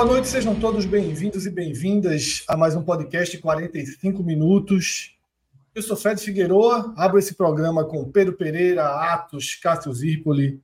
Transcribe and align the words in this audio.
Boa 0.00 0.12
noite, 0.12 0.28
sejam 0.28 0.58
todos 0.58 0.86
bem-vindos 0.86 1.44
e 1.44 1.50
bem-vindas 1.50 2.42
a 2.48 2.56
mais 2.56 2.74
um 2.74 2.82
podcast 2.82 3.36
45 3.36 4.22
minutos. 4.22 5.14
Eu 5.74 5.82
sou 5.82 5.94
Fred 5.94 6.18
Figueroa, 6.18 6.94
abro 6.96 7.18
esse 7.18 7.34
programa 7.34 7.84
com 7.84 8.10
Pedro 8.10 8.32
Pereira, 8.32 8.82
Atos, 8.82 9.56
Cássio 9.56 9.92
Zirpoli, 9.92 10.58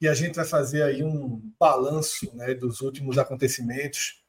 e 0.00 0.06
a 0.06 0.14
gente 0.14 0.36
vai 0.36 0.44
fazer 0.44 0.84
aí 0.84 1.02
um 1.02 1.42
balanço 1.58 2.30
né, 2.36 2.54
dos 2.54 2.80
últimos 2.80 3.18
acontecimentos 3.18 4.22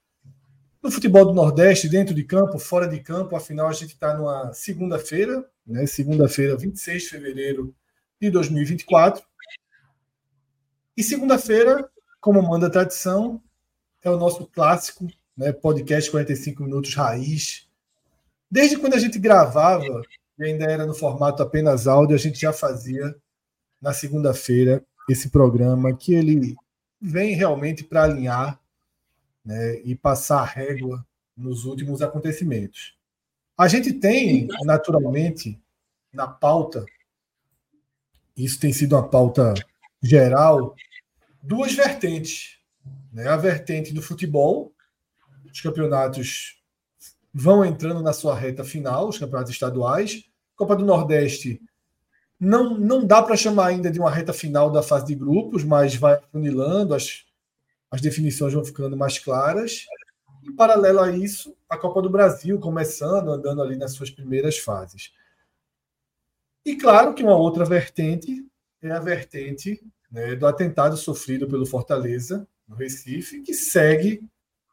no 0.82 0.90
futebol 0.90 1.24
do 1.24 1.36
Nordeste, 1.36 1.88
dentro 1.88 2.16
de 2.16 2.24
campo, 2.24 2.58
fora 2.58 2.88
de 2.88 3.00
campo. 3.00 3.36
Afinal, 3.36 3.68
a 3.68 3.74
gente 3.74 3.94
está 3.94 4.18
numa 4.18 4.52
segunda-feira, 4.54 5.48
né, 5.68 5.86
segunda-feira, 5.86 6.58
26 6.58 7.04
de 7.04 7.10
fevereiro 7.10 7.76
de 8.20 8.32
2024. 8.32 9.24
E 10.98 11.04
segunda-feira, 11.04 11.88
como 12.20 12.42
manda 12.42 12.66
a 12.66 12.72
tradição, 12.72 13.40
é 14.04 14.10
o 14.10 14.18
nosso 14.18 14.46
clássico, 14.48 15.08
né, 15.36 15.52
podcast 15.52 16.10
45 16.10 16.64
minutos 16.64 16.94
raiz. 16.96 17.68
Desde 18.50 18.78
quando 18.78 18.94
a 18.94 19.00
gente 19.00 19.20
gravava, 19.20 20.02
e 20.40 20.44
ainda 20.44 20.66
era 20.66 20.86
no 20.86 20.94
formato 20.94 21.44
apenas 21.44 21.88
áudio, 21.88 22.16
a 22.16 22.20
gente 22.20 22.40
já 22.40 22.54
fazia 22.54 23.16
na 23.82 23.94
segunda-feira 23.94 24.84
esse 25.10 25.30
programa 25.30 25.96
que 25.96 26.14
ele 26.14 26.56
vem 27.00 27.36
realmente 27.36 27.84
para 27.84 28.04
alinhar 28.04 28.60
né, 29.44 29.80
e 29.84 29.96
passar 29.96 30.42
a 30.42 30.46
régua 30.46 31.06
nos 31.36 31.66
últimos 31.66 32.02
acontecimentos. 32.02 32.98
A 33.58 33.68
gente 33.68 33.94
tem, 33.94 34.48
naturalmente, 34.64 35.60
na 36.14 36.28
pauta, 36.28 36.86
isso 38.36 38.60
tem 38.60 38.72
sido 38.72 38.96
uma 38.96 39.08
pauta 39.08 39.54
geral, 40.02 40.76
duas 41.42 41.74
vertentes 41.74 42.57
né? 43.18 43.28
A 43.28 43.36
vertente 43.36 43.92
do 43.92 44.02
futebol, 44.02 44.72
os 45.52 45.60
campeonatos 45.60 46.62
vão 47.34 47.66
entrando 47.66 48.04
na 48.04 48.14
sua 48.14 48.36
reta 48.36 48.64
final, 48.64 49.10
os 49.10 49.18
campeonatos 49.18 49.52
estaduais. 49.52 50.24
Copa 50.56 50.76
do 50.76 50.86
Nordeste 50.86 51.60
não, 52.40 52.78
não 52.78 53.04
dá 53.04 53.24
para 53.24 53.36
chamar 53.36 53.70
ainda 53.70 53.90
de 53.90 54.00
uma 54.00 54.12
reta 54.12 54.34
final 54.34 54.70
da 54.70 54.84
fase 54.84 55.08
de 55.08 55.16
grupos, 55.16 55.64
mas 55.64 55.96
vai 55.96 56.22
funilando, 56.32 56.94
as, 56.94 57.26
as 57.90 58.02
definições 58.02 58.54
vão 58.54 58.64
ficando 58.64 58.96
mais 58.96 59.18
claras. 59.18 59.88
Em 60.44 60.56
paralelo 60.56 61.00
a 61.00 61.10
isso, 61.10 61.58
a 61.68 61.76
Copa 61.76 62.04
do 62.04 62.12
Brasil 62.12 62.60
começando, 62.60 63.32
andando 63.32 63.64
ali 63.64 63.78
nas 63.78 63.94
suas 63.94 64.12
primeiras 64.12 64.60
fases. 64.60 65.12
E 66.64 66.76
claro 66.76 67.16
que 67.16 67.24
uma 67.24 67.36
outra 67.36 67.66
vertente 67.66 68.46
é 68.80 68.92
a 68.92 69.00
vertente 69.00 69.84
né, 70.12 70.36
do 70.36 70.46
atentado 70.46 70.96
sofrido 70.96 71.48
pelo 71.48 71.66
Fortaleza, 71.66 72.48
no 72.68 72.76
Recife, 72.76 73.42
que 73.42 73.54
segue 73.54 74.22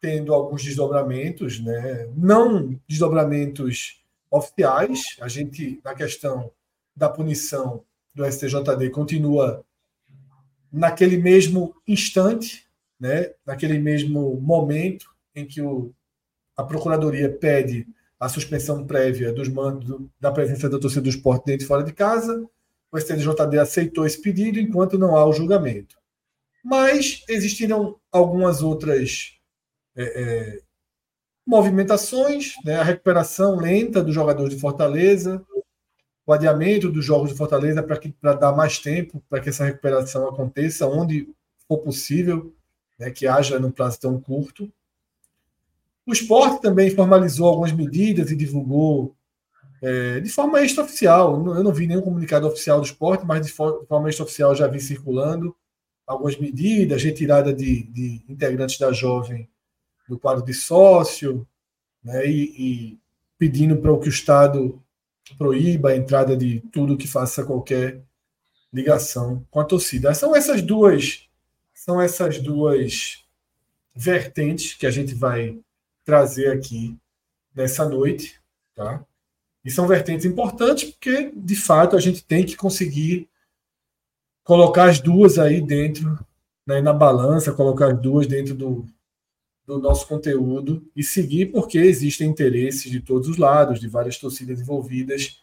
tendo 0.00 0.34
alguns 0.34 0.62
desdobramentos, 0.62 1.60
né? 1.60 2.09
não 2.15 2.78
desdobramentos 2.87 4.03
oficiais. 4.31 5.16
A 5.21 5.28
gente, 5.28 5.81
na 5.82 5.94
questão 5.94 6.50
da 6.94 7.09
punição 7.09 7.82
do 8.15 8.25
STJD, 8.31 8.91
continua 8.91 9.65
naquele 10.71 11.16
mesmo 11.16 11.75
instante, 11.87 12.66
né? 12.99 13.32
naquele 13.47 13.78
mesmo 13.78 14.38
momento 14.41 15.06
em 15.34 15.47
que 15.47 15.62
o, 15.62 15.93
a 16.56 16.62
Procuradoria 16.62 17.31
pede 17.31 17.87
a 18.19 18.28
suspensão 18.28 18.87
prévia 18.87 19.32
dos 19.32 19.49
mandos 19.49 20.00
da 20.21 20.31
presença 20.31 20.69
da 20.69 20.78
torcida 20.78 21.03
do 21.03 21.09
esporte 21.09 21.47
dentro 21.47 21.65
e 21.65 21.69
fora 21.69 21.82
de 21.82 21.93
casa. 21.93 22.44
O 22.93 22.99
STJD 22.99 23.59
aceitou 23.59 24.06
esse 24.06 24.21
pedido 24.21 24.61
enquanto 24.61 24.99
não 24.99 25.16
há 25.16 25.26
o 25.26 25.32
julgamento. 25.32 25.97
Mas 26.64 27.22
existiram 27.28 27.97
algumas 28.10 28.62
outras 28.62 29.34
é, 29.94 30.02
é, 30.04 30.60
movimentações, 31.47 32.54
né? 32.64 32.76
a 32.76 32.82
recuperação 32.82 33.56
lenta 33.56 34.02
dos 34.02 34.14
jogadores 34.14 34.54
de 34.54 34.60
Fortaleza, 34.60 35.44
o 36.26 36.32
adiamento 36.32 36.91
dos 36.91 37.04
jogos 37.04 37.28
de 37.28 37.36
Fortaleza 37.36 37.82
para 38.19 38.32
dar 38.32 38.52
mais 38.52 38.78
tempo 38.78 39.22
para 39.28 39.41
que 39.41 39.50
essa 39.50 39.66
recuperação 39.66 40.26
aconteça 40.26 40.86
onde 40.86 41.28
for 41.69 41.78
possível, 41.78 42.54
né? 42.98 43.10
que 43.10 43.26
haja 43.26 43.58
num 43.58 43.70
prazo 43.70 44.00
tão 44.00 44.19
curto. 44.19 44.72
O 46.06 46.14
esporte 46.14 46.62
também 46.62 46.88
formalizou 46.91 47.46
algumas 47.46 47.72
medidas 47.72 48.31
e 48.31 48.36
divulgou 48.36 49.14
é, 49.82 50.19
de 50.20 50.31
forma 50.31 50.62
extraoficial. 50.62 51.46
Eu 51.54 51.62
não 51.62 51.72
vi 51.75 51.86
nenhum 51.86 52.00
comunicado 52.00 52.46
oficial 52.46 52.81
do 52.81 52.86
esporte, 52.86 53.26
mas 53.26 53.46
de 53.46 53.52
forma 53.52 54.08
extraoficial 54.08 54.54
já 54.54 54.66
vi 54.66 54.81
circulando 54.81 55.54
algumas 56.06 56.37
medidas, 56.37 57.03
retirada 57.03 57.53
de, 57.53 57.84
de 57.84 58.22
integrantes 58.28 58.78
da 58.78 58.92
jovem 58.92 59.48
do 60.09 60.19
quadro 60.19 60.44
de 60.44 60.53
sócio, 60.53 61.47
né, 62.03 62.26
e, 62.26 62.42
e 62.59 62.98
pedindo 63.38 63.76
para 63.76 63.98
que 63.98 64.09
o 64.09 64.10
Estado 64.10 64.82
proíba 65.38 65.91
a 65.91 65.97
entrada 65.97 66.37
de 66.37 66.60
tudo 66.72 66.97
que 66.97 67.09
faça 67.09 67.44
qualquer 67.44 68.03
ligação 68.72 69.47
com 69.50 69.60
a 69.60 69.64
torcida. 69.64 70.12
São 70.14 70.37
essas 70.37 70.60
duas 70.60 71.28
são 71.72 72.00
essas 72.00 72.38
duas 72.38 73.25
vertentes 73.94 74.75
que 74.75 74.87
a 74.87 74.91
gente 74.91 75.14
vai 75.14 75.59
trazer 76.04 76.50
aqui 76.50 76.97
nessa 77.54 77.87
noite, 77.87 78.41
tá? 78.75 79.04
E 79.64 79.70
são 79.70 79.87
vertentes 79.87 80.25
importantes 80.25 80.91
porque, 80.91 81.32
de 81.34 81.56
fato, 81.56 81.97
a 81.97 82.00
gente 82.00 82.25
tem 82.25 82.44
que 82.44 82.56
conseguir 82.56 83.28
colocar 84.44 84.91
as 84.91 85.00
duas 85.00 85.38
aí 85.38 85.60
dentro, 85.60 86.19
né, 86.66 86.81
na 86.81 86.93
balança, 86.93 87.53
colocar 87.53 87.93
as 87.93 88.00
duas 88.00 88.27
dentro 88.27 88.55
do, 88.55 88.87
do 89.66 89.78
nosso 89.78 90.06
conteúdo 90.06 90.87
e 90.94 91.03
seguir, 91.03 91.47
porque 91.47 91.78
existem 91.78 92.28
interesses 92.28 92.91
de 92.91 93.00
todos 93.00 93.28
os 93.28 93.38
lados, 93.38 93.81
de 93.81 93.88
várias 93.88 94.19
torcidas 94.19 94.60
envolvidas 94.60 95.41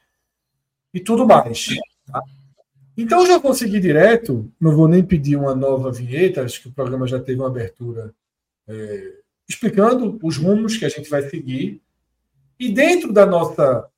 e 0.93 0.99
tudo 0.99 1.25
mais. 1.25 1.67
Tá? 2.05 2.21
Então 2.95 3.25
já 3.25 3.39
vou 3.39 3.53
seguir 3.53 3.79
direto, 3.79 4.51
não 4.59 4.75
vou 4.75 4.87
nem 4.87 5.03
pedir 5.03 5.35
uma 5.35 5.55
nova 5.55 5.91
vinheta, 5.91 6.43
acho 6.43 6.61
que 6.61 6.67
o 6.67 6.73
programa 6.73 7.07
já 7.07 7.19
teve 7.19 7.39
uma 7.39 7.47
abertura 7.47 8.13
é, 8.67 9.21
explicando 9.49 10.19
os 10.21 10.37
rumos 10.37 10.77
que 10.77 10.85
a 10.85 10.89
gente 10.89 11.09
vai 11.09 11.27
seguir. 11.27 11.81
E 12.59 12.71
dentro 12.71 13.11
da 13.11 13.25
nossa, 13.25 13.89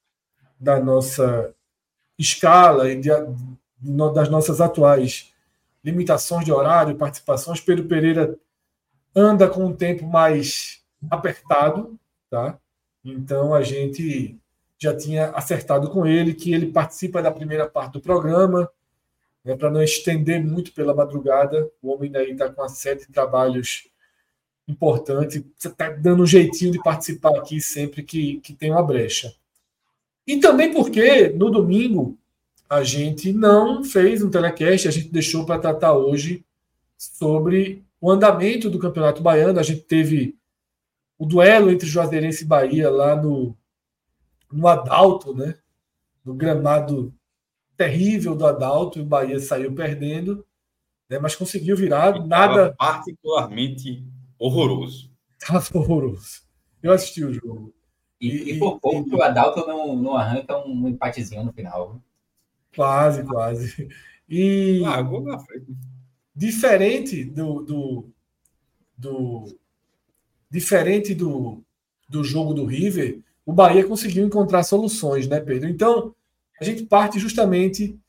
da 0.57 0.79
nossa 0.79 1.53
escala 2.17 2.89
e 2.89 2.99
de, 2.99 3.09
das 4.13 4.29
nossas 4.29 4.61
atuais 4.61 5.33
limitações 5.83 6.45
de 6.45 6.51
horário, 6.51 6.95
participações, 6.95 7.59
Pedro 7.59 7.85
Pereira 7.85 8.37
anda 9.15 9.47
com 9.47 9.65
um 9.65 9.75
tempo 9.75 10.05
mais 10.07 10.81
apertado, 11.11 11.99
tá? 12.29 12.57
Então 13.03 13.53
a 13.53 13.61
gente 13.61 14.39
já 14.77 14.95
tinha 14.95 15.29
acertado 15.31 15.89
com 15.89 16.05
ele 16.05 16.33
que 16.33 16.53
ele 16.53 16.71
participa 16.71 17.21
da 17.21 17.31
primeira 17.31 17.67
parte 17.67 17.93
do 17.93 18.01
programa, 18.01 18.69
né, 19.43 19.55
para 19.55 19.69
não 19.69 19.83
estender 19.83 20.43
muito 20.43 20.73
pela 20.73 20.93
madrugada. 20.93 21.69
O 21.81 21.93
homem 21.93 22.09
daí 22.09 22.31
está 22.31 22.49
com 22.49 22.61
uma 22.61 22.69
série 22.69 22.99
de 22.99 23.07
trabalhos 23.07 23.87
importantes, 24.67 25.43
você 25.57 25.67
está 25.67 25.89
dando 25.89 26.23
um 26.23 26.25
jeitinho 26.25 26.71
de 26.71 26.81
participar 26.81 27.37
aqui 27.37 27.59
sempre 27.59 28.01
que, 28.01 28.39
que 28.39 28.53
tem 28.53 28.71
uma 28.71 28.81
brecha. 28.81 29.33
E 30.25 30.37
também 30.39 30.73
porque 30.73 31.29
no 31.29 31.49
domingo 31.49 32.17
a 32.75 32.83
gente 32.83 33.31
não 33.31 33.83
fez 33.83 34.21
um 34.23 34.29
telecast, 34.29 34.87
a 34.87 34.91
gente 34.91 35.09
deixou 35.09 35.45
para 35.45 35.59
tratar 35.59 35.93
hoje 35.93 36.45
sobre 36.97 37.83
o 37.99 38.11
andamento 38.11 38.69
do 38.69 38.79
Campeonato 38.79 39.21
Baiano. 39.21 39.59
A 39.59 39.63
gente 39.63 39.81
teve 39.81 40.35
o 41.17 41.25
duelo 41.25 41.69
entre 41.69 41.87
Juazeirense 41.87 42.43
e 42.43 42.47
Bahia 42.47 42.89
lá 42.89 43.15
no, 43.15 43.55
no 44.51 44.67
Adalto, 44.67 45.33
né? 45.33 45.55
no 46.23 46.33
gramado 46.33 47.13
terrível 47.75 48.35
do 48.35 48.45
Adalto 48.45 48.97
e 48.97 49.01
o 49.01 49.05
Bahia 49.05 49.39
saiu 49.39 49.73
perdendo, 49.73 50.45
né, 51.09 51.19
mas 51.19 51.35
conseguiu 51.35 51.75
virar. 51.75 52.25
Nada. 52.25 52.73
Particularmente 52.77 54.05
horroroso. 54.39 55.11
Estava 55.39 55.65
horroroso. 55.73 56.43
Eu 56.81 56.93
assisti 56.93 57.23
o 57.23 57.33
jogo. 57.33 57.73
E, 58.19 58.27
e, 58.27 58.51
e 58.53 58.59
por 58.59 58.79
pouco 58.79 59.09
que 59.09 59.15
o 59.15 59.21
Adalto 59.21 59.67
não, 59.67 59.95
não 59.95 60.15
arranca 60.15 60.57
um 60.65 60.87
empatezinho 60.87 61.43
no 61.43 61.51
final. 61.51 62.01
Quase, 62.75 63.23
quase. 63.23 63.87
E. 64.29 64.81
Gol 65.07 65.23
na 65.23 65.39
frente. 65.39 65.67
Diferente 66.35 67.23
do, 67.23 67.61
do, 67.61 68.09
do. 68.97 69.57
Diferente 70.49 71.13
do, 71.13 71.63
do 72.09 72.23
jogo 72.23 72.53
do 72.53 72.65
River, 72.65 73.21
o 73.45 73.53
Bahia 73.53 73.85
conseguiu 73.85 74.25
encontrar 74.25 74.63
soluções, 74.63 75.27
né, 75.27 75.39
Pedro? 75.39 75.69
Então, 75.69 76.15
a 76.59 76.63
gente 76.63 76.85
parte 76.85 77.19
justamente 77.19 77.99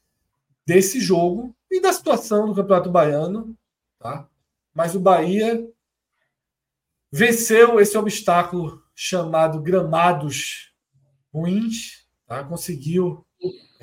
desse 0.67 1.01
jogo 1.01 1.55
e 1.71 1.81
da 1.81 1.93
situação 1.93 2.47
do 2.47 2.55
Campeonato 2.55 2.91
Baiano, 2.91 3.57
tá? 3.99 4.29
Mas 4.73 4.95
o 4.95 5.01
Bahia 5.01 5.67
venceu 7.11 7.81
esse 7.81 7.97
obstáculo 7.97 8.83
chamado 8.95 9.61
gramados 9.61 10.73
ruins, 11.33 12.07
tá? 12.27 12.45
Conseguiu 12.45 13.24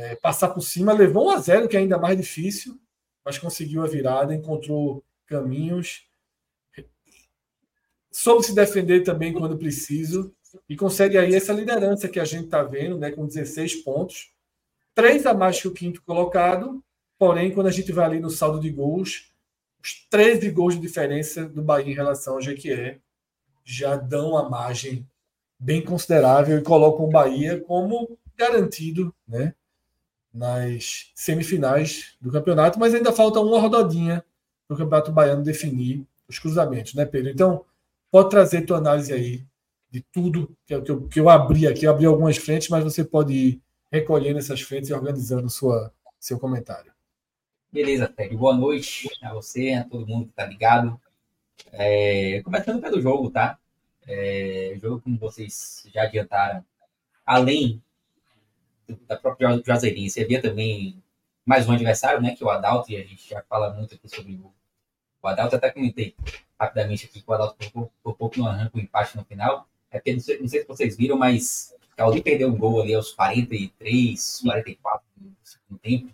é, 0.01 0.15
passar 0.15 0.49
por 0.49 0.61
cima, 0.61 0.93
levou 0.93 1.27
um 1.27 1.29
a 1.29 1.37
zero, 1.37 1.67
que 1.67 1.77
é 1.77 1.79
ainda 1.79 1.97
mais 1.97 2.17
difícil, 2.17 2.79
mas 3.23 3.37
conseguiu 3.37 3.83
a 3.83 3.87
virada, 3.87 4.33
encontrou 4.33 5.03
caminhos, 5.27 6.07
soube 8.11 8.43
se 8.43 8.55
defender 8.55 9.01
também 9.01 9.31
quando 9.31 9.57
preciso 9.57 10.33
e 10.67 10.75
consegue 10.75 11.17
aí 11.17 11.35
essa 11.35 11.53
liderança 11.53 12.09
que 12.09 12.19
a 12.19 12.25
gente 12.25 12.45
está 12.45 12.63
vendo, 12.63 12.97
né, 12.97 13.11
com 13.11 13.25
16 13.25 13.75
pontos, 13.83 14.33
três 14.93 15.25
a 15.25 15.33
mais 15.33 15.61
que 15.61 15.67
o 15.67 15.73
quinto 15.73 16.01
colocado, 16.01 16.83
porém, 17.17 17.51
quando 17.53 17.67
a 17.67 17.71
gente 17.71 17.91
vai 17.91 18.05
ali 18.05 18.19
no 18.19 18.29
saldo 18.29 18.59
de 18.59 18.71
gols, 18.71 19.31
os 19.81 20.07
13 20.09 20.49
gols 20.49 20.73
de 20.73 20.81
diferença 20.81 21.45
do 21.45 21.61
Bahia 21.61 21.91
em 21.91 21.95
relação 21.95 22.33
ao 22.33 22.41
Jequié 22.41 22.99
já 23.63 23.95
dão 23.95 24.35
a 24.35 24.49
margem 24.49 25.07
bem 25.59 25.81
considerável 25.81 26.57
e 26.57 26.63
colocam 26.63 27.05
o 27.05 27.09
Bahia 27.09 27.61
como 27.61 28.17
garantido 28.35 29.13
né, 29.27 29.53
nas 30.33 31.11
semifinais 31.13 32.15
do 32.21 32.31
campeonato, 32.31 32.79
mas 32.79 32.93
ainda 32.93 33.11
falta 33.11 33.39
uma 33.39 33.59
rodadinha 33.59 34.23
para 34.67 34.75
o 34.75 34.77
Campeonato 34.77 35.11
Baiano 35.11 35.43
definir 35.43 36.05
os 36.27 36.39
cruzamentos, 36.39 36.93
né, 36.93 37.05
Pedro? 37.05 37.29
Então, 37.29 37.65
pode 38.09 38.29
trazer 38.29 38.61
tua 38.61 38.77
análise 38.77 39.11
aí 39.11 39.45
de 39.89 40.01
tudo 40.01 40.55
que 40.65 40.73
eu, 40.73 41.07
que 41.07 41.19
eu 41.19 41.29
abri 41.29 41.67
aqui. 41.67 41.85
Eu 41.85 41.91
abri 41.91 42.05
algumas 42.05 42.37
frentes, 42.37 42.69
mas 42.69 42.83
você 42.83 43.03
pode 43.03 43.33
ir 43.33 43.61
recolhendo 43.91 44.39
essas 44.39 44.61
frentes 44.61 44.89
e 44.89 44.93
organizando 44.93 45.49
sua, 45.49 45.93
seu 46.17 46.39
comentário. 46.39 46.93
Beleza, 47.71 48.07
Ted. 48.07 48.35
Boa 48.35 48.55
noite 48.55 49.09
a 49.21 49.33
você, 49.33 49.73
a 49.73 49.83
todo 49.83 50.07
mundo 50.07 50.25
que 50.25 50.31
está 50.31 50.45
ligado. 50.45 50.99
É, 51.73 52.41
começando 52.43 52.81
pelo 52.81 53.01
jogo, 53.01 53.29
tá? 53.29 53.57
É, 54.07 54.77
jogo, 54.81 55.01
como 55.01 55.17
vocês 55.17 55.85
já 55.93 56.03
adiantaram, 56.03 56.65
além 57.25 57.81
da 59.07 59.15
própria 59.15 59.61
Juazeirense, 59.65 60.21
havia 60.21 60.41
também 60.41 61.01
mais 61.45 61.67
um 61.67 61.73
adversário, 61.73 62.21
né? 62.21 62.35
Que 62.35 62.43
é 62.43 62.45
o 62.45 62.49
Adalto, 62.49 62.91
e 62.91 62.97
a 62.97 63.03
gente 63.03 63.27
já 63.27 63.41
fala 63.43 63.73
muito 63.73 63.95
aqui 63.95 64.07
sobre 64.07 64.33
o, 64.33 64.51
o 65.21 65.27
Adalto. 65.27 65.55
Até 65.55 65.69
comentei 65.69 66.15
rapidamente 66.59 67.05
aqui 67.05 67.21
que 67.21 67.29
o 67.29 67.33
Adalto 67.33 67.55
por, 67.71 67.89
por 68.03 68.15
pouco 68.15 68.39
não 68.39 68.47
arranca 68.47 68.77
o 68.77 68.79
empate 68.79 69.17
no 69.17 69.25
final. 69.25 69.67
É 69.89 69.97
porque, 69.97 70.13
não 70.13 70.19
sei, 70.19 70.39
não 70.39 70.47
sei 70.47 70.61
se 70.61 70.67
vocês 70.67 70.95
viram, 70.95 71.17
mas 71.17 71.75
Caldi 71.95 72.21
perdeu 72.21 72.49
um 72.49 72.57
gol 72.57 72.81
ali 72.81 72.93
aos 72.93 73.11
43, 73.11 74.41
44 74.43 75.05
do 75.17 75.35
segundo 75.43 75.79
tempo. 75.79 76.13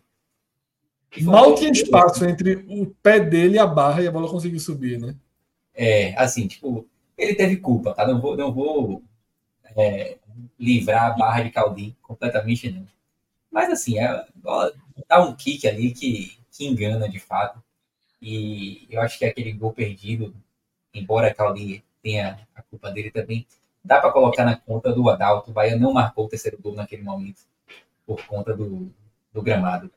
Mal 1.21 1.55
tinha 1.55 1.71
espaço 1.71 2.25
entre 2.25 2.65
o 2.67 2.87
pé 3.01 3.19
dele 3.19 3.55
e 3.55 3.59
a 3.59 3.65
barra 3.65 4.01
e 4.01 4.07
a 4.07 4.11
bola 4.11 4.29
conseguiu 4.29 4.59
subir, 4.59 4.99
né? 4.99 5.15
É, 5.73 6.15
assim, 6.17 6.47
tipo, 6.47 6.87
ele 7.17 7.35
teve 7.35 7.57
culpa, 7.57 7.93
tá? 7.93 8.05
Não 8.05 8.19
vou, 8.19 8.35
não 8.35 8.51
vou 8.51 9.01
é, 9.75 10.17
livrar 10.59 11.11
a 11.11 11.17
barra 11.17 11.43
de 11.43 11.51
Caldi 11.51 11.95
completamente, 12.01 12.69
não. 12.69 12.87
Mas, 13.51 13.69
assim, 13.71 13.99
é, 13.99 14.25
dá 15.07 15.21
um 15.23 15.35
kick 15.35 15.67
ali 15.67 15.91
que, 15.91 16.37
que 16.51 16.65
engana 16.65 17.09
de 17.09 17.19
fato. 17.19 17.61
E 18.21 18.87
eu 18.89 19.01
acho 19.01 19.17
que 19.17 19.25
aquele 19.25 19.51
gol 19.53 19.73
perdido, 19.73 20.33
embora 20.93 21.33
Caldi 21.33 21.83
tenha 22.01 22.47
a 22.55 22.61
culpa 22.61 22.91
dele 22.91 23.11
também, 23.11 23.45
dá 23.83 23.99
para 23.99 24.11
colocar 24.11 24.43
na 24.45 24.55
conta 24.55 24.91
do 24.91 25.09
Adalto. 25.09 25.51
O 25.51 25.53
Bahia 25.53 25.77
não 25.77 25.93
marcou 25.93 26.25
o 26.25 26.29
terceiro 26.29 26.57
gol 26.61 26.75
naquele 26.75 27.03
momento 27.03 27.41
por 28.05 28.25
conta 28.25 28.55
do, 28.55 28.91
do 29.33 29.41
gramado. 29.41 29.91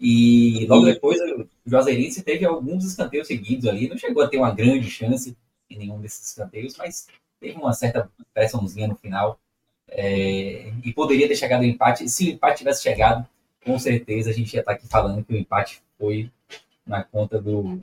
E 0.00 0.64
logo 0.68 0.84
depois 0.84 1.18
o 1.20 1.48
Juazeirense 1.66 2.22
teve 2.22 2.44
alguns 2.44 2.84
escanteios 2.84 3.26
seguidos 3.26 3.66
ali. 3.66 3.88
Não 3.88 3.98
chegou 3.98 4.22
a 4.22 4.28
ter 4.28 4.38
uma 4.38 4.54
grande 4.54 4.88
chance 4.88 5.36
em 5.68 5.78
nenhum 5.78 6.00
desses 6.00 6.28
escanteios, 6.28 6.76
mas 6.76 7.08
teve 7.40 7.58
uma 7.58 7.72
certa 7.72 8.10
pressãozinha 8.32 8.86
no 8.86 8.96
final. 8.96 9.40
É, 9.88 10.72
e 10.84 10.92
poderia 10.92 11.28
ter 11.28 11.36
chegado 11.36 11.60
ao 11.60 11.66
empate. 11.66 12.08
Se 12.08 12.28
o 12.28 12.32
empate 12.32 12.58
tivesse 12.58 12.82
chegado, 12.82 13.26
com 13.64 13.78
certeza 13.78 14.30
a 14.30 14.32
gente 14.32 14.52
ia 14.54 14.60
estar 14.60 14.72
aqui 14.72 14.86
falando 14.86 15.24
que 15.24 15.32
o 15.32 15.36
empate 15.36 15.82
foi 15.98 16.30
na 16.86 17.02
conta 17.02 17.40
do, 17.40 17.80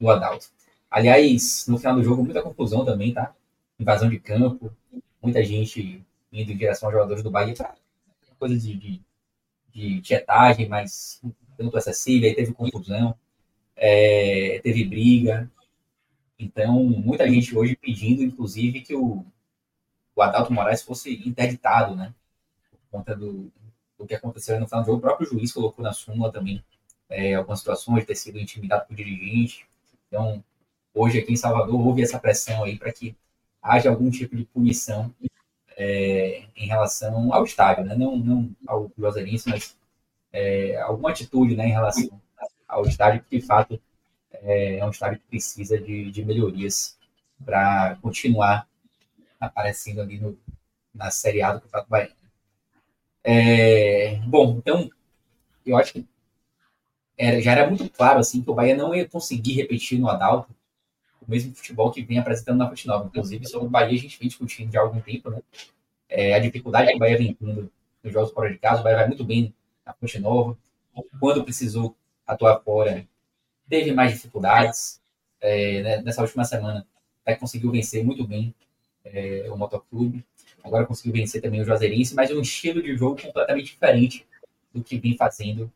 do 0.00 0.10
Adalto. 0.10 0.46
Aliás, 0.90 1.66
no 1.68 1.78
final 1.78 1.96
do 1.96 2.02
jogo, 2.02 2.24
muita 2.24 2.42
confusão 2.42 2.84
também, 2.84 3.12
tá? 3.12 3.34
Invasão 3.78 4.08
de 4.08 4.18
campo, 4.18 4.72
muita 5.22 5.44
gente 5.44 6.02
indo 6.32 6.52
em 6.52 6.56
direção 6.56 6.88
aos 6.88 6.94
jogadores 6.94 7.22
do 7.22 7.30
Bahia 7.30 7.54
para 7.54 7.74
coisa 8.38 8.56
de, 8.56 8.74
de, 8.74 9.00
de 9.72 10.00
tietagem, 10.00 10.68
mas 10.68 11.20
tanto 11.56 11.76
acessível, 11.76 12.28
aí 12.28 12.34
teve 12.34 12.52
confusão, 12.52 13.14
é, 13.76 14.60
teve 14.62 14.84
briga. 14.84 15.50
Então, 16.38 16.84
muita 16.84 17.28
gente 17.28 17.56
hoje 17.56 17.76
pedindo, 17.76 18.22
inclusive, 18.22 18.80
que 18.80 18.94
o, 18.94 19.24
o 20.18 20.22
Adalto 20.22 20.52
Moraes 20.52 20.82
fosse 20.82 21.14
interditado, 21.24 21.94
né? 21.94 22.12
Por 22.72 22.80
conta 22.90 23.14
do, 23.14 23.52
do 23.96 24.04
que 24.04 24.14
aconteceu 24.16 24.58
no 24.58 24.66
final 24.66 24.82
do 24.82 24.86
jogo. 24.86 24.98
O 24.98 25.00
próprio 25.00 25.28
juiz 25.28 25.52
colocou 25.52 25.84
na 25.84 25.92
súmula 25.92 26.32
também 26.32 26.64
é, 27.08 27.34
algumas 27.34 27.60
situações 27.60 28.04
ter 28.04 28.16
sido 28.16 28.36
intimidado 28.36 28.84
por 28.86 28.96
dirigente. 28.96 29.64
Então, 30.08 30.42
hoje 30.92 31.20
aqui 31.20 31.32
em 31.32 31.36
Salvador 31.36 31.80
houve 31.80 32.02
essa 32.02 32.18
pressão 32.18 32.64
aí 32.64 32.76
para 32.76 32.92
que 32.92 33.16
haja 33.62 33.90
algum 33.90 34.10
tipo 34.10 34.34
de 34.34 34.44
punição 34.44 35.14
é, 35.76 36.42
em 36.56 36.66
relação 36.66 37.32
ao 37.32 37.44
estádio, 37.44 37.84
né? 37.84 37.94
não, 37.94 38.16
não 38.16 38.50
ao 38.66 38.90
Juazeirense, 38.98 39.48
mas 39.48 39.76
é, 40.32 40.80
alguma 40.80 41.10
atitude 41.10 41.54
né, 41.54 41.68
em 41.68 41.72
relação 41.72 42.20
ao 42.66 42.84
estádio, 42.84 43.22
que 43.22 43.38
de 43.38 43.46
fato 43.46 43.80
é, 44.32 44.78
é 44.78 44.84
um 44.84 44.90
estádio 44.90 45.20
que 45.20 45.28
precisa 45.28 45.78
de, 45.78 46.10
de 46.10 46.24
melhorias 46.24 46.98
para 47.44 47.96
continuar 48.02 48.67
aparecendo 49.40 50.00
ali 50.00 50.18
no, 50.18 50.38
na 50.94 51.10
Série 51.10 51.42
A 51.42 51.54
do 51.54 51.60
Campeonato 51.60 51.90
Baiano. 51.90 52.14
É, 53.24 54.16
bom, 54.26 54.56
então, 54.58 54.88
eu 55.66 55.76
acho 55.76 55.92
que 55.92 56.06
era, 57.16 57.40
já 57.40 57.52
era 57.52 57.68
muito 57.68 57.88
claro 57.90 58.20
assim 58.20 58.42
que 58.42 58.50
o 58.50 58.54
Bahia 58.54 58.76
não 58.76 58.94
ia 58.94 59.08
conseguir 59.08 59.54
repetir 59.54 59.98
no 59.98 60.08
Adalto 60.08 60.54
o 61.20 61.30
mesmo 61.30 61.54
futebol 61.54 61.90
que 61.90 62.02
vem 62.02 62.18
apresentando 62.18 62.58
na 62.58 62.68
Fonte 62.68 62.86
Nova. 62.86 63.06
Inclusive, 63.06 63.46
sobre 63.46 63.66
o 63.66 63.70
Bahia 63.70 63.98
a 63.98 64.00
gente 64.00 64.18
vem 64.18 64.28
discutindo 64.28 64.72
já 64.72 64.80
há 64.80 64.82
algum 64.82 65.00
tempo, 65.00 65.30
né? 65.30 65.42
É, 66.08 66.34
a 66.34 66.38
dificuldade 66.38 66.90
que 66.90 66.96
o 66.96 66.98
Bahia 66.98 67.18
vem 67.18 67.34
tendo 67.34 67.70
nos 68.02 68.12
jogos 68.12 68.32
fora 68.32 68.50
de 68.50 68.58
casa, 68.58 68.80
o 68.80 68.84
Bahia 68.84 68.98
vai 68.98 69.08
muito 69.08 69.24
bem 69.24 69.54
na 69.84 69.92
Fonte 69.92 70.18
Nova. 70.18 70.56
Quando 71.20 71.44
precisou 71.44 71.94
atuar 72.26 72.60
fora, 72.60 73.06
teve 73.68 73.92
mais 73.92 74.12
dificuldades. 74.12 75.02
É, 75.40 75.82
né? 75.82 76.02
nessa 76.02 76.22
última 76.22 76.44
semana, 76.44 76.86
até 77.22 77.36
conseguiu 77.36 77.70
vencer 77.70 78.04
muito 78.04 78.26
bem 78.26 78.54
é, 79.12 79.50
o 79.50 79.56
Motoclube. 79.56 80.24
Agora 80.62 80.86
conseguiu 80.86 81.12
vencer 81.12 81.40
também 81.40 81.60
o 81.60 81.64
Juazeirense, 81.64 82.14
mas 82.14 82.30
um 82.30 82.40
estilo 82.40 82.82
de 82.82 82.96
jogo 82.96 83.20
completamente 83.20 83.66
diferente 83.66 84.26
do 84.72 84.82
que 84.82 84.98
vem 84.98 85.16
fazendo 85.16 85.70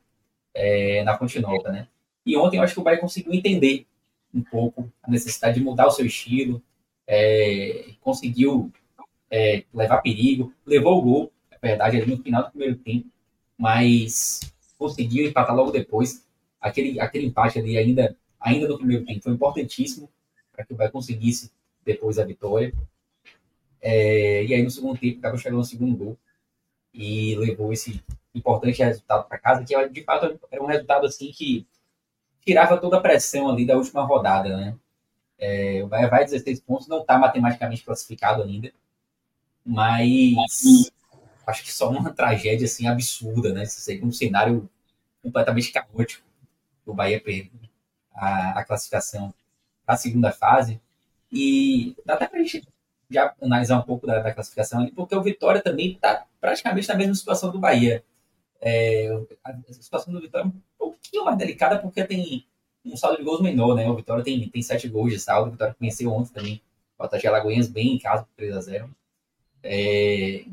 é, 0.55 1.03
na 1.05 1.19
Nova, 1.41 1.71
né? 1.71 1.89
E 2.25 2.37
ontem 2.37 2.59
eu 2.59 2.63
acho 2.63 2.75
que 2.75 2.81
o 2.81 2.83
Bahia 2.83 3.01
conseguiu 3.01 3.33
entender 3.33 3.87
um 4.35 4.43
pouco 4.43 4.91
a 5.03 5.11
necessidade 5.11 5.59
de 5.59 5.65
mudar 5.65 5.87
o 5.87 5.91
seu 5.91 6.07
estilo, 6.07 6.63
é, 7.07 7.91
conseguiu 8.01 8.73
é, 9.31 9.65
levar 9.73 10.03
perigo, 10.03 10.53
levou 10.65 10.99
o 10.99 11.03
gol, 11.03 11.33
é 11.51 11.59
verdade, 11.61 12.01
ali 12.01 12.17
no 12.17 12.23
final 12.23 12.45
do 12.45 12.51
primeiro 12.51 12.77
tempo, 12.77 13.09
mas 13.59 14.41
conseguiu 14.79 15.27
empatar 15.27 15.55
logo 15.55 15.71
depois. 15.71 16.27
Aquele, 16.61 17.01
aquele 17.01 17.27
empate 17.27 17.59
ali 17.59 17.77
ainda, 17.77 18.17
ainda 18.41 18.69
no 18.69 18.79
primeiro 18.79 19.05
tempo 19.05 19.23
foi 19.23 19.33
importantíssimo 19.33 20.09
para 20.53 20.65
que 20.65 20.73
o 20.73 20.77
Bahia 20.77 20.91
conseguisse 20.91 21.51
depois 21.85 22.19
a 22.19 22.25
vitória. 22.25 22.73
É, 23.83 24.45
e 24.45 24.55
aí 24.55 24.63
no 24.63 24.71
segundo 24.71 24.99
tempo 24.99 25.19
acabou 25.19 25.39
chegando 25.39 25.59
no 25.59 25.65
segundo 25.65 25.97
gol 25.97 26.19
e 26.95 27.35
levou 27.37 27.73
esse 27.73 28.03
importante 28.35 28.83
resultado 28.83 29.29
para 29.29 29.39
casa, 29.39 29.65
que 29.65 29.89
de 29.89 30.05
fato 30.05 30.39
era 30.51 30.63
um 30.63 30.67
resultado 30.67 31.07
assim 31.07 31.33
que 31.33 31.67
tirava 32.45 32.79
toda 32.79 32.99
a 32.99 33.01
pressão 33.01 33.51
ali 33.51 33.67
da 33.67 33.77
última 33.77 34.05
rodada, 34.05 34.57
né? 34.57 34.77
É, 35.39 35.83
o 35.83 35.89
Bahia 35.89 36.09
vai 36.09 36.25
16 36.25 36.61
pontos, 36.61 36.87
não 36.89 37.01
está 37.01 37.19
matematicamente 37.19 37.85
classificado 37.85 38.43
ainda, 38.43 38.73
mas 39.65 40.91
acho 41.47 41.65
que 41.65 41.73
só 41.73 41.91
uma 41.91 42.13
tragédia 42.13 42.67
assim 42.67 42.87
absurda, 42.87 43.53
né? 43.53 43.65
Seria 43.67 44.05
um 44.05 44.13
cenário 44.13 44.69
completamente 45.23 45.73
caótico 45.73 46.23
o 46.85 46.95
Bahia 46.95 47.21
perdeu 47.21 47.51
a, 48.15 48.61
a 48.61 48.65
classificação 48.65 49.33
para 49.85 49.95
a 49.95 49.99
segunda 49.99 50.33
fase. 50.33 50.81
E 51.31 51.97
dá 52.05 52.15
até 52.15 52.27
para 52.27 52.41
a 52.41 52.43
gente 52.43 52.67
já 53.13 53.35
analisar 53.41 53.79
um 53.79 53.83
pouco 53.83 54.07
da, 54.07 54.21
da 54.21 54.33
classificação 54.33 54.81
ali, 54.81 54.91
porque 54.93 55.15
o 55.15 55.23
Vitória 55.23 55.61
também 55.61 55.93
está 55.93 56.27
praticamente 56.41 56.89
na 56.89 56.95
mesma 56.95 57.15
situação 57.15 57.51
do 57.51 57.59
Bahia. 57.59 58.03
É, 58.61 59.09
a, 59.45 59.73
situação 59.73 60.13
do 60.13 60.21
Vitória 60.21 60.45
é 60.45 60.49
um 60.49 60.53
pouquinho 60.79 61.25
mais 61.25 61.37
delicada 61.37 61.79
porque 61.79 62.05
tem 62.05 62.47
um 62.85 62.97
saldo 62.97 63.19
de 63.19 63.25
gols 63.25 63.41
menor, 63.41 63.75
né? 63.75 63.89
O 63.89 63.97
Vitória 63.97 64.25
tem, 64.25 64.49
tem 64.49 64.63
sete 64.63 64.89
gols 64.89 65.13
de 65.13 65.19
saldo, 65.19 65.49
o 65.49 65.53
Vitória 65.53 65.77
venceu 65.81 66.13
ontem 66.13 66.33
também 66.33 66.63
o 66.99 67.05
Atlético 67.05 67.35
Alagoinhas 67.35 67.69
bem 67.69 67.95
em 67.95 67.99
casa 67.99 68.23
por 68.23 68.35
3 68.37 68.57
a 68.57 68.61
0 68.61 68.91
é, 69.63 70.45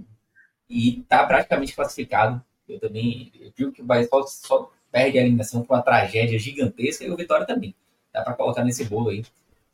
E 0.69 0.99
está 0.99 1.25
praticamente 1.25 1.75
classificado. 1.75 2.43
Eu 2.67 2.79
também 2.79 3.31
eu 3.39 3.51
digo 3.55 3.71
que 3.71 3.81
o 3.81 3.85
Bahia 3.85 4.07
só, 4.07 4.25
só 4.25 4.71
perde 4.91 5.17
a 5.17 5.21
eliminação 5.21 5.63
por 5.63 5.75
uma 5.75 5.81
tragédia 5.81 6.37
gigantesca 6.39 7.03
e 7.03 7.11
o 7.11 7.17
Vitória 7.17 7.45
também. 7.45 7.75
Dá 8.11 8.23
para 8.23 8.33
colocar 8.33 8.63
nesse 8.63 8.85
bolo 8.85 9.09
aí, 9.09 9.23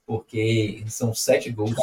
porque 0.05 0.83
são 0.87 1.13
sete 1.13 1.49
gols 1.49 1.75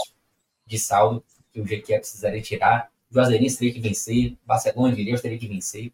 de 0.73 0.79
saldo 0.79 1.23
que 1.53 1.61
o 1.61 1.67
Jequié 1.67 1.99
precisaria 1.99 2.41
tirar. 2.41 2.91
O 3.11 3.15
Juazeirense 3.15 3.59
teria 3.59 3.75
que 3.75 3.81
vencer, 3.81 4.37
Barcelona 4.45 4.97
de 4.97 5.05
Deus 5.05 5.21
teria 5.21 5.39
que 5.39 5.47
vencer. 5.47 5.93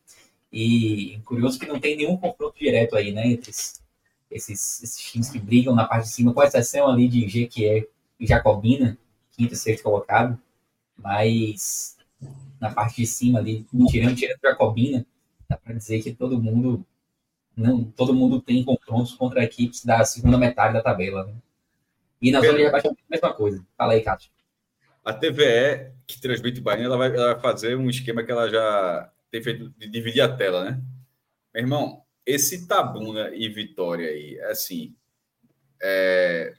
E 0.53 1.21
curioso 1.25 1.59
que 1.59 1.67
não 1.67 1.81
tem 1.81 1.97
nenhum 1.97 2.17
confronto 2.17 2.57
direto 2.59 2.97
aí, 2.97 3.13
né, 3.13 3.27
entre 3.27 3.51
esses, 3.51 3.83
esses 4.31 4.97
times 4.99 5.29
que 5.29 5.39
brigam 5.39 5.75
na 5.75 5.85
parte 5.85 6.05
de 6.05 6.13
cima, 6.13 6.33
com 6.33 6.43
exceção 6.43 6.89
ali 6.89 7.09
de 7.09 7.29
Jequié 7.29 7.87
e 8.21 8.27
Jacobina, 8.27 8.97
quinto 9.33 9.55
e 9.55 9.57
sexto 9.57 9.83
colocado. 9.83 10.41
Mas 10.97 11.97
na 12.61 12.73
parte 12.73 12.97
de 12.97 13.07
cima 13.07 13.41
ali, 13.41 13.67
tirando, 13.91 14.17
tirando 14.17 14.41
Jacobina, 14.41 15.05
dá 15.49 15.57
para 15.57 15.75
dizer 15.75 16.03
que 16.03 16.13
todo 16.13 16.41
mundo 16.41 16.85
não, 17.57 17.85
todo 17.85 18.15
mundo 18.15 18.41
tem 18.41 18.65
confrontos 18.65 19.15
contra 19.15 19.43
equipes 19.43 19.85
da 19.85 20.05
segunda 20.05 20.39
metade 20.39 20.75
da 20.75 20.83
tabela. 20.83 21.25
Né? 21.25 21.35
E 22.23 22.31
na 22.31 22.41
zona 22.41 22.57
de 22.57 22.63
rebaixamento, 22.63 23.01
a 23.01 23.11
mesma 23.11 23.35
coisa. 23.35 23.65
Fala 23.77 23.95
aí, 23.95 24.01
Cássio. 24.03 24.31
A 25.09 25.15
TVE, 25.15 25.91
que 26.07 26.21
transmite 26.21 26.61
o 26.61 26.63
Bahia, 26.63 26.85
ela 26.85 26.99
vai, 26.99 27.09
ela 27.09 27.33
vai 27.33 27.41
fazer 27.41 27.75
um 27.75 27.89
esquema 27.89 28.23
que 28.23 28.31
ela 28.31 28.47
já 28.47 29.11
tem 29.31 29.43
feito 29.43 29.71
de 29.71 29.89
dividir 29.89 30.21
a 30.21 30.37
tela, 30.37 30.71
né? 30.71 30.83
Meu 31.55 31.63
irmão, 31.63 32.03
esse 32.27 32.69
Tabuna 32.69 33.35
e 33.35 33.49
Vitória 33.49 34.07
aí, 34.07 34.39
assim, 34.43 34.95
é... 35.81 36.53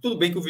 tudo 0.00 0.16
bem 0.16 0.30
que 0.30 0.38
o 0.38 0.42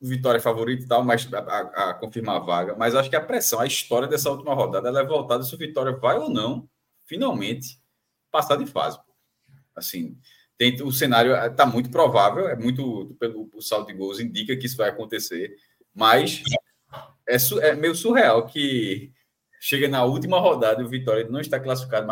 Vitória 0.00 0.38
é 0.38 0.42
favorito 0.42 0.82
e 0.82 0.88
tal, 0.88 1.04
mas 1.04 1.32
a, 1.32 1.38
a, 1.38 1.90
a, 1.90 1.94
confirmar 1.94 2.38
a 2.38 2.44
vaga, 2.44 2.74
mas 2.74 2.96
acho 2.96 3.08
que 3.08 3.14
a 3.14 3.24
pressão, 3.24 3.60
a 3.60 3.66
história 3.66 4.08
dessa 4.08 4.32
última 4.32 4.52
rodada, 4.52 4.88
ela 4.88 4.98
é 4.98 5.06
voltada 5.06 5.44
se 5.44 5.54
o 5.54 5.58
Vitória 5.58 5.92
vai 5.92 6.18
ou 6.18 6.28
não 6.28 6.68
finalmente 7.06 7.80
passar 8.32 8.56
de 8.56 8.66
fase. 8.66 8.98
Assim, 9.76 10.18
tem, 10.60 10.76
o 10.82 10.92
cenário 10.92 11.34
está 11.34 11.64
muito 11.64 11.88
provável, 11.88 12.46
é 12.46 12.54
muito 12.54 13.16
pelo 13.18 13.48
o 13.54 13.62
saldo 13.62 13.86
de 13.86 13.94
gols 13.94 14.20
indica 14.20 14.54
que 14.54 14.66
isso 14.66 14.76
vai 14.76 14.90
acontecer, 14.90 15.56
mas 15.94 16.42
é, 17.26 17.36
é 17.70 17.74
meio 17.74 17.94
surreal 17.94 18.44
que 18.44 19.10
chega 19.58 19.88
na 19.88 20.04
última 20.04 20.38
rodada 20.38 20.82
e 20.82 20.84
o 20.84 20.88
Vitória 20.88 21.26
não 21.30 21.40
está 21.40 21.58
classificado, 21.58 22.06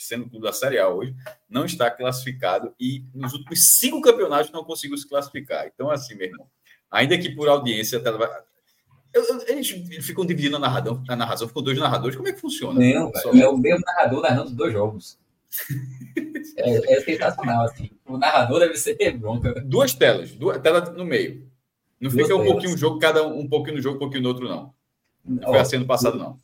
sendo 0.00 0.26
tudo 0.26 0.40
da 0.40 0.54
Série 0.54 0.78
A 0.78 0.88
hoje, 0.88 1.14
não 1.50 1.66
está 1.66 1.90
classificado 1.90 2.74
e 2.80 3.04
nos 3.14 3.34
últimos 3.34 3.76
cinco 3.76 4.00
campeonatos 4.00 4.50
não 4.50 4.64
conseguiu 4.64 4.96
se 4.96 5.06
classificar. 5.06 5.66
Então, 5.66 5.90
assim, 5.90 6.14
meu 6.14 6.28
irmão, 6.28 6.46
ainda 6.90 7.18
que 7.18 7.28
por 7.28 7.46
audiência, 7.46 8.02
eu, 9.12 9.22
eu, 9.22 9.42
eles 9.48 9.68
ficam 10.00 10.24
dividindo 10.24 10.56
a 10.56 10.58
narração, 10.58 11.04
a 11.06 11.14
narração, 11.14 11.46
ficam 11.46 11.62
dois 11.62 11.78
narradores. 11.78 12.16
Como 12.16 12.26
é 12.26 12.32
que 12.32 12.40
funciona? 12.40 12.80
Não, 12.80 13.12
é 13.38 13.46
o 13.46 13.58
mesmo 13.58 13.84
narrador 13.84 14.22
narrando 14.22 14.48
os 14.48 14.56
dois 14.56 14.72
jogos. 14.72 15.20
É, 16.56 16.94
é, 16.94 17.00
sensacional, 17.00 17.64
assim. 17.64 17.90
O 18.06 18.16
narrador 18.18 18.60
deve 18.60 18.76
ser 18.76 18.96
bronca. 19.18 19.52
Duas 19.64 19.94
telas, 19.94 20.32
duas 20.32 20.58
telas 20.58 20.94
no 20.94 21.04
meio. 21.04 21.46
Não 22.00 22.10
duas 22.10 22.22
fica 22.22 22.34
um 22.34 22.38
telas. 22.38 22.52
pouquinho 22.52 22.72
no 22.72 22.78
jogo, 22.78 22.98
cada 22.98 23.26
um, 23.26 23.40
um 23.40 23.48
pouquinho 23.48 23.76
no 23.76 23.82
jogo, 23.82 23.96
um 23.96 24.00
pouquinho 24.00 24.22
no 24.22 24.28
outro, 24.28 24.48
não. 24.48 24.74
Não 25.24 25.48
foi 25.48 25.58
assim 25.58 25.78
no 25.78 25.86
passado, 25.86 26.18
não. 26.18 26.36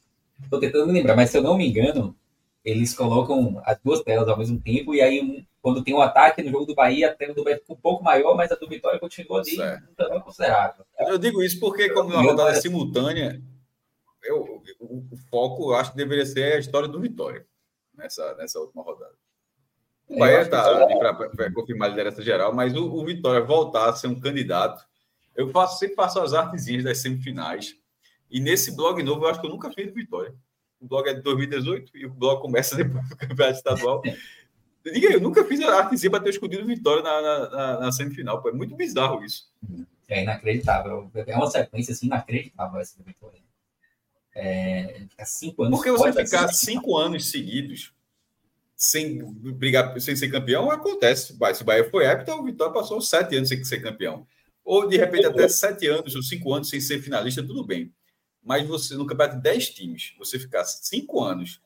Estou 0.42 0.60
tentando 0.60 0.86
me 0.86 0.92
lembrar, 0.92 1.16
mas 1.16 1.30
se 1.30 1.38
eu 1.38 1.42
não 1.42 1.56
me 1.56 1.68
engano, 1.68 2.16
eles 2.64 2.94
colocam 2.94 3.60
as 3.64 3.78
duas 3.82 4.00
telas 4.02 4.28
ao 4.28 4.38
mesmo 4.38 4.60
tempo, 4.60 4.94
e 4.94 5.00
aí 5.00 5.20
um, 5.20 5.44
quando 5.60 5.82
tem 5.82 5.94
um 5.94 6.00
ataque 6.00 6.42
no 6.42 6.50
jogo 6.50 6.66
do 6.66 6.74
Bahia, 6.74 7.08
a 7.08 7.14
tela 7.14 7.34
do 7.34 7.42
Bahia 7.42 7.58
fica 7.58 7.72
um 7.72 7.76
pouco 7.76 8.04
maior, 8.04 8.36
mas 8.36 8.52
a 8.52 8.54
do 8.54 8.68
Vitória 8.68 9.00
continua 9.00 9.40
ali 9.40 9.56
também 9.96 10.20
considerável. 10.20 10.84
Eu 10.98 11.18
digo 11.18 11.42
isso 11.42 11.58
porque, 11.58 11.90
como 11.90 12.10
uma 12.10 12.22
rodada 12.22 12.50
é 12.50 12.60
simultânea, 12.60 13.42
eu, 14.22 14.62
o, 14.78 14.98
o, 15.10 15.16
foco, 15.30 15.72
eu 15.72 15.76
acho 15.76 15.90
que 15.92 15.96
deveria 15.96 16.26
ser 16.26 16.54
a 16.54 16.58
história 16.58 16.88
do 16.88 17.00
Vitória 17.00 17.44
nessa, 17.98 18.34
nessa 18.36 18.58
última 18.60 18.82
rodada. 18.82 19.14
O 20.08 20.14
é, 20.14 20.18
Bahia 20.18 20.42
está 20.42 20.62
para 21.36 21.52
confirmar 21.52 21.88
a 21.88 21.90
liderança 21.90 22.22
geral, 22.22 22.54
mas 22.54 22.74
o, 22.74 22.86
o, 22.86 23.04
Vitória 23.04 23.44
voltar 23.44 23.90
a 23.90 23.92
ser 23.92 24.06
um 24.06 24.18
candidato. 24.18 24.82
Eu 25.36 25.50
faço, 25.50 25.78
sempre 25.78 25.96
faço 25.96 26.18
as 26.20 26.32
artezinhas 26.32 26.84
das 26.84 26.98
semifinais. 26.98 27.74
E 28.30 28.40
nesse 28.40 28.74
blog 28.74 29.02
novo, 29.02 29.24
eu 29.24 29.28
acho 29.28 29.40
que 29.40 29.46
eu 29.46 29.50
nunca 29.50 29.70
fiz 29.70 29.92
Vitória. 29.92 30.34
O 30.80 30.86
blog 30.86 31.08
é 31.08 31.14
de 31.14 31.22
2018 31.22 31.96
e 31.96 32.06
o 32.06 32.10
blog 32.10 32.40
começa 32.40 32.74
depois 32.76 33.06
do 33.08 33.16
campeonato 33.16 33.58
estadual. 33.58 34.02
Diga 34.84 35.08
aí, 35.08 35.14
eu 35.14 35.20
nunca 35.20 35.44
fiz 35.44 35.60
a 35.60 35.76
artezinha 35.76 36.10
para 36.10 36.22
ter 36.22 36.30
escondido 36.30 36.64
Vitória 36.64 37.02
na, 37.02 37.20
na, 37.20 37.50
na, 37.50 37.80
na, 37.80 37.92
semifinal. 37.92 38.40
Pô. 38.40 38.48
É 38.48 38.52
muito 38.52 38.74
bizarro 38.74 39.22
isso. 39.22 39.52
É 40.08 40.22
inacreditável. 40.22 41.10
É 41.14 41.36
uma 41.36 41.50
sequência 41.50 41.92
assim, 41.92 42.06
inacreditável 42.06 42.80
essa 42.80 43.02
Vitória. 43.02 43.47
É, 44.40 45.04
cinco 45.26 45.64
anos 45.64 45.76
Porque 45.76 45.90
você 45.90 46.24
ficar 46.24 46.48
cinco 46.52 46.96
anos 46.96 47.28
seguidos 47.28 47.92
sem 48.76 49.20
brigar, 49.34 50.00
sem 50.00 50.14
ser 50.14 50.30
campeão, 50.30 50.70
acontece. 50.70 51.36
Se 51.54 51.62
o 51.62 51.64
Bahia 51.64 51.90
foi 51.90 52.04
épico, 52.04 52.30
o 52.38 52.44
Vitória 52.44 52.72
passou 52.72 53.00
sete 53.00 53.34
anos 53.34 53.48
sem 53.48 53.64
ser 53.64 53.80
campeão. 53.82 54.24
Ou, 54.64 54.88
de 54.88 54.96
repente, 54.96 55.26
até 55.26 55.48
sete 55.48 55.88
anos 55.88 56.14
ou 56.14 56.22
cinco 56.22 56.54
anos 56.54 56.68
sem 56.68 56.80
ser 56.80 57.02
finalista, 57.02 57.42
tudo 57.42 57.66
bem. 57.66 57.92
Mas 58.40 58.64
você, 58.68 58.94
no 58.94 59.06
campeonato 59.06 59.38
de 59.38 59.42
dez 59.42 59.70
times, 59.70 60.14
você 60.16 60.38
ficar 60.38 60.64
cinco 60.64 61.20
anos 61.20 61.60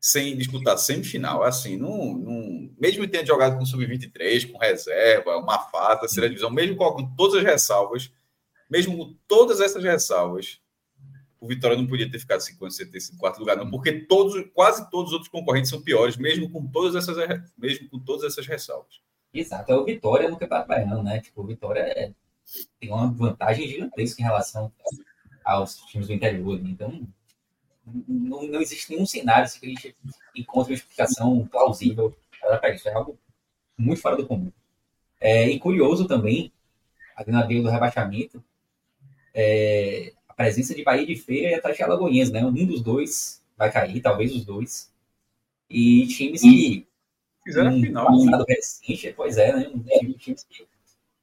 sem 0.00 0.36
disputar 0.36 0.76
semifinal, 0.78 1.44
assim, 1.44 1.76
não, 1.76 2.14
não, 2.14 2.70
mesmo 2.80 3.06
tendo 3.06 3.26
jogado 3.26 3.56
com 3.56 3.66
sub-23, 3.66 4.50
com 4.50 4.58
reserva, 4.58 5.36
uma 5.36 5.58
fase, 5.58 6.00
terceira 6.00 6.28
divisão, 6.28 6.50
mesmo 6.50 6.74
com 6.74 7.14
todas 7.14 7.36
as 7.36 7.44
ressalvas, 7.44 8.10
mesmo 8.68 8.96
com 8.96 9.14
todas 9.28 9.60
essas 9.60 9.84
ressalvas, 9.84 10.58
o 11.40 11.46
Vitória 11.46 11.76
não 11.76 11.86
podia 11.86 12.10
ter 12.10 12.18
ficado 12.18 12.40
50, 12.40 12.74
75, 12.74 13.18
quarto 13.18 13.38
lugar, 13.38 13.56
não, 13.56 13.70
porque 13.70 13.92
todos, 13.92 14.44
quase 14.52 14.88
todos 14.90 15.08
os 15.08 15.12
outros 15.14 15.30
concorrentes 15.30 15.70
são 15.70 15.80
piores, 15.80 16.16
mesmo 16.16 16.50
com 16.50 16.66
todas 16.66 16.94
essas, 16.94 17.16
mesmo 17.56 17.88
com 17.88 17.98
todas 17.98 18.24
essas 18.24 18.46
ressalvas. 18.46 19.00
Exato, 19.32 19.72
é 19.72 19.76
o 19.76 19.84
Vitória 19.84 20.28
no 20.28 20.36
Campeonato 20.36 20.68
Baiano, 20.68 21.02
né? 21.02 21.20
Tipo, 21.20 21.42
o 21.42 21.46
Vitória 21.46 21.80
é, 21.80 22.12
tem 22.78 22.90
uma 22.90 23.10
vantagem 23.10 23.66
gigantesca 23.66 24.20
em 24.20 24.24
relação 24.24 24.70
aos 25.44 25.76
times 25.86 26.08
do 26.08 26.12
interior, 26.12 26.60
né? 26.60 26.70
então 26.70 27.08
não, 28.06 28.42
não 28.42 28.60
existe 28.60 28.90
nenhum 28.90 29.06
cenário 29.06 29.44
assim, 29.44 29.60
que 29.60 29.66
a 29.66 29.70
gente 29.70 29.96
encontre 30.36 30.72
uma 30.72 30.76
explicação 30.76 31.46
plausível 31.46 32.14
para 32.40 32.74
isso. 32.74 32.88
É 32.88 32.92
algo 32.92 33.18
muito 33.78 34.00
fora 34.00 34.16
do 34.16 34.26
comum. 34.26 34.52
É, 35.20 35.48
e 35.48 35.58
curioso 35.58 36.06
também, 36.06 36.52
na 37.26 37.44
briga 37.44 37.62
do 37.62 37.70
rebaixamento, 37.70 38.42
é, 39.34 40.12
a 40.14 40.19
presença 40.40 40.74
de 40.74 40.82
Bahia 40.82 41.04
de 41.04 41.16
Feira 41.16 41.50
e 41.50 41.54
Atlético 41.54 41.84
Alagoinhas, 41.84 42.30
né? 42.30 42.42
Um 42.42 42.64
dos 42.64 42.80
dois 42.80 43.42
vai 43.58 43.70
cair, 43.70 44.00
talvez 44.00 44.34
os 44.34 44.42
dois. 44.42 44.90
E 45.68 46.06
times 46.06 46.40
que 46.40 46.86
fizeram 47.44 47.76
um 47.76 47.82
final. 47.82 48.06
Passado 48.06 48.46
recente, 48.48 49.12
pois 49.14 49.36
é, 49.36 49.54
né? 49.54 49.70
Um 50.02 50.12
times 50.14 50.46
que 50.48 50.66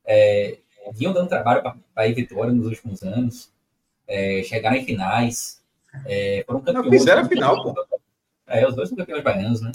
é, 0.06 0.60
vinham 0.94 1.14
dando 1.14 1.30
trabalho 1.30 1.64
para 1.64 1.76
Bahia 1.96 2.12
e 2.12 2.14
Vitória 2.14 2.54
nos 2.54 2.68
últimos 2.68 3.02
anos, 3.02 3.52
é, 4.08 4.44
chegaram 4.44 4.76
em 4.76 4.86
finais, 4.86 5.64
é, 6.06 6.44
foram 6.46 6.60
campeões. 6.60 6.86
Não, 6.86 6.92
fizeram 6.92 7.24
a 7.24 7.26
final, 7.26 7.64
pô. 7.64 7.74
É, 8.46 8.68
os 8.68 8.76
dois 8.76 8.88
são 8.88 8.98
campeões 9.00 9.24
baianos, 9.24 9.62
né? 9.62 9.72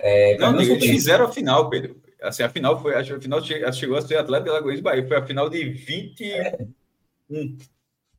É, 0.00 0.36
não, 0.36 0.60
eles 0.60 0.84
fizeram 0.84 1.26
a 1.26 1.32
final, 1.32 1.70
Pedro. 1.70 2.02
Assim, 2.20 2.42
a 2.42 2.48
final 2.48 2.82
foi, 2.82 2.96
acho 2.96 3.10
que 3.10 3.16
a 3.18 3.20
final 3.20 3.40
chegou 3.72 3.96
a 3.96 4.02
ser 4.02 4.16
Atlético 4.16 4.50
Alagoas 4.50 4.80
Bahia, 4.80 5.06
foi 5.06 5.16
a 5.16 5.24
final 5.24 5.48
de 5.48 5.64
21. 5.64 6.26
É. 6.26 6.58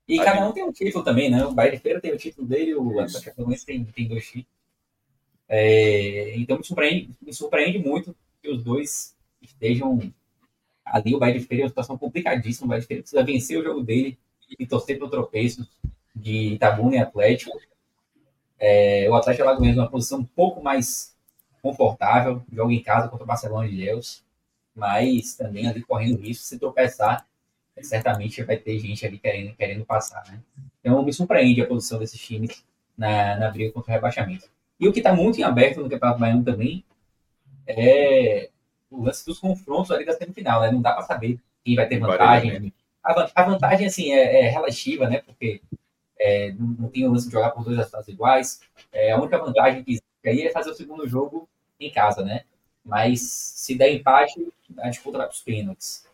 E 0.07 0.19
cada 0.19 0.47
um 0.47 0.51
tem 0.51 0.63
um 0.63 0.71
título 0.71 1.03
também, 1.03 1.31
né? 1.31 1.43
O 1.45 1.53
de 1.53 1.79
Feira 1.79 1.99
tem 1.99 2.13
o 2.13 2.17
título 2.17 2.47
dele, 2.47 2.75
o 2.75 2.99
Atlético 2.99 3.65
tem, 3.65 3.83
tem 3.85 4.07
dois 4.07 4.25
títulos. 4.25 4.47
É, 5.47 6.35
então 6.37 6.57
me 6.57 6.63
surpreende, 6.63 7.09
me 7.21 7.33
surpreende 7.33 7.79
muito 7.79 8.15
que 8.41 8.49
os 8.49 8.63
dois 8.63 9.15
estejam 9.41 9.99
ali. 10.85 11.15
O 11.15 11.19
de 11.19 11.39
Feira 11.39 11.63
é 11.63 11.65
uma 11.65 11.69
situação 11.69 11.97
complicadíssima. 11.97 12.75
O 12.75 12.79
de 12.79 12.85
Feira 12.85 13.01
precisa 13.01 13.23
vencer 13.23 13.59
o 13.59 13.63
jogo 13.63 13.81
dele 13.81 14.17
e 14.59 14.65
torcer 14.65 14.97
para 14.97 15.07
o 15.07 15.09
tropeço 15.09 15.67
de 16.15 16.53
Itabuna 16.53 16.95
e 16.95 16.99
Atlético. 16.99 17.59
É, 18.59 19.09
o 19.09 19.15
Atlético 19.15 19.47
Alagoas 19.47 19.75
numa 19.75 19.89
posição 19.89 20.19
um 20.19 20.25
pouco 20.25 20.61
mais 20.61 21.15
confortável, 21.61 22.43
joga 22.51 22.73
em 22.73 22.81
casa 22.81 23.07
contra 23.07 23.23
o 23.23 23.27
Barcelona 23.27 23.67
de 23.67 23.75
Deus, 23.75 24.23
mas 24.75 25.35
também 25.35 25.67
ali 25.67 25.81
correndo 25.81 26.21
risco, 26.21 26.45
se 26.45 26.59
tropeçar, 26.59 27.27
certamente 27.81 28.43
vai 28.43 28.57
ter 28.57 28.79
gente 28.79 29.05
ali 29.05 29.17
querendo, 29.17 29.55
querendo 29.55 29.85
passar, 29.85 30.23
né? 30.29 30.39
Então 30.79 31.03
me 31.03 31.11
surpreende 31.11 31.61
a 31.61 31.67
posição 31.67 31.99
desses 31.99 32.19
times 32.19 32.63
na, 32.97 33.35
na 33.37 33.51
briga 33.51 33.71
contra 33.71 33.91
o 33.91 33.95
rebaixamento. 33.95 34.49
E 34.79 34.87
o 34.87 34.93
que 34.93 34.99
está 34.99 35.13
muito 35.13 35.39
em 35.39 35.43
aberto 35.43 35.81
no 35.81 35.89
Campeonato 35.89 36.19
Baiano 36.19 36.43
também 36.43 36.83
é 37.67 38.49
o 38.89 39.03
lance 39.03 39.25
dos 39.25 39.39
confrontos 39.39 39.91
ali 39.91 40.05
da 40.05 40.13
semifinal, 40.13 40.61
né? 40.61 40.71
Não 40.71 40.81
dá 40.81 40.93
para 40.93 41.03
saber 41.03 41.39
quem 41.63 41.75
vai 41.75 41.87
ter 41.87 41.99
vantagem. 41.99 42.73
A, 43.03 43.43
vantagem, 43.43 43.87
assim, 43.87 44.11
é, 44.11 44.41
é, 44.41 44.49
relativa, 44.49 45.07
né? 45.07 45.21
Porque 45.25 45.61
é, 46.19 46.53
não 46.57 46.89
tem 46.89 47.07
o 47.07 47.11
lance 47.11 47.27
de 47.27 47.33
jogar 47.33 47.51
por 47.51 47.63
dois 47.63 47.77
resultados 47.77 48.07
iguais. 48.07 48.61
É, 48.91 49.11
a 49.11 49.17
única 49.19 49.37
vantagem 49.37 49.83
que 49.83 49.91
existe 49.91 50.05
aí 50.25 50.41
é 50.41 50.51
fazer 50.51 50.71
o 50.71 50.75
segundo 50.75 51.07
jogo 51.07 51.47
em 51.79 51.91
casa, 51.91 52.23
né? 52.23 52.43
Mas 52.83 53.21
se 53.21 53.75
der 53.75 53.93
empate, 53.93 54.47
a 54.79 54.89
disputa 54.89 55.17
vai 55.17 55.27
para 55.27 55.33
os 55.33 55.41
pênaltis. 55.41 56.05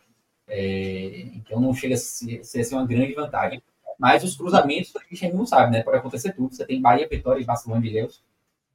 É, 0.48 1.22
então 1.34 1.60
não 1.60 1.74
chega 1.74 1.94
a 1.94 1.98
ser, 1.98 2.44
ser 2.44 2.60
assim, 2.60 2.74
uma 2.74 2.86
grande 2.86 3.14
vantagem. 3.14 3.62
Mas 3.98 4.24
os 4.24 4.36
cruzamentos 4.36 4.94
a 4.96 5.00
gente 5.08 5.24
ainda 5.24 5.36
não 5.36 5.46
sabe, 5.46 5.72
né? 5.72 5.82
Pode 5.82 5.98
acontecer 5.98 6.32
tudo. 6.32 6.54
Você 6.54 6.64
tem 6.64 6.80
Bahia, 6.80 7.08
Vitória 7.08 7.40
e 7.40 7.44
Barcelona 7.44 7.82
de 7.82 7.90
Leus, 7.90 8.22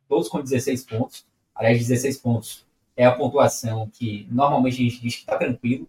todos 0.07 0.29
com 0.29 0.41
16 0.41 0.83
pontos. 0.85 1.25
Aliás, 1.53 1.77
16 1.79 2.17
pontos 2.17 2.65
é 2.95 3.05
a 3.05 3.11
pontuação 3.11 3.89
que 3.89 4.27
normalmente 4.31 4.75
a 4.75 4.89
gente 4.89 5.01
diz 5.01 5.15
que 5.15 5.21
está 5.21 5.37
tranquilo. 5.37 5.87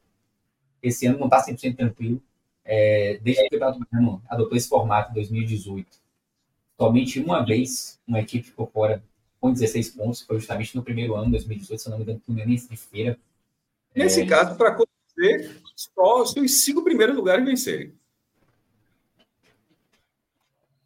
Esse 0.83 1.07
ano 1.07 1.19
não 1.19 1.27
está 1.27 1.45
100% 1.45 1.77
tranquilo. 1.77 2.23
É, 2.65 3.19
desde 3.23 3.49
que 3.49 3.57
o 3.57 3.59
Campeonato 3.59 3.87
Baiano 3.91 4.23
adotou 4.29 4.57
esse 4.57 4.69
formato 4.69 5.11
em 5.11 5.15
2018, 5.15 5.89
somente 6.79 7.19
uma 7.19 7.45
vez 7.45 7.99
uma 8.07 8.21
equipe 8.21 8.45
ficou 8.45 8.67
fora 8.67 9.03
com 9.41 9.53
16 9.53 9.91
pontos, 9.91 10.21
foi 10.21 10.39
justamente 10.39 10.77
no 10.77 10.83
primeiro 10.83 11.15
ano, 11.15 11.31
2018, 11.31 11.81
se 11.81 11.89
não 11.89 11.97
me 11.97 12.03
engano, 12.03 12.21
no 12.29 12.39
início 12.41 12.69
de 12.69 12.77
feira. 12.77 13.19
Nesse 13.95 14.21
é... 14.21 14.27
caso, 14.27 14.57
para 14.57 14.75
só 15.75 16.25
se 16.25 16.41
os 16.41 16.65
cinco 16.65 16.83
primeiros 16.83 17.17
lugares 17.17 17.45
vencerem. 17.45 17.93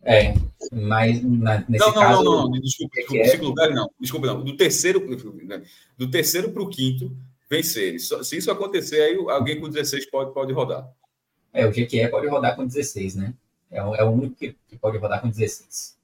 É, 0.05 0.35
mas 0.73 1.23
na, 1.23 1.65
nesse 1.69 1.85
não, 1.85 1.95
não, 1.95 2.03
caso. 2.03 2.25
Não, 2.25 2.33
não, 2.33 2.51
não, 2.51 2.61
desculpa, 2.61 2.97
desculpa 2.97 3.23
é... 3.23 3.29
segundo 3.29 3.49
lugar, 3.49 3.71
não. 3.71 3.91
Desculpa, 4.01 4.27
não. 4.27 4.45
Do 4.45 4.57
terceiro, 4.57 5.01
do 5.97 6.11
terceiro 6.11 6.51
para 6.51 6.62
o 6.62 6.69
quinto, 6.69 7.17
vencer. 7.49 8.01
Se 8.01 8.37
isso 8.37 8.51
acontecer, 8.51 9.01
aí 9.01 9.17
alguém 9.29 9.61
com 9.61 9.69
16 9.69 10.11
pode, 10.11 10.35
pode 10.35 10.53
rodar. 10.53 10.91
É, 11.53 11.67
o 11.67 11.71
GQE 11.71 12.09
pode 12.09 12.27
rodar 12.27 12.57
com 12.57 12.67
16, 12.67 13.15
né? 13.15 13.35
É 13.71 13.83
o, 13.83 13.95
é 13.95 14.05
o 14.05 14.11
único 14.11 14.35
que, 14.35 14.57
que 14.69 14.77
pode 14.77 14.99
rodar 14.99 15.21
com 15.21 15.29
16. 15.29 15.97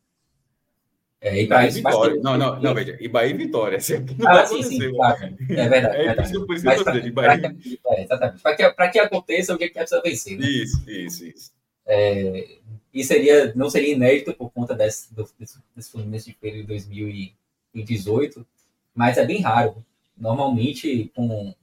É, 1.20 1.42
e 1.42 1.46
Bahia, 1.46 1.70
Vitória. 1.70 2.20
Não, 2.22 2.38
não, 2.38 2.60
não, 2.60 2.75
veja. 2.75 2.96
E 3.00 3.08
Bahia 3.08 3.30
e 3.30 3.37
Vitória. 3.37 3.78
Não 4.16 4.28
ah, 4.28 4.46
sim, 4.46 4.62
sim, 4.62 4.92
claro. 4.92 5.37
É 5.50 5.68
verdade. 5.68 5.96
É, 5.96 6.04
verdade. 6.04 6.32
Por 6.46 6.54
isso 6.54 6.64
que 6.64 6.92
dizendo. 6.92 7.12
Bahia... 7.12 7.56
É, 7.87 8.02
exatamente. 8.04 8.40
Para 8.40 8.56
que, 8.56 8.70
para 8.70 8.88
que 8.88 8.98
aconteça, 9.00 9.54
o 9.54 9.58
GQE 9.58 9.70
precisa 9.70 10.00
vencer. 10.00 10.38
Né? 10.38 10.46
Isso, 10.46 10.90
isso, 10.90 11.26
isso. 11.26 11.52
É, 11.84 12.58
e 12.94 13.02
seria, 13.02 13.52
não 13.54 13.68
seria 13.68 13.94
inédito 13.94 14.32
por 14.34 14.50
conta 14.50 14.75
desse, 14.75 15.12
do, 15.12 15.28
desse, 15.38 15.58
desse 15.75 15.90
Fluminense 15.90 16.26
de 16.26 16.37
feira 16.37 16.58
de 16.58 16.62
2018, 16.64 18.46
mas 18.94 19.18
é 19.18 19.26
bem 19.26 19.40
raro. 19.40 19.84
Normalmente, 20.16 21.10
com 21.14 21.54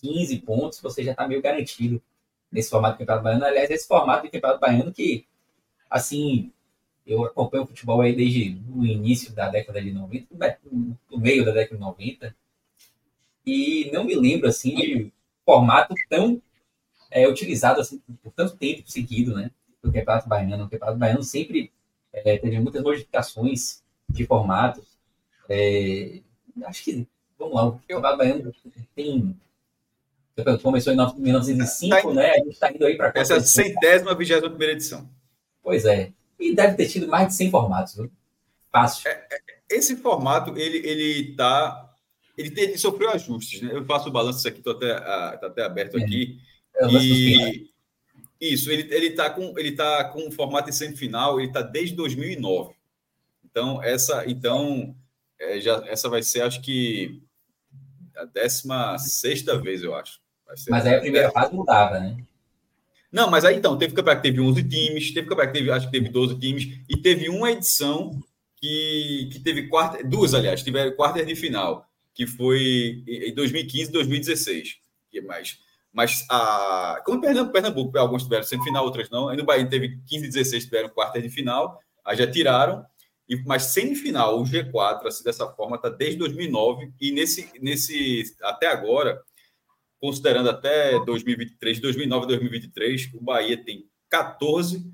15 0.00 0.38
pontos, 0.40 0.80
você 0.80 1.02
já 1.02 1.12
está 1.12 1.26
meio 1.26 1.42
garantido 1.42 2.00
nesse 2.50 2.70
formato 2.70 2.94
do 2.94 2.98
Campeonato 2.98 3.24
Baiano. 3.24 3.44
Aliás, 3.44 3.70
esse 3.70 3.86
formato 3.86 4.26
do 4.26 4.30
Campeonato 4.30 4.60
Baiano 4.60 4.92
que, 4.92 5.26
assim, 5.90 6.52
eu 7.06 7.24
acompanho 7.24 7.64
o 7.64 7.66
futebol 7.66 8.00
aí 8.00 8.14
desde 8.14 8.60
o 8.74 8.84
início 8.84 9.32
da 9.32 9.48
década 9.48 9.82
de 9.82 9.92
90, 9.92 10.26
no 11.10 11.18
meio 11.18 11.44
da 11.44 11.52
década 11.52 11.76
de 11.76 11.82
90, 11.82 12.36
e 13.44 13.90
não 13.92 14.04
me 14.04 14.14
lembro, 14.14 14.48
assim, 14.48 14.74
de 14.74 15.12
formato 15.44 15.94
tão 16.08 16.40
é, 17.10 17.26
utilizado 17.28 17.80
assim, 17.80 18.00
por 18.22 18.32
tanto 18.32 18.56
tempo 18.56 18.82
seguido, 18.86 19.34
né? 19.34 19.50
do 19.82 19.92
Campeonato 19.92 20.28
Baiano. 20.28 20.64
O 20.64 20.68
Campeonato 20.68 20.98
Baiano 20.98 21.22
sempre 21.22 21.72
é, 22.12 22.38
teve 22.38 22.58
muitas 22.60 22.82
modificações 22.82 23.82
de 24.08 24.24
formatos. 24.24 24.84
É, 25.48 26.20
acho 26.64 26.84
que, 26.84 27.06
vamos 27.38 27.54
lá, 27.54 27.66
o 27.66 27.72
Campeonato 27.72 28.16
Baiano 28.16 28.54
tem. 28.94 29.36
Começou 30.62 30.94
em 30.94 30.96
1905, 30.96 31.94
tá 31.94 32.14
né? 32.14 32.30
A 32.30 32.38
gente 32.38 32.50
está 32.50 32.72
indo 32.72 32.86
aí 32.86 32.96
para. 32.96 33.12
Essa 33.14 33.34
é 33.34 33.36
a 33.36 33.40
centésima, 33.40 34.14
vigésima 34.14 34.48
primeira 34.48 34.72
edição. 34.72 35.06
Pois 35.62 35.84
é. 35.84 36.10
E 36.42 36.54
deve 36.54 36.76
ter 36.76 36.88
tido 36.88 37.06
mais 37.08 37.28
de 37.28 37.34
100 37.34 37.50
formatos, 37.50 37.94
viu? 37.94 38.10
Fácil. 38.70 39.08
É, 39.08 39.26
é, 39.30 39.76
esse 39.76 39.96
formato, 39.96 40.56
ele, 40.58 40.78
ele 40.78 41.36
tá. 41.36 41.90
Ele, 42.36 42.50
tem, 42.50 42.64
ele 42.64 42.78
sofreu 42.78 43.10
ajustes, 43.10 43.60
né? 43.62 43.70
Eu 43.72 43.84
faço 43.84 44.08
o 44.08 44.12
balanço, 44.12 44.46
aqui, 44.48 44.58
estou 44.58 44.74
até, 44.74 44.94
tá 44.98 45.46
até 45.46 45.62
aberto 45.62 45.98
é. 45.98 46.02
aqui. 46.02 46.40
É, 46.74 46.86
e 46.88 47.70
isso, 48.40 48.72
ele 48.72 48.92
ele 48.92 49.08
está 49.08 49.30
com 49.30 49.56
ele 49.56 49.72
tá 49.72 50.02
com 50.04 50.26
um 50.26 50.32
formato 50.32 50.68
de 50.68 50.74
semifinal, 50.74 51.38
ele 51.38 51.48
está 51.48 51.62
desde 51.62 51.94
2009. 51.94 52.74
Então 53.44 53.80
essa 53.80 54.28
então 54.28 54.96
é, 55.38 55.60
já 55.60 55.84
essa 55.86 56.08
vai 56.08 56.24
ser 56.24 56.42
acho 56.42 56.60
que 56.60 57.22
a 58.16 58.24
16 58.24 59.44
vez, 59.62 59.82
eu 59.82 59.94
acho. 59.94 60.20
mas 60.68 60.86
aí 60.86 60.96
a 60.96 61.00
primeira 61.00 61.30
fase 61.30 61.54
mudava, 61.54 62.00
né? 62.00 62.16
Não, 63.12 63.30
mas 63.30 63.44
aí 63.44 63.56
então, 63.56 63.76
teve 63.76 63.94
campeonato 63.94 64.22
que 64.22 64.28
teve 64.28 64.40
11 64.40 64.64
times, 64.64 65.12
teve 65.12 65.28
campeonato 65.28 65.52
que 65.52 65.58
teve, 65.58 65.70
acho 65.70 65.86
que 65.86 65.92
teve 65.92 66.08
12 66.08 66.38
times, 66.38 66.80
e 66.88 66.96
teve 66.96 67.28
uma 67.28 67.50
edição 67.50 68.18
que, 68.56 69.28
que 69.30 69.38
teve 69.40 69.68
quarta, 69.68 70.02
duas, 70.02 70.32
aliás, 70.32 70.62
tiveram 70.62 70.96
quartas 70.96 71.26
de 71.26 71.36
final, 71.36 71.86
que 72.14 72.26
foi 72.26 73.04
em 73.06 73.34
2015 73.34 73.90
e 73.90 73.92
2016. 73.92 74.76
Que 75.10 75.20
mas 75.92 76.24
a, 76.30 77.02
como 77.04 77.20
Pernambuco, 77.20 77.52
Pernambuco, 77.52 77.98
alguns 77.98 78.22
tiveram 78.22 78.44
semifinal, 78.44 78.84
outras 78.84 79.10
não. 79.10 79.28
Aí 79.28 79.36
no 79.36 79.44
Bahia 79.44 79.68
teve 79.68 79.98
15 80.06 80.24
e 80.24 80.28
16 80.28 80.64
tiveram 80.64 80.88
quartas 80.88 81.22
de 81.22 81.28
final, 81.28 81.78
aí 82.02 82.16
já 82.16 82.26
tiraram. 82.26 82.84
E, 83.28 83.36
mas 83.44 83.64
semifinal, 83.64 84.40
o 84.40 84.44
G4, 84.44 85.06
assim, 85.06 85.22
dessa 85.22 85.46
forma, 85.48 85.76
está 85.76 85.90
desde 85.90 86.18
2009. 86.18 86.92
E 86.98 87.12
nesse, 87.12 87.50
nesse 87.60 88.34
até 88.42 88.68
agora, 88.68 89.20
considerando 90.02 90.50
até 90.50 90.98
2023, 91.04 91.78
2009 91.78 92.26
2023, 92.26 93.10
o 93.14 93.20
Bahia 93.22 93.56
tem 93.56 93.88
14 94.10 94.84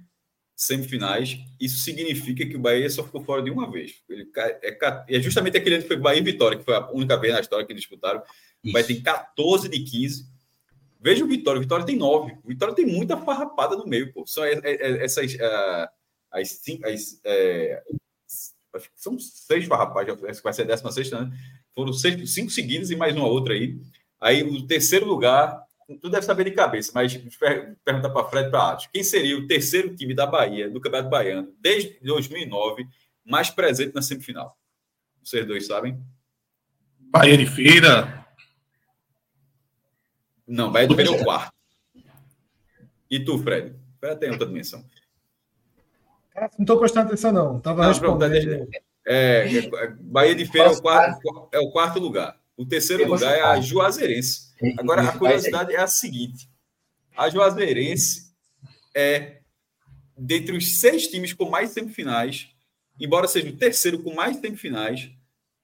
semifinais. 0.54 1.38
Isso 1.58 1.78
significa 1.78 2.46
que 2.46 2.56
o 2.56 2.60
Bahia 2.60 2.90
só 2.90 3.02
ficou 3.02 3.24
fora 3.24 3.42
de 3.42 3.50
uma 3.50 3.70
vez. 3.70 4.02
Ele 4.06 4.30
é, 4.36 5.04
é 5.08 5.20
justamente 5.20 5.56
aquele 5.56 5.76
ano 5.76 5.82
que 5.84 5.88
foi 5.88 5.96
Bahia 5.96 6.20
e 6.20 6.24
Vitória, 6.24 6.58
que 6.58 6.64
foi 6.64 6.74
a 6.74 6.90
única 6.90 7.16
vez 7.16 7.32
na 7.32 7.40
história 7.40 7.66
que 7.66 7.72
disputaram. 7.72 8.22
O 8.62 8.70
Bahia 8.70 8.86
tem 8.86 9.02
14 9.02 9.66
de 9.66 9.80
15 9.80 10.38
Veja 11.00 11.24
o 11.24 11.28
Vitória. 11.28 11.58
O 11.58 11.62
Vitória 11.62 11.86
tem 11.86 11.96
nove. 11.96 12.36
O 12.44 12.48
Vitória 12.48 12.74
tem 12.74 12.84
muita 12.84 13.16
farrapada 13.16 13.76
no 13.76 13.86
meio, 13.86 14.12
pô. 14.12 14.26
São 14.26 14.44
essas. 14.44 15.34
Uh, 15.34 15.88
as, 16.30 16.48
cinco, 16.50 16.86
as, 16.86 17.20
é, 17.24 17.82
são 18.96 19.18
seis 19.18 19.64
farrapadas, 19.64 20.40
vai 20.42 20.52
ser 20.52 20.62
a 20.62 20.66
décima 20.66 20.92
sexta, 20.92 21.24
né? 21.24 21.38
Foram 21.74 21.92
seis, 21.92 22.34
cinco 22.34 22.50
seguidas 22.50 22.90
e 22.90 22.96
mais 22.96 23.16
uma 23.16 23.26
outra 23.26 23.54
aí. 23.54 23.80
Aí 24.20 24.42
o 24.42 24.66
terceiro 24.66 25.06
lugar, 25.06 25.62
tu 26.00 26.08
deve 26.10 26.26
saber 26.26 26.44
de 26.44 26.50
cabeça, 26.52 26.92
mas 26.94 27.16
pergunta 27.84 28.10
para 28.10 28.28
Fred 28.28 28.50
para 28.50 28.70
Atos. 28.70 28.88
Quem 28.92 29.04
seria 29.04 29.38
o 29.38 29.46
terceiro 29.46 29.94
time 29.94 30.14
da 30.14 30.26
Bahia, 30.26 30.68
do 30.68 30.80
Campeonato 30.80 31.10
Baiano, 31.10 31.54
desde 31.60 31.98
2009, 32.02 32.86
mais 33.24 33.50
presente 33.50 33.94
na 33.94 34.02
semifinal? 34.02 34.58
Vocês 35.22 35.46
dois 35.46 35.66
sabem? 35.66 36.02
Bahia 36.98 37.36
de 37.36 37.46
Feira. 37.46 38.26
Não, 40.46 40.72
vai 40.72 40.86
do 40.86 40.94
o 40.94 41.24
quarto. 41.24 41.52
E 43.10 43.22
tu, 43.22 43.38
Fred? 43.38 43.74
Fred 44.00 44.18
tem 44.18 44.30
outra 44.30 44.46
dimensão. 44.46 44.84
Não 46.34 46.48
estou 46.60 46.78
prestando 46.78 47.08
atenção, 47.08 47.32
não. 47.32 47.58
Estava 47.58 47.86
respondendo. 47.86 48.68
É, 49.06 49.48
é, 49.48 49.86
Bahia 50.00 50.34
de 50.34 50.46
Feira 50.46 50.68
é 50.68 50.72
o, 50.72 50.80
quarto, 50.80 51.48
é 51.52 51.58
o 51.58 51.70
quarto 51.70 51.98
lugar. 51.98 52.37
O 52.58 52.66
terceiro 52.66 53.06
lugar 53.06 53.38
é 53.38 53.40
a 53.40 53.60
Juazeirense. 53.60 54.52
Agora, 54.76 55.02
a 55.02 55.16
curiosidade 55.16 55.72
é 55.72 55.78
a 55.78 55.86
seguinte: 55.86 56.50
a 57.16 57.30
Juazeirense 57.30 58.32
é, 58.92 59.38
dentre 60.16 60.56
os 60.56 60.80
seis 60.80 61.06
times 61.06 61.32
com 61.32 61.48
mais 61.48 61.70
semifinais, 61.70 62.48
embora 63.00 63.28
seja 63.28 63.48
o 63.48 63.56
terceiro 63.56 64.02
com 64.02 64.12
mais 64.12 64.38
semifinais, 64.38 65.08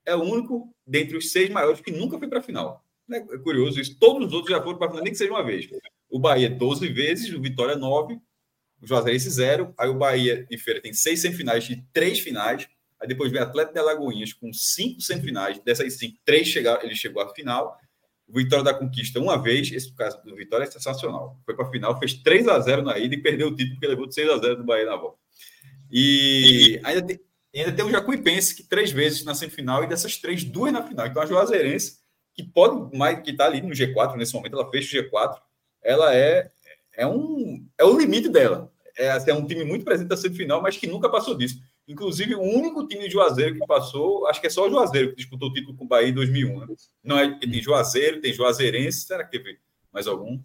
é 0.06 0.14
o 0.14 0.22
único 0.22 0.72
dentre 0.86 1.16
os 1.16 1.32
seis 1.32 1.50
maiores 1.50 1.80
que 1.80 1.90
nunca 1.90 2.16
foi 2.16 2.28
para 2.28 2.38
a 2.38 2.42
final. 2.42 2.84
É 3.10 3.20
curioso 3.38 3.80
isso. 3.80 3.98
Todos 3.98 4.28
os 4.28 4.32
outros 4.32 4.54
já 4.54 4.62
foram 4.62 4.78
para 4.78 4.86
a 4.86 4.90
final, 4.90 5.02
nem 5.02 5.12
que 5.12 5.18
seja 5.18 5.32
uma 5.32 5.44
vez. 5.44 5.68
O 6.08 6.20
Bahia 6.20 6.48
12 6.48 6.86
vezes, 6.88 7.34
o 7.34 7.42
Vitória 7.42 7.74
9, 7.74 8.14
o 8.80 8.86
Juazeirense 8.86 9.28
0. 9.30 9.74
Aí 9.76 9.88
o 9.88 9.98
Bahia 9.98 10.46
de 10.48 10.56
Feira 10.56 10.80
tem 10.80 10.92
seis 10.92 11.20
semifinais 11.20 11.68
e 11.68 11.84
três 11.92 12.20
finais. 12.20 12.68
Aí 13.04 13.08
depois 13.08 13.30
vem 13.30 13.38
o 13.38 13.44
Atlético 13.44 13.74
de 13.74 13.80
Alagoinhas 13.80 14.32
com 14.32 14.50
cinco 14.50 15.02
semifinais. 15.02 15.58
Dessas 15.58 15.92
cinco, 15.98 16.16
três 16.24 16.48
chegaram, 16.48 16.82
ele 16.82 16.94
chegou 16.94 17.22
à 17.22 17.34
final. 17.34 17.78
Vitória 18.26 18.64
da 18.64 18.72
Conquista 18.72 19.20
uma 19.20 19.36
vez. 19.36 19.70
Esse 19.70 19.94
caso 19.94 20.22
do 20.24 20.34
Vitória 20.34 20.64
é 20.64 20.70
sensacional. 20.70 21.38
Foi 21.44 21.54
para 21.54 21.66
a 21.66 21.70
final, 21.70 21.98
fez 21.98 22.14
3 22.14 22.48
a 22.48 22.58
0 22.58 22.80
na 22.80 22.98
ida 22.98 23.14
e 23.14 23.20
perdeu 23.20 23.48
o 23.48 23.54
título 23.54 23.74
porque 23.74 23.86
levou 23.86 24.06
de 24.06 24.14
6 24.14 24.30
a 24.30 24.38
0 24.38 24.56
do 24.56 24.64
Bahia 24.64 24.86
na 24.86 24.96
volta. 24.96 25.18
E 25.90 26.80
ainda 26.82 27.02
tem, 27.02 27.20
ainda 27.54 27.72
tem 27.72 27.84
o 27.84 27.90
Jacuipense, 27.90 28.54
que 28.54 28.62
três 28.62 28.90
vezes 28.90 29.22
na 29.22 29.34
semifinal 29.34 29.84
e 29.84 29.86
dessas 29.86 30.16
três, 30.16 30.42
duas 30.42 30.72
na 30.72 30.82
final. 30.82 31.06
Então 31.06 31.22
a 31.22 31.26
Juazeirense 31.26 31.98
que 32.34 32.42
pode 32.42 32.96
mais 32.96 33.20
que 33.20 33.32
está 33.32 33.44
ali 33.44 33.60
no 33.60 33.68
G4 33.68 34.16
nesse 34.16 34.34
momento, 34.34 34.54
ela 34.54 34.70
fecha 34.70 34.98
o 34.98 35.04
G4, 35.04 35.36
ela 35.82 36.14
é 36.14 36.50
é 36.96 37.06
um 37.06 37.64
é 37.78 37.84
o 37.84 37.98
limite 37.98 38.30
dela. 38.30 38.72
É, 38.96 39.10
assim, 39.10 39.30
é 39.30 39.34
um 39.34 39.46
time 39.46 39.64
muito 39.64 39.84
presente 39.84 40.08
na 40.08 40.16
semifinal, 40.16 40.62
mas 40.62 40.76
que 40.76 40.86
nunca 40.86 41.08
passou 41.08 41.36
disso. 41.36 41.60
Inclusive, 41.86 42.34
o 42.34 42.40
único 42.40 42.86
time 42.86 43.04
de 43.04 43.10
Juazeiro 43.10 43.54
que 43.54 43.66
passou, 43.66 44.26
acho 44.26 44.40
que 44.40 44.46
é 44.46 44.50
só 44.50 44.66
o 44.66 44.70
Juazeiro 44.70 45.10
que 45.10 45.16
disputou 45.16 45.50
o 45.50 45.52
título 45.52 45.76
com 45.76 45.84
o 45.84 45.88
Bahia 45.88 46.08
em 46.08 46.14
2001. 46.14 46.60
Né? 46.60 46.66
Não 47.02 47.18
é 47.18 47.38
tem 47.38 47.60
Juazeiro, 47.60 48.20
tem 48.22 48.32
Juazeirense, 48.32 49.02
será 49.02 49.22
que 49.22 49.38
teve 49.38 49.58
mais 49.92 50.06
algum? 50.06 50.40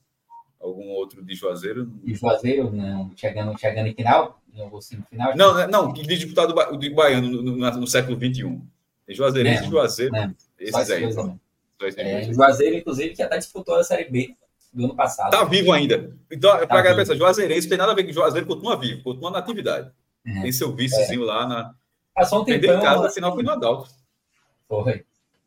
Algum 0.59 0.89
outro 0.89 1.23
de 1.23 1.33
Juazeiro? 1.35 1.85
De 2.03 2.13
Juazeiro, 2.13 2.69
não. 2.71 3.11
Chegando, 3.15 3.57
chegando 3.57 3.87
em 3.87 3.93
final? 3.93 4.41
No 4.53 4.81
final? 4.81 5.37
Não, 5.37 5.53
não, 5.53 5.67
não, 5.67 5.93
de 5.93 6.03
disputado 6.03 6.53
o 6.73 6.77
do 6.77 6.93
Baiano 6.93 7.29
no, 7.29 7.41
no, 7.41 7.55
no, 7.55 7.87
século 7.87 8.17
XXI. 8.17 8.59
Tem 9.05 9.15
Juazeirense 9.15 9.63
e 9.63 9.69
Juazeiro. 9.69 10.11
Não, 10.11 10.35
esses 10.59 10.91
aí. 10.91 11.05
Então. 11.05 11.39
É, 11.95 12.33
Juazeiro, 12.33 12.75
inclusive, 12.75 13.15
que 13.15 13.23
até 13.23 13.37
disputou 13.37 13.75
a 13.75 13.83
Série 13.85 14.09
B 14.09 14.35
do 14.73 14.83
ano 14.83 14.95
passado. 14.95 15.31
Tá 15.31 15.45
vivo 15.45 15.71
ainda. 15.71 16.13
Então, 16.29 16.51
tá 16.51 16.67
para 16.67 16.79
a 16.79 16.81
galera 16.81 16.97
pensar, 16.97 17.15
Juazeirense 17.15 17.69
tem 17.69 17.77
nada 17.77 17.93
a 17.93 17.95
ver 17.95 18.03
com 18.03 18.11
Juazeiro, 18.11 18.45
continua 18.45 18.75
vivo, 18.75 19.01
continua 19.01 19.31
na 19.31 19.39
atividade. 19.39 19.89
Uhum. 20.29 20.41
Tem 20.43 20.51
seu 20.51 20.75
vicezinho 20.75 21.23
é. 21.23 21.25
lá 21.25 21.47
na. 21.47 21.75
Passou 22.13 22.41
um 22.41 22.45
tempão. 22.45 22.77
em 22.77 22.81
casa, 22.81 23.07
afinal 23.07 23.33
foi 23.33 23.43
no 23.43 23.51
Adalto. 23.51 23.89
Foi. 24.67 25.05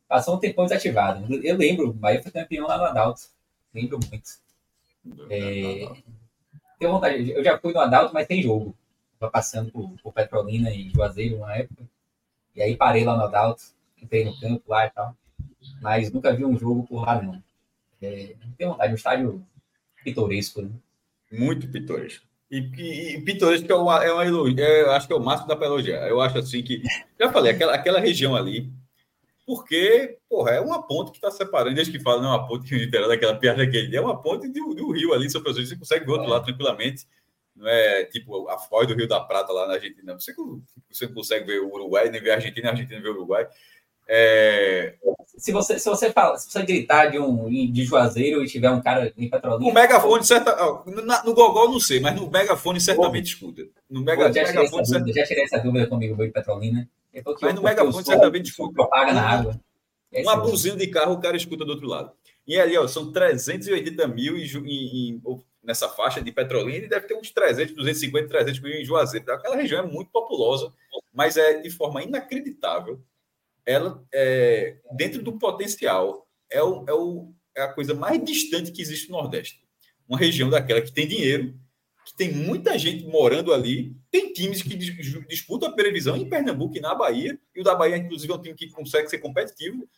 Passou 0.09 0.35
um 0.35 0.39
tempão 0.39 0.65
desativado. 0.65 1.27
Eu 1.43 1.57
lembro, 1.57 1.89
o 1.89 1.93
Bahia 1.93 2.23
foi 2.23 2.33
campeão 2.33 2.67
lá 2.67 2.77
no 2.77 2.85
Adalto. 2.85 3.23
Lembro 3.75 3.99
muito. 4.11 4.31
É... 5.31 5.89
Tenho 6.79 6.93
vontade. 6.93 7.31
Eu 7.31 7.45
já 7.45 7.59
fui 7.59 7.73
no 7.73 7.81
Adalto, 7.81 8.13
mas 8.13 8.27
tem 8.27 8.43
jogo. 8.43 8.75
Tava 9.19 9.31
passando 9.31 9.71
por, 9.71 9.91
por 10.03 10.13
Petrolina 10.13 10.71
e 10.71 10.91
Juazeiro 10.91 11.37
uma 11.37 11.55
época. 11.55 11.85
E 12.55 12.63
aí 12.63 12.77
parei 12.77 13.05
lá 13.05 13.17
no 13.17 13.25
Adalto. 13.25 13.63
Entrei 14.01 14.25
no 14.25 14.39
campo 14.39 14.63
lá 14.67 14.87
e 14.87 14.91
tal. 14.91 15.17
Mas 15.81 16.11
nunca 16.11 16.35
vi 16.35 16.45
um 16.45 16.59
jogo 16.59 16.85
por 16.85 17.03
lá, 17.03 17.23
não. 17.23 17.43
É... 18.03 18.35
Tenho 18.59 18.71
vontade. 18.71 18.93
Um 18.93 18.97
estádio 18.97 19.47
pitoresco, 20.03 20.63
né? 20.63 20.71
Muito 21.31 21.71
pitoresco. 21.71 22.27
E, 22.53 23.15
e, 23.17 23.21
pitoresco 23.23 23.73
é 23.73 23.75
uma, 23.75 24.05
é 24.05 24.13
uma 24.13 24.27
elogio, 24.27 24.61
é, 24.61 24.95
acho 24.95 25.07
que 25.07 25.13
é 25.15 25.17
o 25.17 25.25
máximo 25.25 25.49
da 25.49 25.57
para 25.57 25.69
elogiar. 25.69 26.07
Eu 26.07 26.21
acho 26.21 26.37
assim 26.37 26.63
que, 26.63 26.83
já 27.19 27.33
falei, 27.33 27.51
aquela, 27.51 27.75
aquela 27.75 27.99
região 27.99 28.37
ali, 28.37 28.71
porque, 29.47 30.19
porra, 30.29 30.51
é 30.51 30.61
uma 30.61 30.87
ponte 30.87 31.13
que 31.13 31.17
está 31.17 31.31
separando, 31.31 31.77
desde 31.77 31.91
que 31.91 32.05
fala, 32.05 32.21
não 32.21 32.29
é 32.29 32.37
uma 32.37 32.47
ponte 32.47 32.69
que 32.69 32.75
literal 32.75 33.09
daquela 33.09 33.37
piada 33.37 33.67
que 33.67 33.75
ele 33.79 33.97
é 33.97 34.01
uma 34.03 34.21
ponte 34.21 34.49
do, 34.49 34.75
do 34.75 34.93
rio 34.93 35.15
ali, 35.15 35.31
São 35.31 35.41
Francisco, 35.41 35.71
você 35.71 35.79
consegue 35.79 36.05
ver 36.05 36.13
outro 36.13 36.29
lado 36.29 36.45
tranquilamente, 36.45 37.07
não 37.57 37.67
é 37.67 38.05
tipo 38.05 38.47
a 38.51 38.59
foz 38.59 38.87
do 38.87 38.95
Rio 38.95 39.09
da 39.09 39.21
Prata 39.21 39.51
lá 39.51 39.67
na 39.67 39.75
Argentina, 39.75 40.13
você, 40.13 40.35
você 40.91 41.09
consegue 41.09 41.47
ver 41.47 41.61
o 41.61 41.73
Uruguai, 41.73 42.11
nem 42.11 42.21
ver 42.21 42.33
a 42.33 42.35
Argentina, 42.35 42.69
a 42.69 42.73
Argentina 42.73 43.01
vê 43.01 43.09
o 43.09 43.13
Uruguai, 43.13 43.49
é... 44.09 44.95
Se 45.39 45.51
você, 45.51 45.79
se 45.79 45.89
você 45.89 46.13
fala, 46.13 46.37
se 46.37 46.51
você 46.51 46.63
gritar 46.63 47.07
de 47.07 47.19
um 47.19 47.49
de 47.49 47.85
Juazeiro 47.85 48.45
e 48.45 48.47
tiver 48.47 48.71
um 48.71 48.81
cara 48.81 49.13
em 49.17 49.29
Petrolina. 49.29 49.71
O 49.71 49.75
megafone, 49.75 50.25
certa, 50.25 50.55
no 51.25 51.35
Gogol 51.35 51.71
não 51.71 51.81
sei, 51.81 51.99
mas 51.99 52.15
no 52.15 52.31
megafone 52.31 52.81
certamente 52.81 53.27
escuta. 53.27 53.63
No 53.91 54.03
mega, 54.03 54.27
Pô, 54.29 54.33
já, 54.33 54.45
tirei 54.45 54.61
megafone, 54.61 54.85
dúvida, 54.85 55.13
já 55.13 55.27
tirei 55.27 55.45
essa 55.45 55.59
dúvida 55.59 55.87
comigo 55.87 56.17
de 56.17 56.31
Petrolina. 56.31 56.89
Mas 57.41 57.55
no 57.55 57.63
megafone 57.63 58.05
certamente 58.05 58.51
escuta. 58.51 58.75
Propaga 58.75 59.13
na 59.13 59.23
água. 59.23 59.61
É 60.13 60.23
uma 60.23 60.37
buzina 60.37 60.77
de 60.77 60.87
carro 60.89 61.15
o 61.15 61.21
cara 61.21 61.37
escuta 61.37 61.65
do 61.65 61.73
outro 61.73 61.89
lado. 61.89 62.13
E 62.47 62.59
ali, 62.59 62.77
ó, 62.77 62.87
são 62.87 63.11
380 63.11 64.07
mil 64.09 64.37
em, 64.37 64.45
em, 64.45 65.15
em, 65.15 65.23
nessa 65.63 65.89
faixa 65.89 66.21
de 66.21 66.31
Petrolina 66.31 66.85
e 66.85 66.89
deve 66.89 67.07
ter 67.07 67.15
uns 67.15 67.31
300, 67.31 67.75
250, 67.75 68.29
300 68.29 68.61
mil 68.61 68.73
em 68.75 68.85
Juazeiro. 68.85 69.33
Aquela 69.33 69.57
região 69.57 69.83
é 69.83 69.87
muito 69.87 70.11
populosa, 70.11 70.73
mas 71.15 71.37
é 71.37 71.61
de 71.61 71.71
forma 71.71 72.03
inacreditável 72.03 73.01
ela, 73.67 74.05
é, 74.13 74.77
dentro 74.97 75.23
do 75.23 75.39
potencial, 75.39 76.27
é, 76.51 76.63
o, 76.63 76.85
é, 76.89 76.93
o, 76.93 77.33
é 77.57 77.63
a 77.63 77.73
coisa 77.73 77.95
mais 77.95 78.23
distante 78.25 78.73
que 78.73 78.83
existe 78.83 79.11
no 79.11 79.17
Nordeste. 79.17 79.61
Uma 80.09 80.19
região 80.19 80.51
daquela 80.51 80.81
que 80.81 80.93
tem 80.93 81.07
dinheiro, 81.07 81.55
que 82.05 82.17
tem 82.17 82.33
muita 82.33 82.79
gente 82.79 83.05
morando 83.07 83.53
ali, 83.53 83.97
tem 84.11 84.33
times 84.33 84.63
que 84.63 84.77
disputam 84.77 85.69
a 85.69 85.73
previsão 85.73 86.17
em 86.17 86.29
Pernambuco 86.29 86.77
e 86.77 86.81
na 86.81 86.95
Bahia, 86.95 87.39
e 87.55 87.61
o 87.61 87.65
da 87.65 87.75
Bahia, 87.75 87.97
inclusive, 87.97 88.33
é 88.33 88.37
um 88.37 88.43
time 88.43 88.55
que 88.55 88.69
consegue 88.71 89.09
ser 89.09 89.19
competitivo. 89.19 89.89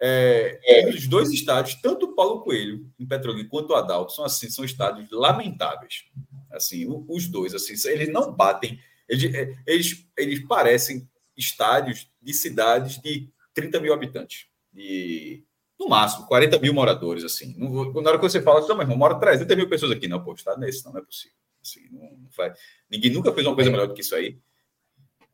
É, 0.00 0.60
é. 0.64 0.88
Os 0.88 1.06
dois 1.06 1.30
estádios, 1.30 1.80
tanto 1.80 2.06
o 2.06 2.14
Paulo 2.14 2.42
Coelho, 2.42 2.90
em 2.98 3.06
Petrolina, 3.06 3.48
quanto 3.48 3.70
o 3.70 3.74
Adalto, 3.74 4.12
são 4.12 4.24
assim, 4.24 4.48
são 4.50 4.64
estádios 4.64 5.10
lamentáveis. 5.10 6.04
Assim, 6.50 6.86
os 7.08 7.26
dois, 7.26 7.54
assim, 7.54 7.74
eles 7.88 8.12
não 8.12 8.32
batem, 8.32 8.78
eles, 9.08 9.34
é, 9.34 9.56
eles, 9.66 10.06
eles 10.16 10.46
parecem 10.46 11.08
estádios 11.36 12.10
de 12.20 12.32
cidades 12.32 13.00
de 13.00 13.30
30 13.52 13.80
mil 13.80 13.92
habitantes. 13.92 14.46
De, 14.72 15.44
no 15.78 15.88
máximo, 15.88 16.26
40 16.26 16.58
mil 16.58 16.74
moradores, 16.74 17.24
assim. 17.24 17.54
Na 17.58 18.10
hora 18.10 18.18
que 18.18 18.28
você 18.28 18.42
fala, 18.42 18.60
assim, 18.60 18.72
meu 18.72 18.82
irmão, 18.82 18.96
mora 18.96 19.18
300 19.18 19.56
mil 19.56 19.68
pessoas 19.68 19.92
aqui. 19.92 20.08
Não, 20.08 20.22
pô, 20.22 20.34
está 20.34 20.56
nesse, 20.56 20.84
não, 20.84 20.92
não 20.92 21.00
é 21.00 21.04
possível. 21.04 21.36
Assim, 21.62 21.88
não, 21.90 22.18
não 22.18 22.30
faz... 22.30 22.58
Ninguém 22.90 23.12
nunca 23.12 23.32
fez 23.32 23.46
uma 23.46 23.54
coisa 23.54 23.70
melhor 23.70 23.88
do 23.88 23.94
que 23.94 24.00
isso 24.00 24.14
aí. 24.14 24.38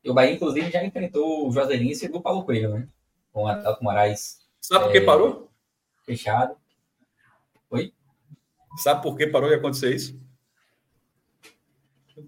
E 0.03 0.11
o 0.11 0.15
Bahia, 0.15 0.33
inclusive, 0.33 0.71
já 0.71 0.85
enfrentou 0.85 1.49
o 1.49 1.53
Juazeirense 1.53 2.09
do 2.09 2.23
Paulo 2.23 2.45
Coelho, 2.45 2.71
né? 2.71 2.89
Com 3.33 3.45
o 3.45 3.49
Atlético 3.49 3.85
Moraes. 3.85 4.41
Sabe 4.61 4.85
por 4.85 4.93
que 4.93 4.99
é, 4.99 5.05
parou? 5.05 5.51
Fechado. 6.05 6.57
Oi? 7.71 7.93
Sabe 8.79 9.03
por 9.03 9.17
que 9.17 9.27
parou 9.27 9.49
de 9.49 9.57
acontecer 9.57 9.95
isso? 9.95 10.21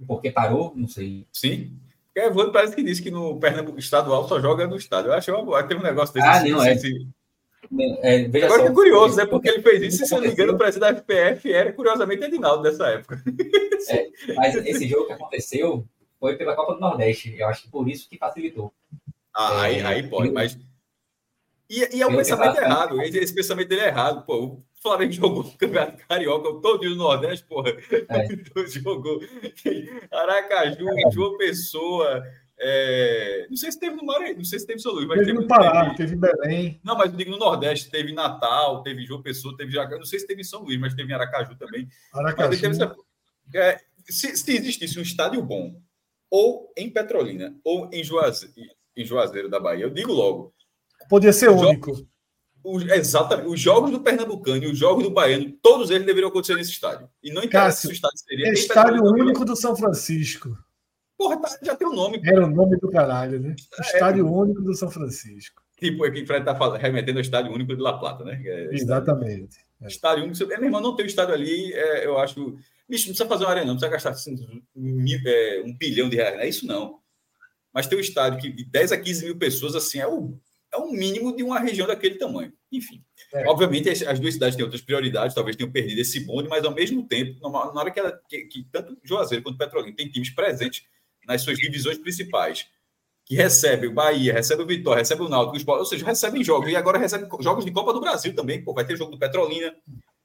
Porque 0.07 0.31
parou? 0.31 0.73
Não 0.77 0.89
sei. 0.89 1.27
Sim. 1.33 1.79
Evandro 2.15 2.53
parece 2.53 2.77
que 2.77 2.83
disse 2.83 3.03
que 3.03 3.11
no 3.11 3.39
Pernambuco 3.41 3.79
estadual 3.79 4.29
só 4.29 4.41
joga 4.41 4.67
no 4.67 4.77
estádio. 4.77 5.11
Eu 5.11 5.15
achei 5.15 5.33
uma 5.33 5.63
Teve 5.63 5.81
um 5.81 5.85
negócio 5.85 6.15
desse. 6.15 6.27
Ah, 6.27 6.33
assim, 6.33 6.51
não, 6.51 6.63
é. 6.63 8.23
é 8.33 8.45
Agora 8.45 8.63
que 8.63 8.69
é 8.69 8.73
curioso, 8.73 9.17
né? 9.17 9.25
Porque 9.25 9.49
ele 9.49 9.63
fez 9.63 9.83
isso, 9.83 10.05
se 10.05 10.15
não 10.15 10.21
me 10.21 10.29
engano, 10.29 10.53
o 10.53 10.59
presidente 10.59 10.95
da 10.95 11.01
FPF 11.01 11.53
era, 11.53 11.73
curiosamente, 11.73 12.25
Edinaldo 12.25 12.63
dessa 12.63 12.87
época. 12.89 13.23
É, 13.89 14.09
mas 14.37 14.55
esse 14.55 14.87
jogo 14.87 15.09
que 15.09 15.13
aconteceu 15.13 15.85
foi 16.21 16.37
pela 16.37 16.55
Copa 16.55 16.75
do 16.75 16.81
Nordeste. 16.81 17.35
Eu 17.37 17.49
acho 17.49 17.63
que 17.63 17.69
por 17.69 17.89
isso 17.89 18.09
que 18.09 18.17
facilitou. 18.17 18.73
Ah, 19.35 19.63
aí, 19.63 19.81
é, 19.81 19.85
aí 19.85 20.09
pode, 20.09 20.31
mas. 20.31 20.57
E, 21.69 21.97
e 21.97 22.01
é 22.01 22.07
um 22.07 22.15
pensamento 22.15 22.59
errado. 22.59 23.03
Esse 23.03 23.35
pensamento 23.35 23.67
dele 23.67 23.81
é 23.81 23.89
errado. 23.89 24.25
Pô, 24.25 24.63
o 24.83 24.89
Flamengo 24.89 25.13
jogou 25.13 25.41
o 25.41 25.57
Campeonato 25.57 26.07
Carioca 26.09 26.61
todo 26.61 26.83
no 26.91 26.97
Nordeste, 26.97 27.47
porra. 27.47 27.71
É. 27.71 28.67
jogou 28.67 29.21
Aracaju, 30.11 30.87
João 31.13 31.39
Pessoa. 31.39 32.25
É... 32.59 33.47
Não 33.49 33.57
sei 33.57 33.71
se 33.71 33.79
teve 33.79 33.95
no 33.95 34.05
Maranhão, 34.05 34.39
não 34.39 34.45
sei 34.45 34.59
se 34.59 34.67
teve 34.67 34.81
São 34.81 34.93
Luís, 34.93 35.07
mas 35.07 35.19
teve, 35.19 35.33
teve 35.33 35.41
no 35.41 35.47
Pará, 35.47 35.95
teve, 35.95 35.97
teve 35.97 36.15
em 36.15 36.19
Belém. 36.19 36.81
Não, 36.83 36.97
mas 36.97 37.11
eu 37.11 37.17
digo 37.17 37.31
no 37.31 37.39
Nordeste, 37.39 37.91
teve 37.91 38.13
Natal, 38.13 38.83
teve 38.83 39.07
João 39.07 39.23
Pessoa, 39.23 39.57
teve 39.57 39.73
Jacaju, 39.73 39.99
não 39.99 40.05
sei 40.05 40.19
se 40.19 40.27
teve 40.27 40.41
em 40.41 40.45
São 40.45 40.63
Luís, 40.63 40.79
mas 40.79 40.95
teve 40.95 41.11
em 41.11 41.15
Aracaju 41.15 41.57
também. 41.57 41.89
Aracaju. 42.13 42.67
Essa... 42.67 42.97
É, 43.55 43.81
se, 44.09 44.37
se, 44.37 44.57
existisse 44.57 44.99
um 44.99 45.03
estádio 45.03 45.43
bom, 45.43 45.81
ou 46.31 46.73
em 46.77 46.91
Petrolina, 46.91 47.57
ou 47.65 47.89
em 47.93 48.03
Juazeiro, 48.03 48.55
em 48.97 49.05
Juazeiro 49.05 49.49
da 49.49 49.61
Bahia, 49.61 49.85
eu 49.85 49.91
digo 49.91 50.13
logo, 50.13 50.55
Podia 51.09 51.33
ser 51.33 51.51
único. 51.51 51.93
Os, 52.65 52.85
exatamente. 52.89 53.49
Os 53.49 53.61
jogos 53.61 53.91
do 53.91 54.01
Pernambucano 54.01 54.65
e 54.65 54.71
os 54.71 54.79
jogos 54.79 55.05
do 55.05 55.11
Baiano, 55.11 55.51
todos 55.63 55.91
eles 55.91 56.07
deveriam 56.07 56.29
acontecer 56.29 56.55
nesse 56.55 56.71
estádio. 56.71 57.09
E 57.23 57.33
não 57.33 57.43
interessa 57.43 57.83
se 57.83 57.89
o 57.89 57.93
estádio 57.93 58.19
seria. 58.19 58.49
É 58.49 58.53
estádio 58.53 59.03
único 59.05 59.45
do 59.45 59.57
São 59.57 59.77
Francisco. 59.77 60.57
Porra, 61.17 61.41
tá, 61.41 61.59
já 61.63 61.75
tem 61.75 61.87
o 61.87 61.91
um 61.91 61.95
nome. 61.95 62.21
Era 62.25 62.47
o 62.47 62.51
nome 62.51 62.77
do 62.79 62.91
caralho, 62.91 63.41
né? 63.41 63.55
É, 63.79 63.83
estádio 63.83 64.27
é, 64.27 64.31
único 64.31 64.63
do 64.63 64.75
São 64.75 64.91
Francisco. 64.91 65.63
Tipo, 65.79 66.05
aqui 66.05 66.25
Fred 66.25 66.45
tá 66.45 66.55
falando, 66.55 66.81
remetendo 66.81 67.19
ao 67.19 67.23
estádio 67.23 67.53
único 67.53 67.75
de 67.75 67.83
La 67.83 67.99
Plata, 67.99 68.25
né? 68.25 68.41
É, 68.45 68.69
exatamente. 68.73 69.57
É. 69.81 69.89
Estádio 69.89 70.25
único. 70.25 70.47
Meu 70.47 70.65
irmão, 70.65 70.81
não 70.81 70.95
tem 70.95 71.05
o 71.05 71.09
estádio 71.09 71.35
ali, 71.35 71.73
é, 71.73 72.07
eu 72.07 72.19
acho. 72.19 72.57
Bicho, 72.89 73.07
não 73.07 73.15
precisa 73.15 73.27
fazer 73.27 73.45
uma 73.45 73.51
arena, 73.51 73.67
não 73.67 73.75
precisa 73.75 73.91
gastar 73.91 74.11
assim, 74.11 74.37
mil, 74.75 75.19
é, 75.27 75.63
um 75.65 75.77
bilhão 75.77 76.09
de 76.09 76.17
reais. 76.17 76.35
Não 76.35 76.43
é 76.43 76.49
isso, 76.49 76.67
não. 76.67 76.99
Mas 77.73 77.87
tem 77.87 77.97
um 77.97 78.01
estádio 78.01 78.41
que 78.41 78.51
de 78.51 78.65
10 78.65 78.93
a 78.93 78.99
15 78.99 79.25
mil 79.25 79.39
pessoas, 79.39 79.75
assim, 79.75 79.99
é 79.99 80.07
o 80.07 80.39
é 80.73 80.79
um 80.79 80.91
mínimo 80.91 81.37
de 81.37 81.43
uma 81.43 81.59
região 81.61 81.87
daquele 81.87 82.17
tamanho. 82.17 82.53
Enfim, 82.71 83.05
é. 83.35 83.47
obviamente 83.47 83.89
as 83.89 84.19
duas 84.19 84.35
cidades 84.35 84.57
têm 84.57 84.65
outras 84.65 84.81
prioridades, 84.81 85.35
talvez 85.35 85.55
tenham 85.55 85.71
perdido 85.71 86.01
esse 86.01 86.21
bonde, 86.21 86.49
mas 86.49 86.65
ao 86.65 86.73
mesmo 86.73 87.07
tempo, 87.07 87.39
na 87.41 87.81
hora 87.81 87.91
que, 87.91 88.01
ela, 88.01 88.19
que, 88.29 88.45
que 88.47 88.67
tanto 88.73 88.97
Juazeiro 89.05 89.45
quanto 89.45 89.59
Petrolina 89.59 89.95
têm 89.95 90.11
times 90.11 90.31
presentes 90.31 90.85
nas 91.27 91.43
suas 91.43 91.59
divisões 91.59 91.99
principais, 91.99 92.67
que 93.25 93.35
recebe 93.35 93.87
o 93.87 93.93
Bahia, 93.93 94.33
recebe 94.33 94.63
o 94.63 94.67
Vitória, 94.67 95.01
recebe 95.01 95.23
o 95.23 95.29
Náutico, 95.29 95.71
o 95.71 95.75
ou 95.79 95.85
seja, 95.85 96.05
recebem 96.05 96.43
jogos, 96.43 96.71
e 96.71 96.77
agora 96.77 96.99
recebe 96.99 97.29
jogos 97.41 97.65
de 97.65 97.71
Copa 97.71 97.93
do 97.93 98.01
Brasil 98.01 98.35
também, 98.35 98.65
pô, 98.65 98.73
vai 98.73 98.85
ter 98.85 98.97
jogo 98.97 99.13
do 99.13 99.19
Petrolina, 99.19 99.75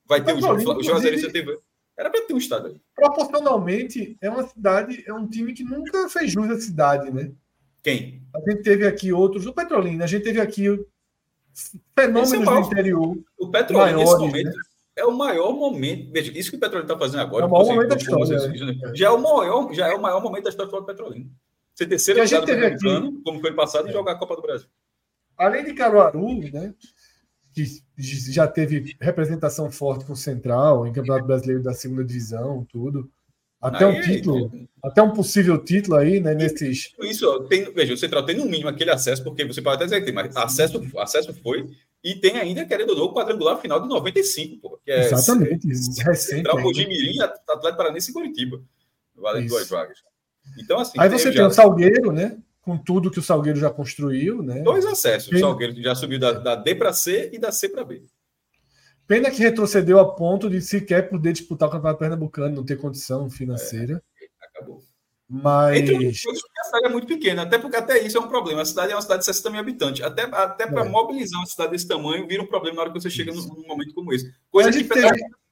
vai 0.06 0.24
ter 0.24 0.34
o, 0.34 0.42
jogo, 0.42 0.80
o 0.80 0.84
Juazeiro 0.84 1.32
teve... 1.32 1.60
Era 1.98 2.12
para 2.12 2.22
ter 2.22 2.34
um 2.34 2.38
estado 2.38 2.68
ali. 2.68 2.82
Proporcionalmente, 2.96 4.16
é 4.22 4.30
uma 4.30 4.48
cidade, 4.48 5.04
é 5.08 5.14
um 5.14 5.28
time 5.28 5.52
que 5.54 5.64
nunca 5.64 6.08
fez 6.10 6.32
jus 6.32 6.50
à 6.50 6.60
cidade, 6.60 7.12
né? 7.12 7.32
Quem? 7.84 8.22
A 8.36 8.40
gente 8.40 8.63
teve 8.63 8.86
aqui 8.86 9.13
outros, 9.13 9.46
o 9.46 9.54
Petrolina, 9.54 10.04
a 10.04 10.08
gente 10.08 10.24
teve 10.24 10.40
aqui 10.40 10.68
fenômenos 11.96 12.34
é 12.34 12.38
maior, 12.40 12.62
do 12.62 12.68
interior. 12.68 13.18
O 13.38 13.50
Petrolina, 13.50 13.98
nesse 13.98 14.18
momento, 14.18 14.46
né? 14.46 14.62
é 14.96 15.06
o 15.06 15.12
maior 15.12 15.54
momento. 15.54 16.12
Veja, 16.12 16.32
isso 16.38 16.52
que 16.52 16.58
o 16.58 16.60
Petrolina 16.60 16.92
está 16.92 17.00
fazendo 17.00 17.22
agora. 17.22 17.46
É 17.46 17.48
o 17.48 17.52
maior 17.52 17.66
momento 17.66 17.90
da 17.90 17.96
história. 17.96 18.48
Né? 18.48 18.92
Já, 18.94 19.08
é 19.08 19.10
o 19.10 19.22
maior, 19.22 19.74
já 19.74 19.88
é 19.88 19.96
o 19.96 20.02
maior 20.02 20.22
momento 20.22 20.44
da 20.44 20.50
história 20.50 20.72
do 20.72 20.86
Petrolina. 20.86 21.30
Ser 21.74 21.86
terceiro 21.86 22.24
lugar 22.24 22.42
do 22.42 22.66
aqui, 22.66 23.22
como 23.24 23.40
foi 23.40 23.54
passado, 23.54 23.88
e 23.88 23.92
jogar 23.92 24.13
a 24.13 24.16
Copa 24.16 24.36
do 24.36 24.42
Brasil. 24.42 24.68
Além 25.38 25.63
de 25.63 25.74
Caruaru, 25.74 26.40
né? 26.52 26.74
Que 27.54 27.66
já 27.98 28.48
teve 28.48 28.96
representação 29.00 29.72
forte 29.72 30.06
com 30.06 30.13
o 30.13 30.16
Central, 30.16 30.86
em 30.86 30.94
Campeonato 30.94 31.28
Brasileiro 31.28 31.63
da 31.63 31.74
segunda 31.74 32.04
divisão, 32.04 32.66
tudo. 32.72 33.12
Até 33.62 33.86
aí, 33.86 33.98
um 33.98 34.02
título, 34.02 34.52
aí, 34.54 34.67
até 34.84 35.02
um 35.02 35.12
possível 35.12 35.58
título 35.63 35.98
aí, 35.98 36.20
né? 36.20 36.34
Nesses. 36.36 36.93
Isso, 37.02 37.39
tem, 37.46 37.72
veja, 37.74 37.93
o 37.93 37.98
Central 37.98 38.24
tem 38.24 38.38
no 38.38 38.46
mínimo 38.46 38.70
aquele 38.70 38.91
acesso, 38.91 39.24
porque 39.24 39.43
você 39.46 39.62
pode 39.62 39.78
até 39.78 39.86
dizer 39.86 40.00
que 40.00 40.06
tem, 40.06 40.13
mas 40.13 40.36
acesso, 40.36 40.82
acesso 40.98 41.34
foi. 41.41 41.67
E 42.04 42.15
tem 42.15 42.38
ainda, 42.38 42.63
querendo 42.65 42.91
ou 42.91 42.96
não, 42.96 43.06
o 43.06 43.13
quadrangular 43.13 43.60
final 43.60 43.82
de 43.82 43.88
95, 43.88 44.62
pô, 44.62 44.80
que 44.84 44.91
é 44.91 45.06
Exatamente, 45.06 45.67
recente. 45.67 46.17
Central, 46.17 46.62
Mojimirim, 46.62 47.20
Atlético 47.22 47.78
Paranense 47.78 48.12
e 48.12 48.13
Curitiba. 48.13 48.62
Valendo 49.15 49.48
duas 49.48 49.67
vagas. 49.67 50.04
Então, 50.60 50.80
assim. 50.80 51.00
Aí 51.00 51.10
você 51.10 51.26
tem 51.26 51.38
já... 51.38 51.48
o 51.48 51.52
Salgueiro, 51.52 52.12
né? 52.12 52.38
Com 52.62 52.78
tudo 52.78 53.10
que 53.10 53.20
o 53.20 53.24
Salgueiro 53.24 53.60
já 53.60 53.70
construiu, 53.70 54.43
né? 54.43 54.62
Dois 54.62 54.86
acessos. 54.86 55.32
O 55.32 55.39
Salgueiro 55.39 55.82
já 55.82 55.96
subiu 55.96 56.20
da, 56.20 56.34
da 56.34 56.56
D 56.56 56.76
para 56.76 56.93
C 56.93 57.32
e 57.34 57.39
da 57.39 57.52
C 57.52 57.70
para 57.70 57.84
B. 57.84 58.04
Pena 59.08 59.32
que 59.32 59.41
retrocedeu 59.41 60.00
a 60.00 60.15
ponto 60.15 60.50
de 60.50 60.62
sequer 60.62 61.10
poder 61.10 61.32
disputar 61.32 61.70
o 61.70 61.72
Campeonato 61.72 62.00
Pernambucano, 62.00 62.56
não 62.56 62.65
ter 62.65 62.76
condição 62.76 63.30
financeira. 63.30 64.04
É, 64.22 64.48
acabou. 64.48 64.84
Mas. 65.30 65.78
Entre 65.78 65.93
outras 65.93 66.22
coisas, 66.22 66.43
a 66.60 66.63
cidade 66.65 66.86
é 66.86 66.89
muito 66.89 67.08
pequena, 67.08 67.41
até 67.43 67.58
porque 67.58 67.78
até 67.78 68.00
isso 68.02 68.17
é 68.17 68.22
um 68.22 68.28
problema. 68.28 68.62
A 68.62 68.65
cidade 68.65 68.91
é 68.91 68.96
uma 68.96 69.02
cidade 69.02 69.20
de 69.20 69.26
60 69.26 69.50
mil 69.50 69.60
habitantes. 69.60 70.04
Até, 70.04 70.24
até 70.24 70.67
para 70.67 70.86
é. 70.86 70.89
mobilizar 70.89 71.39
uma 71.39 71.46
cidade 71.46 71.72
desse 71.72 71.88
tamanho, 71.88 72.28
vira 72.28 72.43
um 72.43 72.48
problema 72.48 72.76
na 72.76 72.82
hora 72.84 72.91
que 72.91 73.00
você 73.00 73.10
chega 73.10 73.34
num, 73.34 73.41
num 73.41 73.67
momento 73.67 73.93
como 73.93 74.13
esse. 74.13 74.32
Coisa 74.50 74.72
que 74.72 74.84
teve... 74.84 75.08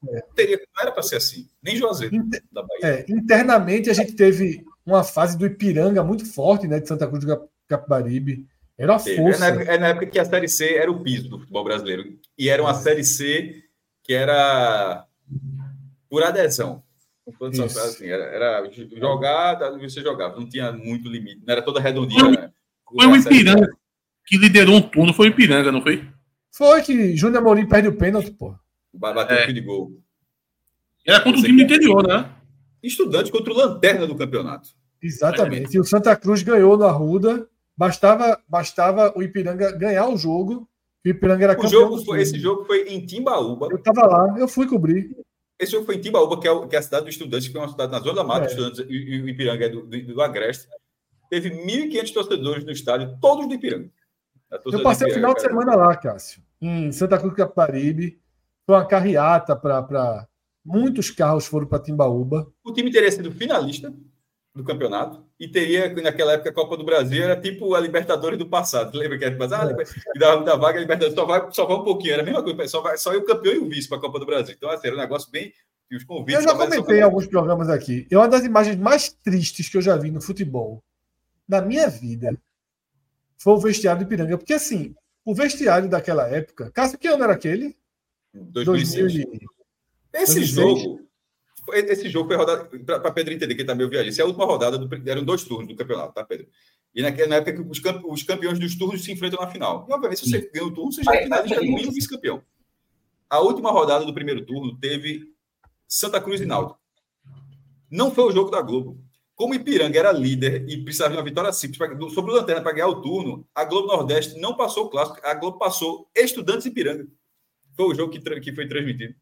É. 0.07 0.21
teria, 0.35 0.57
não 0.57 0.81
era 0.83 0.91
para 0.91 1.01
ser 1.01 1.15
assim, 1.15 1.47
nem 1.63 1.75
Juazeiro 1.75 2.15
Inter... 2.15 2.43
da 2.51 2.61
Bahia. 2.61 2.79
É, 2.83 3.05
internamente, 3.09 3.89
a 3.89 3.93
gente 3.93 4.13
teve 4.13 4.63
uma 4.85 5.03
fase 5.03 5.37
do 5.37 5.45
Ipiranga 5.45 6.03
muito 6.03 6.25
forte, 6.25 6.67
né, 6.67 6.79
de 6.79 6.87
Santa 6.87 7.07
Cruz 7.07 7.25
do 7.25 7.49
Capibaribe. 7.67 8.45
Era 8.77 8.95
a 8.95 8.99
força. 8.99 9.17
É 9.17 9.39
na, 9.39 9.47
época, 9.47 9.71
é 9.71 9.77
na, 9.77 9.87
época, 9.87 10.05
que 10.07 10.19
a 10.19 10.25
Série 10.25 10.49
C 10.49 10.75
era 10.75 10.91
o 10.91 11.01
piso 11.01 11.29
do 11.29 11.39
futebol 11.39 11.63
brasileiro. 11.63 12.19
E 12.37 12.49
era 12.49 12.61
uma. 12.61 12.73
Série 12.73 13.03
C 13.03 13.63
que 14.03 14.13
era 14.13 15.05
por 16.09 16.23
adesão. 16.23 16.83
Assim, 17.41 18.05
era, 18.05 18.23
era 18.25 18.71
jogar, 18.95 19.57
você 19.79 20.01
jogava, 20.01 20.39
não 20.39 20.47
tinha 20.47 20.71
muito 20.71 21.09
limite, 21.09 21.41
não 21.43 21.51
era 21.51 21.61
toda 21.61 21.79
redondinha. 21.79 22.21
Foi, 22.21 22.31
né? 22.31 22.51
foi 22.93 23.07
o 23.07 23.15
Ipiranga 23.15 23.67
que 24.25 24.37
liderou 24.37 24.75
um 24.75 24.81
turno, 24.81 25.13
foi 25.13 25.29
o 25.29 25.31
Ipiranga, 25.31 25.71
não 25.71 25.81
foi? 25.81 26.07
Foi 26.51 26.81
que 26.81 27.15
Júnior 27.15 27.41
Amorim 27.41 27.67
perde 27.67 27.87
o 27.87 27.97
pênalti, 27.97 28.31
pô. 28.31 28.55
Bateu 28.93 29.37
é. 29.37 29.49
o 29.49 29.53
de 29.53 29.61
gol. 29.61 29.99
Era 31.05 31.19
contra 31.21 31.39
o 31.39 31.43
time 31.43 31.57
do 31.57 31.73
interior, 31.73 32.07
né? 32.07 32.31
Estudante 32.81 33.31
contra 33.31 33.51
o 33.51 33.55
Lanterna 33.55 34.07
do 34.07 34.15
campeonato. 34.15 34.69
Exatamente. 35.01 35.75
E 35.75 35.79
o 35.79 35.83
Santa 35.83 36.15
Cruz 36.15 36.41
ganhou 36.43 36.77
no 36.77 36.85
Arruda 36.85 37.47
Bastava, 37.77 38.41
bastava 38.47 39.13
o 39.15 39.21
Ipiranga 39.21 39.71
ganhar 39.71 40.07
o 40.07 40.17
jogo. 40.17 40.67
O 41.05 41.09
Ipiranga 41.09 41.43
era 41.43 41.59
o 41.59 41.67
jogo 41.67 42.03
foi, 42.03 42.21
Esse 42.21 42.39
jogo 42.39 42.65
foi 42.65 42.87
em 42.87 43.05
Timbaúba. 43.05 43.67
Eu 43.69 43.77
estava 43.77 44.07
lá, 44.07 44.39
eu 44.39 44.47
fui 44.47 44.67
cobrir. 44.67 45.15
Esse 45.59 45.73
jogo 45.73 45.85
foi 45.85 45.95
em 45.95 46.01
Timbaúba, 46.01 46.39
que 46.39 46.47
é, 46.47 46.67
que 46.67 46.75
é 46.75 46.79
a 46.79 46.81
cidade 46.81 47.03
do 47.03 47.09
Estudantes, 47.09 47.47
que 47.47 47.57
é 47.57 47.59
uma 47.59 47.69
cidade 47.69 47.91
na 47.91 47.99
Zona 47.99 48.15
da 48.15 48.23
Mata, 48.23 48.45
é. 48.45 48.47
Estudantes, 48.47 48.79
e, 48.89 49.21
o 49.21 49.29
Ipiranga 49.29 49.65
é 49.65 49.69
do, 49.69 49.85
do, 49.85 50.05
do 50.05 50.21
Agreste. 50.21 50.67
Teve 51.29 51.49
1.500 51.49 52.13
torcedores 52.13 52.63
no 52.63 52.71
estádio, 52.71 53.17
todos 53.21 53.47
do 53.47 53.53
Ipiranga. 53.53 53.89
Eu 54.65 54.81
passei 54.81 55.09
o 55.09 55.13
final 55.13 55.33
de 55.33 55.41
semana 55.41 55.75
lá, 55.75 55.95
Cássio, 55.95 56.41
em 56.61 56.91
Santa 56.91 57.17
Cruz 57.17 57.33
do 57.33 57.37
Caparibe. 57.37 58.19
Foi 58.65 58.75
uma 58.75 58.85
carreata 58.85 59.55
para. 59.55 60.27
Muitos 60.63 61.11
carros 61.11 61.45
foram 61.45 61.67
para 61.67 61.83
Timbaúba. 61.83 62.51
O 62.63 62.73
time 62.73 62.91
teria 62.91 63.11
sido 63.11 63.31
finalista 63.31 63.93
do 64.55 64.63
campeonato 64.63 65.21
e 65.37 65.49
teria, 65.49 65.93
naquela 66.01 66.31
época, 66.31 66.49
a 66.49 66.53
Copa 66.53 66.77
do 66.77 66.85
Brasil 66.85 67.21
era 67.21 67.39
tipo 67.39 67.75
a 67.75 67.79
Libertadores 67.79 68.39
do 68.39 68.47
passado. 68.47 68.95
Lembra 68.97 69.17
que 69.17 69.25
era 69.25 69.33
tipo, 69.33 69.43
ah, 69.53 69.83
e 70.15 70.19
dava 70.19 70.43
da 70.43 70.55
vaga, 70.55 70.77
a 70.77 70.81
Libertadores 70.81 71.13
só 71.13 71.25
vai, 71.25 71.51
só 71.51 71.65
vai 71.65 71.75
um 71.75 71.83
pouquinho, 71.83 72.13
era 72.13 72.21
a 72.21 72.25
mesma 72.25 72.41
coisa, 72.41 72.67
só, 72.67 72.81
vai, 72.81 72.97
só 72.97 73.11
ia 73.13 73.19
o 73.19 73.25
campeão 73.25 73.53
e 73.53 73.59
o 73.59 73.67
vice 73.67 73.89
para 73.89 73.97
a 73.97 74.01
Copa 74.01 74.17
do 74.17 74.25
Brasil. 74.25 74.55
Então, 74.57 74.69
assim, 74.69 74.87
era 74.87 74.95
um 74.95 74.99
negócio 74.99 75.29
bem. 75.29 75.53
Os 75.91 76.03
convites, 76.03 76.43
eu 76.43 76.49
já 76.49 76.57
comentei 76.57 76.99
em 76.99 77.03
alguns 77.03 77.27
programas 77.27 77.69
aqui. 77.69 78.07
É 78.09 78.17
uma 78.17 78.27
das 78.27 78.43
imagens 78.43 78.75
mais 78.75 79.09
tristes 79.23 79.69
que 79.69 79.77
eu 79.77 79.81
já 79.81 79.95
vi 79.95 80.09
no 80.09 80.19
futebol, 80.19 80.83
na 81.47 81.61
minha 81.61 81.87
vida, 81.87 82.35
foi 83.37 83.53
o 83.53 83.59
vestiário 83.59 84.03
do 84.03 84.07
Ipiranga. 84.07 84.37
Porque, 84.37 84.53
assim, 84.53 84.95
o 85.23 85.35
vestiário 85.35 85.87
daquela 85.87 86.27
época. 86.27 86.71
Cássio, 86.71 86.97
que 86.97 87.07
ano 87.07 87.23
era 87.23 87.33
aquele? 87.33 87.77
2006. 88.33 89.13
2000 89.13 89.39
Esse 90.11 90.39
2006. 90.39 90.49
jogo 90.49 91.04
esse 91.73 92.09
jogo 92.09 92.27
foi 92.27 92.37
rodado, 92.37 92.79
para 92.85 93.11
Pedro 93.11 93.33
entender 93.33 93.55
que 93.55 93.61
ele 93.61 93.63
está 93.63 93.75
meio 93.75 93.89
viajando. 93.89 94.09
Essa 94.09 94.21
é 94.21 94.23
a 94.23 94.27
última 94.27 94.45
rodada, 94.45 94.77
do, 94.77 95.09
eram 95.09 95.23
dois 95.23 95.43
turnos 95.43 95.67
do 95.67 95.75
campeonato, 95.75 96.13
tá, 96.13 96.23
Pedro? 96.23 96.47
E 96.93 97.01
naquela, 97.01 97.29
na 97.29 97.35
época 97.37 97.53
que 97.53 97.69
os, 97.69 97.79
campe, 97.79 98.03
os, 98.05 98.23
campeões 98.23 98.59
dos 98.59 98.75
turnos 98.75 99.03
se 99.03 99.11
enfrentam 99.11 99.39
na 99.41 99.49
final. 99.49 99.85
E, 99.89 99.93
obviamente, 99.93 100.19
se 100.21 100.29
você 100.29 100.49
ganha 100.53 100.65
o 100.65 100.71
turno, 100.71 100.91
você 100.91 101.03
já 101.03 101.13
é 101.13 101.23
finalista, 101.23 101.55
no 101.55 101.61
mínimo 101.63 101.91
vice-campeão. 101.91 102.41
A 103.29 103.39
última 103.39 103.71
rodada 103.71 104.05
do 104.05 104.13
primeiro 104.13 104.45
turno 104.45 104.77
teve 104.77 105.33
Santa 105.87 106.21
Cruz 106.21 106.39
e 106.39 106.45
Náutico. 106.45 106.79
Não 107.89 108.11
foi 108.11 108.25
o 108.25 108.31
jogo 108.31 108.49
da 108.49 108.61
Globo. 108.61 109.03
Como 109.35 109.53
Ipiranga 109.53 109.99
era 109.99 110.11
líder 110.11 110.67
e 110.69 110.81
precisava 110.83 111.11
de 111.11 111.17
uma 111.17 111.23
vitória 111.23 111.51
simples 111.51 111.77
pra, 111.77 111.89
sobre 112.09 112.31
o 112.31 112.35
Lanterna 112.35 112.61
para 112.61 112.71
ganhar 112.71 112.87
o 112.87 113.01
turno, 113.01 113.45
a 113.53 113.65
Globo 113.65 113.87
Nordeste 113.87 114.39
não 114.39 114.55
passou 114.55 114.85
o 114.85 114.89
clássico, 114.89 115.19
a 115.23 115.33
Globo 115.33 115.57
passou 115.57 116.09
Estudantes 116.15 116.65
e 116.65 116.69
Ipiranga. 116.69 117.05
Foi 117.75 117.87
o 117.87 117.93
jogo 117.93 118.13
que, 118.13 118.39
que 118.39 118.55
foi 118.55 118.67
transmitido. 118.67 119.13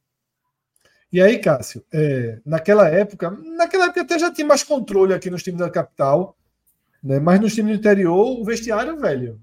E 1.14 1.22
aí, 1.22 1.38
Cássio, 1.38 1.86
é, 1.94 2.40
naquela 2.44 2.90
época, 2.90 3.30
naquela 3.30 3.86
época 3.86 4.02
até 4.02 4.18
já 4.18 4.34
tinha 4.34 4.48
mais 4.48 4.64
controle 4.64 5.14
aqui 5.14 5.30
nos 5.30 5.44
times 5.44 5.60
da 5.60 5.70
capital, 5.70 6.36
né? 7.04 7.20
mas 7.20 7.40
nos 7.40 7.54
times 7.54 7.74
do 7.74 7.80
interior, 7.80 8.42
o 8.42 8.44
vestiário, 8.44 9.00
velho, 9.00 9.40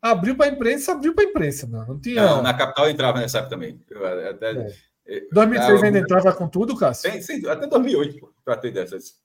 abriu 0.00 0.36
para 0.36 0.46
a 0.46 0.48
imprensa, 0.50 0.92
abriu 0.92 1.12
para 1.12 1.24
a 1.24 1.26
imprensa, 1.26 1.66
não, 1.66 1.84
não 1.84 1.98
tinha. 1.98 2.22
Não, 2.22 2.40
na 2.40 2.54
capital 2.54 2.88
entrava 2.88 3.18
nessa 3.18 3.38
época 3.38 3.56
também. 3.56 3.80
Eu, 3.90 4.06
até, 4.06 4.72
é. 5.04 5.26
2003 5.32 5.82
ainda 5.82 5.98
entrava 5.98 6.32
com 6.32 6.48
tudo, 6.48 6.76
Cássio? 6.76 7.10
Sim, 7.10 7.20
sim 7.20 7.48
até 7.48 7.66
2008, 7.66 8.34
para 8.44 8.56
ter 8.56 8.70
dessas. 8.70 9.16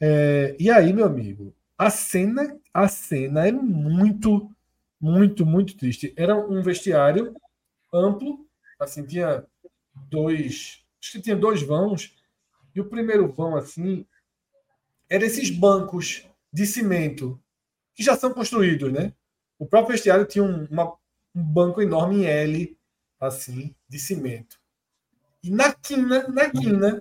É, 0.00 0.56
e 0.58 0.72
aí, 0.72 0.92
meu 0.92 1.06
amigo, 1.06 1.54
a 1.78 1.88
cena, 1.88 2.52
a 2.72 2.88
cena 2.88 3.46
é 3.46 3.52
muito, 3.52 4.50
muito, 5.00 5.46
muito 5.46 5.76
triste. 5.76 6.12
Era 6.16 6.34
um 6.34 6.60
vestiário 6.62 7.32
amplo, 7.92 8.44
assim, 8.80 9.06
tinha 9.06 9.44
dois. 9.94 10.84
Acho 11.00 11.12
que 11.12 11.20
tinha 11.20 11.36
dois 11.36 11.62
vãos. 11.62 12.14
E 12.74 12.80
o 12.80 12.88
primeiro 12.88 13.30
vão, 13.30 13.56
assim, 13.56 14.06
era 15.08 15.24
esses 15.24 15.50
bancos 15.50 16.26
de 16.52 16.66
cimento 16.66 17.40
que 17.94 18.02
já 18.02 18.16
são 18.16 18.32
construídos, 18.32 18.92
né? 18.92 19.12
O 19.58 19.66
próprio 19.66 19.92
vestiário 19.92 20.26
tinha 20.26 20.42
um, 20.42 20.64
uma, 20.66 20.92
um 21.34 21.42
banco 21.42 21.80
enorme 21.80 22.22
em 22.22 22.26
L, 22.26 22.78
assim, 23.20 23.74
de 23.88 23.98
cimento. 23.98 24.60
E 25.42 25.50
na 25.50 25.72
quina, 25.72 26.26
na 26.28 26.50
quina, 26.50 27.00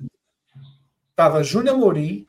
tava 1.16 1.44
Júnior 1.44 1.78
Morim 1.78 2.26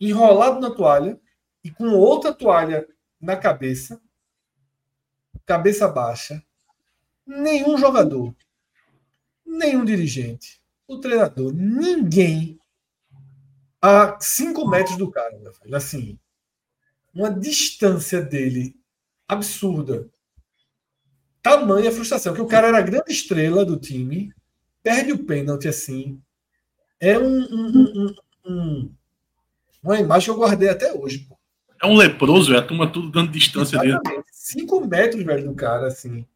enrolado 0.00 0.60
na 0.60 0.70
toalha 0.70 1.20
e 1.62 1.70
com 1.70 1.88
outra 1.90 2.32
toalha 2.32 2.88
na 3.20 3.36
cabeça, 3.36 4.00
cabeça 5.44 5.88
baixa. 5.88 6.42
Nenhum 7.26 7.76
jogador 7.76 8.34
nenhum 9.48 9.84
dirigente, 9.84 10.60
o 10.86 10.98
treinador, 10.98 11.52
ninguém 11.52 12.58
a 13.80 14.18
cinco 14.20 14.68
metros 14.68 14.96
do 14.96 15.10
cara, 15.10 15.38
meu 15.38 15.52
filho. 15.52 15.74
Assim, 15.74 16.18
uma 17.14 17.30
distância 17.30 18.20
dele 18.20 18.76
absurda. 19.26 20.08
Tamanha 21.42 21.92
frustração, 21.92 22.34
que 22.34 22.42
o 22.42 22.46
cara 22.46 22.68
era 22.68 22.78
a 22.78 22.82
grande 22.82 23.12
estrela 23.12 23.64
do 23.64 23.78
time, 23.78 24.32
perde 24.82 25.12
o 25.12 25.24
pênalti 25.24 25.68
assim. 25.68 26.20
É 27.00 27.18
um, 27.18 27.40
um, 27.40 28.14
um, 28.44 28.94
uma 29.82 30.00
imagem 30.00 30.26
que 30.26 30.30
eu 30.30 30.36
guardei 30.36 30.68
até 30.68 30.92
hoje. 30.92 31.20
Pô. 31.20 31.38
É 31.80 31.86
um 31.86 31.96
leproso, 31.96 32.52
é 32.54 32.58
a 32.58 32.62
turma 32.62 32.90
tudo 32.90 33.10
dando 33.10 33.30
distância 33.30 33.76
Exatamente. 33.76 34.02
dele. 34.02 34.24
Cinco 34.32 34.84
metros, 34.84 35.22
velho, 35.22 35.48
do 35.48 35.54
cara, 35.54 35.86
assim. 35.86 36.26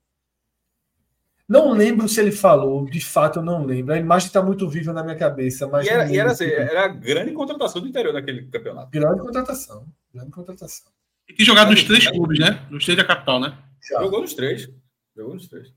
Não 1.53 1.71
lembro 1.71 2.09
se 2.09 2.19
ele 2.19 2.33
falou, 2.33 2.87
de 2.87 2.99
fato 2.99 3.41
eu 3.41 3.43
não 3.43 3.63
lembro. 3.63 3.93
A 3.93 3.99
imagem 3.99 4.29
está 4.29 4.43
muito 4.43 4.67
viva 4.71 4.91
na 4.91 5.05
minha 5.05 5.19
cabeça. 5.19 5.69
Mas 5.69 5.87
e 5.87 5.91
era, 5.91 6.11
e 6.11 6.17
era, 6.17 6.33
assim, 6.33 6.47
era 6.47 6.87
a 6.87 6.89
grande 6.89 7.33
contratação 7.33 7.83
do 7.83 7.89
interior 7.89 8.11
daquele 8.11 8.47
campeonato. 8.47 8.91
Grande 8.91 9.21
contratação. 9.21 9.87
Grande 10.15 10.31
contratação. 10.31 10.91
E 11.29 11.35
tem 11.35 11.45
jogado 11.45 11.71
nos 11.71 11.85
três 11.85 12.09
clubes, 12.09 12.39
né? 12.39 12.67
Nos 12.71 12.87
três 12.87 12.97
da 12.97 13.05
capital, 13.05 13.39
né? 13.39 13.59
Já. 13.87 14.01
Jogou 14.01 14.23
nos 14.23 14.33
três. 14.33 14.67
Jogou 15.15 15.35
nos 15.35 15.47
três. 15.47 15.75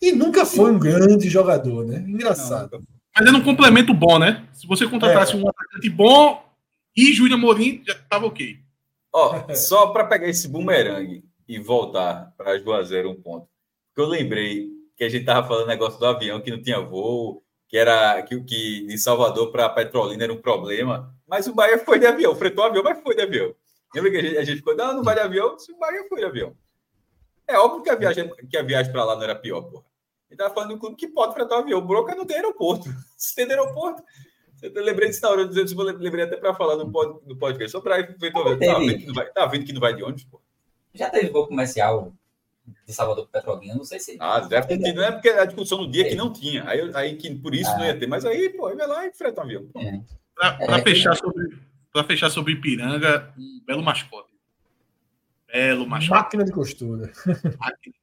E 0.00 0.12
nunca 0.12 0.46
foi 0.46 0.72
um 0.72 0.78
grande 0.78 1.28
jogador, 1.28 1.84
né? 1.84 2.02
Engraçado. 2.08 2.78
Não, 2.78 2.80
Mas 3.14 3.28
era 3.28 3.36
um 3.36 3.44
complemento 3.44 3.92
bom, 3.92 4.18
né? 4.18 4.48
Se 4.54 4.66
você 4.66 4.88
contratasse 4.88 5.34
é. 5.34 5.36
um 5.36 5.46
atacante 5.46 5.90
bom 5.90 6.50
e 6.96 7.12
Júnior 7.12 7.38
Morim, 7.38 7.82
já 7.86 7.92
estava 7.92 8.24
ok. 8.24 8.56
Ó, 9.12 9.52
só 9.54 9.88
para 9.88 10.06
pegar 10.06 10.30
esse 10.30 10.48
bumerangue 10.48 11.22
e 11.46 11.58
voltar 11.58 12.32
para 12.38 12.58
Juazeiro 12.58 13.10
um 13.10 13.20
ponto 13.20 13.46
que 13.98 14.02
eu 14.02 14.06
lembrei 14.06 14.70
que 14.96 15.02
a 15.02 15.08
gente 15.08 15.22
estava 15.22 15.44
falando 15.44 15.66
negócio 15.66 15.98
do 15.98 16.06
avião 16.06 16.40
que 16.40 16.52
não 16.52 16.62
tinha 16.62 16.80
voo, 16.80 17.42
que 17.66 17.76
era 17.76 18.22
que, 18.22 18.40
que 18.44 18.86
de 18.86 18.96
Salvador 18.96 19.50
para 19.50 19.68
Petrolina 19.68 20.22
era 20.22 20.32
um 20.32 20.40
problema, 20.40 21.12
mas 21.26 21.48
o 21.48 21.52
Bahia 21.52 21.80
foi 21.80 21.98
de 21.98 22.06
avião, 22.06 22.32
fretou 22.36 22.62
o 22.62 22.68
avião, 22.68 22.84
mas 22.84 23.02
foi 23.02 23.16
de 23.16 23.22
avião. 23.22 23.52
Lembra 23.92 24.10
que 24.12 24.16
a 24.18 24.22
gente, 24.22 24.38
a 24.38 24.44
gente 24.44 24.58
ficou, 24.58 24.76
não, 24.76 24.94
não 24.94 25.02
vai 25.02 25.16
de 25.16 25.20
avião, 25.22 25.48
o 25.48 25.78
Bahia 25.80 26.06
foi 26.08 26.20
de 26.20 26.26
avião. 26.26 26.56
É 27.44 27.58
óbvio 27.58 27.82
que 27.82 27.90
a 27.90 27.96
viagem, 27.96 28.32
que 28.48 28.56
a 28.56 28.62
viagem 28.62 28.92
para 28.92 29.02
lá 29.02 29.16
não 29.16 29.22
era 29.24 29.34
pior, 29.34 29.62
porra. 29.62 29.84
Ele 30.30 30.34
estava 30.34 30.54
falando 30.54 30.68
de 30.68 30.74
um 30.76 30.78
clube 30.78 30.94
que 30.94 31.08
pode 31.08 31.34
fretar 31.34 31.58
o 31.58 31.62
avião. 31.62 31.80
O 31.80 31.84
Broca 31.84 32.14
não 32.14 32.24
tem 32.24 32.36
aeroporto. 32.36 32.84
Se 33.18 33.34
tem 33.34 33.50
aeroporto. 33.50 34.00
Eu 34.62 34.84
lembrei 34.84 35.08
disso 35.08 35.22
na 35.22 35.30
hora, 35.30 35.42
eu 35.42 35.98
lembrei 35.98 36.24
até 36.24 36.36
para 36.36 36.54
falar 36.54 36.76
no, 36.76 36.92
pod, 36.92 37.18
no 37.26 37.36
podcast. 37.36 37.72
Só 37.72 37.80
para. 37.80 38.04
Tá 38.04 38.78
vendo, 38.78 38.98
que 38.98 39.06
não 39.06 39.14
vai, 39.14 39.32
tá 39.32 39.46
vendo 39.46 39.64
que 39.64 39.72
não 39.72 39.80
vai 39.80 39.94
de 39.94 40.04
ônibus, 40.04 40.24
pô? 40.24 40.40
Já 40.94 41.10
teve 41.10 41.30
voo 41.30 41.48
comercial 41.48 42.12
de 42.86 42.92
Salvador 42.92 43.26
para 43.26 43.40
Petrolina, 43.40 43.74
não 43.74 43.84
sei 43.84 43.98
se. 43.98 44.16
Ah, 44.20 44.40
deve 44.40 44.66
ter 44.66 44.78
tido, 44.78 44.96
não 44.96 45.04
é 45.04 45.12
porque 45.12 45.28
a 45.28 45.44
discussão 45.44 45.78
no 45.78 45.90
dia 45.90 46.06
é. 46.06 46.08
que 46.08 46.14
não 46.14 46.32
tinha. 46.32 46.68
Aí, 46.68 46.90
aí 46.94 47.16
que 47.16 47.34
por 47.34 47.54
isso 47.54 47.70
ah. 47.70 47.78
não 47.78 47.84
ia 47.84 47.98
ter. 47.98 48.06
Mas 48.06 48.24
aí, 48.24 48.50
pô, 48.50 48.74
vai 48.74 48.86
lá 48.86 49.06
e 49.06 49.12
freta 49.12 49.40
um 49.40 49.44
avião. 49.44 49.68
É. 49.76 50.00
Para 50.36 50.78
é, 50.78 50.82
fechar, 50.82 51.16
sobre, 51.16 51.58
fechar 52.06 52.30
sobre 52.30 52.52
Ipiranga, 52.52 53.32
um 53.36 53.60
belo 53.66 53.82
mascote. 53.82 54.28
Belo 55.52 55.86
mascote. 55.86 56.10
Máquina 56.10 56.44
de 56.44 56.52
costura. 56.52 57.10
Máquina 57.58 57.94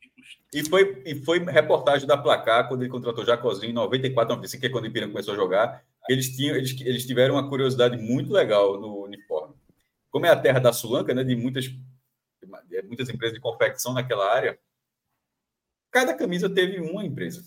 e 0.56 0.63
foi, 0.63 1.01
e 1.06 1.15
foi 1.15 1.39
reportagem 1.43 2.08
da 2.08 2.15
Placar, 2.15 2.69
quando 2.69 2.82
ele 2.82 2.89
contratou 2.89 3.25
Jacozinho 3.25 3.71
em 3.71 3.73
94, 3.73 4.36
95, 4.36 4.62
que 4.62 4.67
é 4.67 4.69
quando 4.69 4.86
o 4.86 4.88
Ipiranga 4.88 5.12
começou 5.12 5.34
a 5.34 5.38
jogar. 5.38 5.84
Eles, 6.08 6.34
tinham, 6.34 6.56
eles, 6.56 6.80
eles 6.80 7.06
tiveram 7.06 7.36
uma 7.36 7.49
curiosidade 7.49 7.97
muito 7.97 8.32
legal 8.32 8.80
no 8.80 9.04
uniforme. 9.04 9.54
Como 10.10 10.25
é 10.25 10.30
a 10.30 10.36
terra 10.36 10.60
da 10.60 10.71
Sulanca, 10.71 11.13
né, 11.13 11.25
de 11.25 11.36
muitas, 11.36 11.65
de 11.65 11.78
muitas 12.86 13.10
empresas 13.10 13.36
de 13.36 13.41
confecção 13.41 13.93
naquela 13.93 14.34
área, 14.34 14.60
cada 15.91 16.13
camisa 16.13 16.49
teve 16.49 16.79
uma 16.79 17.05
empresa. 17.05 17.43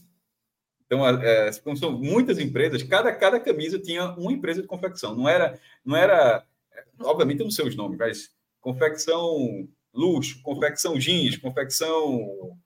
Então, 0.87 1.07
é, 1.07 1.53
são 1.53 1.93
muitas 1.93 2.39
empresas, 2.39 2.83
cada, 2.83 3.15
cada 3.15 3.39
camisa 3.39 3.79
tinha 3.79 4.11
uma 4.13 4.33
empresa 4.33 4.63
de 4.63 4.69
confecção. 4.69 5.15
Não 5.15 5.29
era, 5.29 5.59
não 5.85 5.95
era 5.95 6.47
obviamente, 7.01 7.41
eu 7.41 7.45
não 7.45 7.51
sei 7.51 7.67
os 7.67 7.77
nomes, 7.77 7.99
mas 7.99 8.31
confecção 8.61 9.69
luxo, 9.93 10.41
confecção 10.43 10.99
jeans, 10.99 11.37
confecção 11.37 12.57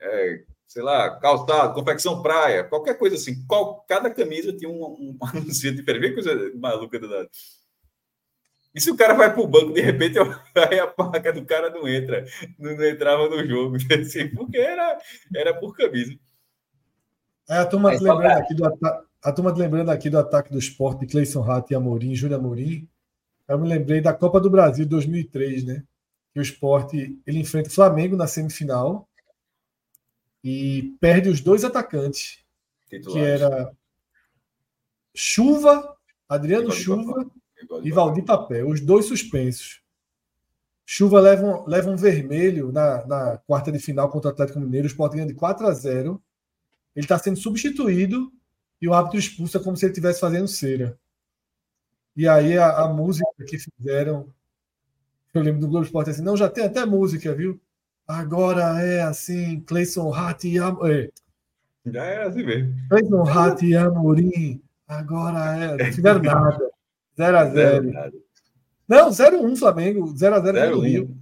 é, 0.00 0.44
sei 0.66 0.82
lá, 0.82 1.18
calçado, 1.18 1.74
confecção 1.74 2.22
praia, 2.22 2.64
qualquer 2.64 2.98
coisa 2.98 3.16
assim. 3.16 3.44
Qual, 3.46 3.84
cada 3.88 4.10
camisa 4.10 4.52
tinha 4.52 4.68
um, 4.68 4.82
um 4.82 5.18
anúncio 5.26 5.74
diferente. 5.74 6.00
Vê 6.00 6.12
coisa 6.12 6.52
maluca 6.56 6.98
da. 6.98 7.28
E 8.74 8.80
se 8.80 8.90
o 8.90 8.96
cara 8.96 9.14
vai 9.14 9.32
para 9.32 9.40
o 9.40 9.46
banco, 9.46 9.72
de 9.72 9.80
repente, 9.80 10.18
aí 10.70 10.80
a 10.80 10.86
placa 10.86 11.32
do 11.32 11.44
cara 11.44 11.70
não 11.70 11.86
entra, 11.86 12.24
não, 12.58 12.76
não 12.76 12.84
entrava 12.84 13.28
no 13.28 13.46
jogo, 13.46 13.76
assim, 14.00 14.28
porque 14.28 14.58
era, 14.58 14.98
era 15.34 15.54
por 15.54 15.76
camisa. 15.76 16.18
É, 17.48 17.58
a 17.58 17.66
turma, 17.66 17.90
lembrando 17.90 18.26
aqui 18.26 18.54
do 18.54 18.64
a 19.24 19.32
turma 19.32 19.52
lembrando 19.52 19.90
aqui 19.90 20.10
do 20.10 20.18
ataque 20.18 20.50
do 20.50 20.58
esporte 20.58 21.00
de 21.00 21.06
Cleison 21.06 21.42
Hatt 21.42 21.70
e 21.70 21.74
Amorim, 21.74 22.14
Júlia 22.14 22.36
Amorim. 22.36 22.88
Eu 23.46 23.58
me 23.58 23.68
lembrei 23.68 24.00
da 24.00 24.12
Copa 24.12 24.40
do 24.40 24.50
Brasil 24.50 24.86
2003, 24.86 25.64
né? 25.64 25.84
Que 26.32 26.40
o 26.40 26.42
esporte 26.42 27.18
ele 27.26 27.38
enfrenta 27.38 27.68
o 27.68 27.72
Flamengo 27.72 28.16
na 28.16 28.26
semifinal 28.26 29.08
e 30.42 30.94
perde 31.00 31.28
os 31.28 31.40
dois 31.40 31.64
atacantes, 31.64 32.44
Titulares. 32.88 33.12
que 33.14 33.44
era 33.44 33.72
Chuva, 35.14 35.96
Adriano 36.28 36.70
Chuva 36.70 37.30
e 37.84 37.92
Valdir 37.92 38.24
Papel, 38.24 38.68
os 38.68 38.80
dois 38.80 39.04
suspensos. 39.04 39.82
Chuva 40.86 41.20
leva 41.20 41.44
um, 41.44 41.66
leva 41.66 41.90
um 41.90 41.96
vermelho 41.96 42.72
na, 42.72 43.06
na 43.06 43.38
quarta 43.38 43.70
de 43.70 43.78
final 43.78 44.08
contra 44.10 44.30
o 44.30 44.32
Atlético 44.32 44.60
Mineiro, 44.60 44.86
o 44.86 44.90
Sport 44.90 45.12
ganha 45.12 45.26
de 45.26 45.34
4 45.34 45.66
a 45.66 45.72
0. 45.72 46.22
Ele 46.96 47.04
está 47.04 47.18
sendo 47.18 47.38
substituído 47.38 48.32
e 48.80 48.88
o 48.88 48.94
árbitro 48.94 49.18
expulsa 49.18 49.60
como 49.60 49.76
se 49.76 49.84
ele 49.84 49.92
estivesse 49.92 50.20
fazendo 50.20 50.48
cera. 50.48 50.98
E 52.16 52.28
aí 52.28 52.56
a, 52.56 52.84
a, 52.84 52.88
música 52.88 53.26
que 53.46 53.58
fizeram, 53.58 54.28
eu 55.32 55.42
lembro 55.42 55.60
do 55.60 55.68
Globo 55.68 55.84
Esporte 55.84 56.10
assim, 56.10 56.22
não, 56.22 56.36
já 56.36 56.48
tem 56.48 56.64
até 56.64 56.84
música, 56.84 57.34
viu? 57.34 57.60
Agora 58.06 58.80
é 58.82 59.02
assim, 59.02 59.60
Cleison 59.60 60.12
Hatt 60.12 60.44
e 60.44 60.58
Amorim. 60.58 61.08
Já 61.86 62.04
é 62.04 62.22
assim 62.24 62.44
mesmo. 62.44 62.74
Cleison 62.88 63.22
Hatt 63.24 63.62
e 63.62 63.74
Amorim. 63.74 64.62
Agora 64.86 65.56
é. 65.56 65.76
Não 65.76 65.92
fizeram 65.92 66.22
nada. 66.22 66.73
0x0. 67.18 68.12
Não, 68.88 69.08
0x1 69.08 69.56
Flamengo. 69.56 70.14
0x0 70.14 70.70
no 70.70 70.80
Rio. 70.80 71.16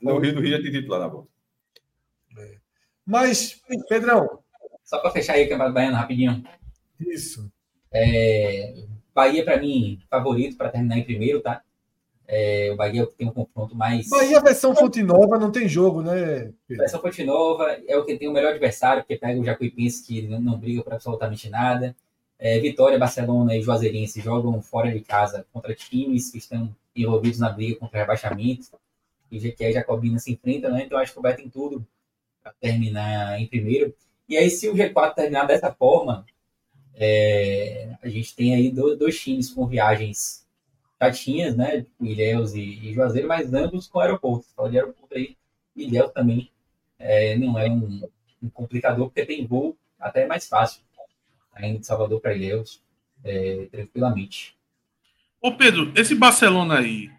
No 0.00 0.18
Rio, 0.18 0.34
no 0.34 0.40
Rio 0.40 0.56
já 0.56 0.62
tem 0.62 0.72
titular 0.72 1.00
na 1.00 1.08
bola. 1.08 1.26
É. 2.38 2.56
Mas, 3.04 3.60
Pedrão. 3.88 4.40
Só 4.84 4.98
para 4.98 5.10
fechar 5.10 5.34
aí 5.34 5.44
o 5.44 5.48
Campeonato 5.48 5.74
Baiano 5.74 5.96
rapidinho. 5.96 6.44
Isso. 7.00 7.50
É, 7.92 8.84
Bahia, 9.14 9.44
para 9.44 9.58
mim, 9.58 9.98
favorito 10.10 10.56
para 10.56 10.68
terminar 10.68 10.98
em 10.98 11.04
primeiro, 11.04 11.40
tá? 11.40 11.62
É, 12.28 12.70
o 12.72 12.76
Bahia 12.76 13.06
tem 13.16 13.28
um 13.28 13.32
confronto 13.32 13.74
mais. 13.74 14.08
Bahia, 14.08 14.40
versão 14.40 14.74
Fonte 14.74 15.02
Nova, 15.02 15.38
não 15.38 15.50
tem 15.50 15.68
jogo, 15.68 16.02
né? 16.02 16.52
Pedro? 16.66 16.82
Versão 16.82 17.00
Fonte 17.00 17.24
Nova 17.24 17.78
é 17.86 17.96
o 17.96 18.04
que 18.04 18.16
tem 18.16 18.28
o 18.28 18.32
melhor 18.32 18.50
adversário, 18.50 19.02
porque 19.02 19.16
pega 19.16 19.40
o 19.40 19.44
Jacuipense, 19.44 20.04
que 20.04 20.22
não, 20.28 20.40
não 20.40 20.58
briga 20.58 20.82
por 20.82 20.92
absolutamente 20.92 21.48
nada. 21.48 21.96
É, 22.38 22.58
Vitória, 22.60 22.98
Barcelona 22.98 23.56
e 23.56 23.62
Juazeirense 23.62 24.20
jogam 24.20 24.60
fora 24.60 24.92
de 24.92 25.00
casa 25.00 25.46
contra 25.52 25.74
times 25.74 26.30
que 26.30 26.38
estão 26.38 26.74
envolvidos 26.94 27.38
na 27.38 27.50
briga 27.50 27.78
contra 27.78 28.00
rebaixamento. 28.00 28.78
E 29.30 29.38
Jequié 29.38 29.70
e 29.70 29.72
Jacobina 29.72 30.18
se 30.18 30.32
enfrentam, 30.32 30.70
né? 30.72 30.84
Então 30.84 30.98
acho 30.98 31.12
que 31.12 31.18
o 31.18 31.22
Bahia 31.22 31.36
tem 31.36 31.48
tudo 31.48 31.86
para 32.42 32.52
terminar 32.60 33.40
em 33.40 33.46
primeiro. 33.46 33.94
E 34.28 34.36
aí, 34.36 34.50
se 34.50 34.68
o 34.68 34.74
G4 34.74 35.14
terminar 35.14 35.46
dessa 35.46 35.72
forma, 35.72 36.24
é, 36.94 37.96
a 38.02 38.08
gente 38.08 38.34
tem 38.34 38.54
aí 38.54 38.70
dois, 38.70 38.98
dois 38.98 39.20
times 39.20 39.50
com 39.50 39.66
viagens 39.66 40.46
Catinhas, 40.98 41.56
né? 41.56 41.84
Ilhéus 42.00 42.54
e, 42.54 42.60
e 42.60 42.94
Juazeiro, 42.94 43.28
mas 43.28 43.52
ambos 43.52 43.86
com 43.86 44.00
aeroporto. 44.00 44.46
Fala 44.54 44.70
de 44.70 44.78
aeroporto 44.78 45.14
aí, 45.14 45.36
Ilhéus 45.74 46.12
também 46.12 46.50
é, 46.98 47.36
não 47.36 47.58
é 47.58 47.68
um, 47.68 48.08
um, 48.42 48.48
complicador, 48.48 49.06
porque 49.06 49.26
tem 49.26 49.46
voo 49.46 49.76
até 50.00 50.26
mais 50.26 50.48
fácil, 50.48 50.82
ainda 51.56 51.80
de 51.80 51.86
Salvador 51.86 52.20
para 52.20 52.34
Ilhéus, 52.34 52.80
é, 53.24 53.66
tranquilamente. 53.70 54.56
Ô 55.40 55.52
Pedro, 55.52 55.92
esse 55.96 56.14
Barcelona 56.14 56.78
aí 56.78 57.10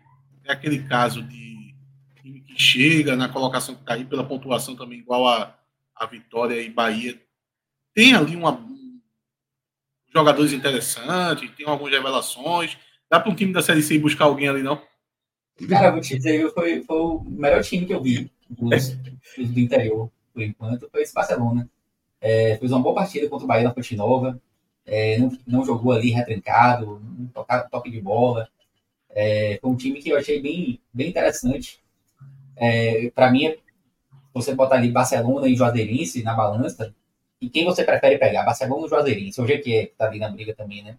é 0.45 0.53
aquele 0.53 0.83
caso 0.83 1.21
de 1.21 1.75
time 2.21 2.41
que 2.41 2.59
chega 2.59 3.15
na 3.15 3.27
colocação 3.27 3.75
que 3.75 3.81
está 3.81 3.93
aí 3.93 4.05
pela 4.05 4.23
pontuação 4.23 4.75
também 4.75 4.99
igual 4.99 5.27
a, 5.27 5.57
a 5.95 6.05
Vitória 6.05 6.61
e 6.61 6.69
Bahia. 6.69 7.19
Tem 7.93 8.13
ali 8.13 8.35
uma, 8.35 8.63
jogadores 10.13 10.53
interessantes, 10.53 11.49
tem 11.55 11.67
algumas 11.67 11.91
revelações 11.91 12.77
Dá 13.09 13.19
para 13.19 13.31
um 13.31 13.35
time 13.35 13.53
da 13.53 13.61
Série 13.61 13.81
C 13.81 13.97
buscar 13.97 14.25
alguém 14.25 14.49
ali, 14.49 14.61
não? 14.61 14.81
Cara, 15.69 15.91
vou 15.91 16.01
te 16.01 16.15
dizer, 16.17 16.51
foi, 16.53 16.83
foi 16.83 16.97
o 16.97 17.23
melhor 17.23 17.63
time 17.63 17.85
que 17.85 17.93
eu 17.93 18.01
vi 18.01 18.31
dos 18.49 18.89
do 19.37 19.59
interior, 19.59 20.11
por 20.33 20.43
enquanto, 20.43 20.89
foi 20.89 21.01
esse 21.01 21.13
Barcelona. 21.13 21.69
É, 22.21 22.57
fez 22.57 22.71
uma 22.71 22.81
boa 22.81 22.95
partida 22.95 23.29
contra 23.29 23.45
o 23.45 23.47
Bahia 23.47 23.63
na 23.63 23.73
Ponte 23.73 23.95
Nova. 23.95 24.39
É, 24.85 25.17
não, 25.17 25.37
não, 25.45 25.65
jogou 25.65 25.91
ali 25.91 26.11
retrancado, 26.11 27.01
não 27.17 27.27
tocava 27.27 27.69
toque 27.69 27.91
de 27.91 28.01
bola. 28.01 28.49
É, 29.09 29.59
foi 29.61 29.71
um 29.71 29.75
time 29.75 29.99
que 29.99 30.09
eu 30.09 30.17
achei 30.17 30.41
bem, 30.41 30.79
bem 30.93 31.09
interessante. 31.09 31.81
É, 32.55 33.09
Para 33.11 33.31
mim, 33.31 33.55
você 34.33 34.53
botar 34.55 34.75
ali 34.75 34.91
Barcelona 34.91 35.47
e 35.47 35.55
Juazeirense 35.55 36.23
na 36.23 36.33
balança, 36.33 36.93
e 37.41 37.49
quem 37.49 37.65
você 37.65 37.83
prefere 37.83 38.17
pegar? 38.17 38.43
Barcelona 38.43 38.81
ou 38.83 38.89
Juazeirense? 38.89 39.41
Hoje 39.41 39.53
é 39.53 39.57
que 39.59 39.93
tá 39.97 40.05
ali 40.07 40.19
na 40.19 40.29
briga 40.29 40.55
também, 40.55 40.83
né? 40.83 40.97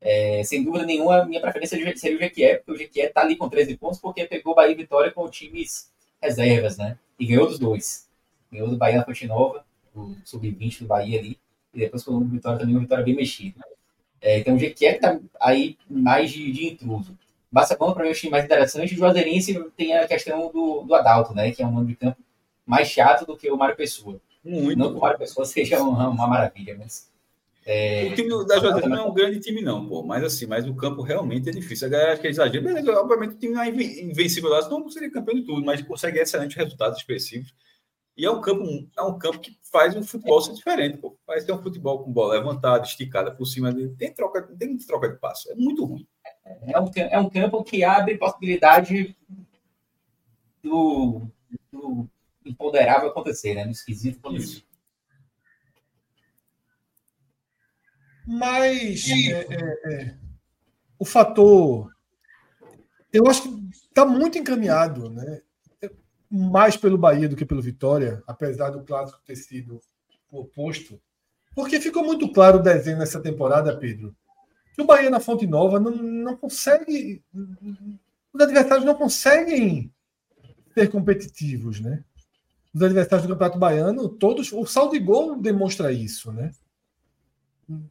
É, 0.00 0.44
sem 0.44 0.62
dúvida 0.62 0.84
nenhuma, 0.84 1.24
minha 1.24 1.40
preferência 1.40 1.78
seria 1.96 2.16
o 2.16 2.18
Jequié, 2.18 2.56
porque 2.56 2.72
o 2.72 2.76
Jequié 2.76 3.08
tá 3.08 3.22
ali 3.22 3.36
com 3.36 3.48
13 3.48 3.76
pontos, 3.78 3.98
porque 3.98 4.26
pegou 4.26 4.54
Bahia 4.54 4.72
e 4.72 4.74
Vitória 4.74 5.10
com 5.10 5.26
times 5.30 5.90
reservas, 6.20 6.76
né? 6.76 6.98
E 7.18 7.24
ganhou 7.24 7.46
dos 7.46 7.58
dois. 7.58 8.06
Ganhou 8.52 8.68
do 8.68 8.76
Bahia 8.76 8.98
na 8.98 9.04
Fonte 9.04 9.26
Nova, 9.26 9.64
o 9.94 10.16
sub-20 10.24 10.80
do 10.80 10.86
Bahia 10.86 11.18
ali, 11.18 11.38
e 11.72 11.78
depois 11.78 12.02
com 12.02 12.12
o 12.12 12.24
Vitória 12.24 12.58
também, 12.58 12.74
uma 12.74 12.80
vitória 12.80 13.04
bem 13.04 13.14
mexida. 13.14 13.60
É, 14.20 14.38
então 14.38 14.56
o 14.56 14.58
Jequié 14.58 14.94
tá 14.94 15.20
aí 15.40 15.76
mais 15.88 16.30
de, 16.30 16.50
de 16.50 16.68
intruso. 16.68 17.16
Barcelona, 17.50 17.94
para 17.94 18.02
mim, 18.04 18.08
é 18.08 18.12
o 18.12 18.14
time 18.14 18.32
mais 18.32 18.44
interessante. 18.44 18.94
O 18.94 18.96
Juazeirense 18.96 19.70
tem 19.76 19.96
a 19.96 20.08
questão 20.08 20.50
do, 20.50 20.82
do 20.82 20.94
Adalto, 20.94 21.34
né? 21.34 21.52
Que 21.52 21.62
é 21.62 21.66
um 21.66 21.70
mano 21.70 21.86
de 21.86 21.94
campo 21.94 22.16
mais 22.66 22.88
chato 22.88 23.26
do 23.26 23.36
que 23.36 23.50
o 23.50 23.56
Mário 23.56 23.76
Pessoa. 23.76 24.20
Muito. 24.42 24.78
Não 24.78 24.90
que 24.90 24.96
o 24.96 25.00
Mário 25.00 25.18
Pessoa 25.18 25.44
seja 25.44 25.80
uma, 25.80 26.08
uma 26.08 26.26
maravilha, 26.26 26.76
mas 26.78 27.08
é, 27.66 28.10
o 28.12 28.14
time 28.14 28.28
da 28.46 28.58
Juazeiro 28.58 28.88
não 28.88 28.98
é 28.98 29.02
um 29.02 29.14
grande 29.14 29.40
time, 29.40 29.62
não, 29.62 29.86
pô. 29.86 30.02
Mas 30.02 30.22
assim, 30.22 30.46
mas 30.46 30.68
o 30.68 30.74
campo 30.74 31.00
realmente 31.02 31.48
é 31.48 31.52
difícil. 31.52 31.86
A 31.86 31.90
galera 31.90 32.12
acha 32.12 32.20
que 32.20 32.26
é 32.26 32.30
exagero. 32.30 32.62
Beleza, 32.62 33.00
obviamente 33.00 33.34
o 33.34 33.38
time 33.38 33.54
não 33.54 33.62
é 33.62 33.68
invencível 33.68 34.50
lá, 34.50 34.60
senão 34.60 34.80
não 34.80 34.90
seria 34.90 35.10
campeão 35.10 35.34
de 35.34 35.42
tudo, 35.42 35.64
mas 35.64 35.80
consegue 35.82 36.18
excelentes 36.18 36.56
resultados 36.56 36.98
específicos. 36.98 37.54
E 38.16 38.24
é 38.24 38.30
um 38.30 38.40
campo, 38.40 38.88
é 38.96 39.02
um 39.02 39.18
campo 39.18 39.40
que 39.40 39.58
faz 39.62 39.96
um 39.96 40.02
futebol 40.02 40.40
ser 40.40 40.54
diferente, 40.54 40.98
pô. 40.98 41.16
Faz 41.26 41.44
ter 41.44 41.52
um 41.52 41.62
futebol 41.62 42.04
com 42.04 42.12
bola 42.12 42.34
levantada, 42.34 42.84
esticada 42.84 43.34
por 43.34 43.44
cima 43.44 43.72
dele. 43.72 43.94
Tem 43.98 44.12
troca, 44.12 44.42
tem 44.42 44.76
troca 44.78 45.08
de 45.08 45.18
passo. 45.18 45.50
É 45.50 45.54
muito 45.56 45.84
ruim. 45.84 46.06
É 46.62 46.78
um, 46.78 46.90
é 46.94 47.18
um 47.18 47.28
campo 47.28 47.64
que 47.64 47.82
abre 47.82 48.16
possibilidade 48.16 49.16
do, 50.62 51.22
do 51.72 52.08
imponderável 52.44 53.08
acontecer, 53.08 53.54
né? 53.54 53.64
No 53.64 53.72
esquisito 53.72 54.18
acontecer. 54.18 54.58
Isso. 54.58 54.66
Mas 58.26 59.08
é, 59.08 59.46
é, 59.50 59.92
é, 59.92 60.16
o 60.98 61.04
fator. 61.04 61.92
Eu 63.12 63.26
acho 63.26 63.42
que 63.42 63.68
está 63.72 64.04
muito 64.04 64.38
encaminhado, 64.38 65.10
né? 65.10 65.42
Mais 66.34 66.76
pelo 66.76 66.98
Bahia 66.98 67.28
do 67.28 67.36
que 67.36 67.44
pelo 67.44 67.62
Vitória, 67.62 68.22
apesar 68.26 68.70
do 68.70 68.82
clássico 68.82 69.22
ter 69.24 69.36
sido 69.36 69.80
oposto, 70.30 71.00
porque 71.54 71.80
ficou 71.80 72.04
muito 72.04 72.32
claro 72.32 72.58
o 72.58 72.62
desenho 72.62 72.98
nessa 72.98 73.20
temporada, 73.20 73.76
Pedro, 73.76 74.14
que 74.74 74.82
o 74.82 74.84
Bahia 74.84 75.08
na 75.08 75.20
Fonte 75.20 75.46
Nova 75.46 75.78
não, 75.78 75.92
não 75.92 76.36
consegue. 76.36 77.22
Os 78.32 78.40
adversários 78.40 78.84
não 78.84 78.96
conseguem 78.96 79.92
ser 80.74 80.90
competitivos, 80.90 81.78
né? 81.78 82.02
Os 82.74 82.82
adversários 82.82 83.24
do 83.24 83.32
Campeonato 83.32 83.58
Baiano, 83.58 84.08
todos. 84.08 84.52
O 84.52 84.66
saldo 84.66 84.94
de 84.94 84.98
gol 84.98 85.40
demonstra 85.40 85.92
isso, 85.92 86.32
né? 86.32 86.50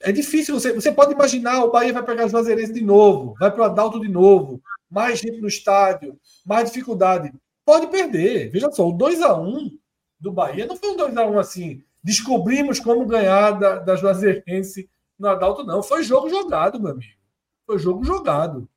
É 0.01 0.11
difícil 0.11 0.59
você. 0.59 0.73
Você 0.73 0.91
pode 0.91 1.13
imaginar 1.13 1.63
o 1.63 1.71
Bahia 1.71 1.93
vai 1.93 2.03
pegar 2.03 2.27
Juazeirense 2.27 2.73
de 2.73 2.83
novo, 2.83 3.35
vai 3.39 3.49
para 3.49 3.61
o 3.61 3.63
Adalto 3.63 4.01
de 4.01 4.09
novo, 4.09 4.61
mais 4.91 5.19
gente 5.19 5.39
no 5.39 5.47
estádio, 5.47 6.19
mais 6.45 6.69
dificuldade. 6.69 7.33
Pode 7.65 7.87
perder. 7.87 8.49
Veja 8.49 8.71
só, 8.71 8.87
o 8.87 8.93
2 8.93 9.21
a 9.21 9.37
1 9.37 9.77
do 10.19 10.31
Bahia 10.31 10.65
não 10.65 10.75
foi 10.75 10.89
um 10.89 10.97
2 10.97 11.17
a 11.17 11.25
1 11.25 11.39
assim. 11.39 11.83
Descobrimos 12.03 12.79
como 12.79 13.05
ganhar 13.05 13.51
da, 13.51 13.79
da 13.79 13.95
Juazeirense 13.95 14.89
no 15.17 15.27
Adalto, 15.27 15.63
não. 15.63 15.81
Foi 15.81 16.03
jogo 16.03 16.29
jogado, 16.29 16.79
meu 16.79 16.91
amigo. 16.91 17.19
Foi 17.65 17.79
jogo 17.79 18.03
jogado. 18.03 18.67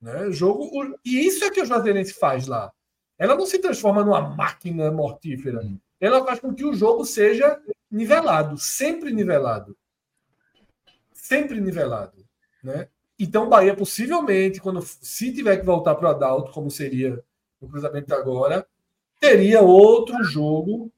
Né? 0.00 0.30
Jogo, 0.30 0.70
e 1.04 1.26
isso 1.26 1.44
é 1.44 1.50
que 1.50 1.60
o 1.60 1.66
Juazeirense 1.66 2.12
faz 2.14 2.46
lá. 2.46 2.72
Ela 3.18 3.34
não 3.34 3.46
se 3.46 3.58
transforma 3.58 4.04
numa 4.04 4.20
máquina 4.20 4.90
mortífera. 4.90 5.60
Ela 6.00 6.24
faz 6.24 6.38
com 6.38 6.54
que 6.54 6.64
o 6.64 6.74
jogo 6.74 7.04
seja 7.04 7.60
nivelado, 7.90 8.56
sempre 8.58 9.12
nivelado. 9.12 9.76
Sempre 11.12 11.60
nivelado. 11.60 12.24
Né? 12.62 12.88
Então, 13.18 13.46
o 13.46 13.48
Bahia, 13.48 13.74
possivelmente, 13.74 14.60
quando 14.60 14.80
se 14.82 15.32
tiver 15.32 15.56
que 15.56 15.66
voltar 15.66 15.96
para 15.96 16.08
o 16.08 16.10
Adalto, 16.10 16.52
como 16.52 16.70
seria 16.70 17.22
no 17.60 17.68
cruzamento 17.68 18.14
agora, 18.14 18.66
teria 19.20 19.60
outro 19.60 20.22
jogo, 20.24 20.92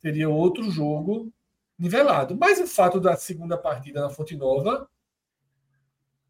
teria 0.00 0.28
outro 0.28 0.70
jogo 0.70 1.32
nivelado. 1.78 2.36
Mas 2.36 2.60
o 2.60 2.66
fato 2.66 3.00
da 3.00 3.16
segunda 3.16 3.56
partida 3.56 4.00
na 4.00 4.10
Fonte 4.10 4.36
Nova 4.36 4.88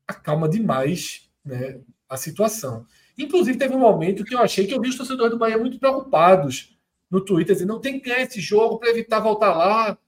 acalma 0.07 0.49
demais 0.49 1.31
né, 1.45 1.81
a 2.09 2.17
situação. 2.17 2.87
Inclusive, 3.17 3.59
teve 3.59 3.75
um 3.75 3.81
momento 3.81 4.25
que 4.25 4.35
eu 4.35 4.41
achei 4.41 4.67
que 4.67 4.75
eu 4.75 4.81
vi 4.81 4.89
os 4.89 4.97
torcedores 4.97 5.33
do 5.33 5.39
Bahia 5.39 5.59
muito 5.59 5.79
preocupados 5.79 6.77
no 7.11 7.21
Twitter, 7.21 7.55
dizendo, 7.55 7.75
não 7.75 7.81
tem 7.81 8.01
que 8.01 8.09
ganhar 8.09 8.23
esse 8.23 8.41
jogo 8.41 8.79
para 8.79 8.89
evitar 8.89 9.21
voltar 9.21 9.55
lá, 9.55 9.99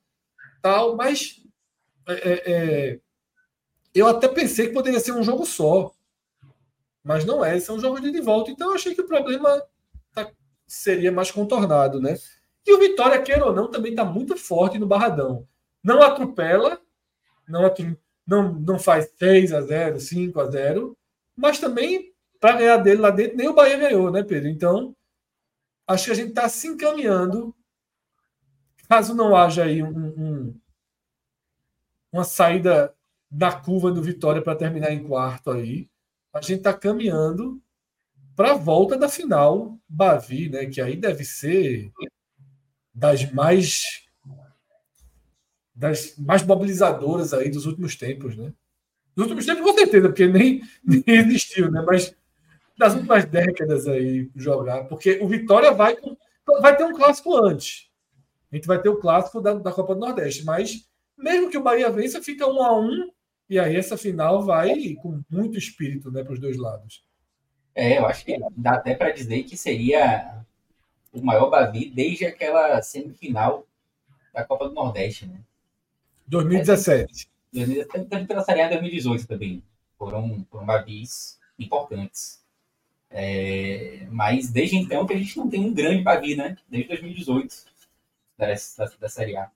tal, 0.62 0.96
mas 0.96 1.42
é, 2.08 2.12
é, 2.12 2.42
é, 2.46 3.00
eu 3.94 4.06
até 4.06 4.26
pensei 4.26 4.68
que 4.68 4.72
poderia 4.72 5.00
ser 5.00 5.12
um 5.12 5.22
jogo 5.22 5.44
só. 5.44 5.92
Mas 7.04 7.24
não 7.24 7.44
é, 7.44 7.56
esse 7.56 7.70
é 7.70 7.72
um 7.72 7.78
jogo 7.78 8.00
de 8.00 8.20
volta. 8.20 8.50
Então 8.50 8.70
eu 8.70 8.74
achei 8.74 8.94
que 8.94 9.02
o 9.02 9.06
problema 9.06 9.62
tá, 10.14 10.30
seria 10.66 11.12
mais 11.12 11.30
contornado, 11.30 12.00
né? 12.00 12.16
E 12.66 12.72
o 12.72 12.78
Vitória, 12.78 13.20
queira 13.20 13.44
ou 13.44 13.54
não, 13.54 13.70
também 13.70 13.92
está 13.92 14.04
muito 14.04 14.36
forte 14.36 14.78
no 14.78 14.86
Barradão. 14.86 15.46
Não 15.82 16.02
atropela, 16.02 16.80
não, 17.46 17.62
não, 18.26 18.52
não 18.54 18.78
faz 18.78 19.10
3 19.18 19.52
a 19.52 19.60
0 19.60 20.00
5 20.00 20.40
a 20.40 20.50
0 20.50 20.96
mas 21.36 21.58
também 21.58 22.14
para 22.40 22.56
ganhar 22.56 22.76
dele 22.78 23.00
lá 23.00 23.10
dentro, 23.10 23.36
nem 23.36 23.48
o 23.48 23.54
Bahia 23.54 23.76
ganhou, 23.76 24.10
né, 24.10 24.22
Pedro? 24.22 24.48
Então, 24.48 24.94
acho 25.86 26.06
que 26.06 26.10
a 26.12 26.14
gente 26.14 26.28
está 26.28 26.48
se 26.48 26.68
encaminhando. 26.68 27.54
Caso 28.88 29.14
não 29.14 29.34
haja 29.34 29.64
aí 29.64 29.82
um, 29.82 29.88
um, 29.88 30.60
uma 32.12 32.22
saída 32.22 32.94
da 33.30 33.50
curva 33.50 33.90
do 33.90 34.02
Vitória 34.02 34.42
para 34.42 34.54
terminar 34.54 34.92
em 34.92 35.02
quarto 35.02 35.50
aí, 35.50 35.88
a 36.34 36.40
gente 36.40 36.58
está 36.58 36.72
caminhando 36.72 37.62
para 38.34 38.50
a 38.50 38.56
volta 38.56 38.98
da 38.98 39.08
final 39.08 39.78
Bavi, 39.88 40.48
né? 40.48 40.66
Que 40.66 40.80
aí 40.80 40.96
deve 40.96 41.24
ser 41.24 41.92
das 42.92 43.30
mais 43.32 44.04
das 45.74 46.16
mais 46.18 46.42
mobilizadoras 46.42 47.32
aí 47.32 47.50
dos 47.50 47.66
últimos 47.66 47.96
tempos, 47.96 48.36
né? 48.36 48.52
Dos 49.14 49.24
últimos 49.26 49.46
tempos, 49.46 49.62
com 49.62 49.78
certeza, 49.78 50.08
porque 50.08 50.26
nem, 50.26 50.62
nem 50.84 51.04
existiu, 51.06 51.70
né? 51.70 51.82
Mas 51.86 52.14
das 52.76 52.94
últimas 52.94 53.24
décadas 53.24 53.86
aí 53.86 54.28
jogar, 54.34 54.84
porque 54.84 55.20
o 55.22 55.28
Vitória 55.28 55.72
vai 55.72 55.96
vai 56.60 56.76
ter 56.76 56.84
um 56.84 56.92
clássico 56.92 57.36
antes. 57.36 57.88
A 58.50 58.56
gente 58.56 58.66
vai 58.66 58.80
ter 58.80 58.88
o 58.88 58.98
clássico 58.98 59.40
da, 59.40 59.54
da 59.54 59.72
Copa 59.72 59.94
do 59.94 60.00
Nordeste, 60.00 60.44
mas 60.44 60.88
mesmo 61.16 61.48
que 61.48 61.56
o 61.56 61.62
Bahia 61.62 61.90
vença, 61.90 62.20
fica 62.20 62.46
um 62.46 62.62
a 62.62 62.76
um 62.76 63.10
e 63.48 63.58
aí 63.58 63.76
essa 63.76 63.96
final 63.96 64.42
vai 64.42 64.94
com 64.94 65.22
muito 65.30 65.58
espírito, 65.58 66.10
né, 66.10 66.22
para 66.22 66.32
os 66.32 66.40
dois 66.40 66.56
lados. 66.56 67.04
É, 67.74 67.98
eu 67.98 68.06
acho 68.06 68.24
que 68.24 68.38
dá 68.56 68.74
até 68.74 68.94
para 68.94 69.10
dizer 69.10 69.42
que 69.42 69.56
seria 69.56 70.44
o 71.12 71.20
maior 71.20 71.50
Bavi 71.50 71.90
desde 71.90 72.24
aquela 72.24 72.80
semifinal 72.82 73.66
da 74.32 74.44
Copa 74.44 74.68
do 74.68 74.74
Nordeste, 74.74 75.26
né? 75.26 75.40
2017. 76.26 77.28
É, 77.54 77.84
também 77.84 78.26
pela 78.26 78.42
Série 78.42 78.62
A 78.62 78.68
2018 78.68 79.26
também. 79.26 79.62
Foram, 79.98 80.44
foram 80.50 80.66
Bavis 80.66 81.38
importantes. 81.58 82.42
É, 83.10 84.06
mas 84.10 84.50
desde 84.50 84.76
então 84.76 85.06
que 85.06 85.14
a 85.14 85.18
gente 85.18 85.36
não 85.36 85.48
tem 85.48 85.60
um 85.60 85.72
grande 85.72 86.02
Bavi, 86.02 86.34
né? 86.34 86.56
Desde 86.68 86.88
2018 86.88 87.54
da, 88.36 88.46
da, 88.46 88.92
da 89.00 89.08
Série 89.08 89.36
A. 89.36 89.50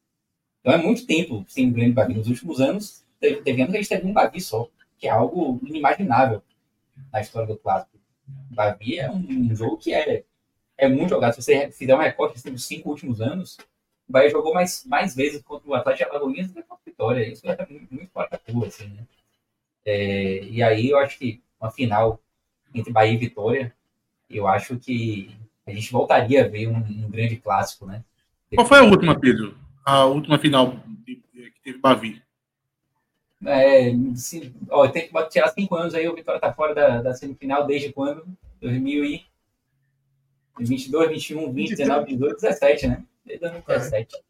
Então 0.61 0.73
é 0.73 0.79
muito 0.79 1.07
tempo 1.07 1.45
sem 1.49 1.67
um 1.67 1.73
grande 1.73 1.93
Bavi. 1.93 2.15
Nos 2.15 2.29
últimos 2.29 2.61
anos, 2.61 3.05
anos 3.27 3.43
que 3.43 3.51
a 3.51 3.55
gente 3.55 3.89
teve 3.89 4.07
um 4.07 4.13
Bavi 4.13 4.41
só, 4.41 4.69
que 4.99 5.07
é 5.07 5.11
algo 5.11 5.61
inimaginável 5.63 6.43
na 7.13 7.21
história 7.21 7.49
do 7.49 7.57
clássico. 7.57 7.99
Bavi 8.27 8.99
é 8.99 9.11
um, 9.11 9.27
um 9.29 9.55
jogo 9.55 9.77
que 9.79 9.95
é 9.95 10.25
é 10.79 10.89
muito 10.89 11.11
jogado. 11.11 11.35
Se 11.35 11.43
você 11.43 11.71
fizer 11.73 11.95
um 11.95 11.99
recorte 11.99 12.51
dos 12.51 12.65
cinco 12.65 12.91
últimos 12.91 13.21
anos, 13.21 13.59
o 14.09 14.13
Bahia 14.13 14.31
jogou 14.31 14.55
mais, 14.55 14.85
mais 14.87 15.15
vezes 15.15 15.43
contra 15.43 15.69
o 15.69 15.75
Atlético 15.75 16.09
de 16.09 16.17
Alagoinhas 16.17 16.49
do 16.49 16.55
que 16.55 16.63
contra 16.63 16.81
o 16.81 16.85
Vitória. 16.91 17.29
Isso 17.29 17.47
é 17.47 17.67
muito, 17.69 17.93
muito 17.93 18.11
fora 18.13 18.29
da 18.31 18.53
rua, 18.53 18.69
assim, 18.69 18.87
né? 18.87 19.03
É, 19.85 20.45
e 20.45 20.63
aí 20.63 20.89
eu 20.89 20.99
acho 20.99 21.19
que 21.19 21.43
uma 21.61 21.71
final 21.71 22.21
entre 22.73 22.93
Bahia 22.93 23.15
e 23.15 23.17
Vitória, 23.17 23.75
eu 24.31 24.47
acho 24.47 24.79
que 24.79 25.35
a 25.67 25.73
gente 25.73 25.91
voltaria 25.91 26.45
a 26.45 26.49
ver 26.49 26.69
um, 26.69 26.77
um 26.77 27.11
grande 27.11 27.37
clássico, 27.37 27.85
né? 27.85 28.05
Qual 28.55 28.67
foi 28.67 28.79
a 28.79 28.85
última, 28.85 29.19
Pedro? 29.19 29.59
A 29.85 30.05
última 30.05 30.39
final 30.39 30.77
que 31.05 31.23
teve 31.63 31.79
Bavi? 31.79 32.23
É, 33.45 33.93
se, 34.17 34.53
ó, 34.69 34.89
tem 34.89 35.09
que 35.09 35.29
tirar 35.29 35.49
cinco 35.49 35.77
anos 35.77 35.95
aí, 35.95 36.09
o 36.09 36.15
Vitória 36.15 36.41
tá 36.41 36.53
fora 36.53 36.75
da, 36.75 37.03
da 37.03 37.15
semifinal 37.15 37.67
desde 37.67 37.93
quando? 37.93 38.27
2000 38.61 39.05
e 39.05 39.27
22, 40.59 41.09
21, 41.11 41.53
20, 41.53 41.77
19, 41.77 42.07
18, 42.15 42.41
17, 42.41 42.87
né? 42.89 43.05
Desde 43.25 43.41
2017. 43.43 44.17
É. 44.17 44.29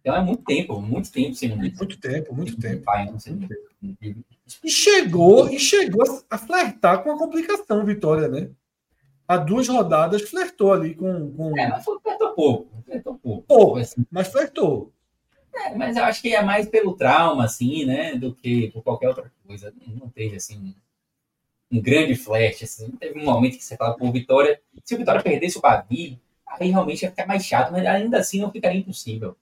Então 0.00 0.16
é 0.16 0.20
muito 0.20 0.42
tempo, 0.42 0.80
muito 0.80 1.12
tempo 1.12 1.34
sem 1.34 1.56
Muito 1.56 2.00
tempo, 2.00 2.34
muito 2.34 2.58
tempo. 2.58 2.82
Pai, 2.84 3.06
não 3.06 3.20
sei. 3.20 3.38
E 4.62 4.70
chegou, 4.70 5.48
e 5.48 5.58
chegou 5.58 6.02
a 6.28 6.38
flertar 6.38 7.02
com 7.02 7.12
a 7.12 7.18
complicação, 7.18 7.84
Vitória, 7.84 8.28
né? 8.28 8.50
Há 9.26 9.36
duas 9.36 9.68
rodadas 9.68 10.28
flertou 10.28 10.72
ali 10.72 10.94
com. 10.94 11.32
com... 11.32 11.58
É, 11.58 11.68
mas 11.68 11.84
flertou 11.84 12.34
pouco. 12.34 12.82
Flertou 12.84 13.14
pouco. 13.14 13.42
Pouco, 13.46 13.78
assim. 13.78 14.04
mas 14.10 14.28
flertou. 14.28 14.92
É, 15.54 15.74
mas 15.74 15.96
eu 15.96 16.04
acho 16.04 16.22
que 16.22 16.34
é 16.34 16.42
mais 16.42 16.68
pelo 16.68 16.96
trauma, 16.96 17.44
assim, 17.44 17.84
né? 17.84 18.14
Do 18.14 18.34
que 18.34 18.70
por 18.70 18.82
qualquer 18.82 19.08
outra 19.08 19.30
coisa. 19.46 19.72
Não 19.86 20.08
teve, 20.08 20.36
assim, 20.36 20.74
um 21.70 21.80
grande 21.80 22.14
flash. 22.14 22.62
Assim. 22.62 22.90
Teve 22.92 23.18
um 23.18 23.24
momento 23.24 23.56
que 23.56 23.64
você 23.64 23.76
fala, 23.76 23.96
pô, 23.96 24.10
Vitória, 24.10 24.60
se 24.84 24.94
o 24.94 24.98
Vitória 24.98 25.22
perdesse 25.22 25.58
o 25.58 25.60
Bavi, 25.60 26.20
aí 26.46 26.70
realmente 26.70 27.02
ia 27.02 27.10
ficar 27.10 27.26
mais 27.26 27.44
chato, 27.44 27.72
mas 27.72 27.86
ainda 27.86 28.18
assim 28.18 28.40
não 28.40 28.50
ficaria 28.50 28.78
impossível. 28.78 29.36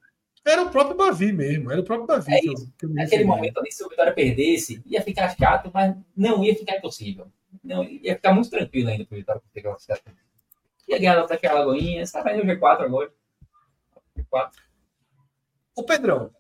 Era 0.44 0.62
o 0.62 0.70
próprio 0.70 0.96
Bavi 0.96 1.32
mesmo, 1.32 1.70
era 1.70 1.80
o 1.80 1.84
próprio 1.84 2.06
Bavi. 2.06 2.32
É 2.32 2.40
que 2.40 2.48
eu, 2.48 2.54
que 2.78 2.86
eu 2.86 2.90
Naquele 2.90 3.24
momento 3.24 3.58
ali, 3.58 3.70
se 3.70 3.84
o 3.84 3.88
Vitória 3.88 4.12
perdesse, 4.12 4.82
ia 4.86 5.02
ficar 5.02 5.36
chato, 5.36 5.70
mas 5.72 5.94
não 6.16 6.42
ia 6.42 6.54
ficar 6.54 6.76
impossível. 6.76 7.26
Não, 7.62 7.84
ia 7.84 8.14
ficar 8.14 8.32
muito 8.32 8.48
tranquilo 8.48 8.88
ainda 8.88 9.04
para 9.04 9.14
o 9.14 9.18
Vitória 9.18 9.40
conseguir 9.40 9.62
classificação. 9.62 10.12
Ia 10.88 10.98
ganhar 10.98 11.14
da 11.16 11.22
Atlético 11.22 11.52
Alagoinha, 11.52 12.02
estava 12.02 12.32
no 12.32 12.42
G4 12.42 12.80
agora. 12.80 13.12
G4. 14.16 14.50
Ô 15.80 15.82
Pedrão, 15.82 16.30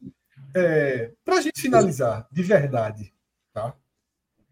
é, 0.54 1.14
para 1.24 1.36
a 1.36 1.40
gente 1.40 1.62
finalizar, 1.62 2.28
de 2.30 2.42
verdade, 2.42 3.14
tá? 3.54 3.74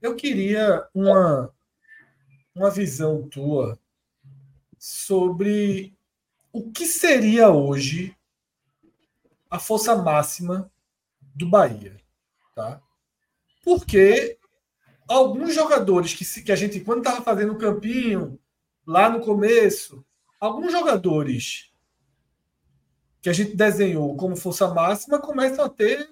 Eu 0.00 0.16
queria 0.16 0.88
uma, 0.94 1.54
uma 2.54 2.70
visão 2.70 3.28
tua 3.28 3.78
sobre 4.78 5.94
o 6.50 6.72
que 6.72 6.86
seria 6.86 7.50
hoje 7.50 8.16
a 9.50 9.58
força 9.58 9.94
máxima 9.94 10.72
do 11.20 11.46
Bahia, 11.46 12.00
tá? 12.54 12.80
Porque 13.62 14.38
alguns 15.06 15.54
jogadores 15.54 16.14
que, 16.14 16.42
que 16.44 16.50
a 16.50 16.56
gente, 16.56 16.80
quando 16.80 17.00
estava 17.00 17.20
fazendo 17.20 17.52
o 17.52 17.58
campinho, 17.58 18.40
lá 18.86 19.10
no 19.10 19.20
começo, 19.20 20.02
alguns 20.40 20.72
jogadores 20.72 21.67
que 23.20 23.28
a 23.28 23.32
gente 23.32 23.56
desenhou 23.56 24.16
como 24.16 24.36
força 24.36 24.72
máxima 24.72 25.18
começam 25.18 25.64
a 25.64 25.68
ter 25.68 26.08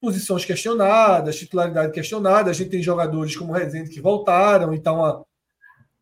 posições 0.00 0.44
questionadas, 0.44 1.36
titularidade 1.36 1.92
questionada. 1.92 2.50
A 2.50 2.54
gente 2.54 2.70
tem 2.70 2.82
jogadores 2.82 3.36
como 3.36 3.52
o 3.52 3.54
Rezende 3.54 3.90
que 3.90 4.00
voltaram, 4.00 4.72
então 4.72 4.96
uma, 4.96 5.26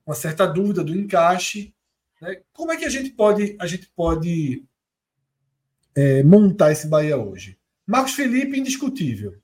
uma 0.07 0.14
certa 0.14 0.47
dúvida 0.47 0.85
do 0.85 0.95
encaixe. 0.95 1.74
Né? 2.20 2.43
Como 2.53 2.72
é 2.72 2.76
que 2.76 2.85
a 2.85 2.91
gente 2.91 3.11
pode, 3.11 3.57
a 3.59 3.66
gente 3.66 3.91
pode 3.95 4.64
é, 5.95 6.22
montar 6.22 6.72
esse 6.72 6.87
Bahia 6.87 7.16
hoje? 7.16 7.59
Marcos 7.87 8.14
Felipe, 8.14 8.59
indiscutível. 8.59 9.37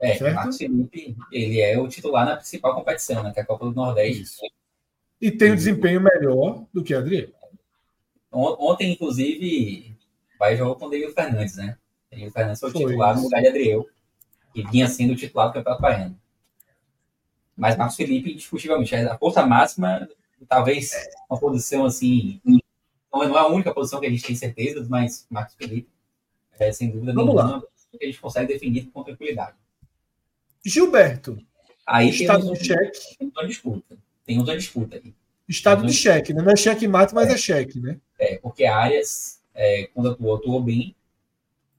É, 0.00 0.16
certo? 0.16 0.34
Marcos 0.34 0.56
Felipe, 0.56 1.16
ele 1.30 1.60
é 1.60 1.78
o 1.78 1.88
titular 1.88 2.24
na 2.24 2.36
principal 2.36 2.74
competição, 2.74 3.22
né, 3.22 3.32
que 3.32 3.40
é 3.40 3.42
a 3.42 3.46
Copa 3.46 3.66
do 3.66 3.72
Nordeste. 3.72 4.22
Isso. 4.22 4.40
E 5.20 5.30
tem 5.30 5.52
um 5.52 5.56
desempenho 5.56 6.00
melhor 6.00 6.66
do 6.72 6.82
que 6.82 6.94
Adriano. 6.94 7.34
Ontem, 8.32 8.92
inclusive, 8.92 9.96
vai 10.38 10.56
jogar 10.56 10.78
com 10.78 10.86
o 10.86 10.90
David 10.90 11.12
Fernandes, 11.12 11.56
né? 11.56 11.76
O 12.12 12.30
Fernandes 12.30 12.60
foi, 12.60 12.70
foi 12.70 12.86
titular 12.86 13.16
no 13.16 13.22
lugar 13.22 13.42
de 13.42 13.48
Adriel, 13.48 13.86
que 14.52 14.62
vinha 14.70 14.88
sendo 14.88 15.12
o 15.12 15.16
titular 15.16 15.48
do 15.48 15.54
Campeonato 15.54 15.82
Baiano. 15.82 16.20
Mas 17.56 17.76
Marcos 17.76 17.96
Felipe, 17.96 18.32
indiscutivelmente, 18.32 18.94
a 18.94 19.18
força 19.18 19.44
máxima, 19.44 20.08
talvez 20.48 20.92
uma 21.28 21.38
posição 21.38 21.84
assim. 21.84 22.40
Não 23.12 23.22
é 23.22 23.38
a 23.38 23.46
única 23.48 23.74
posição 23.74 24.00
que 24.00 24.06
a 24.06 24.10
gente 24.10 24.22
tem 24.22 24.34
certeza, 24.34 24.86
mas 24.88 25.26
Marcos 25.28 25.54
Felipe, 25.56 25.88
é, 26.58 26.72
sem 26.72 26.90
dúvida 26.90 27.12
Vamos 27.12 27.34
nenhuma, 27.34 27.56
lá. 27.56 27.62
que 27.98 28.04
a 28.04 28.06
gente 28.06 28.20
consegue 28.20 28.52
definir 28.52 28.86
com 28.86 29.02
tranquilidade. 29.02 29.56
Gilberto. 30.64 31.38
Aí 31.86 32.10
estado 32.10 32.52
de 32.52 32.64
cheque. 32.64 33.16
Tem 33.18 33.32
uma 33.34 33.46
disputa. 33.46 33.98
Tem 34.24 34.38
outra 34.38 34.56
disputa 34.56 34.96
aí. 34.96 35.12
Estado 35.50 35.84
de 35.84 35.92
cheque, 35.92 36.32
né? 36.32 36.42
Não 36.42 36.52
é 36.52 36.56
cheque 36.56 36.86
mate, 36.86 37.12
mas 37.12 37.28
é, 37.28 37.32
é 37.32 37.36
cheque, 37.36 37.80
né? 37.80 37.98
É, 38.18 38.38
porque 38.38 38.64
Arias, 38.64 39.42
é, 39.52 39.88
quando 39.92 40.10
atuou, 40.10 40.36
atuou 40.36 40.62
bem. 40.62 40.94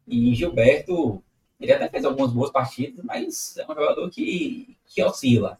E 0.06 0.36
Gilberto, 0.36 1.24
ele 1.60 1.72
até 1.72 1.88
fez 1.88 2.04
algumas 2.04 2.34
boas 2.34 2.52
partidas, 2.52 3.04
mas 3.06 3.58
é 3.58 3.64
um 3.64 3.74
jogador 3.74 4.10
que, 4.10 4.76
que 4.86 5.02
oscila. 5.02 5.58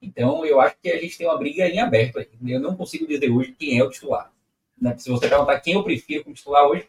Então, 0.00 0.46
eu 0.46 0.60
acho 0.60 0.76
que 0.80 0.88
a 0.88 0.98
gente 0.98 1.18
tem 1.18 1.26
uma 1.26 1.36
briga 1.36 1.68
em 1.68 1.78
aberto 1.78 2.18
aí. 2.18 2.28
Eu 2.46 2.60
não 2.60 2.74
consigo 2.74 3.06
dizer 3.06 3.30
hoje 3.30 3.52
quem 3.52 3.78
é 3.78 3.84
o 3.84 3.90
titular. 3.90 4.32
Né? 4.80 4.96
Se 4.96 5.10
você 5.10 5.28
perguntar 5.28 5.60
quem 5.60 5.74
eu 5.74 5.84
prefiro 5.84 6.24
como 6.24 6.34
titular 6.34 6.66
hoje, 6.66 6.88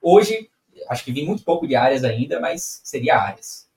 hoje, 0.00 0.48
acho 0.88 1.04
que 1.04 1.10
vi 1.10 1.24
muito 1.24 1.42
pouco 1.42 1.66
de 1.66 1.74
áreas 1.74 2.04
ainda, 2.04 2.38
mas 2.38 2.80
seria 2.84 3.16
áreas. 3.16 3.68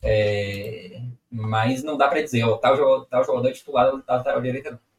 É... 0.00 1.00
Mas 1.28 1.82
não 1.82 1.96
dá 1.96 2.06
para 2.06 2.22
dizer, 2.22 2.44
ó, 2.44 2.56
tal 2.58 2.76
jogador, 2.76 3.06
tal 3.06 3.24
jogador 3.24 3.52
titular 3.52 3.96
da 4.06 4.22
tal 4.22 4.40
direita 4.40 4.70
não. 4.70 4.91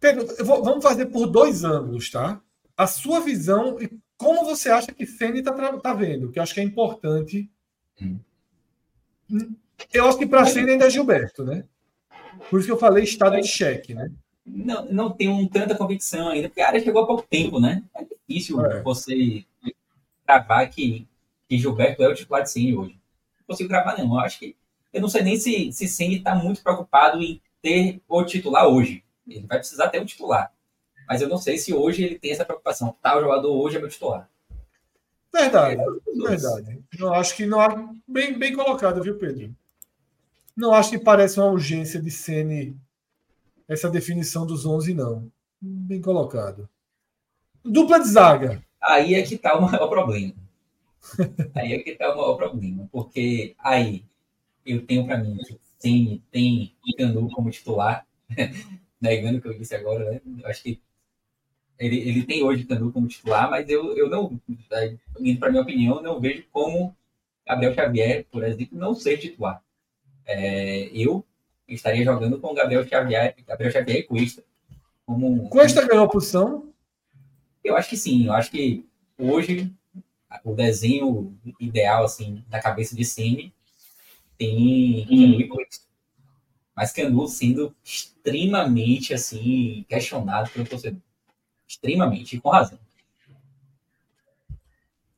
Pedro, 0.00 0.26
vou, 0.44 0.64
vamos 0.64 0.82
fazer 0.82 1.06
por 1.06 1.26
dois 1.26 1.62
ângulos, 1.62 2.10
tá? 2.10 2.40
A 2.76 2.86
sua 2.86 3.20
visão 3.20 3.78
e 3.80 3.90
como 4.16 4.44
você 4.44 4.70
acha 4.70 4.92
que 4.92 5.06
Ceni 5.06 5.40
está 5.40 5.52
tá 5.78 5.94
vendo, 5.94 6.30
que 6.30 6.38
eu 6.38 6.42
acho 6.42 6.54
que 6.54 6.60
é 6.60 6.64
importante. 6.64 7.48
Hum. 8.00 8.18
Eu 9.92 10.06
acho 10.06 10.18
que 10.18 10.26
para 10.26 10.46
Ceni 10.46 10.72
ainda 10.72 10.86
é 10.86 10.90
Gilberto, 10.90 11.44
né? 11.44 11.64
Por 12.48 12.58
isso 12.58 12.66
que 12.66 12.72
eu 12.72 12.78
falei 12.78 13.04
estado 13.04 13.40
de 13.40 13.46
cheque, 13.46 13.94
né? 13.94 14.10
Não, 14.44 14.86
não 14.86 15.10
tenho 15.10 15.48
tanta 15.48 15.76
convicção 15.76 16.28
ainda, 16.28 16.48
porque 16.48 16.60
a 16.60 16.68
área 16.68 16.80
chegou 16.80 17.02
há 17.02 17.06
pouco 17.06 17.22
tempo, 17.28 17.60
né? 17.60 17.82
É 17.94 18.04
difícil 18.04 18.64
é. 18.64 18.82
você 18.82 19.44
gravar 20.26 20.66
que, 20.66 21.06
que 21.48 21.58
Gilberto 21.58 22.02
é 22.02 22.08
o 22.08 22.14
titular 22.14 22.42
de 22.42 22.50
Ceni 22.50 22.74
hoje. 22.74 22.98
Não 23.38 23.46
consigo 23.46 23.68
gravar, 23.68 23.96
não. 23.98 24.14
Eu 24.14 24.18
acho 24.20 24.38
que. 24.38 24.56
Eu 24.92 25.00
não 25.00 25.08
sei 25.08 25.22
nem 25.22 25.36
se, 25.36 25.72
se 25.72 25.86
Ceni 25.86 26.16
está 26.16 26.34
muito 26.34 26.62
preocupado 26.62 27.22
em 27.22 27.40
ter 27.62 28.00
o 28.08 28.24
titular 28.24 28.66
hoje. 28.66 29.04
Ele 29.30 29.46
vai 29.46 29.58
precisar 29.58 29.88
ter 29.88 30.00
um 30.00 30.04
titular. 30.04 30.52
Mas 31.08 31.22
eu 31.22 31.28
não 31.28 31.38
sei 31.38 31.58
se 31.58 31.72
hoje 31.72 32.04
ele 32.04 32.18
tem 32.18 32.32
essa 32.32 32.44
preocupação. 32.44 32.96
Tal 33.02 33.20
jogador 33.20 33.52
hoje 33.52 33.76
é 33.76 33.80
meu 33.80 33.88
titular. 33.88 34.28
Verdade, 35.32 35.80
é, 35.80 36.28
verdade. 36.28 36.82
Não 36.98 37.14
acho 37.14 37.36
que 37.36 37.46
não 37.46 37.60
há 37.60 37.92
bem, 38.06 38.36
bem 38.36 38.54
colocado, 38.54 39.02
viu, 39.02 39.16
Pedro? 39.16 39.54
Não 40.56 40.74
acho 40.74 40.90
que 40.90 40.98
parece 40.98 41.38
uma 41.38 41.50
urgência 41.50 42.00
de 42.00 42.10
Sene 42.10 42.76
essa 43.70 43.88
definição 43.88 44.44
dos 44.44 44.66
11 44.66 44.94
não. 44.94 45.30
Bem 45.60 46.00
colocado. 46.00 46.68
Dupla 47.64 48.00
de 48.00 48.08
zaga. 48.08 48.64
Aí 48.82 49.14
é 49.14 49.22
que 49.22 49.36
está 49.36 49.56
o 49.56 49.62
maior 49.62 49.86
problema. 49.86 50.34
aí 51.54 51.74
é 51.74 51.78
que 51.78 51.90
está 51.90 52.12
o 52.12 52.16
maior 52.16 52.34
problema, 52.34 52.88
porque 52.90 53.54
aí 53.58 54.04
eu 54.66 54.84
tenho 54.84 55.06
para 55.06 55.18
mim 55.18 55.36
que 55.36 55.56
Sene 55.78 56.20
tem 56.32 56.74
Canu 56.98 57.30
como 57.30 57.50
titular, 57.50 58.04
negando 59.00 59.38
o 59.38 59.40
que 59.40 59.48
eu 59.48 59.58
disse 59.58 59.74
agora, 59.74 60.10
né? 60.10 60.20
Eu 60.42 60.48
acho 60.48 60.62
que 60.62 60.80
ele, 61.78 61.96
ele 61.96 62.22
tem 62.24 62.44
hoje 62.44 62.64
Canu 62.64 62.92
como 62.92 63.08
titular, 63.08 63.48
mas 63.48 63.68
eu, 63.68 63.96
eu 63.96 64.08
não, 64.08 64.38
indo 65.18 65.40
para 65.40 65.50
minha 65.50 65.62
opinião, 65.62 66.02
não 66.02 66.20
vejo 66.20 66.44
como 66.52 66.94
Gabriel 67.46 67.74
Xavier, 67.74 68.26
por 68.30 68.44
exemplo, 68.44 68.78
não 68.78 68.94
ser 68.94 69.16
titular. 69.16 69.62
É, 70.26 70.90
eu 70.92 71.24
estaria 71.66 72.04
jogando 72.04 72.38
com 72.38 72.54
Gabriel 72.54 72.86
Xavier, 72.86 73.34
Gabriel 73.46 73.72
Xavier 73.72 73.98
e 73.98 74.02
Cuesta. 74.02 74.44
Como, 75.06 75.48
Cuesta 75.48 75.86
ganhou 75.86 76.04
a 76.04 76.08
posição? 76.08 76.70
Eu 77.64 77.76
acho 77.76 77.88
que 77.88 77.96
sim. 77.96 78.26
Eu 78.26 78.34
acho 78.34 78.50
que 78.50 78.86
hoje 79.18 79.72
o 80.44 80.54
desenho 80.54 81.36
ideal 81.58 82.04
assim 82.04 82.44
da 82.48 82.60
cabeça 82.60 82.94
de 82.94 83.04
Cine 83.04 83.52
tem 84.36 85.06
Canu 85.06 85.40
e 85.40 85.48
Cuesta. 85.48 85.89
Mas 86.74 86.92
Canu 86.92 87.26
sendo 87.28 87.74
extremamente 87.84 89.12
assim 89.12 89.84
questionado 89.88 90.50
pelo 90.50 90.66
torcedor 90.66 91.00
extremamente, 91.70 92.36
e 92.36 92.40
com 92.40 92.50
razão. 92.50 92.78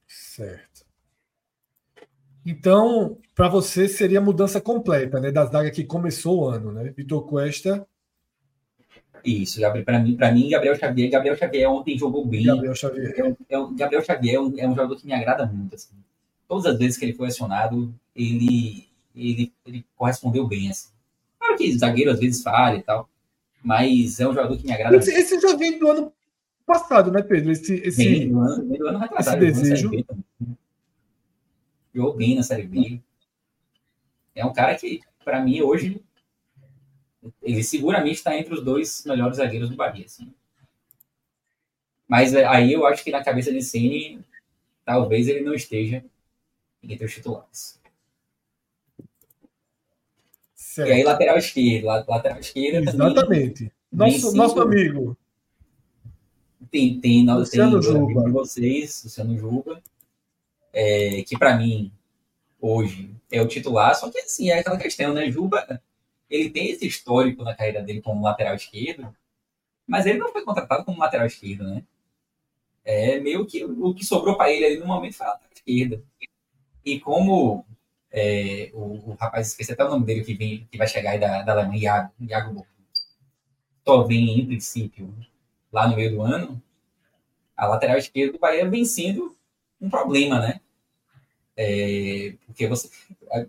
Certo. 0.07 0.85
Então, 2.45 3.19
para 3.35 3.49
você 3.49 3.89
seria 3.89 4.19
a 4.19 4.23
mudança 4.23 4.61
completa, 4.61 5.21
né, 5.21 5.31
das 5.31 5.51
zaga 5.51 5.71
que 5.71 5.85
começou 5.85 6.41
o 6.41 6.49
ano, 6.49 6.73
né? 6.73 6.93
Vitor 6.95 7.27
Cuesta. 7.27 7.87
Isso, 9.25 9.61
para 9.85 10.01
mim, 10.01 10.17
para 10.17 10.33
mim, 10.33 10.51
Gabriel 10.51 10.75
Xavier, 10.75 11.11
Gabriel 11.11 11.37
Xavier 11.37 11.71
ontem 11.71 11.97
jogou 11.97 12.27
bem. 12.27 12.45
Gabriel 12.45 12.75
Xavier. 12.75 13.15
É 13.17 13.25
um, 13.25 13.37
é 13.49 13.59
um, 13.59 13.77
Gabriel 13.77 14.05
Xavier 14.05 14.35
é 14.35 14.41
um, 14.41 14.59
é 14.59 14.67
um, 14.67 14.75
jogador 14.75 14.97
que 14.97 15.07
me 15.07 15.13
agrada 15.13 15.47
muito. 15.47 15.77
Assim. 15.77 15.95
Todas 16.49 16.67
as 16.67 16.77
vezes 16.77 16.99
que 16.99 17.05
ele 17.05 17.15
foi 17.15 17.29
acionado, 17.29 17.95
ele, 18.17 18.89
ele, 19.15 19.53
ele 19.65 19.87
correspondeu 19.95 20.47
bem. 20.47 20.71
Assim. 20.71 20.92
Claro 21.53 21.57
que 21.57 21.79
zagueiro 21.79 22.11
às 22.11 22.19
vezes 22.19 22.43
falha 22.43 22.79
e 22.79 22.83
tal, 22.83 23.09
mas 23.63 24.19
é 24.21 24.27
um 24.27 24.33
jogador 24.33 24.57
que 24.57 24.67
me 24.67 24.73
agrada 24.73 24.97
esse. 24.97 25.13
Esse 25.13 25.41
já 25.41 25.57
vem 25.57 25.79
do 25.79 25.89
ano 25.89 26.13
passado, 26.67 27.11
né, 27.11 27.23
Pedro? 27.23 27.53
Esse, 27.53 27.75
esse, 27.75 28.05
bem, 28.05 28.31
do 28.31 28.41
ano, 28.41 28.65
bem 28.65 28.79
do 28.79 28.89
ano 28.89 28.99
retrasado, 28.99 29.45
esse 29.45 29.63
desejo. 29.63 29.91
Jogou 31.95 32.17
bem 32.17 32.37
na 32.37 32.43
Série 32.43 32.67
B. 32.67 33.01
É 34.35 34.45
um 34.47 34.53
cara 34.53 34.75
que, 34.75 35.01
para 35.25 35.43
mim, 35.43 35.61
hoje, 35.61 36.01
ele 37.43 37.63
seguramente 37.63 38.17
está 38.17 38.37
entre 38.37 38.55
os 38.55 38.65
dois 38.65 39.05
melhores 39.05 39.37
zagueiros 39.37 39.69
do 39.69 39.77
Bahia. 39.77 40.07
Assim. 40.07 40.33
Mas 42.09 42.33
é, 42.33 42.47
aí 42.47 42.73
eu 42.73 42.87
acho 42.87 43.05
que 43.05 43.11
na 43.11 43.23
cabeça 43.23 43.53
de 43.53 43.61
Ceni, 43.61 44.25
talvez 44.85 45.29
ele 45.29 45.43
não 45.43 45.55
esteja 45.55 46.03
entre 46.83 47.05
os 47.05 47.13
titulares. 47.13 47.82
Certo. 50.73 50.89
E 50.89 50.93
aí, 50.93 51.03
lateral 51.03 51.37
esquerdo. 51.37 51.85
Lateral 51.85 52.41
esquerdo 52.41 52.89
Exatamente. 52.89 53.71
Nosso, 53.93 54.35
nosso 54.35 54.59
amigo. 54.59 55.15
Tem, 56.71 56.99
tem, 56.99 57.31
Luciano 57.31 57.79
tem 57.79 57.83
Juba. 57.83 58.25
de 58.25 58.31
vocês, 58.31 59.03
Luciano 59.05 59.37
Juba, 59.37 59.83
é, 60.73 61.23
que 61.25 61.37
para 61.37 61.59
mim, 61.59 61.93
hoje, 62.59 63.15
é 63.31 63.43
o 63.43 63.47
titular, 63.47 63.95
só 63.95 64.11
que 64.11 64.19
assim, 64.21 64.49
é 64.49 64.61
aquela 64.61 64.79
questão, 64.79 65.13
né? 65.13 65.31
Juba, 65.31 65.83
ele 66.31 66.49
tem 66.49 66.71
esse 66.71 66.87
histórico 66.87 67.45
na 67.45 67.55
carreira 67.55 67.83
dele 67.83 68.01
como 68.01 68.25
lateral 68.25 68.55
esquerdo, 68.55 69.15
mas 69.87 70.07
ele 70.07 70.21
não 70.21 70.33
foi 70.33 70.43
contratado 70.43 70.87
como 70.87 71.01
lateral 71.01 71.27
esquerdo, 71.27 71.65
né? 71.65 71.83
É 72.83 73.21
meio 73.21 73.45
que 73.45 73.63
o 73.63 73.93
que 73.93 74.07
sobrou 74.07 74.39
para 74.39 74.51
ele 74.51 74.65
ali 74.65 74.79
no 74.79 74.87
momento 74.87 75.17
foi 75.17 75.27
a 75.27 75.31
lateral 75.33 75.53
esquerda. 75.55 76.03
E 76.83 76.99
como 76.99 77.67
é, 78.13 78.71
o, 78.75 79.11
o, 79.11 79.17
rapaz, 79.19 79.49
esqueci 79.49 79.73
até 79.73 79.85
o 79.85 79.89
nome 79.89 80.05
dele 80.05 80.23
que, 80.23 80.35
vem, 80.35 80.69
que 80.71 80.77
vai 80.77 80.87
chegar 80.87 81.13
aí 81.13 81.19
da, 81.19 81.43
da 81.43 81.53
Alemanha, 81.53 81.81
Iago, 81.81 82.13
Iago 82.21 82.67
vem, 84.07 84.41
em 84.41 84.47
princípio, 84.47 85.15
lá 85.73 85.89
no 85.89 85.97
meio 85.97 86.11
do 86.11 86.23
ano, 86.23 86.63
a 87.57 87.67
lateral 87.67 87.97
esquerda 87.97 88.35
do 88.35 88.39
Bahia 88.39 88.69
vem 88.69 88.85
sendo 88.85 89.35
um 89.81 89.89
problema, 89.89 90.39
né? 90.39 90.61
É, 91.57 92.35
porque 92.47 92.67
você, 92.67 92.91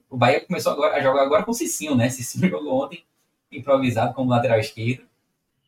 o 0.09 0.18
Bahia 0.18 0.41
começou 0.41 0.74
agora, 0.74 0.95
a 0.95 1.01
jogar 1.01 1.24
agora 1.24 1.43
com 1.43 1.51
o 1.51 1.53
Cicinho, 1.53 1.95
né? 1.95 2.09
Cicinho 2.09 2.47
jogou 2.49 2.86
ontem 2.86 3.03
improvisado 3.51 4.14
como 4.14 4.32
lateral 4.32 4.59
esquerdo. 4.59 5.05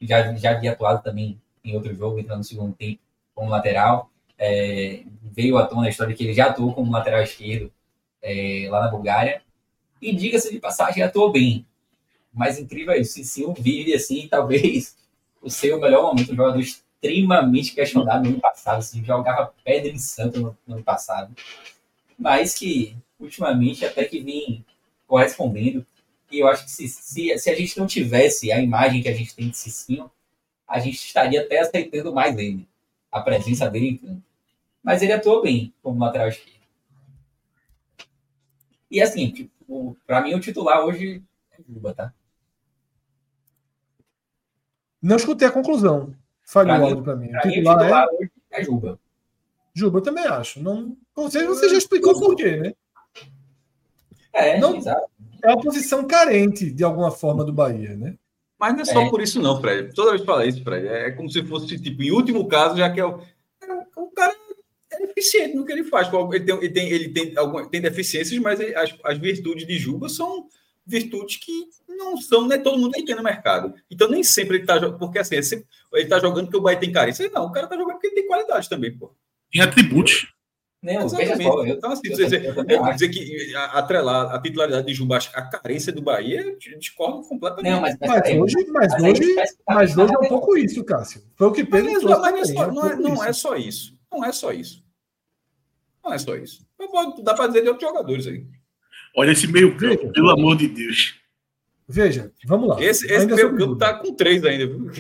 Já, 0.01 0.33
já 0.35 0.51
havia 0.51 0.71
atuado 0.71 1.03
também 1.03 1.39
em 1.63 1.75
outro 1.75 1.93
jogo, 1.93 2.19
entrando 2.19 2.39
no 2.39 2.43
segundo 2.43 2.73
tempo 2.73 3.01
como 3.33 3.49
lateral. 3.49 4.09
É, 4.37 5.03
veio 5.21 5.57
à 5.57 5.65
tona 5.65 5.87
a 5.87 5.89
história 5.89 6.15
que 6.15 6.23
ele 6.23 6.33
já 6.33 6.47
atuou 6.47 6.73
como 6.73 6.91
lateral 6.91 7.21
esquerdo 7.21 7.71
é, 8.26 8.67
lá 8.69 8.82
na 8.82 8.88
Bulgária. 8.89 9.41
E 10.01 10.13
diga-se 10.13 10.51
de 10.51 10.59
passagem, 10.59 11.03
atuou 11.03 11.32
bem. 11.32 11.65
Mas 12.34 12.59
incrível 12.59 12.93
é 12.93 12.99
isso, 12.99 13.13
Cicinho 13.13 13.53
vive 13.53 13.93
assim, 13.93 14.28
talvez 14.28 14.97
o 15.41 15.49
seu 15.49 15.80
melhor 15.80 16.03
momento, 16.03 16.34
um 16.34 16.36
jogador 16.36 16.59
extremamente 16.59 17.73
questionado 17.73 18.23
no 18.23 18.32
ano 18.32 18.41
passado, 18.41 18.80
assim, 18.80 19.05
jogava 19.05 19.53
pedra 19.63 19.89
em 19.89 19.97
santo 19.97 20.41
no, 20.41 20.57
no 20.67 20.76
ano 20.76 20.84
passado, 20.84 21.34
mas 22.17 22.55
que 22.55 22.97
ultimamente 23.19 23.86
até 23.86 24.03
que 24.03 24.19
vem 24.19 24.65
correspondendo. 25.07 25.86
E 26.32 26.39
eu 26.39 26.47
acho 26.47 26.65
que 26.65 26.71
se, 26.71 26.88
se, 26.89 27.38
se 27.38 27.49
a 27.49 27.55
gente 27.55 27.78
não 27.78 27.88
tivesse 27.88 28.51
a 28.51 28.59
imagem 28.59 29.01
que 29.01 29.07
a 29.07 29.13
gente 29.13 29.36
tem 29.36 29.49
de 29.49 29.57
Cicinho, 29.57 30.09
a 30.67 30.80
gente 30.80 30.95
estaria 30.95 31.41
até 31.41 31.59
aceitando 31.59 32.11
mais 32.13 32.38
ele, 32.38 32.67
a 33.11 33.21
presença 33.21 33.69
dele 33.69 33.89
em 33.89 33.97
campo. 33.97 34.21
Mas 34.84 35.01
ele 35.01 35.13
atuou 35.13 35.41
bem 35.41 35.73
como 35.82 36.03
lateral 36.03 36.28
esquerdo. 36.28 36.54
E 38.89 39.01
assim, 39.01 39.31
tipo, 39.31 39.97
para 40.05 40.21
mim 40.21 40.33
o 40.33 40.39
titular 40.39 40.86
hoje 40.86 41.21
é 41.51 41.61
Juba, 41.67 41.93
tá? 41.93 42.13
Não 45.01 45.15
escutei 45.15 45.47
a 45.47 45.51
conclusão. 45.51 46.15
Falhou 46.43 46.77
Pra 46.77 46.88
algo 46.88 47.03
para 47.03 47.15
mim. 47.15 47.27
O 47.27 47.31
Pra 47.31 47.45
mim 47.45 47.51
o 47.51 47.55
titular 47.55 47.79
titular 47.79 48.03
é 48.07 48.15
hoje 48.15 48.31
é 48.51 48.63
Juba. 48.63 48.99
Juba, 49.73 49.97
eu 49.99 50.03
também 50.03 50.25
acho. 50.25 50.61
Não, 50.61 50.95
você, 51.15 51.45
você 51.45 51.69
já 51.69 51.77
explicou 51.77 52.17
por 52.19 52.36
quê, 52.36 52.55
né? 52.57 52.73
É, 54.31 54.59
Não- 54.59 54.75
exato. 54.75 55.09
É 55.43 55.49
uma 55.49 55.61
posição 55.61 56.05
carente, 56.07 56.71
de 56.71 56.83
alguma 56.83 57.11
forma, 57.11 57.43
do 57.43 57.53
Bahia, 57.53 57.95
né? 57.95 58.17
Mas 58.57 58.73
não 58.73 58.81
é 58.81 58.86
só 58.86 59.01
É. 59.01 59.09
por 59.09 59.21
isso, 59.21 59.39
não, 59.41 59.59
Fred. 59.61 59.93
Toda 59.93 60.11
vez 60.11 60.21
que 60.21 60.25
fala 60.27 60.45
isso, 60.45 60.63
Fred, 60.63 60.88
é 60.88 61.11
como 61.11 61.29
se 61.29 61.43
fosse, 61.45 61.79
tipo, 61.79 62.01
em 62.01 62.11
último 62.11 62.47
caso, 62.47 62.77
já 62.77 62.89
que 62.89 62.99
é 62.99 63.05
o. 63.05 63.21
é, 65.16 65.22
O 65.22 65.22
cara 65.22 65.22
é 65.22 65.22
eficiente 65.22 65.55
no 65.55 65.66
que 65.66 65.72
ele 65.72 65.84
faz. 65.84 66.09
Ele 66.34 66.39
tem, 66.45 66.57
ele 66.57 66.70
tem, 66.70 66.89
ele 66.91 67.09
tem, 67.09 67.38
alguma, 67.38 67.70
tem 67.70 67.82
deficiências, 67.82 68.39
mas 68.41 68.59
ele- 68.59 68.76
as, 68.76 68.93
as 69.03 69.18
virtudes 69.18 69.66
de 69.66 69.78
Juba 69.78 70.09
são 70.09 70.47
virtudes 70.86 71.38
que 71.38 71.51
não 71.88 72.16
são, 72.18 72.41
não 72.41 72.51
é 72.53 72.57
todo 72.57 72.78
mundo 72.78 72.91
que 72.93 73.03
tem 73.05 73.16
no 73.16 73.24
mercado. 73.24 73.74
Então 73.89 74.09
nem 74.09 74.24
sempre 74.24 74.57
ele 74.57 74.66
tá 74.66 74.76
jogando, 74.78 74.99
porque 74.99 75.18
assim, 75.20 75.36
é 75.38 75.41
sempre- 75.41 75.66
ele 75.93 76.07
tá 76.07 76.20
jogando 76.20 76.45
porque 76.45 76.57
o 76.57 76.61
Bahia 76.61 76.80
tem 76.80 76.91
carência. 76.91 77.30
Não, 77.34 77.45
o 77.45 77.51
cara 77.51 77.68
tá 77.68 77.76
jogando 77.76 77.93
porque 77.93 78.07
ele 78.07 78.16
tem 78.16 78.28
qualidade 78.28 78.70
também, 78.70 78.95
pô. 78.95 79.13
Em 79.53 79.61
atributos. 79.61 80.28
Não, 80.84 81.09
veja 81.09 81.24
Exatamente. 81.34 81.43
só, 81.47 81.66
eu, 81.66 81.74
então, 81.74 81.91
assim, 81.91 82.01
eu- 82.09 82.16
dizer, 82.18 82.45
eu 82.45 82.53
eu 82.68 82.93
dizer 82.93 83.09
que 83.09 83.55
a- 83.55 83.80
atrelar 83.80 84.36
a 84.36 84.39
titularidade 84.39 84.86
de 84.86 84.93
Juba 84.93 85.18
à 85.34 85.41
carência 85.41 85.91
do 85.91 85.99
Bahia, 86.03 86.41
eu 86.43 86.78
discordo 86.78 87.24
completamente. 87.28 87.72
Não, 87.72 87.82
mas, 87.82 87.97
mas, 87.99 88.09
Mas 88.22 88.39
hoje, 88.39 88.55
mas 88.70 88.91
mas 88.93 89.03
hoje, 89.03 89.36
tá 89.36 89.74
mas 89.74 89.97
hoje 89.97 89.99
é 89.99 90.03
um 90.03 90.07
pensando- 90.22 90.28
pouco 90.30 90.55
isso, 90.57 90.84
Cássio. 90.84 91.24
Foi 91.36 91.47
o 91.47 91.51
que 91.51 91.63
Mas 91.63 91.72
Pedro 91.72 91.86
não 91.88 91.97
é, 91.97 91.99
trouxe 92.01 92.22
mas 92.22 92.22
não 92.22 92.38
é 92.38 92.41
também, 92.41 92.55
só, 92.55 92.70
um 92.70 92.74
não, 92.76 92.88
é, 92.88 92.95
não 93.16 93.24
é 93.24 93.34
só 93.34 93.55
isso. 93.55 93.97
Não 94.11 94.24
é 94.26 94.32
só 94.32 94.51
isso. 94.51 94.84
Não 96.05 96.13
é 96.13 96.17
só 96.19 96.35
isso. 96.35 96.65
Pode- 96.77 97.23
Dá 97.23 97.33
para 97.33 97.47
dizer 97.47 97.63
de 97.63 97.69
outros 97.69 97.89
jogadores 97.89 98.27
aí. 98.27 98.45
Olha 99.17 99.31
esse 99.31 99.47
meio 99.47 99.75
campo, 99.77 100.11
pelo 100.11 100.29
amor 100.29 100.55
de 100.55 100.67
Deus. 100.67 101.19
Veja, 101.87 102.31
vamos 102.45 102.69
lá. 102.69 102.81
Esse, 102.81 103.05
esse 103.05 103.15
Ainda 103.15 103.35
meio 103.35 103.57
campo 103.57 103.75
tá 103.77 103.93
com 103.95 104.13
três 104.13 104.43
ainda, 104.43 104.67
viu? 104.67 104.91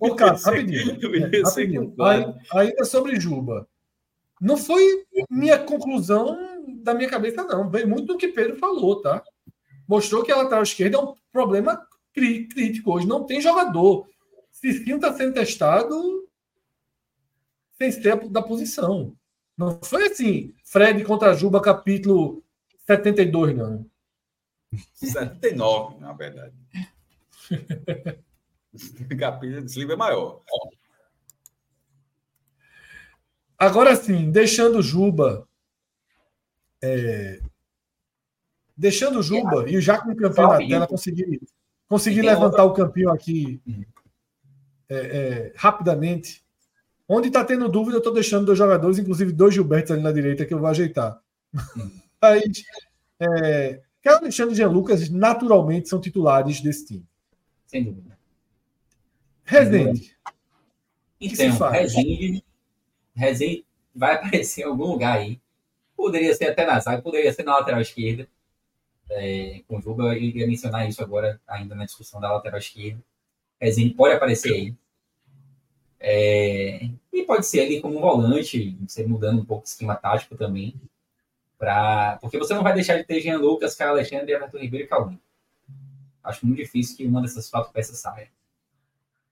Ô, 0.00 0.14
cara, 0.14 0.34
Esse- 0.36 0.44
rapidinho. 0.44 1.24
É, 1.24 1.36
esse 1.40 1.42
rapidinho. 1.42 1.94
Ainda 2.52 2.84
sobre 2.84 3.18
Juba. 3.20 3.66
Não 4.40 4.56
foi 4.56 4.82
minha 5.30 5.58
conclusão 5.58 6.36
da 6.82 6.92
minha 6.94 7.08
cabeça, 7.08 7.44
não. 7.44 7.70
Veio 7.70 7.88
muito 7.88 8.06
do 8.06 8.16
que 8.18 8.28
Pedro 8.28 8.56
falou, 8.56 9.00
tá? 9.00 9.22
Mostrou 9.88 10.22
que 10.22 10.32
a 10.32 10.36
lateral 10.36 10.62
esquerda 10.62 10.96
é 10.96 11.00
um 11.00 11.14
problema 11.32 11.86
crí- 12.12 12.46
crítico 12.48 12.92
hoje. 12.92 13.06
Não 13.06 13.24
tem 13.24 13.40
jogador. 13.40 14.06
Cicinho 14.50 14.96
está 14.96 15.12
sendo 15.12 15.34
testado 15.34 16.26
sem 17.78 17.90
ser 17.92 18.28
da 18.28 18.42
posição. 18.42 19.14
Não 19.56 19.78
foi 19.82 20.06
assim, 20.06 20.54
Fred 20.64 21.04
contra 21.04 21.34
Juba, 21.34 21.60
capítulo 21.60 22.42
72, 22.86 23.56
não. 23.56 23.86
79, 24.94 26.00
na 26.00 26.12
verdade. 26.12 26.54
Capítulo 29.18 29.62
desse 29.62 29.78
livro 29.78 29.94
é 29.94 29.96
maior. 29.96 30.42
Agora 33.56 33.94
sim, 33.94 34.30
deixando 34.30 34.82
Juba. 34.82 35.48
é, 36.82 37.40
deixando 38.76 39.22
Juba, 39.22 39.70
e 39.70 39.80
já 39.80 40.00
com 40.00 40.10
o 40.10 40.16
campeão 40.16 40.48
na 40.48 40.58
tela, 40.58 40.86
consegui, 40.86 41.40
consegui 41.88 42.20
Tem 42.20 42.30
levantar 42.30 42.64
o 42.64 42.74
campeão 42.74 43.12
aqui 43.12 43.62
Hum. 43.66 43.84
é, 44.88 44.96
é, 44.96 45.52
rapidamente. 45.56 46.43
Onde 47.08 47.28
está 47.28 47.44
tendo 47.44 47.68
dúvida, 47.68 47.96
eu 47.96 47.98
estou 47.98 48.14
deixando 48.14 48.46
dois 48.46 48.58
jogadores, 48.58 48.98
inclusive 48.98 49.32
dois 49.32 49.52
Gilbertos 49.52 49.92
ali 49.92 50.02
na 50.02 50.12
direita, 50.12 50.46
que 50.46 50.54
eu 50.54 50.58
vou 50.58 50.68
ajeitar. 50.68 51.20
Mas, 52.20 52.64
é, 53.20 53.82
Carlos 54.02 54.22
Alexandre 54.22 54.54
e 54.54 54.56
Jean 54.56 54.70
Lucas, 54.70 55.10
naturalmente, 55.10 55.88
são 55.88 56.00
titulares 56.00 56.60
desse 56.60 56.86
time. 56.86 57.06
Sem 57.66 57.84
dúvida. 57.84 58.16
Rezende. 59.44 60.16
que 61.18 61.36
se 61.36 61.44
Então? 61.44 61.70
Rezende, 61.70 62.44
Rezende 63.14 63.66
vai 63.94 64.14
aparecer 64.14 64.62
em 64.62 64.64
algum 64.64 64.86
lugar 64.86 65.18
aí. 65.18 65.40
Poderia 65.96 66.34
ser 66.34 66.46
até 66.46 66.66
na 66.66 66.80
zaga, 66.80 67.02
poderia 67.02 67.32
ser 67.32 67.44
na 67.44 67.56
lateral 67.56 67.80
esquerda. 67.80 68.26
É, 69.10 69.62
com 69.68 69.78
o 69.78 69.80
Juba, 69.82 70.14
eu 70.14 70.22
ia 70.22 70.46
mencionar 70.46 70.88
isso 70.88 71.02
agora, 71.02 71.38
ainda 71.46 71.74
na 71.74 71.84
discussão 71.84 72.20
da 72.20 72.32
lateral 72.32 72.58
esquerda. 72.58 73.00
Rezende 73.60 73.94
pode 73.94 74.14
aparecer 74.14 74.52
aí. 74.52 74.74
É, 76.06 76.90
e 77.10 77.22
pode 77.22 77.46
ser 77.46 77.60
ali 77.60 77.80
como 77.80 77.96
um 77.96 78.00
volante, 78.02 78.76
você 78.86 79.06
mudando 79.06 79.40
um 79.40 79.44
pouco 79.44 79.64
o 79.64 79.66
esquema 79.66 79.96
tático 79.96 80.36
também. 80.36 80.74
Pra, 81.58 82.18
porque 82.20 82.36
você 82.36 82.52
não 82.52 82.62
vai 82.62 82.74
deixar 82.74 82.98
de 82.98 83.04
ter 83.04 83.22
Jean 83.22 83.38
Lucas, 83.38 83.74
Caio 83.74 83.92
Alexandre, 83.92 84.32
Everton 84.32 84.58
Ribeiro 84.58 84.84
e 84.84 84.88
Calvin. 84.88 85.18
Acho 86.22 86.44
muito 86.44 86.58
difícil 86.58 86.94
que 86.94 87.06
uma 87.06 87.22
dessas 87.22 87.48
quatro 87.48 87.72
peças 87.72 87.98
saia. 87.98 88.28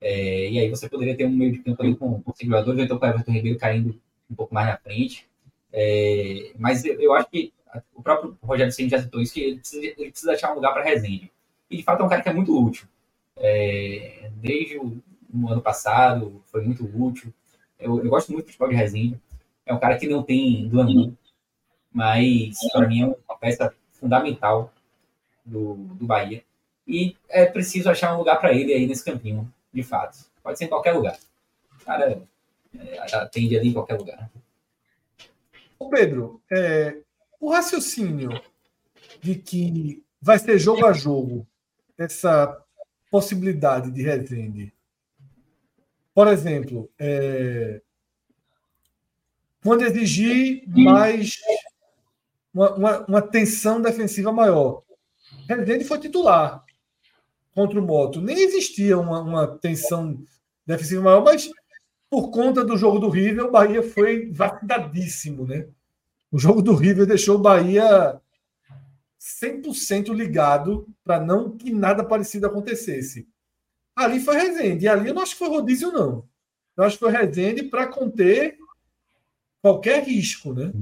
É, 0.01 0.49
e 0.49 0.59
aí 0.59 0.71
você 0.71 0.89
poderia 0.89 1.15
ter 1.15 1.27
um 1.27 1.31
meio 1.31 1.53
de 1.53 1.59
campo 1.59 1.83
ali 1.83 1.95
com, 1.95 2.23
com 2.23 2.33
jogadores, 2.41 2.79
ou 2.79 2.85
então 2.87 2.99
com 2.99 3.07
Everton 3.07 3.33
Ribeiro 3.33 3.59
caindo 3.59 4.01
um 4.31 4.35
pouco 4.35 4.55
mais 4.55 4.67
na 4.67 4.79
frente. 4.79 5.29
É, 5.71 6.53
mas 6.59 6.87
eu, 6.87 6.99
eu 6.99 7.13
acho 7.13 7.29
que 7.29 7.53
o 7.95 8.03
próprio 8.03 8.39
Rogério 8.43 8.73
Ceni 8.73 8.89
já 8.89 9.03
citou 9.03 9.21
isso, 9.21 9.35
que 9.35 9.41
ele 9.43 9.59
precisa, 9.59 9.85
ele 9.85 10.11
precisa 10.11 10.33
achar 10.33 10.53
um 10.53 10.55
lugar 10.55 10.73
para 10.73 10.85
Rezende. 10.85 11.31
E 11.69 11.77
de 11.77 11.83
fato 11.83 12.03
é 12.03 12.07
um 12.07 12.09
cara 12.09 12.23
que 12.23 12.31
é 12.31 12.33
muito 12.33 12.59
útil. 12.59 12.89
É, 13.37 14.31
desde 14.37 14.79
o, 14.79 15.03
o 15.33 15.49
ano 15.49 15.63
passado 15.63 16.43
foi 16.47 16.63
muito 16.63 16.85
útil. 16.85 17.33
Eu, 17.79 18.03
eu 18.03 18.11
gosto 18.11 18.33
muito 18.33 18.47
do 18.47 18.49
futebol 18.49 18.69
de 18.69 18.75
Rezende. 18.75 19.21
É 19.65 19.73
um 19.73 19.79
cara 19.79 19.97
que 19.97 20.09
não 20.09 20.23
tem 20.23 20.69
glamour, 20.69 21.13
mas 21.93 22.59
para 22.73 22.87
mim 22.87 23.03
é 23.03 23.07
uma 23.07 23.39
peça 23.39 23.73
fundamental 23.93 24.73
do, 25.45 25.75
do 25.75 26.07
Bahia. 26.07 26.43
E 26.87 27.17
é 27.29 27.47
preciso 27.47 27.89
achar 27.89 28.15
um 28.15 28.19
lugar 28.19 28.41
para 28.41 28.53
ele 28.53 28.73
aí 28.73 28.87
nesse 28.87 29.05
campinho, 29.05 29.53
de 29.73 29.83
fato. 29.83 30.19
Pode 30.43 30.59
ser 30.59 30.65
em 30.65 30.69
qualquer 30.69 30.93
lugar. 30.93 31.17
O 31.81 31.85
cara 31.85 32.23
é, 32.79 33.17
atende 33.17 33.57
ali 33.57 33.69
em 33.69 33.73
qualquer 33.73 33.99
lugar. 33.99 34.31
Ô 35.79 35.89
Pedro, 35.89 36.41
é, 36.51 36.99
o 37.41 37.51
raciocínio 37.51 38.41
de 39.21 39.37
que 39.37 40.03
vai 40.21 40.39
ser 40.39 40.59
jogo 40.59 40.87
a 40.87 40.93
jogo 40.93 41.47
essa 41.97 42.61
possibilidade 43.11 43.91
de 43.91 44.03
Rezende. 44.03 44.73
Por 46.15 46.29
exemplo, 46.29 46.91
é, 46.99 47.81
quando 49.63 49.83
exigir 49.83 50.65
mais 50.67 51.37
uma, 52.53 52.75
uma, 52.75 53.07
uma 53.07 53.23
tensão 53.23 53.81
defensiva 53.81 54.33
maior. 54.33 54.83
Rezende 55.49 55.85
foi 55.85 55.99
titular 55.99 56.63
contra 57.55 57.79
o 57.79 57.83
Moto. 57.83 58.21
Nem 58.21 58.39
existia 58.39 58.99
uma, 58.99 59.21
uma 59.21 59.47
tensão 59.47 60.23
defensiva 60.67 61.03
maior, 61.03 61.25
mas 61.25 61.51
por 62.11 62.31
conta 62.31 62.65
do 62.65 62.77
jogo 62.77 62.99
do 62.99 63.09
River, 63.09 63.47
o 63.47 63.51
Bahia 63.51 63.83
foi 63.83 64.31
vacinadíssimo, 64.31 65.47
né? 65.47 65.67
O 66.31 66.39
jogo 66.39 66.63
do 66.63 66.75
River 66.75 67.07
deixou 67.07 67.37
o 67.37 67.43
Bahia 67.43 68.21
100% 69.19 70.13
ligado 70.15 70.87
para 71.05 71.21
não 71.21 71.57
que 71.57 71.73
nada 71.73 72.05
parecido 72.05 72.47
acontecesse. 72.47 73.27
Ali 73.95 74.21
foi 74.21 74.37
Rezende. 74.37 74.85
E 74.85 74.89
ali 74.89 75.09
eu 75.09 75.15
não 75.15 75.23
acho 75.23 75.33
que 75.33 75.39
foi 75.39 75.49
rodízio, 75.49 75.93
não. 75.93 76.25
Eu 76.77 76.85
acho 76.85 76.97
que 76.99 77.05
foi 77.05 77.13
Rezende 77.13 77.65
para 77.65 77.87
conter 77.87 78.57
qualquer 79.61 80.03
risco, 80.05 80.53
né? 80.53 80.73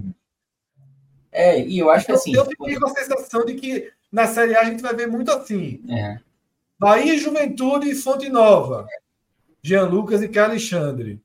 É, 1.32 1.61
e 1.61 1.78
eu 1.78 1.90
acho 1.90 2.06
que 2.06 2.12
assim. 2.12 2.34
eu 2.34 2.44
fiquei 2.44 2.76
com 2.78 2.86
a 2.86 2.94
sensação 2.94 3.44
de 3.44 3.54
que 3.54 3.92
na 4.11 4.26
Série 4.26 4.56
A 4.56 4.62
a 4.62 4.64
gente 4.64 4.82
vai 4.82 4.94
ver 4.94 5.06
muito 5.06 5.30
assim. 5.30 5.80
É, 5.88 6.18
Bahia, 6.78 7.18
Juventude 7.18 7.90
e 7.90 7.94
Fonte 7.94 8.28
Nova. 8.28 8.86
Jean 9.62 9.86
Lucas 9.86 10.22
e 10.22 10.28
Caio 10.28 10.46
Alexandre. 10.50 11.20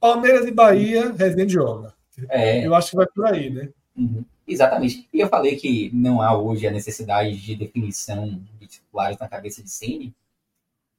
Palmeiras 0.00 0.46
e 0.46 0.50
Bahia, 0.50 1.12
Rezende 1.12 1.52
joga. 1.52 1.94
é, 2.28 2.66
Eu 2.66 2.74
acho 2.74 2.90
que 2.90 2.96
vai 2.96 3.06
por 3.06 3.26
aí, 3.26 3.50
né? 3.50 3.68
uhum, 3.96 4.24
exatamente. 4.46 5.08
E 5.12 5.20
eu 5.20 5.28
falei 5.28 5.56
que 5.56 5.90
não 5.92 6.20
há 6.22 6.36
hoje 6.36 6.66
a 6.66 6.70
necessidade 6.70 7.36
de 7.36 7.54
definição 7.54 8.40
de 8.58 8.66
titulares 8.66 9.18
na 9.18 9.28
cabeça 9.28 9.62
de 9.62 9.70
Ceni. 9.70 10.14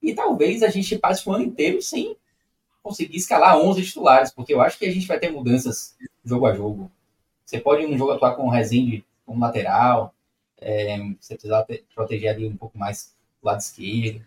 E 0.02 0.14
talvez 0.14 0.62
a 0.62 0.68
gente 0.68 0.98
passe 0.98 1.28
o 1.28 1.32
ano 1.32 1.44
inteiro 1.44 1.82
sem 1.82 2.16
conseguir 2.82 3.16
escalar 3.16 3.58
11 3.58 3.84
titulares, 3.84 4.30
porque 4.30 4.54
eu 4.54 4.60
acho 4.60 4.78
que 4.78 4.86
a 4.86 4.92
gente 4.92 5.06
vai 5.06 5.18
ter 5.18 5.30
mudanças 5.30 5.96
jogo 6.24 6.46
a 6.46 6.54
jogo. 6.54 6.90
Você 7.44 7.58
pode 7.60 7.84
um 7.84 7.96
jogo 7.96 8.12
atuar 8.12 8.36
com 8.36 8.46
o 8.46 8.50
Rezende 8.50 9.04
como 9.26 9.40
lateral, 9.40 10.14
é, 10.60 10.98
você 11.20 11.34
precisar 11.34 11.66
proteger 11.94 12.30
ali 12.30 12.46
um 12.46 12.56
pouco 12.56 12.78
mais 12.78 13.14
o 13.42 13.46
lado 13.46 13.60
esquerdo. 13.60 14.24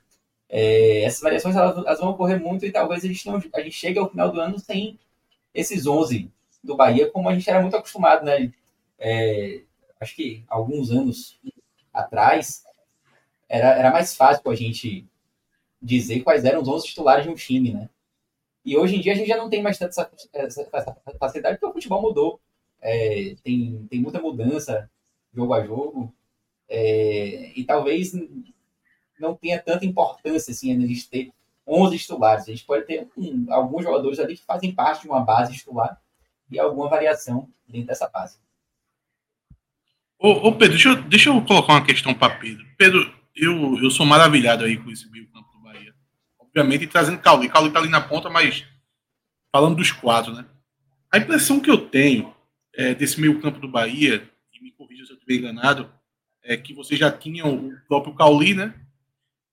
É, 0.50 1.04
essas 1.04 1.22
variações 1.22 1.56
elas, 1.56 1.78
elas 1.78 2.00
vão 2.00 2.10
ocorrer 2.10 2.40
muito 2.40 2.66
e 2.66 2.72
talvez 2.72 3.04
a 3.04 3.08
gente 3.08 3.26
não 3.26 3.42
a 3.54 3.62
gente 3.62 3.72
chegue 3.72 3.98
ao 3.98 4.10
final 4.10 4.32
do 4.32 4.40
ano 4.40 4.60
sem 4.60 5.00
esses 5.54 5.88
11 5.88 6.30
do 6.64 6.76
Bahia, 6.76 7.10
como 7.10 7.30
a 7.30 7.34
gente 7.34 7.50
era 7.50 7.62
muito 7.62 7.76
acostumado, 7.76 8.26
né? 8.26 8.52
É, 9.00 9.62
acho 10.00 10.16
que 10.16 10.44
alguns 10.48 10.92
anos 10.92 11.40
atrás 11.94 12.64
era, 13.48 13.76
era 13.78 13.92
mais 13.92 14.16
fácil 14.16 14.50
a 14.50 14.56
gente 14.56 15.06
dizer 15.82 16.22
quais 16.22 16.46
eram 16.46 16.62
os 16.62 16.68
11 16.68 16.88
titulares 16.88 17.26
de 17.26 17.32
um 17.32 17.36
time, 17.36 17.74
né? 17.74 17.90
E 18.64 18.78
hoje 18.78 18.96
em 18.96 19.02
dia 19.02 19.14
a 19.14 19.16
gente 19.16 19.28
já 19.28 19.38
não 19.38 19.50
tem 19.50 19.62
mais 19.62 19.78
tanta 19.78 19.90
essa, 19.90 20.12
essa, 20.34 20.70
essa 20.72 21.18
facilidade 21.20 21.58
porque 21.58 21.72
o 21.72 21.74
futebol 21.74 22.02
mudou. 22.02 22.40
É, 22.80 23.36
tem, 23.44 23.88
tem 23.90 24.02
muita 24.02 24.22
mudança 24.22 24.90
jogo 25.34 25.54
a 25.54 25.66
jogo. 25.66 26.14
É, 26.70 27.52
e 27.56 27.64
talvez 27.64 28.14
não 29.20 29.36
tenha 29.36 29.60
tanta 29.60 29.86
importância 29.86 30.52
assim, 30.52 30.72
a 30.72 30.88
gente 30.88 31.10
ter 31.10 31.32
11 31.68 31.98
titulares. 31.98 32.44
A 32.44 32.52
gente 32.52 32.66
pode 32.66 32.86
ter 32.86 33.08
um, 33.18 33.52
alguns 33.52 33.84
jogadores 33.84 34.20
ali 34.20 34.38
que 34.38 34.46
fazem 34.46 34.74
parte 34.74 35.02
de 35.02 35.08
uma 35.08 35.22
base 35.22 35.54
titular 35.54 36.00
e 36.50 36.60
alguma 36.60 36.90
variação 36.90 37.50
dentro 37.68 37.88
dessa 37.88 38.08
base. 38.08 38.38
Ô, 40.20 40.50
ô 40.50 40.52
Pedro, 40.52 40.76
deixa 40.76 40.90
eu, 40.90 41.02
deixa 41.04 41.30
eu 41.30 41.46
colocar 41.46 41.74
uma 41.74 41.86
questão 41.86 42.14
para 42.14 42.38
Pedro. 42.38 42.66
Pedro, 42.78 43.14
eu, 43.36 43.78
eu 43.82 43.90
sou 43.90 44.06
maravilhado 44.06 44.64
aí 44.64 44.78
com 44.78 44.92
esse 44.92 45.10
meio 45.10 45.28
campo 45.32 45.51
Obviamente, 46.56 46.88
trazendo 46.88 47.20
Cauli. 47.20 47.50
Cauli 47.50 47.72
tá 47.72 47.80
ali 47.80 47.90
na 47.90 48.02
ponta, 48.02 48.30
mas 48.30 48.66
falando 49.52 49.78
dos 49.78 49.92
quatro, 49.92 50.34
né? 50.34 50.46
A 51.12 51.18
impressão 51.18 51.60
que 51.60 51.70
eu 51.70 51.78
tenho 51.78 52.34
é, 52.74 52.94
desse 52.94 53.20
meio 53.20 53.42
campo 53.42 53.60
do 53.60 53.68
Bahia, 53.68 54.30
e 54.54 54.64
me 54.64 54.72
corrija 54.72 55.06
se 55.06 55.12
eu 55.12 55.18
estiver 55.18 55.36
enganado, 55.36 55.90
é 56.44 56.58
que 56.58 56.74
vocês 56.74 57.00
já 57.00 57.12
tinham 57.12 57.54
o 57.54 57.78
próprio 57.88 58.16
Cauli, 58.16 58.54
né? 58.54 58.74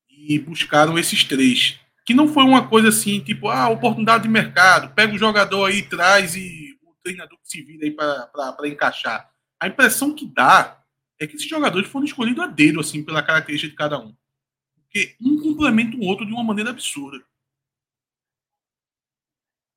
E 0.09 0.38
buscaram 0.38 0.99
esses 0.99 1.24
três 1.24 1.78
que 2.09 2.14
não 2.14 2.26
foi 2.26 2.42
uma 2.42 2.66
coisa 2.66 2.88
assim, 2.88 3.20
tipo, 3.20 3.49
ah, 3.49 3.68
oportunidade 3.68 4.22
de 4.22 4.30
mercado, 4.30 4.94
pega 4.94 5.14
o 5.14 5.18
jogador 5.18 5.66
aí, 5.66 5.82
traz 5.82 6.34
e 6.34 6.74
o 6.82 6.94
treinador 7.03 7.38
que 7.38 7.49
se 7.49 7.62
vira 7.62 7.84
aí 7.84 7.90
para 7.90 8.66
encaixar. 8.66 9.30
A 9.61 9.68
impressão 9.68 10.14
que 10.14 10.24
dá 10.26 10.82
é 11.20 11.26
que 11.26 11.36
esses 11.36 11.46
jogadores 11.46 11.86
foram 11.86 12.07
escolhidos 12.07 12.42
a 12.42 12.46
dedo, 12.46 12.80
assim, 12.80 13.05
pela 13.05 13.22
característica 13.22 13.70
de 13.70 13.76
cada 13.76 13.99
um. 14.01 14.14
Porque 14.89 15.14
um 15.20 15.41
complementa 15.43 15.97
o 15.97 16.05
outro 16.07 16.24
de 16.24 16.32
uma 16.32 16.43
maneira 16.43 16.70
absurda. 16.70 17.22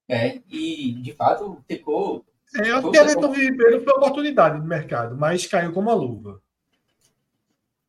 É, 0.10 0.42
e 0.50 0.94
de 0.94 1.14
fato 1.14 1.64
ficou. 1.68 2.26
É, 2.56 2.70
eu 2.70 2.78
acho 2.78 2.92
que 2.92 2.98
Everton 2.98 3.32
Ribeiro 3.32 3.84
foi 3.84 3.94
oportunidade 3.94 4.60
de 4.60 4.68
mercado, 4.68 5.16
mas 5.18 5.46
caiu 5.46 5.74
como 5.74 5.90
uma 5.90 5.96
luva. 5.96 6.42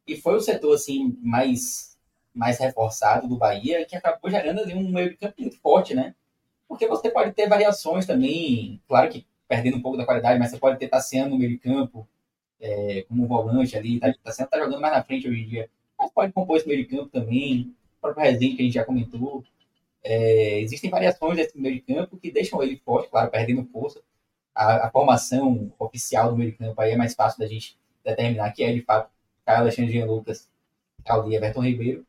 E 0.06 0.16
foi 0.16 0.34
o 0.36 0.40
setor 0.40 0.74
assim 0.74 1.16
mais 1.20 1.92
mais 2.34 2.58
reforçado 2.58 3.28
do 3.28 3.36
Bahia, 3.36 3.84
que 3.84 3.94
acabou 3.94 4.30
gerando 4.30 4.60
ali 4.60 4.74
um 4.74 4.90
meio 4.90 5.10
de 5.10 5.16
campo 5.16 5.34
muito 5.38 5.58
forte, 5.60 5.94
né? 5.94 6.14
Porque 6.66 6.86
você 6.86 7.10
pode 7.10 7.32
ter 7.32 7.48
variações 7.48 8.06
também, 8.06 8.80
claro 8.88 9.10
que 9.10 9.26
perdendo 9.46 9.76
um 9.76 9.82
pouco 9.82 9.98
da 9.98 10.06
qualidade, 10.06 10.38
mas 10.38 10.50
você 10.50 10.58
pode 10.58 10.78
ter 10.78 10.88
Tassiano 10.88 11.30
no 11.30 11.38
meio 11.38 11.50
de 11.50 11.58
campo, 11.58 12.08
é, 12.58 13.04
como 13.06 13.26
volante 13.26 13.76
ali, 13.76 14.00
tá, 14.00 14.12
Tassiano 14.24 14.50
tá 14.50 14.58
jogando 14.58 14.80
mais 14.80 14.94
na 14.94 15.04
frente 15.04 15.28
hoje 15.28 15.42
em 15.42 15.48
dia, 15.48 15.70
mas 16.02 16.10
pode 16.10 16.32
compor 16.32 16.56
esse 16.56 16.66
meio 16.66 16.84
de 16.84 16.96
campo 16.96 17.08
também, 17.08 17.74
o 17.98 18.00
próprio 18.00 18.24
Rezende 18.24 18.56
que 18.56 18.62
a 18.62 18.64
gente 18.64 18.74
já 18.74 18.84
comentou. 18.84 19.44
É, 20.04 20.60
existem 20.60 20.90
variações 20.90 21.36
desse 21.36 21.56
meio 21.56 21.76
de 21.76 21.80
campo 21.82 22.16
que 22.16 22.30
deixam 22.32 22.60
ele 22.62 22.76
forte, 22.84 23.08
claro, 23.08 23.30
perdendo 23.30 23.64
força. 23.66 24.00
A, 24.54 24.88
a, 24.88 24.90
formação 24.90 25.72
oficial 25.78 26.30
do 26.30 26.36
meio 26.36 26.50
de 26.50 26.58
campo 26.58 26.78
aí 26.80 26.90
é 26.90 26.96
mais 26.96 27.14
fácil 27.14 27.38
da 27.38 27.46
gente 27.46 27.78
determinar 28.04 28.50
que 28.50 28.64
é 28.64 28.72
de 28.72 28.82
fato 28.82 29.10
Caio 29.46 29.60
Alexandre 29.60 30.04
Lucas, 30.04 30.48
Claudio 31.04 31.32
Everton 31.32 31.62
Ribeiro. 31.62 32.04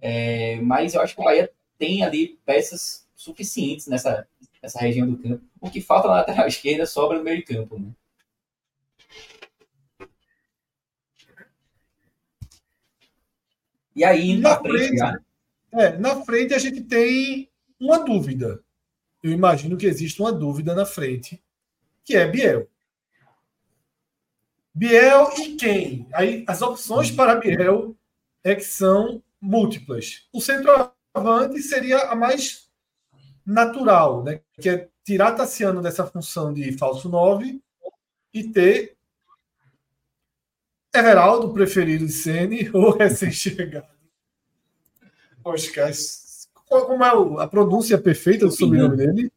É, 0.00 0.56
mas 0.60 0.94
eu 0.94 1.00
acho 1.00 1.14
que 1.14 1.20
o 1.20 1.24
Bahia 1.24 1.50
tem 1.78 2.02
ali 2.02 2.38
peças 2.44 3.06
suficientes 3.14 3.86
nessa, 3.86 4.26
nessa 4.62 4.80
região 4.80 5.08
do 5.08 5.16
campo. 5.16 5.44
O 5.60 5.70
que 5.70 5.80
falta 5.80 6.08
na 6.08 6.14
lateral 6.14 6.46
esquerda 6.48 6.86
sobra 6.86 7.18
no 7.18 7.24
meio 7.24 7.38
de 7.38 7.44
campo. 7.44 7.78
Né? 7.78 7.88
E 13.98 14.04
aí, 14.04 14.36
na, 14.36 14.50
na 14.50 14.60
frente, 14.60 14.96
frente 14.96 15.24
é, 15.72 15.98
na 15.98 16.24
frente 16.24 16.54
a 16.54 16.58
gente 16.58 16.82
tem 16.82 17.50
uma 17.80 17.98
dúvida. 17.98 18.62
Eu 19.20 19.32
imagino 19.32 19.76
que 19.76 19.86
existe 19.86 20.20
uma 20.20 20.32
dúvida 20.32 20.72
na 20.72 20.86
frente, 20.86 21.42
que 22.04 22.16
é 22.16 22.24
Biel. 22.24 22.68
Biel 24.72 25.32
e 25.36 25.56
quem? 25.56 26.06
Aí 26.12 26.44
as 26.46 26.62
opções 26.62 27.10
para 27.10 27.34
Biel 27.34 27.96
é 28.44 28.54
que 28.54 28.62
são 28.62 29.20
múltiplas. 29.40 30.28
O 30.32 30.40
centroavante 30.40 31.60
seria 31.60 31.98
a 32.02 32.14
mais 32.14 32.70
natural, 33.44 34.22
né? 34.22 34.40
que 34.60 34.68
é 34.68 34.88
tirar 35.04 35.32
Tassiano 35.32 35.82
dessa 35.82 36.06
função 36.06 36.54
de 36.54 36.70
falso 36.78 37.08
9 37.08 37.60
e 38.32 38.44
ter 38.44 38.96
Everaldo, 40.94 41.52
preferido 41.52 42.06
de 42.06 42.12
Sene, 42.12 42.70
ou 42.72 42.96
recém-chegado. 42.96 43.86
Oscar, 45.44 45.92
como 46.68 47.04
é 47.04 47.42
a 47.42 47.46
pronúncia 47.46 47.98
perfeita 47.98 48.46
do 48.46 48.52
sobrenome 48.52 48.96
dele? 48.96 49.32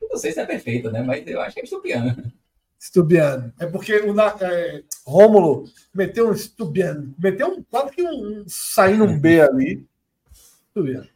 Não 0.00 0.16
sei 0.16 0.32
se 0.32 0.40
é 0.40 0.46
perfeita, 0.46 0.90
né? 0.90 1.02
Mas 1.02 1.26
eu 1.26 1.40
acho 1.40 1.54
que 1.54 1.60
é 1.60 1.64
Estupiano. 1.64 2.32
Estupiano. 2.78 3.52
É 3.58 3.66
porque 3.66 3.94
o 3.96 4.20
é, 4.20 4.82
Rômulo 5.06 5.64
meteu 5.94 6.28
um 6.28 6.32
Estupiano. 6.32 7.14
Meteu 7.18 7.48
um, 7.48 7.62
quase 7.62 7.92
que 7.92 8.02
um, 8.02 8.44
saindo 8.46 9.04
um 9.04 9.18
B 9.18 9.40
ali. 9.40 9.86
Estupiano. 10.68 11.08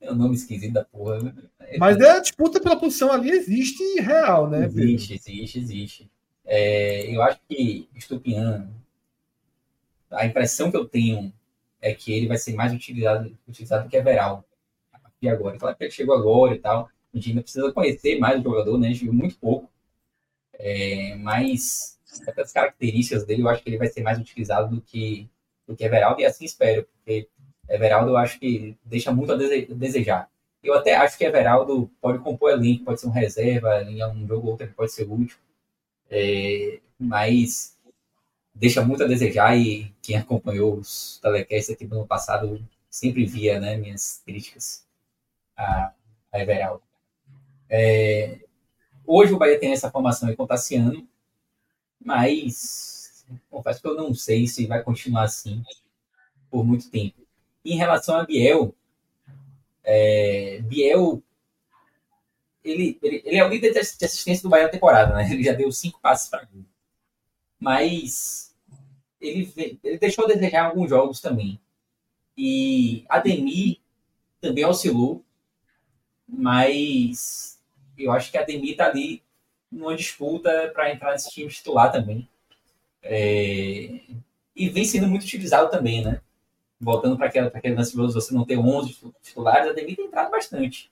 É 0.00 0.12
um 0.12 0.16
nome 0.16 0.34
esquisito 0.34 0.72
da 0.72 0.84
porra. 0.84 1.22
Né? 1.22 1.34
É, 1.60 1.78
Mas 1.78 1.98
é, 1.98 2.10
a 2.10 2.20
disputa 2.20 2.60
pela 2.60 2.78
posição 2.78 3.10
ali 3.10 3.30
existe 3.30 3.82
real, 4.00 4.50
né? 4.50 4.66
Existe, 4.66 5.14
Pedro? 5.14 5.30
existe, 5.30 5.58
existe. 5.58 6.10
É, 6.44 7.14
eu 7.14 7.22
acho 7.22 7.40
que 7.48 7.88
Estupiano, 7.94 8.72
a 10.10 10.26
impressão 10.26 10.70
que 10.70 10.76
eu 10.76 10.84
tenho 10.86 11.32
é 11.80 11.94
que 11.94 12.12
ele 12.12 12.28
vai 12.28 12.38
ser 12.38 12.54
mais 12.54 12.72
utilizado, 12.72 13.36
utilizado 13.48 13.84
do 13.84 13.90
que 13.90 13.96
Everal 13.96 14.44
a 14.92 14.98
partir 14.98 15.20
de 15.20 15.28
agora. 15.28 15.58
Claro 15.58 15.76
que 15.76 15.84
ele 15.84 15.90
chegou 15.90 16.14
agora 16.14 16.54
e 16.54 16.58
tal. 16.58 16.88
A 17.12 17.16
gente 17.16 17.30
ainda 17.30 17.42
precisa 17.42 17.72
conhecer 17.72 18.18
mais 18.18 18.40
o 18.40 18.42
jogador, 18.42 18.78
né? 18.78 18.88
A 18.88 18.90
gente 18.90 19.04
viu 19.04 19.12
muito 19.12 19.36
pouco. 19.38 19.70
É, 20.58 21.14
mas 21.16 21.98
as 22.38 22.52
características 22.52 23.24
dele, 23.24 23.42
eu 23.42 23.48
acho 23.48 23.62
que 23.62 23.70
ele 23.70 23.78
vai 23.78 23.88
ser 23.88 24.02
mais 24.02 24.18
utilizado 24.18 24.74
do 24.74 24.80
que, 24.80 25.28
do 25.66 25.76
que 25.76 25.84
Everaldo, 25.84 26.20
e 26.20 26.24
assim 26.24 26.44
espero, 26.44 26.84
porque 26.84 27.28
Everaldo 27.68 28.10
eu 28.10 28.16
acho 28.16 28.38
que 28.38 28.76
deixa 28.84 29.12
muito 29.12 29.32
a 29.32 29.36
desejar. 29.36 30.30
Eu 30.62 30.74
até 30.74 30.94
acho 30.94 31.18
que 31.18 31.24
Everaldo 31.24 31.90
pode 32.00 32.18
compor 32.20 32.52
elenco, 32.52 32.84
pode 32.84 33.00
ser 33.00 33.08
um 33.08 33.10
reserva, 33.10 33.82
em 33.82 34.02
um 34.04 34.26
jogo 34.26 34.46
ou 34.46 34.52
outro 34.52 34.66
ele 34.66 34.72
pode 34.74 34.92
ser 34.92 35.04
útil, 35.10 35.36
é, 36.14 36.80
mas 36.98 37.76
deixa 38.54 38.84
muito 38.84 39.02
a 39.02 39.06
desejar 39.06 39.56
e 39.58 39.92
quem 40.00 40.16
acompanhou 40.16 40.76
os 40.76 41.18
telecasts 41.20 41.74
aqui 41.74 41.84
no 41.86 41.96
ano 41.96 42.06
passado 42.06 42.64
sempre 42.88 43.26
via 43.26 43.58
né, 43.58 43.76
minhas 43.76 44.22
críticas 44.24 44.86
a, 45.56 45.92
a 46.32 46.40
Everaldo. 46.40 46.82
É, 47.68 48.38
Hoje 49.06 49.34
o 49.34 49.38
Bahia 49.38 49.60
tem 49.60 49.72
essa 49.72 49.90
formação 49.90 50.28
aí 50.28 50.34
com 50.34 50.44
o 50.44 50.46
Tassiano, 50.46 51.06
mas 52.02 53.26
confesso 53.50 53.82
que 53.82 53.86
eu 53.86 53.94
não 53.94 54.14
sei 54.14 54.46
se 54.46 54.66
vai 54.66 54.82
continuar 54.82 55.24
assim 55.24 55.62
por 56.50 56.64
muito 56.64 56.90
tempo. 56.90 57.20
Em 57.62 57.76
relação 57.76 58.16
a 58.16 58.24
Biel, 58.24 58.74
é, 59.82 60.60
Biel 60.62 61.22
ele, 62.64 62.98
ele, 63.02 63.22
ele, 63.24 63.36
é 63.36 63.44
o 63.44 63.48
líder 63.48 63.72
de 63.72 63.78
assistência 63.78 64.42
do 64.42 64.48
Bahia 64.48 64.64
na 64.64 64.70
temporada, 64.70 65.14
né? 65.14 65.30
Ele 65.30 65.42
já 65.42 65.52
deu 65.52 65.70
cinco 65.70 66.00
passes 66.00 66.28
para 66.28 66.44
gol. 66.44 66.64
Mas 67.60 68.54
ele, 69.20 69.52
ele 69.82 69.98
deixou 69.98 70.24
a 70.24 70.28
desejar 70.28 70.66
alguns 70.66 70.88
jogos 70.88 71.20
também. 71.20 71.60
E 72.36 73.04
Ademir 73.08 73.78
também 74.40 74.64
oscilou, 74.64 75.24
mas 76.26 77.60
eu 77.96 78.12
acho 78.12 78.30
que 78.30 78.38
a 78.38 78.42
Demi 78.42 78.72
está 78.72 78.86
ali 78.86 79.22
numa 79.70 79.94
disputa 79.94 80.70
para 80.74 80.92
entrar 80.92 81.12
nesse 81.12 81.30
time 81.30 81.48
titular 81.48 81.92
também. 81.92 82.28
É... 83.02 84.00
E 84.56 84.68
vem 84.68 84.84
sendo 84.84 85.06
muito 85.06 85.24
utilizado 85.24 85.70
também, 85.70 86.04
né? 86.04 86.20
Voltando 86.80 87.16
para 87.16 87.26
aquele 87.26 87.74
lance 87.74 87.90
de 87.92 87.96
você 87.96 88.34
não 88.34 88.44
ter 88.44 88.58
11 88.58 89.12
titulares, 89.22 89.70
a 89.70 89.72
Demi 89.72 89.96
tem 89.96 90.06
entrado 90.06 90.30
bastante. 90.30 90.90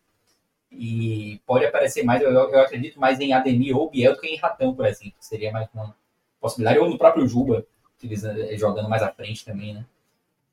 E 0.73 1.41
pode 1.47 1.67
aparecer 1.67 2.03
mais, 2.03 2.23
eu, 2.23 2.31
eu 2.31 2.61
acredito 2.61 2.99
mais 2.99 3.21
em 3.21 3.33
Ademir 3.33 3.77
ou 3.77 3.91
Biel 3.91 4.15
do 4.15 4.21
que 4.21 4.27
em 4.27 4.39
Ratão, 4.39 4.75
por 4.75 4.87
exemplo. 4.87 5.15
Seria 5.21 5.53
mais 5.53 5.69
uma 5.75 5.95
possibilidade. 6.41 6.79
Ou 6.79 6.89
no 6.89 6.99
próprio 6.99 7.27
Juba, 7.27 7.67
eh, 8.03 8.57
jogando 8.57 8.89
mais 8.89 9.03
à 9.03 9.13
frente 9.13 9.45
também, 9.45 9.75
né? 9.75 9.85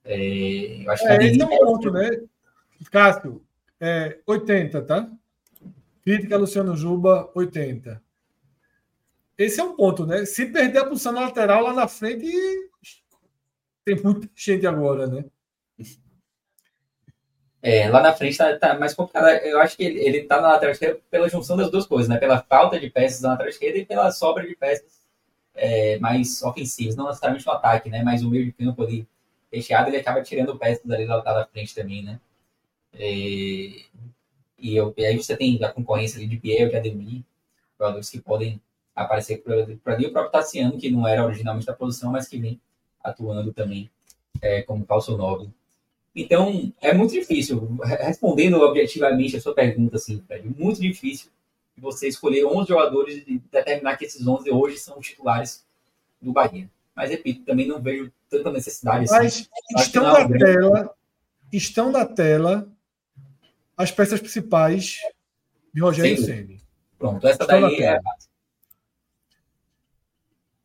É, 0.03 0.83
eu 0.83 0.91
acho 0.91 1.03
que 1.03 1.09
é, 1.09 1.15
Ademir... 1.15 1.31
Esse 1.31 1.41
é 1.41 1.45
um 1.45 1.57
ponto, 1.57 1.91
né? 1.91 2.09
Cássio, 2.91 3.41
é, 3.79 4.19
80, 4.25 4.81
tá? 4.81 5.09
Crítica 6.03 6.37
Luciano 6.37 6.75
Juba, 6.75 7.29
80. 7.33 8.01
Esse 9.37 9.61
é 9.61 9.63
um 9.63 9.75
ponto, 9.75 10.05
né? 10.05 10.25
Se 10.25 10.45
perder 10.47 10.79
a 10.79 10.85
posição 10.85 11.13
lateral 11.13 11.63
lá 11.63 11.73
na 11.73 11.87
frente, 11.87 12.27
tem 13.85 13.95
muita 14.03 14.29
gente 14.35 14.67
agora, 14.67 15.07
né? 15.07 15.25
É, 17.61 17.89
lá 17.89 18.01
na 18.01 18.13
frente 18.13 18.37
tá, 18.37 18.57
tá, 18.57 18.79
mais 18.79 18.93
complicado. 18.93 19.27
Eu 19.43 19.59
acho 19.59 19.75
que 19.75 19.83
ele, 19.83 19.99
ele 19.99 20.23
tá 20.23 20.41
na 20.41 20.49
lateral 20.49 20.71
esquerda 20.71 20.99
pela 21.11 21.29
junção 21.29 21.57
das 21.57 21.69
duas 21.69 21.85
coisas, 21.85 22.07
né? 22.07 22.17
Pela 22.17 22.41
falta 22.41 22.79
de 22.79 22.89
peças 22.89 23.21
na 23.21 23.29
lateral 23.29 23.49
esquerda 23.49 23.79
e 23.79 23.85
pela 23.85 24.11
sobra 24.11 24.47
de 24.47 24.55
peças 24.55 24.99
é, 25.53 25.97
mais 25.99 26.41
ofensivas. 26.41 26.95
Não 26.95 27.07
necessariamente 27.07 27.45
no 27.45 27.51
ataque, 27.51 27.89
né? 27.89 28.01
Mas 28.03 28.23
o 28.23 28.29
meio 28.29 28.45
de 28.45 28.53
campo 28.53 28.83
ali 28.83 29.07
recheado, 29.51 29.89
ele 29.89 29.97
acaba 29.97 30.21
tirando 30.21 30.57
peças 30.57 30.89
ali 30.89 31.05
lá 31.05 31.19
da 31.19 31.45
frente 31.47 31.75
também, 31.75 32.03
né? 32.03 32.19
E, 32.93 33.85
e, 34.57 34.75
eu, 34.75 34.93
e 34.97 35.05
aí 35.05 35.17
você 35.17 35.35
tem 35.35 35.63
a 35.63 35.69
concorrência 35.71 36.17
ali 36.17 36.27
de 36.27 36.37
Biel, 36.37 36.69
de 36.69 36.77
Ademir, 36.77 37.23
jogadores 37.77 38.09
que 38.09 38.19
podem 38.21 38.61
aparecer 38.95 39.37
por 39.37 39.53
ali. 39.93 40.05
O 40.05 40.11
próprio 40.11 40.31
Tassiano, 40.31 40.77
que 40.77 40.89
não 40.89 41.07
era 41.07 41.25
originalmente 41.25 41.65
da 41.65 41.73
posição, 41.73 42.11
mas 42.11 42.27
que 42.27 42.37
vem 42.37 42.59
atuando 43.03 43.53
também 43.53 43.89
é, 44.41 44.61
como 44.61 44.85
falso 44.85 45.17
9. 45.17 45.49
Então, 46.15 46.73
é 46.81 46.93
muito 46.93 47.13
difícil, 47.13 47.77
respondendo 47.83 48.59
objetivamente 48.59 49.37
a 49.37 49.41
sua 49.41 49.53
pergunta, 49.53 49.95
assim, 49.95 50.21
Fred, 50.27 50.49
muito 50.57 50.81
difícil 50.81 51.29
você 51.77 52.07
escolher 52.07 52.45
11 52.45 52.67
jogadores 52.67 53.23
e 53.25 53.41
determinar 53.51 53.95
que 53.95 54.05
esses 54.05 54.27
11 54.27 54.51
hoje 54.51 54.77
são 54.77 54.99
os 54.99 55.07
titulares 55.07 55.65
do 56.21 56.31
Bahia. 56.31 56.69
Mas, 56.95 57.09
repito, 57.09 57.45
também 57.45 57.65
não 57.65 57.81
vejo 57.81 58.11
tanta 58.29 58.51
necessidade. 58.51 59.05
Assim. 59.05 59.47
Mas 59.71 59.85
estão 59.85 60.03
na 60.03 60.27
tela, 60.27 60.95
estão 61.51 61.91
na 61.91 62.05
tela 62.05 62.69
as 63.77 63.91
peças 63.91 64.19
principais 64.19 64.99
de 65.73 65.81
Rogério 65.81 66.17
Ceni. 66.17 66.59
Pronto, 66.97 67.25
essa 67.25 67.43
estão 67.43 67.61
daí 67.61 67.81
é 67.81 67.99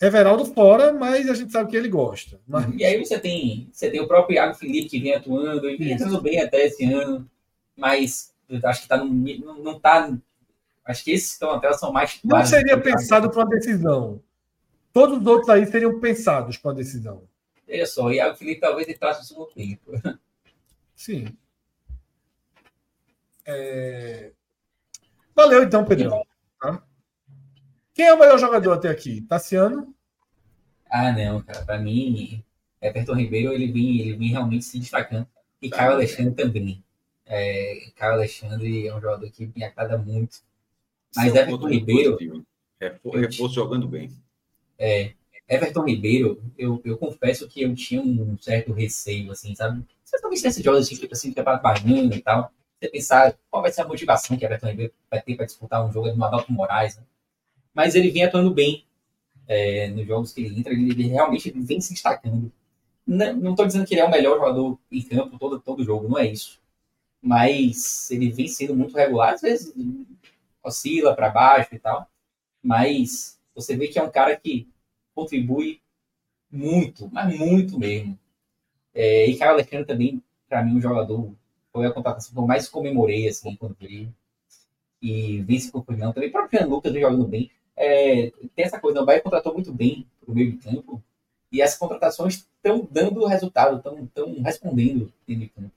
Everaldo 0.05 0.45
fora, 0.45 0.93
mas 0.93 1.29
a 1.29 1.35
gente 1.35 1.51
sabe 1.53 1.71
que 1.71 1.77
ele 1.77 1.89
gosta. 1.89 2.41
Mas... 2.47 2.67
E 2.77 2.85
aí 2.85 3.03
você 3.03 3.19
tem, 3.19 3.69
você 3.73 3.91
tem 3.91 4.01
o 4.01 4.09
próprio 4.09 4.37
Iago 4.37 4.55
Felipe 4.55 4.89
que 4.89 5.01
vem 5.01 5.15
atuando, 5.15 5.69
e 5.71 5.77
vem 5.77 5.93
entrando 5.93 6.21
bem 6.21 6.41
até 6.41 6.67
esse 6.67 6.85
ano, 6.85 7.29
mas 7.77 8.35
acho 8.65 8.83
que 8.83 8.89
tá 8.89 8.97
no, 8.97 9.07
não, 9.07 9.59
não 9.63 9.81
tá. 9.81 10.13
Acho 10.85 11.05
que 11.05 11.13
esses 11.13 11.29
que 11.29 11.33
estão 11.35 11.59
tela 11.61 11.75
são 11.75 11.93
mais. 11.93 12.21
Não 12.23 12.45
seria 12.45 12.79
pensado 12.79 13.31
para 13.31 13.41
uma 13.41 13.49
decisão. 13.49 14.21
Todos 14.93 15.19
os 15.19 15.27
outros 15.27 15.49
aí 15.49 15.65
seriam 15.67 15.99
pensados 15.99 16.57
para 16.57 16.71
uma 16.71 16.77
decisão. 16.77 17.23
Olha 17.69 17.87
só, 17.87 18.05
o 18.05 18.13
Iago 18.13 18.37
Felipe 18.37 18.61
talvez 18.61 18.89
entrasse 18.89 19.21
no 19.21 19.27
segundo 19.27 19.47
tempo. 19.53 19.93
Sim. 20.95 21.37
É... 23.47 24.33
Valeu 25.35 25.63
então, 25.63 25.85
Pedro. 25.85 26.11
Tá? 26.61 26.83
Quem 27.95 28.07
é 28.07 28.15
o 28.15 28.19
melhor 28.19 28.39
jogador 28.39 28.73
até 28.73 28.89
aqui? 28.89 29.23
Tassiano? 29.23 29.94
Ah, 30.97 31.11
não, 31.11 31.43
cara. 31.43 31.65
Para 31.65 31.77
mim, 31.77 32.41
Everton 32.81 33.15
Ribeiro 33.15 33.53
ele 33.53 33.67
vem, 33.67 34.01
ele 34.01 34.17
vem 34.17 34.29
realmente 34.29 34.65
se 34.65 34.79
destacando. 34.79 35.27
E 35.61 35.69
Caio 35.69 35.95
Alexandre 35.95 36.33
também. 36.33 36.85
É, 37.27 37.91
Caio 37.97 38.13
Alexandre 38.13 38.87
é 38.87 38.95
um 38.95 39.01
jogador 39.01 39.29
que 39.29 39.51
me 39.57 39.65
agrada 39.65 39.99
muito. 39.99 40.39
Mas 41.17 41.35
Everton 41.35 41.69
Ribeiro. 41.69 42.17
Reforço 43.13 43.57
jogando 43.57 43.89
bem. 43.89 44.09
É, 44.79 45.15
Everton 45.49 45.85
Ribeiro, 45.85 46.41
eu, 46.57 46.81
eu 46.85 46.97
confesso 46.97 47.49
que 47.49 47.63
eu 47.63 47.75
tinha 47.75 48.01
um 48.01 48.39
certo 48.39 48.73
receio, 48.73 49.33
assim, 49.33 49.53
sabe? 49.57 49.85
Você 50.05 50.21
talvez 50.21 50.43
tenha 50.43 50.51
esses 50.51 50.63
jogos 50.63 50.89
tipo 50.89 51.13
assim, 51.13 51.33
campeonato 51.33 51.63
baiano 51.65 52.15
e 52.15 52.23
tal. 52.23 52.53
Você 52.79 52.89
pensar 52.89 53.37
qual 53.51 53.63
vai 53.63 53.73
ser 53.73 53.81
a 53.81 53.89
motivação 53.89 54.37
que 54.37 54.45
Everton 54.45 54.69
Ribeiro 54.69 54.93
vai 55.11 55.21
ter 55.21 55.35
para 55.35 55.47
disputar 55.47 55.85
um 55.85 55.91
jogo 55.91 56.09
do 56.09 56.25
Adalto 56.25 56.53
Moraes, 56.53 56.97
né? 56.97 57.03
mas 57.75 57.97
ele 57.97 58.13
vem 58.13 58.23
atuando 58.23 58.55
bem 58.55 58.87
é, 59.47 59.89
nos 59.89 60.07
jogos 60.07 60.33
que 60.33 60.43
ele 60.43 60.59
entra, 60.59 60.73
ele, 60.73 61.09
realmente 61.09 61.51
vem 61.51 61.81
se 61.81 61.93
destacando. 61.93 62.53
Não 63.07 63.51
estou 63.51 63.67
dizendo 63.67 63.87
que 63.87 63.95
ele 63.95 64.01
é 64.01 64.05
o 64.05 64.11
melhor 64.11 64.39
jogador 64.39 64.79
em 64.91 65.03
campo 65.03 65.39
todo, 65.39 65.61
todo 65.61 65.85
jogo, 65.85 66.09
não 66.09 66.19
é 66.19 66.27
isso. 66.27 66.61
Mas 67.21 68.11
ele 68.11 68.31
vem 68.31 68.49
sendo 68.49 68.75
muito 68.75 68.97
regular, 68.97 69.35
às 69.35 69.43
vezes 69.43 69.75
oscila 70.63 71.15
para 71.15 71.29
baixo 71.29 71.75
e 71.75 71.79
tal. 71.79 72.09
Mas 72.63 73.39
você 73.55 73.77
vê 73.77 73.89
que 73.89 73.99
é 73.99 74.03
um 74.03 74.11
cara 74.11 74.35
que 74.37 74.69
contribui 75.15 75.81
muito, 76.51 77.11
mas 77.13 77.39
muito 77.39 77.79
mesmo. 77.79 78.19
É, 78.95 79.27
e 79.27 79.37
Caio 79.37 79.53
Alexandre 79.53 79.87
também, 79.87 80.23
para 80.49 80.65
mim, 80.65 80.77
um 80.77 80.81
jogador, 80.81 81.35
foi 81.73 81.87
a 81.87 81.93
contratação 81.93 82.33
que 82.33 82.39
eu 82.39 82.47
mais 82.47 82.69
comemorei 82.69 83.29
assim, 83.29 83.57
quando 83.57 83.77
veio. 83.79 84.15
E 85.03 85.43
vem 85.43 85.59
se 85.59 85.71
confirmando 85.71 86.15
também. 86.15 86.31
O 86.31 86.33
próprio 86.33 86.61
Jean 86.61 86.69
Lucas 86.69 86.93
vem 86.93 87.03
jogando 87.03 87.27
bem 87.27 87.51
é, 87.77 88.31
tem 88.55 88.65
essa 88.65 88.81
coisa, 88.81 89.03
o 89.03 89.05
Bahia 89.05 89.21
contratou 89.21 89.53
muito 89.53 89.73
bem 89.73 90.07
para 90.21 90.31
o 90.31 90.35
meio 90.35 90.53
de 90.53 90.59
campo 90.59 91.03
e 91.51 91.63
as 91.63 91.77
contratações 91.77 92.47
estão 92.57 92.87
dando 92.91 93.25
resultado, 93.27 93.77
estão 93.77 94.43
respondendo 94.43 95.13
dentro 95.27 95.43
de 95.43 95.49
campo. 95.49 95.73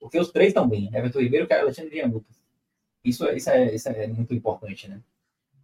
Porque 0.00 0.18
os 0.18 0.32
três 0.32 0.48
estão 0.48 0.68
bem, 0.68 0.90
Everton 0.92 1.20
Ribeiro, 1.20 1.46
e 1.48 1.54
Alexandre 1.54 2.00
e. 2.00 3.08
Isso, 3.08 3.28
isso, 3.30 3.50
é, 3.50 3.74
isso 3.74 3.88
é 3.88 4.06
muito 4.06 4.34
importante, 4.34 4.88
né? 4.88 5.00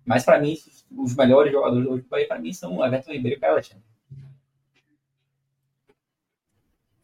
Mas 0.05 0.25
para 0.25 0.41
mim, 0.41 0.57
os 0.97 1.15
melhores 1.15 1.53
jogadores 1.53 1.89
hoje 1.89 2.03
do 2.03 2.09
Bahia, 2.09 2.27
para 2.27 2.39
mim, 2.39 2.53
são 2.53 2.85
Everton 2.85 3.13
Ribeiro 3.13 3.37
e 3.37 3.41
Caio 3.41 3.53
Alexandre. 3.55 3.85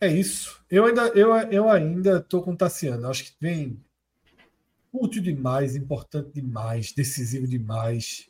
É 0.01 0.09
isso. 0.09 0.63
Eu 0.71 0.87
ainda 0.87 1.09
eu, 1.09 1.35
eu 1.51 1.69
ainda 1.69 2.21
tô 2.21 2.43
com 2.43 2.53
o 2.53 2.57
Tassiano. 2.57 3.09
Acho 3.09 3.25
que 3.25 3.35
vem 3.41 3.81
útil 4.93 5.23
demais, 5.23 5.75
importante 5.75 6.31
demais, 6.33 6.93
decisivo 6.93 7.49
demais. 7.49 8.29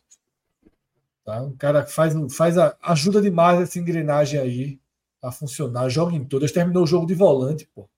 Tá? 1.24 1.42
Um 1.42 1.56
cara 1.56 1.82
que 1.82 1.92
faz, 1.92 2.14
faz 2.34 2.58
a, 2.58 2.76
ajuda 2.82 3.20
demais 3.20 3.60
essa 3.60 3.78
engrenagem 3.78 4.38
aí 4.38 4.78
a 5.22 5.32
funcionar, 5.32 5.88
joga 5.88 6.14
em 6.14 6.24
todas. 6.24 6.52
Terminou 6.52 6.84
o 6.84 6.86
jogo 6.86 7.06
de 7.06 7.14
volante, 7.14 7.66
pô. 7.74 7.88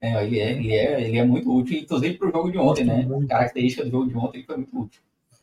É, 0.00 0.24
ele 0.24 0.40
é, 0.40 0.50
ele 0.50 0.72
é, 0.74 1.02
ele 1.02 1.18
é 1.18 1.24
muito 1.24 1.54
útil, 1.54 1.78
inclusive 1.78 2.18
para 2.18 2.28
o 2.28 2.32
jogo 2.32 2.50
de 2.50 2.58
ontem, 2.58 2.84
né? 2.84 3.06
A 3.24 3.26
característica 3.28 3.84
do 3.84 3.90
jogo 3.90 4.08
de 4.08 4.16
ontem 4.16 4.44
foi 4.44 4.56
muito 4.56 4.80
útil. 4.80 5.00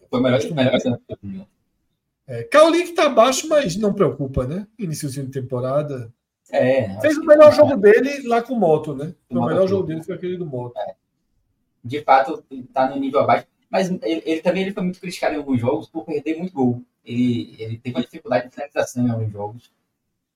Foi 0.10 0.22
melhor 0.22 0.40
que 0.42 0.48
o 0.48 0.56
melhor 0.56 0.78
que 0.78 1.48
é, 2.28 2.44
Cauli 2.44 2.84
que 2.84 2.92
tá 2.92 3.08
abaixo, 3.08 3.50
mas 3.50 3.76
não 3.76 3.92
preocupa, 3.92 4.46
né? 4.46 4.68
Iníciozinho 4.78 5.26
de 5.26 5.32
temporada. 5.32 6.14
É, 6.52 7.00
Fez 7.02 7.18
o 7.18 7.26
melhor 7.26 7.52
jogo 7.52 7.76
dele 7.76 8.28
lá 8.28 8.42
com 8.44 8.54
o 8.54 8.60
Moto, 8.60 8.94
né? 8.94 9.16
O 9.32 9.46
melhor 9.46 9.68
jogo 9.68 9.88
dele 9.88 10.04
foi 10.04 10.14
aquele 10.14 10.38
do 10.38 10.46
Moto. 10.46 10.78
É. 10.78 10.94
De 11.84 12.02
fato, 12.02 12.44
tá 12.72 12.88
no 12.88 12.98
nível 13.00 13.22
abaixo. 13.22 13.48
Mas 13.70 13.90
ele, 13.90 14.24
ele, 14.26 14.42
também 14.42 14.64
ele 14.64 14.74
foi 14.74 14.84
muito 14.84 15.00
criticado 15.00 15.36
em 15.36 15.38
alguns 15.38 15.60
jogos 15.60 15.88
por 15.88 16.04
perder 16.04 16.38
muito 16.38 16.54
gol. 16.54 16.82
Ele, 17.06 17.56
ele 17.60 17.78
teve 17.78 17.96
uma 17.96 18.04
dificuldade 18.04 18.48
de 18.48 18.54
finalização 18.54 19.06
em 19.06 19.12
alguns 19.12 19.32
jogos. 19.32 19.72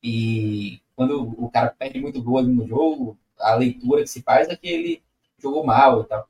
E 0.01 0.79
quando 0.95 1.33
o 1.37 1.49
cara 1.49 1.69
perde 1.77 1.99
muito 1.99 2.21
gol 2.21 2.37
ali 2.37 2.53
no 2.53 2.67
jogo, 2.67 3.17
a 3.39 3.55
leitura 3.55 4.03
que 4.03 4.09
se 4.09 4.21
faz 4.21 4.49
é 4.49 4.55
que 4.55 4.67
ele 4.67 5.03
jogou 5.39 5.65
mal 5.65 6.01
e 6.01 6.05
tal. 6.05 6.27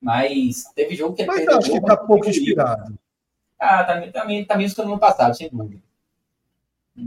Mas 0.00 0.64
teve 0.74 0.94
jogo 0.94 1.14
que 1.14 1.22
ele 1.22 1.28
mas 1.28 1.38
perdeu. 1.38 1.58
Acho 1.58 1.72
que 1.72 1.80
tá 1.80 1.96
pouco 1.96 2.28
inspirado. 2.28 2.98
Ah, 3.58 3.84
também, 3.84 4.12
tá 4.12 4.20
também, 4.20 4.44
tá 4.44 4.56
menos 4.56 4.74
que 4.74 4.82
no 4.82 4.92
ano 4.92 5.00
passado, 5.00 5.36
sem 5.36 5.48
dúvida. 5.48 5.82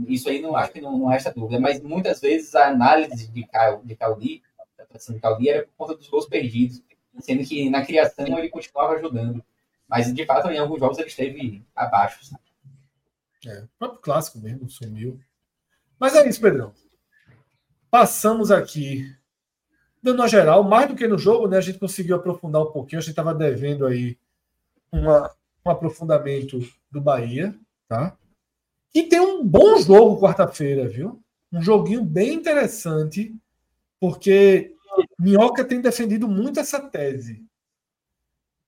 Isso 0.08 0.28
aí 0.28 0.40
não 0.40 0.54
acho 0.54 0.72
que 0.72 0.80
não, 0.80 0.98
não 0.98 1.06
resta 1.06 1.32
dúvida. 1.32 1.58
Mas 1.58 1.80
muitas 1.80 2.20
vezes 2.20 2.54
a 2.54 2.68
análise 2.68 3.28
de, 3.28 3.46
Cal, 3.46 3.80
de 3.82 3.96
Caldi 3.96 4.42
era 5.48 5.62
por 5.62 5.72
conta 5.76 5.96
dos 5.96 6.08
gols 6.08 6.26
perdidos 6.26 6.82
sendo 7.18 7.44
que 7.44 7.68
na 7.68 7.84
criação 7.84 8.26
ele 8.38 8.48
continuava 8.48 8.94
ajudando. 8.94 9.44
Mas, 9.88 10.12
de 10.12 10.24
fato, 10.24 10.48
em 10.48 10.58
alguns 10.58 10.78
jogos 10.78 10.98
ele 10.98 11.08
esteve 11.08 11.64
abaixo. 11.74 12.24
Sabe? 12.24 12.42
É, 13.46 13.62
o 13.62 13.68
próprio 13.78 14.00
clássico 14.00 14.38
mesmo 14.38 14.70
sumiu. 14.70 15.18
Mas 15.98 16.14
é 16.14 16.28
isso, 16.28 16.40
Pedrão. 16.40 16.72
Passamos 17.90 18.50
aqui, 18.50 19.12
dando 20.02 20.22
a 20.22 20.28
geral, 20.28 20.62
mais 20.62 20.88
do 20.88 20.94
que 20.94 21.08
no 21.08 21.18
jogo, 21.18 21.48
né? 21.48 21.58
A 21.58 21.60
gente 21.60 21.78
conseguiu 21.78 22.16
aprofundar 22.16 22.62
um 22.62 22.70
pouquinho. 22.70 22.98
A 22.98 23.02
gente 23.02 23.10
estava 23.10 23.34
devendo 23.34 23.86
aí 23.86 24.16
uma, 24.92 25.34
um 25.64 25.70
aprofundamento 25.70 26.60
do 26.90 27.00
Bahia, 27.00 27.54
tá? 27.88 28.16
E 28.94 29.04
tem 29.04 29.20
um 29.20 29.44
bom 29.44 29.78
jogo 29.78 30.20
quarta-feira, 30.20 30.88
viu? 30.88 31.22
Um 31.52 31.60
joguinho 31.60 32.04
bem 32.04 32.34
interessante, 32.34 33.34
porque 33.98 34.76
Minhoca 35.20 35.62
tem 35.62 35.82
defendido 35.82 36.26
muito 36.26 36.58
essa 36.58 36.80
tese 36.80 37.44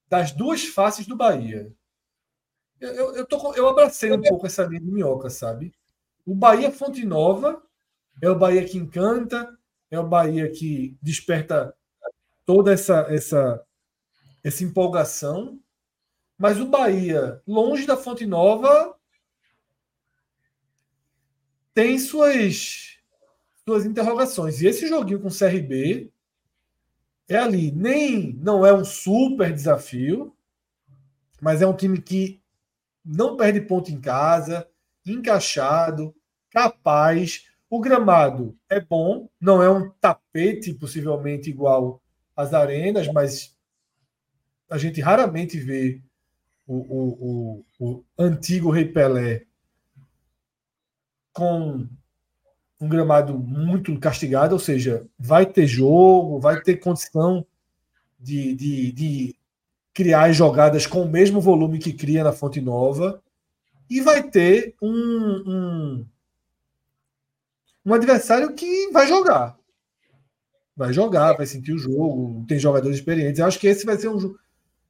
das 0.07 0.33
duas 0.33 0.67
faces 0.67 1.07
do 1.07 1.17
Bahia. 1.17 1.73
Eu, 2.79 3.17
eu, 3.17 3.27
tô, 3.27 3.55
eu 3.55 3.67
abracei 3.67 4.13
um 4.13 4.21
pouco 4.21 4.47
essa 4.47 4.65
linha 4.65 4.81
de 4.81 4.91
Minhoca, 4.91 5.31
sabe? 5.31 5.73
O 6.27 6.35
Bahia 6.35 6.71
Fonte 6.71 7.07
Nova 7.07 7.63
é 8.21 8.29
o 8.29 8.39
Bahia 8.39 8.67
que 8.67 8.77
encanta, 8.77 9.57
é 9.91 9.99
o 9.99 10.07
Bahia 10.07 10.51
que 10.51 10.95
desperta 11.01 11.75
toda 12.45 12.71
essa, 12.71 13.07
essa, 13.09 13.65
essa 14.45 14.63
empolgação. 14.63 15.59
Mas 16.37 16.61
o 16.61 16.67
Bahia, 16.67 17.41
longe 17.47 17.87
da 17.87 17.97
Fonte 17.97 18.27
Nova, 18.27 18.95
tem 21.73 21.99
suas, 21.99 22.99
suas 23.65 23.87
interrogações. 23.87 24.61
E 24.61 24.67
esse 24.67 24.87
joguinho 24.87 25.21
com 25.21 25.29
o 25.29 25.35
CRB 25.35 26.13
é 27.35 27.39
ali. 27.39 27.73
Nem 27.73 28.33
não 28.35 28.65
é 28.65 28.73
um 28.73 28.85
super 28.85 29.53
desafio, 29.53 30.35
mas 31.41 31.63
é 31.63 31.67
um 31.67 31.77
time 31.77 32.01
que 32.01 32.41
não 33.05 33.37
perde 33.37 33.61
ponto 33.61 33.91
em 33.91 34.01
casa, 34.01 34.69
encaixado, 35.05 36.15
capaz. 36.51 37.49
O 37.69 37.81
gramado 37.81 38.57
é 38.69 38.79
bom, 38.79 39.29
não 39.41 39.63
é 39.63 39.71
um 39.71 39.91
tapete 40.01 40.75
possivelmente 40.75 41.49
igual 41.49 42.03
às 42.37 42.53
arenas, 42.53 43.09
mas 43.09 43.57
a 44.71 44.77
gente 44.79 45.01
raramente 45.01 45.59
vê 45.59 46.03
o, 46.67 46.77
o, 46.77 47.65
o, 47.79 47.95
o 47.97 48.05
antigo 48.19 48.71
Rei 48.71 48.85
Pelé 48.85 49.47
com 51.33 51.89
um 52.83 52.89
gramado 52.89 53.39
muito 53.39 53.97
castigado, 54.01 54.55
ou 54.55 54.59
seja, 54.59 55.07
vai 55.17 55.47
ter 55.47 55.69
jogo, 55.69 56.41
vai 56.41 56.61
ter 56.61 56.79
condição 56.79 57.47
de, 58.19 58.57
de, 58.57 58.93
de 58.93 59.37
criar 59.95 60.33
jogadas 60.33 60.85
com 60.85 61.03
o 61.03 61.09
mesmo 61.09 61.41
volume 61.41 61.79
que 61.79 61.93
cria 61.93 62.25
na 62.25 62.33
Fonte 62.33 62.61
Nova 62.61 63.23
e 63.89 64.01
vai 64.01 64.21
ter 64.21 64.75
um, 64.83 64.89
um, 65.47 66.07
um 67.87 67.95
adversário 67.95 68.53
que 68.53 68.91
vai 68.91 69.07
jogar. 69.07 69.57
Vai 70.77 70.93
jogar, 70.93 71.35
vai 71.35 71.47
sentir 71.47 71.73
o 71.73 71.79
jogo, 71.79 72.45
tem 72.49 72.59
jogadores 72.59 72.97
experientes. 72.97 73.39
Eu 73.39 73.47
acho 73.47 73.61
que 73.61 73.69
esse 73.69 73.87
vai 73.87 73.97
ser 73.97 74.09
um 74.09 74.35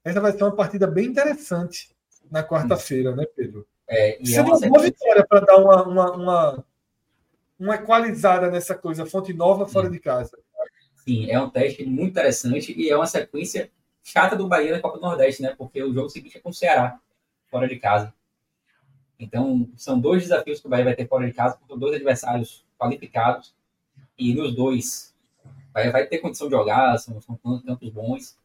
essa 0.03 0.21
vai 0.21 0.33
ser 0.33 0.43
uma 0.45 0.57
partida 0.57 0.87
bem 0.87 1.07
interessante 1.07 1.95
na 2.31 2.43
quarta-feira, 2.43 3.15
né, 3.15 3.27
Pedro? 3.37 3.67
É, 3.87 4.19
e 4.23 4.35
é 4.35 4.41
uma 4.41 4.59
boa 4.59 4.83
vitória 4.83 5.27
para 5.29 5.41
dar 5.41 5.57
uma, 5.59 5.87
uma, 5.87 6.13
uma, 6.13 6.65
uma, 7.65 7.77
equalizada 7.77 8.51
nessa 8.51 8.75
coisa, 8.75 9.07
fonte 9.07 9.33
nova 9.33 9.67
fora 9.67 9.89
de 9.89 9.99
casa. 9.99 10.39
Sim, 10.97 11.31
é 11.31 11.41
um 11.41 11.51
teste 11.51 11.85
muito 11.85 12.11
interessante 12.11 12.73
e 12.79 12.89
é 12.89 12.97
uma 12.97 13.07
sequência 13.07 13.71
chata 14.03 14.37
do 14.37 14.49
Bahia 14.49 14.73
na 14.73 14.81
Copa 14.81 14.99
do 14.99 15.03
Nordeste, 15.03 15.43
né? 15.43 15.55
Porque 15.57 15.83
o 15.83 15.93
jogo 15.93 16.11
seguinte 16.11 16.39
é 16.39 16.41
com 16.41 16.51
o 16.51 16.55
Ceará, 16.55 16.99
fora 17.51 17.69
de 17.69 17.77
casa. 17.77 18.13
Então, 19.19 19.69
são 19.77 20.01
dois 20.01 20.23
desafios 20.23 20.61
que 20.61 20.67
o 20.67 20.71
Bahia 20.71 20.85
vai 20.85 20.97
ter 20.97 21.07
fora 21.07 21.27
de 21.27 21.33
casa, 21.33 21.59
com 21.69 21.79
dois 21.79 21.95
adversários 21.95 22.65
qualificados, 22.79 23.55
e 24.19 24.35
nos 24.35 24.55
dois, 24.55 25.15
o 25.45 25.73
Bahia 25.73 25.93
vai 25.93 26.07
ter 26.07 26.19
condição 26.19 26.49
de 26.49 26.55
jogar, 26.55 26.99
são, 26.99 27.21
são 27.21 27.39
campos 27.65 27.89
bons. 27.91 28.37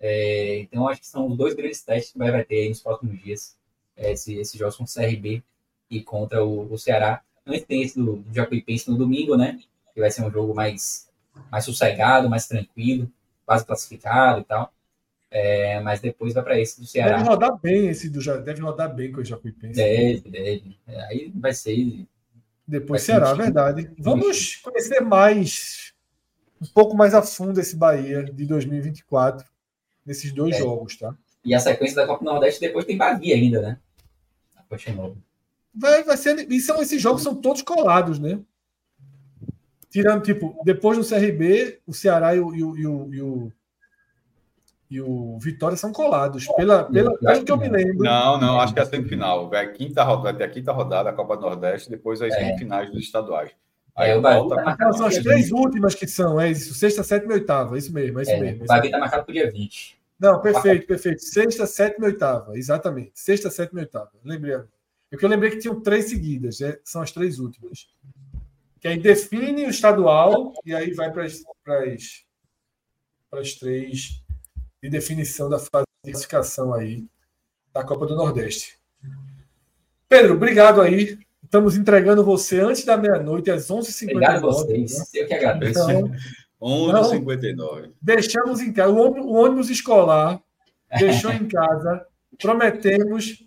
É, 0.00 0.58
então, 0.60 0.88
acho 0.88 1.00
que 1.00 1.06
são 1.06 1.28
os 1.28 1.36
dois 1.36 1.54
grandes 1.54 1.82
testes 1.82 2.12
que 2.12 2.16
o 2.16 2.20
Bahia 2.20 2.32
vai 2.32 2.44
ter 2.44 2.68
nos 2.68 2.80
próximos 2.80 3.20
dias. 3.22 3.56
É, 3.96 4.12
esse, 4.12 4.34
esses 4.34 4.58
jogos 4.58 4.76
com 4.76 4.84
o 4.84 4.86
CRB 4.86 5.42
e 5.90 6.02
contra 6.02 6.44
o, 6.44 6.72
o 6.72 6.78
Ceará. 6.78 7.22
Antes 7.48 7.64
tem 7.64 7.82
esse 7.82 7.98
do, 7.98 8.16
do 8.16 8.34
Jacuipense 8.34 8.90
no 8.90 8.98
domingo, 8.98 9.36
né? 9.36 9.58
Que 9.94 10.00
vai 10.00 10.10
ser 10.10 10.22
um 10.22 10.30
jogo 10.30 10.54
mais, 10.54 11.08
mais 11.50 11.64
sossegado, 11.64 12.28
mais 12.28 12.46
tranquilo, 12.46 13.10
quase 13.46 13.64
classificado 13.64 14.40
e 14.40 14.44
tal. 14.44 14.72
É, 15.30 15.80
mas 15.80 16.00
depois 16.00 16.32
vai 16.32 16.42
para 16.42 16.60
esse 16.60 16.80
do 16.80 16.86
Ceará. 16.86 17.18
Deve 17.18 17.28
rodar 17.28 17.58
bem 17.58 17.88
esse 17.88 18.08
do 18.08 18.20
deve 18.42 18.60
rodar 18.60 18.94
bem 18.94 19.12
com 19.12 19.20
o 19.20 19.24
Jacuipense. 19.24 19.74
Deve, 19.74 20.30
deve. 20.30 20.78
É, 20.86 21.00
aí 21.04 21.32
vai 21.34 21.52
ser. 21.52 22.06
Depois 22.66 23.06
vai 23.06 23.16
Ceará, 23.16 23.34
verdade. 23.34 23.90
Vamos 23.98 24.56
conhecer 24.56 25.00
mais, 25.00 25.92
um 26.60 26.66
pouco 26.66 26.96
mais 26.96 27.14
a 27.14 27.22
fundo 27.22 27.60
esse 27.60 27.76
Bahia 27.76 28.24
de 28.24 28.46
2024 28.46 29.46
nesses 30.04 30.32
dois 30.32 30.56
é. 30.56 30.58
jogos, 30.58 30.96
tá? 30.96 31.14
E 31.44 31.54
a 31.54 31.60
sequência 31.60 31.96
da 31.96 32.06
Copa 32.06 32.24
Nordeste 32.24 32.60
depois 32.60 32.84
tem 32.84 32.96
Bahia 32.96 33.34
ainda, 33.34 33.60
né? 33.60 33.78
Vai, 35.74 36.02
vai 36.02 36.16
ser. 36.16 36.50
E 36.50 36.60
são, 36.60 36.80
esses 36.80 37.00
jogos 37.00 37.22
são 37.22 37.34
todos 37.34 37.62
colados, 37.62 38.18
né? 38.18 38.40
Tirando, 39.90 40.22
tipo, 40.22 40.60
depois 40.64 40.98
do 40.98 41.04
CRB, 41.04 41.80
o 41.86 41.94
Ceará 41.94 42.34
e 42.34 42.40
o, 42.40 42.54
e 42.54 42.62
o, 42.62 42.76
e 42.76 42.86
o, 42.86 43.14
e 43.14 43.22
o, 43.22 43.52
e 44.90 45.00
o 45.00 45.38
Vitória 45.38 45.76
são 45.76 45.92
colados. 45.92 46.46
Pela, 46.56 46.84
pela, 46.84 47.16
pelo 47.16 47.44
que 47.44 47.52
eu 47.52 47.56
me 47.56 47.68
lembro. 47.68 48.04
Não, 48.04 48.38
não, 48.38 48.60
acho 48.60 48.74
que 48.74 48.80
é 48.80 48.82
a 48.82 48.86
semifinal. 48.86 49.48
Vai, 49.48 49.72
quinta 49.72 50.02
rodada, 50.02 50.30
até 50.30 50.44
a 50.44 50.50
quinta 50.50 50.72
rodada, 50.72 51.10
a 51.10 51.12
Copa 51.12 51.36
do 51.36 51.42
Nordeste, 51.42 51.90
depois 51.90 52.20
as 52.20 52.32
é. 52.34 52.38
semifinais 52.38 52.90
dos 52.90 53.02
estaduais. 53.02 53.50
Aí 53.96 54.10
é, 54.10 54.16
o 54.16 54.22
volta... 54.22 54.62
Tá 54.76 54.92
são 54.92 55.06
as 55.06 55.18
três 55.18 55.50
últimas 55.50 55.94
que 55.94 56.06
são, 56.06 56.40
é 56.40 56.50
isso. 56.50 56.72
Sexta, 56.74 57.02
sétima 57.02 57.32
e 57.32 57.36
oitava. 57.36 57.74
É 57.74 57.78
isso 57.78 57.92
mesmo, 57.92 58.18
é 58.20 58.22
isso 58.22 58.30
é, 58.30 58.40
mesmo. 58.40 58.62
O 58.64 58.66
Bahia 58.66 58.84
está 58.86 58.98
marcado 58.98 59.24
para 59.24 59.30
o 59.30 59.34
dia 59.34 59.50
20. 59.50 59.98
Não, 60.20 60.40
perfeito, 60.40 60.86
perfeito. 60.86 61.22
Sexta, 61.22 61.66
sétima 61.66 62.06
e 62.06 62.10
oitava. 62.10 62.56
Exatamente. 62.56 63.12
Sexta, 63.14 63.50
sétima 63.50 63.80
e 63.80 63.84
oitava. 63.84 64.10
Lembrei. 64.24 64.54
É 64.54 64.64
que 65.16 65.24
eu 65.24 65.28
lembrei 65.28 65.50
que 65.50 65.58
tinham 65.58 65.80
três 65.80 66.10
seguidas, 66.10 66.60
né? 66.60 66.76
são 66.84 67.00
as 67.00 67.10
três 67.10 67.38
últimas. 67.38 67.88
Que 68.80 68.88
aí 68.88 68.98
define 68.98 69.64
o 69.64 69.70
estadual 69.70 70.52
e 70.64 70.74
aí 70.74 70.92
vai 70.92 71.10
para 71.10 71.24
as, 71.24 71.42
para 71.64 73.40
as 73.40 73.54
três 73.54 74.22
de 74.82 74.90
definição 74.90 75.48
da 75.48 75.58
fase 75.58 75.86
de 76.04 76.12
classificação 76.12 76.74
aí 76.74 77.06
da 77.72 77.82
Copa 77.82 78.06
do 78.06 78.14
Nordeste. 78.14 78.78
Pedro, 80.08 80.34
obrigado 80.34 80.80
aí. 80.80 81.18
Estamos 81.42 81.76
entregando 81.76 82.24
você 82.24 82.60
antes 82.60 82.84
da 82.84 82.96
meia-noite, 82.96 83.50
às 83.50 83.68
11h59. 83.68 84.10
Obrigado 84.10 84.36
a 84.36 84.40
vocês. 84.40 84.98
Né? 84.98 85.04
Eu 85.14 85.26
que 85.26 85.34
agradeço. 85.34 85.90
Então, 85.90 86.12
11h59. 86.60 87.92
Deixamos 88.00 88.60
em 88.60 88.72
casa. 88.72 88.92
O 88.92 89.34
ônibus 89.34 89.70
escolar 89.70 90.40
deixou 90.98 91.32
em 91.32 91.46
casa. 91.48 92.06
Prometemos 92.38 93.44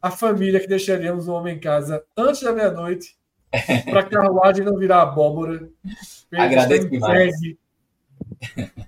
a 0.00 0.10
família 0.10 0.60
que 0.60 0.66
deixaríamos 0.66 1.28
o 1.28 1.32
homem 1.32 1.56
em 1.56 1.60
casa 1.60 2.04
antes 2.16 2.42
da 2.42 2.52
meia-noite 2.52 3.16
para 3.88 4.00
a 4.00 4.08
carruagem 4.08 4.64
não 4.64 4.76
virar 4.76 5.02
abóbora. 5.02 5.68
Agradeço 6.32 6.88
demais. 6.88 7.34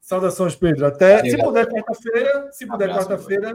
Saudações, 0.00 0.54
Pedro. 0.54 0.86
Até 0.86 1.24
se 1.24 1.38
puder 1.38 1.66
quarta-feira, 1.66 2.52
se 2.52 2.66
puder 2.66 2.90
quarta-feira, 2.90 3.54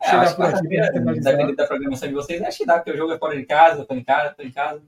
é, 0.00 0.10
chegar 0.10 0.36
por 0.36 0.44
aqui. 0.46 0.68
Dependendo 0.68 1.56
da 1.56 1.66
programação 1.66 2.08
de 2.08 2.14
vocês, 2.14 2.42
acho 2.42 2.58
que 2.58 2.66
dá, 2.66 2.74
porque 2.74 2.90
o 2.90 2.96
jogo 2.96 3.12
é 3.12 3.18
fora 3.18 3.36
de 3.36 3.46
casa, 3.46 3.82
estou 3.82 3.96
em 3.96 4.04
casa, 4.04 4.30
estou 4.30 4.44
em 4.44 4.52
casa. 4.52 4.82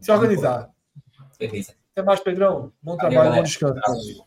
Se 0.00 0.10
organizar. 0.10 0.70
Beleza. 1.38 1.74
Até 1.92 2.02
mais, 2.02 2.20
Pedrão. 2.20 2.72
Bom 2.80 2.96
trabalho, 2.96 3.16
galera. 3.16 3.36
bom 3.36 3.42
descanso. 3.42 4.26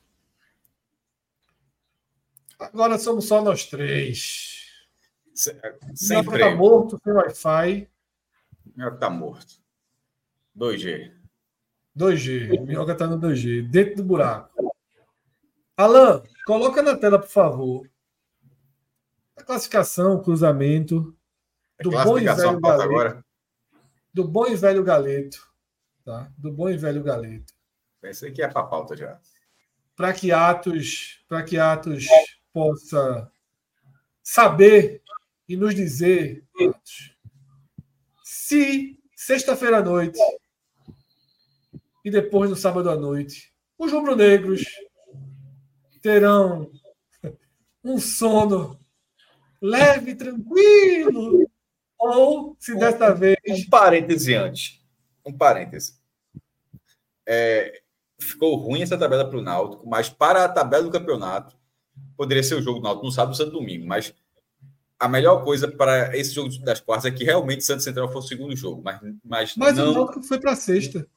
Agora 2.60 3.00
somos 3.00 3.26
só 3.26 3.42
nós 3.42 3.66
três. 3.66 4.51
Sem 5.34 6.20
está 6.20 6.56
morto, 6.56 7.00
sem 7.04 7.14
Wi-Fi. 7.14 7.90
Minhoca 8.76 8.96
está 8.96 9.10
morto. 9.10 9.62
2G. 10.58 11.14
2G. 11.98 12.62
Minhoca 12.66 12.94
está 12.94 13.08
no 13.08 13.20
2G. 13.20 13.70
Dentro 13.70 13.98
do 13.98 14.04
buraco. 14.04 14.72
Alan, 15.76 16.24
coloca 16.46 16.82
na 16.82 16.96
tela, 16.96 17.20
por 17.20 17.30
favor. 17.30 17.90
A 19.36 19.44
classificação, 19.44 20.22
cruzamento. 20.22 21.16
É 21.80 21.84
do 21.84 21.92
bom 21.92 22.18
e 22.20 22.26
velho 22.26 22.60
Galeto. 22.60 22.82
Agora? 22.82 23.26
Do 24.14 24.28
bom 24.28 24.48
e 24.48 24.56
velho 24.56 24.84
Galeto. 24.84 25.50
Tá? 26.06 26.32
Do 26.38 26.52
bom 26.52 26.70
e 26.70 26.78
velho 26.78 27.04
Galeto. 27.04 27.54
Pensei 28.00 28.32
que 28.32 28.42
é 28.42 28.48
para 28.48 28.64
pauta 28.64 28.96
já. 28.96 29.20
Para 29.96 30.14
que 30.14 30.32
Atos, 30.32 31.24
para 31.28 31.44
que 31.44 31.58
Atos 31.58 32.06
possa 32.54 33.32
saber 34.22 35.01
e 35.52 35.58
nos 35.58 35.76
dizer 35.76 36.46
se 38.24 38.98
sexta-feira 39.14 39.80
à 39.80 39.82
noite 39.82 40.18
e 42.06 42.10
depois 42.10 42.50
no 42.50 42.56
sábado 42.56 42.90
à 42.90 42.96
noite 42.96 43.54
os 43.78 43.92
rubro-negros 43.92 44.64
terão 46.02 46.72
um 47.84 48.00
sono 48.00 48.80
leve, 49.62 50.16
tranquilo, 50.16 51.50
ou 52.00 52.56
se 52.58 52.76
desta 52.76 53.14
vez. 53.14 53.38
Um 53.48 53.70
parêntese 53.70 54.34
antes. 54.34 54.82
Um 55.26 55.38
parêntese. 55.38 56.00
É, 57.28 57.82
ficou 58.20 58.56
ruim 58.56 58.82
essa 58.82 58.98
tabela 58.98 59.28
para 59.28 59.38
o 59.38 59.42
Náutico, 59.42 59.88
mas 59.88 60.10
para 60.10 60.46
a 60.46 60.50
tabela 60.50 60.84
do 60.84 60.92
campeonato, 60.92 61.56
poderia 62.16 62.42
ser 62.42 62.56
o 62.56 62.62
jogo 62.62 62.80
do 62.80 62.84
Náutico 62.84 63.06
no 63.06 63.12
sábado 63.12 63.38
no 63.38 63.52
domingo, 63.52 63.86
mas 63.86 64.14
a 65.02 65.10
melhor 65.10 65.44
coisa 65.44 65.68
para 65.68 66.16
esse 66.16 66.32
jogo 66.32 66.56
das 66.60 66.80
quartas 66.80 67.06
é 67.06 67.12
que 67.12 67.24
realmente 67.24 67.64
Santos 67.64 67.84
Central 67.84 68.12
fosse 68.12 68.28
o 68.28 68.30
segundo 68.30 68.56
jogo, 68.56 68.84
mas 68.84 69.00
mas, 69.24 69.56
mas 69.56 69.76
não... 69.76 69.90
o 69.90 69.94
Náutico 69.96 70.22
foi 70.22 70.40
para 70.40 70.56
sexta. 70.56 71.08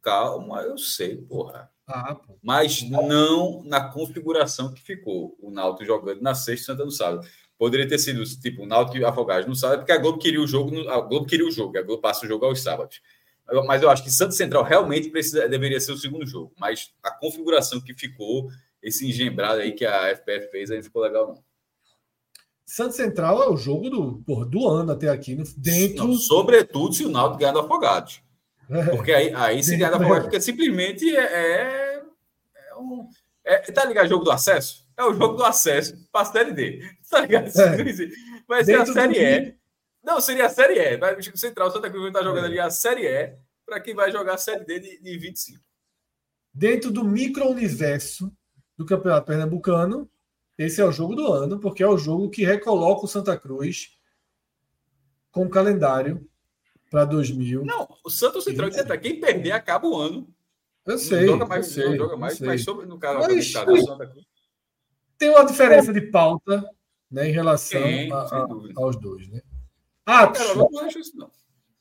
Calma, 0.00 0.62
eu 0.62 0.78
sei, 0.78 1.18
porra. 1.18 1.70
Ah, 1.86 2.18
mas 2.42 2.80
não 2.88 3.62
na 3.62 3.90
configuração 3.90 4.72
que 4.72 4.80
ficou. 4.80 5.36
O 5.38 5.50
Náutico 5.50 5.84
jogando 5.84 6.22
na 6.22 6.34
sexta 6.34 6.62
e 6.62 6.64
Santa 6.64 6.84
no 6.86 6.90
sábado. 6.90 7.28
Poderia 7.58 7.86
ter 7.86 7.98
sido 7.98 8.24
tipo 8.24 8.62
o 8.62 8.66
Náutico 8.66 8.96
e 8.96 9.04
Afogados 9.04 9.46
no 9.46 9.54
sábado, 9.54 9.80
porque 9.80 9.92
a 9.92 9.98
Globo 9.98 10.18
queria 10.18 10.40
o 10.40 10.46
jogo, 10.46 10.70
no... 10.70 10.88
a 10.88 10.98
Globo 11.02 11.26
queria 11.26 11.46
o 11.46 11.50
jogo, 11.50 11.76
a 11.76 11.82
Globo 11.82 12.00
passa 12.00 12.24
o 12.24 12.28
jogo 12.28 12.46
aos 12.46 12.62
sábados. 12.62 13.02
Mas 13.66 13.82
eu 13.82 13.90
acho 13.90 14.02
que 14.02 14.10
Santos 14.10 14.38
Central 14.38 14.62
realmente 14.62 15.10
precisa, 15.10 15.46
deveria 15.46 15.78
ser 15.78 15.92
o 15.92 15.98
segundo 15.98 16.26
jogo. 16.26 16.54
Mas 16.58 16.90
a 17.02 17.10
configuração 17.10 17.82
que 17.82 17.92
ficou, 17.92 18.48
esse 18.82 19.06
engembrado 19.06 19.60
aí 19.60 19.72
que 19.72 19.84
a 19.84 20.08
FPF 20.08 20.50
fez, 20.50 20.70
aí 20.70 20.78
não 20.78 20.84
ficou 20.84 21.02
legal, 21.02 21.26
não. 21.28 21.47
Santos 22.68 22.96
Central 22.96 23.42
é 23.42 23.48
o 23.48 23.56
jogo 23.56 23.88
do, 23.88 24.22
porra, 24.26 24.44
do 24.44 24.68
ano 24.68 24.92
até 24.92 25.08
aqui, 25.08 25.34
no, 25.34 25.42
dentro. 25.56 26.06
Não, 26.06 26.12
sobretudo 26.12 26.94
se 26.94 27.02
o 27.02 27.08
Náutico 27.08 27.38
ganhar 27.38 27.52
do 27.52 27.60
Afogados. 27.60 28.22
É, 28.68 28.84
porque 28.94 29.10
aí, 29.10 29.32
aí 29.34 29.64
se 29.64 29.74
ganhar 29.74 29.88
do 29.88 29.96
Afogados, 29.96 30.24
porque 30.24 30.38
simplesmente 30.38 31.16
é, 31.16 31.22
é, 31.22 32.02
é 32.68 32.76
um. 32.76 33.08
É, 33.42 33.56
tá 33.72 33.86
ligado? 33.86 34.06
Jogo 34.06 34.22
do 34.22 34.30
acesso? 34.30 34.86
É 34.98 35.02
o 35.02 35.14
jogo 35.14 35.36
do 35.36 35.44
acesso 35.44 35.96
para 36.12 36.20
a 36.20 36.24
Série 36.26 36.52
D. 36.52 36.82
Tá 37.08 37.22
ligado? 37.22 37.46
É. 37.58 37.84
Vai 38.46 38.62
ser 38.62 38.78
a 38.78 38.84
Série 38.84 39.18
E. 39.18 39.54
Não, 40.04 40.20
seria 40.20 40.44
a 40.44 40.50
Série 40.50 40.78
E. 40.78 41.30
O 41.32 41.38
Central 41.38 41.70
Santa 41.70 41.88
Cruz 41.88 42.02
vai 42.02 42.10
estar 42.10 42.22
jogando 42.22 42.44
é. 42.44 42.48
ali 42.48 42.60
a 42.60 42.68
Série 42.68 43.06
E 43.06 43.34
para 43.64 43.80
quem 43.80 43.94
vai 43.94 44.12
jogar 44.12 44.34
a 44.34 44.38
Série 44.38 44.66
D 44.66 44.78
de, 44.78 45.00
de 45.00 45.16
25. 45.16 45.58
Dentro 46.52 46.90
do 46.90 47.02
micro-universo 47.02 48.30
do 48.76 48.84
Campeonato 48.84 49.26
Pernambucano, 49.26 50.06
esse 50.58 50.80
é 50.80 50.84
o 50.84 50.90
jogo 50.90 51.14
do 51.14 51.32
ano, 51.32 51.60
porque 51.60 51.84
é 51.84 51.88
o 51.88 51.96
jogo 51.96 52.28
que 52.28 52.44
recoloca 52.44 53.04
o 53.04 53.08
Santa 53.08 53.38
Cruz 53.38 53.96
com 55.30 55.44
o 55.44 55.48
calendário 55.48 56.28
para 56.90 57.04
2000. 57.04 57.64
Não, 57.64 57.88
o 58.04 58.10
Santos 58.10 58.42
Central 58.42 58.68
de 58.68 58.98
quem 58.98 59.20
perder 59.20 59.52
acaba 59.52 59.86
o 59.86 59.96
ano. 59.96 60.28
Eu 60.84 60.98
sei. 60.98 61.20
Não 61.20 61.34
joga 61.34 61.46
mais, 61.46 61.66
sei, 61.68 61.84
não 61.84 61.96
joga 61.96 62.16
mais, 62.16 62.40
mas 62.40 62.64
sobre, 62.64 62.86
no 62.86 62.98
caso 62.98 63.20
mas, 63.20 63.52
Santa 63.52 64.06
Cruz. 64.06 64.26
Tem 65.16 65.30
uma 65.30 65.44
diferença 65.44 65.92
de 65.92 66.00
pauta 66.00 66.68
né, 67.10 67.28
em 67.28 67.32
relação 67.32 67.82
a, 68.12 68.22
a, 68.22 68.46
aos 68.76 68.96
dois, 68.96 69.28
né? 69.28 69.40
Ah, 70.04 70.26
cara, 70.28 70.54
não, 70.54 70.68
não 70.70 70.80
acho 70.84 70.98
isso 70.98 71.16
não. 71.16 71.30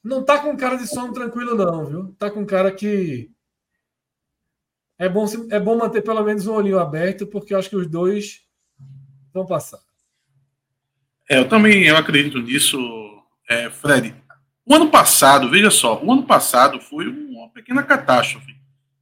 Não 0.04 0.24
tá 0.24 0.40
com 0.40 0.56
cara 0.56 0.76
de 0.76 0.88
sono 0.88 1.14
tranquilo, 1.14 1.56
não, 1.56 1.86
viu? 1.86 2.16
Tá 2.18 2.30
com 2.30 2.46
cara 2.46 2.72
que. 2.72 3.32
É 5.00 5.08
bom, 5.10 5.26
é 5.52 5.60
bom 5.60 5.78
manter 5.78 6.02
pelo 6.02 6.24
menos 6.24 6.46
um 6.48 6.54
olhinho 6.54 6.80
aberto, 6.80 7.28
porque 7.28 7.54
eu 7.54 7.60
acho 7.60 7.70
que 7.70 7.76
os 7.76 7.88
dois 7.88 8.47
vão 9.38 9.46
passar. 9.46 9.80
É, 11.30 11.38
eu 11.40 11.48
também 11.48 11.84
eu 11.86 11.98
acredito 11.98 12.40
nisso, 12.40 12.78
é, 13.50 13.70
Fred. 13.70 14.16
O 14.66 14.76
ano 14.76 14.90
passado, 14.90 15.50
veja 15.50 15.72
só, 15.72 16.02
o 16.04 16.12
ano 16.12 16.24
passado 16.24 16.80
foi 16.82 17.08
uma 17.08 17.50
pequena 17.50 17.84
catástrofe. 17.84 18.58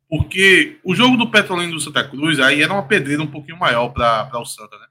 Porque 0.08 0.80
o 0.84 0.94
jogo 0.94 1.18
do 1.18 1.30
Petrolina 1.30 1.72
do 1.72 1.80
Santa 1.80 2.08
Cruz 2.08 2.40
aí 2.40 2.62
era 2.62 2.72
uma 2.72 2.88
pedreira 2.88 3.22
um 3.24 3.28
pouquinho 3.28 3.58
maior 3.58 3.90
para 3.90 4.40
o 4.40 4.46
Santa, 4.46 4.78
né? 4.78 4.86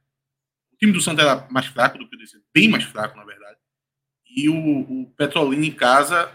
O 0.72 0.76
time 0.76 0.92
do 0.92 1.00
Santa 1.00 1.22
era 1.22 1.46
mais 1.50 1.66
fraco 1.66 1.98
do 1.98 2.08
que 2.08 2.16
o 2.16 2.18
desse, 2.18 2.42
bem 2.52 2.68
mais 2.68 2.84
fraco, 2.84 3.16
na 3.16 3.24
verdade. 3.24 3.56
E 4.36 4.48
o, 4.48 4.54
o 4.56 5.06
Petrolina 5.16 5.64
em 5.64 5.70
casa, 5.70 6.30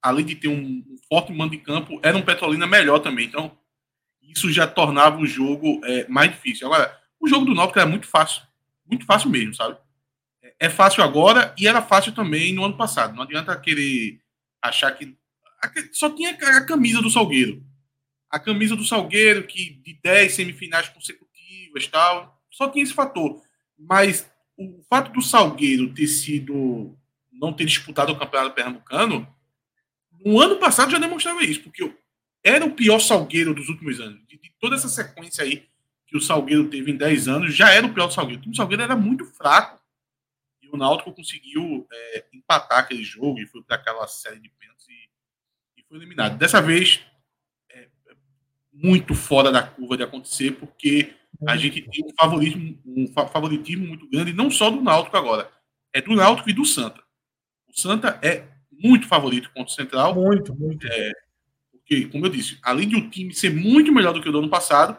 além 0.00 0.24
de 0.24 0.36
ter 0.36 0.46
um, 0.46 0.54
um, 0.54 0.96
forte 1.08 1.32
mando 1.32 1.50
de 1.50 1.58
campo, 1.58 1.98
era 2.02 2.16
um 2.16 2.22
Petrolina 2.22 2.66
melhor 2.66 3.00
também. 3.00 3.26
Então, 3.26 3.50
isso 4.22 4.52
já 4.52 4.68
tornava 4.68 5.18
o 5.18 5.26
jogo 5.26 5.80
é, 5.84 6.06
mais 6.06 6.30
difícil. 6.30 6.68
Agora, 6.68 6.96
o 7.22 7.28
jogo 7.28 7.46
do 7.46 7.54
Náutico 7.54 7.78
era 7.78 7.88
muito 7.88 8.08
fácil. 8.08 8.42
Muito 8.84 9.06
fácil 9.06 9.30
mesmo, 9.30 9.54
sabe? 9.54 9.78
É, 10.58 10.68
fácil 10.68 11.04
agora 11.04 11.54
e 11.56 11.68
era 11.68 11.80
fácil 11.80 12.12
também 12.12 12.52
no 12.52 12.64
ano 12.64 12.76
passado. 12.76 13.14
Não 13.14 13.22
adianta 13.22 13.58
querer 13.58 14.20
achar 14.60 14.90
que. 14.90 15.16
Só 15.92 16.10
tinha 16.10 16.30
a 16.32 16.64
camisa 16.66 17.00
do 17.00 17.08
Salgueiro. 17.08 17.64
A 18.28 18.40
camisa 18.40 18.74
do 18.74 18.84
Salgueiro, 18.84 19.46
que 19.46 19.70
de 19.84 19.94
10 20.02 20.34
semifinais 20.34 20.88
consecutivas 20.88 21.86
tal. 21.86 22.42
Só 22.50 22.68
tinha 22.68 22.82
esse 22.82 22.92
fator. 22.92 23.40
Mas 23.78 24.28
o 24.58 24.82
fato 24.90 25.12
do 25.12 25.22
Salgueiro 25.22 25.94
ter 25.94 26.08
sido 26.08 26.98
não 27.30 27.52
ter 27.52 27.64
disputado 27.64 28.12
o 28.12 28.18
Campeonato 28.18 28.54
Pernambucano, 28.54 29.28
no 30.24 30.40
ano 30.40 30.56
passado 30.56 30.90
já 30.90 30.98
demonstrava 30.98 31.42
isso, 31.42 31.62
porque 31.62 31.92
era 32.44 32.64
o 32.64 32.72
pior 32.72 32.98
Salgueiro 32.98 33.54
dos 33.54 33.68
últimos 33.68 34.00
anos. 34.00 34.20
De 34.26 34.38
toda 34.60 34.74
essa 34.74 34.88
sequência 34.88 35.44
aí 35.44 35.68
que 36.12 36.18
o 36.18 36.20
Salgueiro 36.20 36.68
teve 36.68 36.92
em 36.92 36.96
10 36.96 37.26
anos, 37.26 37.54
já 37.54 37.72
era 37.72 37.86
o 37.86 37.94
pior 37.94 38.06
do 38.06 38.12
Salgueiro. 38.12 38.38
O 38.38 38.42
time 38.42 38.52
do 38.52 38.56
Salgueiro 38.56 38.82
era 38.82 38.94
muito 38.94 39.24
fraco. 39.24 39.80
E 40.60 40.68
o 40.68 40.76
Náutico 40.76 41.10
conseguiu 41.10 41.88
é, 41.90 42.26
empatar 42.34 42.80
aquele 42.80 43.02
jogo 43.02 43.40
e 43.40 43.46
foi 43.46 43.62
para 43.62 43.76
aquela 43.76 44.06
série 44.06 44.38
de 44.38 44.50
pênaltis 44.50 44.86
e, 44.88 45.08
e, 45.80 45.82
foi 45.88 45.96
eliminado. 45.96 46.36
Dessa 46.36 46.60
vez, 46.60 47.00
é, 47.70 47.88
muito 48.70 49.14
fora 49.14 49.50
da 49.50 49.62
curva 49.62 49.96
de 49.96 50.02
acontecer, 50.02 50.52
porque 50.52 51.14
a 51.48 51.56
gente 51.56 51.80
tem 51.80 52.04
um 52.04 52.14
favoritismo, 52.14 52.78
um 52.84 53.06
favoritismo 53.08 53.86
muito 53.86 54.06
grande, 54.06 54.34
não 54.34 54.50
só 54.50 54.68
do 54.68 54.82
Náutico 54.82 55.16
agora, 55.16 55.50
é 55.94 56.02
do 56.02 56.14
Náutico 56.14 56.50
e 56.50 56.52
do 56.52 56.66
Santa. 56.66 57.02
O 57.66 57.80
Santa 57.80 58.18
é 58.22 58.46
muito 58.70 59.08
favorito 59.08 59.48
contra 59.54 59.72
o 59.72 59.74
Central. 59.74 60.14
Muito, 60.14 60.54
muito. 60.54 60.86
É, 60.86 61.12
porque, 61.70 62.04
como 62.08 62.26
eu 62.26 62.30
disse, 62.30 62.58
além 62.62 62.86
de 62.86 62.96
o 62.96 63.08
time 63.08 63.32
ser 63.32 63.50
muito 63.50 63.90
melhor 63.90 64.12
do 64.12 64.20
que 64.20 64.28
o 64.28 64.32
do 64.32 64.40
ano 64.40 64.50
passado, 64.50 64.98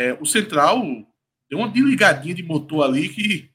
é, 0.00 0.16
o 0.18 0.24
Central 0.24 0.80
deu 1.50 1.58
uma 1.58 1.68
desligadinha 1.68 2.34
de 2.34 2.42
motor 2.42 2.84
ali 2.84 3.10
que 3.10 3.50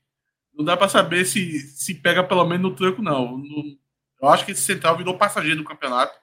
não 0.54 0.64
dá 0.64 0.78
para 0.78 0.88
saber 0.88 1.26
se, 1.26 1.60
se 1.60 1.96
pega 1.96 2.24
pelo 2.24 2.46
menos 2.46 2.70
no 2.70 2.76
tranco, 2.76 3.02
não. 3.02 3.36
No, 3.36 3.78
eu 4.22 4.28
acho 4.30 4.46
que 4.46 4.52
esse 4.52 4.62
Central 4.62 4.96
virou 4.96 5.18
passageiro 5.18 5.58
do 5.58 5.64
campeonato 5.64 6.16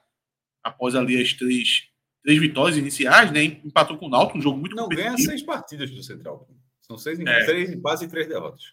após 0.63 0.95
ali 0.95 1.21
as 1.21 1.33
três, 1.33 1.89
três 2.23 2.39
vitórias 2.39 2.77
iniciais, 2.77 3.31
né? 3.33 3.43
Empatou 3.43 3.97
com 3.97 4.05
o 4.05 4.09
Náutico, 4.09 4.37
um 4.37 4.41
jogo 4.41 4.57
muito 4.57 4.77
Não, 4.77 4.87
ganha 4.87 5.17
seis 5.17 5.43
partidas 5.43 5.91
do 5.91 6.01
Central. 6.01 6.47
São 6.81 6.97
seis, 6.97 7.19
é. 7.19 7.45
três 7.45 7.69
empates 7.71 8.03
e 8.03 8.07
três 8.07 8.25
derrotas. 8.27 8.63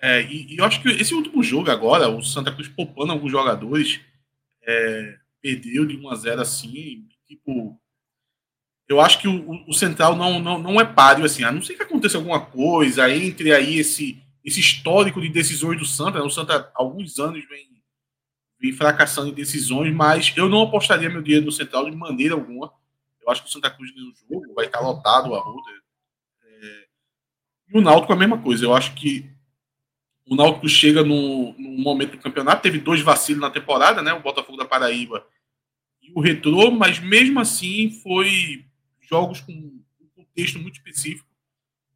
É, 0.00 0.22
e, 0.22 0.54
e, 0.54 0.58
eu 0.58 0.64
acho 0.64 0.80
que 0.80 0.88
esse 0.88 1.14
último 1.14 1.42
jogo 1.42 1.70
agora, 1.70 2.08
o 2.08 2.22
Santa 2.22 2.50
Cruz 2.50 2.68
poupando 2.68 3.12
alguns 3.12 3.30
jogadores, 3.30 4.00
é, 4.62 5.18
perdeu 5.42 5.84
de 5.84 5.98
1 5.98 6.08
a 6.08 6.14
0 6.16 6.40
assim, 6.40 7.06
tipo. 7.26 7.78
Eu 8.90 9.00
acho 9.00 9.20
que 9.20 9.28
o, 9.28 9.62
o, 9.68 9.72
Central 9.72 10.16
não, 10.16 10.40
não, 10.40 10.58
não 10.58 10.80
é 10.80 10.84
páreo, 10.84 11.24
assim, 11.24 11.44
a 11.44 11.52
não 11.52 11.62
ser 11.62 11.76
que 11.76 11.82
aconteça 11.84 12.18
alguma 12.18 12.44
coisa, 12.44 13.08
entre 13.08 13.52
aí 13.52 13.78
esse, 13.78 14.20
esse 14.44 14.58
histórico 14.58 15.20
de 15.20 15.28
decisões 15.28 15.78
do 15.78 15.86
Santa, 15.86 16.18
né? 16.18 16.24
o 16.24 16.28
Santa 16.28 16.56
há 16.56 16.70
alguns 16.74 17.20
anos 17.20 17.48
vem, 17.48 17.68
vem 18.58 18.72
fracassando 18.72 19.28
em 19.28 19.32
decisões, 19.32 19.94
mas 19.94 20.32
eu 20.36 20.48
não 20.48 20.62
apostaria 20.62 21.08
meu 21.08 21.22
dinheiro 21.22 21.46
no 21.46 21.52
Central 21.52 21.88
de 21.88 21.96
maneira 21.96 22.34
alguma. 22.34 22.72
Eu 23.22 23.30
acho 23.30 23.44
que 23.44 23.48
o 23.48 23.52
Santa 23.52 23.70
Cruz 23.70 23.92
ganha 23.92 24.08
o 24.08 24.34
jogo, 24.34 24.54
vai 24.54 24.66
estar 24.66 24.80
lotado 24.80 25.36
a 25.36 25.40
roda. 25.40 25.70
É, 26.42 26.84
e 27.68 27.78
o 27.78 27.80
Náutico 27.80 28.12
é 28.12 28.16
a 28.16 28.18
mesma 28.18 28.38
coisa, 28.38 28.64
eu 28.64 28.74
acho 28.74 28.92
que 28.96 29.30
o 30.26 30.34
Náutico 30.34 30.68
chega 30.68 31.04
no, 31.04 31.52
no, 31.52 31.78
momento 31.78 32.16
do 32.16 32.18
campeonato, 32.18 32.60
teve 32.60 32.80
dois 32.80 33.00
vacilos 33.02 33.40
na 33.40 33.50
temporada, 33.50 34.02
né? 34.02 34.12
O 34.12 34.20
Botafogo 34.20 34.58
da 34.58 34.64
Paraíba 34.64 35.24
e 36.02 36.10
o 36.12 36.20
Retrô, 36.20 36.72
mas 36.72 36.98
mesmo 36.98 37.38
assim 37.38 37.92
foi 38.02 38.68
jogos 39.10 39.40
com 39.40 39.52
um 39.52 40.08
contexto 40.14 40.58
muito 40.58 40.76
específico. 40.76 41.28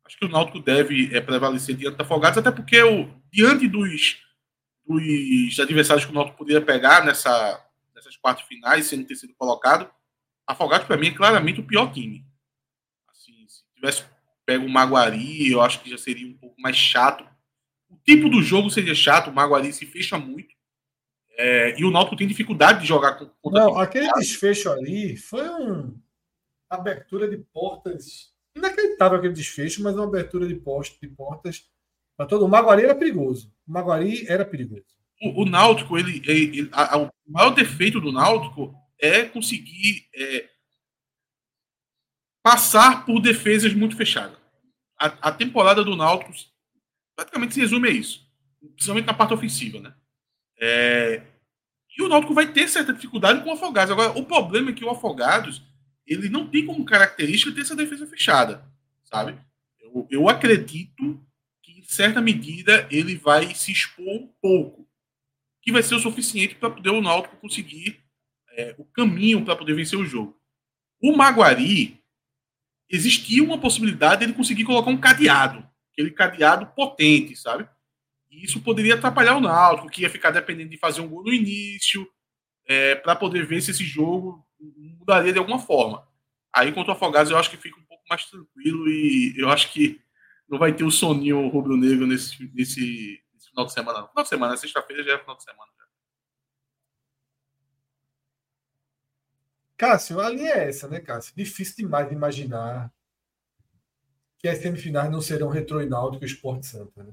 Acho 0.05 0.19
que 0.19 0.25
o 0.27 0.29
Náutico 0.29 0.61
deve 0.61 1.15
é, 1.15 1.21
prevalecer 1.21 1.75
diante 1.77 1.97
da 1.97 2.05
Afogados, 2.05 2.39
até 2.39 2.51
porque 2.51 2.83
o, 2.83 3.09
diante 3.33 3.67
dos, 3.67 4.19
dos 4.87 5.59
adversários 5.61 6.05
que 6.05 6.11
o 6.11 6.15
Náutico 6.15 6.37
poderia 6.37 6.61
pegar 6.61 7.05
nessa, 7.05 7.65
nessas 7.95 8.17
quatro 8.17 8.45
finais, 8.47 8.87
sendo 8.87 9.07
ter 9.07 9.15
sido 9.15 9.35
colocado, 9.35 9.91
Afogados 10.47 10.87
para 10.87 10.99
mim 10.99 11.07
é 11.07 11.15
claramente 11.15 11.61
o 11.61 11.67
pior 11.67 11.91
time. 11.91 12.27
Assim, 13.09 13.47
se 13.49 13.63
tivesse 13.75 14.05
pego 14.45 14.67
o 14.67 14.69
Maguari, 14.69 15.51
eu 15.51 15.63
acho 15.63 15.81
que 15.81 15.89
já 15.89 15.97
seria 15.97 16.27
um 16.27 16.37
pouco 16.37 16.61
mais 16.61 16.77
chato 16.77 17.27
o 17.95 17.99
tipo 18.05 18.29
do 18.29 18.43
jogo 18.43 18.69
seria 18.71 18.95
chato, 18.95 19.31
o 19.31 19.33
Maguari 19.33 19.73
se 19.73 19.87
fecha 19.87 20.19
muito. 20.19 20.55
É, 21.37 21.79
e 21.79 21.85
o 21.85 21.91
Náutico 21.91 22.17
tem 22.17 22.27
dificuldade 22.27 22.81
de 22.81 22.87
jogar 22.87 23.15
contra 23.15 23.61
Não, 23.61 23.79
aquele 23.79 24.13
desfecho 24.15 24.71
ali 24.71 25.17
foi 25.17 25.49
uma 25.49 25.95
abertura 26.69 27.29
de 27.29 27.37
portas. 27.37 28.33
Inacreditável 28.57 29.19
aquele 29.19 29.35
desfecho, 29.35 29.83
mas 29.83 29.95
uma 29.95 30.05
abertura 30.05 30.47
de, 30.47 30.55
post, 30.55 30.99
de 31.01 31.09
portas 31.09 31.69
para 32.17 32.27
todo. 32.27 32.45
O 32.45 32.49
Maguari 32.49 32.85
era 32.85 32.95
perigoso. 32.95 33.53
O 33.67 33.73
Maguari 33.73 34.27
era 34.29 34.45
perigoso. 34.45 34.85
O, 35.21 35.43
o 35.43 35.45
Náutico, 35.45 35.99
ele, 35.99 36.23
ele 36.27 36.69
a, 36.73 36.95
a, 36.95 36.99
o 37.03 37.11
maior 37.27 37.51
defeito 37.51 38.01
do 38.01 38.13
Náutico 38.13 38.75
é 38.99 39.25
conseguir 39.25 40.09
é, 40.15 40.49
passar 42.43 43.05
por 43.07 43.21
defesas 43.21 43.73
muito 43.73 43.97
fechadas. 43.97 44.39
A, 44.99 45.07
a 45.29 45.33
temporada 45.33 45.83
do 45.83 45.97
Náutico 45.97 46.33
praticamente 47.17 47.55
se 47.55 47.61
resume 47.61 47.89
a 47.89 47.93
isso. 47.93 48.25
Principalmente 48.61 49.07
na 49.07 49.15
parte 49.15 49.35
ofensiva, 49.35 49.81
né? 49.81 49.95
É... 50.59 51.23
E 51.97 52.03
o 52.03 52.09
Náutico 52.09 52.35
vai 52.35 52.53
ter 52.53 52.69
certa 52.69 52.93
dificuldade 52.93 53.43
com 53.43 53.51
o 53.51 53.53
Afogados. 53.53 53.93
Agora, 53.93 54.19
o 54.19 54.25
problema 54.25 54.71
é 54.71 54.73
que 54.73 54.85
o 54.85 54.91
Afogados 54.91 55.63
ele 56.07 56.29
não 56.29 56.49
tem 56.49 56.67
como 56.67 56.85
característica 56.85 57.53
ter 57.53 57.63
essa 57.63 57.77
defesa 57.77 58.07
fechada, 58.07 58.65
sabe? 59.05 59.39
Eu, 59.81 60.07
eu 60.11 60.29
acredito 60.29 61.25
que, 61.63 61.73
em 61.73 61.83
certa 61.83 62.21
medida, 62.21 62.87
ele 62.91 63.17
vai 63.17 63.55
se 63.55 63.73
expor 63.73 64.07
um 64.07 64.27
pouco, 64.41 64.89
que 65.63 65.73
vai 65.73 65.83
ser 65.83 65.95
o 65.95 66.01
suficiente 66.01 66.55
para 66.55 66.71
poder 66.71 66.91
o 66.91 67.01
Náutico 67.01 67.37
conseguir 67.37 68.01
é, 68.53 68.75
o 68.79 68.85
caminho 68.85 69.45
para 69.45 69.57
poder 69.57 69.75
vencer 69.75 69.99
o 69.99 70.07
jogo. 70.07 70.39
O 71.01 71.17
Maguari, 71.17 72.01
existia 72.89 73.43
uma 73.43 73.59
possibilidade 73.59 74.21
de 74.21 74.27
ele 74.27 74.35
conseguir 74.35 74.65
colocar 74.65 74.91
um 74.91 74.97
cadeado 74.97 75.67
aquele 75.95 76.11
cadeado 76.11 76.67
potente, 76.67 77.37
sabe? 77.37 77.69
E 78.31 78.45
isso 78.45 78.61
poderia 78.61 78.95
atrapalhar 78.95 79.37
o 79.37 79.41
Náutico, 79.41 79.89
que 79.89 80.03
ia 80.03 80.11
ficar 80.11 80.33
dependendo 80.33 80.71
de 80.71 80.77
fazer 80.77 81.01
um 81.01 81.09
gol 81.09 81.23
no 81.23 81.33
início, 81.33 82.07
é, 82.67 82.97
para 82.97 83.15
poder 83.15 83.47
ver 83.47 83.63
se 83.63 83.71
esse 83.71 83.85
jogo 83.85 84.45
mudaria 84.99 85.33
de 85.33 85.39
alguma 85.39 85.59
forma. 85.59 86.07
Aí 86.53 86.73
contra 86.73 86.93
o 86.93 86.97
Afogados 86.97 87.31
eu 87.31 87.39
acho 87.39 87.51
que 87.51 87.57
fica 87.57 87.79
um 87.79 87.85
pouco 87.85 88.05
mais 88.09 88.25
tranquilo 88.27 88.89
e 88.89 89.35
eu 89.37 89.49
acho 89.49 89.73
que 89.73 90.01
não 90.49 90.59
vai 90.59 90.73
ter 90.73 90.85
o 90.85 90.91
soninho 90.91 91.49
rubro-negro 91.49 92.07
nesse, 92.07 92.39
nesse, 92.55 93.23
nesse, 93.33 93.49
final 93.49 93.67
de 93.67 93.73
semana. 93.73 94.01
Não. 94.01 94.09
Final 94.09 94.23
de 94.23 94.29
semana, 94.29 94.57
sexta-feira 94.57 95.03
já 95.03 95.15
é 95.15 95.19
final 95.19 95.37
de 95.37 95.43
semana. 95.43 95.71
Cássio, 99.77 100.21
a 100.21 100.31
linha 100.31 100.51
é 100.51 100.69
essa, 100.69 100.89
né, 100.89 101.01
Cássio? 101.01 101.35
Difícil 101.37 101.77
demais 101.77 102.09
de 102.09 102.15
imaginar 102.15 102.93
que 104.39 104.49
as 104.49 104.59
semifinais 104.59 105.11
não 105.11 105.21
serão 105.21 105.49
Retro 105.49 105.83
e 105.83 105.87
Náutico 105.87 106.25
e 106.25 106.27
Esporte 106.27 106.67
Santa, 106.67 107.03
né? 107.03 107.13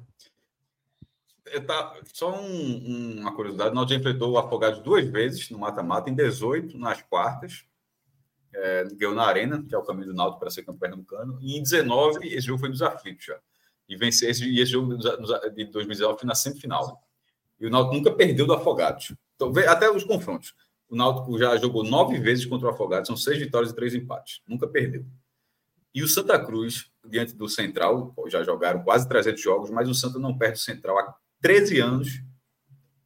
Tá, 1.66 2.00
só 2.14 2.40
um, 2.40 3.20
uma 3.20 3.36
curiosidade, 3.36 3.74
nós 3.74 3.90
já 3.90 3.96
enfrentou 3.96 4.32
o 4.32 4.38
Afogados 4.38 4.80
duas 4.80 5.06
vezes 5.06 5.50
no 5.50 5.58
mata-mata, 5.58 6.10
em 6.10 6.16
18 6.16 6.78
nas 6.78 7.02
quartas, 7.02 7.66
é, 8.54 8.86
ganhou 8.94 9.16
na 9.16 9.24
Arena, 9.24 9.64
que 9.68 9.74
é 9.74 9.78
o 9.78 9.84
caminho 9.84 10.08
do 10.08 10.14
Náutico 10.14 10.40
para 10.40 10.52
ser 10.52 10.62
campeão 10.62 10.80
pernambucano, 10.80 11.40
e 11.42 11.58
em 11.58 11.64
19 11.64 12.28
esse 12.28 12.48
jogo 12.48 12.60
foi 12.60 12.70
nos 12.70 12.82
aflitos 12.82 13.26
já. 13.26 13.40
E 13.90 13.96
vencer 13.96 14.30
esse, 14.30 14.60
esse 14.60 14.72
jogo 14.72 14.96
de 14.96 15.66
2019 15.66 16.20
foi 16.20 16.28
na 16.28 16.36
semifinal. 16.36 17.02
E 17.60 17.66
o 17.66 17.70
Náutico 17.70 17.96
nunca 17.96 18.12
perdeu 18.12 18.46
do 18.46 18.54
Afogados. 18.54 19.14
Então, 19.36 19.52
até 19.68 19.90
os 19.90 20.04
confrontos. 20.04 20.54
O 20.88 20.96
Náutico 20.96 21.38
já 21.38 21.58
jogou 21.58 21.84
nove 21.84 22.20
vezes 22.20 22.46
contra 22.46 22.68
o 22.68 22.72
Afogados, 22.72 23.08
são 23.08 23.18
seis 23.18 23.40
vitórias 23.40 23.72
e 23.72 23.76
três 23.76 23.96
empates. 23.96 24.42
Nunca 24.48 24.68
perdeu. 24.68 25.06
E 25.94 26.04
o 26.04 26.08
Santa 26.08 26.40
Cruz, 26.44 26.90
diante 27.06 27.34
do 27.34 27.50
Central, 27.50 28.14
já 28.28 28.44
jogaram 28.44 28.84
quase 28.84 29.08
300 29.08 29.42
jogos, 29.42 29.70
mas 29.70 29.90
o 29.90 29.94
Santa 29.94 30.20
não 30.20 30.38
perde 30.38 30.58
o 30.58 30.62
Central 30.62 30.98
há 31.00 31.16
13 31.42 31.80
anos 31.80 32.22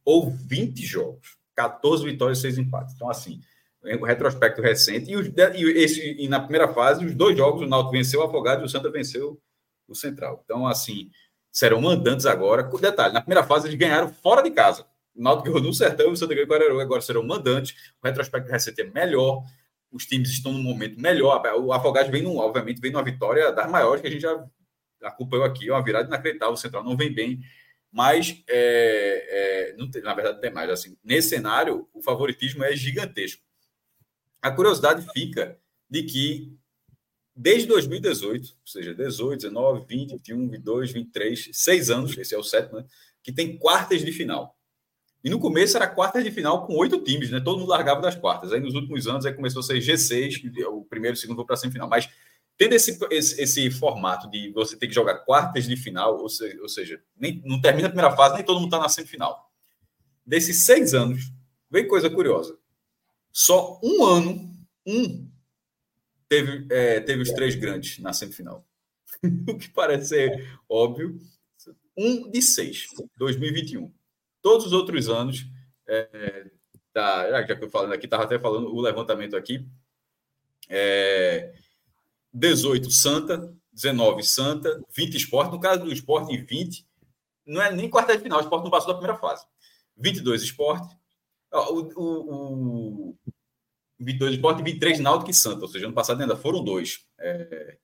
ou 0.04 0.30
20 0.30 0.84
jogos. 0.84 1.36
14 1.56 2.04
vitórias 2.04 2.38
e 2.38 2.42
6 2.42 2.58
empates. 2.58 2.94
Então, 2.94 3.08
assim, 3.08 3.40
o 4.00 4.04
retrospecto 4.04 4.60
recente. 4.60 5.10
E, 5.10 5.16
os, 5.16 5.26
e, 5.26 5.64
esse, 5.78 6.16
e 6.18 6.28
na 6.28 6.40
primeira 6.40 6.68
fase, 6.68 7.04
os 7.04 7.14
dois 7.14 7.36
jogos, 7.36 7.62
o 7.62 7.66
Náutico 7.66 7.92
venceu 7.92 8.20
o 8.20 8.24
Afogado 8.24 8.62
e 8.62 8.66
o 8.66 8.68
Santa 8.68 8.90
venceu 8.90 9.40
o 9.88 9.94
Central. 9.94 10.42
Então, 10.44 10.66
assim, 10.66 11.10
serão 11.52 11.80
mandantes 11.80 12.26
agora. 12.26 12.62
Detalhe, 12.62 13.14
na 13.14 13.20
primeira 13.20 13.46
fase 13.46 13.66
eles 13.68 13.78
ganharam 13.78 14.08
fora 14.08 14.42
de 14.42 14.50
casa. 14.50 14.84
O 15.14 15.22
Náutico 15.22 15.48
ganhou 15.48 15.62
no 15.62 15.72
Sertão 15.72 16.10
e 16.10 16.12
o 16.12 16.16
Santa 16.16 16.34
ganhou. 16.34 16.80
Agora 16.80 17.00
serão 17.00 17.22
mandantes. 17.22 17.74
O 18.02 18.06
retrospecto 18.06 18.50
recente 18.50 18.82
é 18.82 18.84
melhor. 18.84 19.42
Os 19.90 20.04
times 20.04 20.28
estão 20.30 20.52
num 20.52 20.62
momento 20.62 21.00
melhor. 21.00 21.42
O 21.58 21.72
Afogados 21.72 22.10
vem, 22.10 22.22
num, 22.22 22.36
obviamente, 22.36 22.80
vem 22.80 22.90
numa 22.90 23.04
vitória 23.04 23.52
das 23.52 23.70
maiores 23.70 24.02
que 24.02 24.08
a 24.08 24.10
gente 24.10 24.22
já 24.22 24.44
acompanhou 25.02 25.46
aqui. 25.46 25.68
É 25.68 25.72
uma 25.72 25.82
virada 25.82 26.08
inacreditável. 26.08 26.54
O 26.54 26.58
Central 26.58 26.84
não 26.84 26.96
vem 26.96 27.12
bem. 27.12 27.40
Mas, 27.96 28.42
é, 28.46 29.70
é, 29.74 29.86
tem, 29.90 30.02
na 30.02 30.12
verdade, 30.12 30.38
tem 30.38 30.52
mais. 30.52 30.68
Assim, 30.68 30.98
nesse 31.02 31.30
cenário, 31.30 31.88
o 31.94 32.02
favoritismo 32.02 32.62
é 32.62 32.76
gigantesco. 32.76 33.42
A 34.42 34.50
curiosidade 34.50 35.06
fica 35.14 35.58
de 35.88 36.02
que, 36.02 36.52
desde 37.34 37.66
2018, 37.66 38.48
ou 38.48 38.66
seja, 38.66 38.94
18, 38.94 39.40
19, 39.40 39.86
20, 39.88 40.10
21, 40.10 40.48
22, 40.50 40.92
23, 40.92 41.48
seis 41.54 41.88
anos, 41.88 42.14
esse 42.18 42.34
é 42.34 42.38
o 42.38 42.42
sétimo, 42.42 42.80
né, 42.80 42.86
que 43.22 43.32
tem 43.32 43.56
quartas 43.56 44.04
de 44.04 44.12
final. 44.12 44.54
E 45.24 45.30
no 45.30 45.40
começo 45.40 45.74
era 45.78 45.88
quartas 45.88 46.22
de 46.22 46.30
final 46.30 46.66
com 46.66 46.76
oito 46.76 47.02
times, 47.02 47.30
né? 47.30 47.40
Todo 47.40 47.60
mundo 47.60 47.70
largava 47.70 48.02
das 48.02 48.14
quartas. 48.14 48.52
Aí 48.52 48.60
nos 48.60 48.74
últimos 48.74 49.08
anos 49.08 49.24
aí 49.24 49.32
começou 49.32 49.60
a 49.60 49.62
ser 49.62 49.78
G6, 49.78 50.66
o 50.66 50.84
primeiro 50.84 51.16
e 51.16 51.18
o 51.18 51.20
segundo 51.20 51.38
vão 51.38 51.46
para 51.46 51.56
semifinal. 51.56 51.88
Mas 51.88 52.10
tendo 52.56 52.74
esse, 52.74 52.98
esse, 53.10 53.40
esse, 53.40 53.70
formato 53.70 54.30
de 54.30 54.50
você 54.52 54.76
ter 54.76 54.88
que 54.88 54.94
jogar 54.94 55.18
quartas 55.18 55.66
de 55.66 55.76
final, 55.76 56.16
ou 56.16 56.26
ou 56.60 56.68
seja 56.68 57.02
nem, 57.16 57.42
não 57.44 57.60
termina 57.60 57.88
a 57.88 57.90
primeira 57.90 58.16
fase, 58.16 58.36
nem 58.36 58.44
todo 58.44 58.60
mundo 58.60 58.68
está 58.68 58.78
na 58.78 58.88
semifinal. 58.88 59.50
Desses 60.24 60.64
seis 60.64 60.94
anos, 60.94 61.32
vem 61.70 61.86
coisa 61.86 62.08
curiosa. 62.08 62.58
Só 63.32 63.78
um 63.82 64.04
ano, 64.04 64.50
um, 64.86 65.30
teve, 66.28 66.66
é, 66.70 67.00
teve 67.00 67.22
os 67.22 67.30
três 67.30 67.54
grandes 67.54 67.98
na 67.98 68.12
semifinal. 68.12 68.66
o 69.48 69.58
que 69.58 69.68
parece 69.68 70.08
ser 70.08 70.58
óbvio. 70.68 71.18
Um 71.96 72.30
de 72.30 72.42
seis, 72.42 72.88
2021. 73.16 73.92
Todos 74.42 74.66
os 74.66 74.72
outros 74.72 75.08
anos, 75.08 75.46
é, 75.86 76.50
tá, 76.92 77.30
já 77.30 77.44
que 77.44 77.64
eu 77.64 77.70
falando 77.70 77.92
aqui, 77.92 78.06
estava 78.06 78.24
até 78.24 78.38
falando 78.38 78.68
o 78.74 78.80
levantamento 78.80 79.36
aqui. 79.36 79.66
É, 80.68 81.54
18 82.32 82.90
Santa, 82.90 83.54
19 83.72 84.22
Santa, 84.22 84.82
20 84.94 85.16
Esporte. 85.16 85.52
No 85.52 85.60
caso 85.60 85.84
do 85.84 85.92
Esporte, 85.92 86.36
20, 86.36 86.86
não 87.46 87.62
é 87.62 87.72
nem 87.72 87.88
quarta 87.88 88.16
de 88.16 88.22
final, 88.22 88.38
o 88.38 88.42
Esporte 88.42 88.64
não 88.64 88.70
passou 88.70 88.88
da 88.88 88.94
primeira 88.94 89.18
fase. 89.18 89.44
22 89.96 90.42
Esporte. 90.42 90.96
O, 91.52 91.80
o, 92.00 93.10
o 93.10 93.16
22 93.98 94.34
Esporte 94.34 94.60
e 94.60 94.64
23 94.64 95.00
Náutico 95.00 95.30
e 95.30 95.34
Santa, 95.34 95.62
ou 95.62 95.68
seja, 95.68 95.86
ano 95.86 95.94
passado 95.94 96.20
ainda 96.20 96.36
foram 96.36 96.62
dois. 96.62 97.06
É... 97.18 97.78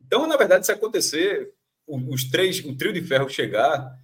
Então, 0.00 0.26
na 0.26 0.36
verdade, 0.36 0.66
se 0.66 0.72
acontecer, 0.72 1.52
os 1.86 2.24
três, 2.24 2.64
o 2.64 2.76
trio 2.76 2.92
de 2.92 3.02
ferro 3.02 3.28
chegar, 3.28 3.98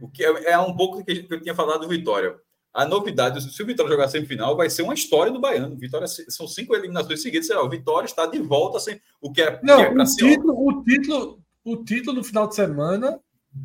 o 0.00 0.08
que 0.08 0.24
é, 0.24 0.52
é 0.52 0.58
um 0.58 0.74
pouco 0.74 0.98
do 0.98 1.04
que 1.04 1.26
eu 1.28 1.40
tinha 1.40 1.54
falado 1.54 1.80
do 1.80 1.88
Vitória 1.88 2.38
a 2.76 2.84
novidade, 2.84 3.40
se 3.40 3.62
o 3.62 3.66
Vitória 3.66 3.90
jogar 3.90 4.06
semifinal, 4.06 4.54
vai 4.54 4.68
ser 4.68 4.82
uma 4.82 4.92
história 4.92 5.32
do 5.32 5.40
Baiano. 5.40 5.74
Vitória 5.76 6.06
são 6.06 6.46
cinco 6.46 6.76
eliminações 6.76 7.22
seguidas. 7.22 7.46
Será, 7.46 7.62
o 7.62 7.70
Vitória 7.70 8.04
está 8.04 8.26
de 8.26 8.38
volta 8.38 8.78
sem 8.78 9.00
o 9.18 9.32
que 9.32 9.40
é. 9.40 9.58
Não, 9.62 9.78
que 9.78 9.98
é 9.98 10.02
o, 10.02 10.04
título, 10.04 10.68
o 10.68 10.84
título, 10.84 11.40
o 11.64 11.76
título 11.78 12.16
no 12.18 12.22
final 12.22 12.46
de 12.46 12.54
semana 12.54 13.18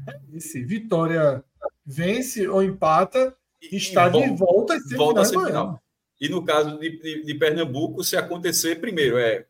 é 0.08 0.18
esse. 0.38 0.64
Vitória 0.64 1.44
vence 1.86 2.48
ou 2.48 2.64
empata, 2.64 3.36
e, 3.62 3.76
está 3.76 4.08
e 4.08 4.12
de 4.12 4.30
volta, 4.38 4.78
volta 4.96 5.20
a 5.20 5.26
semifinal. 5.26 5.84
E 6.22 6.30
no 6.30 6.46
caso 6.46 6.80
de, 6.80 6.98
de, 6.98 7.26
de, 7.26 7.36
Pernambuco, 7.36 8.06
se 8.06 8.16
acontecer, 8.16 8.80
primeiro, 8.80 9.18
é 9.18 9.46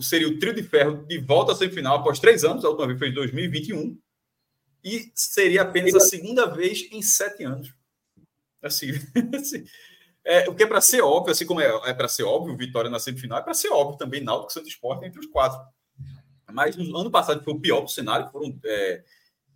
seria 0.00 0.28
o 0.28 0.38
trio 0.38 0.54
de 0.54 0.62
ferro 0.62 1.04
de 1.06 1.18
volta 1.18 1.52
à 1.52 1.54
semifinal 1.54 1.98
após 1.98 2.18
três 2.18 2.42
anos, 2.42 2.64
a 2.64 2.70
última 2.70 2.86
vez 2.86 2.98
foi 2.98 3.10
em 3.10 3.14
2021, 3.14 3.98
e 4.82 5.12
seria 5.14 5.60
apenas 5.60 5.94
a 5.94 6.00
segunda 6.00 6.46
vez 6.46 6.88
em 6.90 7.02
sete 7.02 7.44
anos. 7.44 7.76
Assim, 8.62 8.90
assim 9.34 9.64
é, 10.28 10.46
o 10.46 10.54
que 10.54 10.62
é 10.62 10.66
para 10.66 10.82
ser 10.82 11.00
óbvio, 11.00 11.32
assim 11.32 11.46
como 11.46 11.58
é, 11.58 11.66
é 11.86 11.94
para 11.94 12.06
ser 12.06 12.22
óbvio 12.22 12.54
vitória 12.54 12.90
na 12.90 12.98
semifinal, 12.98 13.38
é 13.38 13.42
para 13.42 13.54
ser 13.54 13.70
óbvio 13.70 13.96
também 13.96 14.22
Náutico 14.22 14.52
Santos 14.52 14.68
Esporte 14.68 15.06
entre 15.06 15.18
os 15.18 15.26
quatro. 15.26 15.58
Mas 16.52 16.76
no 16.76 16.98
ano 16.98 17.10
passado 17.10 17.42
foi 17.42 17.54
o 17.54 17.60
pior 17.60 17.86
cenário, 17.86 18.30
foram 18.30 18.54
é, 18.62 19.02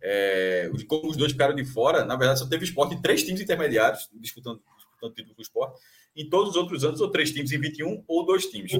é, 0.01 0.71
como 0.87 1.11
os 1.11 1.15
dois 1.15 1.31
ficaram 1.31 1.53
de 1.53 1.63
fora, 1.63 2.03
na 2.03 2.15
verdade 2.15 2.39
só 2.39 2.47
teve 2.47 2.65
esporte 2.65 2.99
três 3.03 3.23
times 3.23 3.39
intermediários 3.39 4.09
disputando, 4.13 4.63
disputando 4.75 5.13
título 5.13 5.35
do 5.35 5.41
esporte. 5.43 5.79
Em 6.15 6.27
todos 6.27 6.49
os 6.49 6.55
outros 6.55 6.83
anos, 6.83 7.01
ou 7.01 7.11
três 7.11 7.31
times 7.31 7.51
em 7.51 7.59
21 7.59 8.03
ou 8.07 8.25
dois 8.25 8.47
times. 8.47 8.71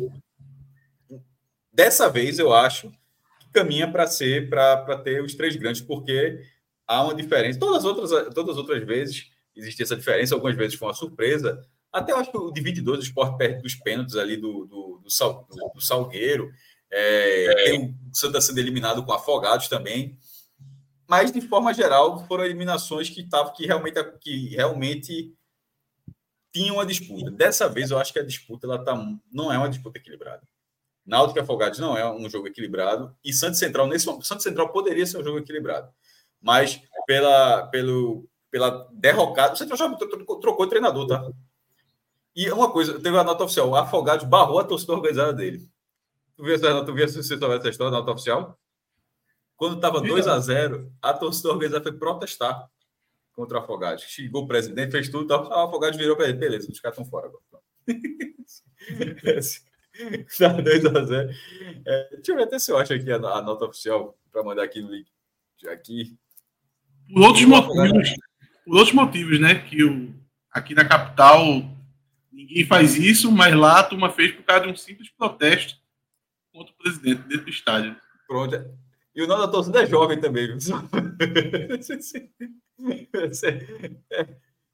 Dessa 1.71 2.09
vez, 2.09 2.39
eu 2.39 2.53
acho 2.53 2.91
que 3.39 3.49
caminha 3.51 3.91
para 3.91 4.07
ser, 4.07 4.49
para 4.49 4.97
ter 4.97 5.23
os 5.23 5.35
três 5.35 5.55
grandes, 5.55 5.81
porque 5.81 6.43
há 6.87 7.03
uma 7.03 7.13
diferença. 7.13 7.59
Todas 7.59 7.77
as 7.77 7.85
outras, 7.85 8.33
todas 8.33 8.51
as 8.51 8.57
outras 8.57 8.83
vezes 8.83 9.32
existia 9.55 9.83
essa 9.83 9.95
diferença, 9.95 10.35
algumas 10.35 10.55
vezes 10.55 10.77
foi 10.77 10.87
uma 10.87 10.93
surpresa. 10.93 11.65
Até 11.91 12.11
eu 12.11 12.17
acho 12.17 12.31
que 12.31 12.37
o 12.37 12.51
de 12.51 12.61
22 12.61 12.99
o 12.99 13.03
esporte 13.03 13.37
perto 13.37 13.61
dos 13.61 13.75
pênaltis 13.75 14.15
ali 14.15 14.35
do, 14.35 14.65
do, 14.65 14.99
do, 15.03 15.09
Sal, 15.09 15.47
do, 15.49 15.71
do 15.75 15.81
Salgueiro. 15.81 16.51
É, 16.91 17.63
tem 17.65 17.97
o 18.11 18.15
Santa 18.15 18.41
sendo 18.41 18.59
eliminado 18.59 19.03
com 19.03 19.13
afogados 19.13 19.67
também. 19.67 20.17
Mas, 21.07 21.31
de 21.31 21.41
forma 21.41 21.73
geral, 21.73 22.25
foram 22.27 22.45
eliminações 22.45 23.09
que, 23.09 23.23
tavam, 23.23 23.53
que, 23.53 23.65
realmente, 23.65 24.03
que 24.19 24.47
realmente 24.49 25.33
tinham 26.51 26.75
uma 26.75 26.85
disputa. 26.85 27.29
Dessa 27.29 27.67
vez, 27.67 27.91
eu 27.91 27.99
acho 27.99 28.13
que 28.13 28.19
a 28.19 28.25
disputa 28.25 28.65
ela 28.65 28.83
tá, 28.83 28.95
não 29.31 29.51
é 29.51 29.57
uma 29.57 29.69
disputa 29.69 29.97
equilibrada. 29.97 30.41
Náutico 31.05 31.37
e 31.37 31.41
Afogados 31.41 31.79
não 31.79 31.97
é 31.97 32.09
um 32.09 32.29
jogo 32.29 32.47
equilibrado. 32.47 33.15
E 33.23 33.33
Santos 33.33 33.59
Central, 33.59 33.87
nesse 33.87 34.05
momento, 34.05 34.25
Santos 34.25 34.43
Central 34.43 34.71
poderia 34.71 35.05
ser 35.05 35.17
um 35.17 35.23
jogo 35.23 35.39
equilibrado. 35.39 35.91
Mas, 36.41 36.81
pela, 37.05 37.67
pelo, 37.67 38.27
pela 38.53 38.87
derrocada. 38.91 39.55
Você 39.55 39.65
trocou, 39.65 40.39
trocou 40.39 40.67
o 40.67 40.69
treinador, 40.69 41.07
tá? 41.07 41.27
E 42.35 42.51
uma 42.51 42.71
coisa, 42.71 42.99
teve 42.99 43.17
a 43.17 43.23
nota 43.23 43.43
oficial: 43.43 43.67
o 43.67 43.75
Afogados 43.75 44.27
barrou 44.27 44.59
a 44.59 44.63
torcida 44.63 44.93
organizada 44.93 45.33
dele. 45.33 45.67
Tu 46.37 46.43
viu, 46.43 46.53
essa, 46.53 46.85
tu 46.85 46.93
viu 46.93 47.09
se 47.09 47.15
você 47.15 47.33
essa 47.33 47.69
história 47.69 47.91
da 47.91 47.97
nota 47.97 48.11
oficial? 48.11 48.59
Quando 49.57 49.77
estava 49.77 49.99
2 49.99 50.27
a 50.27 50.39
0 50.39 50.91
a 51.01 51.13
torcida 51.13 51.49
organizada 51.49 51.81
foi 51.81 51.93
protestar 51.93 52.69
contra 53.31 53.57
o 53.57 53.61
Afogados. 53.61 54.03
Chegou 54.03 54.43
o 54.43 54.47
presidente, 54.47 54.91
fez 54.91 55.09
tudo, 55.09 55.25
tá? 55.27 55.41
o 55.41 55.67
Afogados 55.67 55.97
virou 55.97 56.15
para 56.15 56.29
ele: 56.29 56.37
beleza, 56.37 56.71
os 56.71 56.79
caras 56.79 56.95
estão 56.95 57.09
fora 57.09 57.27
agora. 57.27 57.63
Tá 60.39 60.47
2 60.47 60.85
a 60.87 61.05
0 61.05 61.29
é, 61.85 62.09
Deixa 62.15 62.31
eu 62.31 62.35
ver 62.35 62.43
até 62.45 62.57
se 62.57 62.71
eu 62.71 62.77
acho 62.79 62.91
aqui 62.95 63.11
a, 63.11 63.15
a 63.15 63.41
nota 63.43 63.65
oficial 63.65 64.17
para 64.31 64.43
mandar 64.43 64.63
aqui 64.63 64.81
no 64.81 64.89
link. 64.89 65.07
Aqui. 65.67 66.17
Por 67.13 67.21
outros 67.21 67.45
motivos, 67.45 68.15
por 68.65 68.75
outros 68.75 68.93
motivos, 68.93 69.39
né? 69.39 69.55
Que 69.55 69.83
o, 69.83 70.13
aqui 70.51 70.73
na 70.73 70.85
capital 70.85 71.39
ninguém 72.31 72.65
faz 72.65 72.95
isso, 72.95 73.31
mas 73.31 73.55
lá 73.55 73.79
a 73.79 73.83
turma 73.83 74.09
fez 74.09 74.31
por 74.31 74.43
causa 74.43 74.65
de 74.65 74.71
um 74.71 74.75
simples 74.75 75.09
protesto 75.09 75.77
contra 76.51 76.73
o 76.73 76.77
presidente 76.77 77.21
dentro 77.23 77.45
do 77.45 77.49
estádio. 77.49 77.95
Pronto. 78.27 78.55
E 79.15 79.21
o 79.21 79.27
nome 79.27 79.41
da 79.41 79.47
torcida 79.47 79.83
é 79.83 79.87
jovem 79.87 80.19
também, 80.19 80.47
viu? 80.47 80.57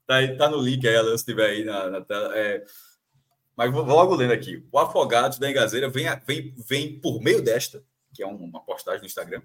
tá, 0.08 0.16
aí, 0.16 0.38
tá 0.38 0.50
no 0.50 0.62
link 0.62 0.88
aí, 0.88 0.96
se 1.10 1.16
estiver 1.16 1.50
aí 1.50 1.64
na, 1.66 1.90
na 1.90 2.02
tela. 2.02 2.38
É... 2.38 2.64
Mas 3.56 3.72
vou 3.72 3.84
logo 3.84 4.16
lendo 4.16 4.32
aqui. 4.32 4.66
O 4.72 4.80
Afogados 4.80 5.38
da 5.38 5.50
Engazeira 5.50 5.90
vem, 5.90 6.06
vem, 6.26 6.56
vem 6.66 7.00
por 7.00 7.22
meio 7.22 7.42
desta, 7.42 7.84
que 8.14 8.24
é 8.24 8.26
uma 8.26 8.62
postagem 8.64 9.02
no 9.02 9.08
Instagram, 9.08 9.42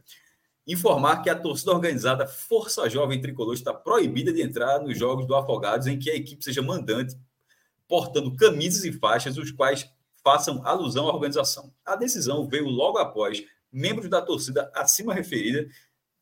informar 0.66 1.23
que 1.23 1.31
a 1.31 1.39
torcida 1.39 1.73
organizada 1.73 2.27
Força 2.27 2.89
Jovem 2.89 3.20
Tricolor 3.20 3.55
está 3.55 3.73
proibida 3.73 4.32
de 4.32 4.43
entrar 4.43 4.81
nos 4.81 4.99
jogos 4.99 5.27
do 5.27 5.35
Afogados 5.35 5.86
em 5.86 5.99
que 5.99 6.11
a 6.11 6.16
equipe 6.16 6.43
seja 6.43 6.62
mandante, 6.62 7.16
portando 7.86 8.35
camisas 8.35 8.85
e 8.85 8.93
faixas, 8.93 9.36
os 9.36 9.51
quais 9.51 9.89
façam 10.23 10.66
alusão 10.66 11.09
à 11.09 11.12
organização. 11.12 11.73
A 11.85 11.97
decisão 11.97 12.49
veio 12.49 12.66
logo 12.66 12.99
após 12.99 13.45
membros 13.70 14.09
da 14.09 14.23
torcida 14.23 14.70
acima 14.74 15.12
referida, 15.12 15.69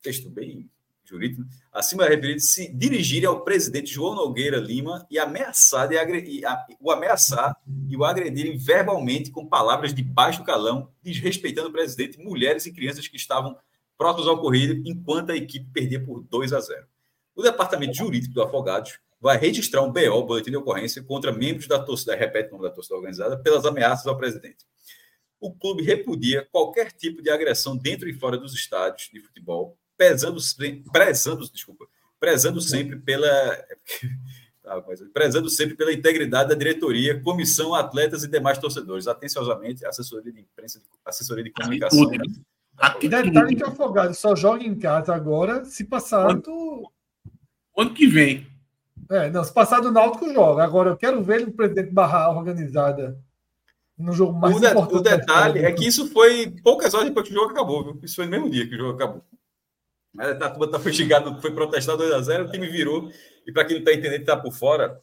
texto 0.01 0.29
bem 0.29 0.69
jurídico, 1.05 1.41
né? 1.41 1.47
acima 1.71 2.05
referida, 2.05 2.39
se 2.39 2.73
dirigirem 2.73 3.27
ao 3.27 3.43
presidente 3.43 3.93
João 3.93 4.15
Nogueira 4.15 4.57
Lima 4.57 5.05
e 5.09 5.19
ameaçar, 5.19 5.87
de 5.87 5.97
agredir, 5.97 6.43
o 6.79 6.91
ameaçar 6.91 7.55
e 7.87 7.95
o 7.95 8.03
agredirem 8.03 8.57
verbalmente 8.57 9.31
com 9.31 9.45
palavras 9.45 9.93
de 9.93 10.01
baixo 10.01 10.43
calão, 10.43 10.89
desrespeitando 11.01 11.69
o 11.69 11.71
presidente, 11.71 12.19
mulheres 12.19 12.65
e 12.65 12.73
crianças 12.73 13.07
que 13.07 13.15
estavam 13.15 13.55
próximos 14.03 14.27
ao 14.27 14.53
enquanto 14.85 15.31
a 15.31 15.35
equipe 15.35 15.65
perdia 15.71 16.03
por 16.03 16.21
2 16.23 16.51
a 16.51 16.59
0. 16.59 16.85
O 17.33 17.41
departamento 17.41 17.95
jurídico 17.95 18.33
do 18.33 18.43
Afogados 18.43 18.99
vai 19.21 19.37
registrar 19.37 19.81
um 19.81 19.93
BO, 19.93 20.25
boletim 20.25 20.51
de 20.51 20.57
ocorrência, 20.57 21.01
contra 21.01 21.31
membros 21.31 21.67
da 21.67 21.79
torcida, 21.79 22.13
repete 22.13 22.49
o 22.49 22.57
nome 22.57 22.67
da 22.67 22.75
torcida 22.75 22.95
organizada, 22.95 23.37
pelas 23.37 23.65
ameaças 23.65 24.05
ao 24.05 24.17
presidente. 24.17 24.65
O 25.39 25.53
clube 25.53 25.83
repudia 25.83 26.45
qualquer 26.51 26.91
tipo 26.91 27.21
de 27.21 27.29
agressão 27.29 27.77
dentro 27.77 28.09
e 28.09 28.13
fora 28.13 28.37
dos 28.37 28.53
estádios 28.53 29.09
de 29.09 29.21
futebol, 29.21 29.77
pesando, 29.97 30.37
prezando, 30.91 31.49
desculpa, 31.49 31.85
prezando 32.19 32.59
sempre 32.59 32.99
pela 32.99 33.65
prezando 35.13 35.49
sempre 35.49 35.75
pela 35.75 35.93
integridade 35.93 36.49
da 36.49 36.55
diretoria, 36.55 37.21
comissão, 37.21 37.73
atletas 37.73 38.25
e 38.25 38.27
demais 38.27 38.57
torcedores. 38.57 39.07
Atenciosamente, 39.07 39.85
assessoria 39.85 40.31
de 40.33 40.41
imprensa, 40.41 40.81
assessoria 41.05 41.43
de 41.45 41.51
comunicação. 41.51 42.09
E 43.01 43.07
detalhe 43.07 43.55
que 43.55 43.63
o 43.63 43.67
Afogado 43.67 44.13
só 44.13 44.35
joga 44.35 44.63
em 44.63 44.77
casa 44.77 45.13
agora 45.13 45.63
se 45.65 45.83
passar 45.83 46.33
do. 46.35 46.91
Ano 47.77 47.93
que 47.93 48.07
vem. 48.07 48.47
É, 49.09 49.29
não, 49.29 49.43
se 49.43 49.53
passar 49.53 49.79
do 49.79 49.91
Náutico 49.91 50.33
joga. 50.33 50.63
Agora 50.63 50.91
eu 50.91 50.97
quero 50.97 51.23
ver 51.23 51.47
o 51.47 51.51
presidente 51.51 51.91
barrar 51.91 52.35
organizada 52.35 53.17
no 53.97 54.11
jogo 54.11 54.33
mais 54.33 54.55
o 54.55 54.59
de, 54.59 54.67
importante. 54.67 54.95
O 54.95 55.01
detalhe 55.01 55.59
é 55.59 55.71
que 55.71 55.87
isso 55.87 56.07
foi 56.11 56.53
poucas 56.63 56.93
horas 56.93 57.07
depois 57.07 57.27
que 57.27 57.33
o 57.33 57.37
jogo 57.37 57.51
acabou, 57.51 57.83
viu? 57.83 57.99
Isso 58.03 58.15
foi 58.15 58.25
no 58.25 58.31
mesmo 58.31 58.49
dia 58.49 58.67
que 58.67 58.75
o 58.75 58.77
jogo 58.77 58.95
acabou. 58.95 59.23
Mas 60.13 60.41
a 60.41 60.49
turma 60.49 60.79
foi 60.79 60.93
xingado, 60.93 61.41
foi 61.41 61.51
protestar 61.51 61.97
2x0, 61.97 62.47
o 62.47 62.51
time 62.51 62.67
virou. 62.67 63.09
E 63.45 63.51
para 63.51 63.65
quem 63.65 63.75
não 63.75 63.81
está 63.81 63.93
entendendo, 63.93 64.21
está 64.21 64.37
por 64.37 64.53
fora, 64.53 65.01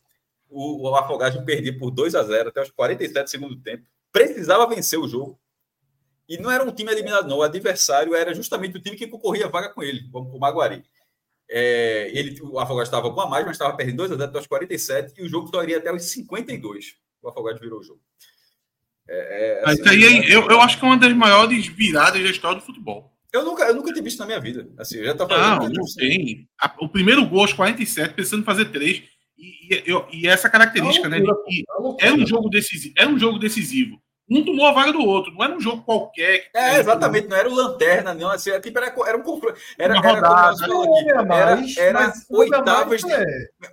o, 0.48 0.88
o 0.88 0.96
Afogado 0.96 1.44
perdia 1.44 1.76
por 1.76 1.90
2 1.90 2.14
a 2.14 2.22
0 2.22 2.48
até 2.50 2.62
os 2.62 2.70
47 2.70 3.24
do 3.24 3.30
segundo 3.30 3.56
tempo. 3.56 3.84
Precisava 4.12 4.68
vencer 4.68 4.98
o 4.98 5.08
jogo. 5.08 5.39
E 6.30 6.38
não 6.38 6.48
era 6.48 6.62
um 6.62 6.70
time 6.70 6.92
eliminado, 6.92 7.28
não. 7.28 7.38
O 7.38 7.42
adversário 7.42 8.14
era 8.14 8.32
justamente 8.32 8.76
o 8.76 8.80
time 8.80 8.96
que 8.96 9.08
concorria 9.08 9.46
a 9.46 9.48
vaga 9.48 9.68
com 9.70 9.82
ele, 9.82 10.08
o 10.12 10.38
Maguari. 10.38 10.84
É, 11.50 12.08
ele, 12.14 12.40
o 12.40 12.60
Afogado 12.60 12.84
estava 12.84 13.12
com 13.12 13.20
a 13.20 13.28
mais, 13.28 13.44
mas 13.44 13.56
estava 13.56 13.76
perdendo 13.76 13.96
2 13.96 14.12
a 14.12 14.14
0 14.14 14.30
até 14.30 14.38
os 14.38 14.46
47 14.46 15.14
e 15.18 15.24
o 15.24 15.28
jogo 15.28 15.48
só 15.48 15.60
iria 15.64 15.78
até 15.78 15.92
os 15.92 16.04
52. 16.04 16.94
O 17.20 17.28
Afogado 17.28 17.58
virou 17.58 17.80
o 17.80 17.82
jogo. 17.82 18.00
É, 19.08 19.64
é, 19.64 19.70
assim, 19.72 19.88
aí, 19.88 20.32
eu, 20.32 20.48
eu 20.48 20.60
acho 20.60 20.78
que 20.78 20.84
é 20.84 20.88
uma 20.88 20.96
das 20.96 21.12
maiores 21.12 21.66
viradas 21.66 22.22
da 22.22 22.30
história 22.30 22.60
do 22.60 22.64
futebol. 22.64 23.12
Eu 23.32 23.44
nunca, 23.44 23.64
eu 23.64 23.74
nunca 23.74 23.92
tinha 23.92 24.04
visto 24.04 24.20
na 24.20 24.26
minha 24.26 24.40
vida. 24.40 24.68
Assim, 24.78 24.98
eu 24.98 25.06
já 25.06 25.16
tava 25.16 25.36
não, 25.36 25.68
não 25.68 25.84
tem. 25.96 26.48
o 26.80 26.88
primeiro 26.88 27.26
gol 27.26 27.40
aos 27.40 27.52
47, 27.52 28.14
pensando 28.14 28.42
em 28.42 28.46
fazer 28.46 28.66
três. 28.66 29.02
E, 29.36 29.74
e, 29.74 30.20
e 30.20 30.28
essa 30.28 30.48
característica, 30.48 31.08
é 31.08 31.10
né? 31.10 31.20
É 31.98 32.12
um 32.12 32.24
jogo 32.24 32.48
decisivo. 32.48 32.94
É 32.96 33.04
um 33.04 33.18
jogo 33.18 33.36
decisivo 33.40 34.00
um 34.30 34.44
tomou 34.44 34.66
a 34.66 34.72
vaga 34.72 34.92
do 34.92 35.04
outro. 35.04 35.32
Não 35.32 35.42
era 35.42 35.56
um 35.56 35.60
jogo 35.60 35.82
qualquer. 35.82 36.48
É, 36.54 36.78
exatamente. 36.78 37.26
Não 37.26 37.36
era 37.36 37.48
o 37.48 37.54
Lanterna, 37.54 38.14
não. 38.14 38.30
Assim, 38.30 38.50
era, 38.50 38.60
tipo, 38.60 38.78
era, 38.78 38.94
era 39.06 39.18
um 39.18 39.22
confronto. 39.22 39.58
Era, 39.76 39.94
Uma 39.94 40.02
rodada, 40.02 40.56
era, 41.06 41.24
mais, 41.24 41.76
era, 41.76 42.00
era 42.00 42.12
oitavas 42.30 43.00
de, 43.02 43.12
é. 43.12 43.24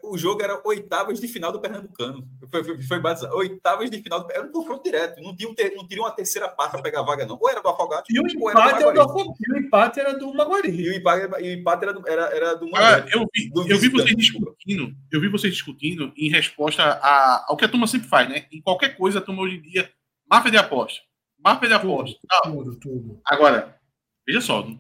O 0.04 0.18
jogo 0.18 0.42
era 0.42 0.60
oitavas 0.66 1.20
de 1.20 1.28
final 1.28 1.52
do 1.52 1.60
Pernambucano. 1.60 2.28
Foi, 2.50 2.64
foi, 2.64 2.82
foi 2.82 3.02
Oitavas 3.34 3.92
de 3.92 4.02
final 4.02 4.24
do 4.24 4.32
Era 4.32 4.44
um 4.44 4.52
confronto 4.52 4.84
direto. 4.84 5.22
Não 5.22 5.36
tinha, 5.36 5.54
não 5.76 5.88
tinha 5.88 6.02
uma 6.02 6.12
terceira 6.12 6.48
parte 6.48 6.72
para 6.72 6.82
pegar 6.82 7.02
a 7.02 7.04
vaga, 7.04 7.26
não. 7.26 7.38
Ou 7.40 7.50
era 7.50 7.62
do 7.62 7.70
Afogado, 7.70 8.06
e 8.10 8.20
o 8.20 8.28
empate, 8.28 8.82
era 8.82 8.94
do, 8.94 9.36
e 9.40 9.54
o 9.54 9.58
empate 9.58 10.00
era 10.00 10.14
do 10.18 10.34
Maguari. 10.34 10.72
E 10.72 10.90
o 10.90 10.96
empate, 10.96 11.44
e 11.44 11.50
o 11.50 11.60
empate 11.60 11.84
era, 11.84 11.94
do, 11.94 12.08
era, 12.08 12.22
era 12.36 12.56
do 12.56 12.70
Maguari. 12.70 13.04
Ah, 13.04 13.16
eu 13.16 13.28
vi, 13.34 13.52
eu 13.70 13.78
vi 13.78 13.90
vocês 13.90 14.16
discutindo. 14.16 14.92
Eu 15.12 15.22
vi 15.22 15.28
vocês 15.30 15.54
discutindo 15.54 16.12
em 16.18 16.30
resposta 16.30 16.84
a, 16.84 17.46
ao 17.48 17.56
que 17.56 17.66
a 17.66 17.70
turma 17.70 17.86
sempre 17.86 18.08
faz, 18.08 18.28
né? 18.28 18.46
Em 18.52 18.62
qualquer 18.62 18.98
coisa, 18.98 19.20
a 19.20 19.22
turma 19.22 19.44
hoje 19.44 19.58
em 19.58 19.62
dia 19.62 19.90
Máfia 20.30 20.52
de 20.52 20.58
aposta. 20.58 21.02
Máfia 21.40 21.70
de 21.70 21.76
aposta. 21.76 22.20
Tudo, 22.44 22.64
tudo, 22.64 22.80
tudo. 22.80 23.22
Agora, 23.26 23.78
veja 24.26 24.42
só. 24.42 24.64
Não 24.64 24.80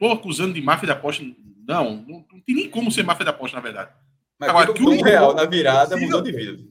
estou 0.00 0.12
acusando 0.12 0.54
de 0.54 0.62
máfia 0.62 0.86
de 0.86 0.92
aposta. 0.92 1.22
Não, 1.68 1.96
não, 1.96 2.24
não, 2.32 2.40
tem 2.40 2.54
nem 2.54 2.70
como 2.70 2.90
ser 2.90 3.04
máfia 3.04 3.24
de 3.24 3.30
aposta, 3.30 3.56
na 3.56 3.62
verdade. 3.62 3.90
Mas 4.38 4.48
Agora, 4.48 4.72
que 4.72 4.82
um 4.82 5.02
real 5.02 5.34
na 5.34 5.44
virada 5.44 5.96
mudou 5.96 6.22
de 6.22 6.32
vida. 6.32 6.62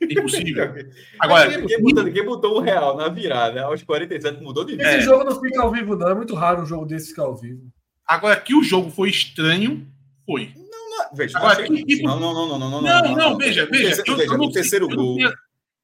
Impossível. 0.00 0.72
Agora, 1.18 1.50
quem, 1.50 1.66
quem, 1.66 1.82
botou, 1.82 2.12
quem 2.12 2.24
botou 2.24 2.58
um 2.58 2.62
real 2.62 2.96
na 2.96 3.08
virada 3.08 3.64
aos 3.64 3.82
47 3.82 4.40
mudou 4.40 4.64
de 4.64 4.76
vida. 4.76 4.84
Esse 4.84 4.98
é. 4.98 5.00
jogo 5.00 5.24
não 5.24 5.40
fica 5.40 5.60
ao 5.60 5.72
vivo, 5.72 5.96
não. 5.96 6.08
É 6.08 6.14
muito 6.14 6.36
raro 6.36 6.62
um 6.62 6.66
jogo 6.66 6.86
desse 6.86 7.08
ficar 7.08 7.24
ao 7.24 7.36
vivo. 7.36 7.68
Agora, 8.06 8.36
que 8.40 8.54
o 8.54 8.62
jogo 8.62 8.90
foi 8.90 9.10
estranho, 9.10 9.86
foi. 10.24 10.52
Não, 10.56 10.90
não, 10.90 11.16
veja, 11.16 11.36
Agora, 11.36 11.64
que, 11.64 11.84
que, 11.84 12.02
não, 12.02 12.20
não, 12.20 12.32
não, 12.32 12.48
não, 12.48 12.58
não, 12.58 12.70
não, 12.70 12.82
não, 12.82 13.02
não, 13.02 13.16
não, 13.16 13.36
veja, 13.36 13.66
veja. 13.66 14.02
Eu, 14.06 14.16
veja, 14.16 14.32
eu, 14.32 14.40
o 14.40 14.52
terceiro 14.52 14.88
gol. 14.88 15.18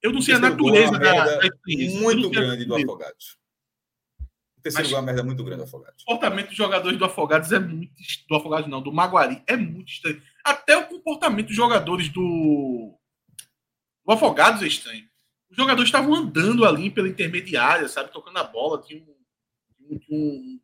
Eu 0.04 0.12
não 0.12 0.20
sei 0.20 0.34
a 0.34 0.38
natureza 0.38 0.98
da, 0.98 1.38
da 1.38 1.50
Muito 1.98 2.28
grande 2.28 2.66
do 2.66 2.76
Afogados. 2.76 3.38
O 4.58 4.60
terceiro 4.60 4.90
gol 4.90 4.98
é 4.98 5.00
uma 5.00 5.06
merda 5.06 5.24
muito 5.24 5.42
grande 5.42 5.62
do 5.62 5.64
Afogados. 5.64 6.02
O 6.02 6.04
comportamento 6.04 6.48
dos 6.48 6.56
jogadores 6.56 6.98
do 6.98 7.04
Afogados 7.06 7.52
é 7.52 7.58
muito. 7.58 7.90
Do 8.28 8.36
Afogados 8.36 8.68
não, 8.68 8.82
do 8.82 8.92
Maguari 8.92 9.42
é 9.46 9.56
muito 9.56 9.90
estranho. 9.90 10.22
Até 10.44 10.76
o 10.76 10.88
comportamento 10.88 11.46
dos 11.46 11.56
jogadores 11.56 12.10
do. 12.10 12.94
Do 14.04 14.12
Afogados 14.12 14.62
é 14.62 14.66
estranho. 14.66 15.08
Os 15.50 15.56
jogadores 15.56 15.88
estavam 15.88 16.14
andando 16.14 16.66
ali 16.66 16.90
pela 16.90 17.08
intermediária, 17.08 17.88
sabe? 17.88 18.12
Tocando 18.12 18.36
a 18.36 18.44
bola. 18.44 18.82
Tinha 18.82 19.02
um, 19.02 19.14
um, 19.90 19.98
um 20.10 20.60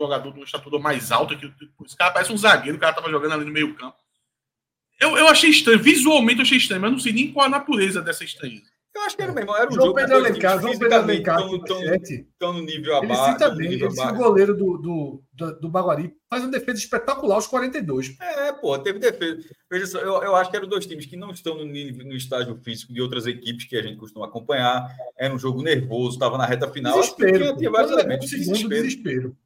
jogador 0.00 0.30
de 0.30 0.38
uma 0.38 0.44
estatura 0.44 0.78
mais 0.78 1.10
alta 1.10 1.34
que 1.34 1.52
esse 1.84 1.96
cara 1.96 2.12
parece 2.12 2.32
um 2.32 2.38
zagueiro, 2.38 2.76
o 2.76 2.80
cara 2.80 2.94
tava 2.94 3.10
jogando 3.10 3.32
ali 3.32 3.44
no 3.44 3.52
meio 3.52 3.74
campo. 3.74 3.98
Eu, 5.00 5.18
eu 5.18 5.26
achei 5.26 5.50
estranho, 5.50 5.82
visualmente 5.82 6.38
eu 6.38 6.42
achei 6.42 6.58
estranho, 6.58 6.80
mas 6.80 6.88
eu 6.88 6.92
não 6.92 7.00
sei 7.00 7.12
nem 7.12 7.32
qual 7.32 7.46
a 7.46 7.50
natureza 7.50 8.00
dessa 8.00 8.22
estranheza. 8.22 8.75
Eu 8.96 9.02
acho 9.02 9.14
que 9.14 9.22
era 9.22 9.32
mesmo. 9.32 9.54
Era 9.54 9.68
um 9.68 9.74
João 9.74 9.86
jogo 9.88 9.98
Pedro 9.98 10.16
Alencar, 10.16 10.58
João 10.58 10.78
Pedro 10.78 10.94
Alencar, 10.94 11.40
estão 11.42 12.52
no 12.54 12.62
nível 12.62 12.96
abaixo. 12.96 13.22
Ele 13.22 13.32
cita 13.32 13.50
bem, 13.50 13.72
ele 13.72 13.90
cita 13.90 14.12
o 14.12 14.16
goleiro 14.16 14.56
do, 14.56 14.78
do, 14.78 15.22
do, 15.34 15.60
do 15.60 15.68
Baguari 15.68 16.16
faz 16.30 16.42
uma 16.42 16.50
defesa 16.50 16.78
espetacular 16.78 17.34
aos 17.34 17.46
42. 17.46 18.16
É, 18.18 18.52
pô, 18.52 18.78
teve 18.78 18.98
defesa. 18.98 19.38
Veja 19.70 19.86
só, 19.86 19.98
eu, 19.98 20.22
eu 20.22 20.34
acho 20.34 20.50
que 20.50 20.56
eram 20.56 20.66
dois 20.66 20.86
times 20.86 21.04
que 21.04 21.16
não 21.16 21.30
estão 21.30 21.56
no, 21.56 21.66
nível, 21.66 22.06
no 22.06 22.14
estágio 22.14 22.56
físico 22.64 22.92
de 22.92 23.02
outras 23.02 23.26
equipes 23.26 23.66
que 23.66 23.76
a 23.76 23.82
gente 23.82 23.98
costuma 23.98 24.26
acompanhar. 24.26 24.88
Era 25.18 25.34
um 25.34 25.38
jogo 25.38 25.62
nervoso, 25.62 26.14
estava 26.14 26.38
na 26.38 26.46
reta 26.46 26.66
final. 26.68 26.98
Desespero. 26.98 27.38
Tinha, 27.38 27.56
tinha 27.56 27.70
vários 27.70 27.92
elementos. 27.92 28.30
Segundo, 28.30 28.68
desespero. 28.68 28.82
desespero. 28.82 29.36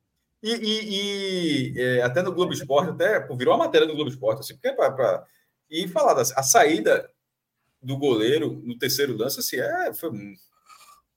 E, 0.42 0.54
e, 0.54 1.74
e 1.74 1.80
é, 1.80 2.02
até 2.02 2.22
no 2.22 2.32
Globo 2.32 2.52
Esporte, 2.52 2.90
até 2.90 3.18
pô, 3.18 3.36
virou 3.36 3.54
uma 3.54 3.64
matéria 3.64 3.86
do 3.86 3.94
Globo 3.94 4.10
Esporte, 4.10 4.40
assim, 4.40 4.54
porque 4.54 4.68
é 4.68 4.72
para. 4.72 5.24
E 5.68 5.86
falar 5.86 6.14
da 6.14 6.22
a 6.22 6.42
saída 6.42 7.08
do 7.82 7.96
goleiro 7.96 8.60
no 8.64 8.78
terceiro 8.78 9.16
lance, 9.16 9.40
assim, 9.40 9.56
é, 9.56 9.92
foi. 9.92 10.10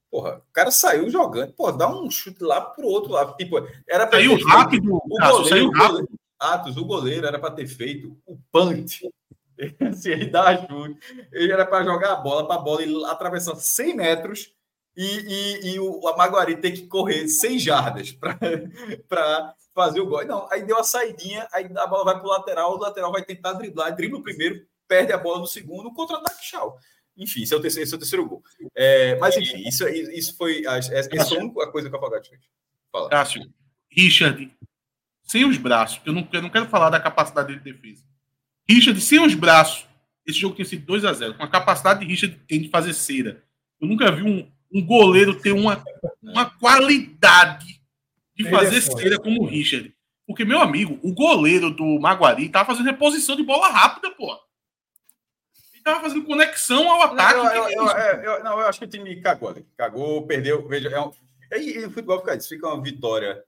Porra, 0.09 0.37
o 0.37 0.53
cara 0.53 0.69
saiu 0.69 1.09
jogando, 1.09 1.53
pô, 1.53 1.71
dá 1.71 1.89
um 1.89 2.09
chute 2.09 2.43
lá 2.43 2.61
pro 2.61 2.85
outro 2.85 3.11
lado. 3.11 3.35
Tipo, 3.35 3.57
era 3.87 4.05
pra 4.05 4.19
saiu 4.19 4.37
rápido, 4.45 4.93
o 4.93 4.99
goleiro, 4.99 5.49
saiu 5.49 5.71
rápido. 5.71 6.09
Atos, 6.39 6.77
o 6.77 6.85
goleiro 6.85 7.25
era 7.25 7.39
para 7.39 7.53
ter 7.53 7.67
feito 7.67 8.15
o 8.25 8.37
punch. 8.51 9.09
assim, 9.89 10.11
ele 10.11 10.27
dá 10.27 10.49
a 10.49 10.67
chute. 10.67 10.99
Ele 11.31 11.51
era 11.51 11.65
para 11.65 11.83
jogar 11.83 12.13
a 12.13 12.15
bola, 12.17 12.45
para 12.45 12.57
a 12.57 12.63
bola 12.63 12.83
ele 12.83 13.03
atravessar 13.05 13.55
100 13.55 13.95
metros 13.95 14.53
e, 14.95 15.05
e, 15.05 15.73
e 15.73 15.79
o 15.79 16.07
Amaguari 16.07 16.57
ter 16.57 16.71
que 16.71 16.87
correr 16.87 17.27
100 17.27 17.59
jardas 17.59 18.11
para 18.11 18.37
fazer 19.73 19.99
o 19.99 20.05
gol. 20.05 20.25
Não, 20.25 20.47
aí 20.51 20.63
deu 20.63 20.77
a 20.77 20.83
saidinha, 20.83 21.47
aí 21.51 21.67
a 21.75 21.87
bola 21.87 22.05
vai 22.05 22.15
para 22.15 22.25
o 22.25 22.29
lateral, 22.29 22.75
o 22.75 22.79
lateral 22.79 23.11
vai 23.11 23.23
tentar 23.23 23.53
driblar, 23.53 23.95
dribla 23.95 24.19
o 24.19 24.23
primeiro, 24.23 24.63
perde 24.93 25.11
a 25.11 25.17
bola 25.17 25.39
no 25.39 25.47
segundo, 25.47 25.91
contra-ataque, 25.91 26.43
tchau. 26.43 26.77
Enfim, 27.17 27.41
esse 27.41 27.53
é 27.53 27.57
o 27.57 27.59
terceiro, 27.59 27.83
esse 27.83 27.93
é 27.93 27.97
o 27.97 27.99
terceiro 27.99 28.27
gol. 28.27 28.43
É, 28.75 29.17
mas, 29.17 29.35
enfim, 29.35 29.67
isso, 29.67 29.87
isso 29.87 30.37
foi 30.37 30.65
a, 30.67 30.77
essa 30.77 30.93
é 30.93 31.19
a 31.19 31.39
única 31.39 31.71
coisa 31.71 31.89
que 31.89 31.95
o 31.95 31.97
Afogado 31.97 32.27
fez. 32.27 32.41
Fala. 32.91 33.09
Cássio, 33.09 33.41
Richard, 33.89 34.55
sem 35.23 35.45
os 35.45 35.57
braços, 35.57 35.99
eu 36.05 36.13
não, 36.13 36.27
eu 36.31 36.41
não 36.43 36.49
quero 36.49 36.67
falar 36.67 36.91
da 36.91 36.99
capacidade 36.99 37.55
de 37.55 37.59
defesa. 37.59 38.03
Richard, 38.69 39.01
sem 39.01 39.19
os 39.19 39.33
braços, 39.33 39.87
esse 40.27 40.37
jogo 40.37 40.55
tinha 40.55 40.65
sido 40.65 40.85
2 40.85 41.05
a 41.05 41.13
0 41.13 41.33
Com 41.35 41.43
a 41.43 41.49
capacidade 41.49 42.01
de 42.01 42.05
Richard 42.05 42.39
tem 42.47 42.61
de 42.61 42.69
fazer 42.69 42.93
cera. 42.93 43.43
Eu 43.81 43.87
nunca 43.87 44.11
vi 44.11 44.21
um, 44.21 44.47
um 44.71 44.85
goleiro 44.85 45.39
ter 45.39 45.53
uma, 45.53 45.83
uma 46.21 46.45
qualidade 46.45 47.81
de 48.35 48.47
fazer 48.47 48.77
é 48.77 48.81
cera 48.81 49.19
como 49.19 49.41
o 49.41 49.45
Richard. 49.45 49.91
Porque, 50.27 50.45
meu 50.45 50.61
amigo, 50.61 50.99
o 51.01 51.13
goleiro 51.13 51.71
do 51.71 51.99
Maguari 51.99 52.47
tava 52.47 52.67
fazendo 52.67 52.85
reposição 52.85 53.35
de 53.35 53.43
bola 53.43 53.69
rápida, 53.69 54.11
pô 54.11 54.39
estava 55.83 56.01
fazendo 56.01 56.25
conexão 56.25 56.89
ao 56.89 57.01
ataque. 57.03 57.33
Não, 57.33 57.53
eu, 57.53 57.69
eu, 57.69 57.87
eu, 58.23 58.43
não, 58.43 58.59
eu 58.59 58.67
acho 58.67 58.79
que 58.79 58.85
o 58.85 58.89
time 58.89 59.21
cagou. 59.21 59.53
Cagou, 59.77 60.25
perdeu. 60.25 60.67
Veja, 60.67 60.89
é 60.89 60.99
um, 60.99 61.11
e, 61.59 61.85
o 61.85 61.91
futebol 61.91 62.19
fica 62.19 62.35
isso, 62.35 62.49
fica 62.49 62.67
uma 62.67 62.81
vitória 62.81 63.43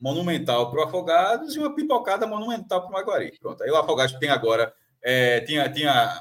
monumental 0.00 0.70
para 0.70 0.80
o 0.80 0.84
Afogados 0.84 1.54
e 1.54 1.58
uma 1.58 1.74
pipocada 1.74 2.26
monumental 2.26 2.80
para 2.82 2.90
o 2.90 2.92
Maguari. 2.92 3.36
Pronto. 3.40 3.62
Aí 3.62 3.70
o 3.70 3.76
Afogados 3.76 4.18
tem 4.18 4.30
agora. 4.30 4.72
É, 5.02 5.40
tinha, 5.42 5.70
tinha, 5.70 6.20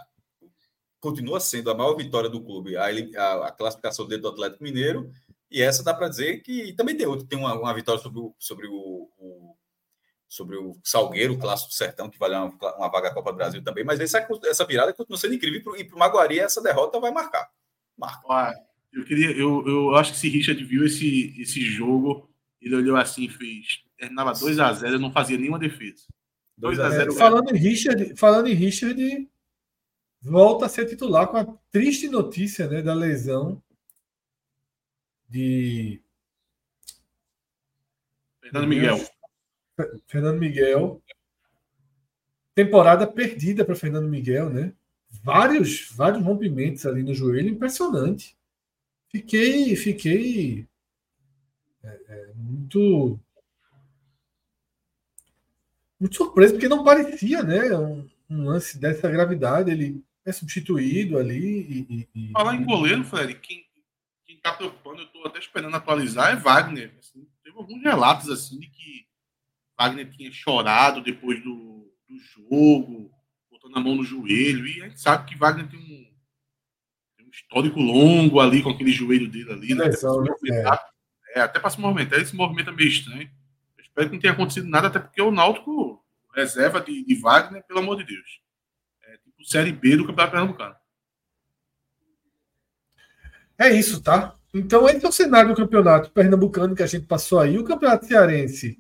continua 0.99 1.39
sendo 1.39 1.71
a 1.71 1.75
maior 1.75 1.95
vitória 1.95 2.29
do 2.29 2.43
clube, 2.43 2.75
a, 2.75 2.85
a, 2.85 3.47
a 3.47 3.51
classificação 3.51 4.07
dentro 4.07 4.23
do 4.23 4.29
Atlético 4.29 4.63
Mineiro. 4.63 5.09
E 5.49 5.61
essa 5.61 5.83
dá 5.83 5.93
para 5.93 6.09
dizer 6.09 6.41
que 6.41 6.73
também 6.73 6.95
tem 6.95 7.07
outro, 7.07 7.25
tem 7.25 7.39
uma, 7.39 7.53
uma 7.53 7.73
vitória 7.73 8.01
sobre 8.01 8.19
o, 8.19 8.35
sobre 8.37 8.67
o 8.67 9.09
sobre 10.27 10.57
o 10.57 10.77
Salgueiro, 10.83 11.33
o 11.33 11.39
Clássico 11.39 11.69
do 11.69 11.75
Sertão, 11.75 12.09
que 12.09 12.19
valeu 12.19 12.39
uma, 12.39 12.75
uma 12.75 12.89
vaga 12.89 13.07
à 13.09 13.13
Copa 13.13 13.31
do 13.31 13.37
Brasil 13.37 13.63
também, 13.63 13.83
mas 13.83 13.99
essa, 13.99 14.25
essa 14.45 14.65
virada 14.65 14.93
continua 14.93 15.17
sendo 15.17 15.35
incrível 15.35 15.75
e 15.75 15.83
para 15.83 15.95
o 15.95 15.99
Maguari 15.99 16.39
essa 16.39 16.61
derrota 16.61 16.99
vai 16.99 17.11
marcar. 17.11 17.49
Marca. 17.97 18.21
Ah, 18.29 18.53
eu 18.91 19.05
queria, 19.05 19.31
eu, 19.31 19.65
eu 19.67 19.95
acho 19.95 20.13
que 20.13 20.19
se 20.19 20.29
Richard 20.29 20.63
viu 20.63 20.85
esse, 20.85 21.33
esse 21.41 21.61
jogo, 21.61 22.29
ele 22.61 22.75
olhou 22.75 22.97
assim 22.97 23.25
e 23.25 23.29
fez. 23.29 23.83
Terminava 23.97 24.33
2x0, 24.33 24.91
eu 24.91 24.99
não 24.99 25.11
fazia 25.11 25.37
nenhuma 25.37 25.59
defesa. 25.59 26.03
2x0. 26.59 27.13
Falando 27.13 27.55
em 27.55 27.57
Richard, 27.57 28.15
falando 28.15 28.47
em 28.47 28.53
Richard, 28.53 29.29
volta 30.21 30.65
a 30.65 30.69
ser 30.69 30.85
titular 30.87 31.27
com 31.27 31.37
a 31.37 31.45
triste 31.71 32.07
notícia 32.09 32.67
né, 32.67 32.81
da 32.81 32.93
lesão 32.93 33.61
de 35.29 36.01
Fernando 38.41 38.67
Miguel. 38.67 39.16
Fernando 40.07 40.39
Miguel. 40.39 41.01
Temporada 42.55 43.05
perdida 43.05 43.63
para 43.63 43.75
Fernando 43.75 44.07
Miguel, 44.07 44.49
né? 44.49 44.73
Vários, 45.23 45.91
vários 45.91 46.23
rompimentos 46.23 46.85
ali 46.85 47.03
no 47.03 47.13
joelho, 47.13 47.49
impressionante. 47.49 48.35
Fiquei, 49.09 49.75
fiquei 49.75 50.67
é, 51.83 51.99
é, 52.07 52.33
muito, 52.35 53.19
muito 55.99 56.15
surpreso 56.15 56.53
porque 56.53 56.67
não 56.67 56.83
parecia, 56.83 57.43
né? 57.43 57.77
Um, 57.77 58.09
um 58.29 58.45
lance 58.45 58.77
dessa 58.77 59.09
gravidade. 59.09 59.71
Ele 59.71 60.03
é 60.25 60.31
substituído 60.31 61.17
ali. 61.17 61.87
E, 61.89 62.09
e... 62.13 62.31
Falar 62.31 62.55
em 62.55 62.65
goleiro, 62.65 63.03
Fred, 63.03 63.35
quem, 63.35 63.65
quem 64.25 64.37
tá 64.37 64.53
preocupando, 64.53 65.01
eu 65.01 65.07
tô 65.07 65.25
até 65.25 65.39
esperando 65.39 65.75
atualizar, 65.75 66.33
é 66.33 66.35
Wagner. 66.35 66.93
Assim, 66.99 67.25
teve 67.43 67.57
alguns 67.57 67.81
relatos 67.81 68.29
assim 68.29 68.59
de 68.59 68.67
que 68.67 69.06
Wagner 69.77 70.09
tinha 70.09 70.31
chorado 70.31 71.01
depois 71.01 71.41
do, 71.43 71.91
do 72.07 72.17
jogo, 72.19 73.11
botando 73.51 73.77
a 73.77 73.79
mão 73.79 73.95
no 73.95 74.03
joelho, 74.03 74.65
e 74.65 74.81
a 74.81 74.89
gente 74.89 74.99
sabe 74.99 75.25
que 75.29 75.37
Wagner 75.37 75.69
tem 75.69 75.79
um, 75.79 76.13
tem 77.15 77.27
um 77.27 77.29
histórico 77.29 77.79
longo 77.79 78.39
ali 78.39 78.63
com 78.63 78.69
aquele 78.69 78.91
joelho 78.91 79.29
dele 79.29 79.51
ali, 79.51 79.75
né? 79.75 79.85
Lesão? 79.85 80.23
É. 80.51 81.39
é, 81.39 81.41
até 81.41 81.59
para 81.59 81.69
se 81.69 81.79
movimentar, 81.79 82.19
esse 82.19 82.35
movimento 82.35 82.69
é 82.69 82.73
meio 82.73 82.89
estranho. 82.89 83.29
Eu 83.77 83.83
espero 83.83 84.07
que 84.09 84.15
não 84.15 84.21
tenha 84.21 84.33
acontecido 84.33 84.67
nada, 84.67 84.87
até 84.87 84.99
porque 84.99 85.21
o 85.21 85.31
Náutico 85.31 86.03
reserva 86.33 86.79
de, 86.79 87.03
de 87.03 87.15
Wagner, 87.15 87.63
pelo 87.63 87.79
amor 87.79 87.97
de 87.97 88.03
Deus. 88.03 88.41
Série 89.43 89.71
B 89.71 89.95
do 89.95 90.05
Campeonato 90.05 90.31
Pernambucano. 90.31 90.75
É 93.57 93.69
isso, 93.69 94.01
tá? 94.01 94.35
Então, 94.53 94.87
esse 94.87 95.05
é 95.05 95.09
o 95.09 95.11
cenário 95.11 95.49
do 95.49 95.55
campeonato 95.55 96.11
pernambucano 96.11 96.75
que 96.75 96.83
a 96.83 96.87
gente 96.87 97.05
passou 97.05 97.39
aí. 97.39 97.57
O 97.57 97.63
campeonato 97.63 98.05
cearense 98.05 98.79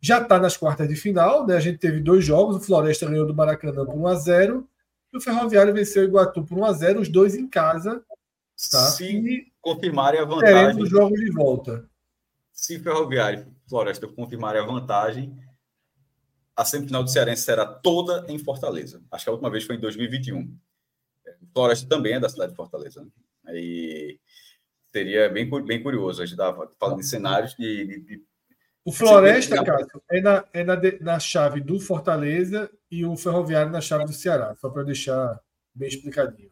já 0.00 0.20
está 0.22 0.38
nas 0.38 0.56
quartas 0.56 0.88
de 0.88 0.96
final, 0.96 1.46
né? 1.46 1.56
A 1.56 1.60
gente 1.60 1.78
teve 1.78 2.00
dois 2.00 2.24
jogos, 2.24 2.56
o 2.56 2.60
Floresta 2.60 3.06
ganhou 3.06 3.26
do 3.26 3.34
Maracanã 3.34 3.84
por 3.84 3.94
1x0 3.94 4.64
e 5.12 5.16
o 5.16 5.20
Ferroviário 5.20 5.74
venceu 5.74 6.02
o 6.02 6.06
Iguatu 6.06 6.44
por 6.44 6.58
1x0, 6.58 7.00
os 7.00 7.08
dois 7.08 7.34
em 7.34 7.48
casa. 7.48 8.04
Tá? 8.70 8.90
Se 8.90 9.04
e 9.04 9.52
confirmarem 9.60 10.20
a 10.20 10.24
vantagem. 10.24 10.82
Os 10.82 10.90
jogos 10.90 11.18
de 11.20 11.30
volta. 11.30 11.88
Se 12.52 12.76
o 12.76 12.82
Ferroviário 12.82 13.46
e 13.66 13.68
Floresta 13.68 14.08
confirmarem 14.08 14.60
a 14.60 14.66
vantagem, 14.66 15.36
a 16.56 16.64
semifinal 16.64 17.04
do 17.04 17.10
Cearense 17.10 17.42
será 17.42 17.64
toda 17.64 18.26
em 18.28 18.38
Fortaleza. 18.38 19.00
Acho 19.12 19.24
que 19.24 19.30
a 19.30 19.32
última 19.32 19.50
vez 19.50 19.64
foi 19.64 19.76
em 19.76 19.80
2021. 19.80 20.56
Floresta 21.52 21.88
também 21.88 22.14
é 22.14 22.20
da 22.20 22.28
cidade 22.28 22.50
de 22.50 22.56
Fortaleza. 22.56 23.06
Né? 23.44 23.52
E 23.54 24.20
seria 24.92 25.28
bem, 25.28 25.48
bem 25.64 25.82
curioso. 25.82 26.20
A 26.20 26.26
gente 26.26 26.34
estava 26.34 26.68
falando 26.78 26.98
de 26.98 27.06
cenários 27.06 27.54
de. 27.54 27.86
de, 27.86 28.00
de... 28.00 28.27
o 28.88 28.92
Floresta, 28.92 29.62
Cássio, 29.62 30.02
é, 30.10 30.20
na, 30.20 30.44
é 30.52 30.64
na, 30.64 30.76
na 31.00 31.18
chave 31.20 31.60
do 31.60 31.78
Fortaleza 31.78 32.70
e 32.90 33.04
o 33.04 33.16
Ferroviário 33.16 33.70
na 33.70 33.82
chave 33.82 34.06
do 34.06 34.12
Ceará, 34.14 34.54
só 34.56 34.70
para 34.70 34.82
deixar 34.82 35.38
bem 35.74 35.88
explicadinho. 35.88 36.50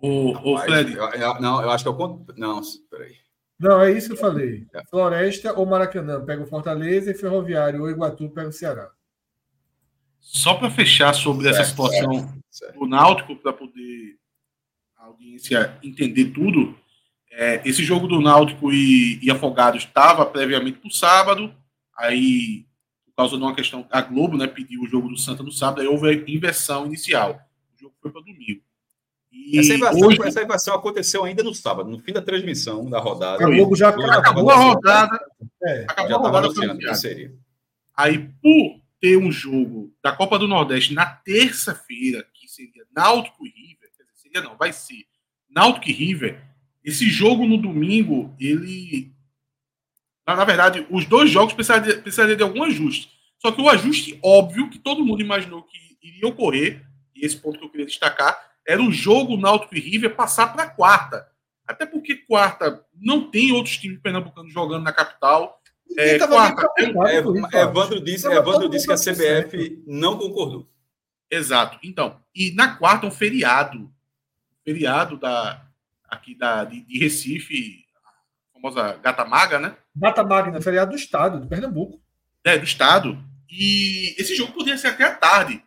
O, 0.00 0.32
o 0.32 0.58
Fred. 0.58 0.94
Eu, 0.94 1.04
eu, 1.10 1.40
não, 1.40 1.62
eu 1.62 1.70
acho 1.70 1.84
que 1.84 1.90
eu. 1.90 2.26
Não, 2.36 2.60
peraí. 2.90 3.16
Não, 3.58 3.80
é 3.80 3.92
isso 3.92 4.08
que 4.08 4.14
eu 4.14 4.18
falei. 4.18 4.66
É. 4.74 4.82
Floresta 4.90 5.52
ou 5.58 5.64
Maracanã 5.64 6.24
pega 6.24 6.42
o 6.42 6.46
Fortaleza 6.46 7.10
e 7.10 7.14
Ferroviário 7.14 7.82
ou 7.82 7.90
Iguatu 7.90 8.28
pega 8.30 8.48
o 8.48 8.52
Ceará. 8.52 8.90
Só 10.18 10.54
para 10.54 10.70
fechar 10.70 11.14
sobre 11.14 11.44
certo, 11.44 11.60
essa 11.60 11.70
situação 11.70 12.12
certo, 12.12 12.38
certo. 12.50 12.78
do 12.80 12.86
Náutico, 12.86 13.36
para 13.36 13.52
poder 13.52 14.16
a 14.96 15.06
audiência 15.06 15.78
entender 15.82 16.32
tudo, 16.32 16.76
é, 17.38 17.62
esse 17.64 17.84
jogo 17.84 18.08
do 18.08 18.20
Náutico 18.20 18.72
e, 18.72 19.20
e 19.22 19.30
Afogados 19.30 19.84
estava 19.84 20.26
previamente 20.26 20.80
para 20.80 20.88
o 20.88 20.92
sábado, 20.92 21.54
aí, 21.96 22.66
por 23.06 23.14
causa 23.14 23.36
de 23.36 23.42
uma 23.44 23.54
questão, 23.54 23.86
a 23.92 24.00
Globo 24.00 24.36
né, 24.36 24.48
pediu 24.48 24.82
o 24.82 24.88
jogo 24.88 25.08
do 25.08 25.16
Santa 25.16 25.44
no 25.44 25.52
sábado, 25.52 25.80
aí 25.80 25.86
houve 25.86 26.08
a 26.08 26.12
inversão 26.12 26.84
inicial. 26.86 27.40
O 27.76 27.80
jogo 27.80 27.94
foi 28.02 28.10
para 28.10 28.22
domingo. 28.22 28.60
E 29.30 29.56
essa, 29.56 29.72
inversão, 29.72 30.08
hoje... 30.08 30.18
essa 30.24 30.42
inversão 30.42 30.74
aconteceu 30.74 31.24
ainda 31.24 31.44
no 31.44 31.54
sábado, 31.54 31.88
no 31.88 32.00
fim 32.00 32.12
da 32.12 32.20
transmissão 32.20 32.90
da 32.90 32.98
rodada. 32.98 33.44
A 33.44 33.48
Globo 33.48 33.76
já 33.76 33.90
acabou 33.90 34.50
a 34.50 34.56
rodada. 34.56 35.20
É, 35.62 35.84
acabou 35.88 36.26
a 36.26 36.40
rodada. 36.40 36.48
Aí, 37.96 38.18
por 38.42 38.80
ter 39.00 39.16
um 39.16 39.30
jogo 39.30 39.94
da 40.02 40.10
Copa 40.10 40.40
do 40.40 40.48
Nordeste 40.48 40.92
na 40.92 41.06
terça-feira, 41.06 42.26
que 42.34 42.48
seria 42.48 42.84
Náutico 42.92 43.46
e 43.46 43.50
River, 43.50 43.90
seria 44.16 44.42
não, 44.42 44.56
vai 44.56 44.72
ser 44.72 45.06
Náutico 45.48 45.88
e 45.88 45.92
River, 45.92 46.48
esse 46.88 47.08
jogo 47.10 47.46
no 47.46 47.58
domingo, 47.58 48.34
ele. 48.40 49.12
Na, 50.26 50.44
verdade, 50.44 50.86
os 50.90 51.04
dois 51.04 51.30
jogos 51.30 51.52
precisariam 51.52 52.00
precisaria 52.00 52.36
de 52.36 52.42
algum 52.42 52.62
ajuste. 52.62 53.10
Só 53.38 53.52
que 53.52 53.60
o 53.60 53.68
ajuste 53.68 54.18
óbvio 54.22 54.70
que 54.70 54.78
todo 54.78 55.04
mundo 55.04 55.20
imaginou 55.20 55.62
que 55.62 55.78
iria 56.02 56.26
ocorrer, 56.26 56.82
e 57.14 57.26
esse 57.26 57.36
ponto 57.36 57.58
que 57.58 57.64
eu 57.64 57.70
queria 57.70 57.86
destacar, 57.86 58.38
era 58.66 58.82
o 58.82 58.90
jogo 58.90 59.36
Náutico 59.36 59.74
e 59.76 59.80
River 59.80 60.16
passar 60.16 60.52
para 60.52 60.68
quarta. 60.68 61.28
Até 61.66 61.84
porque 61.84 62.16
quarta 62.16 62.82
não 62.94 63.30
tem 63.30 63.52
outros 63.52 63.76
times 63.76 64.00
pernambucanos 64.00 64.52
jogando 64.52 64.84
na 64.84 64.92
capital. 64.92 65.60
É, 65.96 66.18
quarta, 66.18 66.70
é, 66.78 67.58
é, 67.58 67.62
Evandro 67.62 68.00
disse, 68.02 68.26
Evandro 68.26 68.68
disse 68.68 68.86
que 68.86 68.92
a 68.92 68.96
CBF 68.96 69.82
não 69.86 70.16
concordou. 70.16 70.66
Exato. 71.30 71.78
Então, 71.82 72.18
e 72.34 72.50
na 72.52 72.76
quarta 72.76 73.06
um 73.06 73.10
feriado, 73.10 73.90
feriado 74.64 75.18
da 75.18 75.67
aqui 76.08 76.34
da 76.34 76.64
de, 76.64 76.80
de 76.82 76.98
Recife, 76.98 77.84
a 78.50 78.54
famosa 78.54 78.98
Gata 79.02 79.24
Maga, 79.24 79.58
né? 79.58 79.76
Gata 79.94 80.24
Magna, 80.24 80.60
feriado 80.60 80.90
do 80.92 80.96
estado, 80.96 81.40
de 81.40 81.46
Pernambuco. 81.46 82.00
É, 82.44 82.56
do 82.56 82.64
estado. 82.64 83.22
E 83.50 84.14
esse 84.18 84.34
jogo 84.34 84.52
poderia 84.52 84.78
ser 84.78 84.88
até 84.88 85.04
à 85.04 85.14
tarde 85.14 85.62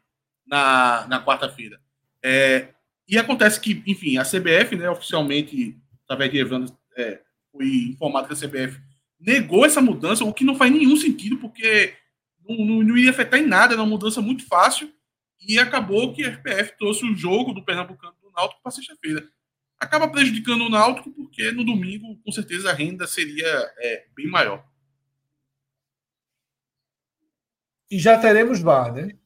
na, 0.46 1.06
na 1.08 1.24
quarta-feira. 1.24 1.80
É, 2.24 2.70
e 3.08 3.18
acontece 3.18 3.60
que, 3.60 3.84
enfim, 3.86 4.18
a 4.18 4.24
CBF, 4.24 4.76
né, 4.76 4.90
oficialmente, 4.90 5.78
através 6.04 6.32
de 6.32 6.38
Evandro, 6.38 6.78
é, 6.96 7.22
foi 7.52 7.68
informado 7.90 8.28
que 8.28 8.34
a 8.34 8.48
CBF 8.48 8.80
negou 9.20 9.66
essa 9.66 9.82
mudança, 9.82 10.24
o 10.24 10.34
que 10.34 10.44
não 10.44 10.56
faz 10.56 10.72
nenhum 10.72 10.96
sentido, 10.96 11.38
porque 11.38 11.94
não, 12.48 12.66
não, 12.66 12.84
não 12.84 12.98
ia 12.98 13.10
afetar 13.10 13.40
em 13.40 13.46
nada, 13.46 13.74
era 13.74 13.82
uma 13.82 13.90
mudança 13.90 14.22
muito 14.22 14.46
fácil, 14.48 14.92
e 15.40 15.60
acabou 15.60 16.14
que 16.14 16.24
a 16.24 16.32
FPF 16.32 16.78
trouxe 16.78 17.06
o 17.06 17.16
jogo 17.16 17.54
do 17.54 17.64
Pernambucano 17.64 18.14
do 18.22 18.32
Náutico 18.32 18.62
para 18.62 18.72
sexta-feira. 18.72 19.28
Acaba 19.82 20.08
prejudicando 20.08 20.62
o 20.62 20.70
Náutico, 20.70 21.10
porque 21.10 21.52
no 21.52 21.66
domingo, 21.66 22.16
com 22.24 22.32
certeza, 22.32 22.70
a 22.70 22.74
renda 22.74 23.08
seria 23.08 23.48
é, 23.80 24.06
bem 24.16 24.28
maior. 24.28 24.64
E 27.90 27.98
já 27.98 28.16
teremos 28.20 28.60
VAR, 28.60 28.94
né? 28.94 29.18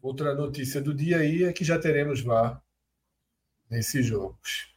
Outra 0.00 0.36
notícia 0.36 0.80
do 0.80 0.94
dia 0.94 1.18
aí 1.18 1.42
é 1.42 1.52
que 1.52 1.64
já 1.64 1.80
teremos 1.80 2.20
VAR 2.20 2.62
nesses 3.68 4.06
jogos. 4.06 4.72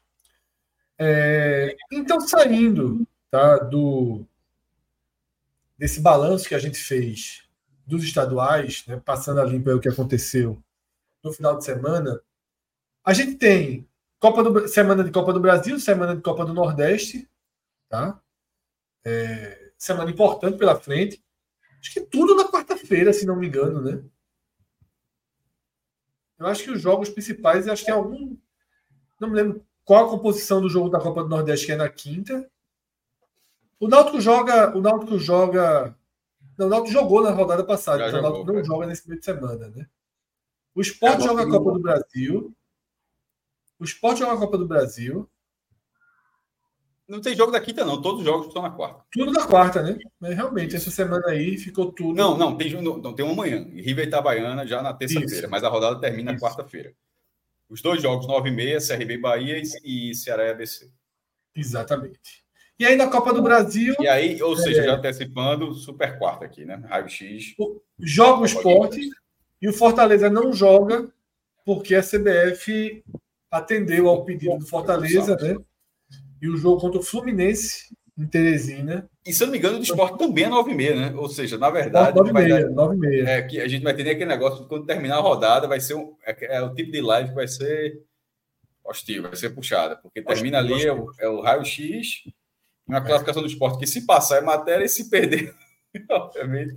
É, 0.98 1.78
então, 1.92 2.20
saindo 2.20 3.08
tá, 3.30 3.60
do, 3.60 4.26
desse 5.78 6.00
balanço 6.00 6.48
que 6.48 6.56
a 6.56 6.60
gente 6.60 6.80
fez 6.80 7.48
dos 7.86 8.04
estaduais, 8.04 8.84
né, 8.88 9.00
passando 9.06 9.40
a 9.40 9.46
limpo 9.46 9.70
o 9.70 9.80
que 9.80 9.88
aconteceu 9.88 10.62
no 11.24 11.32
final 11.32 11.60
de 11.60 11.64
semana, 11.64 12.20
a 13.04 13.14
gente 13.14 13.36
tem 13.36 13.88
Copa 14.22 14.44
do, 14.44 14.68
semana 14.68 15.04
de 15.04 15.10
Copa 15.10 15.34
do 15.34 15.40
Brasil, 15.40 15.80
semana 15.80 16.16
de 16.16 16.22
Copa 16.22 16.46
do 16.46 16.54
Nordeste, 16.54 17.28
tá? 17.90 18.22
É, 19.04 19.72
semana 19.76 20.12
importante 20.12 20.60
pela 20.60 20.80
frente. 20.80 21.22
Acho 21.80 21.92
que 21.92 22.02
tudo 22.02 22.36
na 22.36 22.48
quarta-feira, 22.48 23.12
se 23.12 23.26
não 23.26 23.36
me 23.36 23.48
engano, 23.48 23.82
né? 23.82 24.04
Eu 26.38 26.46
acho 26.46 26.64
que 26.64 26.70
os 26.70 26.80
jogos 26.80 27.10
principais, 27.10 27.68
acho 27.68 27.84
que 27.84 27.90
é 27.90 27.94
algum. 27.96 28.38
Não 29.20 29.28
me 29.28 29.36
lembro 29.36 29.66
qual 29.84 30.06
a 30.06 30.10
composição 30.12 30.62
do 30.62 30.70
jogo 30.70 30.90
da 30.90 31.00
Copa 31.00 31.24
do 31.24 31.30
Nordeste, 31.30 31.66
que 31.66 31.72
é 31.72 31.76
na 31.76 31.90
quinta. 31.90 32.48
O 33.80 33.88
Náutico 33.88 34.22
joga. 34.22 34.78
O 34.78 34.82
Náutico 34.82 35.18
joga. 35.18 35.98
Não, 36.56 36.68
o 36.68 36.70
Náutico 36.70 36.94
jogou 36.94 37.24
na 37.24 37.32
rodada 37.32 37.64
passada, 37.64 38.08
então 38.08 38.20
o 38.20 38.24
Náutico 38.24 38.54
não 38.54 38.64
joga 38.64 38.86
nesse 38.86 39.08
meio 39.08 39.20
de 39.20 39.26
semana, 39.26 39.68
né? 39.70 39.88
O 40.76 40.82
Sport 40.82 41.22
joga 41.22 41.42
a 41.42 41.50
Copa 41.50 41.72
do 41.72 41.80
Brasil. 41.80 42.56
O 43.82 43.84
Sport 43.84 44.20
joga 44.20 44.34
a 44.34 44.38
Copa 44.38 44.60
do 44.60 44.68
Brasil. 44.68 45.28
Não 47.08 47.20
tem 47.20 47.36
jogo 47.36 47.52
da 47.52 47.60
quinta, 47.60 47.84
não. 47.84 48.00
Todos 48.00 48.20
os 48.20 48.26
jogos 48.26 48.46
estão 48.46 48.62
na 48.62 48.70
quarta. 48.70 49.04
Tudo 49.12 49.32
na 49.32 49.48
quarta, 49.48 49.82
né? 49.82 49.98
Mas 50.20 50.36
realmente, 50.36 50.76
essa 50.76 50.92
semana 50.92 51.30
aí 51.30 51.58
ficou 51.58 51.92
tudo. 51.92 52.16
Não, 52.16 52.38
não, 52.38 52.56
tem, 52.56 52.80
não, 52.80 53.14
tem 53.16 53.26
uma 53.26 53.34
manhã. 53.34 53.68
River 53.74 54.08
Itabaiana 54.08 54.68
já 54.68 54.84
na 54.84 54.94
terça-feira, 54.94 55.48
mas 55.48 55.64
a 55.64 55.68
rodada 55.68 56.00
termina 56.00 56.32
na 56.32 56.40
quarta-feira. 56.40 56.94
Os 57.68 57.82
dois 57.82 58.00
jogos, 58.00 58.28
9h30, 58.28 58.88
CRB 58.88 59.18
Bahia 59.18 59.60
e 59.84 60.14
Ceará 60.14 60.46
e 60.46 60.52
ABC. 60.52 60.92
Exatamente. 61.56 62.46
E 62.78 62.86
aí 62.86 62.96
na 62.96 63.08
Copa 63.08 63.34
do 63.34 63.42
Brasil. 63.42 63.96
E 64.00 64.08
aí, 64.08 64.40
ou 64.44 64.56
seja, 64.56 64.82
é... 64.82 64.86
já 64.86 64.94
antecipando, 64.94 65.74
super 65.74 66.20
quarta 66.20 66.46
aqui, 66.46 66.66
né? 66.66 66.76
Raio 66.88 67.10
X. 67.10 67.56
Joga 68.00 68.44
o 68.44 68.46
esporte 68.46 69.10
e 69.60 69.68
o 69.68 69.74
Fortaleza 69.74 70.30
não 70.30 70.54
joga 70.54 71.12
porque 71.66 71.96
a 71.96 72.04
CBF 72.04 73.04
atendeu 73.52 74.08
ao 74.08 74.24
pedido 74.24 74.58
do 74.58 74.66
Fortaleza, 74.66 75.36
né? 75.36 75.58
E 76.42 76.48
o 76.48 76.58
jogo 76.58 76.80
contra 76.80 77.00
o 77.00 77.04
Fluminense 77.04 77.96
em 78.18 78.26
Teresina. 78.26 79.10
E 79.26 79.34
se 79.34 79.44
eu 79.44 79.48
não 79.48 79.52
me 79.52 79.60
engano, 79.60 79.78
o 79.78 79.82
esporte 79.82 80.18
também 80.18 80.46
é 80.46 80.50
9h30, 80.50 80.96
né? 80.96 81.14
Ou 81.16 81.30
seja, 81.30 81.58
na 81.58 81.70
verdade. 81.70 82.18
9h30, 82.18 82.70
9h30. 82.74 83.28
É, 83.28 83.42
que 83.44 83.60
a 83.60 83.68
gente 83.68 83.84
vai 83.84 83.94
ter 83.94 84.10
aquele 84.10 84.26
negócio, 84.26 84.66
quando 84.68 84.86
terminar 84.86 85.18
a 85.18 85.22
rodada, 85.22 85.68
vai 85.68 85.80
ser 85.80 85.96
um, 85.96 86.16
é, 86.26 86.56
é, 86.58 86.62
o 86.62 86.74
tipo 86.74 86.92
de 86.92 87.02
live 87.02 87.30
que 87.30 87.36
vai 87.36 87.48
ser 87.48 88.02
hostil, 88.84 89.24
vai 89.24 89.36
ser 89.36 89.52
puxada, 89.52 89.96
porque 89.96 90.22
termina 90.22 90.60
hostil, 90.60 90.76
ali, 90.76 90.90
hostil. 90.90 91.26
é 91.26 91.30
o, 91.30 91.36
é 91.36 91.38
o 91.38 91.42
raio-x, 91.42 92.24
uma 92.88 93.02
classificação 93.02 93.42
do 93.42 93.48
esporte 93.48 93.80
que 93.80 93.88
se 93.88 94.06
passar 94.06 94.38
é 94.38 94.42
matéria 94.42 94.84
e 94.84 94.90
se 94.90 95.10
perder, 95.10 95.54
obviamente, 96.10 96.74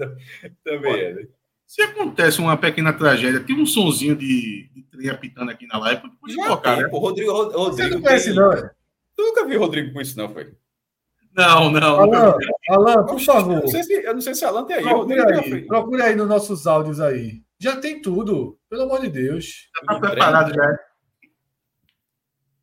também 0.63 1.01
é. 1.01 1.15
Né? 1.15 1.29
Se 1.75 1.83
acontece 1.83 2.39
uma 2.39 2.57
pequena 2.57 2.93
tragédia, 2.93 3.41
tem 3.41 3.61
um 3.61 3.67
sonzinho 3.67 4.15
de, 4.15 4.71
de 4.73 4.83
trem 4.85 5.09
apitando 5.09 5.51
aqui 5.51 5.67
na 5.67 5.77
live, 5.81 6.03
pode 6.21 6.37
colocar, 6.37 6.75
tem, 6.77 6.85
né? 6.85 6.89
Pô, 6.89 7.01
Rodrigo, 7.01 7.33
Rodrigo 7.33 7.65
Você 7.65 7.89
não 7.89 8.01
conhece, 8.01 8.27
tem... 8.27 8.35
não, 8.37 8.53
é? 8.53 8.71
Tu 9.17 9.23
nunca 9.23 9.45
viu 9.45 9.59
o 9.59 9.65
Rodrigo 9.65 9.93
com 9.93 10.01
isso, 10.01 10.17
não, 10.17 10.33
foi? 10.33 10.55
Não, 11.37 11.73
não. 11.73 12.01
Alan, 12.01 12.39
Alan 12.69 13.07
por 13.07 13.19
favor. 13.19 13.57
Eu 13.57 13.63
não, 13.63 13.67
sei 13.67 13.83
se, 13.83 13.93
eu 13.93 14.15
não 14.15 14.21
sei 14.21 14.35
se 14.37 14.45
Alan 14.45 14.65
tem 14.67 14.77
aí. 14.77 14.85
Procura 14.85 15.41
aí, 15.41 15.67
procure 15.67 16.03
aí 16.03 16.15
nos 16.15 16.29
nossos 16.29 16.65
áudios 16.65 17.01
aí. 17.01 17.43
Já 17.59 17.77
tem 17.81 18.01
tudo, 18.01 18.57
pelo 18.71 18.83
amor 18.83 19.01
de 19.01 19.09
Deus. 19.09 19.69
Já 19.75 19.95
tá 19.95 19.99
preparado, 19.99 20.55
já. 20.55 20.79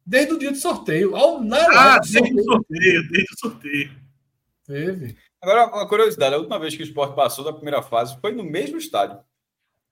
Desde 0.05 0.33
o 0.35 0.39
dia 0.39 0.51
do 0.51 0.57
sorteio. 0.57 1.17
Ao 1.17 1.43
nada. 1.43 1.67
Ah, 1.73 1.99
desde 1.99 2.39
o 2.39 2.43
sorteio, 2.45 3.09
desde 3.09 3.33
o 3.33 3.39
sorteio. 3.39 3.91
Teve. 4.65 5.17
Agora, 5.41 5.67
uma 5.67 5.87
curiosidade: 5.87 6.35
a 6.35 6.37
última 6.37 6.59
vez 6.59 6.75
que 6.75 6.83
o 6.83 6.85
esporte 6.85 7.15
passou 7.15 7.43
da 7.43 7.53
primeira 7.53 7.81
fase 7.81 8.17
foi 8.21 8.33
no 8.33 8.43
mesmo 8.43 8.77
estádio. 8.77 9.19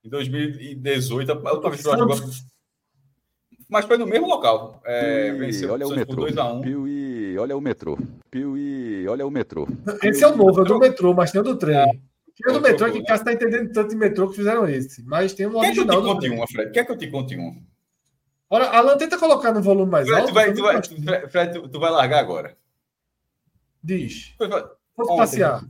Em 0.04 0.10
2018, 0.10 1.32
a 1.32 1.36
última 1.36 1.70
vez 1.70 1.84
que 1.84 1.92
jogou. 1.92 2.18
Mas 3.70 3.86
foi 3.86 3.98
no 3.98 4.08
mesmo 4.08 4.28
local. 4.28 4.82
É, 4.84 5.32
venceu 5.34 5.72
olha 5.72 5.88
o 5.88 5.92
metrô. 5.92 6.26
2x1. 6.26 6.62
Piuí, 6.62 7.38
olha 7.38 7.56
o 7.56 7.62
metrô. 7.62 7.98
Piuí, 8.32 9.08
olha 9.08 9.28
o 9.28 9.30
metrô. 9.30 9.68
Esse 10.02 10.24
é 10.24 10.28
o 10.28 10.36
novo, 10.36 10.62
é 10.62 10.66
do 10.66 10.80
metrô, 10.80 11.14
mas 11.14 11.32
tem 11.32 11.40
o 11.40 11.44
do 11.44 11.56
trem. 11.56 11.78
É. 11.78 11.86
Tem 11.86 12.50
o 12.50 12.54
do 12.54 12.62
metrô, 12.62 12.92
que 12.92 13.04
Cássio 13.04 13.30
está 13.30 13.34
entendendo 13.34 13.72
tanto 13.72 13.90
de 13.90 13.96
metrô 13.96 14.30
que 14.30 14.38
fizeram 14.38 14.68
esse. 14.68 15.04
Mas 15.04 15.34
tem 15.34 15.46
um 15.46 15.58
original. 15.58 16.02
Quer 16.02 16.02
que 16.02 16.10
eu 16.10 16.16
te 16.16 16.16
conte 16.16 16.30
uma, 16.30 16.48
Fred? 16.48 16.72
Quer 16.72 16.86
que 16.86 16.92
eu 16.92 16.98
te 16.98 17.08
conte 17.08 17.36
uma? 17.36 17.56
Olha, 18.50 18.66
Alan, 18.70 18.98
tenta 18.98 19.20
colocar 19.20 19.54
no 19.54 19.62
volume 19.62 19.92
mais 19.92 20.08
Fred, 20.08 20.22
alto. 20.22 20.32
Tu 20.32 20.34
vai, 20.34 20.54
tu 20.54 20.62
vai, 20.64 21.30
Fred, 21.30 21.54
tu, 21.54 21.70
tu, 21.70 21.80
vai 21.80 21.92
largar 21.92 22.20
agora. 22.20 22.58
Diz. 23.84 24.34
Passear. 25.06 25.64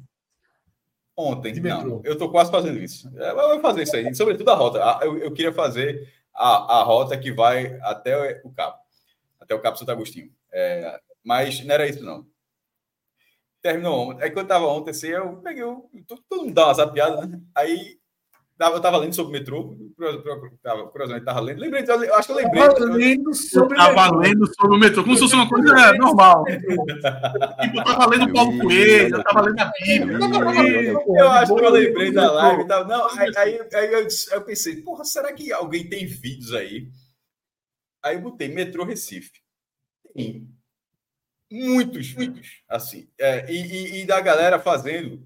Ontem, 1.16 1.60
não. 1.60 2.02
Eu 2.06 2.14
estou 2.14 2.32
quase 2.32 2.50
fazendo 2.50 2.80
isso. 2.80 3.12
Eu 3.14 3.36
vou 3.36 3.60
fazer 3.60 3.84
isso 3.84 3.96
aí. 3.96 4.16
Sobretudo 4.16 4.50
a 4.52 4.56
rota. 4.56 5.00
Eu, 5.06 5.18
eu 5.18 5.34
queria 5.34 5.52
fazer 5.52 6.08
a, 6.34 6.80
a 6.80 6.84
rota 6.84 7.18
que 7.18 7.32
vai 7.32 7.78
até 7.82 8.42
o 8.46 8.52
Cabo, 8.52 8.78
até 9.40 9.54
o 9.54 9.62
Cabo 9.62 9.78
Santo 9.78 9.92
Agostinho. 9.92 10.32
É, 10.52 11.00
mas 11.24 11.64
não 11.66 11.74
era 11.74 11.88
isso, 11.88 12.04
não. 12.04 12.26
Terminou 13.62 14.12
ontem. 14.12 14.24
Aí 14.24 14.30
quando 14.30 14.38
eu 14.38 14.44
estava 14.44 14.66
ontem, 14.68 14.92
assim, 14.92 15.08
eu 15.08 15.38
peguei, 15.42 15.64
o. 15.64 15.90
todo 16.08 16.24
mundo 16.44 16.54
dá 16.54 16.68
uma 16.68 16.74
zapiada, 16.74 17.26
né? 17.26 17.42
Aí 17.54 17.99
eu 18.60 18.78
estava 18.78 18.98
lendo 18.98 19.16
sobre 19.16 19.30
o 19.30 19.40
metrô, 19.40 19.78
curiosamente 19.96 21.22
estava 21.22 21.40
lendo. 21.40 21.60
Lembrei, 21.60 21.84
eu 21.88 22.16
acho 22.16 22.28
que 22.28 22.34
eu 22.34 22.38
lembrei. 22.38 22.62
Tava 22.62 22.86
lendo 22.86 23.34
sobre 23.34 23.78
o 23.78 23.94
metrô. 23.94 24.18
lendo 24.18 24.54
sobre 24.54 24.76
o 24.76 24.80
metrô, 24.80 25.04
como 25.04 25.16
se 25.16 25.22
fosse 25.22 25.36
uma 25.36 25.48
coisa 25.48 25.94
normal. 25.94 26.44
tipo, 26.44 26.72
eu 26.72 27.80
estava 27.80 28.06
lendo 28.08 28.34
Paulo 28.34 28.60
Coelho, 28.60 29.16
eu 29.16 29.20
estava 29.20 29.42
lendo 29.42 29.60
a 29.62 29.72
Bíblia. 29.80 30.18
Eu 31.08 31.30
acho 31.32 31.56
que 31.56 31.64
eu 31.64 31.72
lembrei 31.72 32.12
da 32.12 32.32
live 32.32 32.64
e 32.64 32.68
tal. 32.68 32.86
Não, 32.86 33.08
aí, 33.18 33.32
aí, 33.38 33.60
aí 33.74 33.94
eu, 33.94 34.08
eu, 34.32 34.42
pensei, 34.42 34.82
porra, 34.82 35.06
será 35.06 35.32
que 35.32 35.54
alguém 35.54 35.88
tem 35.88 36.06
vídeos 36.06 36.54
aí? 36.54 36.90
Aí 38.04 38.16
eu 38.16 38.22
botei 38.22 38.50
metrô 38.50 38.84
Recife. 38.84 39.40
Tem 40.14 40.48
muitos 41.50 42.08
vídeos, 42.10 42.62
assim. 42.68 43.10
É, 43.18 43.50
e, 43.50 43.56
e, 43.56 44.02
e 44.02 44.06
da 44.06 44.20
galera 44.20 44.60
fazendo 44.60 45.26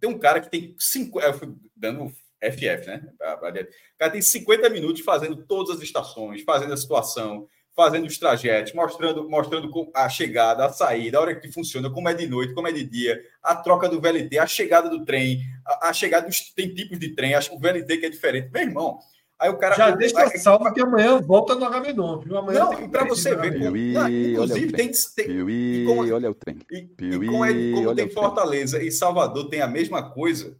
tem 0.00 0.08
um 0.08 0.18
cara 0.18 0.40
que 0.40 0.50
tem 0.50 0.74
cinco. 0.78 1.20
Eu 1.20 1.34
fui 1.34 1.54
dando 1.78 2.12
FF, 2.40 2.86
né? 2.86 3.02
O 3.20 3.98
cara 3.98 4.12
tem 4.12 4.22
50 4.22 4.68
minutos 4.70 5.02
fazendo 5.02 5.36
todas 5.36 5.76
as 5.76 5.82
estações, 5.82 6.42
fazendo 6.42 6.72
a 6.72 6.76
situação, 6.76 7.48
fazendo 7.74 8.06
os 8.06 8.18
trajetos, 8.18 8.72
mostrando, 8.72 9.28
mostrando 9.28 9.70
a 9.94 10.08
chegada, 10.08 10.64
a 10.64 10.72
saída, 10.72 11.18
a 11.18 11.20
hora 11.20 11.34
que 11.34 11.52
funciona, 11.52 11.90
como 11.90 12.08
é 12.08 12.14
de 12.14 12.26
noite, 12.26 12.54
como 12.54 12.66
é 12.66 12.72
de 12.72 12.84
dia, 12.84 13.20
a 13.42 13.54
troca 13.54 13.88
do 13.88 14.00
VLT, 14.00 14.38
a 14.38 14.46
chegada 14.46 14.88
do 14.88 15.04
trem, 15.04 15.40
a, 15.64 15.88
a 15.88 15.92
chegada 15.92 16.26
dos. 16.26 16.52
Tem 16.52 16.74
tipos 16.74 16.98
de 16.98 17.14
trem, 17.14 17.34
acho 17.34 17.50
que 17.50 17.56
o 17.56 17.60
VLT 17.60 17.98
que 17.98 18.06
é 18.06 18.10
diferente. 18.10 18.50
Meu 18.52 18.62
irmão, 18.62 18.98
Aí 19.38 19.48
o 19.50 19.56
cara. 19.56 19.76
Já 19.76 19.90
deixa 19.92 20.20
aí, 20.20 20.36
salvo 20.38 20.72
que 20.72 20.80
amanhã 20.80 21.20
volta 21.20 21.54
no 21.54 21.64
Agamenon. 21.64 22.20
Amanhã 22.36 22.58
não, 22.58 22.88
para 22.90 23.04
você 23.04 23.36
ver. 23.36 23.52
Como, 23.52 23.72
Piuí, 23.72 24.32
inclusive, 24.32 24.72
tem. 24.72 24.90
tem 25.14 25.26
Piuí, 25.26 25.84
como, 25.86 26.12
olha 26.12 26.30
o 26.30 26.34
trem. 26.34 26.58
E, 26.72 26.82
Piuí, 26.82 27.26
e 27.26 27.30
como, 27.30 27.44
é, 27.44 27.52
como 27.72 27.94
tem 27.94 28.10
Fortaleza 28.10 28.82
e 28.82 28.90
Salvador 28.90 29.48
tem 29.48 29.60
a 29.60 29.68
mesma 29.68 30.10
coisa. 30.10 30.56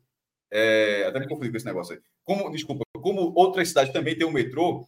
É, 0.51 1.05
até 1.07 1.20
me 1.20 1.29
confundi 1.29 1.51
com 1.51 1.57
esse 1.57 1.66
negócio 1.66 1.95
aí. 1.95 2.01
Como, 2.25 2.51
desculpa, 2.51 2.85
como 2.95 3.33
outras 3.35 3.69
cidades 3.69 3.93
também 3.93 4.16
tem 4.16 4.27
o 4.27 4.33
metrô, 4.33 4.87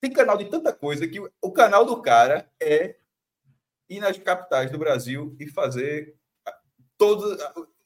tem 0.00 0.12
canal 0.12 0.36
de 0.36 0.46
tanta 0.46 0.72
coisa 0.72 1.06
que 1.06 1.20
o 1.20 1.52
canal 1.52 1.84
do 1.84 2.00
cara 2.00 2.50
é 2.60 2.96
ir 3.88 4.00
nas 4.00 4.18
capitais 4.18 4.70
do 4.70 4.78
Brasil 4.78 5.36
e 5.38 5.46
fazer 5.46 6.14
todos 6.98 7.38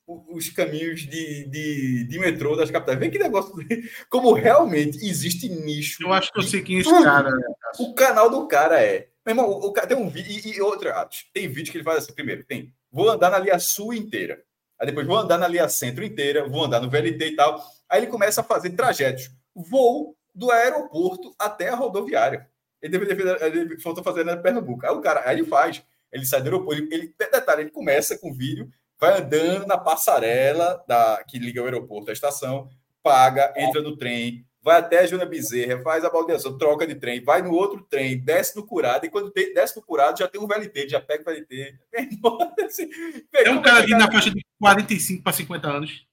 os 0.07 0.49
caminhos 0.51 1.01
de, 1.03 1.45
de, 1.49 2.05
de, 2.05 2.19
metrô 2.19 2.57
das 2.57 2.71
capitais. 2.71 2.99
Vê 2.99 3.11
que 3.11 3.19
negócio. 3.19 3.53
Como 4.09 4.33
realmente 4.33 4.99
existe 5.07 5.49
nicho. 5.49 6.03
Eu 6.03 6.13
acho 6.13 6.33
que 6.33 6.39
eu 6.39 6.43
sei 6.43 6.63
quem 6.63 6.79
é 6.79 6.81
esse 6.81 6.91
cara. 6.91 7.31
Né? 7.31 7.55
O 7.79 7.95
canal 7.95 8.29
do 8.29 8.47
cara 8.49 8.83
é. 8.83 9.09
Meu 9.25 9.35
irmão, 9.35 9.51
o, 9.51 9.73
cara 9.73 9.87
tem 9.87 9.97
um 9.97 10.09
vídeo. 10.09 10.33
E, 10.33 10.57
e 10.57 10.61
outra, 10.61 11.09
tem 11.33 11.49
vídeo 11.49 11.71
que 11.71 11.79
ele 11.79 11.85
faz 11.85 11.99
assim. 11.99 12.13
Primeiro, 12.13 12.45
tem. 12.45 12.75
Vou 12.91 13.09
andar 13.09 13.31
na 13.31 13.39
linha 13.39 13.59
sul 13.59 13.95
inteira. 13.95 14.43
Aí 14.81 14.87
depois 14.87 15.07
vou 15.07 15.19
andar 15.19 15.39
na 15.39 15.47
linha 15.47 15.69
centro 15.69 16.03
inteira. 16.03 16.49
Vou 16.49 16.65
andar 16.65 16.81
no 16.81 16.89
VLT 16.89 17.25
e 17.25 17.37
tal. 17.37 17.63
Aí 17.89 18.01
ele 18.01 18.07
começa 18.07 18.41
a 18.41 18.45
fazer 18.45 18.71
trajetos. 18.71 19.31
Voo 19.55 20.17
do 20.35 20.51
aeroporto 20.51 21.35
até 21.39 21.69
a 21.69 21.75
rodoviária. 21.75 22.49
Ele, 22.81 22.99
deveria, 22.99 23.47
ele 23.47 23.79
faltou 23.81 24.03
fazer 24.03 24.25
na 24.25 24.37
Pernambuco. 24.37 24.87
Aí 24.87 24.93
o 24.93 25.01
cara, 25.01 25.29
aí 25.29 25.37
ele 25.37 25.47
faz. 25.47 25.83
Ele 26.11 26.25
sai 26.25 26.41
do 26.41 26.47
aeroporto. 26.47 26.81
Ele, 26.81 26.89
ele, 26.95 27.15
detalhe, 27.19 27.63
ele 27.63 27.71
começa 27.71 28.17
com 28.17 28.31
o 28.31 28.35
vídeo 28.35 28.71
vai 29.01 29.19
andando 29.19 29.67
na 29.67 29.79
passarela 29.79 30.85
da, 30.87 31.25
que 31.27 31.39
liga 31.39 31.63
o 31.63 31.65
aeroporto 31.65 32.11
à 32.11 32.13
estação, 32.13 32.69
paga, 33.03 33.53
entra 33.57 33.81
no 33.81 33.97
trem, 33.97 34.45
vai 34.63 34.79
até 34.79 35.01
a 35.01 35.07
Júlia 35.07 35.27
Bezerra, 35.27 35.83
faz 35.83 36.05
a 36.05 36.11
baldeação, 36.11 36.59
troca 36.59 36.87
de 36.87 36.95
trem, 36.95 37.23
vai 37.23 37.43
no 37.43 37.53
outro 37.53 37.87
trem, 37.89 38.19
desce 38.19 38.57
no 38.57 38.67
curado, 38.67 39.07
e 39.07 39.11
quando 39.11 39.31
tem, 39.31 39.55
desce 39.55 39.77
no 39.77 39.83
curado 39.83 40.19
já 40.19 40.29
tem 40.29 40.41
um 40.41 40.47
VLT, 40.47 40.89
já 40.89 41.01
pega 41.01 41.23
o 41.23 41.25
VLT. 41.25 41.79
Assim, 42.65 42.89
é 43.35 43.51
um 43.51 43.63
cara 43.63 43.79
ali 43.79 43.93
na 43.93 44.11
faixa 44.11 44.31
de 44.31 44.45
45 44.59 45.23
para 45.23 45.33
50 45.33 45.69
anos. 45.69 46.07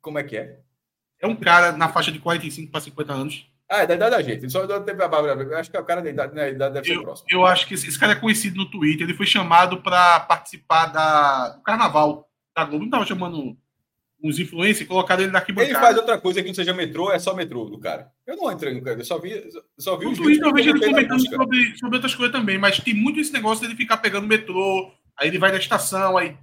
Como 0.00 0.18
é 0.18 0.24
que 0.24 0.36
é? 0.36 0.58
É 1.20 1.26
um 1.26 1.36
cara 1.36 1.72
na 1.72 1.88
faixa 1.88 2.10
de 2.10 2.18
45 2.18 2.72
para 2.72 2.80
50 2.80 3.12
anos. 3.12 3.46
Ah, 3.68 3.82
é 3.82 3.86
da 3.86 3.94
idade 3.94 4.16
da 4.16 4.22
gente. 4.22 4.50
Só 4.50 4.66
teve 4.80 5.02
a 5.04 5.06
Bárbara. 5.06 5.58
Acho 5.60 5.70
que 5.70 5.78
o 5.78 5.84
cara 5.84 6.02
da 6.02 6.10
idade, 6.10 6.34
né, 6.34 6.50
idade 6.50 6.74
deve 6.74 6.90
eu, 6.90 6.96
ser 6.96 7.02
próximo. 7.02 7.28
Eu 7.30 7.46
acho 7.46 7.68
que 7.68 7.74
esse, 7.74 7.86
esse, 7.86 7.98
cara 7.98 8.12
é 8.12 8.16
conhecido 8.16 8.56
no 8.56 8.68
Twitter. 8.68 9.06
Ele 9.06 9.16
foi 9.16 9.26
chamado 9.26 9.80
para 9.80 10.18
participar 10.20 10.86
da, 10.86 11.50
do 11.50 11.62
carnaval 11.62 12.28
da 12.56 12.64
Globo. 12.64 12.80
Não 12.80 12.86
estava 12.86 13.06
chamando 13.06 13.56
uns 14.22 14.38
influencers 14.38 14.82
e 14.82 14.86
colocaram 14.86 15.22
ele 15.22 15.32
daqui 15.32 15.52
Ele 15.56 15.74
faz 15.74 15.96
outra 15.96 16.18
coisa 16.18 16.42
que 16.42 16.48
não 16.48 16.54
seja 16.54 16.74
metrô, 16.74 17.10
é 17.10 17.18
só 17.18 17.34
metrô 17.34 17.64
do 17.64 17.78
cara. 17.78 18.10
Eu 18.26 18.36
não 18.36 18.52
entrei 18.52 18.74
no 18.74 18.82
cara, 18.82 19.00
eu 19.00 19.04
só 19.04 19.18
vi, 19.18 19.42
só 19.78 19.96
vi 19.96 20.06
no 20.06 20.16
Twitter 20.16 20.46
eu 20.46 20.52
vejo 20.52 20.70
ele 20.70 20.86
comentando 20.86 21.20
sobre, 21.20 21.78
sobre 21.78 21.96
outras 21.96 22.14
coisas 22.14 22.32
também, 22.32 22.58
mas 22.58 22.78
tem 22.80 22.94
muito 22.94 23.20
esse 23.20 23.32
negócio 23.32 23.62
dele 23.62 23.76
ficar 23.76 23.96
pegando 23.96 24.26
metrô, 24.26 24.92
aí 25.18 25.28
ele 25.28 25.38
vai 25.38 25.50
da 25.50 25.58
estação, 25.58 26.16
aí 26.16 26.36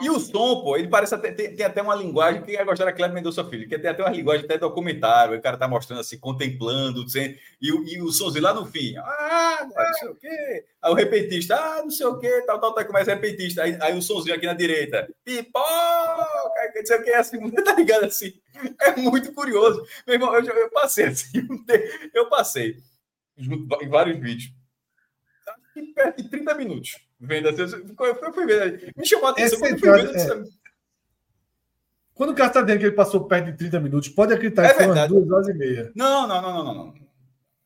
e 0.00 0.10
o 0.10 0.18
som, 0.18 0.62
pô, 0.62 0.76
ele 0.76 0.88
parece 0.88 1.14
até, 1.14 1.30
tem, 1.30 1.54
tem, 1.54 1.64
até 1.64 1.82
uma 1.82 1.94
linguagem 1.94 2.42
que 2.42 2.52
ia 2.52 2.64
gostar 2.64 2.84
da 2.84 2.92
Cleber 2.92 3.14
Mendonça 3.14 3.44
Filho, 3.44 3.68
que 3.68 3.78
tem 3.78 3.90
até 3.90 4.02
uma 4.02 4.10
linguagem 4.10 4.44
até 4.44 4.58
documentário, 4.58 5.38
o 5.38 5.42
cara 5.42 5.56
tá 5.56 5.68
mostrando 5.68 6.00
assim, 6.00 6.18
contemplando, 6.18 7.04
dizendo, 7.04 7.36
e, 7.60 7.68
e 7.68 8.02
o 8.02 8.10
somzinho 8.10 8.42
lá 8.42 8.52
no 8.52 8.66
fim, 8.66 8.96
ah, 8.96 9.66
não 9.68 9.94
sei 9.94 10.08
o 10.08 10.14
quê, 10.16 10.64
aí 10.82 10.90
o 10.90 10.94
repetista, 10.94 11.56
ah, 11.56 11.82
não 11.82 11.90
sei 11.90 12.06
o 12.06 12.18
quê, 12.18 12.42
tal, 12.46 12.60
tal, 12.60 12.74
tal, 12.74 12.84
começa 12.84 13.14
repetista, 13.14 13.62
aí, 13.62 13.78
aí 13.80 13.96
o 13.96 14.02
somzinho 14.02 14.34
aqui 14.34 14.46
na 14.46 14.54
direita, 14.54 15.08
pipoca, 15.24 15.66
não 16.74 16.86
sei 16.86 16.96
o 16.96 17.04
que, 17.04 17.10
assim, 17.10 17.50
tá 17.62 17.74
ligado 17.74 18.04
assim, 18.04 18.32
é 18.80 18.96
muito 18.96 19.32
curioso. 19.32 19.86
Meu 20.06 20.14
irmão, 20.14 20.34
eu, 20.34 20.44
eu 20.44 20.70
passei 20.70 21.06
assim, 21.06 21.46
eu 22.14 22.28
passei 22.28 22.76
em 23.38 23.88
vários 23.88 24.18
vídeos, 24.18 24.52
perto 25.94 26.22
de 26.22 26.30
30 26.30 26.54
minutos 26.54 27.05
vendo 27.18 27.48
assim. 27.48 27.62
Eu 27.98 28.32
fui 28.32 28.46
ver, 28.46 28.92
me 28.96 29.06
chamou 29.06 29.28
a 29.28 29.30
atenção 29.30 29.58
quando 29.58 29.78
fui 29.78 29.90
vendo. 29.90 30.16
É. 30.16 30.44
Quando 32.14 32.30
o 32.30 32.34
cara 32.34 32.48
está 32.48 32.62
dizendo 32.62 32.78
que 32.78 32.86
ele 32.86 32.94
passou 32.94 33.26
perto 33.26 33.46
de 33.46 33.58
30 33.58 33.78
minutos, 33.80 34.08
pode 34.08 34.32
acreditar 34.32 34.64
é 34.64 34.68
que 34.68 34.74
foi 34.74 34.86
umas 34.86 35.08
duas 35.08 35.30
horas 35.30 35.48
e 35.48 35.54
meia. 35.54 35.92
Não, 35.94 36.26
não, 36.26 36.40
não, 36.40 36.64
não, 36.64 36.74
não. 36.74 36.94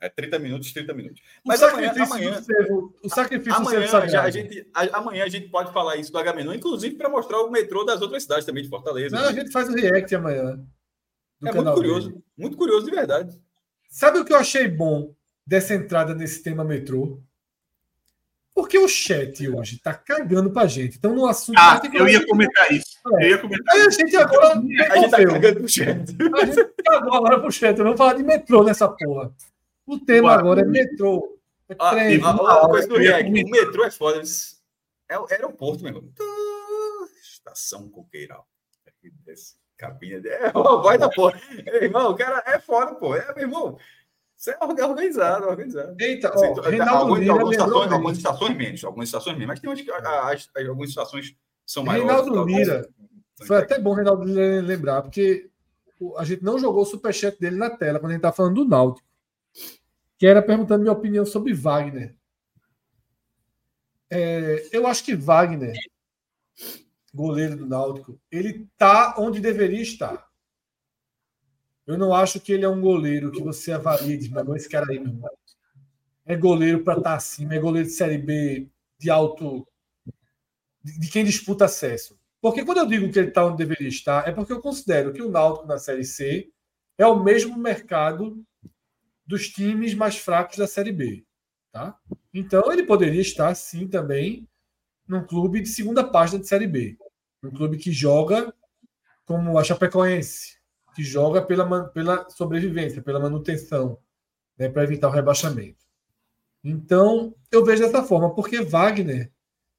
É 0.00 0.08
30 0.08 0.38
minutos, 0.38 0.72
30 0.72 0.94
minutos. 0.94 1.22
Mas 1.44 1.60
o 1.60 1.66
amanhã, 1.66 1.92
amanhã, 2.00 2.42
servo, 2.42 2.92
o 3.04 3.08
sacrifício 3.08 3.54
amanhã, 3.54 3.86
já, 4.08 4.22
a 4.22 4.30
gente, 4.30 4.66
a, 4.74 4.98
amanhã 4.98 5.24
a 5.24 5.28
gente 5.28 5.48
pode 5.50 5.72
falar 5.72 5.96
isso 5.96 6.10
do 6.10 6.18
Agamenon, 6.18 6.54
inclusive 6.54 6.96
para 6.96 7.08
mostrar 7.10 7.38
o 7.42 7.50
metrô 7.50 7.84
das 7.84 8.00
outras 8.00 8.22
cidades 8.22 8.46
também 8.46 8.62
de 8.62 8.70
Fortaleza. 8.70 9.14
Não, 9.14 9.28
a 9.28 9.32
gente 9.32 9.52
faz 9.52 9.68
o 9.68 9.74
react 9.74 10.14
amanhã. 10.14 10.58
É 11.44 11.52
muito 11.52 11.74
curioso. 11.74 12.08
dele. 12.08 12.24
Muito 12.36 12.56
curioso 12.56 12.86
de 12.86 12.90
verdade. 12.90 13.38
Sabe 13.90 14.18
o 14.18 14.24
que 14.24 14.32
eu 14.32 14.38
achei 14.38 14.66
bom 14.66 15.14
dessa 15.46 15.74
entrada 15.74 16.14
nesse 16.14 16.42
tema 16.42 16.64
metrô? 16.64 17.22
Porque 18.60 18.78
o 18.78 18.86
chat 18.86 19.48
hoje 19.48 19.78
tá 19.78 19.94
cagando 19.94 20.50
pra 20.50 20.66
gente. 20.66 20.98
Então, 20.98 21.14
no 21.14 21.26
assunto. 21.26 21.56
Ah, 21.58 21.80
eu 21.94 22.06
ia 22.06 22.26
comentar 22.26 22.70
isso. 22.70 22.98
É. 23.18 23.24
Eu 23.24 23.28
ia 23.30 23.38
comentar 23.38 23.74
Aí 23.74 23.80
a 23.86 23.90
gente 23.90 24.16
agora. 24.16 24.48
A 24.48 24.96
gente 24.98 25.10
tá 25.10 25.16
cagando 25.16 25.56
pro 25.60 25.68
chat. 25.68 26.16
A 26.34 26.44
gente 26.46 26.74
cagou 26.84 27.14
agora 27.14 27.40
pro 27.40 27.50
chat. 27.50 27.76
Vamos 27.78 27.96
falar 27.96 28.14
de 28.14 28.22
metrô 28.22 28.62
nessa 28.62 28.86
porra. 28.86 29.32
O 29.86 29.98
tema 29.98 30.28
Ué. 30.28 30.34
agora 30.34 30.60
é 30.60 30.64
metrô. 30.64 31.38
É 31.70 31.76
Ah, 31.78 31.90
trem. 31.90 32.20
ah, 32.22 32.28
ah, 32.28 32.60
uma 32.60 32.68
coisa 32.68 32.86
do 32.86 32.98
React. 32.98 33.30
O 33.30 33.50
metrô 33.50 33.84
é 33.84 33.90
foda. 33.90 34.22
É 35.08 35.18
o 35.18 35.26
aeroporto, 35.30 35.82
meu 35.82 35.94
irmão. 35.94 36.12
Ah, 36.20 37.06
Estação 37.22 37.88
Coqueiral. 37.88 38.46
Aqui 38.86 39.10
desce, 39.24 39.54
Cabine 39.78 40.20
de... 40.20 40.28
É, 40.30 40.52
vai 40.52 40.98
da 40.98 41.08
porra. 41.08 41.40
Ei, 41.66 41.84
irmão, 41.84 42.10
o 42.10 42.14
cara 42.16 42.42
é 42.46 42.58
foda, 42.60 42.94
pô. 42.94 43.16
É, 43.16 43.34
meu 43.34 43.44
irmão. 43.44 43.78
Isso 44.40 44.50
é 44.52 44.58
orga- 44.58 44.88
organizado, 44.88 45.46
organizado. 45.46 45.94
Eita, 46.00 46.30
Assim, 46.30 46.46
ó, 46.46 46.60
Reinaldo 46.62 46.94
algumas, 47.00 47.20
Lira 47.20 47.32
algumas, 47.34 47.56
estações, 47.56 47.92
algumas 47.92 48.16
estações 48.16 48.56
menos, 48.56 48.84
algumas 48.84 49.08
estações 49.08 49.34
menos, 49.34 49.48
mas 49.48 49.60
tem 49.60 49.68
umas 49.68 49.80
que 49.82 49.90
as- 49.90 50.04
as- 50.56 50.66
algumas 50.66 50.88
estações 50.88 51.36
são 51.66 51.84
maiores. 51.84 52.10
Reinaldo 52.10 52.30
e 52.30 52.34
tal, 52.34 52.46
Lira, 52.46 52.82
são- 53.34 53.46
Foi 53.46 53.56
até 53.58 53.78
bom 53.78 53.90
o 53.90 53.94
Reinaldo 53.94 54.24
Lira 54.24 54.62
lembrar, 54.62 55.02
porque 55.02 55.50
a 56.16 56.24
gente 56.24 56.42
não 56.42 56.58
jogou 56.58 56.82
o 56.82 56.86
superchat 56.86 57.38
dele 57.38 57.56
na 57.56 57.68
tela 57.68 57.98
quando 58.00 58.12
a 58.12 58.14
gente 58.14 58.22
tá 58.22 58.32
falando 58.32 58.54
do 58.64 58.68
Náutico. 58.68 59.06
Que 60.18 60.26
era 60.26 60.40
perguntando 60.40 60.80
minha 60.82 60.92
opinião 60.92 61.26
sobre 61.26 61.52
Wagner. 61.52 62.16
É, 64.10 64.68
eu 64.72 64.86
acho 64.86 65.04
que 65.04 65.14
Wagner, 65.14 65.74
goleiro 67.12 67.56
do 67.56 67.66
Náutico, 67.66 68.18
ele 68.30 68.66
tá 68.78 69.14
onde 69.18 69.38
deveria 69.40 69.82
estar. 69.82 70.29
Eu 71.90 71.98
não 71.98 72.14
acho 72.14 72.40
que 72.40 72.52
ele 72.52 72.64
é 72.64 72.68
um 72.68 72.80
goleiro 72.80 73.32
que 73.32 73.42
você 73.42 73.72
avalia 73.72 74.14
e 74.14 74.18
diz, 74.18 74.28
mas 74.28 74.46
não, 74.46 74.56
esse 74.56 74.68
cara 74.68 74.86
aí, 74.88 74.98
meu 74.98 75.08
irmão. 75.08 75.30
É 76.24 76.36
goleiro 76.36 76.84
para 76.84 76.98
estar 76.98 77.14
acima, 77.14 77.54
é 77.54 77.58
goleiro 77.58 77.88
de 77.88 77.94
Série 77.94 78.18
B, 78.18 78.68
de 78.98 79.10
alto. 79.10 79.66
de, 80.82 81.00
de 81.00 81.08
quem 81.10 81.24
disputa 81.24 81.64
acesso. 81.64 82.18
Porque 82.40 82.64
quando 82.64 82.78
eu 82.78 82.86
digo 82.86 83.10
que 83.12 83.18
ele 83.18 83.28
está 83.28 83.44
onde 83.44 83.58
deveria 83.58 83.88
estar, 83.88 84.26
é 84.26 84.32
porque 84.32 84.52
eu 84.52 84.60
considero 84.60 85.12
que 85.12 85.20
o 85.20 85.30
Náutico 85.30 85.66
na 85.66 85.78
Série 85.78 86.04
C 86.04 86.50
é 86.96 87.06
o 87.06 87.22
mesmo 87.22 87.58
mercado 87.58 88.42
dos 89.26 89.48
times 89.48 89.94
mais 89.94 90.16
fracos 90.16 90.56
da 90.56 90.66
Série 90.66 90.92
B. 90.92 91.24
Tá? 91.72 91.98
Então 92.32 92.72
ele 92.72 92.84
poderia 92.84 93.20
estar, 93.20 93.54
sim, 93.54 93.86
também 93.86 94.48
num 95.06 95.24
clube 95.24 95.60
de 95.60 95.68
segunda 95.68 96.04
página 96.04 96.38
de 96.38 96.46
Série 96.46 96.66
B. 96.66 96.96
Um 97.42 97.50
clube 97.50 97.76
que 97.76 97.90
joga 97.90 98.54
como 99.24 99.58
a 99.58 99.64
Chapecoense, 99.64 100.59
que 101.00 101.04
joga 101.04 101.40
pela, 101.40 101.84
pela 101.88 102.28
sobrevivência, 102.28 103.00
pela 103.00 103.18
manutenção, 103.18 103.98
né, 104.58 104.68
para 104.68 104.84
evitar 104.84 105.08
o 105.08 105.10
rebaixamento. 105.10 105.78
Então, 106.62 107.34
eu 107.50 107.64
vejo 107.64 107.82
dessa 107.82 108.02
forma, 108.02 108.34
porque 108.34 108.60
Wagner 108.60 109.32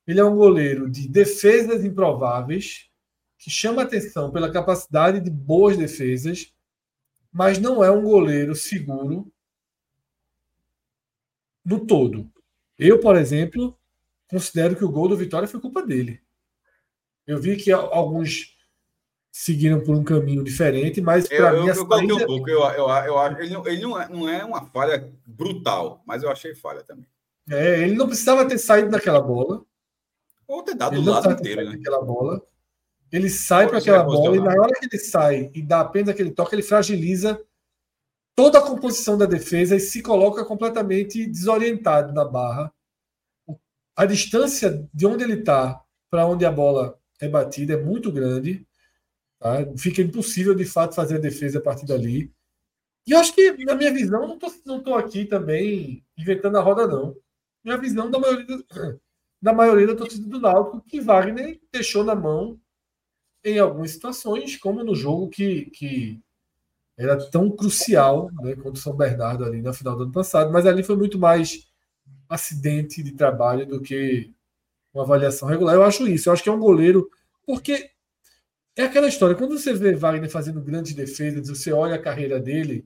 ele 0.07 0.19
é 0.19 0.23
um 0.25 0.35
goleiro 0.35 0.89
de 0.89 1.07
defesas 1.07 1.85
improváveis, 1.85 2.89
que 3.37 3.51
chama 3.51 3.83
atenção 3.83 4.31
pela 4.31 4.51
capacidade 4.51 5.19
de 5.19 5.29
boas 5.29 5.77
defesas, 5.77 6.51
mas 7.31 7.59
não 7.59 7.83
é 7.83 7.91
um 7.91 8.01
goleiro 8.01 8.55
seguro 8.55 9.31
no 11.63 11.85
todo. 11.85 12.31
Eu, 12.79 12.99
por 12.99 13.15
exemplo, 13.15 13.77
considero 14.27 14.75
que 14.75 14.83
o 14.83 14.91
gol 14.91 15.07
do 15.07 15.15
Vitória 15.15 15.47
foi 15.47 15.59
culpa 15.59 15.85
dele. 15.85 16.19
Eu 17.27 17.39
vi 17.39 17.57
que 17.57 17.71
al- 17.71 17.93
alguns 17.93 18.50
seguiram 19.31 19.79
por 19.81 19.95
um 19.95 20.03
caminho 20.03 20.43
diferente, 20.43 20.99
mas 21.01 21.29
Eu, 21.31 21.37
para 21.37 21.55
eu, 21.55 21.61
mim 21.63 21.69
eu 21.69 21.75
coloquei 21.87 22.07
saída- 22.09 22.23
um 22.23 22.27
pouco, 22.27 22.49
eu, 22.49 22.59
eu, 22.59 22.89
eu, 22.89 23.17
acho- 23.17 23.39
ele, 23.39 23.49
não, 23.53 23.67
ele 23.67 23.81
não, 23.81 24.01
é, 24.01 24.09
não 24.09 24.29
é 24.29 24.43
uma 24.43 24.65
falha 24.65 25.11
brutal, 25.25 26.03
mas 26.05 26.21
eu 26.21 26.29
achei 26.29 26.53
falha 26.53 26.83
também. 26.83 27.05
é, 27.49 27.79
ele 27.83 27.95
não 27.95 28.07
precisava 28.07 28.45
ter 28.47 28.57
saído 28.57 28.89
daquela 28.89 29.21
bola. 29.21 29.63
Ou 30.47 30.61
ter 30.63 30.75
dado 30.75 30.95
Ele 30.97 31.07
o 31.07 31.11
lado 31.11 31.31
inteiro, 31.31 31.63
né? 31.63 31.77
daquela 31.77 32.01
bola. 32.01 32.41
Ele 33.09 33.29
sai 33.29 33.67
para 33.67 33.77
aquela 33.77 33.99
ser 33.99 34.05
bola 34.05 34.35
e 34.35 34.39
na 34.39 34.51
hora 34.51 34.73
que 34.77 34.85
ele 34.85 34.99
sai 34.99 35.49
e 35.53 35.61
dá 35.61 35.79
apenas 35.81 36.09
aquele 36.09 36.31
toque, 36.31 36.55
ele 36.55 36.61
fragiliza 36.63 37.41
toda 38.35 38.59
a 38.59 38.61
composição 38.61 39.17
da 39.17 39.25
defesa 39.25 39.75
e 39.75 39.79
se 39.79 40.01
coloca 40.01 40.43
completamente 40.45 41.25
desorientado 41.25 42.13
na 42.13 42.25
barra. 42.25 42.73
A 43.95 44.05
distância 44.05 44.87
de 44.93 45.05
onde 45.05 45.23
ele 45.23 45.39
está 45.39 45.81
para 46.09 46.25
onde 46.25 46.45
a 46.45 46.51
bola 46.51 46.99
é 47.19 47.27
batida 47.27 47.73
é 47.73 47.77
muito 47.77 48.11
grande. 48.11 48.65
Tá? 49.41 49.65
Fica 49.75 50.01
impossível, 50.01 50.53
de 50.53 50.63
fato, 50.65 50.95
fazer 50.95 51.15
a 51.15 51.19
defesa 51.19 51.57
a 51.57 51.61
partir 51.61 51.87
dali. 51.87 52.31
E 53.07 53.11
eu 53.11 53.19
acho 53.19 53.33
que, 53.33 53.51
na 53.65 53.73
minha 53.73 53.91
visão, 53.91 54.27
não 54.27 54.35
estou 54.35 54.53
não 54.63 54.83
tô 54.83 54.93
aqui 54.93 55.25
também 55.25 56.05
inventando 56.15 56.57
a 56.57 56.61
roda, 56.61 56.87
não. 56.87 57.17
Minha 57.63 57.77
visão 57.77 58.09
da 58.11 58.19
maioria, 58.19 58.45
da 59.41 59.51
maioria 59.51 59.87
da 59.87 59.95
torcida 59.95 60.27
do 60.27 60.39
Náutico, 60.39 60.81
que 60.87 61.01
Wagner 61.01 61.59
deixou 61.73 62.03
na 62.03 62.13
mão 62.13 62.59
em 63.43 63.57
algumas 63.57 63.91
situações, 63.91 64.55
como 64.57 64.83
no 64.83 64.95
jogo 64.95 65.27
que, 65.27 65.65
que 65.71 66.21
era 66.95 67.17
tão 67.31 67.49
crucial 67.49 68.29
né, 68.41 68.55
contra 68.55 68.73
o 68.73 68.77
São 68.77 68.95
Bernardo 68.95 69.43
ali 69.43 69.59
na 69.59 69.73
final 69.73 69.95
do 69.97 70.03
ano 70.03 70.11
passado, 70.11 70.51
mas 70.51 70.67
ali 70.67 70.83
foi 70.83 70.95
muito 70.95 71.17
mais 71.17 71.67
acidente 72.29 73.01
de 73.01 73.13
trabalho 73.13 73.65
do 73.65 73.81
que 73.81 74.31
uma 74.93 75.03
avaliação 75.03 75.47
regular. 75.47 75.73
Eu 75.73 75.83
acho 75.83 76.07
isso, 76.07 76.29
eu 76.29 76.33
acho 76.33 76.43
que 76.43 76.49
é 76.49 76.51
um 76.51 76.59
goleiro, 76.59 77.09
porque 77.43 77.89
é 78.75 78.83
aquela 78.83 79.07
história, 79.07 79.35
quando 79.35 79.57
você 79.57 79.73
vê 79.73 79.93
Wagner 79.93 80.29
fazendo 80.29 80.61
grandes 80.61 80.93
defesas, 80.93 81.47
você 81.47 81.71
olha 81.71 81.95
a 81.95 82.01
carreira 82.01 82.39
dele, 82.39 82.85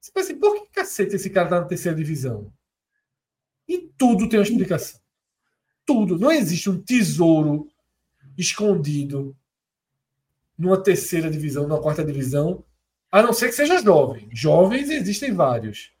você 0.00 0.12
pensa 0.12 0.32
assim, 0.32 0.40
por 0.40 0.54
que 0.54 0.70
cacete 0.70 1.16
esse 1.16 1.30
cara 1.30 1.48
tá 1.48 1.60
na 1.60 1.66
terceira 1.66 1.96
divisão? 1.96 2.52
E 3.66 3.78
tudo 3.96 4.28
tem 4.28 4.38
uma 4.38 4.44
explicação. 4.44 5.00
Tudo. 5.84 6.18
Não 6.18 6.30
existe 6.30 6.68
um 6.70 6.80
tesouro 6.80 7.68
escondido 8.36 9.36
numa 10.56 10.80
terceira 10.80 11.30
divisão, 11.30 11.66
numa 11.66 11.80
quarta 11.80 12.04
divisão, 12.04 12.64
a 13.10 13.22
não 13.22 13.32
ser 13.32 13.48
que 13.48 13.54
seja 13.54 13.82
jovem. 13.82 14.28
Jovens 14.32 14.90
existem 14.90 15.32
vários. 15.32 15.92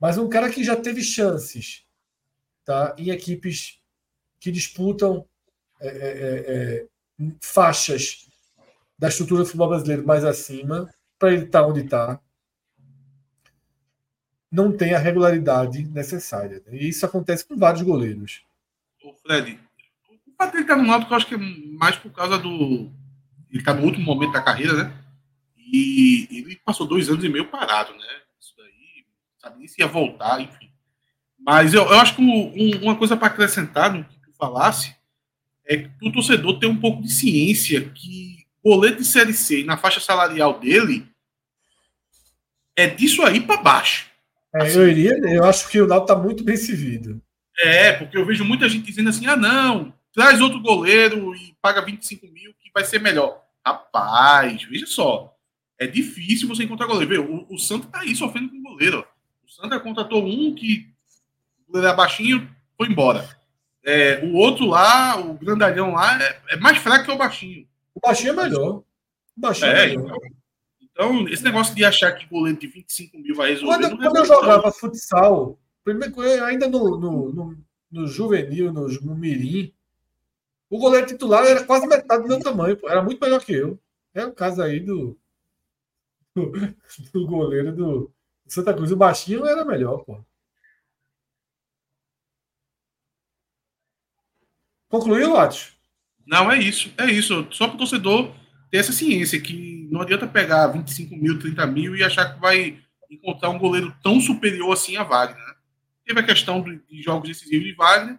Mas 0.00 0.18
um 0.18 0.28
cara 0.28 0.50
que 0.50 0.62
já 0.62 0.76
teve 0.76 1.02
chances 1.02 1.84
tá, 2.64 2.94
em 2.98 3.10
equipes 3.10 3.80
que 4.38 4.52
disputam 4.52 5.26
é, 5.80 5.88
é, 5.88 6.52
é, 6.52 6.86
faixas 7.40 8.27
da 8.98 9.08
estrutura 9.08 9.42
do 9.42 9.46
futebol 9.46 9.68
brasileiro 9.68 10.06
mais 10.06 10.24
acima, 10.24 10.92
para 11.18 11.32
ele 11.32 11.44
estar 11.44 11.66
onde 11.66 11.80
está, 11.80 12.20
não 14.50 14.74
tem 14.76 14.94
a 14.94 14.98
regularidade 14.98 15.84
necessária. 15.84 16.62
E 16.70 16.88
isso 16.88 17.04
acontece 17.04 17.46
com 17.46 17.56
vários 17.56 17.82
goleiros. 17.82 18.42
Ô, 19.04 19.12
Fred, 19.14 19.58
o 20.38 20.46
dele 20.46 20.62
estar 20.62 20.76
no 20.76 20.84
Náutico, 20.86 21.12
eu 21.12 21.16
acho 21.16 21.26
que 21.26 21.34
é 21.34 21.38
mais 21.38 21.96
por 21.96 22.10
causa 22.12 22.38
do. 22.38 22.90
Ele 23.50 23.60
está 23.60 23.74
no 23.74 23.84
último 23.84 24.04
momento 24.04 24.32
da 24.32 24.42
carreira, 24.42 24.72
né? 24.84 25.04
E 25.56 26.26
ele 26.30 26.56
passou 26.64 26.86
dois 26.86 27.08
anos 27.08 27.22
e 27.24 27.28
meio 27.28 27.46
parado, 27.50 27.92
né? 27.92 28.06
Isso 28.40 28.54
daí, 28.56 29.04
sabe 29.38 29.58
nem 29.58 29.68
se 29.68 29.80
ia 29.80 29.86
voltar, 29.86 30.40
enfim. 30.40 30.70
Mas 31.38 31.74
eu, 31.74 31.82
eu 31.82 31.98
acho 31.98 32.16
que 32.16 32.22
um- 32.22 32.52
um- 32.54 32.82
uma 32.82 32.96
coisa 32.96 33.16
para 33.16 33.26
acrescentar 33.28 33.92
no 33.92 34.04
que 34.04 34.18
tu 34.20 34.32
falasse 34.36 34.94
é 35.66 35.76
que 35.76 35.90
o 36.08 36.12
torcedor 36.12 36.58
tem 36.58 36.68
um 36.68 36.80
pouco 36.80 37.02
de 37.02 37.10
ciência 37.10 37.88
que 37.90 38.37
o 38.37 38.37
boleto 38.62 38.98
de 38.98 39.04
Série 39.04 39.32
C 39.32 39.64
na 39.64 39.76
faixa 39.76 40.00
salarial 40.00 40.58
dele 40.58 41.06
é 42.76 42.86
disso 42.86 43.22
aí 43.22 43.40
para 43.40 43.60
baixo. 43.60 44.08
É, 44.54 44.74
eu 44.74 44.88
iria, 44.88 45.12
eu 45.18 45.44
acho 45.44 45.68
que 45.68 45.80
o 45.80 45.86
Náutico 45.86 46.12
está 46.12 46.22
muito 46.22 46.44
bem 46.44 46.56
servido. 46.56 47.20
É, 47.60 47.92
porque 47.92 48.16
eu 48.16 48.24
vejo 48.24 48.44
muita 48.44 48.68
gente 48.68 48.86
dizendo 48.86 49.10
assim: 49.10 49.26
ah, 49.26 49.36
não, 49.36 49.92
traz 50.12 50.40
outro 50.40 50.60
goleiro 50.60 51.34
e 51.34 51.56
paga 51.60 51.84
25 51.84 52.26
mil 52.28 52.54
que 52.54 52.70
vai 52.72 52.84
ser 52.84 53.00
melhor. 53.00 53.42
Rapaz, 53.66 54.62
veja 54.64 54.86
só. 54.86 55.34
É 55.78 55.86
difícil 55.86 56.48
você 56.48 56.64
encontrar 56.64 56.86
goleiro. 56.86 57.08
Vê, 57.08 57.18
o, 57.18 57.46
o 57.50 57.58
Santa 57.58 57.88
tá 57.88 58.00
aí 58.00 58.14
sofrendo 58.14 58.48
com 58.48 58.62
goleiro. 58.62 59.06
O 59.46 59.50
Santa 59.50 59.78
contratou 59.80 60.24
um 60.24 60.54
que 60.54 60.88
o 61.60 61.72
goleiro 61.72 61.88
era 61.88 61.96
baixinho, 61.96 62.48
foi 62.76 62.88
embora. 62.88 63.28
É, 63.84 64.20
o 64.24 64.34
outro 64.34 64.66
lá, 64.66 65.18
o 65.18 65.34
grandalhão 65.34 65.92
lá, 65.92 66.20
é, 66.22 66.40
é 66.50 66.56
mais 66.56 66.78
fraco 66.78 67.04
que 67.04 67.10
o 67.10 67.16
baixinho. 67.16 67.66
O 67.98 68.06
baixinho 68.06 68.32
é 68.32 68.44
melhor. 68.44 68.76
O 68.78 68.84
baixinho 69.36 69.70
é, 69.70 69.84
É, 69.84 69.86
melhor. 69.88 70.16
então, 70.16 70.38
então, 70.80 71.28
esse 71.28 71.42
negócio 71.42 71.74
de 71.74 71.84
achar 71.84 72.12
que 72.12 72.26
goleiro 72.26 72.58
de 72.58 72.66
25 72.68 73.18
mil 73.18 73.34
vai 73.34 73.50
resolver. 73.50 73.76
Quando, 73.76 73.90
não 73.90 73.98
quando 73.98 74.16
eu 74.16 74.24
jogava 74.24 74.72
futsal, 74.72 75.58
primeiro, 75.84 76.44
ainda 76.44 76.68
no, 76.68 76.98
no, 76.98 77.32
no, 77.32 77.64
no 77.90 78.06
juvenil, 78.06 78.72
no, 78.72 78.88
no 78.88 79.14
mirim, 79.14 79.74
o 80.70 80.78
goleiro 80.78 81.06
titular 81.06 81.44
era 81.44 81.64
quase 81.64 81.86
metade 81.86 82.22
do 82.22 82.28
meu 82.28 82.40
tamanho, 82.40 82.76
pô. 82.76 82.88
era 82.88 83.02
muito 83.02 83.20
melhor 83.20 83.44
que 83.44 83.52
eu. 83.52 83.78
É 84.14 84.24
o 84.24 84.32
caso 84.32 84.62
aí 84.62 84.80
do, 84.80 85.18
do, 86.34 86.52
do 87.12 87.26
goleiro 87.26 87.74
do 87.74 88.12
Santa 88.46 88.74
Cruz. 88.74 88.90
O 88.92 88.96
baixinho 88.96 89.46
era 89.46 89.64
melhor, 89.64 90.04
pô. 90.04 90.20
Concluiu, 94.88 95.36
Atos? 95.36 95.77
Não, 96.28 96.52
é 96.52 96.58
isso. 96.58 96.92
É 96.98 97.06
isso. 97.06 97.48
Só 97.50 97.66
para 97.66 97.76
o 97.76 97.78
torcedor 97.78 98.34
ter 98.70 98.76
essa 98.76 98.92
ciência 98.92 99.40
que 99.40 99.88
não 99.90 100.02
adianta 100.02 100.26
pegar 100.26 100.66
25 100.66 101.16
mil, 101.16 101.38
30 101.38 101.66
mil 101.66 101.96
e 101.96 102.04
achar 102.04 102.34
que 102.34 102.38
vai 102.38 102.78
encontrar 103.10 103.48
um 103.48 103.58
goleiro 103.58 103.96
tão 104.02 104.20
superior 104.20 104.70
assim 104.70 104.98
a 104.98 105.02
Wagner. 105.02 105.42
Né? 105.42 105.54
Teve 106.04 106.20
a 106.20 106.22
questão 106.22 106.62
de 106.62 107.02
jogos 107.02 107.28
decisivos 107.28 107.66
de 107.66 107.74
Wagner, 107.74 108.18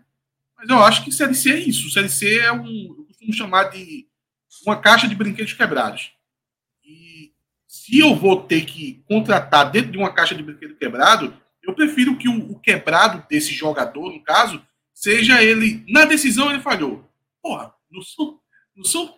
mas 0.58 0.68
eu 0.68 0.84
acho 0.84 1.04
que 1.04 1.12
Série 1.12 1.36
C 1.36 1.52
é 1.52 1.60
isso. 1.60 1.92
Série 1.92 2.10
C 2.10 2.40
é 2.40 2.52
um, 2.52 2.96
eu 2.98 3.06
costumo 3.06 3.32
chamar 3.32 3.66
de 3.66 4.08
uma 4.66 4.76
caixa 4.76 5.08
de 5.08 5.14
brinquedos 5.14 5.54
quebrados. 5.54 6.12
E 6.84 7.32
se 7.68 8.00
eu 8.00 8.16
vou 8.16 8.42
ter 8.42 8.66
que 8.66 9.04
contratar 9.08 9.70
dentro 9.70 9.92
de 9.92 10.00
uma 10.00 10.12
caixa 10.12 10.34
de 10.34 10.42
brinquedo 10.42 10.76
quebrado, 10.76 11.32
eu 11.62 11.76
prefiro 11.76 12.18
que 12.18 12.28
o, 12.28 12.54
o 12.54 12.60
quebrado 12.60 13.24
desse 13.30 13.54
jogador, 13.54 14.12
no 14.12 14.24
caso, 14.24 14.60
seja 14.96 15.44
ele. 15.44 15.86
Na 15.88 16.06
decisão 16.06 16.50
ele 16.50 16.60
falhou. 16.60 17.08
Porra, 17.42 17.72
não 17.92 18.02
são. 18.02 18.40
Não 18.76 18.84
são 18.84 19.14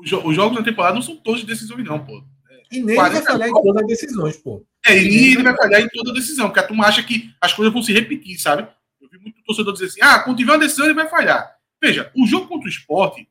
os, 0.00 0.34
jogos 0.34 0.58
na 0.58 0.64
temporada 0.64 0.94
não 0.94 1.02
são 1.02 1.16
todos 1.16 1.40
de 1.40 1.46
decisões, 1.46 1.84
não, 1.84 2.04
pô. 2.04 2.22
E 2.70 2.80
nem 2.82 2.96
vai 2.96 3.22
falhar 3.22 3.48
em 3.48 3.52
todas 3.52 3.82
as 3.82 3.88
decisões, 3.88 4.36
pô. 4.36 4.66
É, 4.86 4.96
e 4.96 5.08
nem 5.08 5.32
ele 5.32 5.42
vai 5.42 5.56
falhar 5.56 5.80
em 5.80 5.88
toda 5.88 6.12
decisão, 6.12 6.46
porque 6.46 6.60
a 6.60 6.66
turma 6.66 6.86
acha 6.86 7.02
que 7.02 7.32
as 7.40 7.52
coisas 7.52 7.72
vão 7.72 7.82
se 7.82 7.92
repetir, 7.92 8.38
sabe? 8.38 8.68
Eu 9.00 9.08
vi 9.08 9.18
muito 9.18 9.42
torcedor 9.42 9.72
dizer 9.72 9.86
assim: 9.86 10.00
ah, 10.02 10.18
quando 10.20 10.36
tiver 10.36 10.52
uma 10.52 10.58
decisão, 10.58 10.84
ele 10.84 10.94
vai 10.94 11.08
falhar. 11.08 11.56
Veja, 11.80 12.10
o 12.14 12.26
jogo 12.26 12.48
contra 12.48 12.66
o 12.66 12.70
esporte, 12.70 13.28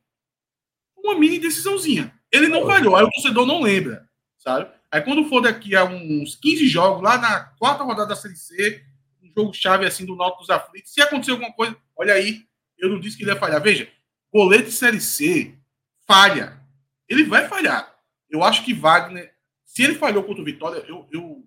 uma 0.98 1.18
mini 1.20 1.40
decisãozinha. 1.40 2.14
Ele 2.32 2.48
não 2.48 2.66
falhou, 2.66 2.96
aí 2.96 3.04
o 3.04 3.10
torcedor 3.12 3.46
não 3.46 3.62
lembra, 3.62 4.08
sabe? 4.38 4.70
Aí 4.92 5.02
quando 5.02 5.26
for 5.26 5.42
daqui 5.42 5.76
a 5.76 5.84
uns 5.84 6.36
15 6.36 6.68
jogos, 6.68 7.04
lá 7.04 7.18
na 7.18 7.42
quarta 7.60 7.84
rodada 7.84 8.10
da 8.10 8.16
Série 8.16 8.36
C, 8.36 8.84
um 9.22 9.32
jogo 9.36 9.54
chave 9.54 9.86
assim 9.86 10.06
do 10.06 10.16
Náutico 10.16 10.42
dos 10.42 10.50
Aflitos, 10.50 10.94
se 10.94 11.02
acontecer 11.02 11.32
alguma 11.32 11.52
coisa, 11.54 11.76
olha 11.96 12.14
aí, 12.14 12.42
eu 12.78 12.90
não 12.90 13.00
disse 13.00 13.18
que 13.18 13.24
ele 13.24 13.32
ia 13.32 13.38
falhar. 13.38 13.62
Veja, 13.62 13.90
goleiro 14.34 14.66
de 14.66 14.72
Série 14.72 15.02
C 15.02 15.58
falha. 16.06 16.60
Ele 17.08 17.24
vai 17.24 17.48
falhar. 17.48 17.96
Eu 18.30 18.44
acho 18.44 18.64
que 18.64 18.74
Wagner, 18.74 19.34
se 19.66 19.84
ele 19.84 19.96
falhou 19.96 20.24
contra 20.24 20.42
o 20.42 20.46
Vitória, 20.46 20.84
eu, 20.88 21.08
eu, 21.12 21.46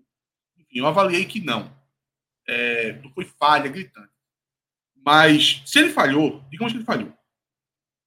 enfim, 0.56 0.78
eu 0.78 0.86
avaliei 0.86 1.24
que 1.24 1.40
não. 1.40 1.70
É, 2.48 3.00
foi 3.14 3.24
falha 3.24 3.70
gritante. 3.70 4.10
Mas 5.04 5.62
se 5.66 5.78
ele 5.78 5.90
falhou, 5.90 6.42
digamos 6.50 6.72
que 6.72 6.78
ele 6.78 6.84
falhou. 6.84 7.12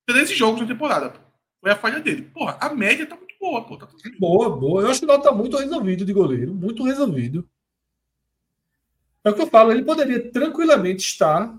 13 0.06 0.36
jogos 0.36 0.62
na 0.62 0.68
temporada. 0.68 1.10
Pô. 1.10 1.20
Foi 1.62 1.72
a 1.72 1.76
falha 1.76 2.00
dele. 2.00 2.24
Porra, 2.24 2.58
a 2.60 2.74
média 2.74 3.06
tá 3.06 3.16
muito 3.16 3.36
boa, 3.40 3.64
pô. 3.66 3.78
Tá 3.78 3.88
boa, 4.20 4.50
boa. 4.50 4.82
Eu 4.82 4.90
acho 4.90 5.00
que 5.00 5.06
Náutico 5.06 5.30
tá 5.30 5.36
muito 5.36 5.58
resolvido 5.58 6.06
de 6.06 6.14
goleiro. 6.14 6.54
Muito 6.54 6.84
resolvido. 6.84 7.50
É 9.24 9.30
o 9.30 9.34
que 9.34 9.41
eu 9.41 9.48
falo, 9.48 9.72
ele 9.72 9.84
poderia 9.84 10.30
tranquilamente 10.32 11.06
estar 11.06 11.58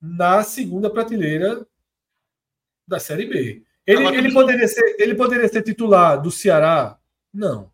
na 0.00 0.44
segunda 0.44 0.88
prateleira 0.88 1.66
da 2.88 2.98
Série 2.98 3.26
B. 3.26 3.62
Ele, 3.86 4.06
ele, 4.06 4.32
poderia 4.32 4.66
ser, 4.66 4.96
ele 4.98 5.14
poderia 5.14 5.48
ser 5.48 5.62
titular 5.62 6.20
do 6.20 6.30
Ceará? 6.30 6.98
Não. 7.32 7.70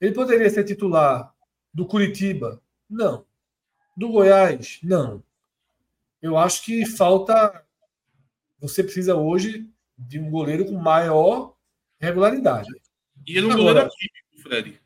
Ele 0.00 0.12
poderia 0.12 0.48
ser 0.50 0.64
titular 0.64 1.32
do 1.72 1.86
Curitiba? 1.86 2.60
Não. 2.88 3.24
Do 3.96 4.08
Goiás? 4.08 4.80
Não. 4.82 5.22
Eu 6.20 6.36
acho 6.36 6.64
que 6.64 6.84
falta. 6.86 7.64
Você 8.58 8.82
precisa 8.82 9.14
hoje 9.14 9.70
de 9.96 10.18
um 10.18 10.30
goleiro 10.30 10.64
com 10.64 10.74
maior 10.74 11.54
regularidade. 12.00 12.68
E 13.26 13.36
ele 13.36 13.46
é 13.46 13.48
um 13.48 13.52
Agora, 13.52 13.64
goleiro 13.64 13.86
atípico, 13.86 14.42
Fred. 14.42 14.80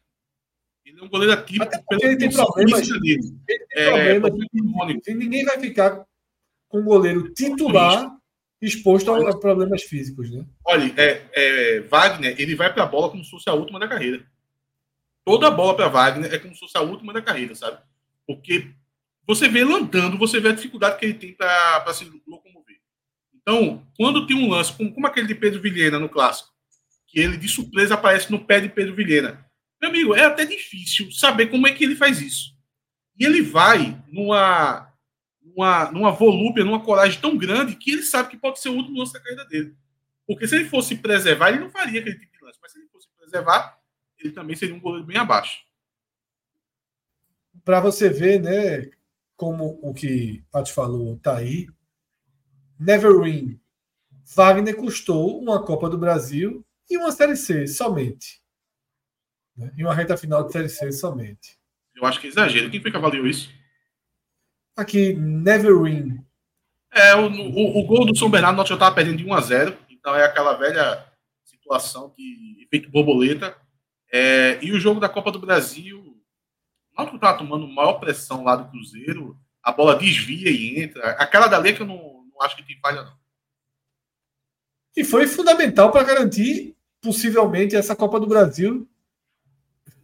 Ele 0.85 1.01
é 1.01 1.03
um 1.03 1.09
goleiro 1.09 1.33
atípico 1.33 1.85
pelo 1.89 2.05
ele 2.05 2.17
tem 2.17 2.31
problemas. 2.31 2.89
Ele 2.89 3.19
tem 3.49 3.59
é, 3.73 4.21
problemas 4.21 5.01
de, 5.03 5.15
ninguém 5.15 5.45
vai 5.45 5.59
ficar 5.59 6.05
com 6.69 6.81
o 6.81 6.85
goleiro 6.85 7.33
titular 7.35 8.18
exposto 8.61 9.13
a, 9.13 9.39
problemas 9.39 9.83
físicos, 9.83 10.31
né? 10.31 10.45
Olha, 10.65 10.93
é, 10.97 11.23
é, 11.33 11.81
Wagner, 11.81 12.35
ele 12.39 12.55
vai 12.55 12.73
para 12.73 12.83
a 12.83 12.87
bola 12.87 13.11
como 13.11 13.25
se 13.25 13.31
fosse 13.31 13.49
a 13.49 13.55
última 13.55 13.79
da 13.79 13.89
carreira. 13.89 14.25
Toda 15.25 15.51
bola 15.51 15.77
para 15.77 15.89
Wagner 15.89 16.33
é 16.33 16.39
como 16.39 16.55
se 16.55 16.61
fosse 16.61 16.77
a 16.77 16.81
última 16.81 17.13
da 17.13 17.23
carreira, 17.23 17.55
sabe? 17.55 17.79
Porque 18.27 18.71
você 19.27 19.49
vê 19.49 19.61
ele 19.61 19.75
andando, 19.75 20.19
você 20.19 20.41
vê 20.41 20.49
a 20.49 20.55
dificuldade 20.55 20.99
que 20.99 21.05
ele 21.05 21.15
tem 21.15 21.35
para 21.35 21.93
se 21.93 22.05
locomover. 22.27 22.79
Então, 23.35 23.87
quando 23.97 24.27
tem 24.27 24.37
um 24.37 24.49
lance, 24.49 24.73
como, 24.73 24.93
como 24.93 25.07
aquele 25.07 25.27
de 25.27 25.35
Pedro 25.35 25.61
Vilhena 25.61 25.99
no 25.99 26.09
clássico, 26.09 26.51
que 27.07 27.21
ele 27.21 27.37
de 27.37 27.49
surpresa 27.49 27.95
aparece 27.95 28.31
no 28.31 28.45
pé 28.45 28.61
de 28.61 28.69
Pedro 28.69 28.95
Vilhena. 28.95 29.47
Meu 29.81 29.91
amigo, 29.91 30.15
é 30.15 30.25
até 30.25 30.45
difícil 30.45 31.11
saber 31.13 31.47
como 31.47 31.67
é 31.67 31.73
que 31.73 31.85
ele 31.85 31.95
faz 31.95 32.21
isso. 32.21 32.57
E 33.19 33.25
ele 33.25 33.43
vai 33.43 34.03
numa 34.11 34.88
numa, 35.59 35.91
numa 35.91 36.13
volúpia, 36.13 36.65
numa 36.65 36.81
coragem 36.81 37.21
tão 37.21 37.37
grande 37.37 37.75
que 37.75 37.91
ele 37.91 38.03
sabe 38.03 38.31
que 38.31 38.37
pode 38.37 38.61
ser 38.61 38.69
o 38.69 38.77
último 38.77 38.99
lance 38.99 39.13
da 39.13 39.19
carreira 39.19 39.45
dele. 39.45 39.77
Porque 40.25 40.47
se 40.47 40.55
ele 40.55 40.69
fosse 40.69 40.95
preservar, 40.95 41.49
ele 41.49 41.59
não 41.59 41.71
faria 41.71 42.01
aquele 42.01 42.17
tipo 42.17 42.39
de 42.39 42.45
lance. 42.45 42.59
Mas 42.63 42.71
se 42.71 42.79
ele 42.79 42.89
fosse 42.89 43.09
preservar, 43.17 43.77
ele 44.19 44.33
também 44.33 44.55
seria 44.55 44.75
um 44.75 44.81
goleiro 44.81 45.05
bem 45.05 45.17
abaixo. 45.17 45.65
Para 47.65 47.81
você 47.81 48.09
ver, 48.09 48.41
né, 48.41 48.89
como 49.37 49.81
o 49.83 49.93
que 49.93 50.45
Paty 50.53 50.73
falou 50.73 51.17
está 51.17 51.39
aí, 51.39 51.67
Never 52.79 53.19
Win. 53.21 53.61
Wagner 54.37 54.77
custou 54.77 55.41
uma 55.41 55.65
Copa 55.65 55.91
do 55.91 55.99
Brasil 55.99 56.65
e 56.89 56.97
uma 56.97 57.11
Série 57.11 57.35
C 57.35 57.67
somente. 57.67 58.41
Né? 59.57 59.73
E 59.77 59.83
uma 59.83 59.95
reta 59.95 60.17
final 60.17 60.45
de 60.45 60.53
Série 60.53 60.69
C 60.69 60.93
somente. 60.93 61.59
Eu 61.97 62.07
acho 62.07 62.21
que 62.21 62.29
é 62.29 62.31
exagero. 62.31 62.71
Quem 62.71 62.81
foi 62.81 62.93
que 62.93 62.97
avaliou 62.97 63.27
isso? 63.27 63.58
Aqui, 64.79 65.13
Neverwin. 65.13 66.25
É, 66.93 67.13
o, 67.17 67.27
o, 67.27 67.81
o, 67.81 67.83
gol 67.85 68.07
do 68.07 68.17
São 68.17 68.31
Bernardo, 68.31 68.57
nós 68.57 68.69
já 68.69 68.77
estava 68.77 68.95
perdendo 68.95 69.17
de 69.17 69.27
1 69.27 69.35
a 69.35 69.41
0 69.41 69.77
Então 69.91 70.15
é 70.15 70.25
aquela 70.25 70.53
velha 70.53 71.05
situação 71.45 72.11
que 72.11 72.63
efeito 72.63 72.89
borboleta. 72.89 73.57
É, 74.13 74.65
e 74.65 74.71
o 74.71 74.79
jogo 74.79 75.01
da 75.01 75.09
Copa 75.09 75.33
do 75.33 75.41
Brasil, 75.41 76.17
Náutico 76.97 77.17
estava 77.17 77.39
tomando 77.39 77.67
maior 77.67 77.95
pressão 77.95 78.45
lá 78.45 78.55
do 78.55 78.71
Cruzeiro, 78.71 79.37
a 79.65 79.73
bola 79.73 79.97
desvia 79.97 80.49
e 80.49 80.81
entra. 80.81 81.11
Aquela 81.11 81.49
dali 81.49 81.71
é 81.71 81.73
que 81.73 81.83
eu 81.83 81.87
não, 81.87 82.25
não 82.33 82.41
acho 82.43 82.55
que 82.55 82.63
tem 82.63 82.79
falha, 82.79 83.03
não. 83.03 83.19
E 84.97 85.03
foi 85.03 85.27
fundamental 85.27 85.91
para 85.91 86.05
garantir, 86.05 86.77
possivelmente, 87.01 87.75
essa 87.75 87.97
Copa 87.97 88.21
do 88.21 88.29
Brasil 88.29 88.89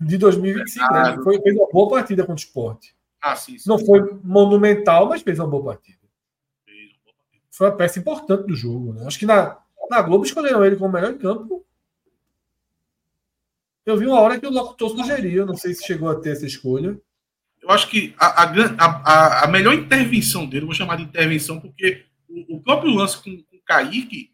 de 0.00 0.18
2025. 0.18 0.92
Né? 0.92 1.16
Foi, 1.22 1.40
fez 1.40 1.56
uma 1.56 1.70
boa 1.70 1.88
partida 1.90 2.24
contra 2.24 2.34
o 2.34 2.44
esporte. 2.44 2.96
Ah, 3.24 3.34
sim, 3.36 3.56
sim. 3.56 3.66
Não 3.70 3.78
foi 3.78 4.02
monumental, 4.22 5.08
mas 5.08 5.22
fez 5.22 5.38
uma 5.38 5.48
boa 5.48 5.64
partida. 5.64 5.98
Foi 7.50 7.68
uma 7.68 7.76
peça 7.76 7.98
importante 7.98 8.46
do 8.46 8.54
jogo. 8.54 8.92
Né? 8.92 9.06
Acho 9.06 9.18
que 9.18 9.24
na, 9.24 9.56
na 9.88 10.02
Globo 10.02 10.26
escolheram 10.26 10.62
ele 10.62 10.76
como 10.76 10.92
melhor 10.92 11.10
em 11.10 11.16
campo. 11.16 11.64
Eu 13.86 13.96
vi 13.96 14.06
uma 14.06 14.20
hora 14.20 14.38
que 14.38 14.46
o 14.46 14.50
locutor 14.50 14.90
sugeriu, 14.90 15.46
não 15.46 15.56
sei 15.56 15.72
se 15.72 15.86
chegou 15.86 16.10
a 16.10 16.20
ter 16.20 16.32
essa 16.32 16.44
escolha. 16.44 17.00
Eu 17.62 17.70
acho 17.70 17.88
que 17.88 18.14
a, 18.18 18.42
a, 18.42 18.84
a, 18.84 19.44
a 19.44 19.46
melhor 19.46 19.72
intervenção 19.72 20.44
dele, 20.44 20.66
vou 20.66 20.74
chamar 20.74 20.96
de 20.96 21.04
intervenção, 21.04 21.58
porque 21.58 22.04
o, 22.28 22.56
o 22.56 22.62
próprio 22.62 22.92
lance 22.92 23.16
com, 23.16 23.42
com 23.42 23.56
o 23.56 23.62
Kaique, 23.64 24.32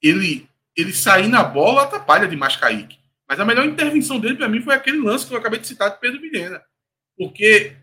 ele, 0.00 0.48
ele 0.76 0.92
sair 0.92 1.26
na 1.26 1.42
bola 1.42 1.82
atrapalha 1.82 2.28
demais 2.28 2.54
Kaique. 2.54 2.98
Mas 3.28 3.40
a 3.40 3.44
melhor 3.44 3.66
intervenção 3.66 4.20
dele, 4.20 4.36
para 4.36 4.48
mim, 4.48 4.60
foi 4.60 4.76
aquele 4.76 4.98
lance 4.98 5.26
que 5.26 5.34
eu 5.34 5.38
acabei 5.38 5.58
de 5.58 5.66
citar 5.66 5.90
de 5.90 5.98
Pedro 5.98 6.20
Vilhena. 6.20 6.62
Porque 7.16 7.76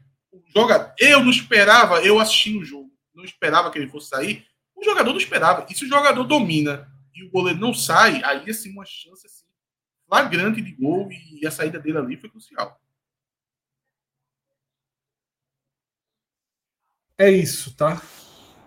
joga, 0.48 0.94
eu 1.00 1.24
não 1.24 1.30
esperava, 1.30 2.02
eu 2.02 2.20
assisti 2.20 2.58
o 2.58 2.64
jogo, 2.64 2.92
não 3.14 3.24
esperava 3.24 3.72
que 3.72 3.80
ele 3.80 3.90
fosse 3.90 4.10
sair. 4.10 4.46
O 4.76 4.84
jogador 4.84 5.12
não 5.12 5.20
esperava. 5.20 5.66
E 5.70 5.76
se 5.76 5.86
o 5.86 5.88
jogador 5.88 6.24
domina 6.24 6.92
e 7.14 7.24
o 7.24 7.32
goleiro 7.32 7.60
não 7.60 7.74
sai, 7.74 8.22
aí 8.24 8.50
assim 8.50 8.72
uma 8.72 8.86
chance 8.86 9.26
assim, 9.26 9.46
flagrante 10.08 10.62
de 10.62 10.72
gol 10.72 11.10
e 11.12 11.46
a 11.46 11.52
saída 11.52 11.80
dele 11.80 11.98
ali 11.98 12.18
foi 12.18 12.30
crucial. 12.30 12.80
É 17.18 17.30
isso, 17.30 17.74
tá? 17.76 18.02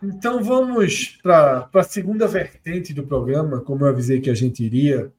Então 0.03 0.43
vamos 0.43 1.19
para 1.23 1.69
a 1.75 1.83
segunda 1.83 2.27
vertente 2.27 2.95
do 2.95 3.07
programa, 3.07 3.61
como 3.61 3.85
eu 3.85 3.91
avisei 3.91 4.21
que 4.21 4.31
a 4.31 4.35
gente 4.35 4.65
iria, 4.65 5.13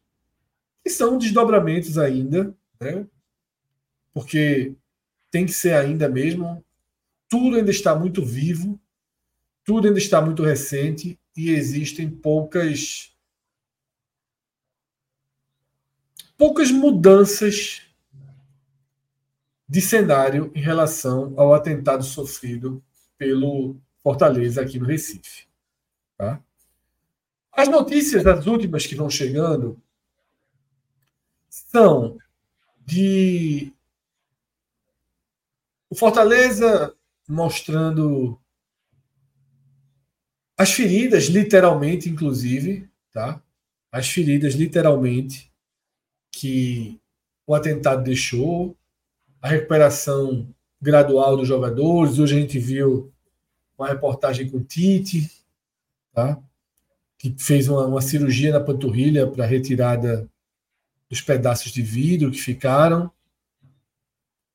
que 0.84 0.90
são 0.90 1.18
desdobramentos 1.18 1.98
ainda, 1.98 2.56
né? 2.80 3.06
Porque 4.14 4.76
tem 5.32 5.46
que 5.46 5.54
ser 5.54 5.74
ainda 5.74 6.10
mesmo. 6.10 6.64
Tudo 7.28 7.58
ainda 7.58 7.72
está 7.72 7.96
muito 7.96 8.26
vivo, 8.26 8.80
tudo 9.64 9.88
ainda 9.88 10.00
está 10.00 10.22
muito 10.22 10.44
recente 10.44 11.20
e 11.38 11.52
existem 11.52 12.10
poucas 12.10 13.16
poucas 16.38 16.72
mudanças 16.72 17.82
de 19.68 19.82
cenário 19.82 20.52
em 20.56 20.62
relação 20.62 21.34
ao 21.38 21.54
atentado 21.54 22.04
sofrido 22.04 22.84
pelo 23.18 23.78
Fortaleza 24.02 24.62
aqui 24.62 24.80
no 24.80 24.86
Recife. 24.86 25.48
Tá? 26.18 26.42
As 27.52 27.68
notícias, 27.68 28.26
as 28.26 28.48
últimas 28.48 28.88
que 28.88 28.96
vão 28.96 29.10
chegando, 29.10 29.80
são 31.50 32.18
de 32.86 33.74
o 35.90 35.96
Fortaleza 35.96 36.94
mostrando 37.28 38.40
as 40.58 40.72
feridas, 40.72 41.26
literalmente, 41.26 42.10
inclusive, 42.10 42.90
tá? 43.12 43.42
as 43.92 44.10
feridas, 44.10 44.54
literalmente, 44.54 45.52
que 46.32 47.00
o 47.48 47.56
atentado 47.56 48.04
deixou, 48.04 48.78
a 49.42 49.48
recuperação 49.48 50.54
gradual 50.82 51.38
dos 51.38 51.48
jogadores. 51.48 52.20
Hoje 52.20 52.36
a 52.36 52.40
gente 52.40 52.60
viu 52.60 53.12
uma 53.78 53.88
reportagem 53.88 54.50
com 54.50 54.58
o 54.58 54.64
Tite, 54.64 55.32
tá? 56.14 56.38
que 57.18 57.34
fez 57.38 57.68
uma, 57.68 57.86
uma 57.86 58.02
cirurgia 58.02 58.52
na 58.52 58.60
panturrilha 58.60 59.26
para 59.26 59.46
retirada 59.46 60.30
dos 61.10 61.22
pedaços 61.22 61.72
de 61.72 61.82
vidro 61.82 62.32
que 62.32 62.40
ficaram. 62.40 63.12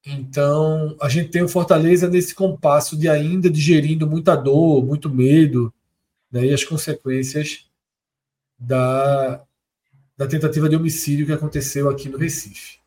Então, 0.07 0.97
a 1.01 1.09
gente 1.09 1.31
tem 1.31 1.43
o 1.43 1.49
Fortaleza 1.49 2.09
nesse 2.09 2.35
compasso 2.35 2.97
de 2.97 3.09
ainda 3.09 3.49
digerindo 3.49 4.07
muita 4.07 4.37
dor, 4.37 4.85
muito 4.85 5.09
medo, 5.09 5.73
né, 6.31 6.47
e 6.47 6.53
as 6.53 6.63
consequências 6.63 7.67
da, 8.59 9.43
da 10.17 10.27
tentativa 10.27 10.69
de 10.69 10.77
homicídio 10.77 11.25
que 11.25 11.33
aconteceu 11.33 11.89
aqui 11.89 12.09
no 12.09 12.19
Recife. 12.19 12.79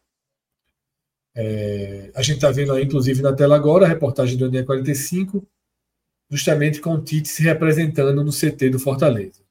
É, 1.34 2.12
a 2.16 2.22
gente 2.22 2.36
está 2.38 2.52
vendo 2.52 2.74
aí, 2.74 2.84
inclusive, 2.84 3.22
na 3.22 3.34
tela 3.34 3.56
agora, 3.56 3.86
a 3.86 3.90
reportagem 3.90 4.38
do 4.38 4.50
DE 4.50 4.64
45, 4.64 5.48
justamente 6.30 6.82
com 6.82 6.94
o 6.94 7.04
Tite 7.04 7.30
se 7.30 7.42
representando 7.42 8.24
no 8.24 8.32
CT 8.32 8.70
do 8.70 8.80
Fortaleza. 8.80 9.42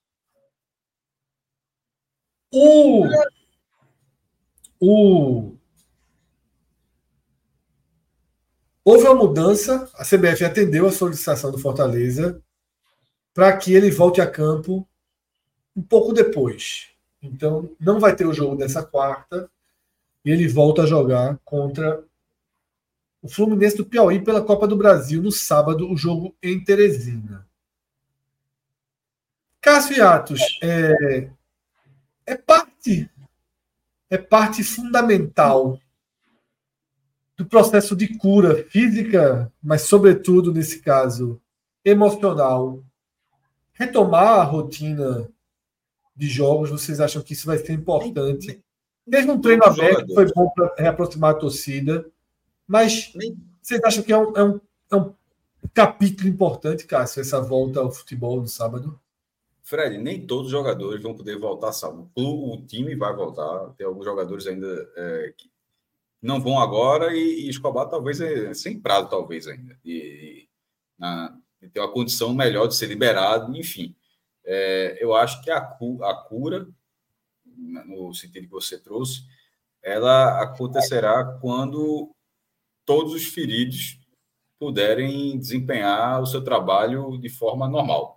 O, 2.52 3.05
o, 4.80 5.55
houve 8.86 9.04
uma 9.04 9.16
mudança, 9.16 9.90
a 9.94 10.04
CBF 10.04 10.44
atendeu 10.44 10.86
a 10.86 10.92
solicitação 10.92 11.50
do 11.50 11.58
Fortaleza 11.58 12.40
para 13.34 13.54
que 13.56 13.74
ele 13.74 13.90
volte 13.90 14.20
a 14.20 14.30
campo 14.30 14.86
um 15.74 15.82
pouco 15.82 16.12
depois. 16.12 16.90
Então, 17.20 17.68
não 17.80 17.98
vai 17.98 18.14
ter 18.14 18.24
o 18.24 18.32
jogo 18.32 18.54
dessa 18.54 18.84
quarta 18.84 19.50
e 20.24 20.30
ele 20.30 20.46
volta 20.46 20.84
a 20.84 20.86
jogar 20.86 21.36
contra 21.44 22.00
o 23.20 23.28
Fluminense 23.28 23.76
do 23.76 23.84
Piauí 23.84 24.22
pela 24.22 24.44
Copa 24.44 24.68
do 24.68 24.76
Brasil 24.76 25.20
no 25.20 25.32
sábado, 25.32 25.90
o 25.90 25.96
jogo 25.96 26.36
em 26.40 26.62
Teresina. 26.62 27.44
Cássio 29.60 30.06
Atos, 30.06 30.40
é, 30.62 31.28
é 32.24 32.36
parte 32.36 33.10
é 34.08 34.16
parte 34.16 34.62
fundamental 34.62 35.80
do 37.36 37.44
processo 37.44 37.94
de 37.94 38.16
cura 38.16 38.64
física, 38.64 39.52
mas 39.62 39.82
sobretudo 39.82 40.52
nesse 40.52 40.80
caso 40.80 41.40
emocional. 41.84 42.82
Retomar 43.74 44.40
a 44.40 44.42
rotina 44.42 45.28
de 46.16 46.28
jogos, 46.28 46.70
vocês 46.70 46.98
acham 46.98 47.22
que 47.22 47.34
isso 47.34 47.46
vai 47.46 47.58
ser 47.58 47.74
importante? 47.74 48.62
Mesmo 49.06 49.34
um 49.34 49.40
treino 49.40 49.64
aberto 49.64 50.14
foi 50.14 50.32
bom 50.32 50.48
para 50.50 50.74
reaproximar 50.78 51.32
a 51.32 51.38
torcida, 51.38 52.10
mas 52.66 53.12
vocês 53.62 53.80
acham 53.84 54.02
que 54.02 54.12
é 54.12 54.18
um, 54.18 54.36
é, 54.36 54.42
um, 54.42 54.60
é 54.90 54.96
um 54.96 55.14
capítulo 55.74 56.28
importante, 56.28 56.86
Cássio, 56.86 57.20
essa 57.20 57.40
volta 57.40 57.80
ao 57.80 57.92
futebol 57.92 58.40
no 58.40 58.48
sábado? 58.48 58.98
Fred, 59.62 59.98
nem 59.98 60.26
todos 60.26 60.46
os 60.46 60.52
jogadores 60.52 61.02
vão 61.02 61.14
poder 61.14 61.38
voltar 61.38 61.72
sábado. 61.72 62.10
O, 62.14 62.54
o 62.54 62.66
time 62.66 62.96
vai 62.96 63.14
voltar, 63.14 63.70
tem 63.76 63.86
alguns 63.86 64.04
jogadores 64.04 64.46
ainda 64.46 64.88
é, 64.96 65.34
que 65.36 65.50
não 66.27 66.40
vão 66.40 66.59
agora 66.59 67.15
e, 67.15 67.47
e 67.47 67.48
Escobar 67.48 67.89
talvez 67.89 68.20
é, 68.20 68.53
sem 68.53 68.78
prazo, 68.81 69.09
talvez 69.09 69.47
ainda. 69.47 69.78
E, 69.85 70.48
na, 70.98 71.36
ter 71.73 71.81
uma 71.81 71.93
condição 71.93 72.35
melhor 72.35 72.66
de 72.66 72.77
ser 72.77 72.86
liberado, 72.86 73.57
enfim. 73.57 73.94
É, 74.44 74.98
eu 75.01 75.15
acho 75.15 75.43
que 75.43 75.51
a, 75.51 75.59
a 75.59 76.15
cura, 76.28 76.69
no 77.47 78.12
sentido 78.15 78.44
que 78.44 78.53
você 78.53 78.78
trouxe, 78.78 79.23
ela 79.82 80.43
acontecerá 80.43 81.39
quando 81.40 82.15
todos 82.85 83.15
os 83.15 83.24
feridos 83.27 83.98
puderem 84.59 85.39
desempenhar 85.39 86.20
o 86.20 86.27
seu 86.27 86.43
trabalho 86.43 87.19
de 87.19 87.28
forma 87.28 87.69
normal 87.69 88.16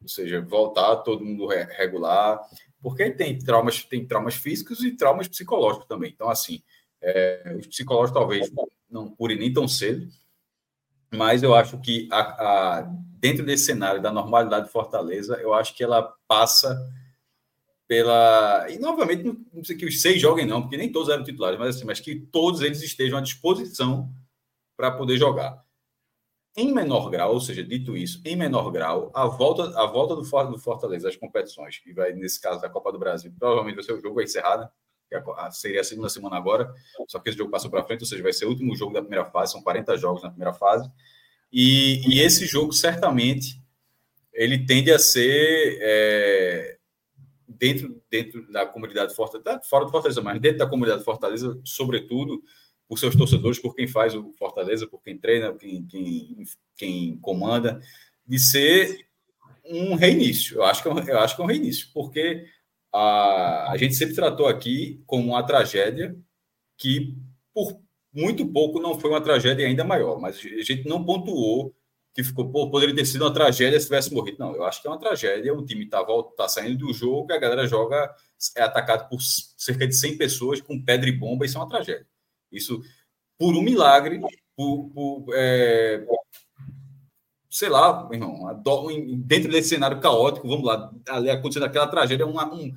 ou 0.00 0.08
seja, 0.08 0.40
voltar 0.40 0.96
todo 0.96 1.24
mundo 1.24 1.46
regular, 1.46 2.40
porque 2.80 3.10
tem 3.10 3.38
traumas, 3.38 3.84
tem 3.84 4.06
traumas 4.06 4.34
físicos 4.34 4.82
e 4.82 4.96
traumas 4.96 5.28
psicológicos 5.28 5.86
também. 5.86 6.10
Então, 6.10 6.30
assim, 6.30 6.62
é, 7.02 7.56
os 7.58 7.66
psicológicos 7.66 8.20
talvez 8.20 8.52
não 8.90 9.08
curem 9.08 9.38
nem 9.38 9.52
tão 9.52 9.66
cedo, 9.66 10.08
mas 11.12 11.42
eu 11.42 11.54
acho 11.54 11.80
que 11.80 12.08
a, 12.10 12.20
a, 12.20 12.82
dentro 13.18 13.44
desse 13.44 13.64
cenário 13.64 14.00
da 14.00 14.12
normalidade 14.12 14.66
de 14.66 14.72
Fortaleza, 14.72 15.36
eu 15.40 15.52
acho 15.52 15.74
que 15.74 15.82
ela 15.82 16.14
passa 16.26 16.78
pela. 17.86 18.66
E 18.70 18.78
novamente, 18.78 19.24
não 19.52 19.64
sei 19.64 19.76
que 19.76 19.84
os 19.84 20.00
seis 20.00 20.20
joguem, 20.20 20.46
não, 20.46 20.62
porque 20.62 20.76
nem 20.76 20.92
todos 20.92 21.08
eram 21.08 21.24
titulares, 21.24 21.58
mas 21.58 21.76
assim, 21.76 21.84
mas 21.84 21.98
que 21.98 22.14
todos 22.14 22.60
eles 22.60 22.82
estejam 22.82 23.18
à 23.18 23.20
disposição 23.20 24.08
para 24.76 24.92
poder 24.92 25.18
jogar. 25.18 25.60
Em 26.56 26.72
menor 26.72 27.10
grau, 27.10 27.34
ou 27.34 27.40
seja, 27.40 27.62
dito 27.62 27.96
isso, 27.96 28.20
em 28.24 28.36
menor 28.36 28.70
grau, 28.70 29.10
a 29.14 29.26
volta, 29.26 29.78
a 29.80 29.86
volta 29.86 30.16
do, 30.16 30.22
do 30.22 30.58
Fortaleza 30.58 31.08
às 31.08 31.16
competições, 31.16 31.78
que 31.78 31.92
vai, 31.92 32.12
nesse 32.12 32.40
caso, 32.40 32.60
da 32.60 32.68
Copa 32.68 32.90
do 32.90 32.98
Brasil, 32.98 33.32
provavelmente 33.38 33.76
vai 33.76 33.84
ser 33.84 33.92
o 33.92 34.00
jogo 34.00 34.20
encerrado? 34.20 34.68
Seria 35.50 35.80
a 35.80 35.84
segunda 35.84 36.08
semana 36.08 36.36
agora, 36.36 36.72
só 37.08 37.18
que 37.18 37.28
esse 37.28 37.38
jogo 37.38 37.50
passou 37.50 37.70
para 37.70 37.84
frente, 37.84 38.00
ou 38.00 38.06
seja, 38.06 38.22
vai 38.22 38.32
ser 38.32 38.46
o 38.46 38.50
último 38.50 38.74
jogo 38.76 38.92
da 38.92 39.00
primeira 39.00 39.24
fase, 39.24 39.52
são 39.52 39.62
40 39.62 39.96
jogos 39.96 40.22
na 40.22 40.30
primeira 40.30 40.52
fase, 40.52 40.90
e, 41.52 42.02
e 42.08 42.20
esse 42.20 42.46
jogo, 42.46 42.72
certamente, 42.72 43.60
ele 44.32 44.64
tende 44.64 44.92
a 44.92 44.98
ser 44.98 45.78
é, 45.80 46.78
dentro, 47.48 48.00
dentro 48.10 48.50
da 48.52 48.64
comunidade 48.64 49.14
Fortaleza, 49.14 49.60
fora 49.64 49.84
do 49.84 49.90
Fortaleza, 49.90 50.22
mas 50.22 50.40
dentro 50.40 50.58
da 50.58 50.68
comunidade 50.68 51.04
Fortaleza, 51.04 51.60
sobretudo, 51.64 52.42
por 52.88 52.98
seus 52.98 53.14
torcedores, 53.14 53.58
por 53.58 53.74
quem 53.74 53.86
faz 53.86 54.14
o 54.14 54.32
Fortaleza, 54.32 54.86
por 54.86 55.02
quem 55.02 55.18
treina, 55.18 55.52
quem, 55.54 55.86
quem, 55.86 56.44
quem 56.76 57.18
comanda, 57.18 57.80
de 58.26 58.38
ser 58.38 59.06
um 59.64 59.94
reinício. 59.94 60.56
Eu 60.56 60.64
acho 60.64 60.82
que 60.82 60.88
é 60.88 60.92
um, 60.92 60.98
eu 60.98 61.18
acho 61.20 61.36
que 61.36 61.42
é 61.42 61.44
um 61.44 61.48
reinício, 61.48 61.88
porque 61.92 62.46
a, 62.92 63.72
a 63.72 63.76
gente 63.76 63.94
sempre 63.94 64.14
tratou 64.14 64.46
aqui 64.46 65.02
como 65.06 65.28
uma 65.28 65.46
tragédia 65.46 66.16
que, 66.76 67.16
por 67.54 67.80
muito 68.12 68.46
pouco, 68.46 68.80
não 68.80 68.98
foi 68.98 69.10
uma 69.10 69.20
tragédia 69.20 69.66
ainda 69.66 69.84
maior, 69.84 70.20
mas 70.20 70.36
a 70.36 70.62
gente 70.62 70.88
não 70.88 71.04
pontuou 71.04 71.74
que 72.12 72.24
ficou, 72.24 72.50
pô, 72.50 72.68
poderia 72.70 72.94
ter 72.94 73.04
sido 73.04 73.22
uma 73.22 73.32
tragédia 73.32 73.78
se 73.78 73.86
tivesse 73.86 74.12
morrido. 74.12 74.38
Não, 74.38 74.54
eu 74.54 74.64
acho 74.64 74.82
que 74.82 74.88
é 74.88 74.90
uma 74.90 74.98
tragédia. 74.98 75.54
O 75.54 75.64
time 75.64 75.84
está 75.84 76.04
tá 76.36 76.48
saindo 76.48 76.86
do 76.86 76.92
jogo, 76.92 77.32
a 77.32 77.38
galera 77.38 77.66
joga, 77.66 78.12
é 78.56 78.62
atacado 78.62 79.08
por 79.08 79.20
cerca 79.22 79.86
de 79.86 79.94
100 79.94 80.18
pessoas 80.18 80.60
com 80.60 80.82
pedra 80.82 81.08
e 81.08 81.12
bomba, 81.12 81.44
isso 81.44 81.56
é 81.56 81.60
uma 81.60 81.68
tragédia. 81.68 82.06
Isso, 82.50 82.80
por 83.38 83.54
um 83.54 83.62
milagre, 83.62 84.20
por, 84.56 84.90
por 84.90 85.26
é, 85.34 86.04
sei 87.50 87.68
lá, 87.68 88.08
meu 88.08 88.14
irmão, 88.14 88.62
dentro 89.18 89.50
desse 89.50 89.70
cenário 89.70 90.00
caótico, 90.00 90.48
vamos 90.48 90.64
lá, 90.64 90.90
ali 91.08 91.28
acontecendo 91.28 91.64
aquela 91.64 91.88
tragédia, 91.88 92.24
uma, 92.24 92.52
um, 92.54 92.72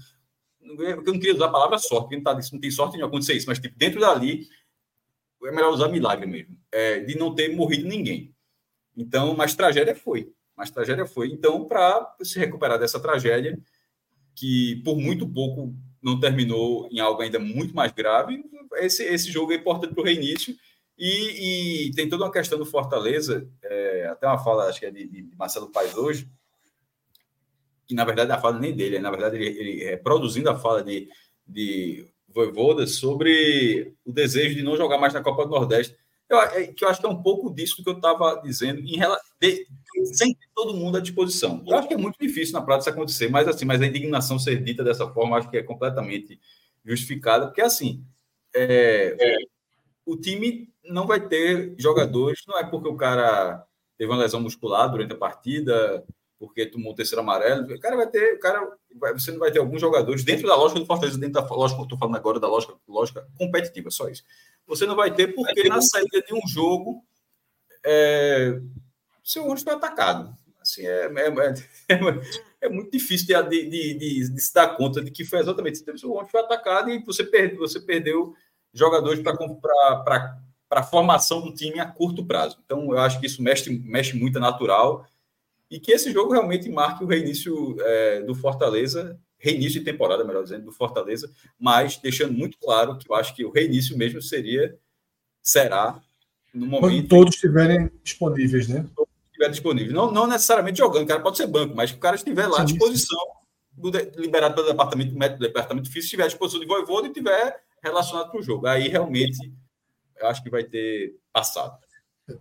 eu 0.61 1.03
não 1.03 1.13
queria 1.13 1.35
usar 1.35 1.45
a 1.45 1.51
palavra 1.51 1.77
sorte, 1.77 2.03
porque 2.03 2.15
não, 2.15 2.23
tá, 2.23 2.33
não 2.33 2.59
tem 2.59 2.71
sorte 2.71 2.97
de 2.97 3.03
acontecer 3.03 3.33
isso, 3.33 3.47
mas 3.47 3.59
tipo, 3.59 3.77
dentro 3.77 4.01
dali 4.01 4.47
é 5.45 5.51
melhor 5.51 5.71
usar 5.71 5.89
milagre 5.89 6.25
mesmo, 6.25 6.57
é, 6.71 7.01
de 7.01 7.15
não 7.17 7.35
ter 7.35 7.55
morrido 7.55 7.87
ninguém. 7.87 8.33
Então, 8.97 9.35
mas 9.35 9.55
tragédia 9.55 9.95
foi, 9.95 10.33
mas 10.55 10.71
tragédia 10.71 11.05
foi. 11.05 11.27
Então, 11.29 11.65
para 11.65 12.15
se 12.23 12.39
recuperar 12.39 12.79
dessa 12.79 12.99
tragédia, 12.99 13.59
que 14.35 14.81
por 14.83 14.97
muito 14.97 15.27
pouco 15.27 15.75
não 16.01 16.19
terminou 16.19 16.87
em 16.91 16.99
algo 16.99 17.21
ainda 17.21 17.39
muito 17.39 17.75
mais 17.75 17.91
grave, 17.91 18.43
esse, 18.77 19.03
esse 19.03 19.31
jogo 19.31 19.51
é 19.51 19.55
importante 19.55 19.93
para 19.93 20.01
o 20.01 20.05
reinício. 20.05 20.55
E, 20.97 21.87
e, 21.87 21.91
tem 21.93 22.07
toda 22.07 22.23
uma 22.23 22.31
questão 22.31 22.57
do 22.57 22.65
Fortaleza, 22.65 23.47
é, 23.63 24.07
até 24.11 24.27
uma 24.27 24.37
fala, 24.37 24.69
acho 24.69 24.79
que 24.79 24.85
é 24.85 24.91
de, 24.91 25.07
de, 25.07 25.35
Marcelo 25.35 25.71
Paes 25.71 25.95
hoje, 25.95 26.29
que 27.85 27.95
na 27.95 28.05
verdade 28.05 28.31
a 28.31 28.39
fala 28.39 28.59
nem 28.59 28.75
dele, 28.75 28.99
na 28.99 29.09
verdade 29.09 29.35
ele, 29.37 29.47
ele 29.59 29.83
é 29.83 29.97
produzindo 29.97 30.49
a 30.49 30.55
fala 30.55 30.83
de, 30.83 31.09
de 31.47 32.07
Voivoda 32.27 32.87
sobre 32.87 33.93
o 34.05 34.11
desejo 34.11 34.55
de 34.55 34.63
não 34.63 34.77
jogar 34.77 34.97
mais 34.97 35.13
na 35.13 35.21
Copa 35.21 35.45
do 35.45 35.51
Nordeste. 35.51 35.95
Eu, 36.29 36.39
é, 36.41 36.67
que 36.67 36.83
eu 36.83 36.89
acho 36.89 36.99
que 36.99 37.05
é 37.05 37.09
um 37.09 37.21
pouco 37.21 37.53
disso 37.53 37.83
que 37.83 37.89
eu 37.89 37.95
estava 37.95 38.41
dizendo, 38.43 38.79
em 38.79 38.95
relação, 38.95 39.25
de, 39.39 39.67
sem 40.13 40.33
ter 40.33 40.47
todo 40.55 40.75
mundo 40.75 40.97
à 40.97 41.01
disposição. 41.01 41.63
Eu 41.67 41.77
acho 41.77 41.87
que 41.87 41.93
é 41.93 41.97
muito 41.97 42.17
difícil 42.19 42.53
na 42.53 42.61
prática 42.61 42.89
isso 42.89 42.97
acontecer, 42.97 43.29
mas 43.29 43.47
assim, 43.47 43.65
mas 43.65 43.81
a 43.81 43.85
indignação 43.85 44.39
ser 44.39 44.63
dita 44.63 44.83
dessa 44.83 45.07
forma, 45.11 45.37
acho 45.37 45.49
que 45.49 45.57
é 45.57 45.63
completamente 45.63 46.39
justificada, 46.83 47.47
porque 47.47 47.61
assim, 47.61 48.03
é, 48.55 49.15
é. 49.19 49.37
o 50.05 50.17
time 50.17 50.72
não 50.83 51.07
vai 51.07 51.27
ter 51.27 51.75
jogadores, 51.77 52.41
não 52.47 52.57
é 52.59 52.63
porque 52.63 52.87
o 52.87 52.95
cara 52.95 53.65
teve 53.97 54.11
uma 54.11 54.21
lesão 54.21 54.41
muscular 54.41 54.89
durante 54.89 55.13
a 55.13 55.17
partida, 55.17 56.05
porque 56.39 56.65
tomou 56.65 56.91
o 56.91 56.95
terceiro 56.95 57.21
amarelo, 57.21 57.73
o 57.73 57.79
cara 57.79 57.95
vai 57.95 58.07
ter, 58.07 58.35
o 58.35 58.39
cara, 58.39 58.77
você 59.13 59.31
não 59.31 59.39
vai 59.39 59.51
ter 59.51 59.59
alguns 59.59 59.79
jogadores 59.79 60.23
dentro 60.23 60.47
da 60.47 60.55
lógica 60.55 60.79
do 60.79 60.85
Fortaleza, 60.85 61.17
dentro 61.17 61.41
da 61.41 61.47
lógica 61.47 61.77
que 61.77 61.81
eu 61.81 61.85
estou 61.85 61.97
falando 61.97 62.17
agora, 62.17 62.39
da 62.39 62.47
lógica, 62.47 62.73
lógica 62.87 63.27
competitiva, 63.37 63.89
só 63.89 64.09
isso. 64.09 64.23
Você 64.67 64.85
não 64.85 64.95
vai 64.95 65.13
ter 65.13 65.33
porque 65.33 65.67
na 65.69 65.81
saída 65.81 66.21
de 66.21 66.33
um 66.33 66.45
jogo 66.47 67.03
é, 67.85 68.59
seu 69.23 69.43
ônibus 69.43 69.63
foi 69.63 69.73
atacado. 69.73 70.35
Assim, 70.61 70.85
é, 70.85 71.05
é, 71.05 71.93
é, 71.93 71.99
é 72.61 72.69
muito 72.69 72.91
difícil 72.91 73.27
de, 73.27 73.49
de, 73.49 73.69
de, 73.69 74.29
de, 74.29 74.41
se 74.41 74.53
dar 74.53 74.75
conta 74.77 75.01
de 75.01 75.11
que 75.11 75.25
foi 75.25 75.39
exatamente 75.39 75.83
isso. 75.93 76.11
O 76.11 76.25
foi 76.25 76.41
atacado 76.41 76.89
e 76.89 77.03
você 77.03 77.23
perdeu, 77.23 77.59
você 77.59 77.79
perdeu 77.79 78.33
jogadores 78.73 79.21
para 79.21 80.37
a 80.79 80.83
formação 80.83 81.41
do 81.41 81.53
time 81.53 81.79
a 81.79 81.85
curto 81.85 82.25
prazo. 82.25 82.57
Então, 82.65 82.91
eu 82.91 82.99
acho 82.99 83.19
que 83.19 83.25
isso 83.25 83.41
mexe, 83.41 83.69
mexe 83.69 84.15
muito, 84.15 84.39
natural. 84.39 85.05
E 85.69 85.79
que 85.79 85.91
esse 85.91 86.11
jogo 86.11 86.33
realmente 86.33 86.69
marque 86.69 87.03
o 87.03 87.07
reinício 87.07 87.75
é, 87.79 88.21
do 88.21 88.35
Fortaleza, 88.35 89.19
reinício 89.37 89.79
de 89.79 89.85
temporada, 89.85 90.23
melhor 90.23 90.43
dizendo, 90.43 90.65
do 90.65 90.71
Fortaleza, 90.71 91.31
mas 91.59 91.97
deixando 91.97 92.33
muito 92.33 92.57
claro 92.57 92.97
que 92.97 93.09
eu 93.09 93.15
acho 93.15 93.35
que 93.35 93.43
o 93.43 93.51
reinício 93.51 93.97
mesmo 93.97 94.21
seria, 94.21 94.77
será, 95.41 95.99
no 96.53 96.65
momento. 96.65 96.81
Quando 96.81 97.07
todos 97.07 97.35
estiverem 97.35 97.89
disponíveis, 98.03 98.67
né? 98.67 98.85
estiver 99.33 99.49
disponível. 99.49 99.93
Não, 99.93 100.11
não 100.11 100.27
necessariamente 100.27 100.77
jogando, 100.77 101.03
o 101.03 101.07
cara 101.07 101.19
pode 101.19 101.37
ser 101.37 101.47
banco, 101.47 101.75
mas 101.75 101.91
que 101.91 101.97
o 101.97 101.99
cara 101.99 102.15
estiver 102.15 102.47
lá 102.47 102.61
à 102.61 102.63
disposição, 102.63 103.19
do, 103.73 103.89
liberado 104.15 104.55
pelo 104.55 104.67
departamento, 104.67 105.15
departamento 105.39 105.87
físico, 105.87 106.05
estiver 106.05 106.23
à 106.23 106.27
disposição 106.27 106.59
de 106.59 106.67
voivoda 106.67 107.07
e 107.07 107.09
estiver 107.09 107.61
relacionado 107.81 108.31
com 108.31 108.37
o 108.37 108.43
jogo. 108.43 108.67
Aí 108.67 108.87
realmente 108.87 109.51
eu 110.23 110.29
acho 110.29 110.43
que 110.43 110.49
vai 110.49 110.63
ter 110.63 111.15
passado. 111.31 111.77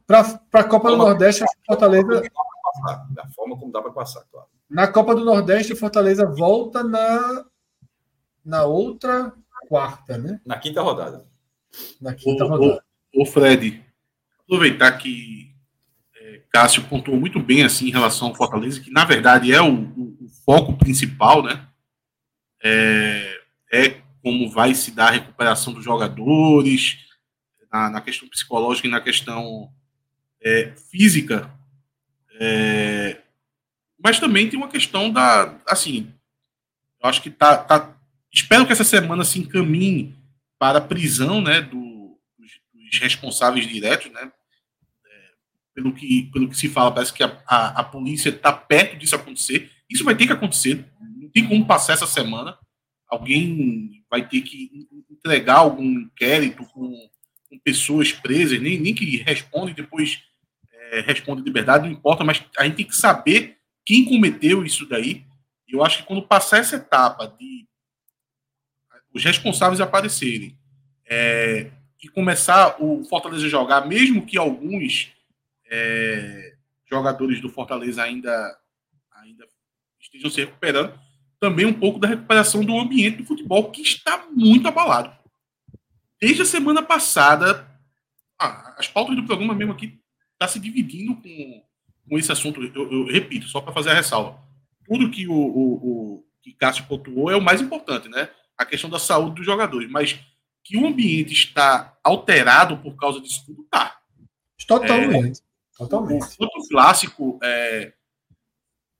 Para 0.06 0.38
a 0.52 0.64
Copa 0.64 0.90
do 0.90 0.96
Nordeste, 0.96 1.42
a 1.42 1.46
Fortaleza. 1.66 2.22
Da 3.10 3.28
forma 3.28 3.58
como 3.58 3.72
dá 3.72 3.82
para 3.82 3.92
passar, 3.92 4.24
claro. 4.30 4.48
Na 4.68 4.88
Copa 4.88 5.14
do 5.14 5.24
Nordeste, 5.24 5.74
Fortaleza 5.74 6.24
volta 6.26 6.82
na, 6.82 7.44
na 8.44 8.64
outra 8.64 9.32
quarta, 9.68 10.16
né? 10.16 10.40
Na 10.46 10.58
quinta 10.58 10.80
rodada. 10.80 11.26
Na 12.00 12.14
quinta 12.14 12.44
o, 12.44 12.48
rodada. 12.48 12.84
O, 13.14 13.22
o 13.22 13.26
Fred, 13.26 13.84
aproveitar 14.46 14.92
que 14.92 15.52
Cássio 16.52 16.84
pontuou 16.84 17.18
muito 17.18 17.40
bem 17.40 17.64
assim 17.64 17.88
em 17.88 17.90
relação 17.90 18.28
ao 18.28 18.34
Fortaleza, 18.34 18.78
que 18.78 18.90
na 18.90 19.06
verdade 19.06 19.52
é 19.52 19.62
o, 19.62 19.72
o, 19.72 20.18
o 20.20 20.28
foco 20.44 20.76
principal, 20.76 21.42
né? 21.42 21.66
É, 22.62 23.40
é, 23.72 23.88
como 24.22 24.50
vai 24.50 24.74
se 24.74 24.90
dar 24.90 25.08
a 25.08 25.12
recuperação 25.12 25.72
dos 25.72 25.82
jogadores, 25.82 26.98
na, 27.72 27.90
na 27.90 28.00
questão 28.00 28.28
psicológica 28.28 28.86
e 28.86 28.90
na 28.90 29.00
questão 29.00 29.72
é, 30.42 30.72
física. 30.90 31.50
É, 32.40 33.20
mas 34.02 34.20
também 34.20 34.48
tem 34.48 34.58
uma 34.58 34.68
questão 34.68 35.10
da. 35.10 35.58
Assim, 35.66 36.12
eu 37.02 37.08
acho 37.08 37.22
que 37.22 37.30
tá, 37.30 37.56
tá. 37.56 37.96
Espero 38.32 38.66
que 38.66 38.72
essa 38.72 38.84
semana 38.84 39.24
se 39.24 39.38
encaminhe 39.38 40.14
para 40.58 40.78
a 40.78 40.82
prisão 40.82 41.40
né, 41.40 41.60
do, 41.60 42.18
dos, 42.38 42.50
dos 42.74 42.98
responsáveis 42.98 43.66
diretos, 43.66 44.10
né? 44.12 44.30
pelo 45.74 45.92
que, 45.92 46.30
pelo 46.32 46.48
que 46.48 46.56
se 46.56 46.68
fala, 46.68 46.92
parece 46.92 47.12
que 47.12 47.22
a, 47.22 47.42
a, 47.46 47.80
a 47.80 47.84
polícia 47.84 48.28
está 48.28 48.52
perto 48.52 48.96
disso 48.96 49.16
acontecer. 49.16 49.70
Isso 49.88 50.04
vai 50.04 50.14
ter 50.14 50.26
que 50.26 50.32
acontecer. 50.32 50.86
Não 51.00 51.28
tem 51.30 51.46
como 51.46 51.66
passar 51.66 51.94
essa 51.94 52.06
semana. 52.06 52.56
Alguém 53.08 54.04
vai 54.10 54.26
ter 54.26 54.42
que 54.42 54.86
entregar 55.10 55.56
algum 55.56 55.84
inquérito 55.84 56.64
com, 56.66 57.10
com 57.52 57.58
pessoas 57.58 58.10
presas, 58.10 58.58
nem, 58.62 58.80
nem 58.80 58.94
que 58.94 59.18
respondem 59.18 59.74
depois 59.74 60.22
é, 60.72 61.00
respondem 61.00 61.44
de 61.44 61.50
liberdade, 61.50 61.84
não 61.84 61.92
importa, 61.92 62.24
mas 62.24 62.42
a 62.56 62.64
gente 62.64 62.76
tem 62.76 62.86
que 62.86 62.96
saber 62.96 63.58
quem 63.84 64.06
cometeu 64.06 64.64
isso 64.64 64.86
daí. 64.86 65.22
Eu 65.68 65.84
acho 65.84 65.98
que 65.98 66.04
quando 66.04 66.22
passar 66.22 66.58
essa 66.58 66.76
etapa 66.76 67.26
de 67.26 67.66
os 69.12 69.22
responsáveis 69.22 69.82
aparecerem 69.82 70.56
é, 71.06 71.70
e 72.02 72.08
começar 72.08 72.82
o 72.82 73.04
Fortaleza 73.04 73.46
jogar, 73.46 73.86
mesmo 73.86 74.24
que 74.24 74.38
alguns 74.38 75.12
é, 75.66 76.54
jogadores 76.90 77.38
do 77.38 77.50
Fortaleza 77.50 78.02
ainda, 78.02 78.58
ainda 79.12 79.46
estejam 80.00 80.30
se 80.30 80.40
recuperando, 80.40 80.98
também 81.38 81.66
um 81.66 81.74
pouco 81.74 81.98
da 81.98 82.08
recuperação 82.08 82.64
do 82.64 82.78
ambiente 82.78 83.18
do 83.18 83.26
futebol, 83.26 83.70
que 83.70 83.82
está 83.82 84.26
muito 84.30 84.66
abalado. 84.66 85.21
Desde 86.22 86.42
a 86.42 86.44
semana 86.44 86.84
passada, 86.84 87.68
ah, 88.40 88.76
as 88.78 88.86
pautas 88.86 89.16
do 89.16 89.24
programa 89.24 89.56
mesmo 89.56 89.72
aqui 89.72 89.98
está 90.34 90.46
se 90.46 90.60
dividindo 90.60 91.16
com, 91.16 91.64
com 92.08 92.16
esse 92.16 92.30
assunto. 92.30 92.62
Eu, 92.62 92.92
eu 92.92 93.06
repito, 93.06 93.48
só 93.48 93.60
para 93.60 93.72
fazer 93.72 93.90
a 93.90 93.94
ressalva. 93.94 94.40
Tudo 94.86 95.10
que 95.10 95.26
o, 95.26 95.34
o, 95.34 95.74
o 95.74 96.24
que 96.40 96.52
Cássio 96.52 96.86
pontuou 96.86 97.28
é 97.28 97.34
o 97.34 97.42
mais 97.42 97.60
importante, 97.60 98.08
né? 98.08 98.30
A 98.56 98.64
questão 98.64 98.88
da 98.88 99.00
saúde 99.00 99.34
dos 99.34 99.44
jogadores. 99.44 99.90
Mas 99.90 100.20
que 100.62 100.76
o 100.76 100.86
ambiente 100.86 101.32
está 101.32 101.98
alterado 102.04 102.78
por 102.78 102.94
causa 102.94 103.20
disso 103.20 103.44
tudo, 103.44 103.64
tá. 103.64 104.00
Totalmente. 104.64 105.40
É, 105.40 105.76
Totalmente. 105.76 106.36
O 106.38 106.44
outro 106.44 106.68
clássico 106.70 107.40
é, 107.42 107.94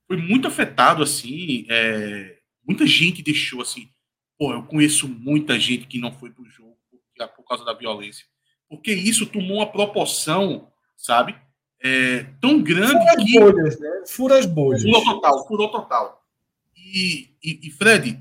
foi 0.09 0.17
muito 0.17 0.49
afetado, 0.49 1.05
assim. 1.05 1.67
É, 1.71 2.41
muita 2.67 2.85
gente 2.85 3.23
deixou 3.23 3.63
assim. 3.63 3.89
Pô, 4.37 4.53
eu 4.53 4.65
conheço 4.65 5.07
muita 5.07 5.57
gente 5.61 5.87
que 5.87 6.01
não 6.01 6.13
foi 6.13 6.29
pro 6.29 6.45
jogo 6.51 6.72
por, 7.27 7.43
por 7.43 7.49
causa 7.49 7.65
da 7.65 7.75
violência. 7.75 8.27
Porque 8.69 8.93
isso 8.93 9.27
tomou 9.27 9.59
uma 9.59 9.71
proporção, 9.71 10.71
sabe? 10.97 11.37
É, 11.85 12.25
tão 12.41 12.63
grande 12.63 12.93
Fura 12.93 13.17
que. 13.17 13.39
Bolhas, 13.39 13.81
né? 13.81 14.05
Fura 14.07 14.39
as 14.39 14.47
bolhas. 14.47 14.83
Furou 14.83 15.05
total, 15.05 15.47
furou 15.47 15.69
total. 15.71 16.27
E, 16.77 17.31
e, 17.43 17.61
e, 17.67 17.71
Fred, 17.71 18.19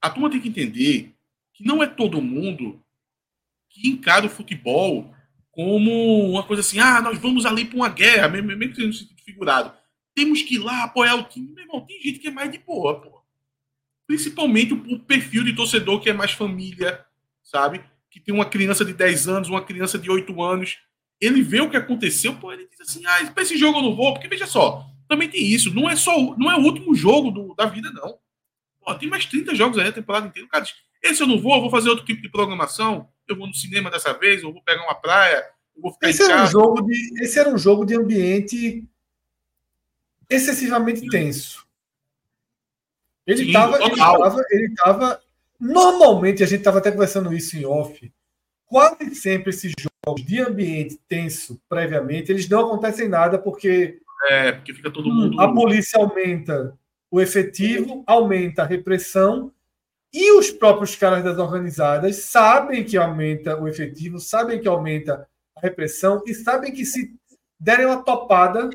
a 0.00 0.10
turma 0.10 0.30
tem 0.30 0.40
que 0.40 0.48
entender 0.48 1.14
que 1.52 1.64
não 1.64 1.82
é 1.82 1.86
todo 1.86 2.20
mundo 2.20 2.82
que 3.70 3.88
encara 3.88 4.26
o 4.26 4.30
futebol 4.30 5.14
como 5.50 6.30
uma 6.30 6.42
coisa 6.42 6.60
assim, 6.60 6.78
ah, 6.78 7.00
nós 7.00 7.18
vamos 7.18 7.46
ali 7.46 7.64
para 7.64 7.76
uma 7.76 7.88
guerra, 7.88 8.28
mesmo, 8.28 8.48
mesmo 8.48 8.68
que 8.68 8.74
seja 8.74 8.88
no 8.88 8.92
sentido 8.92 9.22
figurado. 9.22 9.72
Temos 10.14 10.42
que 10.42 10.56
ir 10.56 10.58
lá 10.58 10.84
apoiar 10.84 11.14
o 11.14 11.24
time. 11.24 11.52
Meu 11.52 11.64
irmão, 11.64 11.80
tem 11.80 12.00
gente 12.00 12.18
que 12.18 12.28
é 12.28 12.30
mais 12.30 12.50
de 12.50 12.58
boa, 12.58 13.00
pô. 13.00 13.22
Principalmente 14.06 14.74
o 14.74 14.98
perfil 14.98 15.44
de 15.44 15.54
torcedor 15.54 16.00
que 16.00 16.10
é 16.10 16.12
mais 16.12 16.32
família, 16.32 17.04
sabe? 17.42 17.82
Que 18.16 18.20
tem 18.20 18.34
uma 18.34 18.46
criança 18.46 18.82
de 18.82 18.94
10 18.94 19.28
anos, 19.28 19.50
uma 19.50 19.62
criança 19.62 19.98
de 19.98 20.10
8 20.10 20.42
anos. 20.42 20.78
Ele 21.20 21.42
vê 21.42 21.60
o 21.60 21.68
que 21.68 21.76
aconteceu, 21.76 22.34
pô, 22.34 22.50
ele 22.50 22.66
diz 22.66 22.80
assim, 22.80 23.04
ah, 23.04 23.30
para 23.30 23.42
esse 23.42 23.58
jogo 23.58 23.78
eu 23.78 23.82
não 23.82 23.94
vou, 23.94 24.14
porque 24.14 24.26
veja 24.26 24.46
só, 24.46 24.86
também 25.06 25.28
tem 25.28 25.42
isso, 25.42 25.74
não 25.74 25.88
é 25.88 25.94
só, 25.94 26.18
não 26.38 26.50
é 26.50 26.56
o 26.56 26.62
último 26.62 26.94
jogo 26.94 27.30
do, 27.30 27.54
da 27.54 27.66
vida, 27.66 27.90
não. 27.90 28.18
Pô, 28.80 28.94
tem 28.94 29.06
mais 29.06 29.26
30 29.26 29.54
jogos 29.54 29.76
aí 29.76 29.88
a 29.88 29.92
temporada 29.92 30.26
inteira. 30.26 30.46
O 30.46 30.50
cara 30.50 30.64
diz, 30.64 30.74
esse 31.02 31.22
eu 31.22 31.26
não 31.26 31.38
vou, 31.38 31.54
eu 31.56 31.60
vou 31.60 31.70
fazer 31.70 31.90
outro 31.90 32.06
tipo 32.06 32.22
de 32.22 32.30
programação, 32.30 33.06
eu 33.28 33.36
vou 33.36 33.46
no 33.46 33.54
cinema 33.54 33.90
dessa 33.90 34.14
vez, 34.14 34.42
eu 34.42 34.50
vou 34.50 34.62
pegar 34.62 34.82
uma 34.82 34.94
praia, 34.94 35.44
eu 35.76 35.82
vou 35.82 35.92
ficar 35.92 36.08
esse 36.08 36.22
em 36.22 36.26
casa. 36.26 36.38
Era 36.40 36.44
um 36.44 36.50
jogo 36.50 36.82
de, 36.86 37.22
esse 37.22 37.38
era 37.38 37.50
um 37.50 37.58
jogo 37.58 37.84
de 37.84 37.94
ambiente 37.94 38.88
excessivamente 40.30 41.06
tenso. 41.10 41.66
Ele 43.26 43.42
estava, 43.42 43.76
ele 43.76 43.92
estava, 43.92 44.44
ele 44.50 44.66
estava. 44.66 45.22
Normalmente, 45.58 46.42
a 46.42 46.46
gente 46.46 46.58
estava 46.58 46.78
até 46.78 46.90
conversando 46.90 47.32
isso 47.32 47.56
em 47.56 47.64
off. 47.64 48.12
Quase 48.66 49.14
sempre 49.14 49.50
esses 49.50 49.72
jogos 49.78 50.24
de 50.24 50.40
ambiente 50.40 50.98
tenso, 51.08 51.60
previamente, 51.68 52.30
eles 52.30 52.48
não 52.48 52.66
acontecem 52.66 53.08
nada 53.08 53.38
porque. 53.38 54.00
É, 54.28 54.52
porque 54.52 54.74
fica 54.74 54.90
todo 54.90 55.12
mundo. 55.12 55.40
A 55.40 55.52
polícia 55.52 56.00
aumenta 56.00 56.76
o 57.10 57.20
efetivo, 57.20 58.02
aumenta 58.06 58.62
a 58.62 58.66
repressão 58.66 59.52
e 60.12 60.32
os 60.32 60.50
próprios 60.50 60.96
caras 60.96 61.22
das 61.22 61.38
organizadas 61.38 62.16
sabem 62.16 62.84
que 62.84 62.96
aumenta 62.96 63.60
o 63.60 63.68
efetivo, 63.68 64.18
sabem 64.18 64.60
que 64.60 64.68
aumenta 64.68 65.28
a 65.54 65.60
repressão 65.60 66.22
e 66.26 66.34
sabem 66.34 66.72
que 66.72 66.84
se 66.84 67.14
derem 67.58 67.86
uma 67.86 68.02
topada 68.02 68.70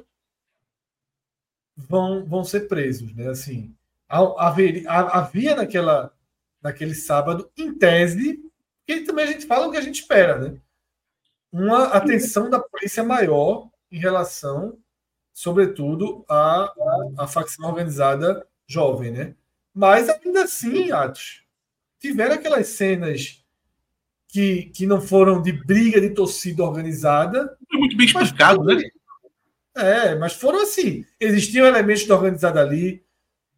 vão, 1.75 2.25
vão 2.25 2.43
ser 2.43 2.67
presos, 2.67 3.13
né? 3.15 3.27
Assim, 3.27 3.73
havia, 4.09 4.89
havia 4.89 5.55
naquela 5.55 6.13
naquele 6.61 6.95
sábado, 6.95 7.49
em 7.57 7.73
tese, 7.73 8.39
que 8.85 9.01
também 9.01 9.25
a 9.25 9.31
gente 9.31 9.45
fala 9.45 9.67
o 9.67 9.71
que 9.71 9.77
a 9.77 9.81
gente 9.81 10.01
espera, 10.01 10.37
né? 10.37 10.57
Uma 11.51 11.85
atenção 11.87 12.49
da 12.49 12.59
polícia 12.59 13.03
maior 13.03 13.69
em 13.91 13.99
relação, 13.99 14.77
sobretudo, 15.33 16.23
à, 16.29 16.73
à 17.17 17.27
facção 17.27 17.67
organizada 17.67 18.45
jovem, 18.67 19.11
né? 19.11 19.35
Mas 19.73 20.09
ainda 20.09 20.43
assim, 20.43 20.91
Atos, 20.91 21.43
tiveram 21.99 22.35
aquelas 22.35 22.67
cenas 22.67 23.43
que, 24.27 24.71
que 24.73 24.87
não 24.87 25.01
foram 25.01 25.41
de 25.41 25.51
briga 25.51 25.99
de 25.99 26.11
torcida 26.11 26.63
organizada. 26.63 27.57
Foi 27.69 27.79
muito 27.79 27.97
bem 27.97 28.05
explicado, 28.05 28.63
né? 28.63 28.81
É, 29.75 30.15
mas 30.15 30.33
foram 30.33 30.61
assim. 30.61 31.05
Existiam 31.19 31.67
elementos 31.67 32.05
da 32.05 32.15
organizada 32.15 32.61
ali, 32.61 33.03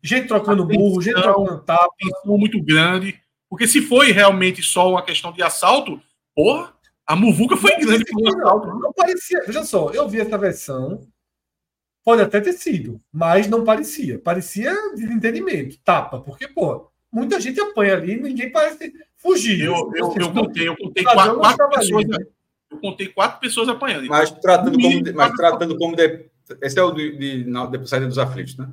gente 0.03 0.27
trocando 0.27 0.63
Atenção, 0.63 0.81
burro, 0.81 1.01
gente 1.01 1.21
trocando 1.21 1.61
tapa. 1.61 1.95
muito 2.25 2.61
grande. 2.61 3.19
Porque 3.49 3.67
se 3.67 3.81
foi 3.81 4.11
realmente 4.11 4.61
só 4.61 4.89
uma 4.89 5.03
questão 5.03 5.31
de 5.31 5.41
assalto, 5.41 6.01
porra, 6.35 6.73
a 7.05 7.15
muvuca 7.15 7.55
foi 7.55 7.71
não, 7.71 7.79
grande. 7.79 8.03
Não, 8.11 8.59
não, 8.59 8.79
não 8.79 8.93
parecia. 8.93 9.43
Veja 9.45 9.63
só, 9.63 9.89
eu 9.91 10.09
vi 10.09 10.19
essa 10.19 10.37
versão 10.37 11.07
Pode 12.03 12.21
até 12.21 12.41
ter 12.41 12.53
sido, 12.53 12.99
mas 13.11 13.47
não 13.47 13.63
parecia. 13.63 14.19
Parecia 14.19 14.75
desentendimento, 14.93 15.77
tapa, 15.85 16.19
porque, 16.19 16.49
pô, 16.49 16.91
muita 17.09 17.39
gente 17.39 17.61
apanha 17.61 17.93
ali 17.93 18.21
ninguém 18.21 18.51
parece 18.51 18.93
fugir. 19.15 19.61
Eu, 19.61 19.89
eu, 19.95 20.13
eu 20.17 20.33
contei, 20.33 20.67
eu 20.67 20.75
contei 20.75 21.03
quatro, 21.03 21.37
quatro 21.37 21.69
pessoas. 21.69 22.03
Ali, 22.03 22.17
né? 22.17 22.25
Eu 22.69 22.77
contei 22.79 23.07
quatro 23.07 23.39
pessoas 23.39 23.69
apanhando. 23.69 24.07
Mas 24.07 24.31
tratando 24.31 24.77
como, 24.77 25.03
de, 25.03 25.13
mas 25.13 25.33
tratando 25.33 25.77
como 25.77 25.95
de, 25.95 26.25
esse 26.61 26.77
é 26.77 26.83
o 26.83 26.91
de, 26.91 27.17
de, 27.17 27.43
de, 27.45 27.77
de 27.77 27.89
saída 27.89 28.07
dos 28.07 28.17
aflitos, 28.17 28.57
né? 28.57 28.67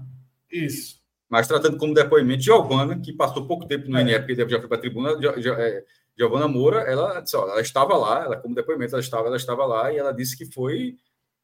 Isso. 0.50 0.99
Mas 1.30 1.46
tratando 1.46 1.78
como 1.78 1.94
depoimento, 1.94 2.42
Giovana, 2.42 2.98
que 2.98 3.12
passou 3.12 3.46
pouco 3.46 3.64
tempo 3.64 3.88
no 3.88 3.96
é. 3.96 4.02
INE, 4.02 4.18
porque 4.18 4.34
já 4.34 4.58
foi 4.58 4.68
para 4.68 4.76
a 4.76 4.80
tribuna, 4.80 5.12
é, 5.12 5.84
Giovana 6.18 6.48
Moura, 6.48 6.80
ela, 6.80 7.24
ela 7.32 7.60
estava 7.60 7.96
lá, 7.96 8.24
ela 8.24 8.36
como 8.36 8.54
depoimento, 8.54 8.94
ela 8.94 9.00
estava, 9.00 9.28
ela 9.28 9.36
estava 9.36 9.64
lá 9.64 9.92
e 9.92 9.96
ela 9.96 10.12
disse 10.12 10.36
que 10.36 10.44
foi 10.44 10.96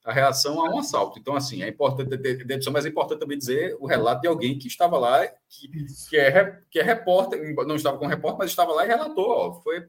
a 0.05 0.13
reação 0.13 0.61
a 0.61 0.75
um 0.75 0.79
assalto. 0.79 1.21
Então, 1.21 1.37
assim, 1.37 1.63
é 1.63 1.69
importante 1.69 2.19
ter 2.19 2.45
dedução, 2.45 2.73
mas 2.73 2.85
é 2.85 2.89
importante 2.89 3.21
também 3.21 3.39
dizer 3.39 3.77
o 3.79 3.87
relato 3.87 4.23
de 4.23 4.29
alguém 4.29 4.59
que 4.59 4.67
estava 4.67 4.99
lá, 4.99 5.25
que, 5.49 5.69
que, 6.09 6.17
é, 6.17 6.61
que 6.69 6.81
é 6.81 6.83
repórter, 6.83 7.55
não 7.67 7.77
estava 7.77 7.97
com 7.97 8.07
repórter, 8.07 8.39
mas 8.41 8.51
estava 8.51 8.73
lá 8.73 8.85
e 8.85 8.89
relatou, 8.89 9.29
ó, 9.29 9.53
foi 9.63 9.87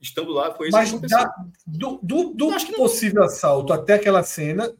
estando 0.00 0.32
lá, 0.32 0.52
foi 0.54 0.68
isso 0.68 0.76
mas 0.76 0.90
que 0.90 0.96
aconteceu. 0.96 1.18
Da, 1.18 1.34
do, 1.66 2.00
do, 2.02 2.34
do 2.34 2.74
possível 2.76 3.22
assalto 3.22 3.72
até 3.72 3.94
aquela 3.94 4.24
cena, 4.24 4.72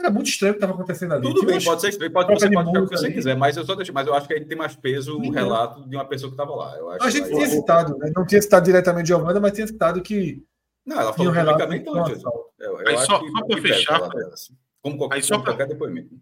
era 0.00 0.10
muito 0.10 0.28
estranho 0.28 0.52
o 0.52 0.54
que 0.54 0.58
estava 0.58 0.72
acontecendo 0.72 1.12
ali. 1.12 1.22
Tudo 1.22 1.46
bem, 1.46 1.62
pode 1.62 1.80
ser 1.80 1.90
estranho, 1.90 2.12
pode, 2.12 2.32
você 2.32 2.50
pode 2.50 2.66
ficar 2.68 2.82
o 2.82 2.88
que 2.88 2.96
você 2.96 3.12
quiser, 3.12 3.36
mas 3.36 3.56
eu 3.56 3.64
só 3.64 3.74
deixo, 3.74 3.92
mas 3.92 4.06
eu 4.06 4.14
acho 4.14 4.26
que 4.26 4.34
aí 4.34 4.44
tem 4.44 4.56
mais 4.56 4.74
peso 4.74 5.18
o 5.18 5.30
relato 5.30 5.88
de 5.88 5.94
uma 5.94 6.04
pessoa 6.04 6.30
que 6.30 6.34
estava 6.34 6.54
lá. 6.54 6.76
Eu 6.76 6.90
acho 6.90 7.04
a 7.04 7.10
gente 7.10 7.28
tinha 7.28 7.46
citado, 7.46 7.96
né? 7.98 8.10
não 8.14 8.26
tinha 8.26 8.40
citado 8.40 8.64
diretamente 8.64 9.08
Giovana, 9.08 9.38
mas 9.38 9.52
tinha 9.52 9.66
citado 9.66 10.00
que. 10.00 10.42
Não, 10.84 10.98
ela 10.98 11.12
falou 11.12 11.32
publicamente 11.32 11.88
antes. 11.88 12.22
Eu, 12.58 12.80
eu 12.80 12.88
aí 12.88 12.96
só, 12.98 13.20
só 13.20 13.46
para 13.46 13.62
fechar, 13.62 14.08
dela, 14.08 14.34
assim. 14.34 14.54
como 14.82 14.96
qualquer, 14.96 15.16
aí 15.16 15.22
só 15.22 15.38
pra, 15.38 15.52
qualquer 15.52 15.68
depoimento. 15.68 16.18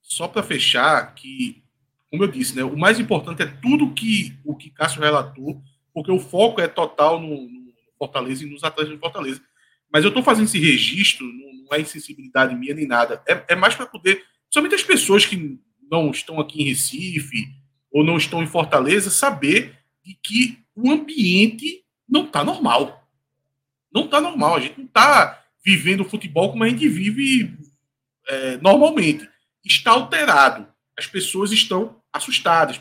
Só 0.00 0.26
para 0.26 0.42
fechar, 0.42 1.14
que, 1.14 1.62
como 2.10 2.24
eu 2.24 2.28
disse, 2.28 2.56
né, 2.56 2.64
o 2.64 2.76
mais 2.76 2.98
importante 2.98 3.42
é 3.42 3.46
tudo 3.46 3.92
que 3.92 4.38
o 4.44 4.56
que 4.56 4.70
Cássio 4.70 5.02
relatou, 5.02 5.60
porque 5.92 6.10
o 6.10 6.18
foco 6.18 6.60
é 6.60 6.66
total 6.66 7.20
no, 7.20 7.28
no 7.28 7.72
Fortaleza 7.98 8.44
e 8.44 8.50
nos 8.50 8.64
atletas 8.64 8.94
do 8.94 8.98
Fortaleza. 8.98 9.40
Mas 9.92 10.04
eu 10.04 10.08
estou 10.08 10.22
fazendo 10.22 10.46
esse 10.46 10.58
registro, 10.58 11.26
não 11.70 11.78
é 11.78 11.80
insensibilidade 11.80 12.54
minha 12.54 12.74
nem 12.74 12.86
nada, 12.86 13.22
é, 13.26 13.44
é 13.48 13.56
mais 13.56 13.74
para 13.74 13.86
poder, 13.86 14.24
somente 14.50 14.74
as 14.74 14.82
pessoas 14.82 15.24
que 15.24 15.58
não 15.90 16.10
estão 16.10 16.40
aqui 16.40 16.62
em 16.62 16.66
Recife 16.66 17.48
ou 17.90 18.04
não 18.04 18.16
estão 18.16 18.42
em 18.42 18.46
Fortaleza, 18.46 19.10
saber 19.10 19.78
de 20.04 20.14
que 20.14 20.58
o 20.74 20.90
ambiente 20.90 21.84
não 22.08 22.26
está 22.26 22.44
normal. 22.44 23.08
Não 23.92 24.04
está 24.04 24.20
normal. 24.20 24.56
A 24.56 24.60
gente 24.60 24.78
não 24.78 24.86
está 24.86 25.44
vivendo 25.64 26.00
o 26.00 26.08
futebol 26.08 26.50
como 26.50 26.64
a 26.64 26.68
gente 26.68 26.88
vive 26.88 27.56
é, 28.28 28.56
normalmente. 28.58 29.28
Está 29.64 29.92
alterado. 29.92 30.66
As 30.96 31.06
pessoas 31.06 31.50
estão 31.52 32.00
assustadas. 32.12 32.80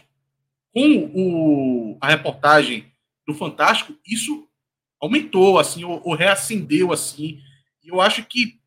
Com 0.71 1.11
o, 1.15 1.97
a 1.99 2.09
reportagem 2.09 2.91
do 3.27 3.33
Fantástico, 3.33 3.97
isso 4.05 4.47
aumentou, 5.01 5.57
assim, 5.57 5.83
ou, 5.83 5.99
ou 6.03 6.13
reacendeu, 6.13 6.93
assim. 6.93 7.41
E 7.83 7.89
eu 7.89 7.99
acho 7.99 8.23
que, 8.25 8.58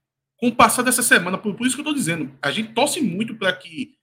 com 0.43 0.49
o 0.49 0.57
passar 0.57 0.83
dessa 0.83 1.05
semana, 1.05 1.39
por, 1.39 1.55
por 1.55 1.65
isso 1.65 1.77
que 1.77 1.83
eu 1.83 1.85
estou 1.85 1.95
dizendo, 1.95 2.37
a 2.43 2.51
gente 2.51 2.73
torce 2.73 3.01
muito 3.01 3.37
para 3.37 3.53
que 3.53 3.95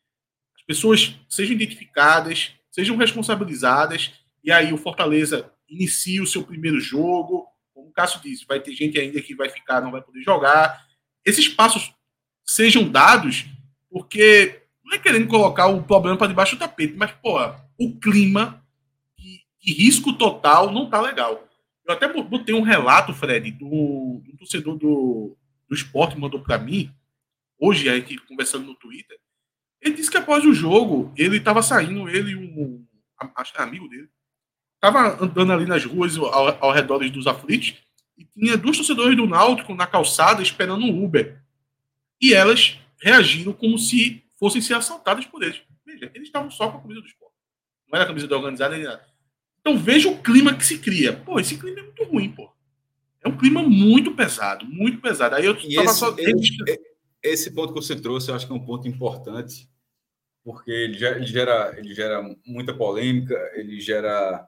as 0.55 0.61
pessoas 0.61 1.19
sejam 1.27 1.53
identificadas, 1.53 2.53
sejam 2.71 2.95
responsabilizadas, 2.95 4.13
e 4.41 4.49
aí 4.49 4.71
o 4.71 4.77
Fortaleza 4.77 5.51
inicie 5.67 6.21
o 6.21 6.25
seu 6.25 6.41
primeiro 6.41 6.79
jogo, 6.79 7.45
como 7.73 7.89
o 7.89 7.91
Cássio 7.91 8.21
disse, 8.21 8.45
vai 8.47 8.61
ter 8.61 8.71
gente 8.71 8.97
ainda 8.97 9.21
que 9.21 9.35
vai 9.35 9.49
ficar, 9.49 9.81
não 9.81 9.91
vai 9.91 10.01
poder 10.01 10.21
jogar. 10.21 10.81
Esses 11.25 11.49
passos 11.49 11.93
sejam 12.45 12.89
dados, 12.89 13.45
porque 13.89 14.61
não 14.85 14.93
é 14.93 14.97
querendo 14.97 15.27
colocar 15.27 15.67
o 15.67 15.83
problema 15.83 16.15
para 16.15 16.27
debaixo 16.27 16.55
do 16.55 16.59
tapete, 16.59 16.93
mas, 16.95 17.11
pô, 17.21 17.37
o 17.77 17.99
clima 17.99 18.65
de, 19.17 19.73
risco 19.73 20.13
total 20.13 20.71
não 20.71 20.89
tá 20.89 21.01
legal. 21.01 21.45
Eu 21.85 21.93
até 21.95 22.07
botei 22.07 22.55
um 22.55 22.61
relato, 22.61 23.13
Fred, 23.13 23.51
do, 23.51 24.21
do 24.23 24.37
torcedor 24.37 24.77
do, 24.77 25.37
do 25.69 25.75
esporte 25.75 26.17
mandou 26.17 26.41
para 26.41 26.57
mim, 26.57 26.91
hoje, 27.59 27.87
a 27.87 27.95
gente 27.95 28.17
conversando 28.19 28.65
no 28.65 28.75
Twitter. 28.75 29.17
Ele 29.81 29.95
disse 29.95 30.11
que 30.11 30.17
após 30.17 30.43
o 30.45 30.53
jogo, 30.53 31.13
ele 31.15 31.37
estava 31.37 31.61
saindo, 31.61 32.09
ele 32.09 32.31
e 32.31 32.35
um, 32.35 32.85
acho 33.35 33.53
é 33.57 33.61
amigo 33.61 33.87
dele, 33.87 34.09
Tava 34.79 35.21
andando 35.21 35.51
ali 35.51 35.65
nas 35.65 35.83
ruas 35.83 36.17
ao, 36.17 36.65
ao 36.65 36.71
redor 36.71 36.99
dos 37.09 37.27
aflitos 37.27 37.75
e 38.17 38.23
tinha 38.23 38.57
duas 38.57 38.77
torcedores 38.77 39.15
do 39.15 39.27
Náutico 39.27 39.75
na 39.75 39.85
calçada 39.85 40.41
esperando 40.41 40.85
um 40.85 41.03
Uber. 41.03 41.41
E 42.21 42.33
elas 42.33 42.79
reagiram 43.01 43.51
como 43.51 43.77
se 43.77 44.23
fossem 44.37 44.61
ser 44.61 44.75
assaltadas 44.75 45.25
por 45.25 45.43
eles. 45.43 45.61
Veja, 45.85 46.09
eles 46.13 46.27
estavam 46.27 46.49
só 46.49 46.69
com 46.69 46.77
a 46.77 46.81
camisa 46.81 47.01
do 47.01 47.07
esporte. 47.07 47.35
Não 47.87 47.97
era 47.97 48.03
a 48.03 48.07
camisa 48.07 48.27
da 48.27 48.37
organizada 48.37 48.75
nem 48.75 48.85
nada. 48.85 49.05
Então 49.59 49.77
veja 49.77 50.09
o 50.09 50.21
clima 50.21 50.55
que 50.55 50.65
se 50.65 50.77
cria. 50.79 51.13
Pô, 51.13 51.39
esse 51.39 51.57
clima 51.57 51.79
é 51.79 51.83
muito 51.83 52.03
ruim, 52.05 52.31
pô. 52.31 52.49
É 53.23 53.27
um 53.27 53.37
clima 53.37 53.61
muito 53.61 54.15
pesado, 54.15 54.65
muito 54.65 55.01
pesado. 55.01 55.35
Aí 55.35 55.45
eu 55.45 55.55
esse, 55.55 55.93
só... 55.93 56.15
esse, 56.17 56.79
esse 57.21 57.51
ponto 57.51 57.73
que 57.73 57.81
você 57.81 57.95
trouxe, 57.95 58.29
eu 58.29 58.35
acho 58.35 58.47
que 58.47 58.53
é 58.53 58.55
um 58.55 58.65
ponto 58.65 58.87
importante, 58.87 59.69
porque 60.43 60.71
ele 60.71 60.97
gera, 60.97 61.17
ele 61.17 61.25
gera, 61.25 61.75
ele 61.77 61.93
gera 61.93 62.35
muita 62.45 62.73
polêmica, 62.73 63.35
ele 63.55 63.79
gera 63.79 64.47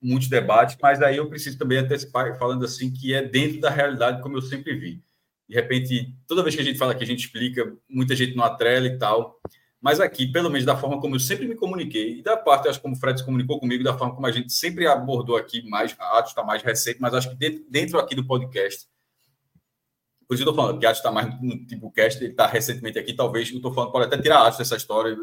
muitos 0.00 0.28
debates, 0.28 0.76
mas 0.80 1.02
aí 1.02 1.16
eu 1.16 1.28
preciso 1.28 1.58
também 1.58 1.78
antecipar, 1.78 2.38
falando 2.38 2.64
assim, 2.64 2.92
que 2.92 3.12
é 3.12 3.22
dentro 3.22 3.60
da 3.60 3.70
realidade, 3.70 4.22
como 4.22 4.36
eu 4.36 4.42
sempre 4.42 4.76
vi. 4.76 5.02
De 5.48 5.54
repente, 5.54 6.14
toda 6.26 6.42
vez 6.42 6.54
que 6.54 6.60
a 6.60 6.64
gente 6.64 6.78
fala 6.78 6.94
que 6.94 7.04
a 7.04 7.06
gente 7.06 7.24
explica, 7.24 7.76
muita 7.88 8.14
gente 8.14 8.36
não 8.36 8.44
atrela 8.44 8.86
e 8.86 8.98
tal, 8.98 9.40
mas 9.86 10.00
aqui, 10.00 10.26
pelo 10.26 10.50
menos 10.50 10.66
da 10.66 10.76
forma 10.76 11.00
como 11.00 11.14
eu 11.14 11.20
sempre 11.20 11.46
me 11.46 11.54
comuniquei, 11.54 12.18
e 12.18 12.20
da 12.20 12.36
parte, 12.36 12.66
acho 12.66 12.80
como 12.80 12.96
o 12.96 12.98
Fred 12.98 13.20
se 13.20 13.24
comunicou 13.24 13.60
comigo, 13.60 13.84
da 13.84 13.96
forma 13.96 14.12
como 14.12 14.26
a 14.26 14.32
gente 14.32 14.52
sempre 14.52 14.84
abordou 14.84 15.36
aqui, 15.36 15.62
mais, 15.62 15.94
Atos 15.96 16.32
está 16.32 16.42
mais 16.42 16.60
recente, 16.60 17.00
mas 17.00 17.14
acho 17.14 17.30
que 17.30 17.36
dentro, 17.36 17.64
dentro 17.70 17.98
aqui 18.00 18.16
do 18.16 18.26
podcast, 18.26 18.88
por 20.26 20.34
isso 20.34 20.42
eu 20.42 20.50
estou 20.50 20.56
falando 20.56 20.80
que 20.80 20.86
Atos 20.86 20.98
está 20.98 21.12
mais 21.12 21.40
no 21.40 21.64
tipo 21.66 21.88
cast, 21.92 22.20
ele 22.20 22.32
está 22.32 22.48
recentemente 22.48 22.98
aqui, 22.98 23.12
talvez, 23.12 23.48
eu 23.48 23.58
estou 23.58 23.72
falando, 23.72 23.92
pode 23.92 24.06
até 24.06 24.20
tirar 24.20 24.44
Atos 24.44 24.58
dessa 24.58 24.74
história, 24.74 25.16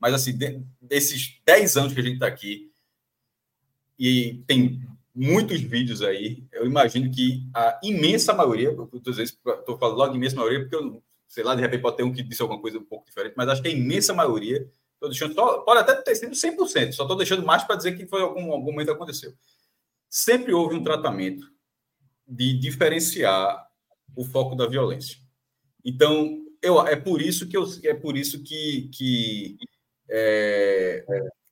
mas 0.00 0.14
assim, 0.14 0.38
desses 0.80 1.38
10 1.44 1.76
anos 1.76 1.92
que 1.92 2.00
a 2.00 2.02
gente 2.02 2.14
está 2.14 2.26
aqui, 2.26 2.72
e 3.98 4.42
tem 4.46 4.80
muitos 5.14 5.60
vídeos 5.60 6.00
aí. 6.00 6.46
Eu 6.50 6.64
imagino 6.64 7.10
que 7.10 7.46
a 7.54 7.78
imensa 7.82 8.32
maioria, 8.32 8.70
estou 8.70 9.76
falando 9.76 9.98
logo 9.98 10.16
imensa 10.16 10.36
maioria, 10.36 10.60
porque 10.60 10.76
eu, 10.76 11.02
sei 11.32 11.42
lá, 11.42 11.54
de 11.54 11.62
repente 11.62 11.80
pode 11.80 11.96
ter 11.96 12.02
um 12.02 12.12
que 12.12 12.22
disse 12.22 12.42
alguma 12.42 12.60
coisa 12.60 12.78
um 12.78 12.84
pouco 12.84 13.06
diferente, 13.06 13.32
mas 13.34 13.48
acho 13.48 13.62
que 13.62 13.68
a 13.68 13.72
imensa 13.72 14.12
maioria, 14.12 14.70
estou 14.92 15.08
deixando 15.08 15.34
pode 15.34 15.80
até 15.80 15.94
ter 15.94 16.14
sido 16.14 16.32
100%, 16.32 16.92
só 16.92 17.04
estou 17.04 17.16
deixando 17.16 17.42
mais 17.42 17.64
para 17.64 17.76
dizer 17.76 17.96
que 17.96 18.06
foi 18.06 18.20
algum, 18.20 18.52
algum 18.52 18.70
momento 18.70 18.88
que 18.88 18.92
aconteceu. 18.92 19.32
Sempre 20.10 20.52
houve 20.52 20.74
um 20.74 20.84
tratamento 20.84 21.50
de 22.28 22.52
diferenciar 22.58 23.66
o 24.14 24.26
foco 24.26 24.54
da 24.54 24.66
violência. 24.66 25.16
Então, 25.82 26.44
eu, 26.60 26.78
é 26.86 26.96
por 26.96 27.22
isso 27.22 27.48
que 27.48 27.56
eu, 27.56 27.64
é 27.82 27.94
por 27.94 28.14
isso 28.14 28.42
que, 28.42 28.90
que 28.92 29.56
é, 30.10 31.02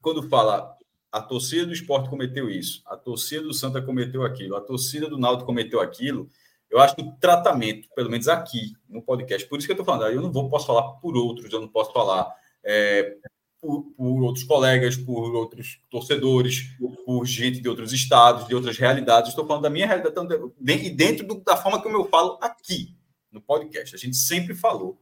quando 0.02 0.28
fala 0.28 0.77
a 1.11 1.23
torcida 1.23 1.65
do 1.65 1.73
esporte 1.73 2.11
cometeu 2.11 2.51
isso, 2.51 2.82
a 2.85 2.98
torcida 2.98 3.44
do 3.44 3.55
Santa 3.55 3.81
cometeu 3.81 4.24
aquilo, 4.24 4.57
a 4.57 4.61
torcida 4.61 5.09
do 5.09 5.16
Náutico 5.16 5.47
cometeu 5.47 5.81
aquilo, 5.81 6.28
eu 6.71 6.81
acho 6.81 6.95
que 6.95 7.03
o 7.03 7.13
tratamento, 7.13 7.89
pelo 7.95 8.11
menos 8.11 8.29
aqui 8.29 8.73
no 8.89 9.03
podcast, 9.03 9.47
por 9.49 9.59
isso 9.59 9.67
que 9.67 9.73
eu 9.73 9.75
estou 9.75 9.85
falando, 9.85 10.13
eu 10.13 10.23
não 10.23 10.31
vou, 10.31 10.49
posso 10.49 10.67
falar 10.67 10.83
por 10.95 11.17
outros, 11.17 11.53
eu 11.53 11.61
não 11.61 11.69
posso 11.69 11.93
falar 11.93 12.33
é, 12.63 13.17
por, 13.61 13.83
por, 13.97 14.23
outros 14.23 14.45
colegas, 14.45 14.97
por 14.97 15.35
outros 15.35 15.81
torcedores, 15.91 16.77
por 17.05 17.27
gente 17.27 17.61
de 17.61 17.69
outros 17.69 17.93
estados, 17.93 18.47
de 18.47 18.55
outras 18.55 18.79
realidades, 18.79 19.31
estou 19.31 19.47
falando 19.47 19.65
da 19.65 19.71
minha 19.71 19.87
realidade 19.87 20.17
e 20.65 20.91
dentro 20.91 21.27
do, 21.27 21.41
da 21.43 21.57
forma 21.57 21.83
como 21.83 21.97
eu 21.97 22.09
falo 22.09 22.39
aqui 22.41 22.95
no 23.33 23.41
podcast. 23.41 23.95
A 23.95 23.99
gente 23.99 24.17
sempre 24.17 24.55
falou 24.55 25.01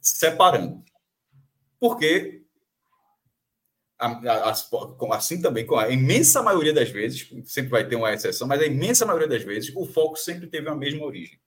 separando. 0.00 0.84
Porque 1.80 2.37
assim 5.12 5.42
também, 5.42 5.66
com 5.66 5.76
a 5.76 5.88
imensa 5.90 6.42
maioria 6.42 6.72
das 6.72 6.90
vezes, 6.90 7.28
sempre 7.44 7.70
vai 7.70 7.86
ter 7.86 7.96
uma 7.96 8.12
exceção, 8.12 8.46
mas 8.46 8.60
a 8.60 8.66
imensa 8.66 9.04
maioria 9.04 9.28
das 9.28 9.42
vezes, 9.42 9.72
o 9.74 9.84
foco 9.86 10.16
sempre 10.16 10.46
teve 10.46 10.68
a 10.68 10.74
mesma 10.74 11.04
origem. 11.04 11.38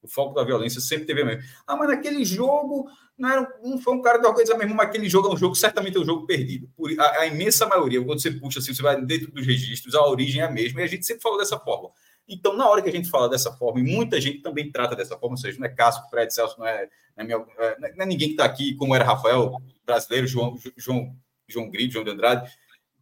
O 0.00 0.08
foco 0.08 0.34
da 0.34 0.44
violência 0.44 0.80
sempre 0.80 1.06
teve 1.06 1.22
a 1.22 1.24
mesma. 1.24 1.42
Ah, 1.66 1.76
mas 1.76 1.88
naquele 1.88 2.24
jogo 2.24 2.88
não, 3.18 3.28
era, 3.28 3.60
não 3.64 3.78
foi 3.78 3.94
um 3.94 4.00
cara 4.00 4.18
da 4.18 4.32
coisa 4.32 4.56
mesmo, 4.56 4.74
mas 4.74 4.88
aquele 4.88 5.08
jogo 5.08 5.28
é 5.28 5.32
um 5.32 5.36
jogo, 5.36 5.54
certamente 5.56 5.96
é 5.96 6.00
um 6.00 6.04
jogo 6.04 6.24
perdido. 6.24 6.70
Por, 6.76 6.88
a, 6.98 7.20
a, 7.20 7.26
imensa 7.26 7.66
maioria, 7.66 8.02
quando 8.02 8.22
você 8.22 8.30
puxa 8.30 8.60
assim, 8.60 8.72
você 8.72 8.80
vai 8.80 9.00
dentro 9.04 9.32
dos 9.32 9.44
registros, 9.44 9.94
a 9.96 10.06
origem 10.06 10.40
é 10.40 10.44
a 10.44 10.50
mesma, 10.50 10.80
e 10.80 10.84
a 10.84 10.86
gente 10.86 11.04
sempre 11.04 11.22
falou 11.22 11.36
dessa 11.36 11.58
forma. 11.58 11.90
Então, 12.28 12.56
na 12.56 12.68
hora 12.68 12.80
que 12.80 12.88
a 12.88 12.92
gente 12.92 13.10
fala 13.10 13.28
dessa 13.28 13.52
forma, 13.52 13.80
e 13.80 13.82
muita 13.82 14.20
gente 14.20 14.40
também 14.40 14.70
trata 14.70 14.94
dessa 14.94 15.18
forma, 15.18 15.34
ou 15.34 15.38
seja, 15.38 15.58
não 15.58 15.66
é 15.66 15.70
Cássio, 15.70 16.08
Fred, 16.10 16.32
Celso, 16.32 16.58
não 16.58 16.66
é, 16.66 16.88
não 17.16 17.24
é, 17.24 17.24
minha, 17.24 17.46
é, 17.58 17.96
não 17.96 18.04
é 18.04 18.06
ninguém 18.06 18.28
que 18.28 18.34
está 18.34 18.44
aqui, 18.44 18.74
como 18.76 18.94
era 18.94 19.04
Rafael, 19.04 19.56
brasileiro, 19.84 20.26
João, 20.26 20.56
João 20.76 21.16
João 21.48 21.70
Grito, 21.70 21.94
João 21.94 22.04
de 22.04 22.10
Andrade, 22.10 22.52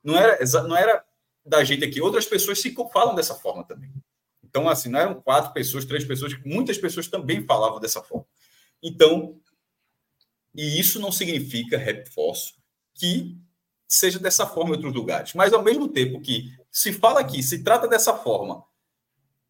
não 0.02 0.16
era, 0.16 0.38
não 0.62 0.76
era 0.76 1.04
da 1.44 1.64
gente 1.64 1.84
aqui. 1.84 2.00
Outras 2.00 2.26
pessoas 2.26 2.60
se 2.60 2.74
falam 2.92 3.14
dessa 3.14 3.34
forma 3.34 3.64
também. 3.64 3.92
Então, 4.42 4.68
assim, 4.68 4.88
não 4.88 4.98
eram 4.98 5.20
quatro 5.20 5.52
pessoas, 5.52 5.84
três 5.84 6.04
pessoas, 6.04 6.32
muitas 6.44 6.78
pessoas 6.78 7.08
também 7.08 7.44
falavam 7.44 7.80
dessa 7.80 8.02
forma. 8.02 8.26
Então, 8.82 9.38
e 10.54 10.80
isso 10.80 10.98
não 10.98 11.12
significa, 11.12 11.76
reforço, 11.76 12.54
que 12.94 13.36
seja 13.86 14.18
dessa 14.18 14.46
forma 14.46 14.70
em 14.70 14.76
outros 14.76 14.94
lugares. 14.94 15.34
Mas, 15.34 15.52
ao 15.52 15.62
mesmo 15.62 15.88
tempo 15.88 16.20
que 16.20 16.52
se 16.70 16.92
fala 16.92 17.20
aqui, 17.20 17.42
se 17.42 17.62
trata 17.62 17.86
dessa 17.86 18.14
forma, 18.14 18.64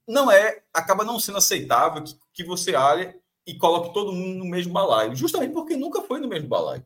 não 0.07 0.31
é, 0.31 0.63
acaba 0.73 1.05
não 1.05 1.21
sendo 1.21 1.39
aceitável 1.39 2.03
que, 2.03 2.15
que 2.33 2.45
você 2.45 2.75
olhe 2.75 3.15
e 3.47 3.55
coloque 3.57 3.95
todo 3.95 4.13
mundo 4.13 4.39
no 4.39 4.45
mesmo 4.45 4.73
balaio, 4.73 5.15
justamente 5.15 5.53
porque 5.53 5.77
nunca 5.77 6.03
foi 6.03 6.21
no 6.21 6.29
mesmo 6.29 6.49
balaio. 6.49 6.85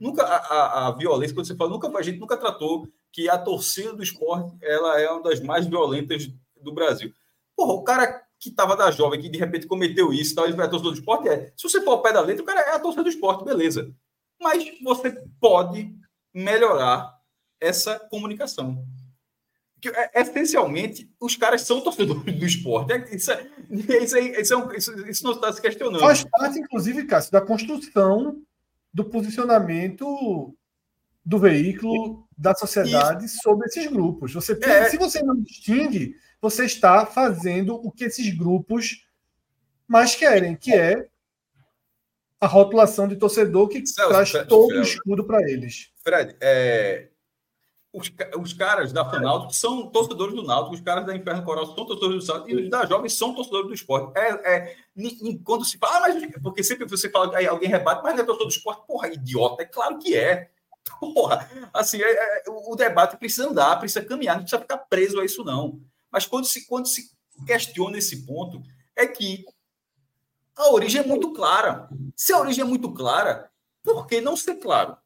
Nunca 0.00 0.22
a, 0.22 0.36
a, 0.36 0.88
a, 0.88 0.90
violência, 0.92 1.34
quando 1.34 1.46
você 1.46 1.54
fala, 1.54 1.70
nunca, 1.70 1.86
a 1.98 2.02
gente 2.02 2.18
nunca 2.18 2.38
tratou 2.38 2.88
que 3.12 3.28
a 3.28 3.36
torcida 3.36 3.92
do 3.92 4.02
esporte 4.02 4.56
ela 4.62 4.98
é 4.98 5.10
uma 5.10 5.22
das 5.22 5.40
mais 5.40 5.66
violentas 5.66 6.26
do 6.58 6.72
Brasil. 6.72 7.12
Porra, 7.54 7.74
o 7.74 7.84
cara 7.84 8.22
que 8.38 8.48
estava 8.48 8.74
da 8.74 8.90
jovem, 8.90 9.20
que 9.20 9.28
de 9.28 9.38
repente 9.38 9.66
cometeu 9.66 10.10
isso, 10.10 10.34
tal, 10.34 10.46
ele 10.46 10.56
vai 10.56 10.64
a 10.64 10.70
torcida 10.70 10.90
do 10.90 10.98
esporte, 10.98 11.28
é. 11.28 11.52
Se 11.54 11.64
você 11.64 11.82
for 11.82 11.90
ao 11.90 12.02
pé 12.02 12.14
da 12.14 12.22
letra, 12.22 12.42
o 12.42 12.46
cara 12.46 12.60
é 12.60 12.74
a 12.74 12.78
torcida 12.78 13.02
do 13.02 13.10
esporte, 13.10 13.44
beleza. 13.44 13.94
Mas 14.40 14.64
você 14.82 15.22
pode 15.38 15.94
melhorar 16.32 17.14
essa 17.60 17.98
comunicação. 17.98 18.82
Que, 19.82 19.90
é, 19.90 20.22
essencialmente, 20.22 21.10
os 21.20 21.36
caras 21.36 21.60
são 21.60 21.82
torcedores 21.82 22.38
do 22.38 22.46
esporte. 22.46 22.92
É, 22.92 23.14
isso, 23.14 23.30
é, 23.32 23.50
isso, 23.70 24.16
é, 24.16 24.40
isso, 24.40 24.92
é 24.92 25.10
isso 25.10 25.24
não 25.24 25.32
está 25.32 25.52
se 25.52 25.60
questionando. 25.60 26.00
Faz 26.00 26.24
parte, 26.24 26.58
inclusive, 26.58 27.04
Cássio, 27.04 27.32
da 27.32 27.42
construção 27.42 28.42
do 28.92 29.04
posicionamento 29.04 30.54
do 31.24 31.38
veículo 31.38 32.26
da 32.36 32.54
sociedade 32.54 33.26
Isso. 33.26 33.38
sobre 33.42 33.66
esses 33.66 33.86
grupos. 33.86 34.32
Você, 34.32 34.58
é. 34.62 34.88
Se 34.88 34.96
você 34.96 35.22
não 35.22 35.40
distingue, 35.40 36.16
você 36.40 36.64
está 36.64 37.04
fazendo 37.04 37.74
o 37.74 37.90
que 37.90 38.04
esses 38.04 38.34
grupos 38.34 39.06
mais 39.86 40.14
querem, 40.14 40.56
que 40.56 40.72
é 40.72 41.06
a 42.40 42.46
rotulação 42.46 43.06
de 43.06 43.16
torcedor 43.16 43.68
que 43.68 43.86
Celso, 43.86 44.10
traz 44.10 44.30
Fred, 44.30 44.48
todo 44.48 44.68
Fred, 44.68 44.80
o 44.80 44.82
escudo 44.82 45.24
para 45.24 45.42
eles. 45.50 45.92
Fred, 46.02 46.34
é, 46.40 47.09
os, 47.92 48.10
os 48.40 48.52
caras 48.52 48.92
da 48.92 49.08
Fanalto 49.08 49.54
são 49.54 49.88
torcedores 49.88 50.34
do 50.34 50.44
Náutico, 50.44 50.74
os 50.74 50.80
caras 50.80 51.04
da 51.04 51.16
Inferno 51.16 51.44
Coral 51.44 51.66
são 51.66 51.74
torcedores 51.74 52.16
do 52.16 52.22
Santos 52.22 52.48
e 52.48 52.54
os 52.54 52.70
da 52.70 52.86
Jovem 52.86 53.08
são 53.08 53.34
torcedores 53.34 53.66
do 53.66 53.74
esporte. 53.74 54.16
É, 54.16 54.54
é, 54.54 54.76
quando 55.44 55.64
se 55.64 55.76
fala, 55.76 55.96
ah, 55.96 56.00
mas 56.00 56.42
porque 56.42 56.62
sempre 56.62 56.88
você 56.88 57.10
fala, 57.10 57.36
aí 57.36 57.46
alguém 57.46 57.68
rebate, 57.68 58.02
mas 58.02 58.14
não 58.14 58.22
é 58.22 58.26
torcedor 58.26 58.46
do 58.46 58.52
esporte, 58.52 58.86
porra, 58.86 59.08
idiota, 59.08 59.62
é 59.62 59.66
claro 59.66 59.98
que 59.98 60.16
é. 60.16 60.50
Porra, 60.98 61.48
assim, 61.74 62.00
é, 62.00 62.10
é, 62.10 62.44
o 62.48 62.74
debate 62.74 63.16
precisa 63.16 63.48
andar, 63.48 63.78
precisa 63.78 64.04
caminhar, 64.04 64.36
não 64.36 64.42
precisa 64.42 64.62
ficar 64.62 64.78
preso 64.78 65.20
a 65.20 65.24
isso, 65.24 65.44
não. 65.44 65.80
Mas 66.10 66.26
quando 66.26 66.46
se, 66.46 66.66
quando 66.66 66.86
se 66.86 67.10
questiona 67.46 67.98
esse 67.98 68.24
ponto, 68.24 68.62
é 68.96 69.06
que 69.06 69.44
a 70.56 70.70
origem 70.72 71.02
é 71.02 71.06
muito 71.06 71.32
clara. 71.32 71.88
Se 72.16 72.32
a 72.32 72.38
origem 72.38 72.62
é 72.62 72.66
muito 72.66 72.92
clara, 72.92 73.50
por 73.82 74.06
que 74.06 74.20
não 74.20 74.36
ser 74.36 74.56
claro? 74.56 74.96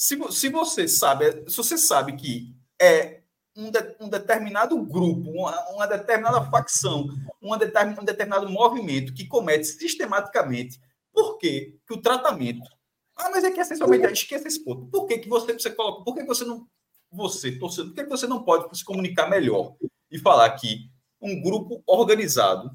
Se, 0.00 0.18
se 0.32 0.48
você 0.48 0.88
sabe, 0.88 1.44
se 1.46 1.54
você 1.58 1.76
sabe 1.76 2.16
que 2.16 2.56
é 2.80 3.20
um, 3.54 3.70
de, 3.70 3.96
um 4.00 4.08
determinado 4.08 4.82
grupo, 4.82 5.30
uma, 5.30 5.68
uma, 5.72 5.86
determinada 5.86 6.42
facção, 6.50 7.06
uma 7.38 7.58
determin, 7.58 7.96
um 8.00 8.04
determinado 8.04 8.48
movimento 8.48 9.12
que 9.12 9.26
comete 9.26 9.66
sistematicamente, 9.66 10.80
por 11.12 11.36
que, 11.36 11.78
que 11.86 11.92
o 11.92 12.00
tratamento. 12.00 12.66
Ah, 13.14 13.28
mas 13.28 13.44
é 13.44 13.50
que 13.50 13.60
essencialmente 13.60 14.10
esqueça 14.10 14.48
esse 14.48 14.64
ponto. 14.64 14.86
Por 14.86 15.06
que, 15.06 15.18
que 15.18 15.28
você, 15.28 15.52
você 15.52 15.70
coloca? 15.70 16.02
Por 16.02 16.14
que 16.14 16.24
você 16.24 16.46
não. 16.46 16.66
Você, 17.12 17.58
torcedor, 17.58 17.92
por 17.92 18.02
que 18.02 18.08
você 18.08 18.26
não 18.26 18.42
pode 18.42 18.74
se 18.78 18.82
comunicar 18.82 19.28
melhor 19.28 19.74
e 20.10 20.18
falar 20.18 20.48
que 20.52 20.88
um 21.20 21.42
grupo 21.42 21.82
organizado 21.86 22.74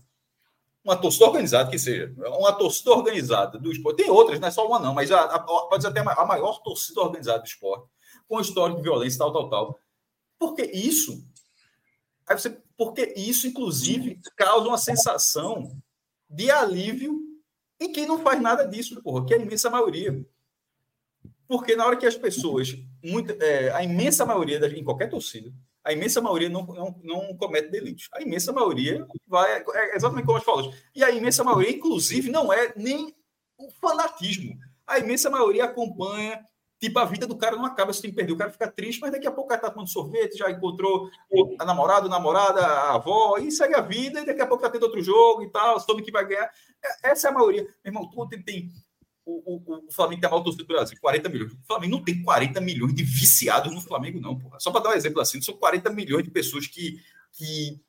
uma 0.85 0.95
torcida 0.95 1.25
organizada 1.25 1.71
que 1.71 1.79
seja, 1.79 2.13
uma 2.15 2.53
torcida 2.53 2.91
organizada 2.91 3.57
do 3.57 3.71
esporte. 3.71 4.03
Tem 4.03 4.09
outras, 4.09 4.39
não 4.39 4.47
é 4.47 4.51
só 4.51 4.67
uma, 4.67 4.77
não, 4.77 4.93
mas 4.93 5.11
a, 5.11 5.21
a, 5.21 5.39
pode 5.39 5.81
ser 5.81 5.89
até 5.89 5.99
a 5.99 6.25
maior 6.25 6.61
torcida 6.61 7.01
organizada 7.01 7.39
do 7.39 7.47
esporte, 7.47 7.89
com 8.27 8.39
história 8.39 8.75
de 8.75 8.83
violência, 8.83 9.17
tal, 9.17 9.33
tal, 9.33 9.49
tal. 9.49 9.79
Porque 10.37 10.61
isso, 10.61 11.27
aí 12.27 12.37
você, 12.37 12.55
porque 12.77 13.13
isso, 13.17 13.47
inclusive, 13.47 14.21
causa 14.35 14.67
uma 14.67 14.77
sensação 14.77 15.75
de 16.29 16.51
alívio 16.51 17.19
em 17.79 17.91
quem 17.91 18.05
não 18.05 18.19
faz 18.19 18.39
nada 18.39 18.67
disso, 18.67 19.01
porra, 19.01 19.25
que 19.25 19.33
é 19.33 19.37
a 19.37 19.41
imensa 19.41 19.71
maioria. 19.71 20.23
Porque 21.47 21.75
na 21.75 21.85
hora 21.87 21.97
que 21.97 22.05
as 22.05 22.15
pessoas, 22.15 22.75
muito, 23.03 23.31
é, 23.41 23.71
a 23.71 23.83
imensa 23.83 24.23
maioria 24.23 24.59
das, 24.59 24.71
em 24.71 24.83
qualquer 24.83 25.09
torcida, 25.09 25.51
a 25.85 25.93
imensa 25.93 26.19
maioria 26.19 26.49
não, 26.49 26.65
não, 26.65 26.99
não 27.03 27.37
comete 27.37 27.69
delitos. 27.69 28.09
A 28.11 28.21
imensa 28.21 28.51
maioria 28.51 29.05
vai. 29.27 29.63
É 29.75 29.95
exatamente 29.95 30.25
como 30.25 30.39
eu 30.39 30.41
falo. 30.41 30.73
E 30.95 31.03
a 31.03 31.11
imensa 31.11 31.43
maioria, 31.43 31.69
inclusive, 31.69 32.31
não 32.31 32.51
é 32.51 32.73
nem 32.75 33.15
o 33.55 33.69
fanatismo. 33.79 34.57
A 34.87 34.97
imensa 34.97 35.29
maioria 35.29 35.65
acompanha. 35.65 36.43
Tipo, 36.79 36.99
a 36.99 37.05
vida 37.05 37.25
do 37.25 37.37
cara 37.37 37.55
não 37.55 37.65
acaba 37.65 37.93
se 37.93 38.01
tem 38.01 38.09
que 38.09 38.17
perder. 38.17 38.33
O 38.33 38.37
cara 38.37 38.51
fica 38.51 38.69
triste, 38.69 38.99
mas 38.99 39.11
daqui 39.11 39.27
a 39.27 39.31
pouco 39.31 39.45
o 39.45 39.49
cara 39.49 39.61
tá 39.61 39.69
tomando 39.69 39.89
sorvete, 39.89 40.37
já 40.37 40.49
encontrou 40.49 41.09
a 41.59 41.65
namorada, 41.65 42.07
a 42.07 42.09
namorada, 42.09 42.65
a 42.65 42.95
avó, 42.95 43.37
e 43.37 43.49
segue 43.49 43.75
a 43.75 43.81
vida, 43.81 44.19
e 44.21 44.25
daqui 44.25 44.41
a 44.41 44.47
pouco 44.47 44.61
tá 44.61 44.69
tendo 44.69 44.83
outro 44.83 45.01
jogo 45.01 45.43
e 45.43 45.49
tal, 45.49 45.79
soube 45.79 46.03
que 46.03 46.11
vai 46.11 46.27
ganhar. 46.27 46.51
É, 46.83 47.11
essa 47.11 47.27
é 47.27 47.31
a 47.31 47.33
maioria. 47.33 47.63
Meu 47.63 47.93
irmão, 47.93 48.09
tu 48.09 48.27
tem, 48.27 48.43
tem 48.43 48.71
o, 49.25 49.55
o, 49.55 49.87
o, 49.87 49.91
Flamengo 49.91 50.21
tem 50.21 50.27
a 50.27 50.31
maior 50.31 50.43
torcida 50.43 50.63
do 50.63 50.67
Brasil, 50.67 50.97
40 51.01 51.29
milhões. 51.29 51.51
O 51.51 51.65
Flamengo 51.65 51.95
não 51.97 52.03
tem 52.03 52.21
40 52.21 52.61
milhões 52.61 52.93
de 52.93 53.03
viciados 53.03 53.73
no 53.73 53.81
Flamengo, 53.81 54.19
não, 54.19 54.37
porra. 54.37 54.59
Só 54.59 54.71
para 54.71 54.81
dar 54.81 54.89
um 54.91 54.93
exemplo 54.93 55.19
assim, 55.19 55.41
são 55.41 55.55
40 55.55 55.89
milhões 55.89 56.23
de 56.23 56.29
pessoas 56.29 56.67
que, 56.67 56.99
que 57.33 57.79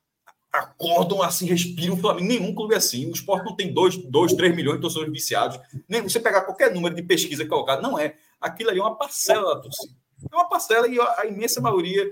acordam 0.51 1.21
assim, 1.21 1.45
respiram 1.45 1.93
o 1.93 1.97
Flamengo. 1.97 2.27
Nenhum 2.27 2.55
clube 2.55 2.73
é 2.73 2.77
assim. 2.77 3.07
O 3.07 3.11
esporte 3.11 3.45
não 3.45 3.55
tem 3.55 3.71
2, 3.71 4.33
3 4.33 4.55
milhões 4.55 4.77
de 4.77 4.81
torcedores 4.81 5.13
viciados. 5.13 5.59
Nem 5.87 6.01
você 6.01 6.19
pegar 6.19 6.41
qualquer 6.41 6.73
número 6.73 6.95
de 6.95 7.03
pesquisa 7.03 7.45
colocado, 7.45 7.81
não 7.81 7.99
é. 7.99 8.15
Aquilo 8.41 8.71
ali 8.71 8.79
é 8.79 8.83
uma 8.83 8.95
parcela 8.95 9.55
da 9.55 9.61
torcida. 9.61 9.93
É 10.31 10.35
uma 10.35 10.49
parcela 10.49 10.87
e 10.87 10.99
a 10.99 11.25
imensa 11.27 11.61
maioria 11.61 12.03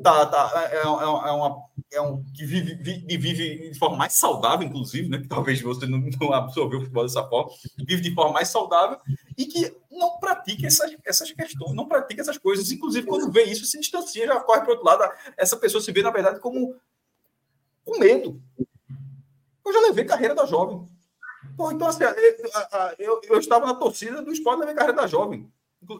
tá, 0.00 0.26
tá, 0.26 0.68
é, 0.70 0.76
é, 0.76 0.82
é 0.82 0.86
uma, 0.86 1.64
é 1.92 2.00
um 2.00 2.24
que 2.32 2.44
vive, 2.44 2.74
vive, 3.16 3.70
de 3.70 3.78
forma 3.78 3.96
mais 3.96 4.14
saudável, 4.14 4.66
inclusive, 4.66 5.08
né? 5.08 5.18
Que 5.18 5.28
talvez 5.28 5.60
você 5.60 5.86
não, 5.86 5.98
não 6.20 6.32
absorveu 6.32 6.78
o 6.78 6.82
futebol 6.82 7.04
dessa 7.04 7.26
forma, 7.28 7.50
vive 7.86 8.02
de 8.02 8.14
forma 8.14 8.32
mais 8.32 8.48
saudável 8.48 8.98
e 9.36 9.44
que 9.46 9.74
não 9.90 10.18
pratica 10.18 10.66
essas, 10.66 10.94
essas 11.04 11.30
questões, 11.32 11.74
não 11.74 11.86
pratica 11.86 12.22
essas 12.22 12.38
coisas. 12.38 12.70
Inclusive, 12.70 13.06
quando 13.06 13.30
vê 13.30 13.44
isso, 13.44 13.66
se 13.66 13.78
distancia, 13.78 14.26
já 14.26 14.40
corre 14.40 14.60
para 14.60 14.70
outro 14.70 14.84
lado. 14.84 15.04
Essa 15.36 15.56
pessoa 15.56 15.82
se 15.82 15.92
vê, 15.92 16.02
na 16.02 16.10
verdade, 16.10 16.40
como 16.40 16.74
com 17.84 17.98
medo. 17.98 18.40
Eu 19.64 19.72
já 19.72 19.80
levei 19.80 20.04
carreira 20.04 20.34
da 20.34 20.46
jovem. 20.46 20.88
Pô, 21.56 21.70
então, 21.70 21.88
assim, 21.88 22.04
eu, 22.04 22.94
eu, 22.98 23.20
eu, 23.24 23.38
estava 23.38 23.66
na 23.66 23.74
torcida 23.74 24.22
do 24.22 24.32
esporte, 24.32 24.60
levei 24.60 24.74
carreira 24.74 24.96
da 24.96 25.06
jovem. 25.06 25.50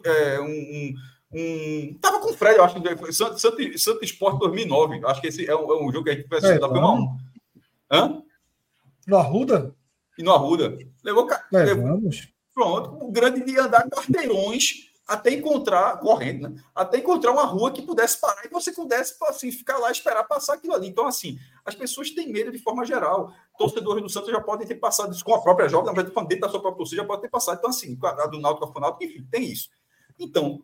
É, 0.05 0.39
um, 0.39 0.45
um 0.45 0.93
um. 1.33 1.97
Tava 1.99 2.19
com 2.19 2.31
o 2.31 2.33
Fred, 2.33 2.57
eu 2.57 2.63
acho 2.63 2.81
que 2.81 3.13
Santo, 3.13 3.39
Santo, 3.39 3.79
Santo 3.79 4.03
Esporte 4.03 4.39
2009. 4.39 5.01
Acho 5.05 5.21
que 5.21 5.27
esse 5.27 5.49
é 5.49 5.55
um, 5.55 5.71
é 5.71 5.83
um 5.83 5.91
jogo 5.91 6.03
que 6.03 6.09
a 6.11 6.15
gente 6.15 6.27
vai 6.27 6.39
é, 6.39 6.59
da 6.59 6.67
Fama 6.67 6.93
1. 6.93 7.17
Hã? 7.91 8.21
No 9.07 9.17
Arruda? 9.17 9.75
E 10.17 10.23
no 10.23 10.31
Arruda. 10.31 10.77
Levou. 11.03 11.27
Levamos. 11.51 12.15
Levou, 12.17 12.33
pronto. 12.53 13.05
O 13.05 13.11
grande 13.11 13.43
de 13.43 13.57
andar 13.59 13.89
quarteirões 13.89 14.93
até 15.07 15.31
encontrar, 15.31 15.99
correndo, 15.99 16.49
né? 16.49 16.63
Até 16.73 16.97
encontrar 16.97 17.31
uma 17.31 17.43
rua 17.43 17.71
que 17.71 17.81
pudesse 17.81 18.19
parar 18.19 18.45
e 18.45 18.49
você 18.49 18.71
pudesse 18.71 19.15
assim, 19.27 19.51
ficar 19.51 19.77
lá 19.77 19.91
esperar 19.91 20.23
passar 20.23 20.53
aquilo 20.53 20.73
ali. 20.73 20.87
Então, 20.87 21.05
assim, 21.05 21.37
as 21.65 21.75
pessoas 21.75 22.11
têm 22.11 22.31
medo 22.31 22.51
de 22.51 22.57
forma 22.57 22.85
geral. 22.85 23.33
Torcedores 23.57 24.01
do 24.01 24.09
Santos 24.09 24.31
já 24.31 24.39
podem 24.39 24.65
ter 24.65 24.75
passado 24.75 25.13
isso 25.13 25.23
com 25.23 25.35
a 25.35 25.41
própria 25.41 25.67
jovem, 25.67 25.87
na 25.87 25.93
verdade, 25.93 26.27
dentro 26.27 26.41
da 26.41 26.49
sua 26.49 26.61
própria 26.61 26.77
torcida 26.77 27.01
já 27.01 27.07
pode 27.07 27.21
ter 27.21 27.29
passado. 27.29 27.57
Então, 27.57 27.69
assim, 27.69 27.97
a 28.01 28.27
do 28.27 28.39
Náutico, 28.39 28.71
a 28.77 28.79
Náutico, 28.79 29.03
enfim, 29.03 29.27
tem 29.29 29.43
isso. 29.43 29.69
Então, 30.17 30.63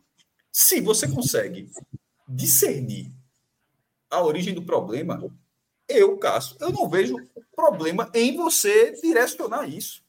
se 0.52 0.82
você 0.82 1.08
consegue 1.08 1.70
discernir 2.28 3.12
a 4.10 4.24
origem 4.24 4.54
do 4.54 4.64
problema, 4.64 5.20
eu, 5.88 6.18
Cássio, 6.18 6.56
eu 6.60 6.72
não 6.72 6.90
vejo 6.90 7.16
problema 7.56 8.10
em 8.14 8.36
você 8.36 8.92
direcionar 9.02 9.68
isso. 9.68 10.04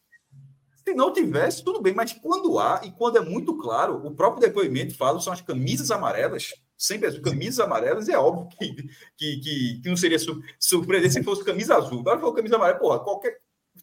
Se 0.85 0.95
não 0.95 1.13
tivesse, 1.13 1.65
tudo 1.65 1.81
bem, 1.81 1.95
mas 1.95 2.13
quando 2.13 2.59
há, 2.59 2.81
e 2.85 2.91
quando 2.93 3.19
é 3.19 3.21
muito 3.21 3.57
claro, 3.59 4.07
o 4.07 4.15
próprio 4.15 4.41
depoimento 4.41 4.97
fala, 4.97 5.21
são 5.21 5.33
as 5.33 5.41
camisas 5.41 5.91
amarelas, 5.91 6.55
sempre 6.77 7.09
as 7.09 7.19
camisas 7.19 7.61
amarelas, 7.61 8.09
e 8.09 8.13
é 8.13 8.19
óbvio 8.19 8.49
que, 8.59 8.75
que, 9.17 9.41
que, 9.41 9.81
que 9.83 9.89
não 9.89 9.97
seria 9.97 10.19
surpreendente 10.59 11.15
se 11.15 11.23
fosse 11.23 11.45
camisa 11.45 11.77
azul. 11.77 12.01
Agora 12.01 12.21
for 12.21 12.35
camisa 12.35 12.57
amarela, 12.57 12.79
porra, 12.79 13.01
qualquer. 13.01 13.39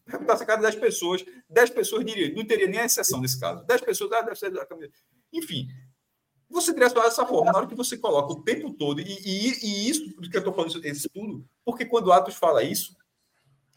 Perguntar 0.05 0.34
essa 0.34 0.45
cara 0.45 0.57
de 0.57 0.63
10 0.63 0.75
pessoas, 0.75 1.25
10 1.49 1.69
pessoas 1.71 2.05
diriam, 2.05 2.35
não 2.35 2.45
teria 2.45 2.67
nem 2.67 2.79
a 2.79 2.85
exceção 2.85 3.21
nesse 3.21 3.39
caso. 3.39 3.65
10 3.65 3.81
pessoas, 3.81 4.11
ah, 4.13 4.21
deve 4.21 4.35
ser 4.35 4.57
a 4.57 4.65
camisa. 4.65 4.91
Enfim, 5.34 5.67
você 6.49 6.74
direcionar 6.74 7.06
dessa 7.06 7.26
forma, 7.26 7.52
na 7.52 7.57
hora 7.57 7.68
que 7.68 7.76
você 7.76 7.98
coloca 7.98 8.32
o 8.32 8.44
tempo 8.44 8.74
todo, 8.74 9.02
e, 9.02 9.03
e, 9.03 9.65
e 9.65 9.90
isso, 9.90 10.14
por 10.14 10.30
que 10.30 10.38
eu 10.38 10.40
estou 10.40 10.53
falando 10.53 10.86
esse 10.86 11.10
tudo, 11.10 11.45
porque 11.65 11.86
quando 11.86 12.07
o 12.07 12.11
Atos 12.11 12.36
fala 12.36 12.64
isso, 12.64 12.95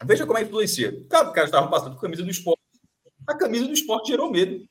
veja 0.03 0.25
como 0.25 0.37
é 0.37 0.41
que 0.41 0.47
influencia. 0.47 1.05
Claro, 1.09 1.29
o 1.29 1.33
cara 1.33 1.47
estava 1.47 1.67
passando 1.67 1.93
com 1.93 1.99
a 1.99 2.01
camisa 2.01 2.23
do 2.23 2.31
esporte. 2.31 2.61
A 3.27 3.35
camisa 3.35 3.67
do 3.67 3.73
esporte 3.73 4.07
gerou 4.07 4.31
medo. 4.31 4.65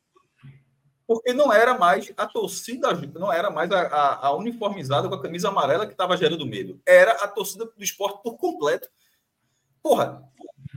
Porque 1.06 1.32
não 1.32 1.52
era 1.52 1.76
mais 1.76 2.12
a 2.16 2.26
torcida, 2.26 2.92
não 3.14 3.32
era 3.32 3.50
mais 3.50 3.70
a, 3.72 3.80
a, 3.80 4.26
a 4.28 4.36
uniformizada 4.36 5.08
com 5.08 5.14
a 5.14 5.22
camisa 5.22 5.48
amarela 5.48 5.86
que 5.86 5.92
estava 5.92 6.16
gerando 6.16 6.46
medo. 6.46 6.80
Era 6.86 7.12
a 7.24 7.28
torcida 7.28 7.64
do 7.64 7.82
esporte 7.82 8.22
por 8.22 8.36
completo. 8.36 8.88
Porra, 9.82 10.22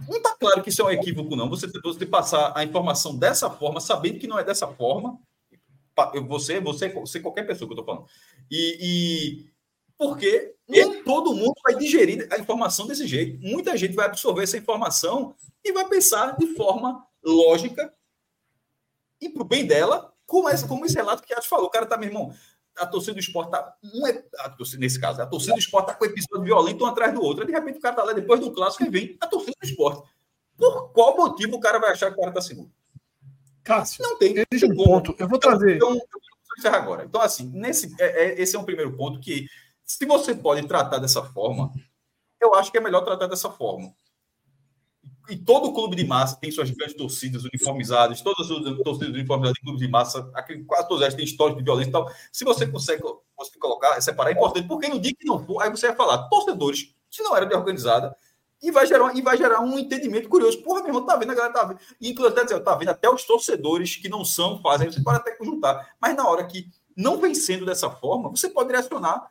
não 0.08 0.18
está 0.18 0.36
claro 0.36 0.64
que 0.64 0.70
isso 0.70 0.82
é 0.82 0.86
um 0.86 0.92
equívoco, 0.92 1.36
não. 1.36 1.50
Você, 1.50 1.68
você 1.68 2.06
passar 2.06 2.52
a 2.56 2.64
informação 2.64 3.16
dessa 3.16 3.50
forma, 3.50 3.80
sabendo 3.80 4.20
que 4.20 4.28
não 4.28 4.40
é 4.40 4.44
dessa 4.44 4.68
forma, 4.68 5.20
você, 6.28 6.60
você, 6.60 6.90
você 6.90 7.20
qualquer 7.20 7.46
pessoa 7.46 7.68
que 7.68 7.74
eu 7.74 7.80
estou 7.80 7.86
falando. 7.86 8.10
E, 8.50 8.78
e 8.82 9.54
porque 9.98 10.56
nem 10.68 11.04
todo 11.04 11.36
mundo 11.36 11.54
vai 11.64 11.76
digerir 11.76 12.28
a 12.32 12.40
informação 12.40 12.88
desse 12.88 13.08
jeito. 13.08 13.40
Muita 13.42 13.78
gente 13.78 13.94
vai 13.94 14.06
absorver 14.06 14.44
essa 14.44 14.58
informação 14.58 15.36
e 15.64 15.72
vai 15.72 15.88
pensar 15.88 16.36
de 16.38 16.48
forma 16.56 17.06
lógica 17.24 17.94
e 19.24 19.30
para 19.30 19.42
o 19.42 19.46
bem 19.46 19.66
dela, 19.66 20.14
como, 20.26 20.50
essa, 20.50 20.68
como 20.68 20.86
esse 20.86 20.96
relato 20.96 21.24
que 21.24 21.34
a 21.34 21.38
gente 21.38 21.48
falou, 21.48 21.68
o 21.68 21.70
cara 21.70 21.86
tá, 21.86 21.98
meu 21.98 22.10
irmão, 22.10 22.34
a 22.76 22.86
torcida 22.86 23.14
do 23.14 23.20
esporte 23.20 23.52
tá. 23.52 23.74
Um 23.82 24.06
é, 24.06 24.24
a 24.40 24.50
torcida, 24.50 24.80
nesse 24.80 25.00
caso, 25.00 25.22
a 25.22 25.26
torcida 25.26 25.54
do 25.54 25.60
esporte 25.60 25.88
tá 25.88 25.94
com 25.94 26.06
episódio 26.06 26.44
violento 26.44 26.84
um 26.84 26.88
atrás 26.88 27.14
do 27.14 27.22
outro. 27.22 27.46
de 27.46 27.52
repente 27.52 27.78
o 27.78 27.82
cara 27.82 27.96
tá 27.96 28.04
lá 28.04 28.14
depois 28.14 28.40
do 28.40 28.52
clássico 28.52 28.84
e 28.84 28.90
vem 28.90 29.18
a 29.22 29.28
torcida 29.28 29.54
do 29.62 29.66
esporte. 29.66 30.10
Por 30.58 30.92
qual 30.92 31.16
motivo 31.16 31.56
o 31.56 31.60
cara 31.60 31.80
vai 31.80 31.92
achar 31.92 32.12
que 32.12 32.18
o 32.18 32.20
cara 32.20 32.34
tá 32.34 32.42
seguro? 32.42 32.70
Cássio, 33.64 34.04
não 34.04 34.18
tem. 34.18 34.36
Existe 34.52 34.72
um 34.72 34.76
ponto. 34.76 35.16
Eu 35.18 35.28
vou 35.28 35.40
trazer. 35.40 35.78
Então, 35.78 35.96
eu 35.96 36.74
agora. 36.74 37.06
Então, 37.06 37.22
assim, 37.22 37.50
nesse, 37.50 37.96
é, 38.00 38.26
é, 38.26 38.42
esse 38.42 38.56
é 38.56 38.60
um 38.60 38.66
primeiro 38.66 38.96
ponto 38.96 39.20
que, 39.20 39.48
se 39.86 40.06
você 40.06 40.36
pode 40.36 40.68
tratar 40.68 41.00
dessa 41.00 41.24
forma, 41.24 41.72
eu 42.42 42.54
acho 42.56 42.72
que 42.72 42.78
é 42.78 42.82
melhor 42.82 43.02
tratar 43.02 43.28
dessa 43.28 43.50
forma 43.50 43.94
e 45.30 45.38
todo 45.38 45.74
clube 45.74 45.96
de 45.96 46.06
massa 46.06 46.36
tem 46.36 46.52
suas 46.52 46.70
grandes 46.70 46.96
torcidas 46.96 47.46
uniformizadas, 47.46 48.22
todas 48.22 48.50
as 48.52 48.78
torcidas 48.84 49.14
uniformizadas 49.14 49.54
de 49.54 49.62
clubes 49.62 49.82
de 49.82 49.88
massa, 49.88 50.32
quase 50.68 50.88
todas 50.88 51.02
elas 51.02 51.16
têm 51.16 51.24
histórico 51.24 51.60
de 51.60 51.64
violência 51.64 51.90
e 51.90 51.94
tal. 51.94 52.12
Se 52.32 52.44
você 52.44 52.68
consegue 52.68 53.02
você 53.02 53.58
colocar, 53.58 54.00
separar, 54.02 54.32
é 54.32 54.34
importante, 54.34 54.68
porque 54.68 54.88
no 54.88 55.00
dia 55.00 55.14
que 55.18 55.26
não 55.26 55.44
for, 55.44 55.62
aí 55.62 55.70
você 55.70 55.88
vai 55.88 55.96
falar, 55.96 56.28
torcedores, 56.30 56.94
se 57.10 57.24
não 57.24 57.36
era 57.36 57.46
de 57.46 57.56
organizada, 57.56 58.16
e 58.64 58.72
vai 58.72 58.88
gerar, 58.88 59.16
e 59.16 59.22
vai 59.22 59.38
gerar 59.38 59.60
um 59.60 59.78
entendimento 59.78 60.30
curioso. 60.30 60.64
Porra, 60.64 60.80
meu 60.80 60.90
irmão, 60.90 61.06
tá 61.06 61.18
vendo? 61.18 61.32
A 61.32 61.36
galera 61.36 61.54
tá 61.54 61.66
vendo. 61.66 61.80
Inclusive, 62.02 62.46
tá, 62.46 62.60
tá 62.62 62.76
vendo 62.76 62.90
até 62.90 63.10
os 63.10 63.26
torcedores 63.26 63.98
que 63.98 64.08
não 64.08 64.24
são, 64.24 64.62
fazem, 64.62 64.90
você 64.90 65.04
pode 65.04 65.18
até 65.18 65.36
conjuntar. 65.36 65.94
Mas 66.02 66.16
na 66.16 66.26
hora 66.28 66.46
que 66.46 66.68
não 66.96 67.20
vem 67.20 67.36
sendo 67.36 67.66
dessa 67.66 67.90
forma, 67.90 68.30
você 68.30 68.50
pode 68.50 68.70
direcionar 68.70 69.30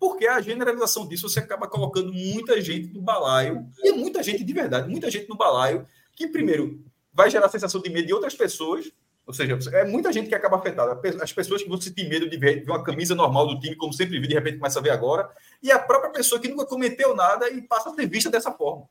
porque 0.00 0.26
a 0.26 0.40
generalização 0.40 1.06
disso 1.06 1.28
você 1.28 1.40
acaba 1.40 1.68
colocando 1.68 2.10
muita 2.10 2.58
gente 2.62 2.94
no 2.94 3.02
balaio, 3.02 3.66
e 3.84 3.92
muita 3.92 4.22
gente 4.22 4.42
de 4.42 4.52
verdade, 4.52 4.88
muita 4.88 5.10
gente 5.10 5.28
no 5.28 5.36
balaio, 5.36 5.86
que 6.16 6.26
primeiro 6.26 6.82
vai 7.12 7.28
gerar 7.28 7.46
a 7.46 7.50
sensação 7.50 7.82
de 7.82 7.90
medo 7.90 8.06
de 8.06 8.14
outras 8.14 8.34
pessoas, 8.34 8.90
ou 9.26 9.32
seja, 9.32 9.58
é 9.72 9.84
muita 9.84 10.12
gente 10.12 10.28
que 10.28 10.34
acaba 10.34 10.56
afetada. 10.56 11.00
As 11.22 11.32
pessoas 11.32 11.62
que 11.62 11.68
vão 11.68 11.80
sentir 11.80 12.08
medo 12.08 12.28
de 12.28 12.36
ver, 12.36 12.64
uma 12.66 12.82
camisa 12.82 13.14
normal 13.14 13.46
do 13.46 13.60
time, 13.60 13.76
como 13.76 13.92
sempre 13.92 14.18
vi, 14.18 14.26
de 14.26 14.34
repente 14.34 14.58
começa 14.58 14.78
a 14.78 14.82
ver 14.82 14.90
agora, 14.90 15.30
e 15.62 15.70
a 15.70 15.78
própria 15.78 16.10
pessoa 16.10 16.40
que 16.40 16.48
nunca 16.48 16.66
cometeu 16.66 17.14
nada 17.14 17.48
e 17.48 17.62
passa 17.62 17.90
a 17.90 17.94
ser 17.94 18.06
vista 18.08 18.30
dessa 18.30 18.50
forma. 18.52 18.88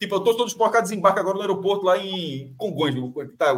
Tipo, 0.00 0.14
eu 0.14 0.20
tô 0.20 0.34
todo 0.34 0.48
esporte, 0.48 0.80
desembarca 0.80 1.20
agora 1.20 1.34
no 1.34 1.42
aeroporto 1.42 1.84
lá 1.84 1.98
em 1.98 2.54
Congonhas, 2.56 3.12
tá, 3.36 3.52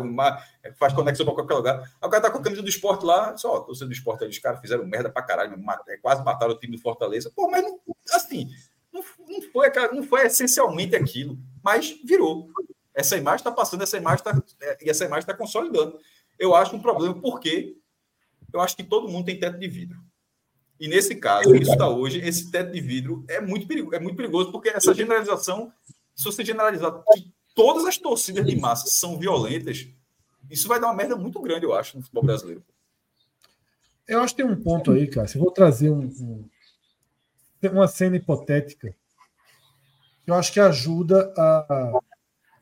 faz 0.76 0.92
conexão 0.92 1.24
para 1.24 1.36
qualquer 1.36 1.54
lugar. 1.54 1.78
Aí 1.78 2.08
o 2.08 2.10
cara 2.10 2.20
tá 2.20 2.30
com 2.32 2.38
a 2.38 2.42
camisa 2.42 2.62
do 2.62 2.68
esporte 2.68 3.04
lá, 3.04 3.36
só, 3.36 3.60
tô 3.60 3.72
sendo 3.76 3.88
do 3.88 3.94
esporte 3.94 4.24
aí, 4.24 4.30
os 4.30 4.40
caras 4.40 4.60
fizeram 4.60 4.84
merda 4.84 5.08
pra 5.08 5.22
caralho, 5.22 5.56
é, 5.86 5.96
quase 5.98 6.24
mataram 6.24 6.52
o 6.52 6.58
time 6.58 6.76
do 6.76 6.82
Fortaleza. 6.82 7.30
Pô, 7.32 7.48
mas 7.48 7.62
não, 7.62 7.78
assim, 8.12 8.50
não, 8.92 9.04
não, 9.28 9.42
foi, 9.52 9.70
não 9.92 10.02
foi 10.02 10.26
essencialmente 10.26 10.96
aquilo, 10.96 11.38
mas 11.62 11.96
virou. 12.04 12.48
Essa 12.94 13.16
imagem 13.16 13.38
está 13.38 13.52
passando, 13.52 13.82
essa 13.82 13.96
imagem 13.96 14.18
está 14.18 14.42
é, 14.60 14.78
e 14.84 14.90
essa 14.90 15.04
imagem 15.04 15.20
está 15.22 15.34
consolidando. 15.34 15.98
Eu 16.38 16.54
acho 16.54 16.76
um 16.76 16.80
problema, 16.80 17.14
porque 17.20 17.76
eu 18.52 18.60
acho 18.60 18.76
que 18.76 18.84
todo 18.84 19.08
mundo 19.08 19.26
tem 19.26 19.38
teto 19.38 19.58
de 19.58 19.68
vidro. 19.68 19.98
E 20.78 20.88
nesse 20.88 21.14
caso, 21.14 21.54
isso 21.54 21.72
está 21.72 21.88
hoje, 21.88 22.18
esse 22.18 22.50
teto 22.50 22.72
de 22.72 22.80
vidro 22.80 23.24
é 23.28 23.40
muito, 23.40 23.66
perigo, 23.66 23.94
é 23.94 24.00
muito 24.00 24.16
perigoso, 24.16 24.50
porque 24.50 24.68
essa 24.68 24.92
generalização 24.92 25.72
se 26.14 26.24
você 26.24 26.44
generalizar 26.44 27.02
que 27.12 27.32
todas 27.54 27.84
as 27.84 27.96
torcidas 27.96 28.46
de 28.46 28.56
massa 28.56 28.86
são 28.86 29.18
violentas, 29.18 29.88
isso 30.50 30.68
vai 30.68 30.80
dar 30.80 30.88
uma 30.88 30.94
merda 30.94 31.16
muito 31.16 31.40
grande, 31.40 31.64
eu 31.64 31.74
acho, 31.74 31.96
no 31.96 32.02
futebol 32.02 32.24
brasileiro. 32.24 32.62
Eu 34.06 34.20
acho 34.20 34.34
que 34.34 34.42
tem 34.42 34.50
um 34.50 34.60
ponto 34.60 34.92
aí, 34.92 35.06
cara. 35.06 35.26
Se 35.26 35.38
eu 35.38 35.42
vou 35.42 35.50
trazer 35.50 35.90
um, 35.90 36.00
um, 36.02 36.48
uma 37.70 37.88
cena 37.88 38.16
hipotética 38.16 38.94
que 40.24 40.30
eu 40.30 40.34
acho 40.34 40.52
que 40.52 40.60
ajuda 40.60 41.32
a, 41.36 42.00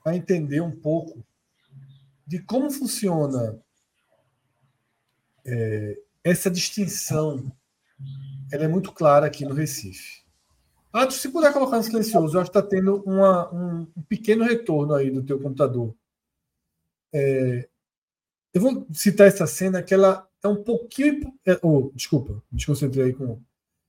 a 0.05 0.15
entender 0.15 0.61
um 0.61 0.75
pouco 0.75 1.25
de 2.27 2.39
como 2.39 2.71
funciona 2.71 3.61
é, 5.45 5.99
essa 6.23 6.51
distinção. 6.51 7.51
Ela 8.53 8.65
é 8.65 8.69
muito 8.69 8.93
clara 8.93 9.27
aqui 9.27 9.45
no 9.45 9.55
Recife. 9.55 10.21
Antes, 10.93 11.19
se 11.19 11.29
puder 11.29 11.53
colocar 11.53 11.77
no 11.77 11.83
silencioso, 11.83 12.37
eu 12.37 12.41
acho 12.41 12.51
que 12.51 12.59
está 12.59 12.69
tendo 12.69 13.03
uma, 13.05 13.53
um, 13.55 13.87
um, 13.97 14.03
pequeno 14.03 14.45
retorno 14.45 14.95
aí 14.95 15.11
do 15.11 15.23
teu 15.23 15.39
computador. 15.39 15.95
É, 17.13 17.69
eu 18.53 18.61
vou 18.61 18.87
citar 18.93 19.29
essa 19.29 19.47
cena 19.47 19.83
que 19.83 19.95
ela 19.95 20.29
é 20.43 20.49
um 20.49 20.63
pouquinho. 20.63 21.33
É, 21.47 21.59
oh, 21.63 21.93
desculpa, 21.95 22.43
desconcentrei 22.51 23.07
aí 23.07 23.13
com. 23.13 23.41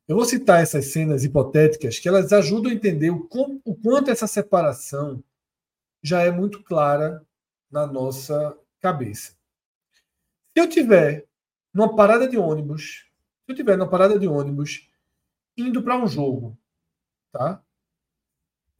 Eu 0.08 0.16
vou 0.16 0.26
citar 0.26 0.62
essas 0.62 0.86
cenas 0.92 1.24
hipotéticas 1.24 1.98
que 1.98 2.08
elas 2.08 2.32
ajudam 2.34 2.72
a 2.72 2.76
entender 2.76 3.10
o, 3.10 3.28
o 3.64 3.76
quanto 3.76 4.12
essa 4.12 4.28
separação 4.28 5.24
já 6.02 6.22
é 6.22 6.32
muito 6.32 6.64
clara 6.64 7.26
na 7.70 7.86
nossa 7.86 8.58
cabeça. 8.80 9.34
Se 10.54 10.60
eu 10.62 10.70
tiver 10.70 11.28
numa 11.74 11.96
parada 11.96 12.28
de 12.28 12.38
ônibus, 12.38 13.10
se 13.46 13.52
eu 13.52 13.56
tiver 13.56 13.78
numa 13.78 13.90
parada 13.90 14.18
de 14.20 14.28
ônibus 14.28 14.90
indo 15.58 15.82
para 15.84 15.98
um 15.98 16.08
jogo 16.08 16.58
tá? 17.32 17.64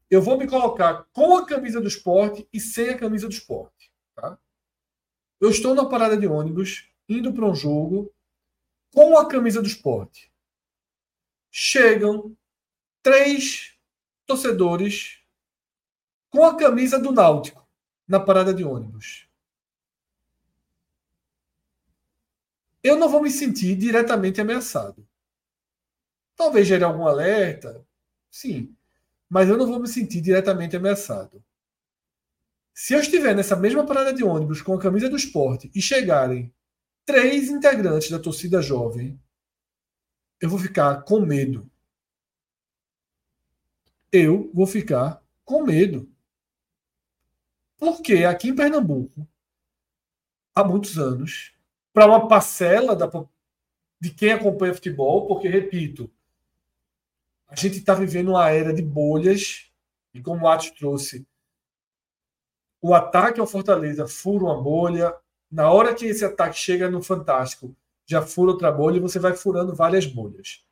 Eu 0.10 0.22
vou 0.22 0.38
me 0.38 0.48
colocar 0.48 1.06
com 1.14 1.38
a 1.38 1.46
camisa 1.46 1.80
do 1.80 1.88
esporte 1.88 2.48
e 2.52 2.60
sem 2.60 2.90
a 2.90 2.98
camisa 2.98 3.28
do 3.28 3.34
esporte, 3.34 3.92
tá? 4.14 4.38
Eu 5.40 5.50
estou 5.50 5.74
na 5.74 5.86
parada 5.86 6.18
de 6.18 6.28
ônibus, 6.28 6.90
indo 7.08 7.34
para 7.34 7.46
um 7.46 7.56
jogo 7.56 8.14
com 8.94 9.18
a 9.18 9.28
camisa 9.28 9.62
do 9.62 9.68
esporte. 9.68 10.32
Chegam 11.50 12.36
três 13.02 13.76
torcedores 14.26 15.21
com 16.32 16.44
a 16.44 16.58
camisa 16.58 16.98
do 16.98 17.12
Náutico 17.12 17.64
na 18.08 18.20
parada 18.20 18.52
de 18.54 18.64
ônibus. 18.64 19.28
Eu 22.84 22.98
não 22.98 23.08
vou 23.08 23.22
me 23.22 23.30
sentir 23.30 23.76
diretamente 23.76 24.42
ameaçado. 24.42 25.08
Talvez 26.36 26.66
gere 26.66 26.84
algum 26.84 27.06
alerta, 27.06 27.86
Sim. 28.32 28.74
Mas 29.30 29.50
eu 29.50 29.58
não 29.58 29.68
vou 29.68 29.80
me 29.80 29.88
sentir 29.88 30.22
diretamente 30.22 30.76
ameaçado. 30.76 31.44
Se 32.74 32.94
eu 32.94 33.00
estiver 33.02 33.36
nessa 33.36 33.56
mesma 33.56 33.86
parada 33.86 34.14
de 34.14 34.24
ônibus 34.24 34.62
com 34.62 34.74
a 34.74 34.80
camisa 34.80 35.10
do 35.10 35.18
esporte 35.18 35.70
e 35.76 35.82
chegarem 35.82 36.52
três 37.06 37.50
integrantes 37.50 38.10
da 38.10 38.18
torcida 38.18 38.62
jovem, 38.62 39.20
eu 40.40 40.50
vou 40.50 40.58
ficar 40.58 41.04
com 41.04 41.20
medo. 41.20 41.70
Eu 44.12 44.50
vou 44.54 44.66
ficar 44.66 45.22
com 45.46 45.64
medo. 45.64 46.11
Porque 47.82 48.26
aqui 48.26 48.50
em 48.50 48.56
Pernambuco, 48.56 49.28
há 50.54 50.64
muitos 50.64 51.00
anos, 51.00 51.52
para 51.92 52.06
uma 52.06 52.28
parcela 52.28 52.96
da, 52.96 53.10
de 54.00 54.12
quem 54.12 54.34
acompanha 54.34 54.76
futebol, 54.76 55.26
porque, 55.26 55.48
repito, 55.48 56.08
a 57.48 57.56
gente 57.56 57.80
está 57.80 57.96
vivendo 57.96 58.30
uma 58.30 58.52
era 58.52 58.72
de 58.72 58.84
bolhas, 58.84 59.72
e 60.14 60.22
como 60.22 60.46
o 60.46 60.48
Atos 60.48 60.70
trouxe, 60.70 61.26
o 62.80 62.94
ataque 62.94 63.40
ao 63.40 63.48
Fortaleza 63.48 64.08
fura 64.08 64.44
uma 64.44 64.62
bolha. 64.62 65.16
Na 65.50 65.72
hora 65.72 65.96
que 65.96 66.06
esse 66.06 66.24
ataque 66.24 66.60
chega 66.60 66.88
no 66.88 67.02
Fantástico, 67.02 67.76
já 68.06 68.22
fura 68.22 68.52
outra 68.52 68.72
bolha 68.72 68.98
e 68.98 69.02
você 69.02 69.18
vai 69.18 69.36
furando 69.36 69.74
várias 69.74 70.06
bolhas. 70.06 70.64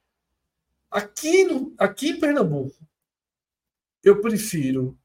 Aqui, 0.91 1.43
no, 1.43 1.73
aqui 1.75 2.09
em 2.09 2.19
Pernambuco, 2.19 2.77
eu 4.03 4.21
prefiro 4.21 4.95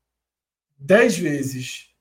dez 0.76 1.16
vezes, 1.16 1.93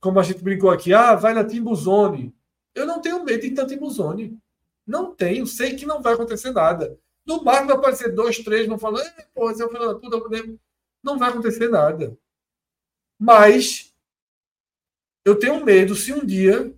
como 0.00 0.20
a 0.20 0.22
gente 0.22 0.42
brincou 0.42 0.70
aqui, 0.70 0.92
ah, 0.92 1.14
vai 1.14 1.34
na 1.34 1.44
Timbuzone. 1.44 2.34
Eu 2.74 2.86
não 2.86 3.00
tenho 3.00 3.24
medo 3.24 3.42
de 3.42 3.50
tanto 3.52 3.72
Timbuzone. 3.72 4.38
Não 4.86 5.14
tenho, 5.14 5.46
sei 5.46 5.74
que 5.74 5.86
não 5.86 6.00
vai 6.00 6.14
acontecer 6.14 6.52
nada. 6.52 6.98
No 7.26 7.42
máximo 7.42 7.68
vai 7.68 7.76
aparecer 7.76 8.14
dois, 8.14 8.38
três, 8.38 8.68
vão 8.68 8.78
falar, 8.78 9.02
pô, 9.34 9.50
esse 9.50 9.60
é 9.60 9.64
o 9.64 9.68
filho 9.68 9.86
da 9.86 9.94
puta, 9.96 10.58
não 11.02 11.18
vai 11.18 11.30
acontecer 11.30 11.68
nada. 11.68 12.16
Mas 13.18 13.92
eu 15.24 15.36
tenho 15.36 15.64
medo 15.64 15.94
se 15.94 16.12
um 16.12 16.24
dia 16.24 16.72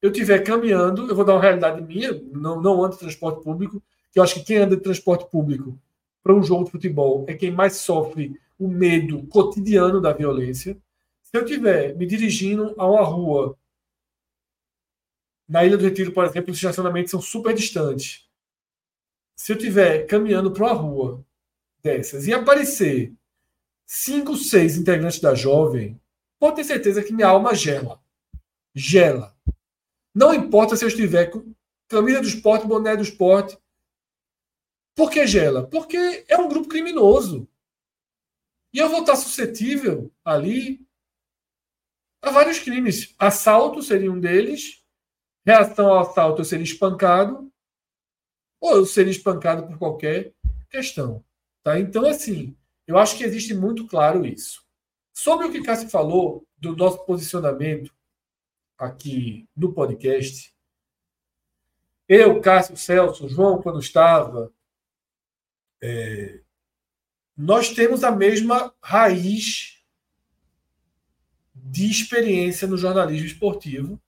eu 0.00 0.10
estiver 0.10 0.42
caminhando, 0.42 1.08
eu 1.08 1.14
vou 1.14 1.24
dar 1.24 1.34
uma 1.34 1.42
realidade 1.42 1.82
minha, 1.82 2.12
não, 2.32 2.60
não 2.62 2.82
ando 2.82 2.94
de 2.94 3.00
transporte 3.00 3.42
público, 3.42 3.82
que 4.12 4.18
eu 4.18 4.22
acho 4.22 4.34
que 4.34 4.44
quem 4.44 4.58
anda 4.58 4.76
de 4.76 4.82
transporte 4.82 5.28
público 5.30 5.78
para 6.22 6.34
um 6.34 6.42
jogo 6.42 6.64
de 6.64 6.70
futebol 6.70 7.24
é 7.28 7.34
quem 7.34 7.50
mais 7.50 7.76
sofre 7.76 8.40
o 8.58 8.68
medo 8.68 9.26
cotidiano 9.26 10.00
da 10.00 10.12
violência. 10.12 10.76
Se 11.36 11.40
eu 11.40 11.44
estiver 11.44 11.94
me 11.94 12.06
dirigindo 12.06 12.74
a 12.78 12.88
uma 12.88 13.04
rua, 13.04 13.58
na 15.46 15.66
Ilha 15.66 15.76
do 15.76 15.84
Retiro, 15.84 16.10
por 16.10 16.24
exemplo, 16.24 16.50
os 16.50 16.56
estacionamentos 16.56 17.10
são 17.10 17.20
super 17.20 17.54
distantes 17.54 18.26
se 19.36 19.52
eu 19.52 19.56
estiver 19.56 20.06
caminhando 20.06 20.50
para 20.50 20.64
uma 20.64 20.72
rua 20.72 21.26
dessas 21.82 22.26
e 22.26 22.32
aparecer 22.32 23.12
cinco, 23.84 24.34
seis 24.34 24.78
integrantes 24.78 25.20
da 25.20 25.34
jovem, 25.34 26.00
pode 26.38 26.56
ter 26.56 26.64
certeza 26.64 27.02
que 27.04 27.12
minha 27.12 27.28
alma 27.28 27.54
gela. 27.54 28.02
Gela. 28.74 29.36
Não 30.14 30.32
importa 30.32 30.74
se 30.74 30.86
eu 30.86 30.88
estiver 30.88 31.26
com 31.26 31.54
camisa 31.86 32.22
do 32.22 32.28
esporte, 32.28 32.66
boné 32.66 32.96
do 32.96 33.02
esporte. 33.02 33.58
Por 34.94 35.10
que 35.10 35.26
gela? 35.26 35.66
Porque 35.66 36.24
é 36.26 36.38
um 36.38 36.48
grupo 36.48 36.68
criminoso. 36.68 37.46
E 38.72 38.78
eu 38.78 38.88
vou 38.88 39.00
estar 39.00 39.16
suscetível 39.16 40.10
ali 40.24 40.85
a 42.26 42.32
vários 42.32 42.58
crimes. 42.58 43.14
Assalto 43.18 43.82
seria 43.82 44.10
um 44.10 44.18
deles, 44.18 44.84
reação 45.44 45.88
ao 45.88 46.00
assalto 46.00 46.40
eu 46.40 46.44
seria 46.44 46.64
espancado, 46.64 47.52
ou 48.60 48.76
eu 48.76 48.86
seria 48.86 49.12
espancado 49.12 49.66
por 49.66 49.78
qualquer 49.78 50.34
questão. 50.68 51.24
Tá? 51.62 51.78
Então, 51.78 52.04
assim, 52.06 52.56
eu 52.86 52.98
acho 52.98 53.16
que 53.16 53.24
existe 53.24 53.54
muito 53.54 53.86
claro 53.86 54.26
isso. 54.26 54.64
Sobre 55.12 55.46
o 55.46 55.52
que 55.52 55.62
Cássio 55.62 55.88
falou 55.88 56.46
do 56.58 56.76
nosso 56.76 57.04
posicionamento 57.04 57.94
aqui 58.76 59.48
no 59.56 59.72
podcast, 59.72 60.54
eu, 62.08 62.40
Cássio, 62.40 62.76
Celso, 62.76 63.28
João, 63.28 63.62
quando 63.62 63.80
estava, 63.80 64.52
é, 65.82 66.40
nós 67.36 67.70
temos 67.70 68.04
a 68.04 68.10
mesma 68.10 68.74
raiz 68.82 69.75
de 71.68 71.90
experiência 71.90 72.68
no 72.68 72.76
jornalismo 72.76 73.26
esportivo, 73.26 74.00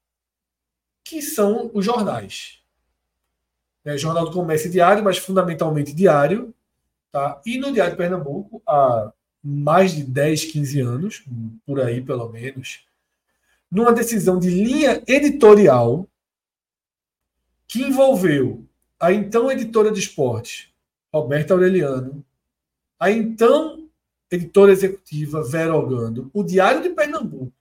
que 1.04 1.20
são 1.20 1.70
os 1.74 1.84
jornais. 1.84 2.62
É, 3.84 3.96
Jornal 3.96 4.26
do 4.26 4.32
Comércio 4.32 4.70
Diário, 4.70 5.02
mas 5.02 5.18
fundamentalmente 5.18 5.92
diário. 5.92 6.54
Tá? 7.10 7.40
E 7.44 7.58
no 7.58 7.72
Diário 7.72 7.92
de 7.92 7.96
Pernambuco, 7.96 8.62
há 8.66 9.12
mais 9.42 9.92
de 9.92 10.04
10, 10.04 10.44
15 10.46 10.80
anos, 10.80 11.24
por 11.66 11.80
aí 11.80 12.02
pelo 12.02 12.28
menos, 12.28 12.86
numa 13.70 13.92
decisão 13.92 14.38
de 14.38 14.50
linha 14.50 15.02
editorial 15.06 16.06
que 17.66 17.82
envolveu 17.82 18.64
a 19.00 19.12
então 19.12 19.50
editora 19.50 19.90
de 19.90 20.00
esportes, 20.00 20.68
Roberta 21.12 21.54
Aureliano, 21.54 22.24
a 22.98 23.10
então 23.10 23.87
editora 24.30 24.72
executiva 24.72 25.42
Vera 25.42 25.74
Ogando, 25.74 26.30
o 26.32 26.42
Diário 26.42 26.82
de 26.82 26.90
Pernambuco, 26.90 27.52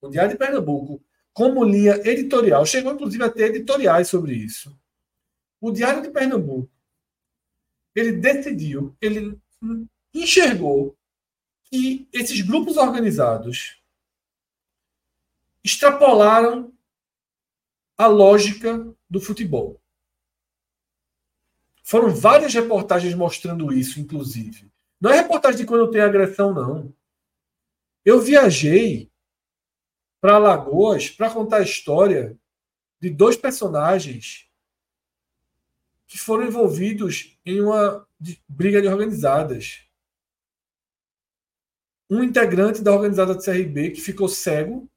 o 0.00 0.08
Diário 0.08 0.32
de 0.32 0.38
Pernambuco, 0.38 1.02
como 1.32 1.64
linha 1.64 1.94
editorial, 2.08 2.64
chegou 2.64 2.92
inclusive 2.92 3.24
a 3.24 3.30
ter 3.30 3.54
editoriais 3.54 4.08
sobre 4.08 4.34
isso. 4.34 4.78
O 5.60 5.70
Diário 5.70 6.02
de 6.02 6.10
Pernambuco, 6.10 6.70
ele 7.94 8.12
decidiu, 8.12 8.96
ele 9.00 9.38
enxergou 10.12 10.96
que 11.64 12.08
esses 12.12 12.40
grupos 12.40 12.76
organizados 12.76 13.82
extrapolaram 15.62 16.72
a 17.96 18.06
lógica 18.06 18.94
do 19.08 19.20
futebol. 19.20 19.80
Foram 21.82 22.14
várias 22.14 22.52
reportagens 22.54 23.14
mostrando 23.14 23.72
isso, 23.72 24.00
inclusive. 24.00 24.70
Não 25.00 25.10
é 25.10 25.16
reportagem 25.16 25.58
de 25.60 25.66
quando 25.66 25.90
tem 25.90 26.00
agressão, 26.00 26.52
não. 26.52 26.94
Eu 28.04 28.20
viajei 28.20 29.10
para 30.20 30.36
Alagoas 30.36 31.10
para 31.10 31.30
contar 31.30 31.58
a 31.58 31.62
história 31.62 32.38
de 33.00 33.10
dois 33.10 33.36
personagens 33.36 34.48
que 36.06 36.18
foram 36.18 36.46
envolvidos 36.46 37.38
em 37.44 37.60
uma 37.60 38.06
briga 38.48 38.80
de 38.80 38.88
organizadas. 38.88 39.86
Um 42.08 42.22
integrante 42.22 42.82
da 42.82 42.92
organizada 42.92 43.34
do 43.34 43.42
CRB 43.42 43.90
que 43.90 44.00
ficou 44.00 44.28
cego 44.28 44.88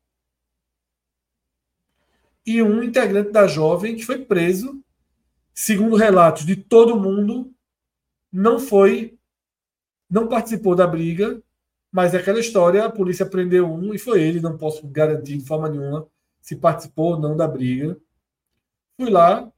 e 2.45 2.61
um 2.61 2.81
integrante 2.81 3.31
da 3.31 3.47
jovem 3.47 3.95
que 3.95 4.05
foi 4.05 4.23
preso, 4.23 4.81
segundo 5.53 5.97
relatos 5.97 6.45
de 6.45 6.55
todo 6.55 6.99
mundo, 6.99 7.53
não 8.31 8.59
foi, 8.59 9.16
não 10.09 10.27
participou 10.27 10.75
da 10.75 10.87
briga, 10.87 11.41
mas 11.91 12.13
é 12.13 12.17
aquela 12.17 12.39
história, 12.39 12.85
a 12.85 12.91
polícia 12.91 13.25
prendeu 13.25 13.71
um 13.71 13.93
e 13.93 13.97
foi 13.97 14.21
ele, 14.21 14.39
não 14.41 14.57
posso 14.57 14.87
garantir 14.87 15.37
de 15.37 15.45
forma 15.45 15.69
nenhuma 15.69 16.07
se 16.47 16.55
participou 16.55 17.15
ou 17.15 17.19
não 17.19 17.35
da 17.35 17.45
briga. 17.45 17.99
Fui 18.95 19.09
lá, 19.09 19.51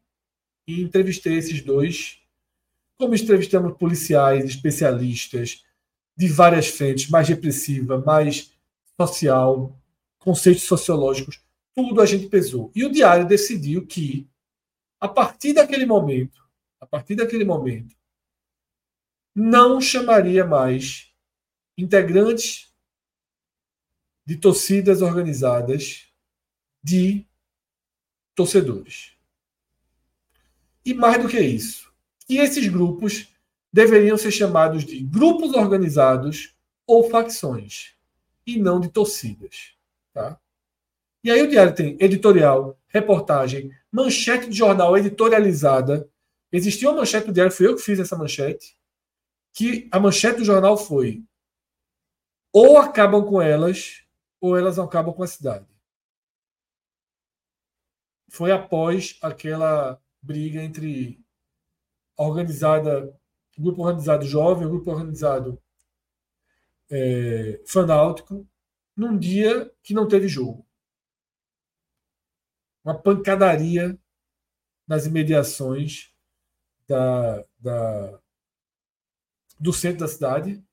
e 0.67 0.81
entrevistei 0.81 1.37
esses 1.37 1.61
dois, 1.61 2.19
como 2.97 3.13
entrevistamos 3.13 3.77
policiais, 3.77 4.43
especialistas 4.45 5.63
de 6.17 6.27
várias 6.27 6.67
frentes, 6.67 7.09
mais 7.09 7.27
repressiva, 7.27 7.99
mais 7.99 8.51
social, 8.99 9.79
conceitos 10.17 10.63
sociológicos, 10.63 11.41
tudo 11.75 12.01
a 12.01 12.05
gente 12.05 12.27
pesou. 12.27 12.71
E 12.75 12.83
o 12.83 12.91
diário 12.91 13.27
decidiu 13.27 13.85
que, 13.85 14.27
a 14.99 15.07
partir 15.07 15.53
daquele 15.53 15.85
momento, 15.85 16.43
a 16.79 16.85
partir 16.85 17.15
daquele 17.15 17.45
momento, 17.45 17.95
não 19.39 19.79
chamaria 19.79 20.45
mais 20.45 21.13
integrantes 21.77 22.73
de 24.25 24.35
torcidas 24.35 25.01
organizadas 25.01 26.07
de 26.83 27.25
torcedores. 28.35 29.13
E 30.83 30.93
mais 30.93 31.23
do 31.23 31.29
que 31.29 31.39
isso, 31.39 31.89
que 32.27 32.37
esses 32.37 32.67
grupos 32.67 33.29
deveriam 33.71 34.17
ser 34.17 34.31
chamados 34.31 34.83
de 34.83 34.99
grupos 34.99 35.53
organizados 35.53 36.53
ou 36.85 37.09
facções, 37.09 37.93
e 38.45 38.59
não 38.59 38.79
de 38.79 38.89
torcidas. 38.89 39.73
Tá? 40.13 40.37
E 41.23 41.31
aí 41.31 41.41
o 41.41 41.49
diário 41.49 41.73
tem 41.73 41.95
editorial, 41.99 42.77
reportagem, 42.89 43.71
manchete 43.91 44.49
de 44.49 44.57
jornal 44.57 44.97
editorializada. 44.97 46.09
Existia 46.51 46.89
uma 46.89 46.97
manchete 46.97 47.27
do 47.27 47.33
diário, 47.33 47.53
fui 47.53 47.67
eu 47.67 47.75
que 47.75 47.81
fiz 47.81 47.99
essa 47.99 48.17
manchete, 48.17 48.78
que 49.53 49.89
a 49.91 49.99
manchete 49.99 50.39
do 50.39 50.45
jornal 50.45 50.77
foi 50.77 51.23
ou 52.51 52.77
acabam 52.77 53.25
com 53.25 53.41
elas, 53.41 54.03
ou 54.41 54.57
elas 54.57 54.79
acabam 54.79 55.13
com 55.13 55.23
a 55.23 55.27
cidade. 55.27 55.67
Foi 58.29 58.51
após 58.51 59.17
aquela 59.21 60.01
briga 60.21 60.61
entre 60.61 61.23
organizada, 62.17 63.17
grupo 63.57 63.81
organizado 63.83 64.25
jovem, 64.25 64.67
grupo 64.67 64.91
organizado 64.91 65.61
é, 66.89 67.61
fanáutico, 67.65 68.47
num 68.95 69.17
dia 69.17 69.71
que 69.81 69.93
não 69.93 70.07
teve 70.07 70.27
jogo. 70.27 70.65
Uma 72.83 72.97
pancadaria 72.97 73.97
nas 74.87 75.05
imediações 75.05 76.13
da, 76.87 77.45
da, 77.59 78.19
do 79.59 79.73
centro 79.73 79.99
da 79.99 80.07
cidade. 80.07 80.63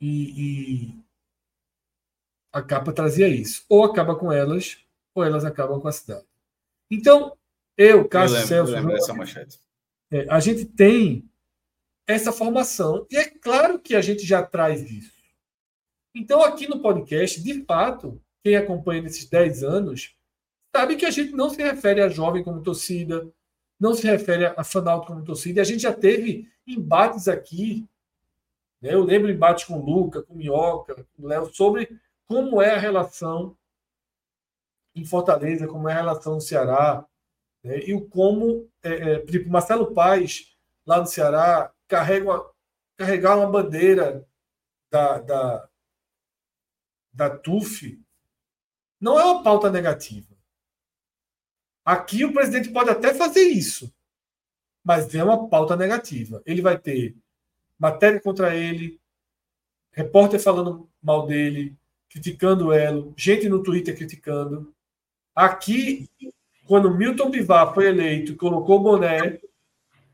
E, 0.00 0.06
e 0.90 1.04
a 2.52 2.62
capa 2.62 2.92
trazia 2.92 3.28
isso. 3.28 3.64
Ou 3.68 3.84
acaba 3.84 4.16
com 4.16 4.32
elas, 4.32 4.78
ou 5.14 5.24
elas 5.24 5.44
acabam 5.44 5.80
com 5.80 5.88
a 5.88 5.92
cidade. 5.92 6.26
Então, 6.90 7.36
eu, 7.76 8.08
Cássio 8.08 8.38
eu 8.38 8.46
Celso, 8.46 8.76
eu. 8.76 8.90
É, 10.10 10.26
a 10.28 10.40
gente 10.40 10.64
tem 10.64 11.28
essa 12.06 12.32
formação. 12.32 13.06
E 13.10 13.16
é 13.16 13.28
claro 13.28 13.78
que 13.78 13.94
a 13.94 14.00
gente 14.00 14.26
já 14.26 14.42
traz 14.42 14.82
isso. 14.90 15.12
Então, 16.14 16.42
aqui 16.42 16.68
no 16.68 16.80
podcast, 16.80 17.42
de 17.42 17.64
fato, 17.64 18.20
quem 18.44 18.56
acompanha 18.56 19.02
nesses 19.02 19.24
10 19.26 19.62
anos, 19.62 20.14
sabe 20.74 20.96
que 20.96 21.06
a 21.06 21.10
gente 21.10 21.32
não 21.32 21.48
se 21.48 21.62
refere 21.62 22.02
a 22.02 22.08
jovem 22.08 22.44
como 22.44 22.62
torcida, 22.62 23.32
não 23.82 23.94
se 23.94 24.06
refere 24.06 24.46
a 24.46 24.62
fanalto 24.62 25.08
como 25.08 25.24
torcida. 25.24 25.60
A 25.60 25.64
gente 25.64 25.82
já 25.82 25.92
teve 25.92 26.48
embates 26.64 27.26
aqui. 27.26 27.84
Né? 28.80 28.94
Eu 28.94 29.02
lembro 29.02 29.28
embates 29.28 29.64
com 29.64 29.74
o 29.74 29.84
Luca, 29.84 30.22
com 30.22 30.34
o 30.34 30.36
Minhoca, 30.36 30.94
com 31.16 31.24
o 31.24 31.26
Léo, 31.26 31.52
sobre 31.52 32.00
como 32.24 32.62
é 32.62 32.74
a 32.76 32.78
relação 32.78 33.56
em 34.94 35.04
Fortaleza, 35.04 35.66
como 35.66 35.88
é 35.88 35.92
a 35.94 35.96
relação 35.96 36.34
no 36.34 36.40
Ceará, 36.40 37.04
né? 37.64 37.80
e 37.80 37.92
o 37.92 38.06
como, 38.08 38.70
é, 38.84 39.14
é, 39.14 39.44
Marcelo 39.46 39.92
Paes, 39.92 40.56
lá 40.86 41.00
no 41.00 41.06
Ceará, 41.06 41.72
carrega 41.88 42.24
uma, 42.24 42.50
carregar 42.96 43.36
uma 43.36 43.50
bandeira 43.50 44.24
da, 44.88 45.18
da, 45.18 45.68
da 47.12 47.30
TUF 47.36 48.00
não 49.00 49.18
é 49.18 49.24
uma 49.24 49.42
pauta 49.42 49.68
negativa. 49.68 50.31
Aqui 51.84 52.24
o 52.24 52.32
presidente 52.32 52.70
pode 52.70 52.90
até 52.90 53.12
fazer 53.12 53.42
isso, 53.42 53.92
mas 54.84 55.14
é 55.14 55.22
uma 55.22 55.48
pauta 55.48 55.76
negativa. 55.76 56.42
Ele 56.46 56.62
vai 56.62 56.78
ter 56.78 57.16
matéria 57.78 58.20
contra 58.20 58.54
ele, 58.54 59.00
repórter 59.90 60.40
falando 60.40 60.88
mal 61.02 61.26
dele, 61.26 61.76
criticando 62.08 62.72
ela, 62.72 63.12
gente 63.16 63.48
no 63.48 63.62
Twitter 63.62 63.96
criticando. 63.96 64.72
Aqui, 65.34 66.08
quando 66.66 66.94
Milton 66.94 67.30
Bivar 67.30 67.74
foi 67.74 67.88
eleito, 67.88 68.36
colocou 68.36 68.78
o 68.78 68.82
boné, 68.82 69.40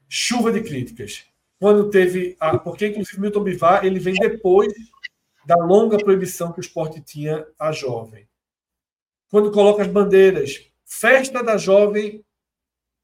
chuva 0.08 0.52
de 0.52 0.62
críticas. 0.62 1.24
Quando 1.58 1.90
teve. 1.90 2.36
A, 2.38 2.56
porque, 2.56 2.86
inclusive, 2.86 3.20
Milton 3.20 3.42
Bivar 3.42 3.84
ele 3.84 3.98
vem 3.98 4.14
depois 4.14 4.72
da 5.44 5.56
longa 5.56 5.98
proibição 5.98 6.52
que 6.52 6.60
o 6.60 6.62
esporte 6.62 7.00
tinha 7.00 7.46
a 7.58 7.72
jovem. 7.72 8.28
Quando 9.30 9.50
coloca 9.50 9.82
as 9.82 9.88
bandeiras, 9.88 10.67
festa 10.88 11.42
da 11.42 11.58
jovem 11.58 12.24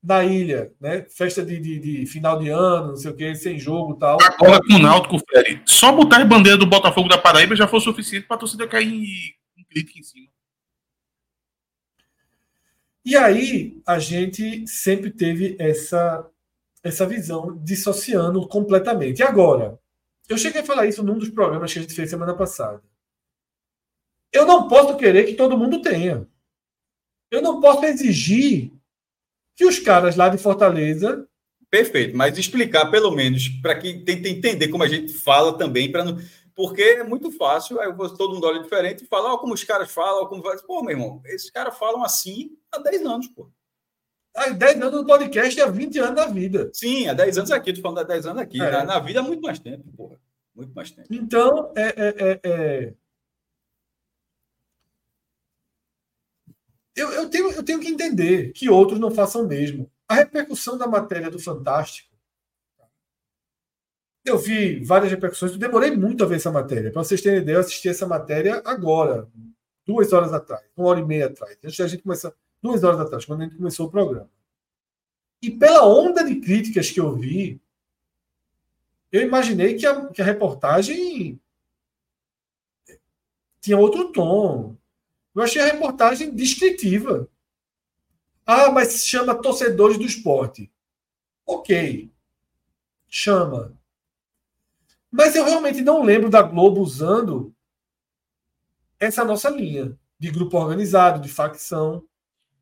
na 0.03 0.25
ilha, 0.25 0.73
né? 0.81 1.03
Festa 1.09 1.45
de, 1.45 1.59
de, 1.59 1.79
de, 1.79 2.07
final 2.07 2.39
de 2.39 2.49
ano, 2.49 2.89
não 2.89 2.97
sei 2.97 3.11
o 3.11 3.17
que, 3.17 3.35
sem 3.35 3.59
jogo 3.59 3.95
tal. 3.95 4.19
Agora 4.21 4.61
com 4.67 4.75
o 4.75 4.79
Náutico, 4.79 5.19
Fred, 5.19 5.63
só 5.67 5.93
botar 5.93 6.23
as 6.23 6.29
bandeiras 6.29 6.59
do 6.59 6.67
Botafogo 6.67 7.09
da 7.09 7.19
Paraíba 7.19 7.55
já 7.55 7.69
foi 7.69 7.81
suficiente 7.81 8.27
para 8.27 8.37
a 8.37 8.41
torcida 8.41 8.67
cair 8.67 8.89
em, 8.89 9.61
em 9.61 9.65
crítica 9.65 9.99
em 9.99 10.03
cima. 10.03 10.29
E 13.05 13.17
aí 13.17 13.83
a 13.87 13.99
gente 13.99 14.67
sempre 14.67 15.11
teve 15.11 15.57
essa, 15.59 16.27
essa 16.83 17.07
visão 17.07 17.59
dissociando 17.63 18.47
completamente. 18.49 19.21
E 19.21 19.23
agora, 19.23 19.79
eu 20.29 20.39
cheguei 20.39 20.63
a 20.63 20.65
falar 20.65 20.87
isso 20.87 21.03
num 21.03 21.19
dos 21.19 21.29
programas 21.29 21.73
que 21.73 21.79
a 21.79 21.83
gente 21.83 21.95
fez 21.95 22.09
semana 22.09 22.35
passada. 22.35 22.83
Eu 24.33 24.47
não 24.47 24.69
posso 24.69 24.97
querer 24.97 25.25
que 25.25 25.35
todo 25.35 25.57
mundo 25.57 25.81
tenha. 25.81 26.27
Eu 27.35 27.43
não 27.43 27.61
posso 27.61 27.85
exigir 27.85 28.71
que 29.57 29.65
os 29.65 29.79
caras 29.81 30.15
lá 30.15 30.29
de 30.29 30.39
Fortaleza. 30.39 31.27
Perfeito, 31.69 32.17
mas 32.17 32.39
explicar 32.39 32.89
pelo 32.91 33.11
menos 33.11 33.49
para 33.61 33.77
que 33.77 33.99
tente 34.05 34.29
entender 34.29 34.69
como 34.69 34.85
a 34.85 34.89
gente 34.89 35.13
fala 35.13 35.59
também, 35.59 35.91
para 35.91 36.05
não. 36.05 36.17
Porque 36.55 36.83
é 36.83 37.03
muito 37.03 37.33
fácil, 37.33 37.81
aí 37.81 37.93
todo 38.17 38.35
mundo 38.35 38.47
olha 38.47 38.63
diferente 38.63 39.03
e 39.03 39.09
fala, 39.09 39.33
ó, 39.33 39.39
como 39.39 39.53
os 39.53 39.65
caras 39.65 39.91
falam, 39.91 40.27
como 40.27 40.41
vai. 40.41 40.57
Pô, 40.59 40.81
meu 40.83 40.93
irmão, 40.93 41.21
esses 41.25 41.51
caras 41.51 41.77
falam 41.77 42.05
assim 42.05 42.57
há 42.71 42.79
10 42.79 43.05
anos, 43.05 43.27
pô. 43.27 43.51
Há 44.37 44.51
10 44.51 44.77
anos 44.83 44.93
no 44.93 45.07
podcast 45.07 45.61
há 45.61 45.67
20 45.67 45.99
anos 45.99 46.15
da 46.15 46.27
vida. 46.27 46.71
Sim, 46.73 47.09
há 47.09 47.15
10 47.15 47.39
anos 47.39 47.51
aqui, 47.51 47.73
tô 47.73 47.81
falando 47.81 47.99
há 47.99 48.05
10 48.05 48.27
anos 48.27 48.43
aqui. 48.43 48.63
É. 48.63 48.71
Na, 48.71 48.85
na, 48.85 48.99
vida 49.01 49.19
há 49.19 49.23
muito 49.25 49.43
mais 49.43 49.59
tempo, 49.59 49.85
porra. 49.97 50.21
Muito 50.55 50.73
mais 50.73 50.93
tempo. 50.93 51.09
Então, 51.11 51.73
é, 51.77 51.87
é, 51.87 52.41
é, 52.45 52.95
eu, 56.95 57.11
eu, 57.11 57.29
tenho, 57.29 57.51
eu 57.51 57.63
tenho 57.63 57.81
que 57.81 57.89
entender 57.89 58.53
que 58.53 58.69
outros 58.69 59.01
não 59.01 59.11
façam 59.11 59.43
o 59.43 59.49
mesmo. 59.49 59.91
A 60.09 60.15
repercussão 60.15 60.79
da 60.79 60.87
matéria 60.87 61.31
do 61.31 61.39
Fantástico. 61.39 62.15
Eu 64.25 64.39
vi 64.39 64.83
várias 64.83 65.11
repercussões, 65.11 65.53
eu 65.53 65.59
demorei 65.59 65.91
muito 65.91 66.25
a 66.25 66.27
ver 66.27 66.37
essa 66.37 66.51
matéria. 66.51 66.91
Para 66.91 67.05
vocês 67.05 67.21
terem 67.21 67.41
ideia, 67.41 67.57
eu 67.57 67.61
assisti 67.61 67.89
essa 67.89 68.07
matéria 68.07 68.63
agora, 68.65 69.29
duas 69.85 70.13
horas 70.15 70.33
atrás, 70.33 70.65
uma 70.75 70.89
hora 70.89 71.01
e 71.01 71.05
meia 71.05 71.27
atrás. 71.27 71.59
Antes 71.63 71.77
da 71.77 71.87
gente 71.87 72.03
começar, 72.03 72.33
duas 72.63 72.83
horas 72.83 73.01
atrás, 73.01 73.25
quando 73.27 73.43
a 73.43 73.45
gente 73.45 73.57
começou 73.57 73.87
o 73.87 73.91
programa. 73.91 74.31
E 75.43 75.51
pela 75.51 75.87
onda 75.87 76.25
de 76.25 76.37
críticas 76.37 76.91
que 76.91 76.99
eu 76.99 77.15
vi, 77.15 77.61
eu 79.13 79.21
imaginei 79.21 79.75
que 79.75 79.87
a, 79.87 80.07
que 80.07 80.23
a 80.23 80.25
reportagem 80.25 81.39
tinha 83.61 83.79
outro 83.79 84.11
tom, 84.11 84.77
eu 85.35 85.43
achei 85.43 85.61
a 85.61 85.67
reportagem 85.67 86.35
descritiva. 86.35 87.29
Ah, 88.47 88.71
mas 88.71 88.89
se 88.89 89.09
chama 89.09 89.35
torcedores 89.35 89.99
do 89.99 90.05
esporte. 90.05 90.71
Ok. 91.47 92.11
Chama. 93.09 93.73
Mas 95.11 95.37
eu 95.37 95.45
realmente 95.45 95.81
não 95.81 96.03
lembro 96.03 96.29
da 96.29 96.43
Globo 96.43 96.81
usando 96.81 97.55
essa 98.99 99.25
nossa 99.25 99.49
linha 99.49 99.97
de 100.19 100.31
grupo 100.31 100.59
organizado, 100.59 101.21
de 101.21 101.29
facção. 101.29 102.03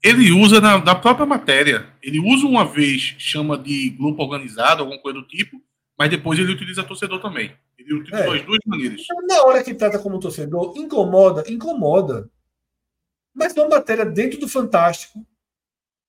Ele 0.02 0.32
usa 0.32 0.60
na, 0.60 0.78
na 0.78 0.94
própria 0.94 1.24
matéria. 1.24 1.88
Ele 2.02 2.18
usa 2.18 2.46
uma 2.46 2.64
vez, 2.64 3.14
chama 3.18 3.56
de 3.56 3.90
grupo 3.90 4.22
organizado, 4.22 4.82
alguma 4.82 5.00
coisa 5.00 5.20
do 5.20 5.26
tipo, 5.26 5.62
mas 5.96 6.10
depois 6.10 6.38
ele 6.38 6.52
utiliza 6.52 6.82
torcedor 6.82 7.20
também. 7.20 7.52
Ele 7.78 7.94
utiliza 7.94 8.24
é. 8.24 8.36
as 8.36 8.44
duas 8.44 8.58
maneiras. 8.66 9.02
Na 9.28 9.42
hora 9.44 9.62
que 9.62 9.74
trata 9.74 9.98
como 9.98 10.18
torcedor, 10.18 10.74
incomoda, 10.76 11.44
incomoda. 11.50 12.28
Mas 13.34 13.54
uma 13.54 13.68
matéria 13.68 14.04
dentro 14.04 14.38
do 14.38 14.48
Fantástico, 14.48 15.26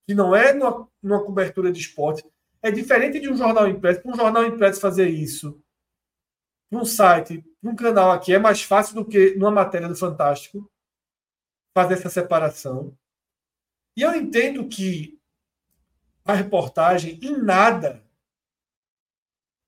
que 0.06 0.14
não 0.14 0.36
é 0.36 0.54
numa, 0.54 0.90
numa 1.02 1.24
cobertura 1.24 1.72
de 1.72 1.80
esporte, 1.80 2.24
é 2.62 2.72
diferente 2.72 3.20
de 3.20 3.30
um 3.30 3.36
jornal 3.36 3.68
impresso. 3.68 4.02
Para 4.02 4.12
um 4.12 4.16
jornal 4.16 4.46
impresso 4.46 4.80
fazer 4.80 5.10
isso, 5.10 5.62
para 6.70 6.80
um 6.80 6.86
site, 6.86 7.44
para 7.62 7.72
um 7.72 7.76
canal 7.76 8.12
aqui, 8.12 8.34
é 8.34 8.40
mais 8.40 8.64
fácil 8.64 8.96
do 8.96 9.06
que 9.06 9.36
numa 9.36 9.52
matéria 9.52 9.88
do 9.88 9.96
Fantástico 9.96 10.70
fazer 11.74 11.96
essa 11.96 12.10
separação. 12.10 12.98
E 13.96 14.02
eu 14.02 14.14
entendo 14.16 14.68
que 14.68 15.20
a 16.26 16.34
reportagem, 16.34 17.20
em 17.22 17.38
nada, 17.38 18.04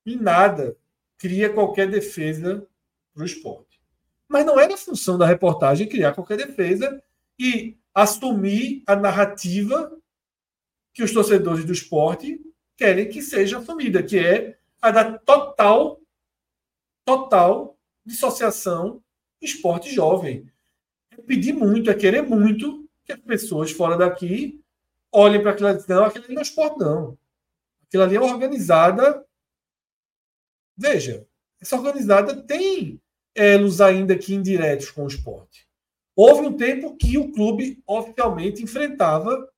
em 0.06 0.16
nada, 0.16 0.78
cria 1.18 1.52
qualquer 1.52 1.90
defesa 1.90 2.68
para 3.14 3.24
o 3.24 3.26
esporte. 3.26 3.82
Mas 4.28 4.46
não 4.46 4.56
da 4.56 4.78
função 4.78 5.18
da 5.18 5.26
reportagem 5.26 5.88
criar 5.88 6.14
qualquer 6.14 6.38
defesa 6.38 7.04
e 7.40 7.78
assumir 7.94 8.84
a 8.86 8.96
narrativa 8.96 9.96
que 10.94 11.04
os 11.04 11.14
torcedores 11.14 11.66
do 11.66 11.74
esporte 11.74 12.40
querem 12.78 13.10
que 13.10 13.22
seja 13.22 13.60
assumida, 13.60 14.04
que 14.04 14.18
é 14.18 14.58
a 14.82 14.92
da 14.92 15.18
total, 15.18 16.02
total 17.04 17.78
dissociação 18.06 19.02
esporte 19.42 19.94
jovem. 19.94 20.50
É 21.12 21.22
pedir 21.22 21.54
muito, 21.54 21.90
é 21.90 21.94
querer 21.94 22.22
muito 22.22 22.88
que 23.04 23.14
as 23.14 23.20
pessoas 23.20 23.72
fora 23.72 23.98
daqui 23.98 24.62
olhem 25.12 25.42
para 25.42 25.52
aquilo 25.52 25.74
dizem, 25.74 25.96
não, 25.96 26.06
aquilo 26.06 26.26
ali 26.26 26.34
não 26.34 26.42
é 26.42 26.44
esporte, 26.44 26.80
não. 26.80 27.18
Aquilo 27.88 28.04
ali 28.04 28.16
é 28.16 28.22
organizada. 28.22 29.26
Veja, 30.76 31.26
essa 31.62 31.78
organizada 31.78 32.42
tem 32.44 33.00
elos 33.34 33.80
ainda 33.80 34.18
que 34.18 34.34
indiretos 34.34 34.92
com 34.92 35.04
o 35.04 35.08
esporte. 35.08 35.65
Houve 36.16 36.48
um 36.48 36.56
tempo 36.56 36.96
que 36.96 37.18
o 37.18 37.32
clube 37.32 37.84
oficialmente 37.86 38.64
enfrentava, 38.64 39.50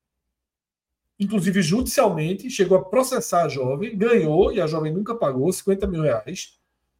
inclusive 1.20 1.62
judicialmente, 1.62 2.50
chegou 2.50 2.78
a 2.78 2.86
processar 2.86 3.44
a 3.44 3.50
jovem, 3.50 3.96
ganhou, 3.96 4.52
e 4.52 4.60
a 4.60 4.66
jovem 4.66 4.92
nunca 4.92 5.14
pagou 5.14 5.52
50 5.54 5.86
mil 5.86 6.02
reais. 6.02 6.58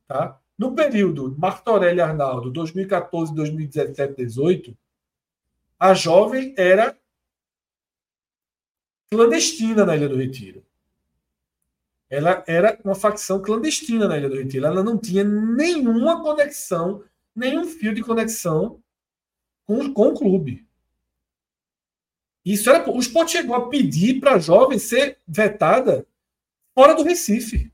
Tá? 0.08 0.40
No 0.58 0.76
período 0.76 1.36
Martorelli 1.38 2.02
Arnaldo, 2.02 2.52
2014, 2.52 3.34
2017, 3.34 4.16
2018, 4.16 4.78
a 5.80 5.94
jovem 5.94 6.54
era 6.58 6.96
clandestina 9.10 9.86
na 9.86 9.96
Ilha 9.96 10.10
do 10.10 10.18
Retiro. 10.18 10.64
Ela 12.10 12.44
era 12.48 12.80
uma 12.84 12.96
facção 12.96 13.42
clandestina 13.42 14.08
na 14.08 14.18
Ilha 14.18 14.30
do 14.30 14.38
Retiro. 14.38 14.66
Ela 14.66 14.84
não 14.84 14.98
tinha 14.98 15.24
nenhuma 15.24 16.22
conexão, 16.22 17.04
nenhum 17.36 17.66
fio 17.66 17.94
de 17.94 18.02
conexão 18.02 18.82
com, 19.68 19.94
com 19.94 20.08
o 20.08 20.14
clube. 20.14 20.66
Isso 22.44 22.70
era, 22.70 22.90
o 22.90 22.98
esporte 22.98 23.34
chegou 23.34 23.56
a 23.56 23.68
pedir 23.68 24.22
para 24.22 24.36
a 24.36 24.40
jovem 24.40 24.80
ser 24.80 25.20
vetada 25.28 26.08
fora 26.74 26.96
do 26.96 27.04
Recife. 27.04 27.72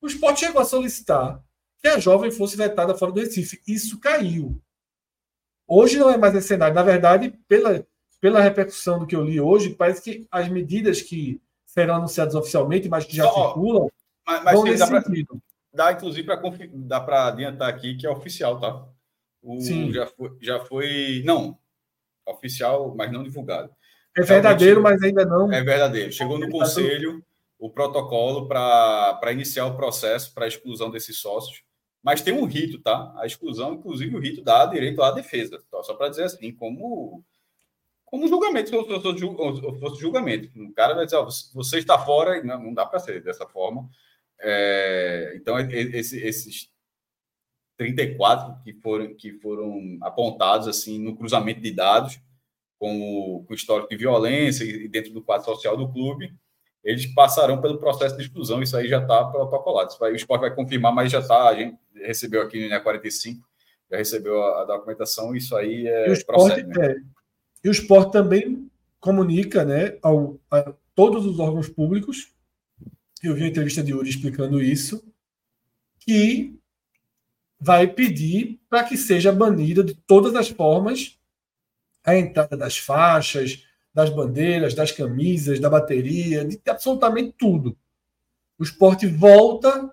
O 0.00 0.06
esporte 0.06 0.40
chegou 0.40 0.62
a 0.62 0.64
solicitar 0.64 1.44
que 1.82 1.88
a 1.88 1.98
jovem 1.98 2.30
fosse 2.30 2.56
vetada 2.56 2.94
fora 2.94 3.10
do 3.10 3.20
Recife. 3.20 3.60
Isso 3.66 3.98
caiu. 3.98 4.62
Hoje 5.66 5.98
não 5.98 6.08
é 6.08 6.16
mais 6.16 6.32
esse 6.36 6.46
cenário. 6.46 6.76
Na 6.76 6.84
verdade, 6.84 7.30
pela, 7.48 7.84
pela 8.20 8.40
repercussão 8.40 9.00
do 9.00 9.06
que 9.06 9.16
eu 9.16 9.24
li 9.24 9.40
hoje, 9.40 9.74
parece 9.74 10.00
que 10.00 10.28
as 10.30 10.48
medidas 10.48 11.02
que 11.02 11.42
serão 11.66 11.96
anunciadas 11.96 12.36
oficialmente, 12.36 12.88
mas 12.88 13.04
que 13.04 13.16
já 13.16 13.24
Só, 13.24 13.48
circulam, 13.48 13.90
mas, 14.24 14.44
mas 14.44 14.54
vão 14.54 14.62
nesse 14.62 14.78
dá 14.78 15.02
sentido. 15.02 15.42
Pra, 15.72 15.86
dá, 15.86 15.92
inclusive, 15.92 16.24
para 16.24 17.26
adiantar 17.26 17.68
aqui 17.68 17.96
que 17.96 18.06
é 18.06 18.10
oficial, 18.10 18.60
tá? 18.60 18.86
O, 19.46 19.60
Sim. 19.60 19.92
Já 19.92 20.06
foi, 20.06 20.36
já 20.40 20.60
foi. 20.60 21.22
Não, 21.24 21.56
oficial, 22.26 22.92
mas 22.96 23.12
não 23.12 23.22
divulgado. 23.22 23.70
É 24.16 24.22
verdadeiro, 24.22 24.82
mas 24.82 25.00
ainda 25.02 25.24
não. 25.24 25.52
É 25.52 25.62
verdadeiro. 25.62 26.10
Chegou 26.10 26.38
no 26.38 26.50
conselho 26.50 27.24
o 27.58 27.70
protocolo 27.70 28.48
para 28.48 29.32
iniciar 29.32 29.66
o 29.66 29.76
processo 29.76 30.34
para 30.34 30.46
a 30.46 30.48
exclusão 30.48 30.90
desses 30.90 31.18
sócios. 31.18 31.62
Mas 32.02 32.22
tem 32.22 32.34
um 32.34 32.44
rito, 32.44 32.80
tá? 32.80 33.14
A 33.18 33.26
exclusão, 33.26 33.74
inclusive, 33.74 34.16
o 34.16 34.20
rito 34.20 34.42
dá 34.42 34.66
direito 34.66 35.02
à 35.02 35.12
defesa. 35.12 35.62
Só 35.82 35.94
para 35.94 36.08
dizer 36.08 36.24
assim, 36.24 36.52
como 36.52 37.24
como 38.04 38.28
julgamento, 38.28 38.70
se 38.70 39.80
fosse 39.80 40.00
julgamento. 40.00 40.48
O 40.56 40.72
cara 40.72 40.94
vai 40.94 41.04
dizer, 41.04 41.16
ó, 41.16 41.28
você 41.52 41.78
está 41.78 41.98
fora, 41.98 42.42
não, 42.42 42.62
não 42.62 42.74
dá 42.74 42.86
para 42.86 43.00
ser 43.00 43.22
dessa 43.22 43.46
forma. 43.46 43.88
É, 44.40 45.34
então, 45.36 45.58
esse, 45.58 46.18
esses 46.20 46.70
34 47.76 48.62
que 48.64 48.72
foram, 48.74 49.14
que 49.14 49.32
foram 49.34 49.98
apontados 50.02 50.66
assim 50.66 50.98
no 50.98 51.16
cruzamento 51.16 51.60
de 51.60 51.70
dados 51.70 52.18
com 52.78 53.00
o, 53.00 53.44
com 53.44 53.52
o 53.52 53.56
histórico 53.56 53.88
de 53.88 53.96
violência 53.96 54.64
e 54.64 54.88
dentro 54.88 55.12
do 55.12 55.22
quadro 55.22 55.46
social 55.46 55.76
do 55.76 55.90
clube, 55.90 56.34
eles 56.84 57.06
passarão 57.06 57.60
pelo 57.60 57.78
processo 57.78 58.16
de 58.16 58.22
exclusão. 58.22 58.62
Isso 58.62 58.76
aí 58.76 58.86
já 58.88 59.00
está 59.00 59.24
protocolado. 59.24 59.96
Vai, 59.98 60.12
o 60.12 60.16
esporte 60.16 60.42
vai 60.42 60.54
confirmar, 60.54 60.94
mas 60.94 61.10
já 61.10 61.20
está. 61.20 61.48
A 61.48 61.54
gente 61.54 61.76
recebeu 61.94 62.42
aqui 62.42 62.58
no 62.60 62.66
INE 62.66 62.80
45, 62.80 63.46
já 63.90 63.96
recebeu 63.96 64.42
a, 64.42 64.62
a 64.62 64.64
documentação. 64.64 65.34
Isso 65.34 65.56
aí 65.56 65.86
é 65.86 66.06
e 66.06 66.10
o 66.10 66.12
esporte, 66.12 66.60
é, 66.60 66.96
e 67.64 67.68
o 67.68 67.72
esporte 67.72 68.12
também 68.12 68.70
comunica 69.00 69.64
né, 69.64 69.98
ao, 70.02 70.38
a 70.50 70.72
todos 70.94 71.26
os 71.26 71.38
órgãos 71.38 71.68
públicos. 71.68 72.32
Eu 73.22 73.34
vi 73.34 73.44
a 73.44 73.48
entrevista 73.48 73.82
de 73.82 73.92
Uri 73.92 74.08
explicando 74.08 74.62
isso, 74.62 75.02
que 75.98 76.55
vai 77.58 77.86
pedir 77.86 78.60
para 78.68 78.84
que 78.84 78.96
seja 78.96 79.32
banida 79.32 79.82
de 79.82 79.94
todas 79.94 80.34
as 80.34 80.48
formas 80.48 81.18
a 82.04 82.16
entrada 82.16 82.56
das 82.56 82.78
faixas, 82.78 83.64
das 83.92 84.10
bandeiras, 84.10 84.74
das 84.74 84.92
camisas, 84.92 85.58
da 85.58 85.68
bateria, 85.68 86.44
de 86.44 86.60
absolutamente 86.68 87.34
tudo. 87.36 87.76
O 88.58 88.62
esporte 88.62 89.06
volta 89.06 89.92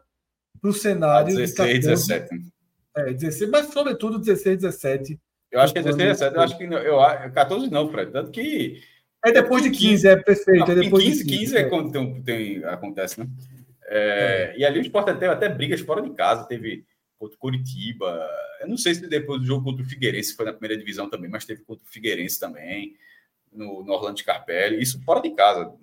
para 0.61 0.69
o 0.69 0.73
cenário. 0.73 1.35
16, 1.35 1.79
de 1.79 1.87
14, 1.87 2.07
17. 2.07 2.53
É, 2.95 3.13
16, 3.13 3.49
mas 3.49 3.73
sobretudo 3.73 4.19
16, 4.19 4.61
17. 4.61 5.19
Eu 5.51 5.59
acho 5.59 5.73
que 5.73 5.79
é 5.79 5.83
16, 5.83 6.19
17. 6.19 6.35
Eu 6.35 6.41
acho 6.41 6.57
que 6.57 6.67
não, 6.67 6.77
eu, 6.77 7.31
14 7.31 7.69
não, 7.71 7.89
Fred. 7.89 8.11
Tanto 8.11 8.31
que. 8.31 8.81
É 9.25 9.31
depois 9.31 9.63
de 9.63 9.71
15, 9.71 10.07
é 10.07 10.15
perfeito. 10.17 10.59
Não, 10.59 10.71
é 10.71 10.75
depois 10.75 11.03
15, 11.03 11.23
de 11.23 11.29
15, 11.29 11.39
15 11.39 11.57
é, 11.57 11.59
é 11.61 11.69
quando 11.69 11.91
tem, 11.91 12.21
tem, 12.23 12.63
acontece, 12.65 13.19
né? 13.19 13.27
É, 13.85 14.53
é. 14.53 14.57
E 14.57 14.65
ali 14.65 14.79
o 14.79 14.81
Sport 14.81 15.07
teve 15.17 15.27
até 15.27 15.47
brigas 15.49 15.81
fora 15.81 16.01
de 16.01 16.09
casa, 16.11 16.45
teve 16.45 16.85
contra 17.23 17.35
o 17.37 17.39
Curitiba. 17.39 18.29
Eu 18.59 18.67
não 18.67 18.77
sei 18.77 18.93
se 18.93 19.07
depois 19.07 19.39
do 19.39 19.47
jogo 19.47 19.63
contra 19.63 19.83
o 19.83 19.87
Figueirense 19.87 20.35
foi 20.35 20.45
na 20.45 20.51
primeira 20.51 20.77
divisão 20.77 21.09
também, 21.09 21.29
mas 21.29 21.45
teve 21.45 21.63
contra 21.63 21.83
o 21.83 21.87
Figueirense 21.87 22.39
também, 22.39 22.97
no, 23.51 23.83
no 23.83 23.93
Orlando 23.93 24.19
Scarpelli, 24.19 24.81
isso 24.81 25.01
fora 25.03 25.21
de 25.21 25.31
casa. 25.31 25.73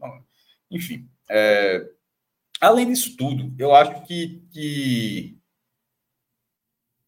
Enfim, 0.70 1.08
é, 1.28 1.88
além 2.60 2.86
disso 2.88 3.16
tudo, 3.16 3.54
eu 3.58 3.74
acho 3.74 4.02
que, 4.06 4.42
que 4.52 5.38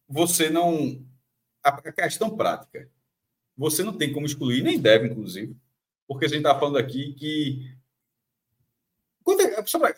você 0.09 0.49
não. 0.49 1.05
A 1.63 1.93
questão 1.93 2.37
prática, 2.37 2.91
você 3.57 3.85
não 3.85 3.97
tem 3.97 4.13
como 4.13 4.27
excluir, 4.27 4.63
nem 4.63 4.81
deve, 4.81 5.09
inclusive, 5.09 5.55
porque 6.09 6.25
a 6.25 6.29
gente 6.29 6.39
está 6.39 6.59
falando 6.59 6.79
aqui 6.79 7.13
que 7.13 7.77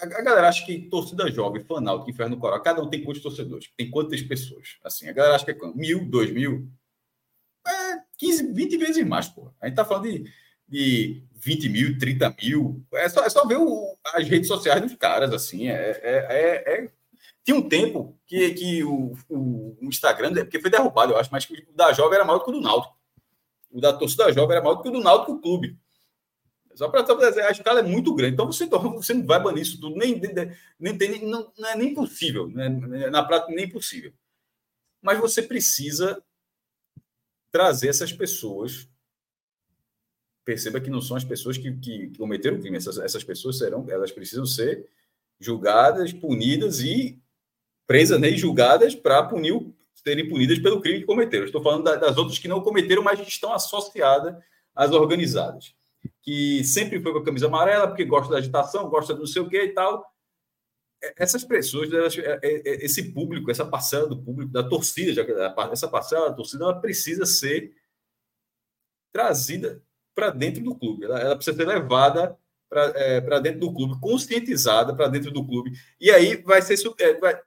a 0.01 0.23
galera 0.23 0.49
acha 0.49 0.65
que 0.65 0.89
torcida 0.89 1.31
jovem, 1.31 1.65
fanal, 1.65 2.05
que 2.05 2.11
inferno 2.11 2.37
coral, 2.37 2.63
cada 2.63 2.83
um 2.83 2.89
tem 2.89 3.03
quantos 3.03 3.23
torcedores? 3.23 3.71
Tem 3.77 3.91
quantas 3.91 4.23
pessoas? 4.23 4.77
Assim, 4.85 5.09
a 5.09 5.13
galera 5.13 5.35
acha 5.37 5.45
que 5.45 5.51
é 5.53 5.55
quanto? 5.55 5.77
Mil, 5.77 6.05
dois 6.05 6.31
mil? 6.33 6.69
É 7.67 8.01
15, 8.19 8.53
20 8.53 8.77
vezes 8.77 9.07
mais, 9.07 9.29
pô. 9.29 9.53
A 9.61 9.67
gente 9.67 9.77
tá 9.77 9.85
falando 9.85 10.05
de, 10.05 10.25
de 10.69 11.25
20 11.35 11.69
mil, 11.69 11.99
30 11.99 12.37
mil. 12.43 12.85
É 12.93 13.09
só, 13.09 13.25
é 13.25 13.31
só 13.31 13.47
ver 13.47 13.59
o, 13.59 13.97
as 14.15 14.29
redes 14.29 14.49
sociais 14.49 14.81
dos 14.83 14.95
caras, 14.95 15.33
assim. 15.33 15.69
É, 15.69 16.01
é, 16.03 16.27
é, 16.29 16.75
é... 16.75 16.91
Tinha 17.43 17.57
um 17.57 17.69
tempo 17.69 18.19
que, 18.27 18.51
que 18.55 18.85
o, 18.85 19.15
o, 19.29 19.77
Instagram, 19.83 20.33
porque 20.35 20.61
foi 20.61 20.71
derrubado, 20.71 21.13
eu 21.13 21.19
acho, 21.19 21.31
mas 21.31 21.49
o 21.49 21.73
da 21.75 21.93
Jovem 21.93 22.17
era 22.17 22.25
maior 22.25 22.39
do 22.39 22.45
que 22.45 22.51
o 22.51 22.55
do 22.55 22.61
Náutico. 22.61 22.97
O 23.71 23.81
da 23.81 23.93
torcida 23.93 24.33
Jovem 24.33 24.57
era 24.57 24.65
maior 24.65 24.77
do 24.77 24.83
que 24.83 24.89
o 24.89 24.93
do 24.93 25.01
Náutico 25.01 25.41
Clube. 25.41 25.79
Só 26.75 26.89
para 26.89 27.05
a 27.47 27.51
escala 27.51 27.81
é 27.81 27.83
muito 27.83 28.15
grande. 28.15 28.35
Então 28.35 28.47
você, 28.47 28.67
você 28.67 29.15
não 29.15 29.25
vai 29.25 29.41
banir 29.41 29.63
isso 29.63 29.81
tudo, 29.81 29.97
nem, 29.97 30.21
nem, 30.79 30.99
tem, 30.99 31.25
não, 31.25 31.53
não 31.57 31.69
é 31.69 31.77
nem 31.77 31.95
possível. 31.95 32.49
Né? 32.49 32.69
Na 33.11 33.23
prática, 33.23 33.53
nem 33.53 33.69
possível. 33.69 34.13
Mas 35.01 35.19
você 35.19 35.43
precisa 35.43 36.23
trazer 37.53 37.89
essas 37.89 38.13
pessoas. 38.13 38.89
Perceba 40.45 40.81
que 40.81 40.91
não 40.91 41.01
são 41.01 41.17
as 41.17 41.25
pessoas 41.25 41.57
que, 41.57 41.73
que, 41.77 42.13
cometeram 42.19 42.57
o 42.57 42.61
crime. 42.61 42.77
Essas, 42.77 42.99
essas 42.99 43.23
pessoas 43.23 43.59
serão, 43.59 43.87
elas 43.89 44.11
precisam 44.11 44.45
ser 44.45 44.89
julgadas, 45.39 46.13
punidas 46.13 46.81
e 46.81 47.21
presas 47.87 48.21
né, 48.21 48.31
julgadas 48.31 48.95
para 48.95 49.23
punir, 49.23 49.73
serem 49.95 50.29
punidas 50.29 50.59
pelo 50.59 50.81
crime 50.81 51.01
que 51.01 51.07
cometeram. 51.07 51.45
Estou 51.45 51.63
falando 51.63 51.85
das 51.85 52.17
outras 52.17 52.39
que 52.39 52.49
não 52.49 52.63
cometeram, 52.63 53.03
mas 53.03 53.21
que 53.21 53.29
estão 53.29 53.53
associadas 53.53 54.37
às 54.75 54.91
organizadas 54.91 55.75
que 56.23 56.65
sempre 56.65 57.01
foi 57.01 57.13
com 57.13 57.19
a 57.19 57.25
camisa 57.25 57.47
amarela, 57.47 57.89
porque 57.89 58.05
gosta 58.05 58.33
da 58.33 58.39
agitação, 58.39 58.89
gosta 58.89 59.15
do 59.15 59.21
não 59.21 59.27
sei 59.27 59.43
o 59.43 59.49
que 59.49 59.63
e 59.63 59.73
tal. 59.73 60.05
É, 61.03 61.15
essas 61.17 61.45
pessoas, 61.45 61.91
é, 61.93 62.39
é, 62.43 62.85
esse 62.85 63.13
público, 63.13 63.51
essa 63.51 63.65
parcela 63.65 64.09
do 64.09 64.17
público, 64.23 64.51
da 64.51 64.63
torcida, 64.63 65.25
essa 65.71 65.89
parcela 65.89 66.31
da 66.31 66.35
torcida, 66.35 66.65
ela 66.65 66.81
precisa 66.81 67.27
ser 67.27 67.75
trazida 69.13 69.83
para 70.15 70.31
dentro 70.31 70.63
do 70.63 70.75
clube. 70.75 71.05
Ela, 71.05 71.37
precisa 71.37 71.57
ser 71.57 71.67
levada 71.67 72.37
para 72.69 73.39
dentro 73.39 73.61
do 73.61 73.73
clube, 73.73 74.01
conscientizada 74.01 74.95
para 74.95 75.09
dentro 75.09 75.31
do 75.31 75.47
clube. 75.47 75.73
E 76.01 76.11
aí 76.11 76.37
vai 76.37 76.61
ser 76.63 76.77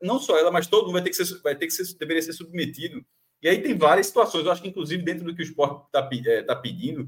não 0.01 0.19
só 0.19 0.37
ela, 0.37 0.51
mas 0.51 0.67
todo 0.67 0.85
mundo 0.85 0.93
vai 0.93 1.03
ter 1.03 1.09
que 1.09 1.15
ser, 1.15 1.41
vai 1.41 1.55
ter 1.55 1.67
que 1.67 1.73
ser, 1.73 1.97
deveria 1.97 2.21
ser 2.21 2.33
submetido. 2.33 3.03
E 3.41 3.49
aí 3.49 3.61
tem 3.61 3.77
várias 3.77 4.07
situações. 4.07 4.45
Eu 4.45 4.51
acho 4.51 4.61
que 4.61 4.69
inclusive 4.69 5.03
dentro 5.03 5.25
do 5.25 5.35
que 5.35 5.41
o 5.41 5.43
esporte 5.43 5.85
está 5.87 6.09
tá 6.45 6.55
pedindo, 6.55 7.07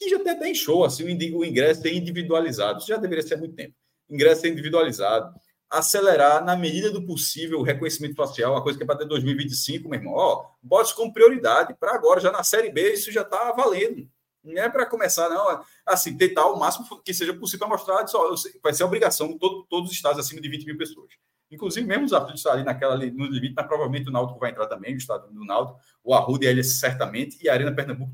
que 0.00 0.08
já 0.08 0.16
até 0.16 0.34
tem 0.34 0.54
show, 0.54 0.82
assim, 0.82 1.04
o 1.04 1.44
ingresso 1.44 1.86
é 1.86 1.92
individualizado. 1.92 2.78
Isso 2.78 2.88
já 2.88 2.96
deveria 2.96 3.22
ser 3.22 3.34
há 3.34 3.36
muito 3.36 3.54
tempo. 3.54 3.74
Ingresso 4.08 4.46
é 4.46 4.48
individualizado. 4.48 5.32
Acelerar, 5.68 6.42
na 6.42 6.56
medida 6.56 6.90
do 6.90 7.04
possível, 7.04 7.60
o 7.60 7.62
reconhecimento 7.62 8.16
facial, 8.16 8.52
uma 8.52 8.62
coisa 8.62 8.78
que 8.78 8.82
é 8.82 8.86
para 8.86 8.96
até 8.96 9.04
2025, 9.04 9.88
meu 9.90 10.00
irmão. 10.00 10.14
Ó, 10.14 10.46
bote 10.62 10.94
como 10.94 11.12
prioridade. 11.12 11.74
Para 11.78 11.94
agora, 11.94 12.18
já 12.18 12.32
na 12.32 12.42
Série 12.42 12.72
B, 12.72 12.94
isso 12.94 13.12
já 13.12 13.20
está 13.20 13.52
valendo. 13.52 14.08
Não 14.42 14.60
é 14.60 14.70
para 14.70 14.86
começar, 14.86 15.28
não. 15.28 15.62
Assim, 15.84 16.16
tentar 16.16 16.46
o 16.46 16.58
máximo 16.58 16.86
que 17.02 17.12
seja 17.12 17.34
possível 17.34 17.68
para 17.68 17.76
mostrar. 17.76 18.06
Só, 18.06 18.34
vai 18.62 18.72
ser 18.72 18.84
obrigação 18.84 19.36
todo, 19.36 19.66
todos 19.68 19.90
os 19.90 19.96
estados 19.96 20.18
acima 20.18 20.40
de 20.40 20.48
20 20.48 20.64
mil 20.64 20.78
pessoas. 20.78 21.10
Inclusive, 21.50 21.86
mesmo 21.86 22.06
os 22.06 22.12
aflitos 22.14 22.46
ali 22.46 22.64
naquela 22.64 22.94
ali, 22.94 23.10
no 23.10 23.26
limite, 23.26 23.54
mas 23.54 23.66
provavelmente 23.66 24.08
o 24.08 24.12
Náutico 24.12 24.38
vai 24.38 24.50
entrar 24.50 24.66
também, 24.66 24.94
o 24.94 24.96
estado 24.96 25.30
do 25.30 25.44
Náutico, 25.44 25.78
o 26.02 26.14
Arruda 26.14 26.46
e 26.46 26.58
a 26.58 26.64
certamente, 26.64 27.38
e 27.42 27.48
a 27.48 27.52
Arena 27.52 27.74
Pernambuco, 27.74 28.12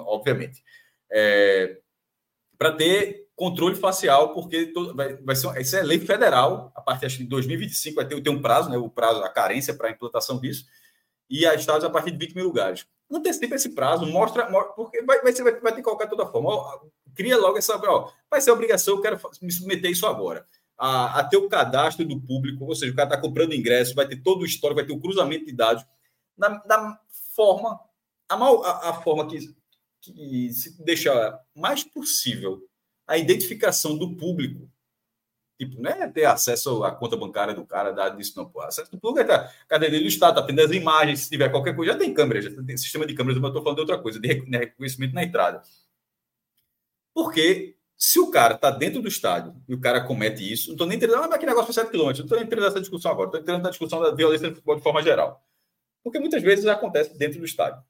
obviamente 0.00 0.62
é, 1.10 1.78
para 2.56 2.72
ter 2.72 3.28
controle 3.36 3.76
facial, 3.76 4.34
porque 4.34 4.66
todo, 4.66 4.96
vai, 4.96 5.14
vai 5.16 5.36
ser, 5.36 5.60
isso 5.60 5.76
é 5.76 5.82
lei 5.82 6.00
federal, 6.00 6.72
a 6.74 6.80
partir 6.80 7.06
de 7.08 7.24
2025 7.24 7.94
vai 7.94 8.04
ter, 8.04 8.20
ter 8.20 8.30
um 8.30 8.42
prazo, 8.42 8.68
né, 8.68 8.76
o 8.76 8.90
prazo, 8.90 9.22
a 9.22 9.28
carência 9.28 9.72
para 9.72 9.88
a 9.88 9.92
implantação 9.92 10.40
disso, 10.40 10.66
e 11.30 11.46
a 11.46 11.54
estados 11.54 11.84
a 11.84 11.90
partir 11.90 12.10
de 12.10 12.18
20 12.18 12.34
mil 12.34 12.44
lugares. 12.44 12.84
Antecipa 13.10 13.54
esse 13.54 13.70
prazo, 13.70 14.04
mostra, 14.06 14.50
mostra 14.50 14.72
porque 14.72 15.02
vai, 15.02 15.22
vai, 15.22 15.32
vai, 15.32 15.60
vai 15.60 15.72
ter 15.72 15.76
que 15.76 15.82
colocar 15.82 16.04
de 16.04 16.10
toda 16.10 16.26
forma. 16.26 16.50
Ó, 16.50 16.80
cria 17.14 17.38
logo 17.38 17.56
essa. 17.56 17.76
Ó, 17.76 18.10
vai 18.30 18.40
ser 18.40 18.50
obrigação, 18.50 18.96
eu 18.96 19.00
quero 19.00 19.18
me 19.40 19.52
submeter 19.52 19.90
isso 19.90 20.06
agora. 20.06 20.44
A, 20.76 21.20
a 21.20 21.24
ter 21.24 21.36
o 21.36 21.48
cadastro 21.48 22.04
do 22.04 22.20
público, 22.20 22.64
ou 22.64 22.74
seja, 22.74 22.92
o 22.92 22.96
cara 22.96 23.08
está 23.08 23.20
comprando 23.20 23.54
ingresso, 23.54 23.94
vai 23.94 24.06
ter 24.06 24.16
todo 24.16 24.42
o 24.42 24.46
histórico, 24.46 24.80
vai 24.80 24.86
ter 24.86 24.92
o 24.92 25.00
cruzamento 25.00 25.46
de 25.46 25.52
dados, 25.52 25.84
na, 26.36 26.62
na 26.66 27.00
forma, 27.34 27.80
a, 28.28 28.36
mal, 28.36 28.62
a, 28.64 28.90
a 28.90 28.94
forma 28.94 29.26
que 29.26 29.38
que 30.00 30.52
se 30.52 30.82
deixar 30.82 31.40
mais 31.54 31.84
possível 31.84 32.62
a 33.06 33.16
identificação 33.16 33.96
do 33.96 34.16
público, 34.16 34.70
tipo, 35.58 35.80
não 35.80 35.90
é 35.90 36.08
ter 36.08 36.24
acesso 36.24 36.84
à 36.84 36.92
conta 36.92 37.16
bancária 37.16 37.54
do 37.54 37.66
cara, 37.66 37.92
dar 37.92 38.10
disso, 38.10 38.34
não, 38.36 38.48
pô. 38.48 38.60
Acesso 38.60 38.90
do 38.90 38.98
público 38.98 39.30
é 39.30 39.52
cadê 39.66 39.90
dele 39.90 40.04
do 40.04 40.08
Estado, 40.08 40.36
tá 40.36 40.46
tendo 40.46 40.60
as 40.60 40.70
imagens, 40.70 41.20
se 41.20 41.30
tiver 41.30 41.48
qualquer 41.50 41.74
coisa, 41.74 41.92
já 41.92 41.98
tem 41.98 42.12
câmera, 42.14 42.42
já 42.42 42.50
tem 42.62 42.76
sistema 42.76 43.06
de 43.06 43.14
câmeras, 43.14 43.40
mas 43.40 43.44
eu 43.44 43.48
estou 43.48 43.62
falando 43.62 43.76
de 43.76 43.82
outra 43.82 43.98
coisa, 43.98 44.20
de 44.20 44.28
reconhecimento 44.28 45.14
na 45.14 45.24
entrada. 45.24 45.62
Porque 47.14 47.76
se 47.96 48.20
o 48.20 48.30
cara 48.30 48.54
está 48.54 48.70
dentro 48.70 49.02
do 49.02 49.08
estádio 49.08 49.56
e 49.66 49.74
o 49.74 49.80
cara 49.80 50.00
comete 50.00 50.50
isso, 50.50 50.68
não 50.68 50.74
estou 50.74 50.86
nem 50.86 50.96
entendendo, 50.96 51.20
ah, 51.20 51.36
que 51.38 51.44
negócio 51.44 51.72
foi 51.72 51.82
7 51.82 51.90
km, 51.90 52.02
não 52.02 52.10
estou 52.10 52.38
entrando 52.38 52.64
nessa 52.64 52.80
discussão 52.80 53.10
agora, 53.10 53.26
estou 53.26 53.40
entrando 53.40 53.62
na 53.62 53.70
discussão 53.70 54.00
da 54.00 54.12
violência 54.12 54.48
no 54.48 54.54
futebol 54.54 54.76
de 54.76 54.82
forma 54.82 55.02
geral. 55.02 55.44
Porque 56.04 56.20
muitas 56.20 56.40
vezes 56.40 56.64
acontece 56.66 57.18
dentro 57.18 57.40
do 57.40 57.44
estádio. 57.44 57.82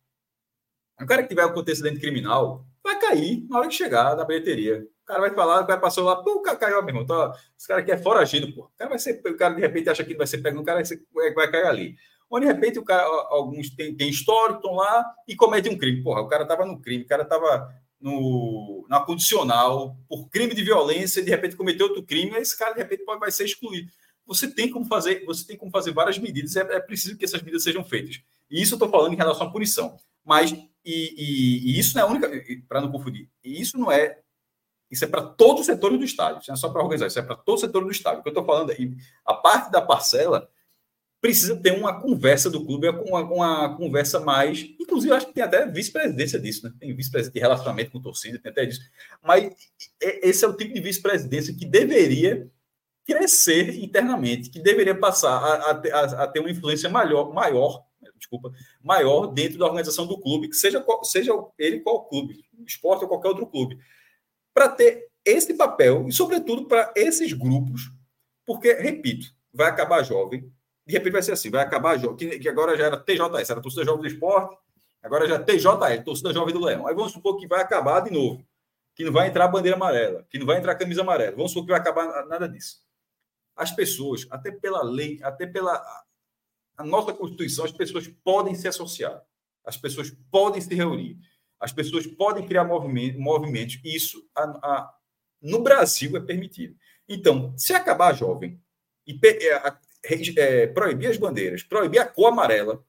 O 1.01 1.07
cara 1.07 1.23
que 1.23 1.29
tiver 1.29 1.45
um 1.45 1.51
acontecimento 1.51 2.01
criminal 2.01 2.65
vai 2.83 2.99
cair 2.99 3.47
na 3.49 3.59
hora 3.59 3.69
que 3.69 3.75
chegar 3.75 4.15
da 4.15 4.25
bilheteria. 4.25 4.87
O 5.03 5.07
cara 5.07 5.21
vai 5.21 5.31
falar, 5.35 5.63
o 5.63 5.67
cara 5.67 5.81
passou 5.81 6.05
lá, 6.05 6.17
pô, 6.17 6.43
caiu, 6.43 6.83
meu 6.83 6.89
irmão. 6.89 7.07
Tá, 7.07 7.33
esse 7.57 7.67
cara 7.67 7.81
aqui 7.81 7.93
é 7.93 7.97
foragido, 7.97 8.53
pô. 8.53 8.65
O 8.65 8.71
cara 8.77 8.91
vai 8.91 8.99
ser, 8.99 9.21
o 9.25 9.37
cara 9.37 9.55
de 9.55 9.61
repente 9.61 9.89
acha 9.89 10.05
que 10.05 10.15
vai 10.15 10.27
ser 10.27 10.39
pego, 10.39 10.61
o 10.61 10.65
cara 10.65 10.83
vai, 11.15 11.33
vai 11.33 11.51
cair 11.51 11.67
ali. 11.67 11.97
Ou 12.29 12.41
de 12.41 12.47
repente 12.47 12.79
o 12.79 12.85
cara, 12.85 13.05
alguns 13.31 13.71
tem, 13.71 13.95
tem 13.95 14.09
histórico, 14.09 14.59
estão 14.59 14.75
lá 14.75 15.05
e 15.27 15.35
cometem 15.35 15.73
um 15.73 15.79
crime. 15.79 16.03
Porra, 16.03 16.21
o 16.21 16.29
cara 16.29 16.43
estava 16.43 16.67
no 16.67 16.81
crime, 16.81 17.05
o 17.05 17.07
cara 17.07 17.23
estava 17.23 17.73
no, 18.01 18.87
na 18.89 19.01
condicional 19.01 19.97
por 20.09 20.29
crime 20.29 20.55
de 20.55 20.63
violência, 20.63 21.23
de 21.23 21.31
repente 21.31 21.57
cometeu 21.57 21.87
outro 21.87 22.03
crime, 22.03 22.37
esse 22.37 22.57
cara 22.57 22.75
de 22.75 22.81
repente 22.81 23.05
pode, 23.05 23.21
vai 23.21 23.31
ser 23.31 23.45
excluído. 23.45 23.91
Você 24.27 24.47
tem 24.47 24.71
como 24.71 24.85
fazer, 24.85 25.25
você 25.25 25.47
tem 25.47 25.57
como 25.57 25.71
fazer 25.71 25.93
várias 25.93 26.19
medidas, 26.19 26.55
é, 26.55 26.61
é 26.61 26.81
preciso 26.81 27.17
que 27.17 27.25
essas 27.25 27.41
medidas 27.41 27.63
sejam 27.63 27.83
feitas. 27.83 28.21
E 28.51 28.61
isso 28.61 28.75
eu 28.75 28.77
estou 28.77 28.91
falando 28.91 29.15
em 29.15 29.17
relação 29.17 29.47
à 29.47 29.51
punição. 29.51 29.97
Mas, 30.25 30.55
e, 30.89 31.15
e, 31.19 31.71
e 31.71 31.79
isso 31.79 31.95
não 31.95 32.03
é 32.03 32.07
a 32.07 32.11
única, 32.11 32.63
para 32.67 32.81
não 32.81 32.91
confundir, 32.91 33.29
isso 33.45 33.77
não 33.77 33.93
é, 33.93 34.19
isso 34.91 35.05
é 35.05 35.09
para 35.09 35.23
todos 35.23 35.61
os 35.61 35.67
setores 35.67 35.99
do 35.99 36.05
estádio, 36.05 36.41
isso 36.41 36.51
não 36.51 36.55
é 36.55 36.59
só 36.59 36.71
para 36.71 36.83
organizar, 36.83 37.07
isso 37.09 37.19
é 37.19 37.23
para 37.23 37.37
todo 37.37 37.59
o 37.59 37.61
setor 37.61 37.85
do 37.85 37.91
estádio. 37.91 38.21
O 38.21 38.23
que 38.23 38.29
eu 38.29 38.33
estou 38.33 38.47
falando 38.47 38.71
aí, 38.71 38.97
a 39.25 39.35
parte 39.35 39.71
da 39.71 39.83
parcela 39.83 40.49
precisa 41.21 41.57
ter 41.57 41.73
uma 41.73 42.01
conversa 42.01 42.49
do 42.49 42.65
clube, 42.65 42.89
uma, 42.89 43.21
uma 43.21 43.77
conversa 43.77 44.21
mais. 44.21 44.63
Inclusive, 44.81 45.13
acho 45.13 45.27
que 45.27 45.35
tem 45.35 45.43
até 45.43 45.67
vice-presidência 45.67 46.39
disso, 46.39 46.65
né? 46.65 46.73
Tem 46.79 46.95
vice-presidência 46.95 47.33
de 47.33 47.41
relacionamento 47.41 47.91
com 47.91 48.01
torcida, 48.01 48.39
tem 48.39 48.51
até 48.51 48.65
disso. 48.65 48.81
Mas 49.23 49.53
esse 50.01 50.45
é 50.45 50.49
o 50.49 50.57
tipo 50.57 50.73
de 50.73 50.81
vice-presidência 50.81 51.55
que 51.55 51.67
deveria 51.67 52.51
crescer 53.05 53.83
internamente, 53.83 54.49
que 54.49 54.61
deveria 54.61 54.95
passar 54.95 55.33
a, 55.33 55.71
a, 55.71 56.25
a, 56.25 56.27
ter 56.29 56.41
uma 56.41 56.51
influência 56.51 56.89
maior, 56.89 57.33
maior 57.33 57.85
desculpa, 58.19 58.53
maior 58.83 59.29
dentro 59.29 59.59
da 59.59 59.67
organização 59.67 60.07
do 60.07 60.21
clube, 60.21 60.49
que 60.49 60.57
seja, 60.57 60.85
seja 61.05 61.33
ele 61.59 61.81
qual 61.81 62.05
clube, 62.05 62.45
esporte 62.67 63.03
ou 63.03 63.09
qualquer 63.09 63.29
outro 63.29 63.47
clube, 63.47 63.79
para 64.53 64.69
ter 64.69 65.09
esse 65.25 65.55
papel 65.55 66.07
e, 66.09 66.13
sobretudo, 66.13 66.67
para 66.67 66.93
esses 66.97 67.33
grupos, 67.33 67.91
porque, 68.45 68.73
repito, 68.75 69.29
vai 69.53 69.69
acabar 69.69 70.03
jovem, 70.03 70.51
de 70.87 70.93
repente 70.95 71.13
vai 71.13 71.23
ser 71.23 71.33
assim, 71.33 71.51
vai 71.51 71.63
acabar 71.63 71.99
jovem, 71.99 72.17
que, 72.17 72.39
que 72.39 72.49
agora 72.49 72.77
já 72.77 72.87
era 72.87 72.97
TJS, 72.97 73.51
era 73.51 73.61
torcida 73.61 73.85
jovem 73.85 74.01
do 74.01 74.09
esporte, 74.09 74.57
agora 75.03 75.29
já 75.29 75.35
é 75.35 75.39
TJL, 75.39 76.03
torcida 76.05 76.33
jovem 76.33 76.55
do 76.55 76.65
Leão. 76.65 76.87
Aí 76.87 76.95
vamos 76.95 77.13
supor 77.13 77.37
que 77.37 77.47
vai 77.47 77.61
acabar 77.61 78.01
de 78.01 78.11
novo. 78.11 78.43
que 78.95 79.05
não 79.05 79.13
vai 79.13 79.29
entrar 79.29 79.47
bandeira 79.49 79.77
amarela, 79.77 80.27
que 80.29 80.39
não 80.39 80.47
vai 80.47 80.59
entrar 80.59 80.75
camisa 80.75 81.03
amarela. 81.03 81.37
Vamos 81.37 81.53
supor 81.53 81.67
que 81.67 81.73
vai 81.73 81.81
acabar 81.81 82.27
nada 82.27 82.49
disso. 82.49 82.83
As 83.55 83.71
pessoas, 83.71 84.27
até 84.31 84.51
pela 84.51 84.83
lei, 84.83 85.21
até 85.23 85.47
pela 85.47 85.81
a 86.79 86.85
nossa 86.85 87.13
Constituição, 87.13 87.65
as 87.65 87.73
pessoas 87.73 88.07
podem 88.23 88.55
se 88.55 88.69
associar, 88.69 89.21
as 89.65 89.77
pessoas 89.77 90.11
podem 90.31 90.61
se 90.61 90.73
reunir, 90.73 91.19
as 91.59 91.73
pessoas 91.73 92.07
podem 92.07 92.47
criar 92.47 92.65
movimento, 92.65 93.19
movimentos. 93.19 93.81
Isso 93.85 94.25
a, 94.35 94.43
a, 94.43 94.95
no 95.43 95.59
Brasil 95.61 96.17
é 96.17 96.21
permitido. 96.21 96.77
Então, 97.09 97.53
se 97.57 97.75
acabar 97.75 98.15
jovem 98.15 98.61
e 99.05 99.19
é, 99.25 99.73
é, 100.37 100.67
proibir 100.69 101.09
as 101.09 101.17
bandeiras, 101.17 101.65
proibir 101.65 101.99
a 101.99 102.07
cor 102.07 102.29
amarela, 102.29 102.85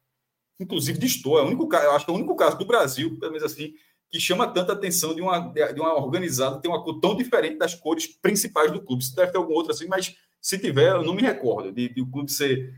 inclusive 0.60 1.00
distor, 1.00 1.40
é 1.40 1.44
o 1.44 1.48
único, 1.48 1.68
eu 1.74 1.92
acho 1.92 2.06
que 2.06 2.12
é 2.12 2.14
o 2.14 2.18
único 2.18 2.36
caso 2.36 2.60
do 2.60 2.66
Brasil, 2.66 3.18
pelo 3.18 3.32
menos 3.32 3.52
assim, 3.52 3.74
que 4.12 4.20
chama 4.20 4.48
tanta 4.54 4.74
atenção 4.74 5.16
de 5.16 5.22
uma, 5.22 5.40
de 5.40 5.80
uma 5.80 5.96
organizada 5.96 6.62
ter 6.62 6.68
uma 6.68 6.84
cor 6.84 7.00
tão 7.00 7.16
diferente 7.16 7.58
das 7.58 7.74
cores 7.74 8.06
principais 8.06 8.72
do 8.72 8.82
clube. 8.82 9.04
Se 9.04 9.16
deve 9.16 9.32
ter 9.32 9.38
algum 9.38 9.54
outro 9.54 9.72
assim, 9.72 9.88
mas 9.88 10.16
se 10.40 10.60
tiver, 10.60 10.92
eu 10.92 11.04
não 11.04 11.16
me 11.16 11.22
recordo 11.22 11.72
de, 11.72 11.90
de 11.90 12.02
o 12.02 12.10
clube 12.10 12.32
ser 12.32 12.72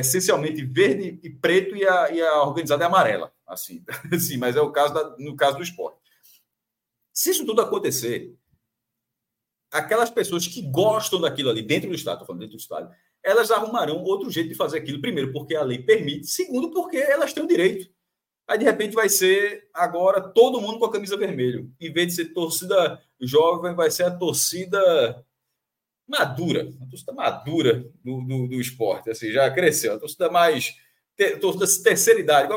essencialmente 0.00 0.64
verde 0.64 1.20
e 1.22 1.30
preto 1.30 1.76
e 1.76 1.86
a, 1.86 2.10
e 2.10 2.20
a 2.20 2.42
organizada 2.42 2.84
é 2.84 2.86
amarela, 2.86 3.32
assim, 3.46 3.84
assim 4.12 4.36
mas 4.36 4.56
é 4.56 4.60
o 4.60 4.72
caso 4.72 4.92
da, 4.92 5.16
no 5.18 5.36
caso 5.36 5.56
do 5.56 5.62
esporte. 5.62 5.98
Se 7.12 7.30
isso 7.30 7.46
tudo 7.46 7.62
acontecer, 7.62 8.34
aquelas 9.70 10.10
pessoas 10.10 10.46
que 10.46 10.62
gostam 10.62 11.20
daquilo 11.20 11.50
ali 11.50 11.62
dentro 11.62 11.88
do 11.88 11.94
Estado, 11.94 12.26
falando 12.26 12.40
dentro 12.40 12.56
do 12.56 12.60
Estado, 12.60 12.92
elas 13.22 13.50
arrumarão 13.50 14.02
outro 14.02 14.30
jeito 14.30 14.50
de 14.50 14.54
fazer 14.54 14.78
aquilo. 14.78 15.00
Primeiro, 15.00 15.32
porque 15.32 15.56
a 15.56 15.62
lei 15.62 15.78
permite. 15.78 16.26
Segundo, 16.26 16.70
porque 16.70 16.98
elas 16.98 17.32
têm 17.32 17.42
o 17.42 17.48
direito. 17.48 17.88
Aí, 18.46 18.58
de 18.58 18.64
repente, 18.64 18.94
vai 18.94 19.08
ser 19.08 19.68
agora 19.72 20.20
todo 20.20 20.60
mundo 20.60 20.78
com 20.78 20.84
a 20.84 20.92
camisa 20.92 21.16
vermelha. 21.16 21.66
Em 21.80 21.92
vez 21.92 22.08
de 22.08 22.14
ser 22.14 22.34
torcida 22.34 23.00
jovem, 23.20 23.74
vai 23.74 23.90
ser 23.90 24.04
a 24.04 24.10
torcida 24.10 25.24
madura, 26.06 26.70
a 26.80 26.86
torcida 26.86 27.12
madura 27.12 27.90
do, 28.02 28.20
do, 28.22 28.48
do 28.48 28.60
esporte. 28.60 29.10
Assim, 29.10 29.30
já 29.30 29.50
cresceu. 29.50 29.94
A 29.94 29.98
torcida 29.98 30.30
mais. 30.30 30.74
Ter, 31.16 31.38
torcida 31.38 31.66
terceira 31.82 32.20
idade. 32.20 32.48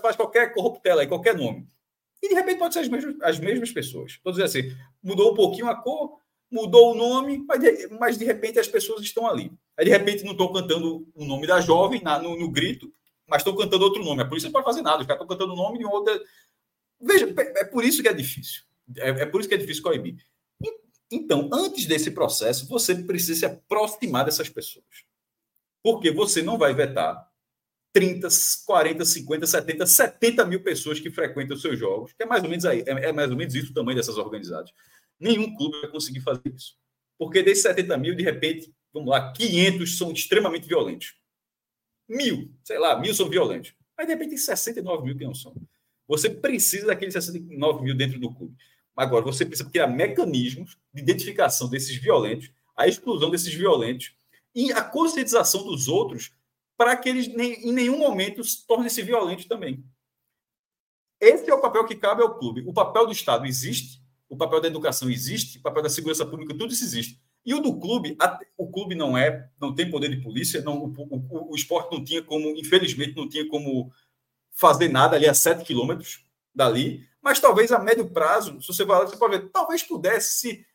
Faz 0.00 0.16
qualquer 0.16 0.52
corruptela 0.52 1.02
aí, 1.02 1.06
qualquer 1.06 1.36
nome. 1.36 1.66
E, 2.22 2.28
de 2.28 2.34
repente, 2.34 2.58
pode 2.58 2.74
ser 2.74 2.80
as 2.80 2.88
mesmas, 2.88 3.14
as 3.22 3.38
mesmas 3.38 3.70
pessoas. 3.70 4.12
Estou 4.12 4.32
dizendo 4.32 4.46
assim, 4.46 4.76
mudou 5.02 5.32
um 5.32 5.34
pouquinho 5.34 5.68
a 5.68 5.74
cor, 5.74 6.18
mudou 6.50 6.92
o 6.92 6.94
nome, 6.94 7.44
mas 7.46 7.60
de, 7.60 7.88
mas 7.88 8.18
de 8.18 8.24
repente 8.24 8.58
as 8.58 8.68
pessoas 8.68 9.02
estão 9.02 9.26
ali. 9.26 9.52
Aí, 9.76 9.84
de 9.84 9.90
repente, 9.90 10.24
não 10.24 10.32
estão 10.32 10.52
cantando 10.52 11.06
o 11.14 11.24
nome 11.24 11.46
da 11.46 11.60
jovem 11.60 12.02
na, 12.02 12.18
no, 12.18 12.38
no 12.38 12.50
grito, 12.50 12.90
mas 13.26 13.40
estão 13.40 13.54
cantando 13.54 13.84
outro 13.84 14.02
nome. 14.02 14.22
A 14.22 14.26
polícia 14.26 14.46
não 14.46 14.52
pode 14.52 14.64
fazer 14.64 14.82
nada, 14.82 15.00
os 15.00 15.06
caras 15.06 15.22
estão 15.22 15.36
cantando 15.36 15.52
o 15.52 15.56
nome 15.56 15.78
de 15.78 15.84
outra. 15.84 16.18
Veja, 17.00 17.32
é 17.56 17.64
por 17.64 17.84
isso 17.84 18.02
que 18.02 18.08
é 18.08 18.12
difícil. 18.12 18.62
É, 18.96 19.10
é 19.10 19.26
por 19.26 19.40
isso 19.40 19.48
que 19.48 19.54
é 19.54 19.58
difícil 19.58 19.82
coibir. 19.82 20.16
Então, 21.10 21.48
antes 21.52 21.86
desse 21.86 22.10
processo, 22.10 22.66
você 22.66 22.94
precisa 22.94 23.38
se 23.38 23.46
aproximar 23.46 24.24
dessas 24.24 24.48
pessoas. 24.48 24.84
Porque 25.82 26.10
você 26.10 26.42
não 26.42 26.58
vai 26.58 26.74
vetar 26.74 27.30
30, 27.92 28.28
40, 28.66 29.04
50, 29.04 29.46
70, 29.46 29.86
70 29.86 30.44
mil 30.44 30.62
pessoas 30.62 31.00
que 31.00 31.10
frequentam 31.10 31.56
os 31.56 31.62
seus 31.62 31.78
jogos, 31.78 32.12
que 32.12 32.22
é 32.22 32.26
mais 32.26 32.42
ou 32.42 32.50
menos 32.50 32.64
aí, 32.64 32.80
é, 32.86 33.08
é 33.08 33.12
mais 33.12 33.30
ou 33.30 33.36
menos 33.36 33.54
isso 33.54 33.70
o 33.70 33.74
tamanho 33.74 33.96
dessas 33.96 34.18
organizadas. 34.18 34.70
Nenhum 35.18 35.56
clube 35.56 35.80
vai 35.80 35.90
conseguir 35.90 36.20
fazer 36.20 36.52
isso. 36.54 36.76
Porque 37.18 37.42
desses 37.42 37.62
70 37.62 37.96
mil, 37.96 38.14
de 38.14 38.22
repente, 38.22 38.70
vamos 38.92 39.08
lá, 39.08 39.32
500 39.32 39.96
são 39.96 40.12
extremamente 40.12 40.66
violentos. 40.66 41.14
Mil, 42.08 42.52
sei 42.62 42.78
lá, 42.78 43.00
mil 43.00 43.14
são 43.14 43.28
violentos. 43.28 43.72
Mas 43.96 44.06
de 44.06 44.12
repente 44.12 44.30
tem 44.30 44.38
69 44.38 45.04
mil 45.04 45.16
que 45.16 45.24
não 45.24 45.34
são. 45.34 45.54
Você 46.06 46.28
precisa 46.28 46.88
daqueles 46.88 47.14
69 47.14 47.82
mil 47.82 47.96
dentro 47.96 48.20
do 48.20 48.32
clube. 48.32 48.54
Agora, 48.96 49.24
você 49.24 49.44
precisa 49.44 49.68
criar 49.68 49.86
mecanismos 49.86 50.78
de 50.92 51.02
identificação 51.02 51.68
desses 51.68 51.96
violentos, 51.96 52.50
a 52.74 52.88
exclusão 52.88 53.30
desses 53.30 53.52
violentos 53.52 54.14
e 54.54 54.72
a 54.72 54.82
conscientização 54.82 55.64
dos 55.64 55.86
outros 55.86 56.32
para 56.76 56.96
que 56.96 57.08
eles 57.08 57.26
em 57.28 57.72
nenhum 57.72 57.98
momento 57.98 58.42
tornem-se 58.66 59.02
violentos 59.02 59.44
também. 59.44 59.84
Esse 61.20 61.50
é 61.50 61.54
o 61.54 61.60
papel 61.60 61.84
que 61.86 61.94
cabe 61.94 62.22
ao 62.22 62.38
clube. 62.38 62.62
O 62.66 62.72
papel 62.72 63.06
do 63.06 63.12
Estado 63.12 63.46
existe, 63.46 64.02
o 64.28 64.36
papel 64.36 64.60
da 64.60 64.68
educação 64.68 65.10
existe, 65.10 65.58
o 65.58 65.62
papel 65.62 65.82
da 65.82 65.88
segurança 65.88 66.26
pública, 66.26 66.54
tudo 66.54 66.72
isso 66.72 66.84
existe. 66.84 67.20
E 67.44 67.54
o 67.54 67.60
do 67.60 67.78
clube, 67.78 68.16
o 68.58 68.70
clube 68.70 68.94
não 68.94 69.16
é, 69.16 69.48
não 69.60 69.74
tem 69.74 69.90
poder 69.90 70.10
de 70.10 70.20
polícia, 70.20 70.60
não, 70.62 70.78
o, 70.78 70.94
o, 70.98 71.52
o 71.52 71.54
esporte 71.54 71.92
não 71.92 72.04
tinha 72.04 72.22
como, 72.22 72.48
infelizmente, 72.56 73.16
não 73.16 73.28
tinha 73.28 73.46
como 73.48 73.92
fazer 74.50 74.88
nada 74.88 75.16
ali 75.16 75.28
a 75.28 75.34
sete 75.34 75.64
quilômetros 75.64 76.24
dali, 76.54 77.06
mas 77.26 77.40
talvez 77.40 77.72
a 77.72 77.80
médio 77.80 78.08
prazo, 78.08 78.62
se 78.62 78.68
você 78.68 78.84
vai 78.84 79.04
você 79.04 79.16
pode 79.16 79.36
ver, 79.36 79.48
talvez 79.50 79.82
pudesse, 79.82 80.38
se 80.38 80.66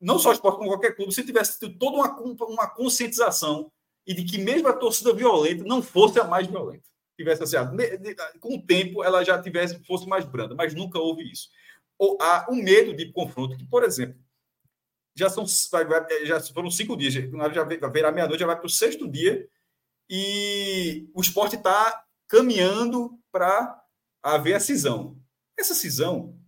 não 0.00 0.18
só 0.18 0.30
o 0.30 0.32
esporte 0.32 0.56
como 0.58 0.68
qualquer 0.68 0.96
clube, 0.96 1.14
se 1.14 1.24
tivesse 1.24 1.56
tido 1.56 1.78
toda 1.78 1.98
uma, 1.98 2.20
uma 2.46 2.68
conscientização 2.68 3.70
e 4.04 4.12
de 4.12 4.24
que 4.24 4.38
mesmo 4.38 4.66
a 4.66 4.72
torcida 4.72 5.12
violenta 5.12 5.62
não 5.62 5.80
fosse 5.80 6.18
a 6.18 6.24
mais 6.24 6.48
violenta. 6.48 6.82
Tivesse 7.16 7.44
assim, 7.44 7.56
com 8.40 8.56
o 8.56 8.66
tempo 8.66 9.04
ela 9.04 9.22
já 9.22 9.40
tivesse 9.40 9.80
fosse 9.84 10.04
mais 10.08 10.24
branda, 10.24 10.52
mas 10.56 10.74
nunca 10.74 10.98
houve 10.98 11.30
isso. 11.30 11.48
Ou 11.96 12.18
há 12.20 12.44
o 12.50 12.56
medo 12.56 12.92
de 12.92 13.12
confronto, 13.12 13.56
que, 13.56 13.64
por 13.64 13.84
exemplo, 13.84 14.18
já 15.14 15.30
são 15.30 15.46
já 16.24 16.40
foram 16.40 16.72
cinco 16.72 16.96
dias, 16.96 17.14
já 17.14 17.88
verá 17.88 18.10
meia-noite, 18.10 18.40
já 18.40 18.46
vai 18.48 18.56
para 18.56 18.66
o 18.66 18.68
sexto 18.68 19.08
dia 19.08 19.48
e 20.10 21.08
o 21.14 21.20
esporte 21.20 21.54
está 21.54 22.04
caminhando 22.26 23.16
para 23.30 23.80
haver 24.24 24.54
a 24.54 24.60
cisão. 24.60 25.22
Essa 25.58 25.74
cisão 25.74 26.38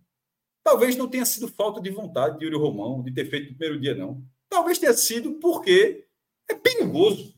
talvez 0.63 0.95
não 0.97 1.07
tenha 1.07 1.25
sido 1.25 1.47
falta 1.47 1.79
de 1.79 1.89
vontade 1.89 2.39
de 2.39 2.45
Yuri 2.45 2.57
Romão 2.57 3.01
de 3.01 3.13
ter 3.13 3.29
feito 3.29 3.51
no 3.51 3.57
primeiro 3.57 3.79
dia, 3.79 3.95
não. 3.95 4.21
Talvez 4.49 4.77
tenha 4.77 4.93
sido 4.93 5.33
porque 5.35 6.05
é 6.49 6.55
perigoso. 6.55 7.33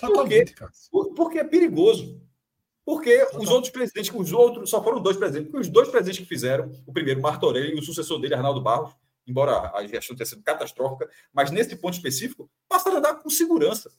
Porque, 0.00 0.44
porque 1.14 1.38
é 1.38 1.44
perigoso. 1.44 2.20
Porque 2.84 3.22
os 3.34 3.48
outros 3.48 3.70
presidentes, 3.70 4.12
os 4.12 4.32
outros, 4.32 4.70
só 4.70 4.82
foram 4.82 5.00
dois 5.00 5.16
presidentes, 5.16 5.50
porque 5.50 5.66
os 5.66 5.72
dois 5.72 5.88
presidentes 5.88 6.20
que 6.20 6.26
fizeram, 6.26 6.72
o 6.86 6.92
primeiro, 6.92 7.20
Martorelli, 7.20 7.76
e 7.76 7.78
o 7.78 7.82
sucessor 7.82 8.20
dele, 8.20 8.34
Arnaldo 8.34 8.60
Barros, 8.60 8.94
embora 9.26 9.70
a 9.74 9.86
gestão 9.86 10.16
tenha 10.16 10.26
sido 10.26 10.42
catastrófica, 10.42 11.08
mas 11.32 11.50
nesse 11.50 11.76
ponto 11.76 11.94
específico, 11.94 12.50
passaram 12.68 12.96
a 12.96 12.98
andar 12.98 13.14
com 13.16 13.30
segurança. 13.30 13.92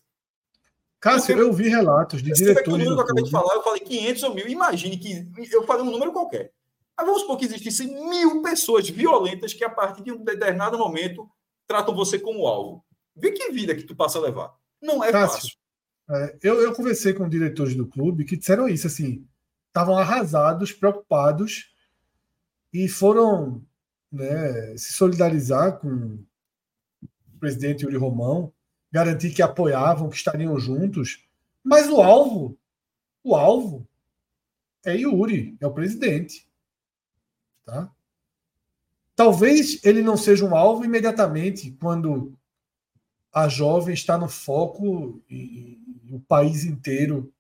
Cássio, 1.01 1.37
eu 1.37 1.51
vi 1.51 1.67
relatos 1.67 2.21
de 2.21 2.31
diretores. 2.31 2.67
Número 2.67 2.93
que 2.93 2.99
eu 2.99 3.03
acabei 3.03 3.23
de 3.23 3.31
falar, 3.31 3.55
eu 3.55 3.63
falei 3.63 3.79
500 3.81 4.23
ou 4.23 4.35
mil. 4.35 4.47
Imagine 4.47 4.97
que 4.97 5.27
eu 5.51 5.65
falei 5.65 5.83
um 5.83 5.89
número 5.89 6.13
qualquer. 6.13 6.53
Mas 6.95 7.05
vamos 7.07 7.21
supor 7.21 7.37
que 7.37 7.45
existissem 7.45 7.87
mil 8.07 8.43
pessoas 8.43 8.87
violentas 8.87 9.51
que, 9.51 9.63
a 9.63 9.69
partir 9.69 10.03
de 10.03 10.11
um 10.11 10.23
determinado 10.23 10.77
momento, 10.77 11.27
tratam 11.65 11.95
você 11.95 12.19
como 12.19 12.45
alvo. 12.45 12.85
Vê 13.15 13.31
que 13.31 13.51
vida 13.51 13.73
que 13.73 13.83
tu 13.83 13.95
passa 13.95 14.19
a 14.19 14.21
levar. 14.21 14.53
Não 14.79 15.03
é 15.03 15.11
Cássio, 15.11 15.41
fácil. 15.41 15.57
É, 16.11 16.37
eu, 16.43 16.61
eu 16.61 16.73
conversei 16.73 17.13
com 17.13 17.27
diretores 17.27 17.75
do 17.75 17.87
clube 17.87 18.23
que 18.23 18.37
disseram 18.37 18.69
isso, 18.69 18.85
assim, 18.85 19.25
estavam 19.67 19.97
arrasados, 19.97 20.71
preocupados 20.71 21.73
e 22.71 22.87
foram 22.87 23.63
né, 24.11 24.77
se 24.77 24.93
solidarizar 24.93 25.79
com 25.79 26.19
o 27.01 27.39
presidente 27.39 27.85
Yuri 27.85 27.97
Romão, 27.97 28.53
garantir 28.91 29.31
que 29.31 29.41
apoiavam, 29.41 30.09
que 30.09 30.15
estariam 30.15 30.59
juntos, 30.59 31.23
mas 31.63 31.89
o 31.89 32.01
alvo, 32.01 32.57
o 33.23 33.35
alvo 33.35 33.87
é 34.83 34.95
Yuri, 34.95 35.55
é 35.59 35.67
o 35.67 35.73
presidente. 35.73 36.47
Tá? 37.63 37.89
Talvez 39.15 39.79
ele 39.83 40.01
não 40.01 40.17
seja 40.17 40.45
um 40.45 40.55
alvo 40.55 40.83
imediatamente 40.83 41.71
quando 41.79 42.33
a 43.31 43.47
jovem 43.47 43.93
está 43.93 44.17
no 44.17 44.27
foco 44.27 45.21
e, 45.29 45.79
e 46.03 46.13
o 46.13 46.19
país 46.19 46.65
inteiro 46.65 47.31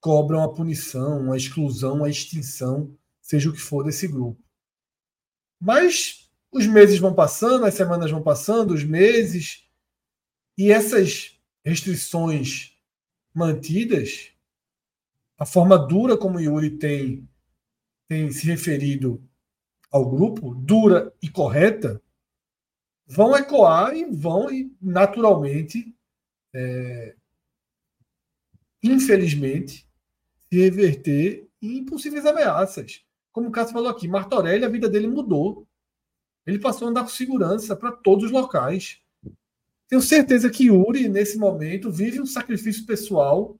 cobra 0.00 0.36
uma 0.38 0.52
punição, 0.52 1.20
uma 1.20 1.36
exclusão, 1.36 1.96
uma 1.96 2.08
extinção, 2.08 2.96
seja 3.20 3.50
o 3.50 3.52
que 3.52 3.60
for 3.60 3.84
desse 3.84 4.06
grupo. 4.06 4.40
Mas 5.60 6.30
os 6.50 6.66
meses 6.66 6.98
vão 6.98 7.12
passando, 7.12 7.64
as 7.64 7.74
semanas 7.74 8.10
vão 8.10 8.22
passando, 8.22 8.72
os 8.72 8.84
meses, 8.84 9.65
e 10.56 10.72
essas 10.72 11.38
restrições 11.64 12.76
mantidas, 13.34 14.32
a 15.38 15.44
forma 15.44 15.78
dura 15.78 16.16
como 16.16 16.40
Yuri 16.40 16.78
tem, 16.78 17.28
tem 18.08 18.30
se 18.30 18.46
referido 18.46 19.22
ao 19.90 20.08
grupo, 20.08 20.54
dura 20.54 21.14
e 21.22 21.28
correta, 21.28 22.02
vão 23.06 23.36
ecoar 23.36 23.94
e 23.94 24.04
vão 24.06 24.48
naturalmente, 24.80 25.94
é, 26.54 27.14
infelizmente, 28.82 29.86
se 30.48 30.58
reverter 30.58 31.48
em 31.60 31.84
possíveis 31.84 32.24
ameaças. 32.24 33.04
Como 33.32 33.48
o 33.48 33.52
Cássio 33.52 33.74
falou 33.74 33.90
aqui, 33.90 34.08
Martorelli, 34.08 34.64
a 34.64 34.68
vida 34.68 34.88
dele 34.88 35.06
mudou. 35.06 35.66
Ele 36.46 36.58
passou 36.58 36.86
a 36.86 36.90
andar 36.90 37.02
com 37.02 37.08
segurança 37.08 37.76
para 37.76 37.92
todos 37.92 38.26
os 38.26 38.30
locais. 38.30 39.02
Tenho 39.88 40.02
certeza 40.02 40.50
que 40.50 40.66
Yuri, 40.66 41.08
nesse 41.08 41.38
momento, 41.38 41.90
vive 41.90 42.20
um 42.20 42.26
sacrifício 42.26 42.84
pessoal, 42.84 43.58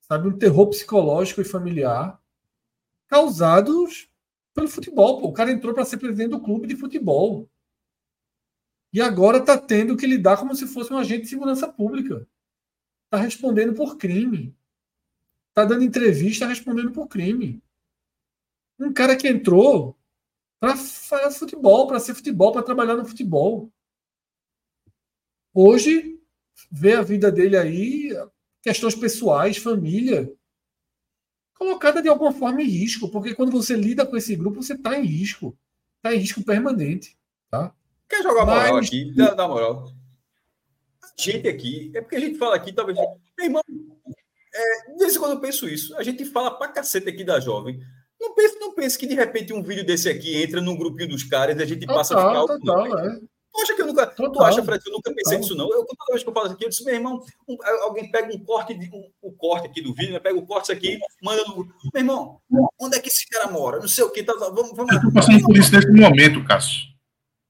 sabe, 0.00 0.28
um 0.28 0.36
terror 0.36 0.68
psicológico 0.68 1.40
e 1.40 1.44
familiar, 1.44 2.20
causados 3.06 4.08
pelo 4.54 4.68
futebol. 4.68 5.20
Pô. 5.20 5.28
O 5.28 5.32
cara 5.32 5.52
entrou 5.52 5.74
para 5.74 5.84
ser 5.84 5.98
presidente 5.98 6.30
do 6.30 6.40
clube 6.40 6.66
de 6.66 6.76
futebol. 6.76 7.48
E 8.92 9.00
agora 9.00 9.38
está 9.38 9.58
tendo 9.58 9.96
que 9.96 10.06
lidar 10.06 10.38
como 10.38 10.54
se 10.54 10.66
fosse 10.66 10.92
um 10.92 10.98
agente 10.98 11.22
de 11.22 11.28
segurança 11.28 11.68
pública. 11.70 12.26
Está 13.04 13.18
respondendo 13.18 13.74
por 13.74 13.96
crime. 13.96 14.56
Está 15.50 15.64
dando 15.64 15.84
entrevista 15.84 16.46
respondendo 16.46 16.90
por 16.92 17.06
crime. 17.06 17.62
Um 18.78 18.92
cara 18.92 19.16
que 19.16 19.28
entrou 19.28 19.96
para 20.58 20.76
fazer 20.76 21.38
futebol, 21.38 21.86
para 21.86 22.00
ser 22.00 22.14
futebol, 22.14 22.52
para 22.52 22.62
trabalhar 22.62 22.96
no 22.96 23.04
futebol. 23.04 23.70
Hoje, 25.58 26.20
vê 26.70 26.92
a 26.92 27.00
vida 27.00 27.32
dele 27.32 27.56
aí, 27.56 28.10
questões 28.62 28.94
pessoais, 28.94 29.56
família, 29.56 30.30
colocada 31.54 32.02
de 32.02 32.10
alguma 32.10 32.30
forma 32.30 32.60
em 32.60 32.66
risco, 32.66 33.08
porque 33.08 33.34
quando 33.34 33.50
você 33.50 33.74
lida 33.74 34.04
com 34.04 34.18
esse 34.18 34.36
grupo, 34.36 34.62
você 34.62 34.74
está 34.74 34.98
em 34.98 35.06
risco. 35.06 35.56
Está 35.96 36.14
em 36.14 36.18
risco 36.18 36.44
permanente. 36.44 37.16
Tá? 37.50 37.74
Quer 38.06 38.22
jogar 38.22 38.44
Mas... 38.44 38.64
moral 38.64 38.76
aqui? 38.76 39.14
Dá, 39.14 39.32
dá 39.32 39.48
moral. 39.48 39.90
A 41.02 41.08
gente 41.16 41.48
aqui, 41.48 41.90
é 41.94 42.02
porque 42.02 42.16
a 42.16 42.20
gente 42.20 42.36
fala 42.36 42.54
aqui, 42.54 42.70
talvez. 42.70 42.98
Meu 42.98 43.46
irmão, 43.46 43.62
é, 44.54 44.92
de 44.92 44.98
vez 44.98 45.16
em 45.16 45.18
quando 45.18 45.32
eu 45.32 45.40
penso 45.40 45.66
isso. 45.66 45.96
A 45.96 46.02
gente 46.02 46.26
fala 46.26 46.50
pra 46.50 46.68
cacete 46.68 47.08
aqui 47.08 47.24
da 47.24 47.40
jovem. 47.40 47.80
Não 48.20 48.34
pense, 48.34 48.58
não 48.58 48.74
pense 48.74 48.98
que 48.98 49.06
de 49.06 49.14
repente 49.14 49.54
um 49.54 49.62
vídeo 49.62 49.86
desse 49.86 50.06
aqui 50.06 50.36
entra 50.36 50.60
num 50.60 50.76
grupinho 50.76 51.08
dos 51.08 51.22
caras 51.22 51.58
e 51.58 51.62
a 51.62 51.66
gente 51.66 51.86
passa 51.86 52.14
total, 52.14 52.44
a 52.44 52.58
ficar. 52.58 52.58
Total, 52.58 52.98
é. 52.98 53.20
Tu 53.56 53.62
acha 53.62 53.74
que 53.74 53.82
eu 53.82 53.86
nunca. 53.86 54.06
Total, 54.06 54.32
tu 54.32 54.42
acha, 54.42 54.62
Fred, 54.62 54.82
que 54.82 54.90
eu 54.90 54.92
nunca 54.92 55.14
pensei 55.14 55.38
nisso, 55.38 55.56
não? 55.56 55.64
Eu, 55.72 55.84
toda 55.86 56.04
vez 56.10 56.22
que 56.22 56.28
eu 56.28 56.34
falo 56.34 56.46
isso 56.46 56.54
aqui, 56.54 56.64
eu 56.64 56.68
disse, 56.68 56.84
meu 56.84 56.94
irmão, 56.94 57.24
um, 57.48 57.56
alguém 57.84 58.10
pega 58.10 58.34
um 58.34 58.38
corte, 58.38 58.74
de, 58.74 58.90
um, 58.94 59.10
um, 59.22 59.32
corte 59.32 59.66
aqui 59.66 59.80
do 59.80 59.94
vídeo, 59.94 60.12
né? 60.12 60.20
pega 60.20 60.38
o 60.38 60.46
corte 60.46 60.70
aqui, 60.70 60.98
manda 61.22 61.42
no. 61.44 61.64
Meu 61.64 62.02
irmão, 62.02 62.40
onde 62.78 62.98
é 62.98 63.00
que 63.00 63.08
esse 63.08 63.26
cara 63.26 63.50
mora? 63.50 63.78
Não 63.78 63.88
sei 63.88 64.04
o 64.04 64.10
que. 64.10 64.22
Tá, 64.22 64.34
tá 64.34 64.50
vamos, 64.50 64.76
vamos... 64.76 64.92
Eu 64.92 64.98
estou 64.98 65.12
passando 65.12 65.42
por 65.42 65.56
isso 65.56 65.72
nesse 65.72 65.90
momento, 65.90 66.44
Cássio. 66.44 66.82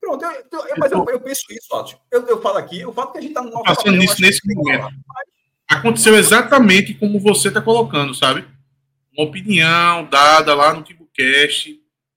Pronto, 0.00 0.24
eu, 0.24 0.30
eu, 0.30 0.74
mas 0.78 0.92
eu, 0.92 1.04
eu, 1.08 1.20
penso 1.20 1.42
isso, 1.50 1.66
Fábio. 1.68 1.98
Eu, 2.12 2.24
eu 2.28 2.40
falo 2.40 2.58
aqui, 2.58 2.86
o 2.86 2.92
fato 2.92 3.12
que 3.12 3.18
a 3.18 3.20
gente 3.20 3.30
está 3.30 3.42
no 3.42 3.50
nosso. 3.50 3.64
Passando 3.64 4.00
isso 4.00 4.22
nesse 4.22 4.40
momento. 4.44 4.88
Aconteceu 5.68 6.16
exatamente 6.16 6.94
como 6.94 7.18
você 7.18 7.48
está 7.48 7.60
colocando, 7.60 8.14
sabe? 8.14 8.46
Uma 9.12 9.26
opinião 9.26 10.04
dada 10.08 10.54
lá 10.54 10.72
no 10.72 10.84
TibuCast, 10.84 11.72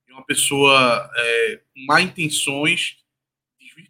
de 0.05 0.13
uma 0.13 0.23
pessoa 0.23 1.09
é, 1.15 1.59
com 1.73 1.85
má 1.87 1.99
intenções 2.01 2.99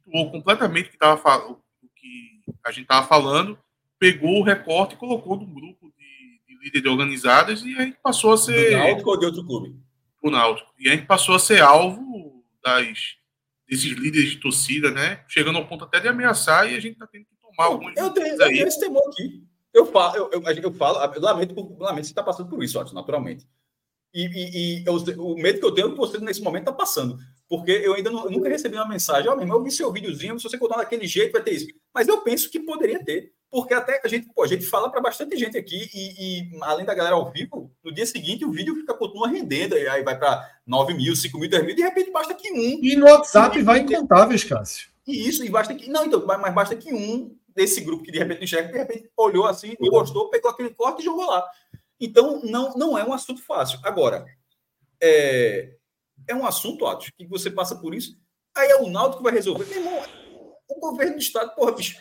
desvirtuou 0.10 0.32
completamente 0.32 0.88
o 0.88 0.92
que, 0.92 0.98
tava, 0.98 1.48
o 1.48 1.58
que 1.96 2.42
a 2.66 2.72
gente 2.72 2.84
estava 2.84 3.08
falando, 3.08 3.58
pegou 3.98 4.40
o 4.40 4.44
recorte 4.44 4.96
e 4.96 4.98
colocou 4.98 5.38
no 5.38 5.46
grupo 5.46 5.92
de, 5.98 6.42
de 6.48 6.64
líderes 6.64 6.92
organizadas 6.92 7.64
e 7.64 7.76
a 7.78 7.84
gente 7.84 7.98
passou 8.02 8.34
a 8.34 8.38
ser. 8.38 8.72
Do 8.72 8.78
Náutico 8.78 9.10
ou 9.10 9.20
de 9.20 9.26
outro 9.26 9.46
clube? 9.46 9.76
Do 10.24 10.32
Náutico. 10.32 10.74
E 10.80 10.90
a 10.90 10.96
gente 10.96 11.06
passou 11.06 11.36
a 11.36 11.40
ser 11.40 11.62
alvo 11.62 12.44
das, 12.64 13.16
desses 13.68 13.92
líderes 13.92 14.32
de 14.32 14.38
torcida, 14.38 14.92
né? 14.92 15.24
Chegando 15.28 15.58
ao 15.58 15.68
ponto 15.68 15.86
até 15.86 16.00
de 16.00 16.08
ameaçar 16.08 16.72
e 16.72 16.76
a 16.76 16.80
gente 16.80 16.94
está 16.94 17.08
tendo 17.08 17.26
que 17.26 17.36
tomar 17.42 17.66
algumas. 17.66 17.96
Eu 17.96 18.10
tenho, 18.12 18.28
eu 18.28 18.38
tenho 18.38 18.68
esse 18.68 18.80
temor 18.80 19.04
aqui. 19.08 19.44
Eu 19.72 19.86
falo, 19.86 20.16
eu, 20.16 20.30
eu, 20.32 20.42
eu 20.42 20.74
falo, 20.74 20.98
eu 21.14 21.22
lamento, 21.22 21.78
lamento 21.78 22.06
você 22.06 22.12
está 22.12 22.24
passando 22.24 22.50
por 22.50 22.64
isso, 22.64 22.82
naturalmente. 22.94 23.46
E, 24.12 24.26
e, 24.26 24.82
e 24.82 24.86
eu, 24.86 24.96
o 25.24 25.36
medo 25.36 25.60
que 25.60 25.66
eu 25.66 25.72
tenho 25.72 25.90
é 25.90 25.92
que 25.92 25.98
você, 25.98 26.18
nesse 26.18 26.42
momento, 26.42 26.64
está 26.64 26.74
passando. 26.74 27.20
Porque 27.50 27.72
eu 27.72 27.96
ainda 27.96 28.12
não, 28.12 28.26
eu 28.26 28.32
nunca 28.32 28.48
recebi 28.48 28.76
uma 28.76 28.88
mensagem, 28.88 29.28
ó, 29.28 29.34
oh, 29.34 29.36
meu 29.36 29.48
eu 29.48 29.64
vi 29.64 29.72
seu 29.72 29.92
videozinho, 29.92 30.38
se 30.40 30.48
você 30.48 30.58
contar 30.58 30.78
daquele 30.78 31.08
jeito, 31.08 31.32
vai 31.32 31.42
ter 31.42 31.52
isso. 31.52 31.68
Mas 31.92 32.08
eu 32.08 32.22
penso 32.22 32.50
que 32.50 32.60
poderia 32.60 33.04
ter. 33.04 33.34
Porque 33.50 33.74
até 33.74 34.00
a 34.06 34.08
gente, 34.08 34.32
pô, 34.32 34.44
a 34.44 34.48
gente 34.48 34.64
fala 34.64 34.92
para 34.92 35.02
bastante 35.02 35.36
gente 35.36 35.58
aqui, 35.58 35.90
e, 35.92 36.44
e, 36.44 36.60
além 36.62 36.86
da 36.86 36.94
galera 36.94 37.16
ao 37.16 37.32
vivo, 37.32 37.72
no 37.84 37.92
dia 37.92 38.06
seguinte 38.06 38.46
o 38.46 38.52
vídeo 38.52 38.76
fica, 38.76 38.94
continua 38.94 39.28
rendendo, 39.28 39.76
e 39.76 39.88
aí 39.88 40.04
vai 40.04 40.16
para 40.16 40.48
9 40.68 40.94
mil, 40.94 41.16
5 41.16 41.40
mil, 41.40 41.50
10 41.50 41.66
mil, 41.66 41.76
de 41.76 41.82
repente 41.82 42.12
basta 42.12 42.36
que 42.36 42.52
um. 42.52 42.80
E 42.84 42.96
no 42.96 43.08
WhatsApp 43.08 43.60
vai 43.64 43.80
incontáveis, 43.80 44.44
Cássio. 44.44 44.90
E 45.08 45.28
isso, 45.28 45.44
e 45.44 45.50
basta 45.50 45.74
que. 45.74 45.90
Não, 45.90 46.06
então, 46.06 46.24
mas 46.28 46.54
basta 46.54 46.76
que 46.76 46.94
um 46.94 47.36
desse 47.56 47.82
grupo 47.82 48.04
que 48.04 48.12
de 48.12 48.20
repente 48.20 48.44
enxerga, 48.44 48.72
de 48.72 48.78
repente 48.78 49.10
olhou 49.18 49.48
assim, 49.48 49.76
e 49.80 49.90
gostou, 49.90 50.30
pegou 50.30 50.52
aquele 50.52 50.70
corte 50.70 51.02
e 51.02 51.06
jogou 51.06 51.26
lá. 51.26 51.44
Então, 52.00 52.42
não, 52.44 52.76
não 52.76 52.98
é 52.98 53.04
um 53.04 53.12
assunto 53.12 53.42
fácil. 53.42 53.80
Agora, 53.84 54.26
é, 55.02 55.74
é 56.28 56.36
um 56.36 56.46
assunto, 56.46 56.86
Atos, 56.86 57.12
que 57.18 57.26
você 57.26 57.50
passa 57.50 57.76
por 57.76 57.94
isso, 57.94 58.18
aí 58.56 58.70
é 58.70 58.78
o 58.78 58.90
Náutico 58.90 59.18
que 59.18 59.24
vai 59.24 59.34
resolver. 59.34 59.66
Meu 59.66 59.80
irmão, 59.80 60.04
o 60.68 60.80
governo 60.80 61.14
do 61.14 61.20
Estado, 61.20 61.56
porra, 61.56 61.72
bicho, 61.72 61.98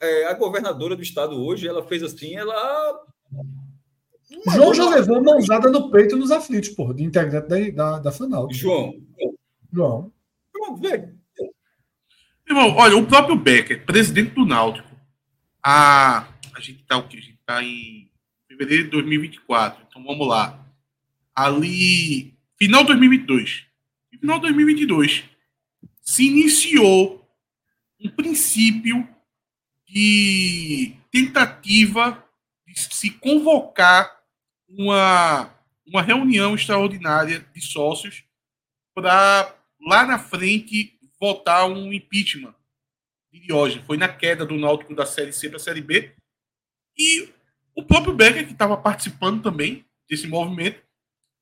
é, 0.00 0.26
a 0.26 0.34
governadora 0.34 0.96
do 0.96 1.02
Estado 1.02 1.42
hoje, 1.42 1.68
ela 1.68 1.86
fez 1.86 2.02
assim, 2.02 2.36
ela... 2.36 3.06
João 4.52 4.72
já 4.72 4.88
levou 4.88 5.16
uma 5.18 5.32
mãozada 5.32 5.68
no 5.70 5.90
peito 5.90 6.16
nos 6.16 6.30
aflitos, 6.30 6.70
porra, 6.70 6.94
de 6.94 7.02
integrante 7.02 7.48
da, 7.48 7.70
da, 7.70 7.98
da 7.98 8.12
FANAL. 8.12 8.48
João. 8.52 8.94
João. 9.72 10.12
João, 10.54 10.76
velho. 10.76 11.18
Irmão, 12.48 12.74
olha, 12.76 12.96
o 12.96 13.06
próprio 13.06 13.36
Becker, 13.36 13.84
presidente 13.84 14.34
do 14.34 14.44
Náutico, 14.44 14.88
a, 15.62 16.28
a 16.54 16.60
gente 16.60 16.84
tá 16.84 16.96
o 16.96 17.06
quê? 17.06 17.18
A 17.18 17.20
gente 17.20 17.38
tá 17.46 17.62
em 17.62 18.10
fevereiro 18.48 18.84
de 18.84 18.90
2024, 18.90 19.84
então 19.88 20.02
vamos 20.02 20.26
lá. 20.26 20.58
Ali 21.34 22.29
final 22.60 22.82
de 22.82 22.88
2022. 22.88 23.66
No 24.12 24.18
final 24.18 24.36
de 24.36 24.42
2022, 24.42 25.24
se 26.02 26.26
iniciou 26.26 27.26
um 27.98 28.10
princípio 28.10 29.08
de 29.86 30.94
tentativa 31.10 32.22
de 32.66 32.78
se 32.78 33.10
convocar 33.12 34.20
uma, 34.68 35.52
uma 35.86 36.02
reunião 36.02 36.54
extraordinária 36.54 37.40
de 37.54 37.60
sócios 37.60 38.24
para 38.94 39.54
lá 39.80 40.06
na 40.06 40.18
frente 40.18 40.98
votar 41.18 41.68
um 41.68 41.92
impeachment 41.92 42.54
de 43.32 43.40
Diógenes. 43.40 43.86
Foi 43.86 43.96
na 43.96 44.08
queda 44.08 44.44
do 44.44 44.56
Náutico 44.56 44.94
da 44.94 45.06
Série 45.06 45.32
C 45.32 45.48
para 45.48 45.56
a 45.56 45.60
Série 45.60 45.80
B. 45.80 46.14
E 46.96 47.28
o 47.74 47.82
próprio 47.82 48.14
Becker, 48.14 48.46
que 48.46 48.52
estava 48.52 48.76
participando 48.76 49.42
também 49.42 49.84
desse 50.08 50.26
movimento, 50.26 50.82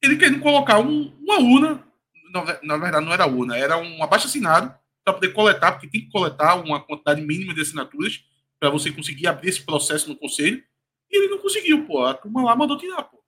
ele 0.03 0.17
querendo 0.17 0.41
colocar 0.41 0.79
um, 0.79 1.13
uma 1.21 1.39
urna, 1.39 1.85
na, 2.33 2.59
na, 2.63 2.77
verdade 2.77 3.05
não 3.05 3.13
era 3.13 3.27
urna, 3.27 3.57
era 3.57 3.77
um 3.77 4.03
abaixo 4.03 4.27
assinado 4.27 4.75
para 5.05 5.15
poder 5.15 5.33
coletar, 5.33 5.73
porque 5.73 5.89
tem 5.89 6.03
que 6.03 6.11
coletar 6.11 6.57
uma 6.57 6.81
quantidade 6.81 7.21
mínima 7.21 7.55
de 7.55 7.61
assinaturas 7.61 8.23
para 8.61 8.71
você 8.71 8.91
conseguir 8.91 9.27
abrir 9.27 9.49
esse 9.49 9.65
processo 9.65 10.09
no 10.09 10.17
conselho. 10.17 10.63
E 11.11 11.17
ele 11.17 11.29
não 11.29 11.39
conseguiu, 11.39 11.87
pô. 11.87 12.05
A 12.05 12.15
turma 12.15 12.43
lá 12.43 12.55
mandou 12.55 12.77
tirar, 12.77 13.03
pô. 13.05 13.19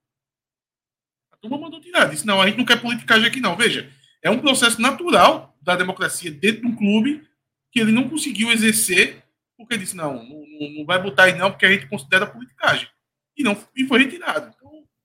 A 1.32 1.36
turma 1.36 1.58
mandou 1.58 1.81
tirar. 1.81 2.07
Disse, 2.07 2.26
não, 2.26 2.40
a 2.40 2.47
gente 2.47 2.58
não 2.58 2.65
quer 2.65 2.81
politicagem 2.81 3.26
aqui, 3.26 3.40
não. 3.40 3.57
Veja, 3.57 3.90
é 4.23 4.31
um 4.31 4.39
processo 4.39 4.81
natural 4.81 5.57
da 5.62 5.76
democracia 5.76 6.31
dentro 6.31 6.62
de 6.62 6.66
um 6.66 6.76
clube 6.76 7.26
que 7.73 7.81
ele 7.81 7.92
não 7.92 8.08
conseguiu 8.08 8.50
exercer, 8.50 9.23
porque 9.57 9.78
disse, 9.78 9.97
não, 9.97 10.15
não, 10.24 10.44
não 10.76 10.84
vai 10.84 11.00
botar 11.00 11.24
aí 11.24 11.39
não, 11.39 11.50
porque 11.50 11.65
a 11.65 11.70
gente 11.70 11.86
considera 11.86 12.26
politicagem. 12.26 12.89
E, 13.36 13.42
não, 13.42 13.57
e 13.74 13.86
foi 13.86 14.00
retirado. 14.00 14.55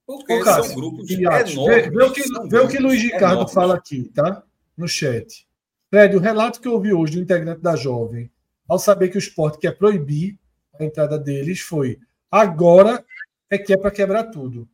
Porque 0.05 0.33
Ô, 0.33 0.43
Cássio, 0.43 0.65
são 0.65 0.75
grupos 0.75 1.09
enormes. 1.09 1.55
Vê, 1.55 1.89
vê, 1.89 2.03
o 2.03 2.13
que, 2.13 2.23
vê 2.49 2.59
o 2.59 2.67
que 2.67 2.77
Luiz 2.77 3.01
Ricardo 3.01 3.33
enormes. 3.33 3.53
fala 3.53 3.75
aqui, 3.75 4.03
tá? 4.13 4.43
No 4.77 4.87
chat. 4.87 5.47
Fred, 5.89 6.15
o 6.15 6.19
relato 6.19 6.61
que 6.61 6.67
eu 6.67 6.73
ouvi 6.73 6.93
hoje 6.93 7.13
do 7.13 7.21
integrante 7.21 7.61
da 7.61 7.75
Jovem, 7.75 8.29
ao 8.67 8.77
saber 8.77 9.09
que 9.09 9.17
o 9.17 9.19
esporte 9.19 9.57
quer 9.57 9.77
proibir 9.77 10.37
a 10.79 10.83
entrada 10.83 11.17
deles, 11.17 11.61
foi 11.61 11.99
agora 12.29 13.03
é 13.49 13.57
que 13.57 13.73
é 13.73 13.77
para 13.77 13.91
quebrar 13.91 14.25
tudo. 14.25 14.67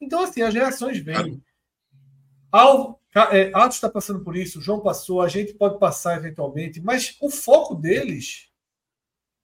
Então, 0.00 0.22
assim, 0.22 0.42
as 0.42 0.54
reações 0.54 0.98
vêm. 0.98 1.42
Alvo, 2.50 2.98
é, 3.30 3.50
Atos 3.52 3.76
está 3.76 3.90
passando 3.90 4.20
por 4.20 4.36
isso, 4.36 4.60
João 4.60 4.80
passou, 4.80 5.20
a 5.20 5.28
gente 5.28 5.52
pode 5.52 5.78
passar 5.78 6.16
eventualmente, 6.16 6.80
mas 6.80 7.16
o 7.20 7.28
foco 7.28 7.74
deles 7.74 8.48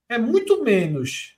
é 0.09 0.17
muito 0.17 0.63
menos 0.63 1.37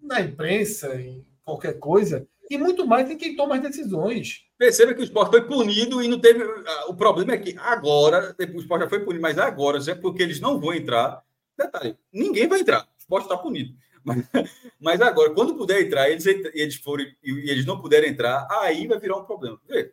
na 0.00 0.20
imprensa, 0.20 1.00
em 1.00 1.26
qualquer 1.44 1.78
coisa, 1.78 2.26
e 2.50 2.58
muito 2.58 2.84
mais 2.84 3.08
em 3.08 3.16
quem 3.16 3.36
toma 3.36 3.54
as 3.54 3.62
decisões. 3.62 4.44
Perceba 4.58 4.92
que 4.92 5.00
o 5.00 5.04
esporte 5.04 5.30
foi 5.30 5.46
punido 5.46 6.02
e 6.02 6.08
não 6.08 6.18
teve. 6.18 6.42
O 6.88 6.94
problema 6.94 7.32
é 7.32 7.38
que 7.38 7.56
agora, 7.56 8.34
o 8.36 8.60
esporte 8.60 8.82
já 8.82 8.88
foi 8.88 9.00
punido, 9.00 9.22
mas 9.22 9.38
agora, 9.38 9.78
é 9.88 9.94
porque 9.94 10.20
eles 10.20 10.40
não 10.40 10.60
vão 10.60 10.74
entrar. 10.74 11.22
Detalhe, 11.56 11.96
ninguém 12.12 12.48
vai 12.48 12.60
entrar. 12.60 12.82
O 12.82 12.98
esporte 12.98 13.24
está 13.24 13.36
punido. 13.36 13.72
Mas, 14.04 14.24
mas, 14.80 15.00
agora, 15.00 15.32
quando 15.32 15.54
puder 15.54 15.80
entrar, 15.80 16.10
eles, 16.10 16.26
eles 16.26 16.74
forem 16.74 17.14
e 17.22 17.50
eles 17.50 17.64
não 17.64 17.80
puderem 17.80 18.10
entrar, 18.10 18.48
aí 18.50 18.88
vai 18.88 18.98
virar 18.98 19.18
um 19.18 19.24
problema. 19.24 19.60
Vê? 19.68 19.92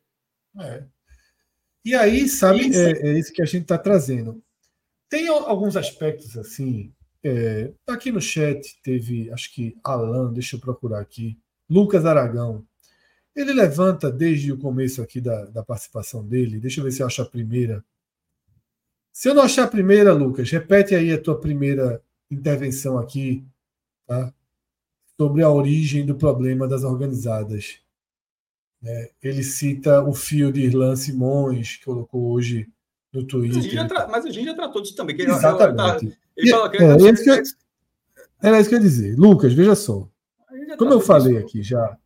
É. 0.59 0.83
E 1.85 1.93
aí, 1.93 2.27
sabe, 2.27 2.67
isso. 2.67 2.79
É, 2.79 2.91
é 2.91 3.19
isso 3.19 3.31
que 3.31 3.41
a 3.41 3.45
gente 3.45 3.63
está 3.63 3.77
trazendo. 3.77 4.41
Tem 5.07 5.27
alguns 5.27 5.77
aspectos 5.77 6.35
assim. 6.37 6.91
É, 7.23 7.71
aqui 7.87 8.11
no 8.11 8.21
chat 8.21 8.79
teve, 8.81 9.31
acho 9.31 9.53
que 9.53 9.77
Alan, 9.83 10.33
deixa 10.33 10.55
eu 10.55 10.59
procurar 10.59 10.99
aqui. 10.99 11.37
Lucas 11.69 12.05
Aragão. 12.05 12.65
Ele 13.35 13.53
levanta 13.53 14.11
desde 14.11 14.51
o 14.51 14.57
começo 14.57 15.01
aqui 15.01 15.21
da, 15.21 15.45
da 15.45 15.63
participação 15.63 16.25
dele. 16.25 16.59
Deixa 16.59 16.79
eu 16.79 16.83
ver 16.83 16.91
se 16.91 17.03
eu 17.03 17.07
acho 17.07 17.21
a 17.21 17.25
primeira. 17.25 17.83
Se 19.11 19.29
eu 19.29 19.35
não 19.35 19.43
achar 19.43 19.63
a 19.63 19.67
primeira, 19.67 20.13
Lucas, 20.13 20.49
repete 20.49 20.95
aí 20.95 21.11
a 21.11 21.21
tua 21.21 21.39
primeira 21.39 22.01
intervenção 22.31 22.97
aqui, 22.97 23.45
tá? 24.05 24.33
Sobre 25.19 25.43
a 25.43 25.49
origem 25.49 26.05
do 26.05 26.15
problema 26.15 26.67
das 26.67 26.83
organizadas. 26.83 27.79
Né? 28.81 29.09
Ele 29.21 29.43
cita 29.43 30.03
o 30.03 30.13
fio 30.13 30.51
de 30.51 30.61
Irlan 30.61 30.95
Simões, 30.95 31.77
que 31.77 31.85
colocou 31.85 32.31
hoje 32.31 32.67
no 33.13 33.23
Twitter. 33.23 33.57
Mas 33.57 33.65
a 33.65 33.69
gente 33.69 33.75
já, 33.75 34.07
mas 34.07 34.25
a 34.25 34.29
gente 34.29 34.45
já 34.45 34.55
tratou 34.55 34.81
disso 34.81 34.95
também. 34.95 35.19
Exatamente. 35.19 36.17
Ele, 36.35 36.51
fala 36.51 36.69
que, 36.69 36.77
é, 36.77 36.85
é, 36.85 36.91
eu, 36.91 37.07
era 38.41 38.59
isso 38.59 38.69
que 38.69 38.75
eu 38.75 38.79
ia 38.79 38.83
dizer. 38.83 39.17
Lucas, 39.17 39.53
veja 39.53 39.75
só. 39.75 40.07
Como 40.75 40.91
eu 40.91 40.99
falei 40.99 41.37
aqui 41.37 41.61
já, 41.61 41.97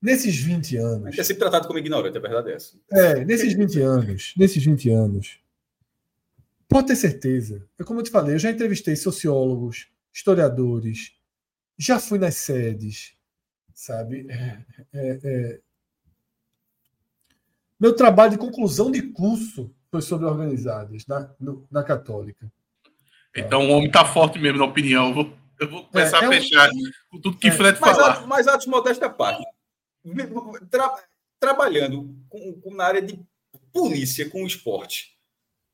nesses 0.00 0.36
20 0.36 0.76
anos. 0.76 1.06
A 1.06 1.10
gente 1.10 1.20
é 1.20 1.24
sempre 1.24 1.40
tratado 1.40 1.66
como 1.66 1.78
ignorante, 1.78 2.18
a 2.18 2.20
verdade 2.20 2.50
é 2.50 2.54
essa. 2.54 2.76
É, 2.90 3.24
nesses 3.24 3.54
20 3.54 3.80
anos, 3.80 4.34
nesses 4.36 4.64
20 4.64 4.90
anos, 4.90 5.38
pode 6.68 6.88
ter 6.88 6.96
certeza. 6.96 7.66
É 7.78 7.84
como 7.84 8.00
eu 8.00 8.04
te 8.04 8.10
falei, 8.10 8.34
eu 8.34 8.38
já 8.38 8.50
entrevistei 8.50 8.96
sociólogos, 8.96 9.88
historiadores, 10.12 11.14
já 11.78 11.98
fui 11.98 12.18
nas 12.18 12.34
sedes, 12.34 13.14
sabe? 13.72 14.26
É, 14.28 14.58
é, 14.92 15.20
é. 15.24 15.60
Meu 17.78 17.94
trabalho 17.94 18.32
de 18.32 18.38
conclusão 18.38 18.90
de 18.90 19.02
curso 19.02 19.72
foi 19.90 20.02
sobre 20.02 20.26
organizadas 20.26 21.06
na, 21.06 21.30
no, 21.38 21.66
na 21.70 21.82
Católica. 21.82 22.50
Então 23.34 23.66
o 23.66 23.70
homem 23.70 23.86
está 23.86 24.04
forte 24.04 24.38
mesmo 24.38 24.58
na 24.58 24.64
opinião. 24.64 25.12
Vou, 25.12 25.32
eu 25.62 25.70
vou 25.70 25.84
começar 25.84 26.22
é, 26.22 26.26
a 26.26 26.28
é 26.28 26.40
fechar 26.40 26.70
um... 26.70 26.90
com 27.10 27.20
tudo 27.20 27.38
que 27.38 27.48
é. 27.48 27.52
Fred 27.52 27.78
falar. 27.78 28.26
Mas, 28.26 28.46
atos 28.46 28.66
modesta 28.66 29.08
parte. 29.08 29.44
Tra, 30.70 30.94
trabalhando 31.38 32.14
com, 32.28 32.60
com, 32.60 32.74
na 32.74 32.84
área 32.84 33.02
de 33.02 33.20
polícia 33.72 34.28
com 34.28 34.44
o 34.44 34.46
esporte 34.46 35.12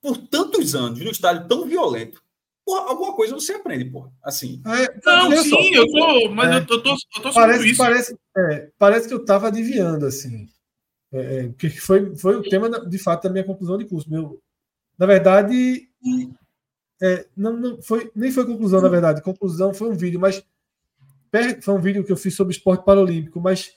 por 0.01 0.17
tantos 0.17 0.75
anos, 0.75 1.01
num 1.01 1.11
estádio 1.11 1.49
tão 1.49 1.67
violento, 1.67 2.23
porra, 2.65 2.91
alguma 2.91 3.15
coisa 3.15 3.35
você 3.35 3.55
aprende, 3.55 3.87
porra. 3.87 4.13
Assim. 4.23 4.63
É, 4.67 5.01
não, 5.05 5.31
sim, 5.43 5.51
só, 5.51 5.61
eu 5.61 5.91
tô. 5.91 6.31
Mas 6.31 6.51
é, 6.51 6.59
eu 6.59 6.67
tô, 6.67 6.75
eu 6.75 6.83
tô, 6.83 6.91
eu 6.91 7.23
tô 7.23 7.33
parece, 7.33 7.69
isso. 7.69 7.79
Parece, 7.79 8.19
é, 8.37 8.71
parece 8.79 9.09
que 9.09 9.15
eu 9.15 9.21
estava 9.21 9.49
adivinhando, 9.49 10.07
assim. 10.07 10.49
É, 11.13 11.19
é, 11.39 11.49
que 11.59 11.71
foi, 11.71 12.15
foi 12.17 12.37
o 12.37 12.43
tema, 12.43 12.69
de 12.87 12.99
fato, 12.99 13.25
da 13.25 13.31
minha 13.31 13.45
conclusão 13.45 13.79
de 13.79 13.87
curso. 13.87 14.11
Meu, 14.11 14.41
na 14.99 15.07
verdade, 15.07 15.89
é, 17.01 17.27
não, 17.37 17.57
não 17.57 17.83
foi, 17.83 18.11
nem 18.15 18.31
foi 18.33 18.45
conclusão, 18.47 18.81
na 18.81 18.89
verdade. 18.89 19.23
Conclusão 19.23 19.73
foi 19.73 19.89
um 19.89 19.95
vídeo, 19.95 20.19
mas 20.19 20.45
foi 21.63 21.75
um 21.75 21.81
vídeo 21.81 22.05
que 22.05 22.11
eu 22.11 22.17
fiz 22.17 22.35
sobre 22.35 22.53
esporte 22.53 22.85
paralímpico, 22.85 23.41
mas 23.41 23.75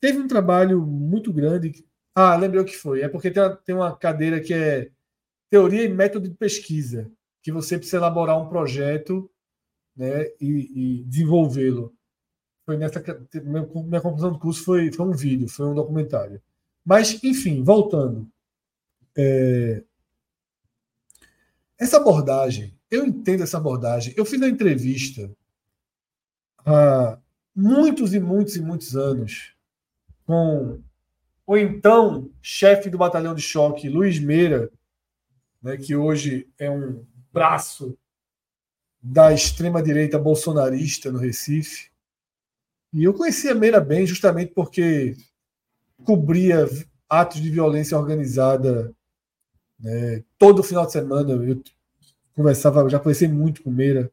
teve 0.00 0.18
um 0.18 0.28
trabalho 0.28 0.84
muito 0.84 1.32
grande. 1.32 1.84
Ah, 2.14 2.36
lembrei 2.36 2.60
o 2.60 2.64
que 2.64 2.76
foi. 2.76 3.02
É 3.02 3.08
porque 3.08 3.30
tem 3.30 3.42
uma, 3.42 3.56
tem 3.56 3.74
uma 3.74 3.96
cadeira 3.96 4.40
que 4.40 4.52
é 4.52 4.90
teoria 5.48 5.84
e 5.84 5.88
método 5.88 6.28
de 6.28 6.34
pesquisa, 6.34 7.10
que 7.42 7.52
você 7.52 7.76
precisa 7.76 7.98
elaborar 7.98 8.40
um 8.40 8.48
projeto 8.48 9.30
né, 9.96 10.24
e, 10.40 11.00
e 11.00 11.04
desenvolvê-lo. 11.04 11.94
Foi 12.64 12.76
nessa 12.76 13.02
minha, 13.42 13.66
minha 13.66 14.00
conclusão 14.00 14.32
do 14.32 14.38
curso 14.38 14.64
foi, 14.64 14.92
foi 14.92 15.06
um 15.06 15.12
vídeo, 15.12 15.48
foi 15.48 15.66
um 15.66 15.74
documentário. 15.74 16.40
Mas, 16.84 17.22
enfim, 17.22 17.62
voltando. 17.62 18.28
É, 19.16 19.82
essa 21.82 21.96
abordagem, 21.96 22.72
eu 22.90 23.04
entendo 23.04 23.42
essa 23.42 23.56
abordagem. 23.56 24.14
Eu 24.16 24.24
fiz 24.24 24.38
uma 24.38 24.48
entrevista 24.48 25.30
há 26.64 27.18
muitos 27.54 28.14
e 28.14 28.20
muitos 28.20 28.56
e 28.56 28.60
muitos 28.60 28.96
anos 28.96 29.54
com 30.24 30.80
o 31.44 31.56
então 31.56 32.30
chefe 32.40 32.88
do 32.88 32.96
batalhão 32.96 33.34
de 33.34 33.42
choque, 33.42 33.88
Luiz 33.88 34.18
Meira, 34.20 34.70
né, 35.60 35.76
que 35.76 35.96
hoje 35.96 36.48
é 36.58 36.70
um 36.70 37.04
braço 37.32 37.98
da 39.02 39.32
extrema-direita 39.32 40.18
bolsonarista 40.18 41.10
no 41.10 41.18
Recife. 41.18 41.90
E 42.92 43.02
eu 43.02 43.12
conhecia 43.12 43.54
Meira 43.54 43.80
bem 43.80 44.06
justamente 44.06 44.52
porque 44.54 45.16
cobria 46.04 46.64
atos 47.08 47.40
de 47.40 47.50
violência 47.50 47.98
organizada 47.98 48.94
né? 49.82 50.22
Todo 50.38 50.62
final 50.62 50.86
de 50.86 50.92
semana 50.92 51.32
eu 51.32 51.62
conversava, 52.34 52.88
já 52.88 52.98
conversei 52.98 53.28
muito 53.28 53.62
com 53.62 53.70
o 53.70 53.72
Meira. 53.72 54.10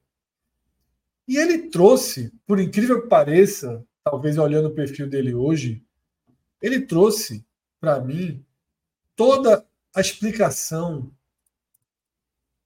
E 1.27 1.37
ele 1.37 1.69
trouxe, 1.69 2.33
por 2.47 2.59
incrível 2.59 3.01
que 3.01 3.07
pareça, 3.07 3.85
talvez 4.03 4.37
olhando 4.37 4.69
o 4.69 4.73
perfil 4.73 5.07
dele 5.07 5.33
hoje, 5.33 5.83
ele 6.61 6.81
trouxe 6.81 7.45
para 7.79 8.01
mim 8.01 8.43
toda 9.15 9.65
a 9.93 10.01
explicação 10.01 11.11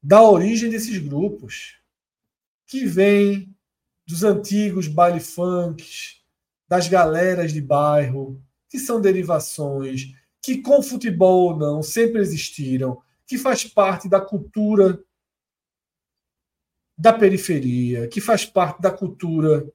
da 0.01 0.21
origem 0.21 0.69
desses 0.69 0.97
grupos, 0.97 1.77
que 2.65 2.85
vem 2.85 3.55
dos 4.05 4.23
antigos 4.23 4.87
baile 4.87 5.19
funks, 5.19 6.21
das 6.67 6.87
galeras 6.87 7.53
de 7.53 7.61
bairro, 7.61 8.41
que 8.69 8.79
são 8.79 8.99
derivações, 8.99 10.13
que 10.43 10.61
com 10.61 10.83
futebol 10.83 11.53
ou 11.53 11.57
não 11.57 11.81
sempre 11.81 12.21
existiram, 12.21 13.01
que 13.25 13.37
faz 13.37 13.63
parte 13.63 14.09
da 14.09 14.19
cultura 14.19 15.01
da 16.97 17.13
periferia, 17.13 18.07
que 18.09 18.19
faz 18.19 18.45
parte 18.45 18.81
da 18.81 18.91
cultura 18.91 19.65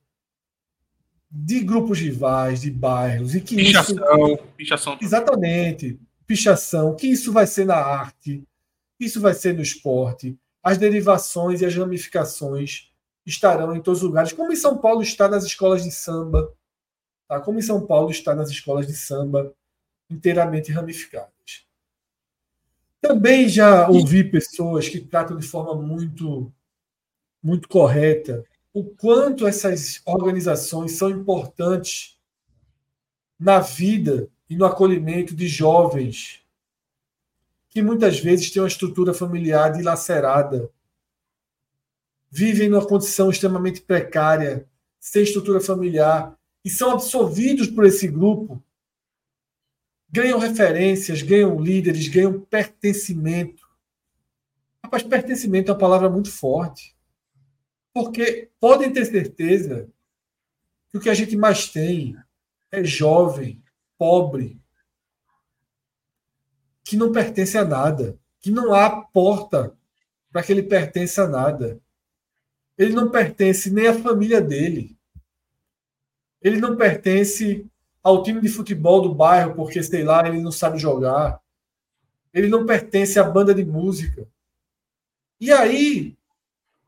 de 1.31 1.61
grupos 1.61 1.99
rivais, 1.99 2.61
de 2.61 2.71
bairros, 2.71 3.35
e 3.35 3.41
que 3.41 3.57
pichação, 3.57 4.29
isso... 4.29 4.45
pichação. 4.57 4.99
Exatamente, 5.01 5.99
pichação, 6.27 6.95
que 6.95 7.07
isso 7.07 7.33
vai 7.33 7.47
ser 7.47 7.65
na 7.65 7.77
arte, 7.77 8.45
isso 9.01 9.21
vai 9.21 9.35
ser 9.35 9.55
no 9.55 9.63
esporte, 9.63 10.39
as 10.63 10.77
derivações 10.77 11.61
e 11.63 11.67
as 11.67 11.75
ramificações 11.75 12.91
estarão 13.27 13.75
em 13.75 13.81
todos 13.81 14.03
os 14.03 14.07
lugares, 14.07 14.33
como 14.33 14.53
em 14.53 14.57
São 14.57 14.79
Paulo 14.79 15.03
está 15.03 15.29
nas 15.29 15.45
escolas 15.45 15.83
de 15.83 15.91
samba, 15.91 16.53
tá? 17.27 17.41
como 17.41 17.59
em 17.59 17.63
São 17.63 17.87
Paulo 17.87 18.11
está 18.11 18.35
nas 18.35 18.51
escolas 18.51 18.87
de 18.87 18.95
samba, 18.95 19.55
inteiramente 20.11 20.73
ramificadas. 20.73 21.67
Também 23.01 23.49
já 23.49 23.89
ouvi 23.89 24.25
pessoas 24.25 24.89
que 24.89 25.01
tratam 25.01 25.37
de 25.37 25.47
forma 25.47 25.75
muito, 25.75 26.53
muito 27.43 27.69
correta 27.69 28.45
o 28.79 28.85
quanto 28.85 29.47
essas 29.47 30.01
organizações 30.05 30.93
são 30.93 31.11
importantes 31.11 32.17
na 33.39 33.59
vida 33.59 34.29
e 34.49 34.57
no 34.57 34.65
acolhimento 34.65 35.35
de 35.35 35.49
jovens 35.49 36.43
que 37.71 37.83
muitas 37.83 38.21
vezes 38.21 38.51
têm 38.51 38.63
uma 38.63 38.69
estrutura 38.69 39.13
familiar 39.13 39.73
dilacerada, 39.73 40.71
vivem 42.31 42.69
numa 42.69 42.87
condição 42.87 43.31
extremamente 43.31 43.81
precária, 43.81 44.67
sem 44.99 45.23
estrutura 45.23 45.61
familiar, 45.61 46.37
e 46.65 46.71
são 46.71 46.93
absorvidos 46.93 47.67
por 47.67 47.85
esse 47.85 48.09
grupo 48.09 48.63
ganham 50.11 50.39
referências, 50.39 51.23
ganham 51.23 51.61
líderes, 51.61 52.09
ganham 52.09 52.41
pertencimento. 52.41 53.67
Rapaz, 54.83 55.03
pertencimento 55.03 55.71
é 55.71 55.75
uma 55.75 55.79
palavra 55.79 56.09
muito 56.09 56.31
forte. 56.31 56.97
Porque 57.93 58.51
podem 58.59 58.93
ter 58.93 59.05
certeza 59.05 59.89
que 60.91 60.97
o 60.97 61.01
que 61.01 61.11
a 61.11 61.15
gente 61.15 61.37
mais 61.37 61.69
tem 61.69 62.17
é 62.71 62.83
jovem, 62.85 63.63
pobre, 63.99 64.61
que 66.85 66.97
não 66.97 67.13
pertence 67.13 67.59
a 67.59 67.65
nada, 67.65 68.19
que 68.41 68.51
não 68.51 68.73
há 68.73 69.03
porta 69.03 69.77
para 70.31 70.43
que 70.43 70.53
ele 70.53 70.63
pertença 70.63 71.25
a 71.25 71.29
nada. 71.29 71.81
Ele 72.79 72.95
não 72.95 73.11
pertence 73.11 73.71
nem 73.71 73.89
à 73.89 73.95
família 73.95 74.41
dele. 74.41 74.97
Ele 76.41 76.59
não 76.59 76.77
pertence 76.77 77.67
ao 78.03 78.23
time 78.23 78.41
de 78.41 78.49
futebol 78.49 79.01
do 79.01 79.15
bairro, 79.15 79.55
porque, 79.55 79.83
sei 79.83 80.05
lá, 80.05 80.27
ele 80.27 80.41
não 80.41 80.53
sabe 80.53 80.79
jogar. 80.79 81.41
Ele 82.33 82.49
não 82.49 82.67
pertence 82.67 83.19
à 83.19 83.25
banda 83.25 83.55
de 83.55 83.65
música. 83.65 84.27
E 85.41 85.53
aí, 85.53 86.17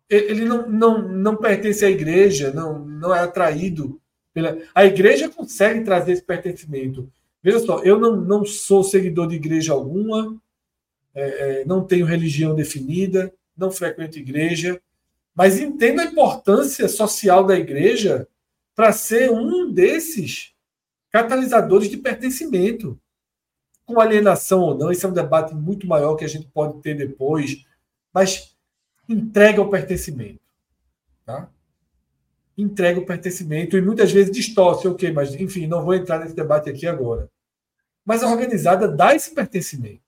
ele 0.09 0.45
não, 0.45 0.69
não, 0.69 1.03
não 1.03 1.37
pertence 1.37 1.85
à 1.85 1.91
igreja, 1.91 2.53
não, 2.53 2.79
não 2.85 3.15
é 3.15 3.21
atraído. 3.21 4.01
Pela... 4.33 4.59
A 4.75 4.85
igreja 4.85 5.29
consegue 5.29 5.85
trazer 5.85 6.13
esse 6.13 6.23
pertencimento. 6.23 7.11
Veja 7.43 7.61
só, 7.61 7.83
eu 7.83 7.99
não, 7.99 8.17
não 8.17 8.45
sou 8.45 8.83
seguidor 8.83 9.29
de 9.29 9.37
igreja 9.37 9.73
alguma, 9.73 10.37
é, 11.15 11.61
é, 11.61 11.65
não 11.65 11.85
tenho 11.85 12.07
religião 12.07 12.55
definida, 12.55 13.33
não 13.57 13.71
frequento 13.71 14.19
igreja, 14.19 14.81
mas 15.35 15.59
entendo 15.59 16.01
a 16.01 16.05
importância 16.05 16.89
social 16.89 17.45
da 17.45 17.57
igreja 17.57 18.29
para 18.75 18.93
ser 18.93 19.31
um 19.31 19.71
desses 19.71 20.53
catalisadores 21.11 21.89
de 21.89 21.97
pertencimento. 21.97 22.99
Com 23.85 24.01
alienação 24.01 24.61
ou 24.61 24.79
não, 24.79 24.93
esse 24.93 25.05
é 25.05 25.09
um 25.09 25.13
debate 25.13 25.55
muito 25.55 25.87
maior 25.87 26.15
que 26.15 26.25
a 26.25 26.29
gente 26.29 26.47
pode 26.49 26.81
ter 26.81 26.95
depois, 26.95 27.65
mas 28.15 28.57
entrega 29.09 29.61
o 29.61 29.69
pertencimento. 29.69 30.41
Tá? 31.27 31.49
Entrega 32.57 33.01
o 33.01 33.07
pertencimento 33.07 33.77
e 33.77 33.81
muitas 33.81 34.13
vezes 34.13 34.31
distorce, 34.31 34.87
ok, 34.87 35.13
mas 35.13 35.35
enfim, 35.35 35.67
não 35.67 35.85
vou 35.85 35.95
entrar 35.95 36.21
nesse 36.21 36.35
debate 36.35 36.71
aqui 36.71 36.87
agora. 36.87 37.29
Mas 38.05 38.23
a 38.23 38.31
organizada 38.31 38.87
dá 38.87 39.15
esse 39.15 39.35
pertencimento. 39.35 40.03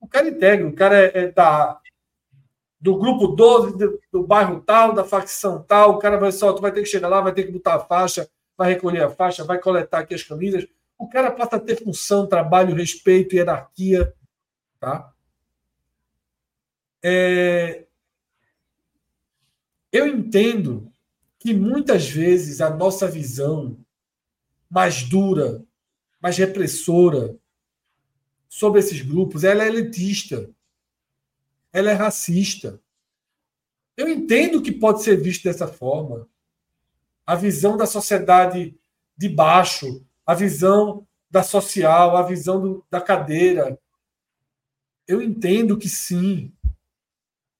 O 0.00 0.06
cara 0.06 0.28
integra, 0.28 0.66
o 0.66 0.72
cara 0.72 0.98
é, 0.98 1.10
é 1.14 1.32
da, 1.32 1.80
do 2.78 2.98
grupo 2.98 3.28
12, 3.28 3.78
do, 3.78 4.00
do, 4.12 4.26
bairro 4.26 4.60
tal, 4.60 4.92
da 4.92 5.04
facção 5.04 5.62
tal, 5.62 5.92
o 5.92 5.98
cara 5.98 6.18
vai 6.18 6.30
só, 6.30 6.52
tu 6.52 6.60
vai 6.60 6.70
ter 6.70 6.82
que 6.82 6.88
chegar 6.88 7.08
lá, 7.08 7.22
vai 7.22 7.32
ter 7.32 7.44
que 7.44 7.52
botar 7.52 7.76
a 7.76 7.80
faixa, 7.80 8.28
vai 8.56 8.72
recolher 8.72 9.02
a 9.02 9.10
faixa, 9.10 9.44
vai 9.44 9.58
coletar 9.58 10.00
aqui 10.00 10.14
as 10.14 10.22
camisas. 10.22 10.66
o 10.98 11.08
cara 11.08 11.30
passa 11.30 11.56
a 11.56 11.60
ter 11.60 11.82
função, 11.82 12.26
trabalho, 12.26 12.74
respeito, 12.74 13.34
hierarquia. 13.34 14.14
Tá? 14.78 15.12
É... 17.02 17.86
Eu 19.92 20.06
entendo 20.06 20.92
que 21.38 21.52
muitas 21.52 22.08
vezes 22.08 22.60
a 22.60 22.70
nossa 22.70 23.06
visão 23.06 23.78
mais 24.70 25.02
dura, 25.02 25.62
mais 26.20 26.38
repressora 26.38 27.36
sobre 28.48 28.80
esses 28.80 29.02
grupos, 29.02 29.44
ela 29.44 29.62
é 29.62 29.68
elitista, 29.68 30.50
ela 31.72 31.90
é 31.90 31.94
racista. 31.94 32.80
Eu 33.96 34.08
entendo 34.08 34.62
que 34.62 34.72
pode 34.72 35.02
ser 35.02 35.16
visto 35.16 35.44
dessa 35.44 35.68
forma. 35.68 36.28
A 37.26 37.34
visão 37.34 37.76
da 37.76 37.86
sociedade 37.86 38.74
de 39.16 39.28
baixo, 39.28 40.04
a 40.26 40.34
visão 40.34 41.06
da 41.30 41.42
social, 41.42 42.16
a 42.16 42.22
visão 42.22 42.60
do, 42.60 42.86
da 42.90 43.00
cadeira. 43.00 43.78
Eu 45.06 45.20
entendo 45.22 45.78
que 45.78 45.88
sim. 45.88 46.52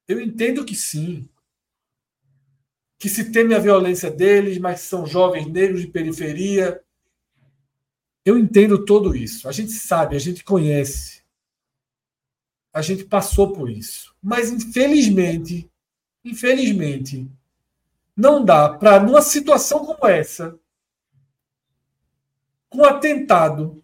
Eu 0.07 0.21
entendo 0.21 0.63
que 0.63 0.75
sim 0.75 1.27
que 2.97 3.09
se 3.09 3.31
teme 3.31 3.53
a 3.53 3.59
violência 3.59 4.09
deles, 4.09 4.57
mas 4.57 4.81
são 4.81 5.05
jovens 5.05 5.47
negros 5.47 5.81
de 5.81 5.87
periferia. 5.87 6.81
Eu 8.25 8.37
entendo 8.37 8.83
tudo 8.83 9.15
isso. 9.15 9.47
A 9.47 9.51
gente 9.51 9.71
sabe, 9.73 10.15
a 10.15 10.19
gente 10.19 10.43
conhece. 10.43 11.21
A 12.73 12.81
gente 12.81 13.03
passou 13.03 13.53
por 13.53 13.69
isso. 13.69 14.15
Mas, 14.21 14.49
infelizmente, 14.49 15.69
infelizmente, 16.23 17.29
não 18.15 18.43
dá 18.43 18.69
para, 18.69 18.99
numa 18.99 19.21
situação 19.21 19.85
como 19.85 20.07
essa, 20.07 20.57
com 22.69 22.83
atentado, 22.83 23.83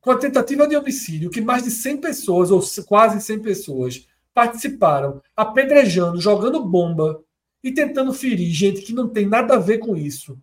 com 0.00 0.10
a 0.10 0.18
tentativa 0.18 0.66
de 0.66 0.76
homicídio, 0.76 1.30
que 1.30 1.40
mais 1.40 1.62
de 1.62 1.70
100 1.70 2.00
pessoas, 2.00 2.50
ou 2.50 2.62
quase 2.86 3.20
100 3.20 3.40
pessoas, 3.40 4.08
participaram, 4.34 5.22
apedrejando, 5.36 6.20
jogando 6.20 6.64
bomba, 6.64 7.22
e 7.62 7.72
tentando 7.72 8.12
ferir 8.12 8.50
gente 8.50 8.82
que 8.82 8.92
não 8.92 9.08
tem 9.08 9.26
nada 9.26 9.54
a 9.54 9.58
ver 9.58 9.78
com 9.78 9.96
isso. 9.96 10.38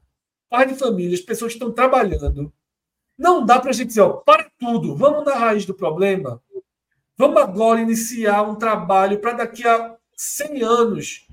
Pai 0.49 0.65
de 0.65 0.75
famílias, 0.75 1.19
pessoas 1.19 1.51
que 1.51 1.57
estão 1.57 1.71
trabalhando. 1.71 2.51
Não 3.17 3.45
dá 3.45 3.59
para 3.59 3.71
a 3.71 3.73
gente 3.73 3.87
dizer, 3.87 4.01
ó, 4.01 4.13
para 4.13 4.49
tudo, 4.57 4.95
vamos 4.95 5.25
na 5.25 5.35
raiz 5.35 5.65
do 5.65 5.73
problema. 5.73 6.41
Vamos 7.17 7.41
agora 7.41 7.81
iniciar 7.81 8.43
um 8.43 8.55
trabalho 8.55 9.19
para 9.19 9.33
daqui 9.33 9.67
a 9.67 9.97
100 10.15 10.63
anos. 10.63 11.27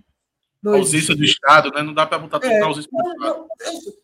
Não 0.67 0.75
ausência 0.79 1.13
existe. 1.13 1.17
do 1.17 1.25
Estado, 1.25 1.71
né? 1.71 1.81
Não 1.81 1.95
dá 1.95 2.05
para 2.05 2.19
botar 2.19 2.41
tudo 2.41 2.51
é, 2.51 2.61
ausência 2.61 2.91
do 2.91 2.99
Estado. 2.99 3.49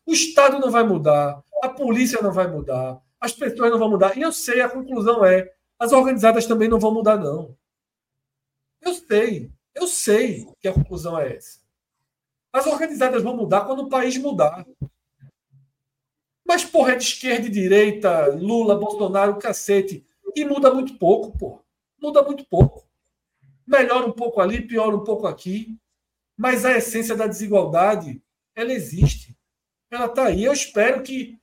o 0.07 0.13
Estado 0.13 0.59
não 0.61 0.71
vai 0.71 0.85
mudar, 0.85 1.43
a 1.61 1.69
polícia 1.69 2.23
não 2.23 2.33
vai 2.33 2.47
mudar, 2.47 3.01
as 3.21 3.33
pessoas 3.33 3.69
não 3.71 3.79
vão 3.81 3.91
mudar. 3.91 4.17
E 4.17 4.23
eu 4.23 4.31
sei, 4.31 4.61
a 4.61 4.69
conclusão 4.69 5.25
é, 5.25 5.53
as 5.77 5.91
organizadas 5.91 6.47
também 6.47 6.69
não 6.69 6.79
vão 6.79 6.95
mudar, 6.95 7.17
não. 7.17 7.57
Eu 8.81 8.95
sei, 8.95 9.51
eu 9.75 9.89
sei 9.89 10.47
que 10.61 10.69
a 10.69 10.73
conclusão 10.73 11.19
é 11.19 11.35
essa. 11.35 11.59
As 12.53 12.65
organizadas 12.67 13.25
vão 13.25 13.37
mudar 13.37 13.63
quando 13.63 13.81
o 13.83 13.89
país 13.89 14.17
mudar. 14.17 14.65
Mas, 16.47 16.65
porra, 16.65 16.93
é 16.93 16.97
de 16.97 17.03
esquerda 17.03 17.47
e 17.47 17.51
direita, 17.51 18.27
Lula, 18.27 18.79
Bolsonaro, 18.79 19.39
cacete. 19.39 20.07
E 20.37 20.45
muda 20.45 20.73
muito 20.73 20.97
pouco, 20.97 21.37
porra. 21.37 21.61
Muda 22.01 22.23
muito 22.23 22.45
pouco. 22.45 22.87
Melhora 23.67 24.07
um 24.07 24.13
pouco 24.13 24.41
ali, 24.41 24.61
piora 24.61 24.95
um 24.95 25.03
pouco 25.03 25.27
aqui. 25.27 25.77
Mas 26.43 26.65
a 26.65 26.77
essência 26.77 27.15
da 27.15 27.29
desigualdade, 27.29 28.21
ela 28.53 28.73
existe. 28.73 29.39
Ela 29.89 30.07
está 30.07 30.25
aí. 30.25 30.43
Eu 30.43 30.53
espero 30.53 31.01
que 31.01 31.39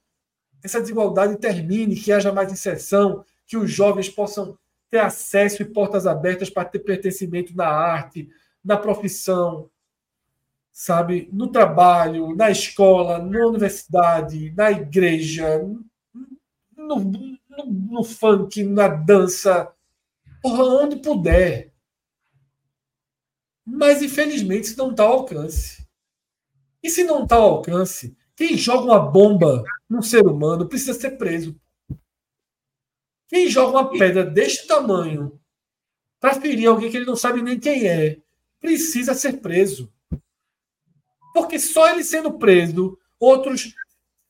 essa 0.61 0.81
desigualdade 0.81 1.37
termine, 1.37 1.95
que 1.95 2.11
haja 2.11 2.33
mais 2.33 2.51
inserção, 2.51 3.23
que 3.47 3.55
os 3.55 3.71
jovens 3.71 4.09
possam 4.09 4.57
ter 4.89 4.97
acesso 4.97 5.61
e 5.61 5.65
portas 5.65 6.05
abertas 6.05 6.49
para 6.49 6.67
ter 6.67 6.79
pertencimento 6.79 7.55
na 7.55 7.69
arte, 7.69 8.29
na 8.61 8.75
profissão, 8.75 9.69
sabe, 10.69 11.29
no 11.31 11.47
trabalho, 11.47 12.35
na 12.35 12.51
escola, 12.51 13.19
na 13.19 13.47
universidade, 13.47 14.51
na 14.51 14.69
igreja, 14.69 15.65
no, 16.75 16.99
no, 16.99 17.39
no 17.65 18.03
funk, 18.03 18.63
na 18.63 18.89
dança, 18.89 19.71
onde 20.43 20.97
puder. 20.97 21.68
Mas, 23.71 24.01
infelizmente, 24.01 24.65
isso 24.65 24.77
não 24.77 24.91
está 24.91 25.03
ao 25.03 25.13
alcance. 25.13 25.87
E 26.81 26.89
se 26.89 27.03
não 27.03 27.23
está 27.23 27.35
ao 27.35 27.55
alcance, 27.55 28.17
quem 28.35 28.57
joga 28.57 28.85
uma 28.85 28.99
bomba 28.99 29.63
num 29.87 30.01
ser 30.01 30.25
humano 30.25 30.67
precisa 30.67 30.93
ser 30.93 31.11
preso. 31.11 31.55
Quem 33.27 33.47
joga 33.47 33.77
uma 33.77 33.91
pedra 33.91 34.25
deste 34.25 34.65
tamanho 34.65 35.39
para 36.19 36.39
ferir 36.39 36.67
alguém 36.67 36.89
que 36.89 36.97
ele 36.97 37.05
não 37.05 37.15
sabe 37.15 37.41
nem 37.41 37.59
quem 37.59 37.87
é, 37.87 38.17
precisa 38.59 39.13
ser 39.13 39.39
preso. 39.39 39.91
Porque 41.33 41.59
só 41.59 41.89
ele 41.89 42.03
sendo 42.03 42.33
preso, 42.33 42.97
outros 43.19 43.75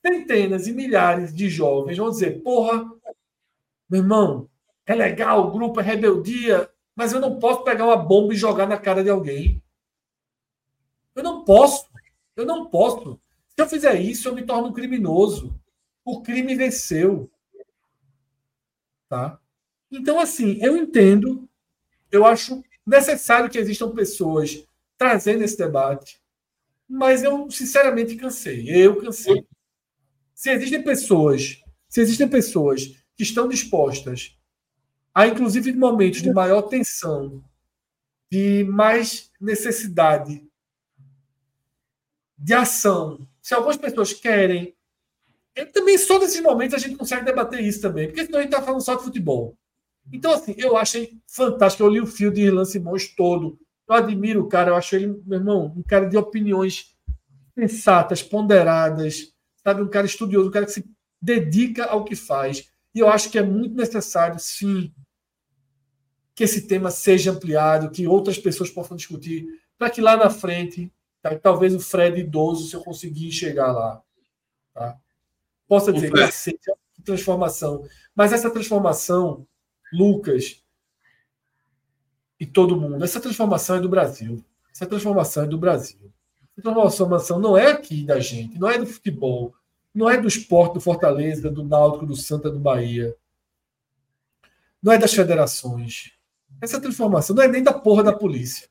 centenas 0.05 0.67
e 0.67 0.73
milhares 0.73 1.33
de 1.33 1.49
jovens 1.49 1.97
vão 1.97 2.09
dizer: 2.09 2.41
porra, 2.41 2.83
meu 3.89 4.01
irmão, 4.01 4.49
é 4.85 4.93
legal, 4.93 5.47
o 5.47 5.51
grupo 5.51 5.79
é 5.79 5.83
rebeldia, 5.83 6.69
mas 6.99 7.13
eu 7.13 7.21
não 7.21 7.39
posso 7.39 7.63
pegar 7.63 7.85
uma 7.85 7.95
bomba 7.95 8.33
e 8.33 8.37
jogar 8.37 8.67
na 8.67 8.77
cara 8.77 9.01
de 9.01 9.09
alguém. 9.09 9.63
Eu 11.15 11.23
não 11.23 11.45
posso. 11.45 11.89
Eu 12.35 12.45
não 12.45 12.65
posso. 12.65 13.17
Se 13.47 13.61
eu 13.61 13.69
fizer 13.69 14.01
isso, 14.01 14.27
eu 14.27 14.35
me 14.35 14.43
torno 14.43 14.67
um 14.67 14.73
criminoso. 14.73 15.57
O 16.03 16.21
crime 16.21 16.55
venceu. 16.55 17.31
Tá? 19.07 19.39
Então, 19.89 20.19
assim, 20.19 20.59
eu 20.61 20.75
entendo, 20.75 21.47
eu 22.11 22.25
acho 22.25 22.61
necessário 22.85 23.49
que 23.49 23.57
existam 23.57 23.91
pessoas 23.91 24.67
trazendo 24.97 25.41
esse 25.41 25.57
debate, 25.57 26.21
mas 26.85 27.23
eu 27.23 27.49
sinceramente 27.49 28.17
cansei. 28.17 28.69
Eu 28.69 28.97
cansei. 28.97 29.47
Se 30.35 30.51
existem 30.51 30.83
pessoas, 30.83 31.63
se 31.87 32.01
existem 32.01 32.27
pessoas 32.27 32.87
que 33.15 33.23
estão 33.23 33.47
dispostas 33.47 34.37
a, 35.13 35.27
inclusive, 35.27 35.73
momentos 35.73 36.21
de 36.21 36.31
maior 36.31 36.63
tensão, 36.63 37.43
de 38.31 38.63
mais 38.65 39.31
necessidade 39.39 40.43
de 42.37 42.53
ação, 42.53 43.27
se 43.41 43.53
algumas 43.53 43.77
pessoas 43.77 44.13
querem, 44.13 44.75
também 45.73 45.97
só 45.97 46.19
nesses 46.19 46.41
momentos 46.41 46.75
a 46.75 46.77
gente 46.77 46.95
consegue 46.95 47.25
debater 47.25 47.59
isso 47.59 47.81
também, 47.81 48.07
porque 48.07 48.25
senão 48.25 48.39
a 48.39 48.41
gente 48.41 48.53
está 48.53 48.63
falando 48.63 48.81
só 48.81 48.95
de 48.95 49.03
futebol. 49.03 49.57
Então, 50.11 50.31
assim, 50.31 50.55
eu 50.57 50.77
achei 50.77 51.19
fantástico. 51.27 51.83
Eu 51.83 51.89
li 51.89 52.01
o 52.01 52.07
fio 52.07 52.31
de 52.31 52.41
Irlan 52.41 52.65
Simões 52.65 53.13
todo. 53.15 53.59
Eu 53.87 53.95
admiro 53.95 54.41
o 54.41 54.47
cara, 54.47 54.71
eu 54.71 54.75
acho 54.75 54.95
ele, 54.95 55.07
meu 55.25 55.39
irmão, 55.39 55.73
um 55.75 55.83
cara 55.83 56.07
de 56.07 56.17
opiniões 56.17 56.95
sensatas, 57.57 58.23
ponderadas, 58.23 59.33
sabe? 59.63 59.81
Um 59.81 59.89
cara 59.89 60.05
estudioso, 60.05 60.49
um 60.49 60.51
cara 60.51 60.65
que 60.65 60.71
se 60.71 60.85
dedica 61.21 61.85
ao 61.85 62.05
que 62.05 62.15
faz. 62.15 62.68
E 62.93 62.99
eu 62.99 63.09
acho 63.09 63.29
que 63.29 63.37
é 63.37 63.43
muito 63.43 63.75
necessário, 63.75 64.39
sim, 64.39 64.93
que 66.35 66.43
esse 66.43 66.67
tema 66.67 66.89
seja 66.89 67.31
ampliado, 67.31 67.91
que 67.91 68.07
outras 68.07 68.37
pessoas 68.37 68.69
possam 68.69 68.97
discutir, 68.97 69.45
para 69.77 69.89
que 69.89 70.01
lá 70.01 70.17
na 70.17 70.29
frente, 70.29 70.91
tá? 71.21 71.37
talvez 71.37 71.75
o 71.75 71.79
Fred 71.79 72.19
idoso, 72.19 72.69
se 72.69 72.75
eu 72.75 72.81
conseguir 72.81 73.31
chegar 73.31 73.71
lá, 73.71 74.01
tá? 74.73 74.97
possa 75.67 75.93
dizer 75.93 76.11
que 76.11 76.31
seja 76.31 76.57
transformação. 77.03 77.85
Mas 78.15 78.33
essa 78.33 78.49
transformação, 78.49 79.47
Lucas, 79.91 80.63
e 82.39 82.45
todo 82.45 82.79
mundo. 82.79 83.03
Essa 83.03 83.19
transformação 83.19 83.75
é 83.75 83.81
do 83.81 83.89
Brasil. 83.89 84.43
Essa 84.71 84.85
transformação 84.85 85.43
é 85.43 85.47
do 85.47 85.57
Brasil. 85.57 86.11
Essa 86.57 86.71
transformação 86.71 87.39
não 87.39 87.57
é 87.57 87.71
aqui 87.71 88.03
da 88.03 88.19
gente, 88.19 88.57
não 88.57 88.69
é 88.69 88.77
do 88.77 88.85
futebol, 88.85 89.53
não 89.99 90.09
é 90.09 90.15
do 90.15 90.29
esporte 90.29 90.75
do 90.75 90.79
Fortaleza, 90.79 91.51
do 91.51 91.61
Náutico, 91.61 92.05
do 92.05 92.15
Santa, 92.15 92.49
do 92.49 92.57
Bahia. 92.57 93.13
Não 94.81 94.93
é 94.93 94.97
das 94.97 95.13
federações. 95.13 96.13
Essa 96.61 96.79
transformação 96.79 97.35
não 97.35 97.43
é 97.43 97.49
nem 97.49 97.61
da 97.61 97.73
porra 97.73 98.01
da 98.01 98.13
polícia. 98.13 98.69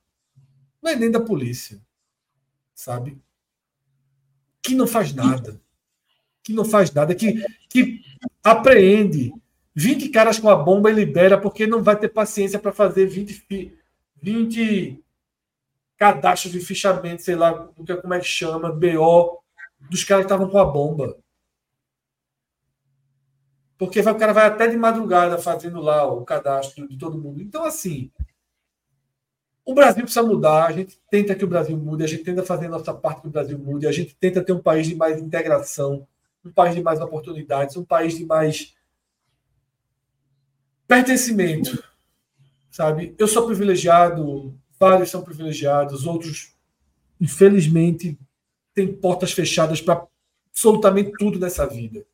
Não 0.80 0.90
é 0.90 0.96
nem 0.96 1.10
da 1.10 1.20
polícia. 1.20 1.78
Sabe? 2.74 3.20
Que 4.62 4.74
não 4.74 4.86
faz 4.86 5.12
nada. 5.12 5.60
Que 6.42 6.54
não 6.54 6.64
faz 6.64 6.90
nada. 6.94 7.14
Que, 7.14 7.44
que 7.68 8.00
apreende 8.42 9.30
20 9.74 10.08
caras 10.08 10.38
com 10.38 10.48
a 10.48 10.56
bomba 10.56 10.90
e 10.90 10.94
libera, 10.94 11.38
porque 11.38 11.66
não 11.66 11.82
vai 11.82 11.98
ter 11.98 12.08
paciência 12.08 12.58
para 12.58 12.72
fazer 12.72 13.04
20, 13.04 13.78
20 14.16 15.04
cadastros 15.98 16.54
de 16.54 16.60
fichamento, 16.60 17.22
sei 17.22 17.36
lá 17.36 17.68
é, 17.86 17.96
como 17.96 18.14
é 18.14 18.18
que 18.18 18.26
chama, 18.26 18.72
BO, 18.72 19.42
dos 19.80 20.04
caras 20.04 20.24
que 20.24 20.32
estavam 20.32 20.50
com 20.50 20.58
a 20.58 20.64
bomba. 20.64 21.18
Porque 23.78 24.02
vai, 24.02 24.12
o 24.12 24.18
cara 24.18 24.32
vai 24.32 24.46
até 24.46 24.66
de 24.66 24.76
madrugada 24.76 25.38
fazendo 25.38 25.80
lá 25.80 26.04
o 26.04 26.24
cadastro 26.24 26.88
de 26.88 26.98
todo 26.98 27.18
mundo. 27.18 27.40
Então, 27.40 27.64
assim, 27.64 28.10
o 29.64 29.74
Brasil 29.74 30.02
precisa 30.02 30.22
mudar, 30.22 30.66
a 30.66 30.72
gente 30.72 30.98
tenta 31.10 31.34
que 31.34 31.44
o 31.44 31.48
Brasil 31.48 31.76
mude, 31.76 32.02
a 32.02 32.06
gente 32.06 32.24
tenta 32.24 32.42
fazer 32.42 32.66
a 32.66 32.70
nossa 32.70 32.92
parte 32.92 33.20
que 33.20 33.28
o 33.28 33.30
Brasil 33.30 33.58
mude, 33.58 33.86
a 33.86 33.92
gente 33.92 34.16
tenta 34.16 34.42
ter 34.42 34.52
um 34.52 34.62
país 34.62 34.86
de 34.86 34.96
mais 34.96 35.20
integração, 35.20 36.08
um 36.42 36.50
país 36.50 36.74
de 36.74 36.82
mais 36.82 37.00
oportunidades, 37.00 37.76
um 37.76 37.84
país 37.84 38.16
de 38.16 38.24
mais 38.24 38.74
pertencimento, 40.86 41.84
sabe? 42.70 43.14
Eu 43.18 43.28
sou 43.28 43.44
privilegiado, 43.44 44.58
vários 44.80 45.10
são 45.10 45.22
privilegiados, 45.22 46.06
outros, 46.06 46.56
infelizmente, 47.20 48.18
têm 48.78 48.94
portas 48.94 49.32
fechadas 49.32 49.80
para 49.80 50.06
absolutamente 50.50 51.12
tudo 51.18 51.38
nessa 51.38 51.66
vida. 51.66 52.06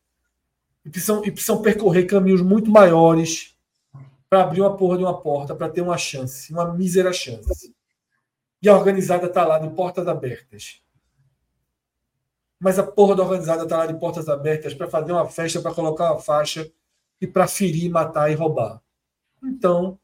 E 0.83 0.89
precisam, 0.89 1.23
e 1.25 1.31
precisam 1.31 1.61
percorrer 1.61 2.07
caminhos 2.07 2.41
muito 2.41 2.71
maiores 2.71 3.55
para 4.31 4.43
abrir 4.43 4.63
uma 4.63 4.77
porra 4.77 4.97
de 4.97 5.05
uma 5.05 5.21
porta, 5.21 5.55
para 5.55 5.69
ter 5.69 5.83
uma 5.83 5.99
chance, 5.99 6.51
uma 6.53 6.73
mísera 6.73 7.13
chance. 7.13 7.75
E 8.63 8.69
a 8.69 8.77
organizada 8.77 9.27
está 9.27 9.47
lá 9.47 9.59
de 9.59 9.69
portas 9.71 10.09
abertas. 10.09 10.81
Mas 12.59 12.79
a 12.79 12.83
porra 12.83 13.17
da 13.17 13.23
organizada 13.23 13.65
está 13.65 13.79
lá 13.79 13.87
de 13.87 13.99
portas 13.99 14.27
abertas 14.27 14.73
para 14.73 14.89
fazer 14.89 15.13
uma 15.13 15.29
festa, 15.29 15.61
para 15.61 15.75
colocar 15.75 16.13
uma 16.13 16.21
faixa 16.21 16.71
e 17.21 17.27
para 17.27 17.47
ferir, 17.47 17.91
matar 17.91 18.31
e 18.31 18.35
roubar. 18.35 18.81
Então, 19.43 19.99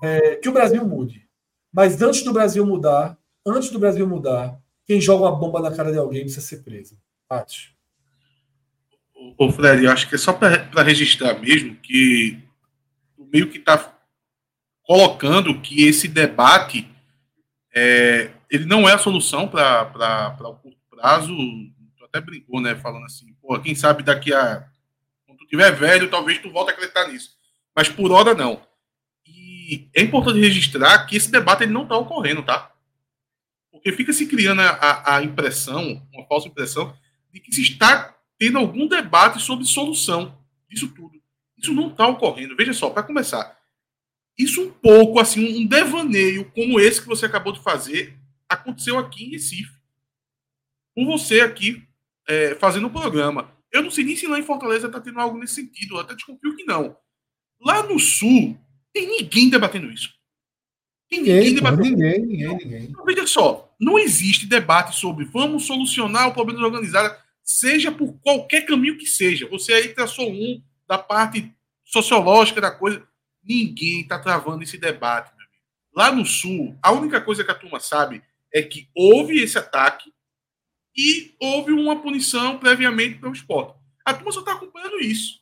é, 0.00 0.36
que 0.36 0.48
o 0.48 0.52
Brasil 0.52 0.86
mude. 0.86 1.28
Mas 1.72 2.00
antes 2.00 2.22
do 2.22 2.32
Brasil 2.32 2.64
mudar, 2.64 3.18
antes 3.44 3.70
do 3.70 3.78
Brasil 3.80 4.06
mudar, 4.06 4.60
quem 4.86 5.00
joga 5.00 5.24
uma 5.24 5.36
bomba 5.36 5.60
na 5.60 5.74
cara 5.74 5.90
de 5.90 5.98
alguém 5.98 6.22
precisa 6.22 6.40
ser 6.40 6.62
preso. 6.62 6.98
Atos. 7.28 7.72
Ô, 9.38 9.50
Fred, 9.50 9.84
eu 9.84 9.90
acho 9.90 10.08
que 10.08 10.14
é 10.14 10.18
só 10.18 10.32
para 10.32 10.82
registrar 10.82 11.38
mesmo 11.40 11.76
que 11.76 12.38
o 13.16 13.24
meio 13.24 13.48
que 13.48 13.58
está 13.58 13.96
colocando 14.82 15.60
que 15.60 15.84
esse 15.84 16.06
debate 16.06 16.88
é, 17.74 18.30
ele 18.50 18.66
não 18.66 18.88
é 18.88 18.92
a 18.92 18.98
solução 18.98 19.48
para 19.48 20.36
o 20.40 20.54
curto 20.54 20.78
prazo. 20.88 21.34
Tu 21.96 22.04
até 22.04 22.20
brincou, 22.20 22.60
né? 22.60 22.76
Falando 22.76 23.06
assim, 23.06 23.34
pô, 23.42 23.58
quem 23.58 23.74
sabe 23.74 24.02
daqui 24.02 24.32
a. 24.32 24.64
Quando 25.26 25.38
tu 25.38 25.46
tiver 25.46 25.72
velho, 25.72 26.10
talvez 26.10 26.38
tu 26.38 26.50
volte 26.50 26.70
a 26.70 26.74
acreditar 26.74 27.08
nisso. 27.08 27.30
Mas 27.74 27.88
por 27.88 28.12
hora 28.12 28.34
não. 28.34 28.62
E 29.26 29.88
é 29.94 30.02
importante 30.02 30.38
registrar 30.38 31.06
que 31.06 31.16
esse 31.16 31.30
debate 31.30 31.64
ele 31.64 31.72
não 31.72 31.82
está 31.82 31.96
ocorrendo, 31.96 32.42
tá? 32.42 32.70
Porque 33.84 33.98
fica 33.98 34.14
se 34.14 34.26
criando 34.26 34.62
a, 34.62 35.16
a 35.16 35.22
impressão, 35.22 36.02
uma 36.10 36.26
falsa 36.26 36.48
impressão, 36.48 36.96
de 37.30 37.38
que 37.38 37.54
se 37.54 37.60
está 37.60 38.16
tendo 38.38 38.56
algum 38.56 38.88
debate 38.88 39.42
sobre 39.42 39.66
solução 39.66 40.38
disso 40.70 40.88
tudo. 40.88 41.20
Isso 41.58 41.74
não 41.74 41.88
está 41.88 42.08
ocorrendo. 42.08 42.56
Veja 42.56 42.72
só, 42.72 42.88
para 42.88 43.02
começar, 43.02 43.60
isso 44.38 44.62
um 44.62 44.70
pouco, 44.70 45.20
assim, 45.20 45.62
um 45.62 45.66
devaneio 45.66 46.50
como 46.52 46.80
esse 46.80 47.02
que 47.02 47.06
você 47.06 47.26
acabou 47.26 47.52
de 47.52 47.62
fazer, 47.62 48.18
aconteceu 48.48 48.98
aqui 48.98 49.26
em 49.26 49.30
Recife. 49.32 49.74
Com 50.96 51.04
você 51.04 51.42
aqui 51.42 51.86
é, 52.26 52.54
fazendo 52.54 52.86
o 52.86 52.90
programa. 52.90 53.52
Eu 53.70 53.82
não 53.82 53.90
sei 53.90 54.04
nem 54.04 54.16
se 54.16 54.26
lá 54.26 54.38
em 54.38 54.44
Fortaleza 54.44 54.86
está 54.86 54.98
tendo 54.98 55.20
algo 55.20 55.36
nesse 55.36 55.56
sentido. 55.56 55.96
Eu 55.96 56.00
até 56.00 56.14
desconfio 56.14 56.56
que 56.56 56.64
não. 56.64 56.96
Lá 57.60 57.82
no 57.82 57.98
Sul, 57.98 58.58
tem 58.94 59.06
ninguém 59.06 59.50
debatendo 59.50 59.92
isso. 59.92 60.14
Tem 61.10 61.18
ninguém, 61.18 61.36
ninguém 61.36 61.54
debatendo. 61.54 61.82
Ninguém, 61.82 62.20
ninguém, 62.20 62.56
ninguém. 62.56 62.84
Então, 62.84 63.04
veja 63.04 63.26
só, 63.26 63.73
não 63.84 63.98
existe 63.98 64.46
debate 64.46 64.96
sobre 64.96 65.26
vamos 65.26 65.66
solucionar 65.66 66.28
o 66.28 66.32
problema 66.32 66.60
da 66.60 66.66
organizada, 66.66 67.22
seja 67.42 67.92
por 67.92 68.14
qualquer 68.20 68.62
caminho 68.62 68.96
que 68.96 69.06
seja. 69.06 69.46
Você 69.48 69.72
aí 69.72 69.88
traçou 69.88 70.30
um 70.30 70.62
da 70.88 70.96
parte 70.96 71.52
sociológica 71.84 72.60
da 72.60 72.70
coisa. 72.70 73.06
Ninguém 73.42 74.00
está 74.00 74.18
travando 74.18 74.62
esse 74.62 74.78
debate, 74.78 75.34
meu 75.36 75.46
amigo. 75.46 75.62
Lá 75.94 76.10
no 76.10 76.24
Sul, 76.24 76.76
a 76.82 76.90
única 76.92 77.20
coisa 77.20 77.44
que 77.44 77.50
a 77.50 77.54
turma 77.54 77.78
sabe 77.78 78.22
é 78.52 78.62
que 78.62 78.88
houve 78.94 79.38
esse 79.38 79.58
ataque 79.58 80.12
e 80.96 81.34
houve 81.38 81.72
uma 81.72 82.00
punição 82.00 82.58
previamente 82.58 83.18
pelo 83.18 83.34
esporte. 83.34 83.78
A 84.04 84.14
turma 84.14 84.32
só 84.32 84.40
está 84.40 84.52
acompanhando 84.52 85.00
isso. 85.00 85.40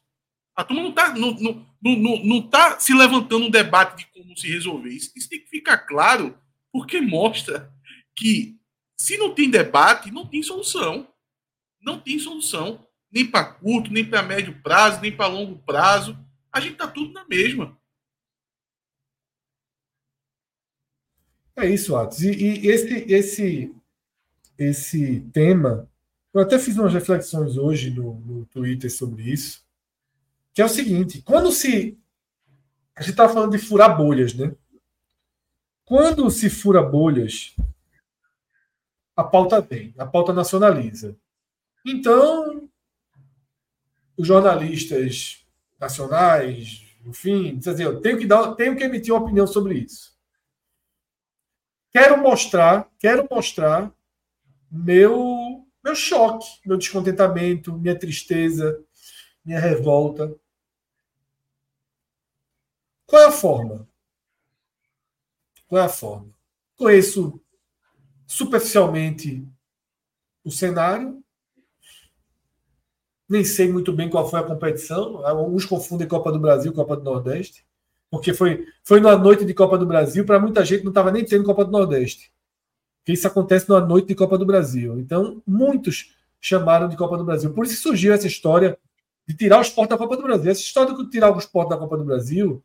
A 0.57 0.65
turma 0.65 0.83
não 0.83 0.91
está 0.91 1.15
não, 1.15 1.33
não, 1.35 1.67
não, 1.83 2.25
não 2.25 2.43
tá 2.43 2.79
se 2.81 2.93
levantando 2.93 3.47
um 3.47 3.51
debate 3.51 3.99
de 3.99 4.07
como 4.13 4.37
se 4.37 4.49
resolver. 4.49 4.91
Isso, 4.91 5.13
isso 5.15 5.29
tem 5.29 5.41
que 5.41 5.49
ficar 5.49 5.79
claro, 5.79 6.37
porque 6.73 7.01
mostra 7.01 7.73
que 8.17 8.59
se 8.97 9.17
não 9.17 9.35
tem 9.35 9.51
debate, 9.51 10.11
não 10.11 10.27
tem 10.27 10.43
solução. 10.43 11.09
Não 11.81 11.99
tem 11.99 12.19
solução. 12.19 12.87
Nem 13.11 13.27
para 13.29 13.45
curto, 13.45 13.93
nem 13.93 14.05
para 14.05 14.23
médio 14.23 14.61
prazo, 14.63 15.01
nem 15.01 15.15
para 15.15 15.27
longo 15.27 15.59
prazo. 15.59 16.17
A 16.53 16.61
gente 16.61 16.75
está 16.75 16.87
tudo 16.87 17.13
na 17.13 17.25
mesma. 17.27 17.77
É 21.57 21.69
isso, 21.69 21.97
Atos. 21.97 22.23
E, 22.23 22.31
e, 22.31 22.69
esse, 22.69 23.13
esse, 23.13 23.75
esse 24.57 25.21
tema, 25.33 25.89
eu 26.33 26.41
até 26.41 26.59
fiz 26.59 26.79
umas 26.79 26.95
reflexões 26.95 27.57
hoje 27.57 27.91
no, 27.91 28.15
no 28.21 28.47
Twitter 28.47 28.91
sobre 28.91 29.25
isso, 29.25 29.65
que 30.55 30.63
é 30.63 30.65
o 30.65 30.69
seguinte: 30.69 31.21
quando 31.23 31.51
se. 31.53 31.99
A 32.95 33.01
gente 33.01 33.13
estava 33.13 33.33
falando 33.33 33.53
de 33.53 33.59
furar 33.59 33.97
bolhas, 33.97 34.35
né? 34.35 34.55
Quando 35.85 36.31
se 36.31 36.49
fura 36.49 36.83
bolhas, 36.83 37.55
a 39.17 39.25
pauta 39.25 39.61
vem, 39.61 39.95
a 39.99 40.07
pauta 40.07 40.33
nacionaliza. 40.33 41.17
Então, 41.85 42.69
os 44.17 44.27
jornalistas 44.27 45.47
nacionais, 45.79 46.83
enfim, 47.05 47.57
dizer, 47.57 47.85
eu 47.85 48.01
tenho 48.01 48.19
que 48.19 48.27
dar, 48.27 48.55
tenho 48.55 48.77
que 48.77 48.85
emitir 48.85 49.13
uma 49.13 49.23
opinião 49.23 49.47
sobre 49.47 49.75
isso. 49.75 50.13
Quero 51.91 52.23
mostrar, 52.23 52.91
quero 52.99 53.27
mostrar 53.31 53.93
meu 54.71 55.67
meu 55.85 55.97
choque, 55.97 56.47
meu 56.65 56.79
descontentamento, 56.79 57.77
minha 57.77 57.99
tristeza, 57.99 58.83
minha 59.45 59.59
revolta. 59.59 60.33
Qual 63.05 63.21
é 63.21 63.27
a 63.27 63.33
forma? 63.33 63.89
Qual 65.67 65.83
é 65.83 65.85
a 65.85 65.89
forma? 65.89 66.33
Conheço 66.77 67.43
superficialmente 68.33 69.47
o 70.45 70.51
cenário. 70.51 71.23
Nem 73.29 73.45
sei 73.45 73.71
muito 73.71 73.93
bem 73.93 74.09
qual 74.09 74.29
foi 74.29 74.41
a 74.41 74.45
competição. 74.45 75.25
Alguns 75.27 75.65
confundem 75.65 76.09
Copa 76.09 76.33
do 76.33 76.41
Brasil 76.41 76.73
Copa 76.73 76.97
do 76.97 77.05
Nordeste 77.05 77.65
porque 78.13 78.35
foi, 78.35 78.67
foi 78.85 79.01
numa 79.01 79.17
noite 79.17 79.43
de 79.43 79.55
Copa 79.55 79.79
do 79.79 79.87
Brasil, 79.87 80.27
para 80.27 80.39
muita 80.39 80.63
gente 80.67 80.85
não 80.85 80.91
estava 80.91 81.11
nem 81.11 81.25
tendo 81.25 81.45
Copa 81.45 81.65
do 81.65 81.71
Nordeste. 81.71 82.31
Porque 82.99 83.13
isso 83.13 83.27
acontece 83.27 83.67
numa 83.67 83.81
noite 83.81 84.09
de 84.09 84.15
Copa 84.15 84.37
do 84.37 84.45
Brasil. 84.45 85.01
Então, 85.01 85.43
muitos 85.47 86.15
chamaram 86.39 86.91
de 86.91 86.97
Copa 86.97 87.17
do 87.17 87.25
Brasil. 87.25 87.55
Por 87.55 87.65
isso 87.65 87.81
surgiu 87.81 88.13
essa 88.13 88.27
história 88.27 88.79
de 89.27 89.35
tirar 89.35 89.59
o 89.59 89.63
esporte 89.63 89.91
da 89.91 89.97
Copa 89.97 90.15
do 90.19 90.23
Brasil. 90.23 90.51
Essa 90.51 90.61
história 90.61 90.95
de 90.95 91.09
tirar 91.09 91.35
o 91.35 91.39
esporte 91.39 91.71
da 91.71 91.79
Copa 91.79 91.97
do 91.97 92.05
Brasil, 92.05 92.63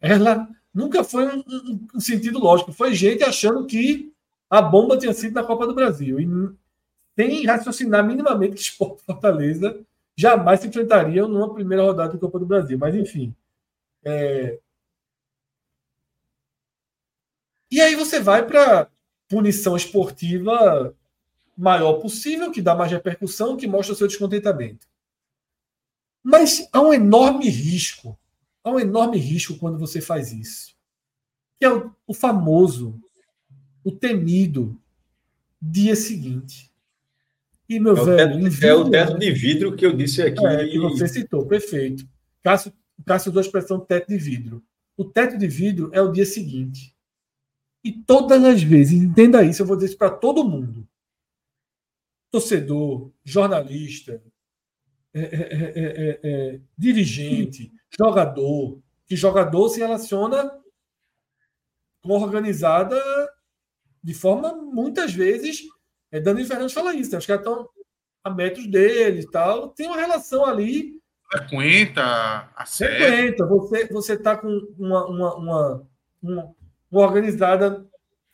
ela 0.00 0.48
nunca 0.72 1.04
foi 1.04 1.26
um, 1.26 1.40
um, 1.40 1.86
um 1.96 2.00
sentido 2.00 2.38
lógico. 2.38 2.72
Foi 2.72 2.94
gente 2.94 3.22
achando 3.22 3.66
que 3.66 4.11
a 4.52 4.60
bomba 4.60 4.98
tinha 4.98 5.14
sido 5.14 5.32
na 5.32 5.42
Copa 5.42 5.66
do 5.66 5.74
Brasil. 5.74 6.20
E 6.20 6.28
sem 7.16 7.46
raciocinar 7.46 8.06
minimamente 8.06 8.54
que 8.54 8.60
esporte 8.60 9.00
e 9.00 9.06
Fortaleza 9.06 9.82
jamais 10.14 10.60
se 10.60 10.68
enfrentariam 10.68 11.26
numa 11.26 11.54
primeira 11.54 11.82
rodada 11.82 12.12
de 12.12 12.18
Copa 12.18 12.38
do 12.38 12.44
Brasil. 12.44 12.76
Mas, 12.78 12.94
enfim. 12.94 13.34
É... 14.04 14.58
E 17.70 17.80
aí 17.80 17.96
você 17.96 18.20
vai 18.20 18.46
para 18.46 18.90
punição 19.26 19.74
esportiva 19.74 20.94
maior 21.56 21.94
possível, 21.94 22.52
que 22.52 22.60
dá 22.60 22.74
mais 22.74 22.92
repercussão, 22.92 23.56
que 23.56 23.66
mostra 23.66 23.94
o 23.94 23.96
seu 23.96 24.06
descontentamento. 24.06 24.86
Mas 26.22 26.68
há 26.70 26.82
um 26.82 26.92
enorme 26.92 27.48
risco, 27.48 28.18
há 28.62 28.70
um 28.70 28.78
enorme 28.78 29.16
risco 29.16 29.56
quando 29.56 29.78
você 29.78 30.02
faz 30.02 30.30
isso. 30.30 30.76
Que 31.58 31.64
é 31.64 31.72
o, 31.72 31.90
o 32.06 32.12
famoso, 32.12 33.00
o 33.84 33.90
temido 33.90 34.78
dia 35.60 35.96
seguinte. 35.96 36.70
E, 37.68 37.78
meu 37.80 37.96
é 37.96 38.04
velho. 38.04 38.46
O 38.46 38.50
teto, 38.50 38.64
é 38.64 38.74
o 38.74 38.90
teto 38.90 39.18
de 39.18 39.30
vidro 39.30 39.76
que 39.76 39.86
eu 39.86 39.96
disse 39.96 40.22
aqui. 40.22 40.44
É, 40.46 40.66
que 40.66 40.78
você 40.78 41.08
citou, 41.08 41.46
perfeito. 41.46 42.06
Cássio 42.42 42.72
Cássio 43.04 43.30
usou 43.30 43.40
a 43.40 43.44
expressão 43.44 43.80
teto 43.80 44.08
de 44.08 44.18
vidro. 44.18 44.62
O 44.96 45.04
teto 45.04 45.36
de 45.38 45.46
vidro 45.46 45.90
é 45.92 46.00
o 46.00 46.12
dia 46.12 46.26
seguinte. 46.26 46.94
E 47.84 47.92
todas 47.92 48.42
as 48.44 48.62
vezes, 48.62 48.92
entenda 48.92 49.42
isso, 49.42 49.62
eu 49.62 49.66
vou 49.66 49.76
dizer 49.76 49.88
isso 49.88 49.98
para 49.98 50.10
todo 50.10 50.44
mundo. 50.44 50.86
Torcedor, 52.30 53.10
jornalista, 53.24 54.22
é 55.12 55.20
é 55.20 55.24
é, 55.24 55.72
é, 55.74 56.20
é, 56.22 56.60
dirigente, 56.78 57.72
jogador, 57.98 58.80
que 59.06 59.16
jogador 59.16 59.68
se 59.68 59.80
relaciona 59.80 60.50
com 62.00 62.12
organizada 62.12 62.96
de 64.02 64.14
forma, 64.14 64.52
muitas 64.54 65.12
vezes, 65.12 65.62
é, 66.10 66.20
Dani 66.20 66.44
Fernandes 66.44 66.72
fala 66.72 66.94
isso, 66.94 67.12
né? 67.12 67.18
os 67.18 67.26
caras 67.26 67.42
estão 67.42 67.68
a 68.24 68.30
metros 68.30 68.66
dele 68.66 69.20
e 69.20 69.30
tal, 69.30 69.68
tem 69.68 69.86
uma 69.86 69.96
relação 69.96 70.44
ali 70.44 71.00
frequenta 71.30 72.02
a. 72.54 72.66
Frequenta. 72.66 73.46
Você 73.46 73.86
você 73.86 74.12
está 74.14 74.36
com 74.36 74.48
uma, 74.78 75.06
uma, 75.06 75.34
uma, 75.36 75.86
uma, 76.22 76.54
organizada 76.90 77.86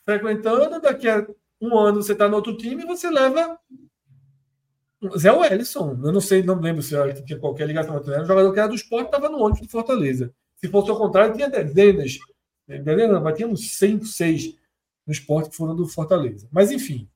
frequentando, 0.05 0.81
daqui 0.81 1.09
a 1.09 1.27
um 1.61 1.77
ano 1.79 2.03
você 2.03 2.13
está 2.13 2.29
no 2.29 2.37
outro 2.37 2.57
time 2.57 2.83
e 2.83 2.87
você 2.87 3.11
leva 3.11 3.59
Zé 5.17 5.31
Wellison, 5.31 5.99
eu 6.03 6.13
não 6.13 6.21
sei, 6.21 6.43
não 6.43 6.61
lembro 6.61 6.83
se 6.83 6.97
tinha 7.25 7.39
qualquer 7.39 7.67
ligação, 7.67 7.97
era 7.97 8.23
um 8.23 8.27
jogador 8.27 8.53
que 8.53 8.59
era 8.59 8.69
do 8.69 8.75
esporte 8.75 9.07
estava 9.07 9.29
no 9.29 9.39
ônibus 9.39 9.61
do 9.61 9.71
Fortaleza. 9.71 10.35
Se 10.57 10.67
fosse 10.69 10.91
ao 10.91 10.99
contrário, 10.99 11.35
tinha 11.35 11.49
dezenas, 11.49 12.19
dezenas, 12.67 13.23
mas 13.23 13.37
tínhamos 13.37 13.77
cinco, 13.77 14.05
seis 14.05 14.58
no 15.09 15.13
esporte 15.13 15.49
que 15.49 15.57
foram 15.57 15.75
do 15.75 15.89
Fortaleza. 15.89 16.47
Mas 16.53 16.71
enfim, 16.71 17.09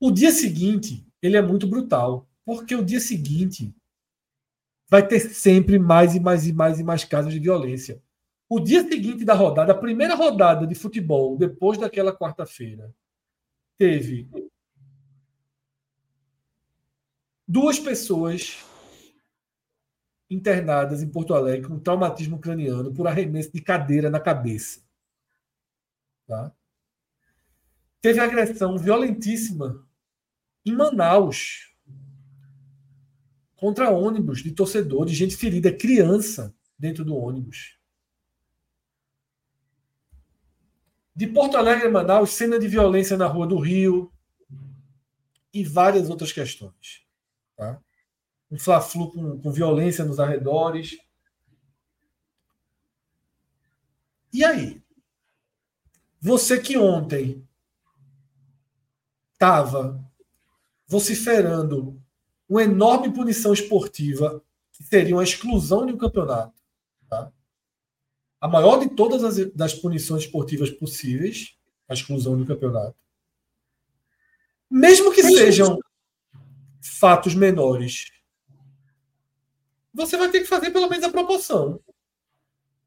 o 0.00 0.12
dia 0.12 0.30
seguinte 0.30 1.04
ele 1.20 1.36
é 1.36 1.42
muito 1.42 1.66
brutal, 1.66 2.28
porque 2.44 2.76
o 2.76 2.84
dia 2.84 3.00
seguinte 3.00 3.74
vai 4.88 5.06
ter 5.06 5.18
sempre 5.18 5.78
mais 5.78 6.14
e 6.14 6.20
mais 6.20 6.46
e 6.46 6.52
mais 6.52 6.78
e 6.78 6.84
mais 6.84 7.04
casos 7.04 7.32
de 7.32 7.40
violência. 7.40 8.00
O 8.48 8.60
dia 8.60 8.86
seguinte 8.86 9.24
da 9.24 9.34
rodada, 9.34 9.72
a 9.72 9.76
primeira 9.76 10.14
rodada 10.14 10.64
de 10.64 10.74
futebol, 10.76 11.36
depois 11.36 11.76
daquela 11.76 12.16
quarta-feira, 12.16 12.94
teve 13.76 14.28
duas 17.48 17.80
pessoas 17.80 18.62
internadas 20.30 21.02
em 21.02 21.08
Porto 21.08 21.34
Alegre 21.34 21.66
com 21.66 21.80
traumatismo 21.80 22.38
craniano 22.38 22.92
por 22.92 23.08
arremesso 23.08 23.50
de 23.52 23.60
cadeira 23.60 24.08
na 24.08 24.20
cabeça. 24.20 24.83
Tá? 26.26 26.54
Teve 28.00 28.20
agressão 28.20 28.76
violentíssima 28.76 29.86
em 30.64 30.72
Manaus 30.72 31.74
contra 33.56 33.90
ônibus 33.90 34.42
de 34.42 34.52
torcedores, 34.52 35.16
gente 35.16 35.36
ferida, 35.36 35.74
criança 35.74 36.54
dentro 36.78 37.04
do 37.04 37.16
ônibus. 37.16 37.78
De 41.16 41.26
Porto 41.26 41.56
Alegre 41.56 41.86
a 41.86 41.90
Manaus, 41.90 42.30
cena 42.30 42.58
de 42.58 42.68
violência 42.68 43.16
na 43.16 43.26
Rua 43.26 43.46
do 43.46 43.58
Rio 43.58 44.12
e 45.52 45.64
várias 45.64 46.10
outras 46.10 46.32
questões. 46.32 47.06
Tá? 47.56 47.80
Um 48.50 48.58
fla-flu 48.58 49.12
com, 49.12 49.40
com 49.40 49.52
violência 49.52 50.04
nos 50.04 50.20
arredores. 50.20 50.98
E 54.30 54.44
aí? 54.44 54.83
Você 56.24 56.58
que 56.58 56.78
ontem 56.78 57.46
estava 59.34 60.02
vociferando 60.86 62.02
uma 62.48 62.62
enorme 62.62 63.12
punição 63.12 63.52
esportiva, 63.52 64.42
que 64.72 64.82
seria 64.82 65.14
uma 65.14 65.22
exclusão 65.22 65.84
de 65.84 65.92
um 65.92 65.98
campeonato. 65.98 66.54
Tá? 67.10 67.30
A 68.40 68.48
maior 68.48 68.78
de 68.78 68.88
todas 68.88 69.22
as 69.22 69.52
das 69.52 69.74
punições 69.74 70.22
esportivas 70.22 70.70
possíveis, 70.70 71.58
a 71.86 71.92
exclusão 71.92 72.38
do 72.38 72.46
campeonato. 72.46 72.96
Mesmo 74.70 75.12
que 75.12 75.22
sejam 75.22 75.78
fatos 76.80 77.34
menores, 77.34 78.10
você 79.92 80.16
vai 80.16 80.30
ter 80.30 80.40
que 80.40 80.46
fazer 80.46 80.70
pelo 80.70 80.88
menos 80.88 81.04
a 81.04 81.12
proporção. 81.12 81.78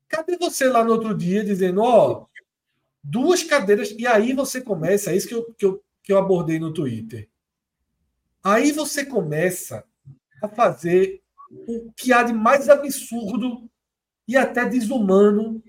Cadê 0.08 0.36
você 0.38 0.68
lá 0.68 0.84
no 0.84 0.94
outro 0.94 1.16
dia 1.16 1.46
dizendo, 1.46 1.82
ó, 1.84 2.24
oh, 2.24 2.37
duas 3.08 3.42
cadeiras, 3.42 3.92
e 3.98 4.06
aí 4.06 4.34
você 4.34 4.60
começa, 4.60 5.12
é 5.12 5.16
isso 5.16 5.28
que 5.28 5.34
eu, 5.34 5.54
que 5.54 5.66
eu, 5.66 5.84
que 6.04 6.12
eu 6.12 6.18
abordei 6.18 6.60
no 6.60 6.74
Twitter. 6.74 7.30
Aí 8.44 8.72
você 8.72 9.06
começa 9.06 9.86
a 10.42 10.48
fazer 10.50 11.22
o 11.50 11.92
que 11.94 12.12
há 12.12 12.24
de 12.24 12.34
mais 12.34 12.68
absurdo 12.68 13.70
e 14.28 14.36
até 14.36 14.66
desumano 14.66 15.64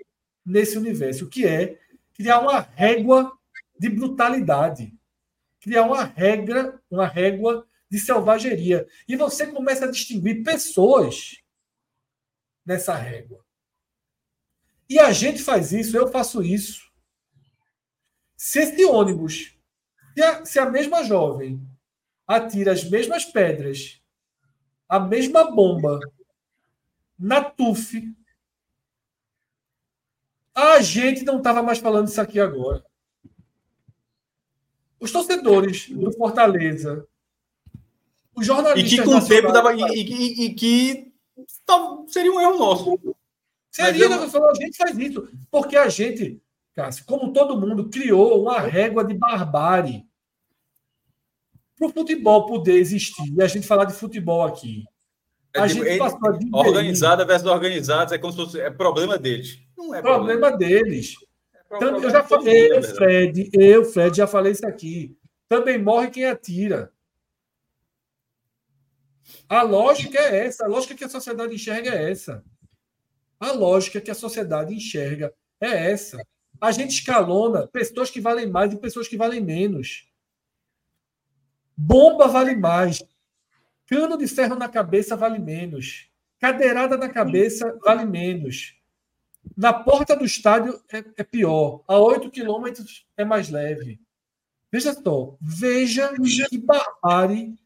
nesse 0.45 0.77
universo, 0.77 1.29
que 1.29 1.47
é 1.47 1.79
criar 2.13 2.41
uma 2.41 2.59
régua 2.59 3.33
de 3.79 3.89
brutalidade, 3.89 4.93
criar 5.61 5.85
uma 5.85 6.03
regra, 6.03 6.81
uma 6.91 7.07
régua 7.07 7.67
de 7.89 8.01
selvageria. 8.01 8.87
E 9.07 9.15
você 9.15 9.47
começa 9.47 9.85
a 9.85 9.91
distinguir 9.91 10.43
pessoas 10.43 11.41
nessa 12.67 12.97
régua. 12.97 13.45
E 14.91 14.99
a 14.99 15.13
gente 15.13 15.41
faz 15.41 15.73
isso, 15.73 15.97
eu 15.97 16.09
faço 16.09 16.43
isso. 16.43 16.88
Se 18.39 18.61
esse 18.61 18.85
ônibus, 18.87 19.59
se 20.15 20.23
a, 20.23 20.45
se 20.47 20.59
a 20.59 20.71
mesma 20.71 21.03
jovem 21.03 21.61
atira 22.27 22.73
as 22.73 22.89
mesmas 22.89 23.25
pedras, 23.25 24.01
a 24.89 24.99
mesma 24.99 25.51
bomba 25.51 25.99
na 27.19 27.43
TUF, 27.43 28.15
a 30.55 30.81
gente 30.81 31.25
não 31.25 31.39
estava 31.39 31.63
mais 31.63 31.79
falando 31.79 32.09
isso 32.09 32.21
aqui 32.21 32.39
agora. 32.39 32.83
Os 35.01 35.13
torcedores 35.13 35.91
do 35.91 36.13
Fortaleza 36.13 37.07
o 38.39 38.43
jornalista. 38.43 38.95
E 38.95 38.99
que 38.99 39.05
com 39.05 39.17
o 39.17 39.27
tempo 39.27 39.53
dava. 39.53 39.75
E, 39.75 39.83
e, 39.83 40.45
e, 40.45 40.55
que 40.55 41.13
seria 42.07 42.33
um 42.33 42.41
erro 42.41 42.57
nosso. 42.57 43.17
Seria, 43.71 44.05
eu... 44.05 44.47
a 44.47 44.55
gente 44.55 44.77
faz 44.77 44.97
isso. 44.97 45.29
Porque 45.51 45.77
a 45.77 45.89
gente, 45.89 46.41
Cássio, 46.79 47.05
como 47.07 47.33
todo 47.33 47.61
mundo, 47.61 47.91
criou 47.91 48.41
uma 48.41 48.61
régua 48.61 49.05
de 49.05 49.13
barbárie 49.13 50.07
para 51.77 51.89
o 51.89 51.93
futebol 51.93 52.47
poder 52.47 52.75
existir 52.75 53.35
e 53.37 53.43
a 53.43 53.49
gente 53.49 53.67
falar 53.67 53.85
de 53.85 53.95
futebol 53.95 54.45
aqui. 54.45 54.85
É, 55.53 55.59
a 55.59 55.67
tipo, 55.67 55.85
gente 55.85 55.99
passou 55.99 56.21
a 56.25 56.59
organizada 56.59 57.25
versus 57.25 57.49
organizados 57.49 58.13
é 58.13 58.19
como 58.19 58.33
se 58.33 58.39
fosse 58.39 58.61
é 58.61 58.71
problema 58.71 59.19
deles. 59.19 59.59
Não 59.77 59.93
é 59.93 60.01
problema, 60.01 60.41
problema 60.41 60.57
deles. 60.57 61.15
É 61.53 61.65
problema 61.65 61.99
eu 61.99 62.11
já 62.11 62.23
falei, 62.23 62.73
eu, 62.73 62.83
Fred, 62.85 63.51
eu, 63.53 63.85
Fred, 63.85 64.17
já 64.17 64.27
falei 64.29 64.53
isso 64.53 64.67
aqui. 64.67 65.19
Também 65.49 65.83
morre 65.83 66.11
quem 66.11 66.27
atira. 66.27 66.93
A 69.49 69.63
lógica 69.63 70.17
é 70.17 70.47
essa, 70.47 70.65
a 70.65 70.69
lógica 70.69 70.95
que 70.95 71.05
a 71.05 71.09
sociedade 71.09 71.57
enxerga 71.57 71.91
é 71.91 72.13
essa. 72.13 72.45
A 73.41 73.51
lógica 73.51 74.01
que 74.01 74.13
a 74.13 74.15
sociedade 74.15 74.73
enxerga 74.73 75.35
é 75.61 75.91
essa. 75.91 76.19
A 76.61 76.73
gente 76.73 76.91
escalona 76.91 77.67
pessoas 77.69 78.11
que 78.11 78.21
valem 78.21 78.49
mais 78.49 78.73
e 78.73 78.77
pessoas 78.77 79.07
que 79.07 79.17
valem 79.17 79.41
menos. 79.41 80.09
Bomba 81.77 82.27
vale 82.27 82.57
mais. 82.57 83.03
Cano 83.87 84.19
de 84.19 84.27
ferro 84.27 84.57
na 84.57 84.69
cabeça 84.69 85.17
vale 85.17 85.39
menos. 85.39 86.11
Cadeirada 86.41 86.97
na 86.97 87.09
cabeça 87.09 87.79
vale 87.85 88.05
menos. 88.05 88.77
Na 89.57 89.73
porta 89.73 90.17
do 90.17 90.25
estádio 90.25 90.83
é, 90.93 91.05
é 91.17 91.25
pior. 91.25 91.83
A 91.87 91.97
8 91.97 92.31
quilômetros 92.31 93.07
é 93.17 93.25
mais 93.25 93.49
leve. 93.49 94.01
Veja 94.71 94.93
só. 94.93 95.37
Veja 95.41 96.13
que 96.49 96.59
barbárie 96.59 97.57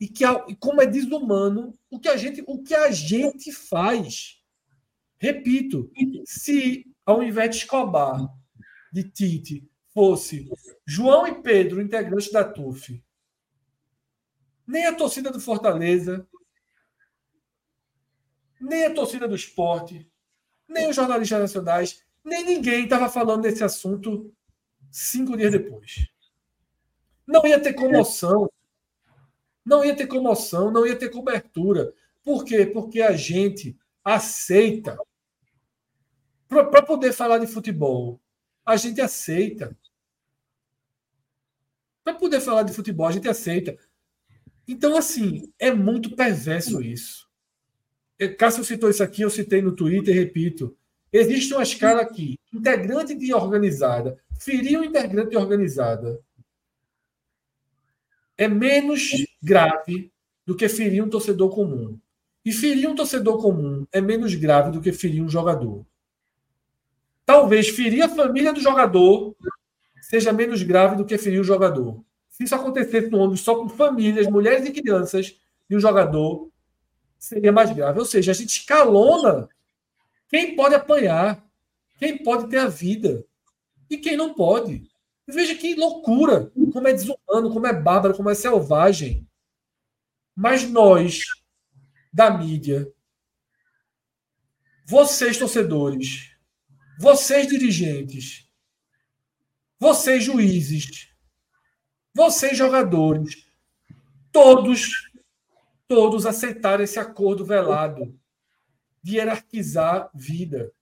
e 0.00 0.08
que 0.08 0.24
e 0.48 0.54
como 0.56 0.80
é 0.80 0.86
desumano 0.86 1.74
o 1.90 1.98
que 1.98 2.08
a 2.08 2.16
gente 2.16 2.42
o 2.46 2.62
que 2.62 2.74
a 2.74 2.90
gente 2.90 3.52
faz. 3.52 4.40
Repito, 5.18 5.90
se 6.24 6.86
ao 7.04 7.22
invés 7.22 7.50
de 7.50 7.56
Escobar, 7.56 8.28
de 8.92 9.04
Tite, 9.04 9.68
fosse 9.92 10.48
João 10.86 11.26
e 11.26 11.42
Pedro, 11.42 11.80
integrantes 11.80 12.30
da 12.30 12.44
TUF, 12.44 13.02
nem 14.66 14.86
a 14.86 14.94
torcida 14.94 15.30
do 15.30 15.40
Fortaleza, 15.40 16.26
nem 18.60 18.86
a 18.86 18.94
torcida 18.94 19.26
do 19.26 19.34
esporte, 19.34 20.10
nem 20.68 20.88
os 20.88 20.96
jornalistas 20.96 21.40
nacionais, 21.40 22.02
nem 22.24 22.44
ninguém 22.44 22.84
estava 22.84 23.08
falando 23.08 23.42
desse 23.42 23.64
assunto 23.64 24.32
cinco 24.90 25.36
dias 25.36 25.52
depois. 25.52 26.08
Não 27.26 27.46
ia 27.46 27.60
ter 27.60 27.72
comoção 27.72 28.48
não 29.68 29.84
ia 29.84 29.94
ter 29.94 30.06
comoção, 30.06 30.70
não 30.70 30.86
ia 30.86 30.96
ter 30.96 31.10
cobertura. 31.10 31.92
Por 32.24 32.42
quê? 32.42 32.64
Porque 32.64 33.02
a 33.02 33.12
gente 33.12 33.76
aceita. 34.02 34.96
Para 36.48 36.82
poder 36.82 37.12
falar 37.12 37.36
de 37.36 37.46
futebol, 37.46 38.18
a 38.68 38.76
gente 38.76 39.00
aceita. 39.00 39.76
Para 42.04 42.14
poder 42.14 42.40
falar 42.40 42.62
de 42.62 42.72
futebol, 42.72 43.06
a 43.06 43.12
gente 43.12 43.28
aceita. 43.28 43.76
Então, 44.66 44.96
assim, 44.96 45.50
é 45.58 45.72
muito 45.72 46.14
perverso 46.14 46.82
isso. 46.82 47.26
Cássio 48.36 48.64
citou 48.64 48.90
isso 48.90 49.02
aqui, 49.02 49.22
eu 49.22 49.30
citei 49.30 49.62
no 49.62 49.74
Twitter 49.74 50.14
repito. 50.14 50.76
Existe 51.10 51.54
uma 51.54 51.62
escala 51.62 52.02
aqui. 52.02 52.38
Integrante 52.52 53.14
de 53.14 53.32
organizada. 53.32 54.18
Ferir 54.38 54.78
um 54.78 54.84
integrante 54.84 55.30
de 55.30 55.36
organizada 55.36 56.20
é 58.36 58.46
menos 58.46 59.12
grave 59.42 60.12
do 60.46 60.54
que 60.54 60.68
ferir 60.68 61.02
um 61.02 61.08
torcedor 61.08 61.50
comum. 61.54 61.98
E 62.44 62.52
ferir 62.52 62.88
um 62.88 62.94
torcedor 62.94 63.40
comum 63.40 63.86
é 63.90 64.00
menos 64.00 64.34
grave 64.34 64.70
do 64.70 64.80
que 64.80 64.92
ferir 64.92 65.22
um 65.22 65.28
jogador. 65.28 65.86
Talvez 67.28 67.68
ferir 67.68 68.00
a 68.00 68.08
família 68.08 68.54
do 68.54 68.60
jogador 68.62 69.36
seja 70.00 70.32
menos 70.32 70.62
grave 70.62 70.96
do 70.96 71.04
que 71.04 71.18
ferir 71.18 71.38
o 71.38 71.44
jogador. 71.44 72.02
Se 72.30 72.44
isso 72.44 72.54
acontecesse 72.54 73.10
no 73.10 73.18
ônibus 73.18 73.42
só 73.42 73.54
com 73.54 73.68
famílias, 73.68 74.26
mulheres 74.26 74.66
e 74.66 74.72
crianças 74.72 75.38
e 75.68 75.76
o 75.76 75.80
jogador, 75.80 76.48
seria 77.18 77.52
mais 77.52 77.70
grave. 77.70 77.98
Ou 77.98 78.06
seja, 78.06 78.32
a 78.32 78.34
gente 78.34 78.48
escalona 78.48 79.46
quem 80.26 80.56
pode 80.56 80.74
apanhar, 80.74 81.44
quem 81.98 82.16
pode 82.16 82.48
ter 82.48 82.60
a 82.60 82.66
vida 82.66 83.22
e 83.90 83.98
quem 83.98 84.16
não 84.16 84.32
pode. 84.32 84.90
Veja 85.26 85.54
que 85.54 85.74
loucura, 85.74 86.50
como 86.72 86.88
é 86.88 86.94
desumano, 86.94 87.52
como 87.52 87.66
é 87.66 87.74
bárbaro, 87.74 88.16
como 88.16 88.30
é 88.30 88.34
selvagem. 88.34 89.28
Mas 90.34 90.66
nós, 90.66 91.24
da 92.10 92.30
mídia, 92.30 92.90
vocês 94.86 95.36
torcedores, 95.36 96.27
vocês 96.98 97.46
dirigentes, 97.46 98.50
vocês 99.78 100.24
juízes, 100.24 101.14
vocês 102.12 102.58
jogadores, 102.58 103.46
todos, 104.32 105.08
todos 105.86 106.26
aceitaram 106.26 106.82
esse 106.82 106.98
acordo 106.98 107.44
velado 107.44 108.18
de 109.00 109.14
hierarquizar 109.14 110.10
vida. 110.12 110.72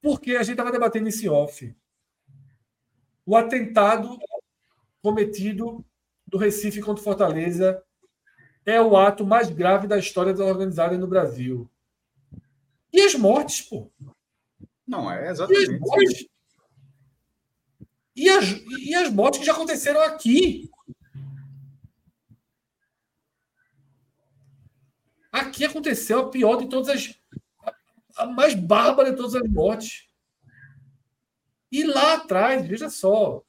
Porque 0.00 0.32
a 0.32 0.42
gente 0.42 0.54
estava 0.54 0.72
debatendo 0.72 1.08
esse 1.08 1.28
off. 1.28 1.72
O 3.24 3.36
atentado 3.36 4.18
cometido 5.00 5.84
do 6.26 6.36
Recife 6.36 6.80
contra 6.80 7.04
Fortaleza 7.04 7.80
é 8.66 8.80
o 8.80 8.96
ato 8.96 9.24
mais 9.24 9.48
grave 9.50 9.86
da 9.86 9.96
história 9.96 10.34
da 10.34 10.44
organizada 10.44 10.98
no 10.98 11.06
Brasil. 11.06 11.70
E 12.92 13.00
as 13.00 13.14
mortes, 13.14 13.60
pô? 13.62 13.88
Não, 14.86 15.10
é 15.10 15.30
exatamente. 15.30 15.80
E 15.80 15.98
as 16.00 16.26
e 18.14 18.28
as, 18.28 18.44
e 18.80 18.94
as 18.94 19.10
mortes 19.10 19.40
que 19.40 19.46
já 19.46 19.52
aconteceram 19.52 20.02
aqui. 20.02 20.70
Aqui 25.30 25.64
aconteceu 25.64 26.20
a 26.20 26.28
pior 26.30 26.56
de 26.56 26.68
todas 26.68 26.88
as. 26.90 27.14
a 28.16 28.26
mais 28.26 28.54
bárbara 28.54 29.10
de 29.10 29.16
todas 29.16 29.34
as 29.34 29.48
mortes. 29.48 30.08
E 31.70 31.84
lá 31.84 32.14
atrás, 32.14 32.66
veja 32.66 32.90
só. 32.90 33.42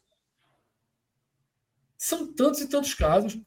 São 1.97 2.31
tantos 2.33 2.61
e 2.61 2.69
tantos 2.69 2.93
casos. 2.93 3.37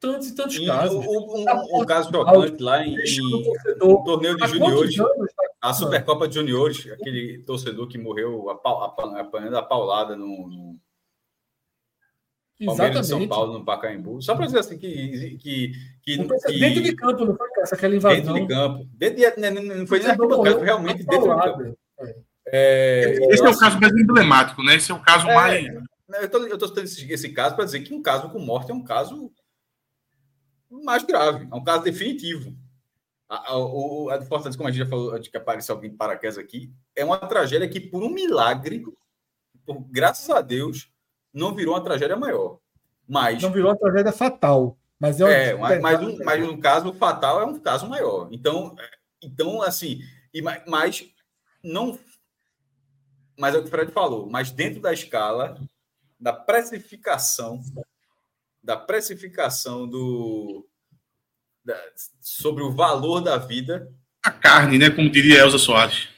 Tantos 0.00 0.28
e 0.28 0.34
tantos 0.34 0.56
E 0.56 0.66
casos. 0.66 1.04
o, 1.06 1.36
um, 1.36 1.80
um 1.82 1.86
caso 1.86 2.10
chocante 2.10 2.62
lá 2.62 2.84
em, 2.84 2.96
o 2.96 3.00
em 3.00 4.04
torneio 4.04 4.36
de 4.36 4.46
juniores, 4.48 4.96
tá- 4.96 5.04
a 5.60 5.72
Supercopa 5.74 6.28
de 6.28 6.36
Juniores, 6.36 6.86
aquele 6.90 7.38
torcedor 7.44 7.88
que 7.88 7.98
morreu 7.98 8.48
apa- 8.50 8.84
apa- 8.86 9.20
apanhando 9.20 9.56
a 9.56 9.62
paulada 9.62 10.14
no, 10.16 10.26
no 10.48 10.80
Palmeiras 12.66 13.02
de 13.02 13.06
São. 13.06 13.28
Paulo, 13.28 13.58
no 13.58 13.64
Pacaembu. 13.64 14.20
Só 14.22 14.34
para 14.34 14.46
dizer 14.46 14.58
assim 14.60 14.78
que, 14.78 15.36
que, 15.38 15.72
que, 16.02 16.16
Dentro 16.58 16.82
de 16.82 16.94
campo, 16.94 17.24
não 17.24 17.36
foi 17.36 17.48
essa 17.58 17.74
aquela 17.74 17.94
invasão. 17.94 18.16
dentro 18.34 18.40
de 18.40 18.48
campo. 18.48 18.88
Dentro 18.94 19.16
de, 19.16 19.40
né, 19.40 19.50
não 19.50 19.86
foi 19.86 19.98
nem 20.00 20.16
foi 20.16 20.64
realmente 20.64 21.04
dentro 21.04 21.34
de 21.34 21.42
campo. 21.42 21.78
É, 22.50 23.12
Esse 23.30 23.44
é 23.44 23.48
o 23.48 23.58
caso 23.58 23.78
mais 23.80 23.92
emblemático, 23.94 24.62
né? 24.62 24.76
Esse 24.76 24.90
é 24.90 24.94
o 24.94 25.02
caso 25.02 25.28
É. 25.28 25.34
mais. 25.34 25.66
eu 25.66 26.24
estou 26.24 26.46
eu 26.48 26.56
tô 26.58 26.66
citando 26.66 26.86
esse, 26.86 27.12
esse 27.12 27.28
caso 27.30 27.54
para 27.54 27.64
dizer 27.64 27.80
que 27.80 27.92
um 27.92 28.00
caso 28.02 28.30
com 28.30 28.38
morte 28.38 28.70
é 28.70 28.74
um 28.74 28.82
caso 28.82 29.30
mais 30.70 31.02
grave, 31.04 31.46
é 31.50 31.54
um 31.54 31.62
caso 31.62 31.82
definitivo. 31.84 32.56
A, 33.28 33.52
a, 33.52 33.58
o- 33.58 34.08
a 34.10 34.16
de 34.16 34.26
Fortaleza, 34.26 34.56
como 34.56 34.68
a 34.68 34.72
gente 34.72 34.84
já 34.84 34.88
falou, 34.88 35.12
antes 35.12 35.28
que 35.30 35.36
apareceu 35.36 35.74
alguém 35.74 35.90
de 35.90 35.96
paraquedas 35.96 36.38
aqui, 36.38 36.72
é 36.96 37.04
uma 37.04 37.18
tragédia 37.18 37.68
que, 37.68 37.78
por 37.80 38.02
um 38.02 38.08
milagre, 38.08 38.82
por, 39.66 39.80
graças 39.90 40.28
a 40.30 40.40
Deus, 40.40 40.90
não 41.32 41.54
virou 41.54 41.74
uma 41.74 41.84
tragédia 41.84 42.16
maior. 42.16 42.58
Mas, 43.06 43.42
Não 43.42 43.52
virou 43.52 43.70
uma 43.70 43.78
tragédia 43.78 44.12
fatal. 44.12 44.78
Mas 44.98 45.20
é, 45.20 45.50
é, 45.50 45.54
mas, 45.54 45.80
mas, 45.80 46.00
um, 46.02 46.18
mas 46.24 46.48
um 46.48 46.58
caso 46.60 46.92
fatal 46.94 47.40
é 47.40 47.44
um 47.44 47.58
caso 47.60 47.86
maior. 47.88 48.28
Então, 48.32 48.74
é, 48.78 48.90
então 49.22 49.62
assim, 49.62 50.00
e, 50.34 50.42
ma- 50.42 50.60
mas 50.66 51.06
não. 51.62 51.98
Mas 53.38 53.54
é 53.54 53.58
o 53.58 53.62
que 53.62 53.68
o 53.68 53.70
Fred 53.70 53.92
falou, 53.92 54.28
mas 54.28 54.50
dentro 54.50 54.80
da 54.80 54.92
escala 54.92 55.60
da 56.18 56.32
precificação, 56.32 57.60
da 58.62 58.76
precificação 58.76 59.86
do. 59.86 60.66
Sobre 62.20 62.62
o 62.62 62.72
valor 62.72 63.20
da 63.20 63.36
vida, 63.36 63.92
A 64.22 64.30
carne, 64.30 64.78
né? 64.78 64.90
Como 64.90 65.10
diria 65.10 65.40
Elza 65.40 65.58
Soares. 65.58 66.08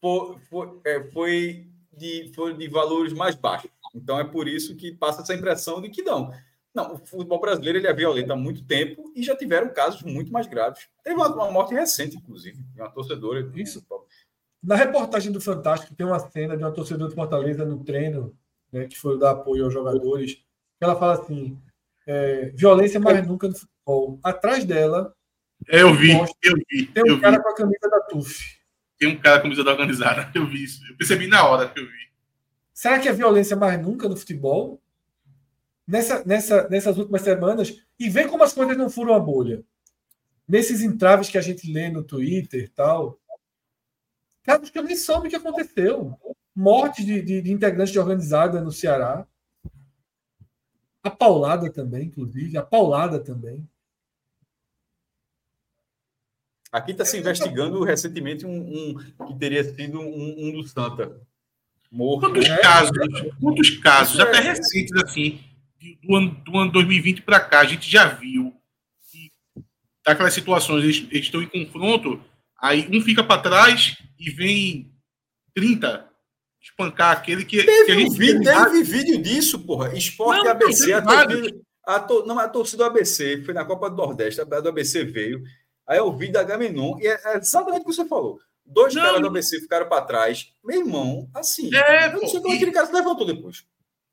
foi, 0.00 0.38
foi, 0.48 0.80
é, 0.84 1.02
foi 1.10 1.66
de, 1.92 2.32
foi 2.34 2.56
de 2.56 2.68
valores 2.68 3.12
mais 3.12 3.34
baixos. 3.34 3.70
Então 3.94 4.18
é 4.18 4.24
por 4.24 4.48
isso 4.48 4.74
que 4.76 4.92
passa 4.92 5.22
essa 5.22 5.34
impressão 5.34 5.80
de 5.80 5.90
que 5.90 6.02
não. 6.02 6.32
Não, 6.74 6.94
o 6.94 6.98
futebol 6.98 7.38
brasileiro 7.38 7.78
ele 7.78 7.86
é 7.86 7.92
violento 7.92 8.32
há 8.32 8.36
muito 8.36 8.64
tempo 8.64 9.12
e 9.14 9.22
já 9.22 9.36
tiveram 9.36 9.72
casos 9.74 10.02
muito 10.02 10.32
mais 10.32 10.46
graves. 10.46 10.88
Teve 11.04 11.16
uma, 11.16 11.28
uma 11.28 11.50
morte 11.50 11.74
recente, 11.74 12.16
inclusive, 12.16 12.62
de 12.62 12.80
uma 12.80 12.90
torcedora. 12.90 13.50
Isso. 13.54 13.84
Na 14.62 14.74
reportagem 14.74 15.30
do 15.30 15.40
Fantástico 15.40 15.94
tem 15.94 16.06
uma 16.06 16.18
cena 16.18 16.56
de 16.56 16.62
uma 16.62 16.72
torcedora 16.72 17.10
de 17.10 17.14
Fortaleza 17.14 17.64
no 17.64 17.84
treino, 17.84 18.34
né, 18.72 18.86
que 18.86 18.96
foi 18.96 19.18
dar 19.18 19.32
apoio 19.32 19.64
aos 19.64 19.74
jogadores. 19.74 20.34
que 20.34 20.44
Ela 20.80 20.96
fala 20.96 21.20
assim: 21.20 21.60
é, 22.06 22.46
violência 22.54 22.98
mais 22.98 23.26
nunca 23.26 23.48
no 23.48 23.54
futebol. 23.54 23.71
Atrás 24.22 24.64
dela 24.64 25.14
É, 25.68 25.82
eu 25.82 25.94
vi, 25.94 26.10
eu 26.12 26.54
vi, 26.70 26.86
tem 26.86 27.02
eu 27.06 27.16
um 27.16 27.20
cara 27.20 27.36
vi. 27.36 27.42
com 27.42 27.48
a 27.48 27.54
camisa 27.54 27.88
da 27.90 28.00
TUF. 28.00 28.62
Tem 28.98 29.08
um 29.08 29.18
cara 29.20 29.36
com 29.36 29.40
a 29.40 29.42
camisa 29.42 29.64
da 29.64 29.72
organizada. 29.72 30.30
Eu 30.34 30.46
vi 30.46 30.62
isso. 30.62 30.80
Eu 30.88 30.96
percebi 30.96 31.26
na 31.26 31.44
hora 31.44 31.68
que 31.68 31.80
eu 31.80 31.84
vi. 31.84 32.12
Será 32.72 33.00
que 33.00 33.08
é 33.08 33.12
violência 33.12 33.56
mais 33.56 33.80
nunca 33.82 34.08
no 34.08 34.16
futebol? 34.16 34.80
Nessa, 35.86 36.24
nessa, 36.24 36.68
nessas 36.68 36.96
últimas 36.96 37.22
semanas, 37.22 37.76
e 37.98 38.08
vê 38.08 38.28
como 38.28 38.44
as 38.44 38.52
coisas 38.52 38.76
não 38.76 38.88
foram 38.88 39.12
a 39.14 39.18
bolha. 39.18 39.64
Nesses 40.46 40.82
entraves 40.82 41.28
que 41.28 41.36
a 41.36 41.40
gente 41.40 41.70
lê 41.72 41.88
no 41.90 42.04
Twitter 42.04 42.62
e 42.62 42.68
tal, 42.68 43.18
casos 44.44 44.70
que 44.70 44.78
eu 44.78 44.84
nem 44.84 44.94
soube 44.96 45.26
o 45.26 45.30
que 45.30 45.36
aconteceu. 45.36 46.16
Mortes 46.54 47.04
de, 47.04 47.20
de, 47.22 47.42
de 47.42 47.52
integrantes 47.52 47.92
de 47.92 47.98
organizada 47.98 48.60
no 48.60 48.70
Ceará. 48.70 49.26
A 51.02 51.10
paulada 51.10 51.72
também, 51.72 52.06
inclusive. 52.06 52.56
A 52.56 52.62
paulada 52.62 53.18
também. 53.18 53.68
Aqui 56.72 56.92
está 56.92 57.04
se 57.04 57.18
investigando 57.18 57.84
recentemente 57.84 58.46
um, 58.46 58.94
um 59.20 59.26
que 59.26 59.38
teria 59.38 59.62
sido 59.62 60.00
um, 60.00 60.34
um 60.48 60.52
do 60.52 60.66
Santa. 60.66 61.20
Morto. 61.90 62.20
Quantos 62.30 62.48
É. 62.48 62.56
casos, 62.56 62.90
quantos 63.38 63.70
casos, 63.78 64.14
Isso 64.14 64.22
é- 64.22 64.28
até 64.28 64.40
recentes, 64.40 65.02
assim, 65.04 65.38
do 66.02 66.16
ano, 66.16 66.30
do 66.42 66.58
ano 66.58 66.72
2020 66.72 67.20
para 67.20 67.38
cá, 67.38 67.60
a 67.60 67.64
gente 67.66 67.90
já 67.90 68.06
viu 68.06 68.54
que 69.10 69.30
daquelas 70.02 70.32
situações, 70.32 70.82
eles, 70.84 71.06
eles 71.10 71.26
estão 71.26 71.42
em 71.42 71.48
confronto, 71.48 72.18
aí 72.58 72.88
um 72.90 73.02
fica 73.02 73.22
para 73.22 73.42
trás 73.42 73.98
e 74.18 74.30
vem 74.30 74.90
30 75.54 76.08
espancar 76.62 77.10
aquele 77.12 77.44
que, 77.44 77.62
que 77.62 77.70
a 77.70 77.84
Teve, 77.84 78.00
gente 78.00 78.16
vídeo, 78.18 78.42
teve 78.42 78.82
vídeo 78.84 79.20
disso, 79.22 79.58
porra. 79.58 79.94
Esporte 79.94 80.38
Não, 80.38 80.44
não, 80.44 80.50
ABC. 80.52 80.86
teve 80.86 80.92
A 80.94 81.02
torcida, 81.02 81.60
a 81.84 82.00
to- 82.00 82.24
não, 82.26 82.38
a 82.38 82.48
torcida 82.48 82.84
do 82.84 82.86
ABC 82.86 83.42
foi 83.44 83.52
na 83.52 83.64
Copa 83.66 83.90
do 83.90 83.96
Nordeste, 83.96 84.40
a 84.40 84.44
do 84.44 84.68
ABC 84.70 85.04
veio. 85.04 85.42
Aí 85.86 85.98
eu 85.98 86.12
vi 86.16 86.30
da 86.30 86.42
Gamenon, 86.42 86.98
e 87.00 87.06
é 87.06 87.20
é 87.24 87.36
exatamente 87.38 87.82
o 87.82 87.84
que 87.86 87.92
você 87.94 88.06
falou. 88.06 88.40
Dois 88.64 88.94
Não, 88.94 89.02
caras 89.02 89.20
do. 89.20 89.26
ABC 89.26 89.60
ficaram 89.60 89.88
para 89.88 90.04
trás. 90.04 90.52
Meu 90.64 90.80
irmão, 90.80 91.28
assim. 91.34 91.74
É, 91.74 92.06
eu 92.06 92.20
não 92.20 92.28
sei 92.28 92.40
como 92.40 92.52
e- 92.54 92.56
aquele 92.56 92.72
cara 92.72 92.86
se 92.86 92.92
levantou 92.92 93.26
depois. 93.26 93.64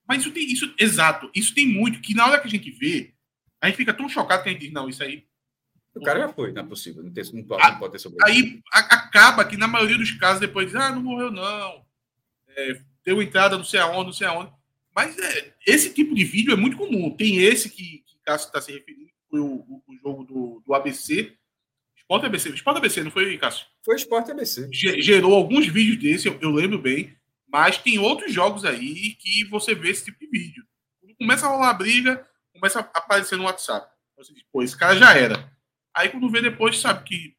Mas 0.08 0.22
isso 0.22 0.32
tem, 0.32 0.44
isso, 0.52 0.74
exato, 0.80 1.30
isso 1.36 1.54
tem 1.54 1.68
muito, 1.68 2.02
que 2.02 2.16
na 2.16 2.26
hora 2.28 2.40
que 2.42 2.48
a 2.48 2.50
gente 2.50 2.72
vê, 2.72 3.14
a 3.62 3.68
gente 3.68 3.76
fica 3.78 3.94
tão 3.94 4.10
chocado 4.10 4.42
que 4.42 4.50
a 4.50 4.52
gente 4.52 4.62
diz, 4.62 4.72
não, 4.74 4.90
isso 4.90 5.04
aí. 5.04 5.24
O 5.96 6.02
cara 6.02 6.20
já 6.22 6.30
foi, 6.30 6.52
não 6.52 6.64
é 6.64 6.66
possível. 6.66 7.04
Não, 7.04 7.12
tem, 7.14 7.24
não, 7.34 7.44
pode, 7.44 7.62
Ah, 7.64 7.72
não 7.72 7.80
pode 7.80 7.92
ter 7.92 8.00
sobrevivido. 8.00 8.48
Aí 8.56 8.62
a- 8.74 8.80
acaba 8.96 9.46
que 9.46 9.56
na 9.58 9.68
maioria 9.68 9.98
dos 9.98 10.12
casos 10.14 10.40
depois 10.40 10.68
diz, 10.68 10.76
ah, 10.76 10.92
não 10.92 11.04
morreu 11.04 11.32
não, 11.32 11.86
É, 12.56 12.82
deu 13.06 13.22
entrada 13.22 13.56
não 13.58 13.64
sei 13.64 13.80
aonde, 13.80 14.06
não 14.06 14.14
sei 14.14 14.26
aonde. 14.28 14.52
Mas 14.96 15.18
é, 15.18 15.54
esse 15.68 15.94
tipo 15.94 16.16
de 16.16 16.24
vídeo 16.26 16.52
é 16.54 16.56
muito 16.58 16.76
comum. 16.78 17.16
Tem 17.16 17.38
esse 17.38 17.70
que, 17.70 18.00
que 18.00 18.18
Cássio 18.26 18.48
está 18.48 18.60
se 18.60 18.72
referindo, 18.72 19.10
foi 19.30 19.40
o, 19.40 19.46
o- 19.46 19.84
o 19.88 19.96
jogo 20.02 20.24
do, 20.24 20.64
do 20.66 20.74
ABC. 20.74 21.36
Sport 22.10 22.24
ABC, 22.26 22.50
Sport 22.56 22.78
ABC, 22.78 23.04
não 23.04 23.12
foi, 23.12 23.38
Cássio? 23.38 23.68
Foi 23.86 23.96
esporte 23.96 24.32
ABC. 24.32 24.68
Ge- 24.74 25.00
Gerou 25.00 25.32
alguns 25.36 25.68
vídeos 25.68 25.98
desse, 26.02 26.28
eu, 26.28 26.40
eu 26.42 26.50
lembro 26.50 26.80
bem, 26.80 27.16
mas 27.48 27.78
tem 27.78 28.00
outros 28.00 28.34
jogos 28.34 28.66
aí 28.66 29.12
que 29.20 29.46
você 29.46 29.76
vê 29.76 29.92
esse 29.92 30.06
tipo 30.06 30.20
de 30.20 30.28
vídeo. 30.28 30.64
Quando 31.00 31.16
começa 31.16 31.46
a 31.46 31.50
rolar 31.50 31.70
a 31.70 31.74
briga, 31.74 32.26
começa 32.52 32.80
a 32.80 32.98
aparecer 32.98 33.38
no 33.38 33.44
WhatsApp. 33.44 33.88
Você 34.18 34.34
diz, 34.34 34.44
pô, 34.52 34.64
esse 34.64 34.76
cara 34.76 34.96
já 34.96 35.14
era. 35.16 35.52
Aí 35.94 36.10
quando 36.10 36.30
vê 36.32 36.42
depois, 36.42 36.80
sabe 36.80 37.04
que 37.04 37.36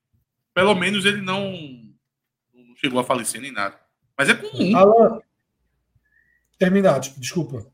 pelo 0.55 0.75
menos 0.77 1.05
ele 1.05 1.21
não, 1.21 1.51
não 2.55 2.77
chegou 2.77 3.01
a 3.01 3.05
falecer 3.05 3.41
nem 3.41 3.51
nada. 3.51 3.77
Mas 4.17 4.29
é 4.29 4.35
comum. 4.35 4.77
Alan. 4.77 5.21
Terminar, 6.59 7.01
tipo, 7.01 7.19
desculpa. 7.19 7.67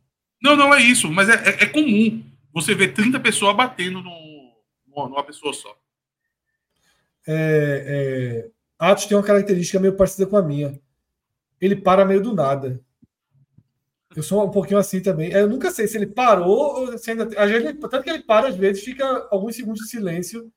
Não, 0.42 0.56
não 0.56 0.72
é 0.74 0.80
isso, 0.82 1.10
mas 1.12 1.28
é, 1.28 1.34
é- 1.34 1.64
é 1.64 1.66
comum 1.66 2.24
você 2.54 2.74
ver 2.74 2.94
30 2.94 3.20
pessoas 3.20 3.54
batendo 3.54 4.00
no, 4.02 4.56
numa 4.86 5.22
pessoa 5.24 5.52
só. 5.52 5.76
É, 7.26 8.46
é, 8.46 8.50
Atos 8.78 9.06
tem 9.06 9.16
uma 9.16 9.22
característica 9.22 9.80
meio 9.80 9.94
parecida 9.96 10.26
com 10.26 10.36
a 10.36 10.42
minha. 10.42 10.80
Ele 11.60 11.76
para 11.76 12.04
meio 12.04 12.22
do 12.22 12.34
nada. 12.34 12.80
Eu 14.14 14.22
sou 14.22 14.44
um 14.44 14.50
pouquinho 14.50 14.78
assim 14.78 15.00
também. 15.00 15.30
Eu 15.30 15.48
nunca 15.48 15.70
sei 15.70 15.86
se 15.86 15.96
ele 15.98 16.06
parou 16.06 16.90
ou 16.90 16.98
se 16.98 17.10
ainda. 17.10 17.24
Às 17.36 17.50
vezes, 17.50 17.74
tanto 17.80 18.02
que 18.02 18.10
ele 18.10 18.22
para, 18.22 18.48
às 18.48 18.56
vezes, 18.56 18.82
fica 18.82 19.28
alguns 19.30 19.56
segundos 19.56 19.82
de 19.82 19.90
silêncio. 19.90 20.50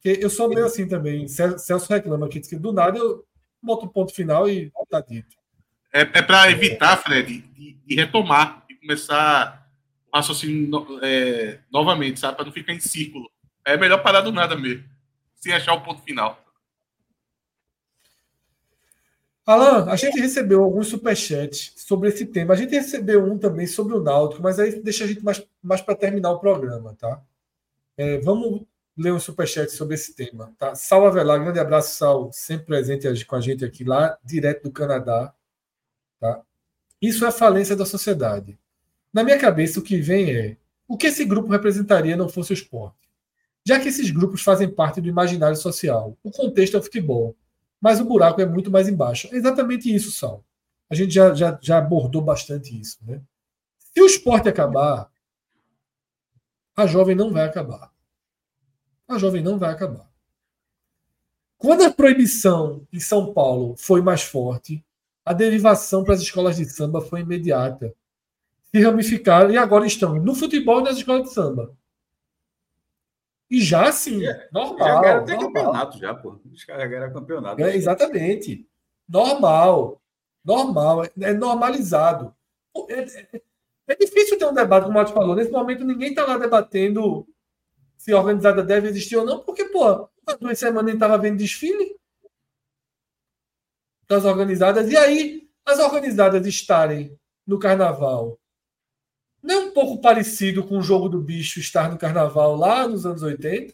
Que 0.00 0.18
eu 0.20 0.30
sou 0.30 0.48
meio 0.48 0.64
assim 0.64 0.86
também. 0.86 1.26
Cel- 1.28 1.58
Celso 1.58 1.92
reclama 1.92 2.26
aqui, 2.26 2.38
diz 2.38 2.48
que 2.48 2.56
do 2.56 2.72
nada 2.72 2.98
eu 2.98 3.24
boto 3.62 3.86
um 3.86 3.88
ponto 3.88 4.14
final 4.14 4.48
e 4.48 4.70
tá 4.88 5.00
dito. 5.00 5.36
É, 5.92 6.00
é 6.02 6.22
para 6.22 6.50
evitar, 6.50 6.96
Fred, 6.98 7.40
de, 7.40 7.72
de 7.72 7.94
retomar 7.94 8.64
e 8.70 8.74
começar 8.76 9.66
o 10.12 10.16
raciocínio 10.16 10.86
é, 11.02 11.58
novamente, 11.72 12.20
sabe? 12.20 12.36
Para 12.36 12.44
não 12.46 12.52
ficar 12.52 12.72
em 12.72 12.80
círculo. 12.80 13.28
É 13.64 13.76
melhor 13.76 14.02
parar 14.02 14.20
do 14.20 14.30
nada 14.30 14.54
mesmo, 14.56 14.84
sem 15.46 15.54
achar 15.54 15.74
o 15.74 15.80
ponto 15.80 16.02
final. 16.02 16.44
Alan, 19.46 19.88
a 19.88 19.94
gente 19.94 20.18
recebeu 20.18 20.60
alguns 20.60 20.88
superchats 20.88 21.72
sobre 21.76 22.08
esse 22.08 22.26
tema. 22.26 22.52
A 22.52 22.56
gente 22.56 22.74
recebeu 22.74 23.24
um 23.24 23.38
também 23.38 23.64
sobre 23.64 23.94
o 23.94 24.02
Náutico, 24.02 24.42
mas 24.42 24.58
aí 24.58 24.82
deixa 24.82 25.04
a 25.04 25.06
gente 25.06 25.22
mais, 25.24 25.46
mais 25.62 25.80
para 25.80 25.94
terminar 25.94 26.32
o 26.32 26.40
programa, 26.40 26.96
tá? 26.98 27.22
É, 27.96 28.18
vamos 28.18 28.66
ler 28.96 29.12
um 29.12 29.20
superchat 29.20 29.70
sobre 29.70 29.94
esse 29.94 30.16
tema, 30.16 30.52
tá? 30.58 30.74
Sal 30.74 31.06
Avelar, 31.06 31.40
grande 31.40 31.60
abraço, 31.60 31.96
Sal, 31.96 32.32
sempre 32.32 32.66
presente 32.66 33.24
com 33.24 33.36
a 33.36 33.40
gente 33.40 33.64
aqui 33.64 33.84
lá, 33.84 34.18
direto 34.24 34.64
do 34.64 34.72
Canadá, 34.72 35.32
tá? 36.18 36.42
Isso 37.00 37.24
é 37.24 37.28
a 37.28 37.32
falência 37.32 37.76
da 37.76 37.86
sociedade. 37.86 38.58
Na 39.12 39.22
minha 39.22 39.38
cabeça, 39.38 39.78
o 39.78 39.82
que 39.82 40.00
vem 40.00 40.34
é 40.34 40.56
o 40.88 40.96
que 40.96 41.06
esse 41.06 41.24
grupo 41.24 41.52
representaria 41.52 42.16
não 42.16 42.28
fosse 42.28 42.52
o 42.52 42.54
esporte. 42.54 43.05
Já 43.66 43.80
que 43.80 43.88
esses 43.88 44.10
grupos 44.10 44.42
fazem 44.42 44.70
parte 44.70 45.00
do 45.00 45.08
imaginário 45.08 45.56
social, 45.56 46.16
o 46.22 46.30
contexto 46.30 46.76
é 46.76 46.80
o 46.80 46.82
futebol 46.82 47.36
mas 47.80 48.00
o 48.00 48.04
buraco 48.04 48.40
é 48.40 48.46
muito 48.46 48.70
mais 48.70 48.88
embaixo. 48.88 49.28
É 49.32 49.36
exatamente 49.36 49.94
isso, 49.94 50.10
Sal. 50.10 50.44
A 50.88 50.94
gente 50.94 51.12
já, 51.12 51.34
já, 51.34 51.58
já 51.60 51.78
abordou 51.78 52.22
bastante 52.22 52.78
isso. 52.78 52.98
Né? 53.02 53.20
Se 53.78 54.00
o 54.00 54.06
esporte 54.06 54.48
acabar, 54.48 55.10
a 56.74 56.86
jovem 56.86 57.14
não 57.14 57.32
vai 57.32 57.44
acabar. 57.44 57.92
A 59.08 59.18
jovem 59.18 59.42
não 59.42 59.58
vai 59.58 59.70
acabar. 59.70 60.10
Quando 61.58 61.84
a 61.84 61.92
proibição 61.92 62.86
em 62.92 63.00
São 63.00 63.32
Paulo 63.32 63.76
foi 63.76 64.02
mais 64.02 64.22
forte, 64.22 64.84
a 65.24 65.32
derivação 65.32 66.04
para 66.04 66.14
as 66.14 66.20
escolas 66.20 66.56
de 66.56 66.64
samba 66.66 67.00
foi 67.00 67.20
imediata. 67.20 67.94
Se 68.70 68.82
ramificaram 68.82 69.50
e 69.50 69.56
agora 69.56 69.86
estão 69.86 70.16
no 70.16 70.34
futebol 70.34 70.80
e 70.80 70.84
nas 70.84 70.96
escolas 70.96 71.28
de 71.28 71.32
samba. 71.32 71.74
E 73.50 73.60
já 73.60 73.88
assim, 73.88 74.22
normal. 74.52 74.78
Já 74.88 75.00
ganharam 75.00 75.20
até 75.22 75.34
normal. 75.34 75.52
campeonato, 75.52 75.98
já, 75.98 76.14
pô. 76.14 76.40
Os 76.52 76.64
caras 76.64 76.90
ganharam 76.90 77.12
campeonato. 77.12 77.62
É, 77.62 77.76
exatamente. 77.76 78.68
Normal. 79.08 80.02
Normal. 80.44 81.04
É 81.20 81.32
normalizado. 81.32 82.34
É, 82.88 83.00
é- 83.00 83.42
é 83.88 83.94
difícil 83.94 84.36
ter 84.36 84.46
um 84.46 84.52
debate, 84.54 84.82
como 84.84 84.94
o 84.96 84.98
Matos 84.98 85.12
falou. 85.12 85.36
Nesse 85.36 85.50
momento, 85.52 85.84
ninguém 85.84 86.08
está 86.10 86.26
lá 86.26 86.36
debatendo 86.38 87.24
se 87.96 88.12
a 88.12 88.18
organizada 88.18 88.62
deve 88.62 88.88
existir 88.88 89.16
ou 89.16 89.24
não, 89.24 89.40
porque, 89.44 89.64
pô, 89.66 89.84
há 90.26 90.34
duas 90.40 90.58
semanas 90.58 90.84
a 90.88 90.90
gente 90.90 90.96
estava 90.96 91.16
vendo 91.18 91.38
desfile 91.38 91.96
das 94.08 94.24
organizadas. 94.24 94.90
E 94.90 94.96
aí, 94.96 95.48
as 95.64 95.78
organizadas 95.78 96.44
estarem 96.46 97.16
no 97.46 97.58
carnaval. 97.58 98.38
Não 99.46 99.54
é 99.54 99.64
um 99.66 99.70
pouco 99.70 100.00
parecido 100.00 100.64
com 100.66 100.76
o 100.76 100.82
jogo 100.82 101.08
do 101.08 101.20
bicho 101.20 101.60
estar 101.60 101.88
no 101.88 101.96
carnaval 101.96 102.56
lá 102.56 102.88
nos 102.88 103.06
anos 103.06 103.22
80? 103.22 103.72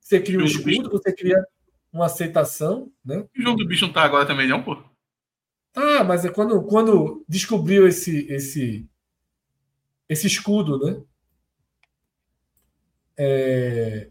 Você 0.00 0.20
cria 0.20 0.40
um 0.40 0.44
escudo, 0.44 0.90
você 0.90 1.12
cria 1.12 1.46
uma 1.92 2.06
aceitação, 2.06 2.90
né? 3.04 3.24
O 3.36 3.40
jogo 3.40 3.58
do 3.58 3.68
bicho 3.68 3.86
não 3.86 3.92
tá 3.92 4.02
agora 4.02 4.26
também, 4.26 4.48
não, 4.48 4.60
pô? 4.60 4.82
Ah, 5.72 6.02
mas 6.02 6.24
é 6.24 6.30
quando, 6.30 6.60
quando 6.64 7.24
descobriu 7.28 7.86
esse, 7.86 8.26
esse, 8.32 8.90
esse 10.08 10.26
escudo, 10.26 10.84
né? 10.84 11.00
É, 13.16 14.10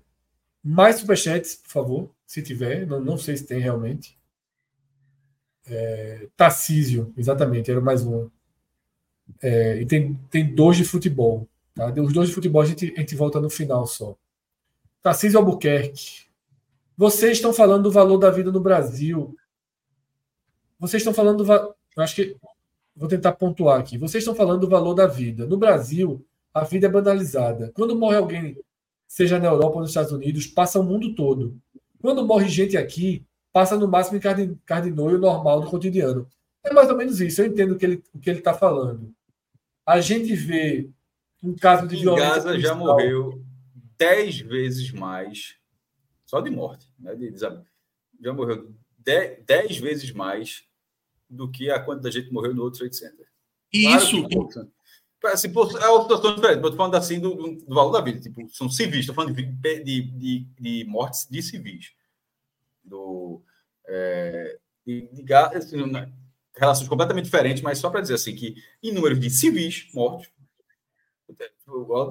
mais 0.63 0.97
superchats, 0.97 1.55
por 1.55 1.69
favor, 1.69 2.15
se 2.25 2.41
tiver. 2.41 2.87
Não, 2.87 3.01
não 3.01 3.17
sei 3.17 3.35
se 3.35 3.45
tem 3.45 3.59
realmente. 3.59 4.17
É, 5.65 6.29
Tarcísio, 6.37 7.13
exatamente, 7.17 7.69
era 7.69 7.81
mais 7.81 8.05
um. 8.05 8.29
É, 9.41 9.81
e 9.81 9.85
tem, 9.85 10.13
tem 10.29 10.53
dois 10.53 10.77
de 10.77 10.83
futebol. 10.83 11.47
Tá? 11.75 11.93
Os 12.01 12.13
dois 12.13 12.29
de 12.29 12.35
futebol 12.35 12.61
a 12.61 12.65
gente, 12.65 12.93
a 12.95 12.99
gente 12.99 13.15
volta 13.15 13.39
no 13.39 13.49
final 13.49 13.85
só. 13.85 14.15
Tarcísio 15.01 15.39
Albuquerque. 15.39 16.27
Vocês 16.97 17.33
estão 17.33 17.53
falando 17.53 17.83
do 17.83 17.91
valor 17.91 18.17
da 18.17 18.31
vida 18.31 18.51
no 18.51 18.59
Brasil. 18.59 19.37
Vocês 20.79 21.01
estão 21.01 21.13
falando 21.13 21.43
do. 21.43 21.51
Eu 21.53 21.75
acho 21.97 22.15
que. 22.15 22.35
Vou 22.95 23.07
tentar 23.07 23.33
pontuar 23.33 23.79
aqui. 23.79 23.97
Vocês 23.97 24.23
estão 24.23 24.33
falando 24.33 24.61
do 24.61 24.69
valor 24.69 24.95
da 24.95 25.05
vida. 25.05 25.45
No 25.45 25.55
Brasil, 25.55 26.25
a 26.51 26.63
vida 26.63 26.87
é 26.87 26.89
banalizada. 26.89 27.71
Quando 27.75 27.95
morre 27.95 28.17
alguém, 28.17 28.57
seja 29.07 29.37
na 29.37 29.45
Europa 29.45 29.75
ou 29.75 29.81
nos 29.81 29.91
Estados 29.91 30.11
Unidos, 30.11 30.47
passa 30.47 30.79
o 30.79 30.83
mundo 30.83 31.13
todo. 31.13 31.55
Quando 32.01 32.25
morre 32.25 32.49
gente 32.49 32.75
aqui, 32.75 33.23
passa 33.53 33.77
no 33.77 33.87
máximo 33.87 34.17
em 34.17 34.19
cardi- 34.19 34.57
cardinóio 34.65 35.19
normal 35.19 35.61
do 35.61 35.69
cotidiano. 35.69 36.27
É 36.63 36.73
mais 36.73 36.89
ou 36.89 36.97
menos 36.97 37.21
isso. 37.21 37.39
Eu 37.41 37.45
entendo 37.45 37.73
o 37.73 37.77
que 37.77 37.85
ele 37.85 38.39
está 38.39 38.53
falando. 38.53 39.13
A 39.87 40.01
gente 40.01 40.35
vê 40.35 40.89
um 41.41 41.55
caso 41.55 41.87
de 41.87 41.95
Em 41.95 42.01
violência. 42.01 42.29
Gaza 42.35 42.59
já 42.59 42.75
morreu 42.75 43.41
dez 43.97 44.37
vezes 44.39 44.91
mais, 44.91 45.55
só 46.25 46.41
de 46.41 46.49
morte, 46.49 46.91
né? 46.99 47.15
de 47.15 47.31
desab- 47.31 47.65
já 48.21 48.33
morreu 48.33 48.67
de- 48.99 49.43
dez 49.45 49.77
vezes 49.77 50.11
mais 50.11 50.63
do 51.29 51.49
que 51.49 51.71
a 51.71 51.79
quantidade 51.79 52.13
de 52.13 52.19
gente 52.19 52.27
que 52.27 52.33
morreu 52.33 52.53
no 52.53 52.63
outro 52.63 52.79
Trade 52.79 52.95
Center. 52.97 53.27
E 53.73 53.83
Claro 53.83 53.97
isso, 54.03 54.27
que 54.27 54.35
não. 54.35 54.71
Assim, 55.25 55.47
é 55.47 55.89
uma 55.89 56.01
situação 56.03 56.35
diferente. 56.35 56.57
Estou 56.57 56.75
falando 56.75 56.95
assim 56.95 57.19
do, 57.19 57.33
do- 57.35 57.73
valor 57.73 57.91
da 57.91 58.01
vida. 58.01 58.19
Tipo, 58.19 58.47
são 58.49 58.69
civis. 58.69 58.99
Estou 59.01 59.15
falando 59.15 59.33
de, 59.35 59.43
de, 59.43 60.01
de, 60.03 60.39
de 60.59 60.85
mortes 60.85 61.27
de 61.29 61.41
civis. 61.41 61.91
Do, 62.83 63.41
é, 63.87 64.57
de, 64.85 65.09
de 65.11 65.33
assim, 65.33 65.85
né, 65.91 66.09
relações 66.57 66.87
completamente 66.89 67.25
diferentes, 67.25 67.61
mas 67.61 67.77
só 67.79 67.89
para 67.89 68.01
dizer 68.01 68.15
assim 68.15 68.35
que 68.35 68.55
em 68.83 68.91
número 68.91 69.17
de 69.17 69.29
civis 69.29 69.87
mortos, 69.93 70.27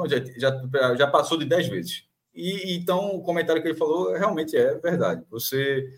já, 0.08 0.18
já, 0.39 0.94
já 0.97 1.07
passou 1.07 1.39
de 1.39 1.44
10 1.44 1.68
vezes. 1.68 2.05
E 2.34 2.75
então 2.76 3.15
o 3.16 3.23
comentário 3.23 3.62
que 3.62 3.68
ele 3.68 3.76
falou 3.78 4.12
realmente 4.12 4.57
é 4.57 4.75
verdade. 4.78 5.25
Você 5.31 5.89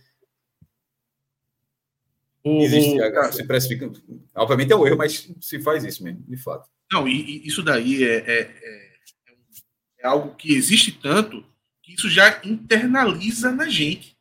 o- 2.44 2.60
existe, 2.62 3.00
o- 3.00 3.32
se 3.32 3.44
precifica. 3.44 3.90
Obviamente 4.36 4.72
é 4.72 4.76
um 4.76 4.86
erro, 4.86 4.96
mas 4.96 5.28
se 5.40 5.60
faz 5.60 5.84
isso 5.84 6.02
mesmo, 6.04 6.22
de 6.26 6.36
fato. 6.36 6.68
Não, 6.92 7.06
e, 7.08 7.42
e 7.42 7.46
isso 7.46 7.62
daí 7.62 8.04
é, 8.04 8.16
é, 8.18 8.40
é- 8.40 8.88
é 10.00 10.06
algo 10.06 10.34
que 10.36 10.54
existe 10.54 10.92
tanto 10.92 11.44
que 11.82 11.92
isso 11.94 12.08
já 12.08 12.40
internaliza 12.44 13.50
na 13.50 13.68
gente. 13.68 14.16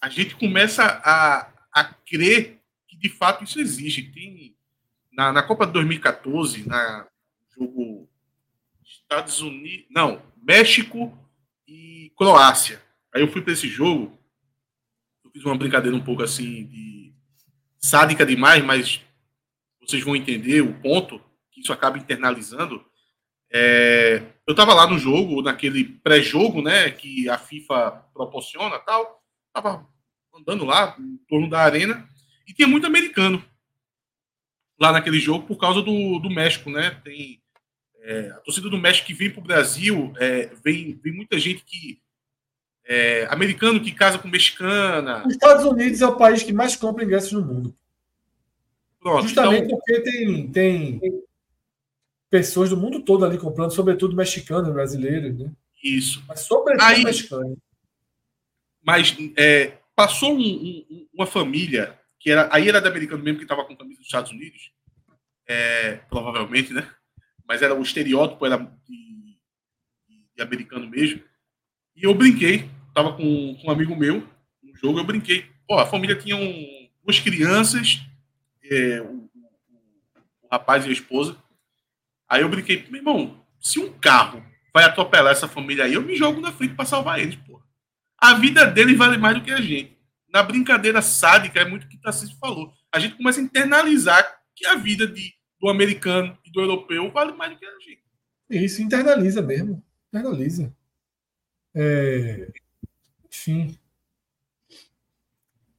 A 0.00 0.08
gente 0.08 0.34
começa 0.34 0.82
a, 0.82 1.52
a 1.72 1.84
crer 1.84 2.58
de 3.00 3.08
fato 3.08 3.42
isso 3.42 3.58
existe. 3.58 4.02
Tem, 4.02 4.54
na, 5.10 5.32
na 5.32 5.42
Copa 5.42 5.66
de 5.66 5.72
2014, 5.72 6.68
na 6.68 7.08
jogo 7.56 8.08
Estados 8.84 9.40
Unidos. 9.40 9.86
Não, 9.90 10.22
México 10.36 11.16
e 11.66 12.12
Croácia. 12.16 12.82
Aí 13.12 13.22
eu 13.22 13.32
fui 13.32 13.40
para 13.40 13.52
esse 13.52 13.68
jogo. 13.68 14.16
Eu 15.24 15.30
fiz 15.30 15.44
uma 15.44 15.56
brincadeira 15.56 15.96
um 15.96 16.04
pouco 16.04 16.22
assim 16.22 16.66
de 16.66 17.14
sádica 17.78 18.26
demais, 18.26 18.62
mas 18.64 19.00
vocês 19.80 20.04
vão 20.04 20.14
entender 20.14 20.60
o 20.60 20.74
ponto 20.80 21.20
que 21.50 21.60
isso 21.60 21.72
acaba 21.72 21.98
internalizando. 21.98 22.84
É, 23.52 24.22
eu 24.46 24.52
estava 24.52 24.74
lá 24.74 24.86
no 24.86 24.98
jogo, 24.98 25.42
naquele 25.42 25.84
pré-jogo, 25.84 26.62
né, 26.62 26.90
que 26.90 27.28
a 27.28 27.38
FIFA 27.38 27.90
proporciona, 28.12 28.78
tal. 28.78 29.20
Tava 29.52 29.88
andando 30.36 30.64
lá 30.64 30.94
em 30.98 31.16
torno 31.28 31.48
da 31.48 31.60
arena 31.60 32.08
e 32.50 32.54
tinha 32.54 32.66
muito 32.68 32.86
americano 32.86 33.42
lá 34.78 34.92
naquele 34.92 35.18
jogo 35.20 35.46
por 35.46 35.56
causa 35.56 35.80
do, 35.82 36.18
do 36.18 36.28
México, 36.30 36.70
né? 36.70 36.90
Tem 37.04 37.40
é, 38.02 38.30
a 38.30 38.40
torcida 38.40 38.68
do 38.68 38.78
México 38.78 39.06
que 39.06 39.14
vem 39.14 39.30
para 39.30 39.40
o 39.40 39.44
Brasil, 39.44 40.12
é, 40.18 40.46
vem, 40.64 40.98
vem 41.02 41.12
muita 41.12 41.38
gente 41.38 41.62
que 41.64 42.00
é, 42.84 43.26
americano 43.30 43.80
que 43.80 43.92
casa 43.92 44.18
com 44.18 44.26
mexicana. 44.26 45.24
Os 45.26 45.32
Estados 45.34 45.64
Unidos 45.64 46.00
é 46.00 46.06
o 46.06 46.16
país 46.16 46.42
que 46.42 46.52
mais 46.52 46.74
compra 46.76 47.04
ingressos 47.04 47.32
no 47.32 47.42
mundo. 47.42 47.74
Pronto, 48.98 49.22
Justamente 49.22 49.64
então, 49.66 49.78
porque 49.78 50.00
tem, 50.00 50.50
tem 50.50 51.00
pessoas 52.28 52.70
do 52.70 52.76
mundo 52.76 53.00
todo 53.02 53.24
ali 53.24 53.38
comprando, 53.38 53.70
sobretudo 53.70 54.16
mexicanos, 54.16 54.72
brasileiros, 54.72 55.38
né? 55.38 55.50
isso. 55.82 56.22
Mas 56.28 56.40
sobretudo 56.40 56.84
Aí- 56.86 57.04
mexicanos. 57.04 57.56
Mas 58.82 59.16
é, 59.36 59.78
passou 59.94 60.34
um- 60.34 60.40
um- 60.40 61.06
uma 61.14 61.26
família 61.26 61.98
que 62.20 62.30
era 62.30 62.48
aí 62.54 62.68
era 62.68 62.80
da 62.80 62.88
americano 62.90 63.22
mesmo 63.24 63.38
que 63.38 63.44
estava 63.44 63.64
com 63.64 63.76
camisa 63.76 63.98
dos 63.98 64.06
Estados 64.06 64.30
Unidos, 64.30 64.70
é, 65.48 65.96
provavelmente, 66.10 66.72
né? 66.72 66.88
Mas 67.48 67.62
era 67.62 67.74
o 67.74 67.82
estereótipo 67.82 68.46
era 68.46 68.56
de, 68.88 69.38
de 70.36 70.42
americano 70.42 70.88
mesmo. 70.88 71.22
E 71.96 72.04
eu 72.04 72.14
brinquei, 72.14 72.70
tava 72.94 73.12
com, 73.14 73.56
com 73.56 73.68
um 73.68 73.70
amigo 73.70 73.96
meu 73.96 74.26
no 74.62 74.76
jogo, 74.76 74.98
eu 75.00 75.04
brinquei. 75.04 75.46
Pô, 75.66 75.78
a 75.78 75.86
família 75.86 76.16
tinha 76.16 76.36
um- 76.36 76.88
duas 77.04 77.18
crianças, 77.18 78.00
é, 78.62 79.00
o, 79.00 79.06
o- 79.06 79.30
o 80.42 80.48
rapaz 80.52 80.84
e 80.86 80.90
a 80.90 80.92
esposa. 80.92 81.36
Aí 82.28 82.42
eu 82.42 82.48
brinquei, 82.48 82.86
meu 82.90 83.00
irmão, 83.00 83.44
se 83.60 83.78
um 83.80 83.92
carro 83.98 84.44
vai 84.72 84.84
atropelar 84.84 85.32
essa 85.32 85.48
família 85.48 85.84
aí, 85.84 85.94
eu 85.94 86.02
me 86.02 86.14
jogo 86.14 86.40
na 86.40 86.52
frente 86.52 86.74
para 86.74 86.84
salvar 86.84 87.18
eles, 87.18 87.36
pô. 87.36 87.60
A 88.18 88.34
vida 88.34 88.66
deles 88.66 88.96
vale 88.96 89.16
mais 89.18 89.36
do 89.36 89.42
que 89.44 89.50
a 89.50 89.60
gente. 89.60 89.96
Na 90.32 90.42
brincadeira 90.42 91.02
sádica, 91.02 91.60
é 91.60 91.64
muito 91.64 91.84
o 91.84 91.88
que 91.88 91.96
o 91.96 92.00
Tarcísio 92.00 92.36
falou. 92.38 92.72
A 92.92 92.98
gente 92.98 93.16
começa 93.16 93.40
a 93.40 93.42
internalizar 93.42 94.40
que 94.54 94.66
a 94.66 94.76
vida 94.76 95.06
de, 95.06 95.34
do 95.60 95.68
americano 95.68 96.36
e 96.44 96.50
do 96.50 96.60
europeu 96.60 97.10
vale 97.10 97.32
mais 97.32 97.52
do 97.52 97.58
que 97.58 97.66
a 97.66 97.78
gente. 97.80 98.02
Isso, 98.48 98.82
internaliza 98.82 99.42
mesmo. 99.42 99.82
Internaliza. 100.08 100.72
É... 101.74 102.50
Enfim. 103.28 103.78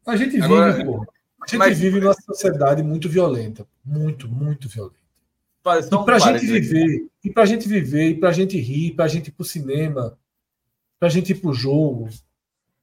A 0.05 0.15
gente 0.15 0.31
vive, 0.31 0.43
Agora, 0.43 0.85
pô. 0.85 1.05
A 1.41 1.47
gente 1.47 1.57
mas... 1.57 1.79
vive 1.79 1.99
numa 1.99 2.13
sociedade 2.13 2.81
muito 2.81 3.09
violenta. 3.09 3.67
Muito, 3.83 4.27
muito 4.27 4.67
violenta. 4.69 4.99
Faz, 5.63 5.85
e 5.85 5.89
para 5.89 6.15
a 6.15 6.19
gente 6.19 6.45
viver, 6.45 7.07
e 7.23 7.29
para 7.29 7.43
a 7.43 7.45
gente 7.45 7.67
viver, 7.67 8.09
e 8.09 8.19
para 8.19 8.29
a 8.29 8.33
gente 8.33 8.57
rir, 8.57 8.95
para 8.95 9.05
a 9.05 9.07
gente 9.07 9.27
ir 9.27 9.31
para 9.31 9.43
o 9.43 9.45
cinema, 9.45 10.17
para 10.99 11.07
a 11.07 11.11
gente 11.11 11.31
ir 11.33 11.35
para 11.35 11.51
o 11.51 11.53
jogo, 11.53 12.09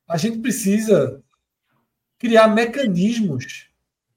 a 0.07 0.17
gente 0.17 0.39
precisa 0.39 1.21
criar 2.19 2.49
mecanismos 2.49 3.69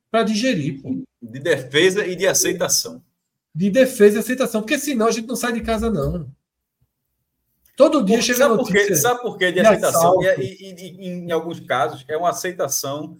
para 0.09 0.23
digerir. 0.23 0.81
Pô. 0.81 1.03
De 1.21 1.39
defesa 1.39 2.05
e 2.05 2.15
de 2.15 2.27
aceitação. 2.27 3.03
De 3.53 3.69
defesa 3.69 4.17
e 4.17 4.19
aceitação, 4.19 4.61
porque 4.61 4.79
senão 4.79 5.07
a 5.07 5.11
gente 5.11 5.27
não 5.27 5.35
sai 5.35 5.53
de 5.53 5.61
casa, 5.61 5.89
não. 5.89 6.29
Todo 7.75 8.03
dia 8.03 8.21
chega 8.21 8.39
sabe 8.39 8.55
notícia. 8.55 8.79
Por 8.79 8.87
quê? 8.87 8.95
Sabe 8.95 9.21
por 9.21 9.37
quê 9.37 9.51
de 9.51 9.59
aceitação? 9.59 10.21
E, 10.21 10.27
e, 10.27 10.73
e, 10.73 11.07
em 11.07 11.31
alguns 11.31 11.59
casos 11.59 12.05
é 12.07 12.17
uma 12.17 12.29
aceitação, 12.29 13.17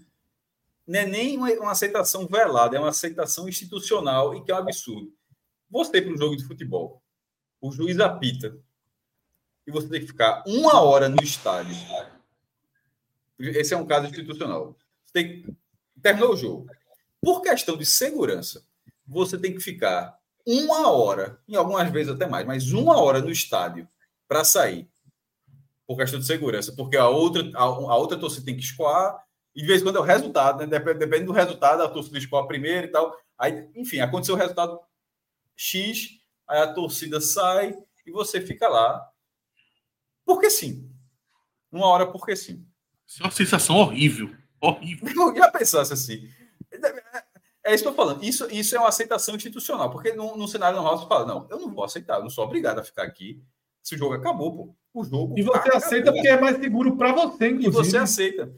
não 0.86 1.00
é 1.00 1.06
nem 1.06 1.38
uma, 1.38 1.52
uma 1.54 1.72
aceitação 1.72 2.28
velada, 2.28 2.76
é 2.76 2.80
uma 2.80 2.90
aceitação 2.90 3.48
institucional 3.48 4.36
e 4.36 4.44
que 4.44 4.52
é 4.52 4.56
um 4.56 4.60
absurdo. 4.60 5.12
Você 5.70 6.02
para 6.02 6.14
um 6.14 6.18
jogo 6.18 6.36
de 6.36 6.44
futebol, 6.44 7.02
o 7.62 7.72
juiz 7.72 8.00
apita 8.00 8.58
e 9.66 9.72
você 9.72 9.88
tem 9.88 10.02
que 10.02 10.08
ficar 10.08 10.44
uma 10.46 10.82
hora 10.82 11.08
no 11.08 11.22
estádio. 11.24 11.76
Esse 13.50 13.74
é 13.74 13.78
um 13.78 13.86
caso 13.86 14.08
institucional. 14.08 14.76
Tem. 15.14 15.46
Terminou 16.02 16.34
o 16.34 16.38
jogo. 16.38 16.68
Por 17.22 17.42
questão 17.42 17.78
de 17.78 17.86
segurança, 17.86 18.66
você 19.06 19.38
tem 19.38 19.54
que 19.54 19.60
ficar 19.60 20.18
uma 20.46 20.90
hora, 20.90 21.40
em 21.48 21.56
algumas 21.56 21.90
vezes 21.92 22.14
até 22.14 22.26
mais, 22.26 22.46
mas 22.46 22.72
uma 22.72 23.00
hora 23.00 23.20
no 23.20 23.32
estádio 23.32 23.88
para 24.28 24.44
sair. 24.44 24.90
Por 25.86 25.98
questão 25.98 26.20
de 26.20 26.26
segurança, 26.26 26.74
porque 26.76 26.98
a 26.98 27.08
outra, 27.08 27.44
a, 27.54 27.64
a, 27.64 27.96
outra 27.98 28.18
torcida 28.18 28.46
tem 28.46 28.56
que 28.56 28.64
escoar, 28.64 29.24
e 29.54 29.62
de 29.62 29.68
vez 29.68 29.82
em 29.82 29.84
quando 29.84 29.98
é 29.98 30.00
o 30.00 30.04
resultado, 30.04 30.60
né? 30.60 30.66
Depende, 30.66 31.00
depende 31.00 31.26
do 31.26 31.34
resultado, 31.34 31.84
a 31.84 31.90
torcida 31.90 32.18
escoa 32.18 32.48
primeiro 32.48 32.88
e 32.88 32.92
tal. 32.92 33.16
Aí, 33.38 33.70
enfim, 33.76 34.00
aconteceu 34.00 34.36
o 34.36 34.38
resultado 34.38 34.80
X, 35.56 36.22
aí 36.48 36.60
a 36.60 36.74
torcida 36.74 37.20
sai 37.20 37.76
e 38.06 38.12
você 38.12 38.40
fica 38.40 38.70
lá. 38.70 39.06
Porque 40.26 40.50
sim. 40.50 40.90
Uma 41.72 41.88
hora 41.88 42.08
porque 42.08 42.36
sim. 42.36 42.66
Isso 43.12 43.22
é 43.22 43.26
uma 43.26 43.32
sensação 43.32 43.76
horrível. 43.76 44.34
Horrível. 44.62 45.10
Eu 45.10 45.36
já 45.36 45.52
pensasse 45.52 45.92
assim. 45.92 46.30
É 47.62 47.76
isso 47.76 47.84
que 47.84 47.90
eu 47.90 47.94
tô 47.94 47.98
falando. 47.98 48.24
Isso, 48.24 48.48
isso 48.50 48.74
é 48.74 48.80
uma 48.80 48.88
aceitação 48.88 49.36
institucional. 49.36 49.92
Porque 49.92 50.14
no, 50.14 50.38
no 50.38 50.48
cenário 50.48 50.78
normal 50.78 50.98
você 50.98 51.08
fala, 51.08 51.26
não, 51.26 51.46
eu 51.50 51.60
não 51.60 51.74
vou 51.74 51.84
aceitar, 51.84 52.16
eu 52.16 52.24
não 52.24 52.30
sou 52.30 52.46
obrigado 52.46 52.80
a 52.80 52.84
ficar 52.86 53.04
aqui. 53.04 53.44
Se 53.84 53.96
o 53.96 53.98
jogo 53.98 54.14
acabou, 54.14 54.56
pô. 54.56 54.76
O 54.94 55.04
jogo. 55.04 55.38
E 55.38 55.44
você 55.44 55.58
acabou. 55.58 55.78
aceita 55.78 56.14
porque 56.14 56.28
é 56.30 56.40
mais 56.40 56.58
seguro 56.58 56.96
para 56.96 57.12
você, 57.12 57.50
inclusive. 57.50 57.68
E 57.68 57.72
você 57.72 57.98
aceita. 57.98 58.50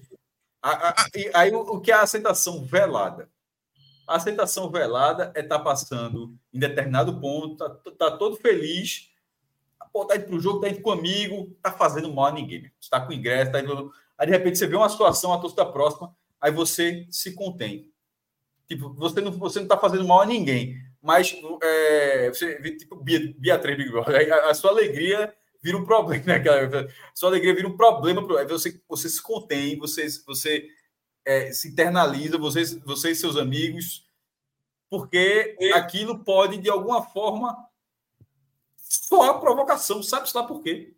A, 0.61 0.89
a, 0.89 1.07
e 1.15 1.31
aí 1.33 1.51
o, 1.51 1.59
o 1.59 1.81
que 1.81 1.91
é 1.91 1.95
a 1.95 2.01
aceitação 2.01 2.63
velada? 2.63 3.27
A 4.07 4.17
aceitação 4.17 4.69
velada 4.69 5.31
é 5.33 5.39
estar 5.39 5.57
tá 5.57 5.63
passando 5.63 6.37
em 6.53 6.59
determinado 6.59 7.19
ponto, 7.19 7.57
tá, 7.57 7.69
tá 7.97 8.17
todo 8.17 8.35
feliz, 8.35 9.09
pô, 9.91 10.05
tá 10.05 10.15
indo 10.15 10.25
pro 10.25 10.39
jogo, 10.39 10.59
tá 10.59 10.69
indo 10.69 10.81
com 10.81 10.91
um 10.91 10.93
amigo, 10.93 11.57
tá 11.61 11.71
fazendo 11.71 12.13
mal 12.13 12.25
a 12.25 12.31
ninguém. 12.31 12.71
Está 12.79 13.01
com 13.01 13.13
ingresso, 13.13 13.51
tá 13.51 13.59
indo... 13.59 13.91
Aí 14.23 14.27
de 14.27 14.31
repente 14.31 14.57
você 14.57 14.65
vê 14.65 14.77
uma 14.77 14.87
situação, 14.87 15.33
a 15.33 15.37
torcida 15.37 15.65
próxima, 15.65 16.15
aí 16.39 16.49
você 16.49 17.05
se 17.11 17.33
contém. 17.33 17.91
Tipo, 18.69 18.93
você 18.93 19.19
não, 19.19 19.33
você 19.33 19.59
não 19.59 19.67
tá 19.67 19.77
fazendo 19.77 20.07
mal 20.07 20.21
a 20.21 20.25
ninguém, 20.25 20.77
mas 21.01 21.35
é, 21.61 22.29
você, 22.29 22.57
tipo, 22.77 22.95
Beatriz 22.95 23.75
Big 23.75 23.91
Brother, 23.91 24.33
a, 24.33 24.49
a, 24.49 24.53
sua 24.53 24.71
alegria 24.71 25.35
vira 25.61 25.77
um 25.77 25.83
problema, 25.83 26.23
né? 26.39 26.41
A 26.41 27.13
sua 27.13 27.27
alegria 27.31 27.53
vira 27.53 27.67
um 27.67 27.75
problema, 27.75 28.25
você, 28.47 28.81
você 28.87 29.09
se 29.09 29.21
contém, 29.21 29.77
você, 29.77 30.07
você 30.25 30.69
é, 31.25 31.51
se 31.51 31.67
internaliza, 31.67 32.37
você, 32.37 32.63
você 32.85 33.11
e 33.11 33.15
seus 33.15 33.35
amigos, 33.35 34.07
porque 34.89 35.57
aquilo 35.73 36.23
pode, 36.23 36.59
de 36.59 36.69
alguma 36.69 37.03
forma, 37.03 37.57
soar 38.77 39.41
provocação, 39.41 40.01
sabe-se 40.01 40.37
lá 40.37 40.43
por 40.43 40.63
quê. 40.63 40.95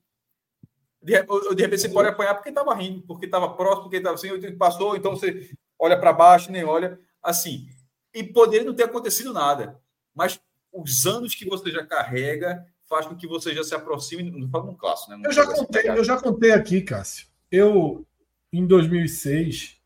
De, 1.05 1.11
de 1.55 1.61
repente 1.61 1.81
você 1.81 1.89
pode 1.89 2.09
apanhar 2.09 2.33
porque 2.33 2.49
estava 2.49 2.73
rindo, 2.73 3.03
porque 3.03 3.27
estava 3.27 3.53
próximo, 3.53 3.83
porque 3.83 3.97
estava 3.97 4.15
assim, 4.15 4.57
passou, 4.57 4.95
então 4.97 5.11
você 5.11 5.51
olha 5.77 5.99
para 5.99 6.11
baixo, 6.11 6.51
nem 6.51 6.63
olha, 6.63 6.99
assim. 7.21 7.67
E 8.11 8.23
poderia 8.23 8.65
não 8.65 8.73
ter 8.73 8.85
acontecido 8.85 9.31
nada, 9.31 9.79
mas 10.15 10.41
os 10.73 11.05
anos 11.05 11.35
que 11.35 11.45
você 11.45 11.69
já 11.69 11.85
carrega 11.85 12.65
faz 12.89 13.05
com 13.05 13.15
que 13.15 13.27
você 13.27 13.53
já 13.53 13.63
se 13.63 13.75
aproxime, 13.75 14.31
não 14.31 14.49
falo 14.49 14.71
um 14.71 14.75
clássico, 14.75 15.11
né? 15.11 15.21
eu 15.23 15.31
já 15.31 15.45
contei, 15.45 15.89
eu 15.89 16.03
já 16.03 16.19
contei 16.19 16.51
aqui, 16.51 16.81
Cássio. 16.81 17.27
Eu 17.51 18.03
em 18.51 18.65
2006, 18.65 19.77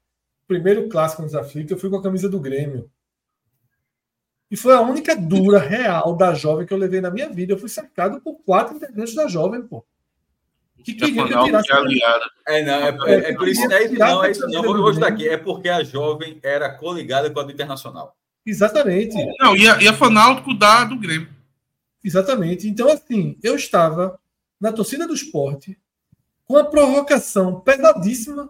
primeiro 0.47 0.87
clássico 0.87 1.21
nos 1.21 1.35
aflitos, 1.35 1.71
eu 1.71 1.77
fui 1.77 1.89
com 1.89 1.97
a 1.97 2.01
camisa 2.01 2.29
do 2.29 2.39
Grêmio. 2.39 2.89
E 4.49 4.55
foi 4.55 4.73
a 4.73 4.81
única 4.81 5.15
dura 5.17 5.59
real 5.59 6.15
da 6.15 6.33
jovem 6.33 6.65
que 6.65 6.73
eu 6.73 6.77
levei 6.77 7.01
na 7.01 7.11
minha 7.11 7.29
vida. 7.29 7.53
Eu 7.53 7.59
fui 7.59 7.69
cercado 7.69 8.21
por 8.21 8.35
quatro 8.45 8.77
integrantes 8.77 9.13
da 9.13 9.27
jovem, 9.27 9.61
pô. 9.61 9.85
Que 10.83 10.93
queria 10.93 11.23
que 11.27 11.43
tirasse. 11.43 11.69
É, 12.47 12.63
não, 12.63 13.07
é, 13.07 13.15
é, 13.15 13.31
é 13.31 13.35
por 13.35 13.47
isso, 13.47 13.63
é 13.71 13.87
não, 13.89 14.23
é 14.23 14.31
isso, 14.31 14.47
não. 14.47 14.63
Vou, 14.63 14.93
vou 14.93 15.05
aqui. 15.05 15.27
É 15.27 15.37
porque 15.37 15.69
a 15.69 15.83
jovem 15.83 16.39
era 16.41 16.69
coligada 16.69 17.29
com 17.29 17.39
a 17.39 17.43
do 17.43 17.51
Internacional. 17.51 18.15
Exatamente. 18.45 19.15
Não, 19.39 19.55
e 19.55 19.67
a, 19.67 19.81
e 19.81 19.87
a 19.87 19.93
Fanáutico 19.93 20.53
da 20.53 20.83
do 20.85 20.97
Grêmio. 20.97 21.29
Exatamente. 22.03 22.67
Então, 22.67 22.89
assim, 22.89 23.37
eu 23.43 23.55
estava 23.55 24.19
na 24.59 24.71
torcida 24.71 25.07
do 25.07 25.13
esporte 25.13 25.77
com 26.45 26.55
uma 26.55 26.63
provocação 26.63 27.59
pesadíssima 27.59 28.49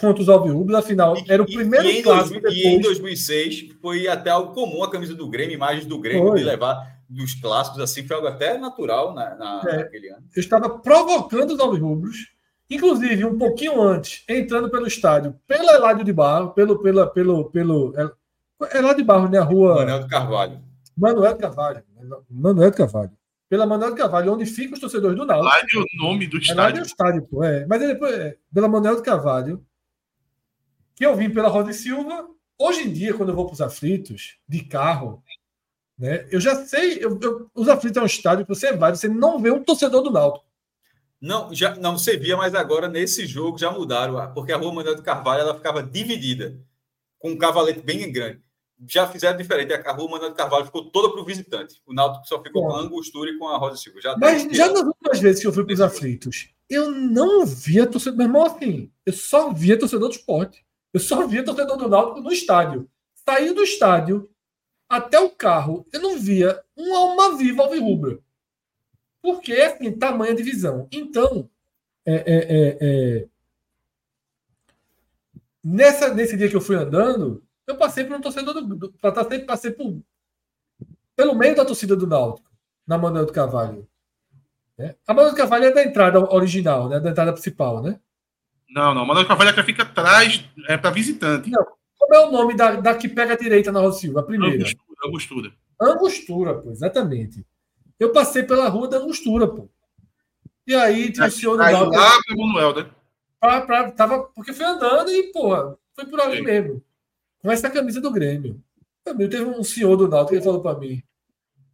contra 0.00 0.22
os 0.22 0.28
Alviúblos, 0.28 0.76
afinal, 0.76 1.14
era 1.28 1.42
o 1.42 1.46
primeiro 1.46 1.86
e, 1.86 1.98
e 1.98 2.02
clássico. 2.02 2.34
Depois... 2.34 2.54
E 2.54 2.66
em 2.66 2.80
2006 2.80 3.68
foi 3.80 4.08
até 4.08 4.30
algo 4.30 4.52
comum 4.52 4.82
a 4.82 4.90
camisa 4.90 5.14
do 5.14 5.28
Grêmio, 5.28 5.54
imagens 5.54 5.86
do 5.86 5.98
Grêmio, 5.98 6.28
foi. 6.28 6.38
de 6.38 6.44
levar 6.44 6.92
dos 7.08 7.34
clássicos 7.34 7.80
assim, 7.80 8.06
foi 8.06 8.16
algo 8.16 8.28
até 8.28 8.56
natural 8.58 9.14
na, 9.14 9.34
na 9.34 9.62
é, 9.66 9.76
naquele 9.78 10.08
ano. 10.08 10.24
Eu 10.34 10.40
estava 10.40 10.78
provocando 10.78 11.52
os 11.52 11.60
Alvirrubros, 11.60 12.32
inclusive 12.70 13.24
um 13.24 13.36
pouquinho 13.36 13.80
antes, 13.80 14.24
entrando 14.28 14.70
pelo 14.70 14.86
estádio, 14.86 15.36
pelo 15.46 15.70
Eládio 15.70 16.04
de 16.04 16.12
Barro, 16.12 16.50
pelo, 16.50 16.80
pela, 16.80 17.06
pelo, 17.06 17.50
pelo 17.50 17.94
Eládio 18.74 18.96
de 18.96 19.04
Barro, 19.04 19.28
né, 19.28 19.38
a 19.38 19.44
rua... 19.44 19.76
Manuel 19.76 20.00
de 20.00 20.08
Carvalho. 20.08 20.60
Manuel 20.96 21.32
de 21.34 21.38
Carvalho. 21.38 21.82
Manuel 22.30 22.70
de 22.70 22.76
Carvalho. 22.76 23.10
Pela 23.48 23.66
Manuel 23.66 23.90
de 23.90 23.96
Carvalho, 23.96 24.32
onde 24.32 24.46
ficam 24.46 24.72
os 24.72 24.80
torcedores 24.80 25.16
do 25.16 25.26
Náutico. 25.26 25.46
Eládio 25.46 25.80
é 25.80 25.82
o 25.82 26.06
nome 26.06 26.26
do 26.26 26.38
estádio. 26.38 26.60
Eládio 26.60 26.78
é 26.78 26.82
o 26.82 26.86
estádio, 26.86 27.22
pô, 27.30 27.44
é. 27.44 27.66
Mas 27.66 27.80
depois, 27.80 28.14
é, 28.14 28.36
pela 28.54 28.68
Manuel 28.68 28.96
de 28.96 29.02
Carvalho, 29.02 29.62
que 31.02 31.06
eu 31.06 31.16
vim 31.16 31.30
pela 31.30 31.48
Rosa 31.48 31.72
Silva. 31.72 32.28
Hoje 32.56 32.82
em 32.82 32.92
dia, 32.92 33.12
quando 33.12 33.30
eu 33.30 33.34
vou 33.34 33.46
para 33.46 33.54
os 33.54 33.60
aflitos, 33.60 34.36
de 34.48 34.62
carro, 34.62 35.20
né, 35.98 36.28
eu 36.30 36.40
já 36.40 36.64
sei. 36.64 37.04
Eu, 37.04 37.18
eu, 37.20 37.50
os 37.56 37.68
aflitos 37.68 37.96
é 37.96 38.02
um 38.02 38.06
estádio 38.06 38.46
que 38.46 38.54
você 38.54 38.72
vai, 38.72 38.94
você 38.94 39.08
não 39.08 39.40
vê 39.40 39.50
um 39.50 39.64
torcedor 39.64 40.00
do 40.00 40.12
Náutico. 40.12 40.46
Não, 41.20 41.52
já 41.52 41.74
não 41.74 41.98
você 41.98 42.16
via, 42.16 42.36
mas 42.36 42.54
agora 42.54 42.86
nesse 42.86 43.26
jogo 43.26 43.58
já 43.58 43.68
mudaram, 43.68 44.32
porque 44.32 44.52
a 44.52 44.56
Rua 44.56 44.72
Manuel 44.72 44.94
de 44.94 45.02
Carvalho 45.02 45.40
ela 45.40 45.56
ficava 45.56 45.82
dividida, 45.82 46.56
com 47.18 47.30
um 47.30 47.36
cavalete 47.36 47.80
bem 47.80 48.12
grande. 48.12 48.40
Já 48.88 49.08
fizeram 49.08 49.36
diferente, 49.36 49.72
a 49.72 49.92
Rua 49.92 50.08
Manuel 50.08 50.30
de 50.30 50.36
Carvalho 50.36 50.66
ficou 50.66 50.88
toda 50.88 51.10
para 51.10 51.20
o 51.20 51.24
visitante. 51.24 51.82
O 51.84 51.92
Náutico 51.92 52.28
só 52.28 52.40
ficou 52.40 52.62
Bom, 52.62 52.68
com 52.68 52.76
a 52.76 52.80
Angostura 52.80 53.28
e 53.28 53.38
com 53.38 53.48
a 53.48 53.58
Rosa 53.58 53.76
Silva. 53.76 54.00
Já 54.00 54.16
mas 54.16 54.44
já 54.56 54.68
nas 54.68 54.84
últimas 54.84 55.18
vezes 55.18 55.40
que 55.40 55.48
eu 55.48 55.52
fui 55.52 55.64
para 55.64 55.74
os 55.74 55.80
aflitos, 55.80 56.50
eu 56.70 56.92
não 56.92 57.44
via 57.44 57.88
torcedor. 57.88 58.18
Meu 58.18 58.26
irmão, 58.28 58.46
assim, 58.46 58.88
eu 59.04 59.12
só 59.12 59.52
via 59.52 59.76
torcedor 59.76 60.08
do 60.08 60.14
esporte. 60.14 60.64
Eu 60.92 61.00
só 61.00 61.26
via 61.26 61.44
torcedor 61.44 61.76
do 61.76 61.88
Náutico 61.88 62.20
no 62.20 62.32
estádio. 62.32 62.88
Saiu 63.14 63.54
do 63.54 63.62
estádio 63.62 64.30
até 64.88 65.18
o 65.18 65.30
carro, 65.30 65.86
eu 65.90 66.00
não 66.00 66.18
via 66.18 66.62
uma 66.76 66.98
alma 66.98 67.36
viva 67.36 67.62
alvirrubra. 67.62 68.18
Porque, 69.22 69.52
assim, 69.52 69.90
tamanha 69.92 70.34
divisão. 70.34 70.86
Então, 70.92 71.48
é, 72.04 72.14
é, 72.14 72.36
é, 72.36 72.78
é, 72.80 73.28
nessa, 75.64 76.12
nesse 76.12 76.36
dia 76.36 76.48
que 76.48 76.56
eu 76.56 76.60
fui 76.60 76.76
andando, 76.76 77.42
eu 77.66 77.76
passei 77.76 78.04
por 78.04 78.16
um 78.16 78.20
torcedor 78.20 78.54
do. 78.54 78.74
do 78.76 78.92
passei, 78.92 79.38
passei 79.40 79.70
por, 79.70 80.02
pelo 81.16 81.34
meio 81.34 81.54
da 81.54 81.64
torcida 81.64 81.96
do 81.96 82.06
Náutico, 82.06 82.50
na 82.86 82.98
Manuel 82.98 83.24
do 83.24 83.32
Carvalho. 83.32 83.88
É. 84.76 84.96
A 85.06 85.14
Manuel 85.14 85.32
do 85.32 85.36
Carvalho 85.36 85.66
é 85.66 85.72
da 85.72 85.84
entrada 85.84 86.18
original, 86.34 86.88
né? 86.88 86.98
Da 86.98 87.10
entrada 87.10 87.32
principal, 87.32 87.80
né? 87.80 88.00
Não, 88.74 88.94
não. 88.94 89.04
Manuel 89.04 89.26
Carvalho 89.26 89.50
é 89.50 89.62
fica 89.62 89.82
atrás, 89.82 90.44
é 90.66 90.76
para 90.76 90.90
visitante. 90.90 91.50
Não. 91.50 91.64
Como 91.98 92.14
é 92.14 92.26
o 92.26 92.32
nome 92.32 92.56
da, 92.56 92.72
da 92.72 92.94
que 92.94 93.08
pega 93.08 93.34
a 93.34 93.36
direita 93.36 93.70
na 93.70 93.80
Rosa 93.80 94.00
Silva? 94.00 94.20
A 94.20 94.22
primeira. 94.24 94.56
Angostura. 94.56 94.92
Angostura, 95.04 95.52
Angostura 95.80 96.54
pô, 96.54 96.70
exatamente. 96.70 97.46
Eu 97.98 98.10
passei 98.12 98.42
pela 98.42 98.68
rua 98.68 98.88
da 98.88 98.96
Angostura, 98.96 99.46
pô. 99.46 99.68
E 100.66 100.74
aí 100.74 101.12
tinha 101.12 101.26
o 101.26 101.30
senhor 101.30 101.56
do 101.56 101.62
Náutico. 101.62 101.96
Lá 101.96 102.18
Manuel, 102.30 102.74
né? 102.74 102.90
Pra, 103.38 103.60
pra, 103.62 103.90
tava, 103.90 104.22
porque 104.34 104.52
foi 104.52 104.64
andando 104.64 105.10
e, 105.10 105.32
porra, 105.32 105.76
foi 105.94 106.06
por 106.06 106.20
ali 106.20 106.38
Sim. 106.38 106.42
mesmo. 106.42 106.84
Com 107.42 107.52
essa 107.52 107.68
camisa 107.68 108.00
do 108.00 108.10
Grêmio. 108.10 108.62
Também 109.04 109.28
teve 109.28 109.44
um 109.44 109.64
senhor 109.64 109.96
do 109.96 110.08
Náutico 110.08 110.38
que 110.38 110.44
falou 110.44 110.62
para 110.62 110.78
mim: 110.78 111.02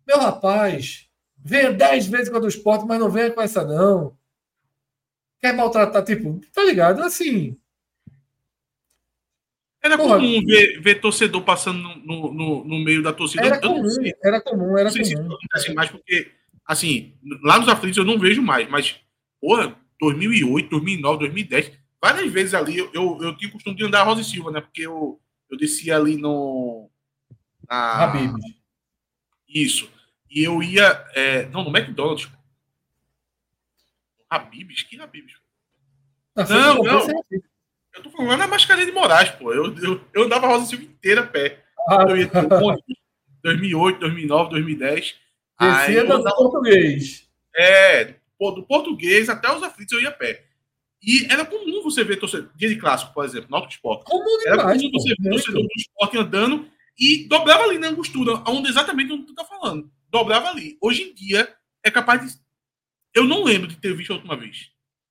Meu 0.07 0.18
rapaz, 0.18 1.07
venha 1.36 1.73
dez 1.73 2.07
vezes 2.07 2.28
com 2.28 2.36
a 2.36 2.41
do 2.41 2.49
esporte, 2.49 2.86
mas 2.86 2.99
não 2.99 3.10
venha 3.10 3.31
com 3.31 3.41
essa, 3.41 3.65
não. 3.65 4.17
Quer 5.41 5.55
maltratar, 5.55 6.05
tipo, 6.05 6.41
tá 6.52 6.65
ligado? 6.65 7.02
Assim. 7.02 7.57
Era 9.81 9.97
Porra, 9.97 10.17
comum 10.17 10.44
ver, 10.44 10.81
ver, 10.81 11.00
torcedor 11.00 11.42
passando 11.42 11.78
no, 11.78 12.33
no, 12.33 12.65
no, 12.65 12.78
meio 12.81 13.02
da 13.02 13.12
torcida. 13.12 13.47
Era 13.47 13.60
comum, 13.60 13.84
era 14.23 14.41
comum, 14.41 14.76
era 14.76 14.91
comum. 14.91 15.05
Se 15.05 15.15
acontece 15.15 15.75
mais 15.75 15.91
porque, 15.91 16.33
assim, 16.67 17.15
lá 17.42 17.58
nos 17.58 17.68
aflitos 17.68 17.97
eu 17.97 18.05
não 18.05 18.18
vejo 18.18 18.42
mais, 18.42 18.68
mas, 18.68 18.97
porra, 19.41 19.76
2008, 20.00 20.68
2009, 20.68 21.18
2010, 21.20 21.73
várias 22.02 22.33
vezes 22.33 22.55
ali 22.55 22.78
eu, 22.78 22.91
eu, 22.92 23.18
eu 23.23 23.36
tinha 23.36 23.49
o 23.49 23.52
costume 23.52 23.76
de 23.76 23.84
andar 23.84 24.00
a 24.00 24.05
Rosa 24.05 24.20
e 24.20 24.25
Silva, 24.25 24.50
né? 24.50 24.60
Porque 24.60 24.83
eu, 24.83 25.20
eu 25.49 25.57
descia 25.57 25.97
ali 25.97 26.17
no. 26.17 26.91
Na... 27.68 28.05
Habib. 28.05 28.34
Isso. 29.49 29.89
E 30.28 30.42
eu 30.42 30.60
ia. 30.62 31.05
É, 31.15 31.47
não, 31.47 31.62
no 31.65 31.76
McDonald's. 31.76 32.28
Habibs? 34.31 34.82
Que 34.82 35.00
Habibs? 35.00 35.34
Não, 36.36 36.82
não. 36.82 37.07
não. 37.07 37.07
Eu 37.94 38.02
tô 38.02 38.10
falando 38.10 38.28
lá 38.28 38.36
na 38.36 38.47
Mascarenhas 38.47 38.89
de 38.89 38.94
Moraes, 38.94 39.31
pô. 39.31 39.52
Eu, 39.52 39.76
eu, 39.78 40.00
eu 40.15 40.24
andava 40.24 40.47
a 40.47 40.50
Rosa 40.50 40.66
Silva 40.66 40.84
inteira 40.84 41.23
a 41.23 41.26
pé. 41.26 41.65
Ah. 41.89 42.05
Eu 42.08 42.16
ia 42.16 42.31
2008, 43.42 44.00
2009, 44.00 44.50
2010. 44.50 45.16
Descia 45.60 46.05
do 46.05 46.23
português. 46.23 47.28
É, 47.57 48.15
do 48.39 48.62
português 48.62 49.28
até 49.28 49.52
os 49.52 49.62
aflitos 49.62 49.92
eu 49.92 50.02
ia 50.02 50.10
a 50.10 50.12
pé. 50.12 50.44
E 51.02 51.26
era 51.31 51.44
comum 51.44 51.82
você 51.82 52.05
ver 52.05 52.16
torcedor, 52.16 52.50
dia 52.57 52.68
de 52.68 52.76
clássico, 52.76 53.15
por 53.15 53.24
exemplo, 53.24 53.48
Náutico 53.50 53.73
Esporte. 53.73 54.05
Comum 54.05 54.39
demais, 54.39 54.47
era 54.47 54.62
comum 54.62 54.90
você 54.92 55.15
ver 55.18 55.31
torcedor 55.31 55.62
do 55.62 55.68
esporte 55.76 56.18
andando 56.18 56.68
e 56.98 57.24
dobrava 57.28 57.65
ali 57.65 57.78
na 57.78 57.89
angostura, 57.89 58.42
onde 58.48 58.68
exatamente 58.68 59.12
onde 59.12 59.24
tu 59.24 59.34
tá 59.34 59.44
falando. 59.44 59.90
Dobrava 60.08 60.48
ali. 60.48 60.76
Hoje 60.81 61.02
em 61.02 61.15
dia, 61.15 61.52
é 61.84 61.90
capaz 61.90 62.20
de. 62.20 62.40
Eu 63.18 63.24
não 63.24 63.44
lembro 63.44 63.68
de 63.68 63.76
ter 63.76 63.94
visto 63.94 64.12
a 64.12 64.16
última 64.16 64.36
vez. 64.36 64.70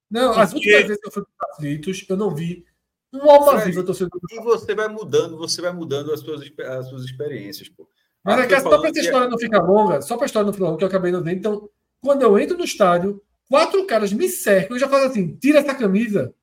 Não, 0.10 0.28
Porque... 0.28 0.42
as 0.42 0.54
últimas 0.54 0.82
vezes 0.84 1.02
que 1.02 1.08
eu 1.08 1.12
fui 1.12 1.24
para 1.38 1.54
aflitos, 1.54 2.06
eu 2.08 2.18
não 2.18 2.34
vi 2.34 2.66
um 3.14 3.30
alma 3.30 3.58
viva 3.58 3.84
torcedor. 3.84 4.20
E 4.32 4.40
você 4.40 4.74
vai 4.74 4.88
mudando, 4.88 5.38
você 5.38 5.62
vai 5.62 5.72
mudando 5.74 6.14
as 6.14 6.20
suas, 6.22 6.42
as 6.60 6.88
suas 6.88 7.04
experiências, 7.04 7.70
pô. 7.70 7.88
Mas 8.24 8.40
é 8.40 8.48
que 8.48 8.60
só 8.60 8.80
para 8.80 8.90
essa 8.90 9.00
história 9.00 9.30
não 9.30 9.38
ficar 9.38 9.62
longa, 9.62 10.02
só 10.02 10.16
para 10.16 10.26
a 10.26 10.28
história 10.28 10.46
não 10.46 10.54
ficar 10.54 10.66
longa, 10.66 10.78
que 10.78 10.84
eu 10.84 10.88
acabei 10.88 11.12
não 11.12 11.24
vendo. 11.24 11.38
Então, 11.38 11.70
quando 12.02 12.22
eu 12.22 12.38
entro 12.38 12.58
no 12.58 12.66
estádio, 12.66 13.22
Quatro 13.50 13.86
caras 13.86 14.12
me 14.12 14.28
cercam 14.28 14.76
e 14.76 14.80
já 14.80 14.88
fazem 14.88 15.08
assim: 15.08 15.36
tira 15.38 15.60
essa 15.60 15.74
camisa. 15.74 16.34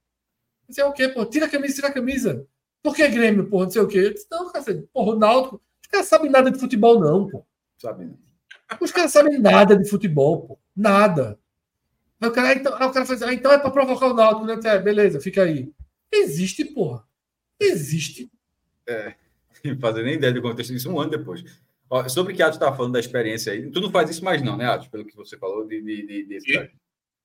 Não 0.66 0.74
sei 0.74 0.84
o 0.84 0.92
quê, 0.92 1.08
pô, 1.08 1.26
tira 1.26 1.46
a 1.46 1.48
camisa, 1.48 1.74
tira 1.74 1.88
a 1.88 1.92
camisa. 1.92 2.46
Por 2.82 2.94
que 2.94 3.06
Grêmio, 3.08 3.48
porra, 3.48 3.64
não 3.64 3.70
sei 3.70 3.82
o 3.82 3.88
quê? 3.88 4.10
disse, 4.10 4.26
não, 4.30 4.50
cara, 4.50 4.64
porra, 4.92 5.12
o 5.12 5.18
Náutico, 5.18 5.62
os 5.82 5.88
caras 5.88 6.06
sabem 6.06 6.30
nada 6.30 6.50
de 6.50 6.58
futebol, 6.58 6.98
não, 6.98 7.28
pô. 7.28 7.44
Sabe. 7.78 8.10
Os 8.80 8.90
caras 8.90 9.12
sabem 9.12 9.38
nada 9.38 9.76
de 9.76 9.88
futebol, 9.88 10.46
pô. 10.46 10.58
Nada. 10.74 11.38
Aí 12.24 12.28
o 12.28 12.32
cara, 12.32 12.48
aí, 12.48 12.56
então, 12.56 12.74
aí 12.74 12.86
o 12.86 12.92
cara 12.92 13.04
faz, 13.04 13.22
ah, 13.22 13.34
então 13.34 13.52
é 13.52 13.58
pra 13.58 13.70
provocar 13.70 14.06
o 14.06 14.14
Náutico, 14.14 14.46
né? 14.46 14.58
É, 14.64 14.78
beleza, 14.78 15.20
fica 15.20 15.42
aí. 15.42 15.70
Existe, 16.10 16.64
porra. 16.64 17.04
Existe. 17.60 18.30
É, 18.88 19.14
não 19.62 19.78
fazer 19.78 20.02
nem 20.02 20.14
ideia 20.14 20.32
do 20.32 20.40
contexto 20.40 20.72
disso 20.72 20.90
um 20.90 20.98
ano 20.98 21.10
depois. 21.10 21.44
Ó, 21.90 22.08
sobre 22.08 22.32
o 22.32 22.36
que 22.36 22.42
Atos 22.42 22.56
estava 22.56 22.74
falando 22.74 22.94
da 22.94 23.00
experiência 23.00 23.52
aí, 23.52 23.70
tu 23.70 23.80
não 23.80 23.90
faz 23.90 24.08
isso 24.08 24.24
mais, 24.24 24.42
não, 24.42 24.56
né, 24.56 24.64
Atos? 24.66 24.88
Pelo 24.88 25.04
que 25.04 25.14
você 25.14 25.36
falou 25.36 25.66
de, 25.66 25.82
de, 25.82 26.06
de, 26.06 26.38
de 26.38 26.70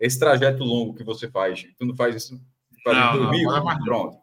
esse 0.01 0.19
trajeto 0.19 0.63
longo 0.65 0.93
que 0.93 1.03
você 1.03 1.29
faz, 1.29 1.65
tu 1.77 1.85
não 1.85 1.95
faz 1.95 2.15
isso 2.15 2.41
faz 2.83 2.97
não, 2.97 3.17
dormir? 3.17 3.43
Não, 3.43 3.63
não, 3.63 3.83
pronto. 3.83 4.17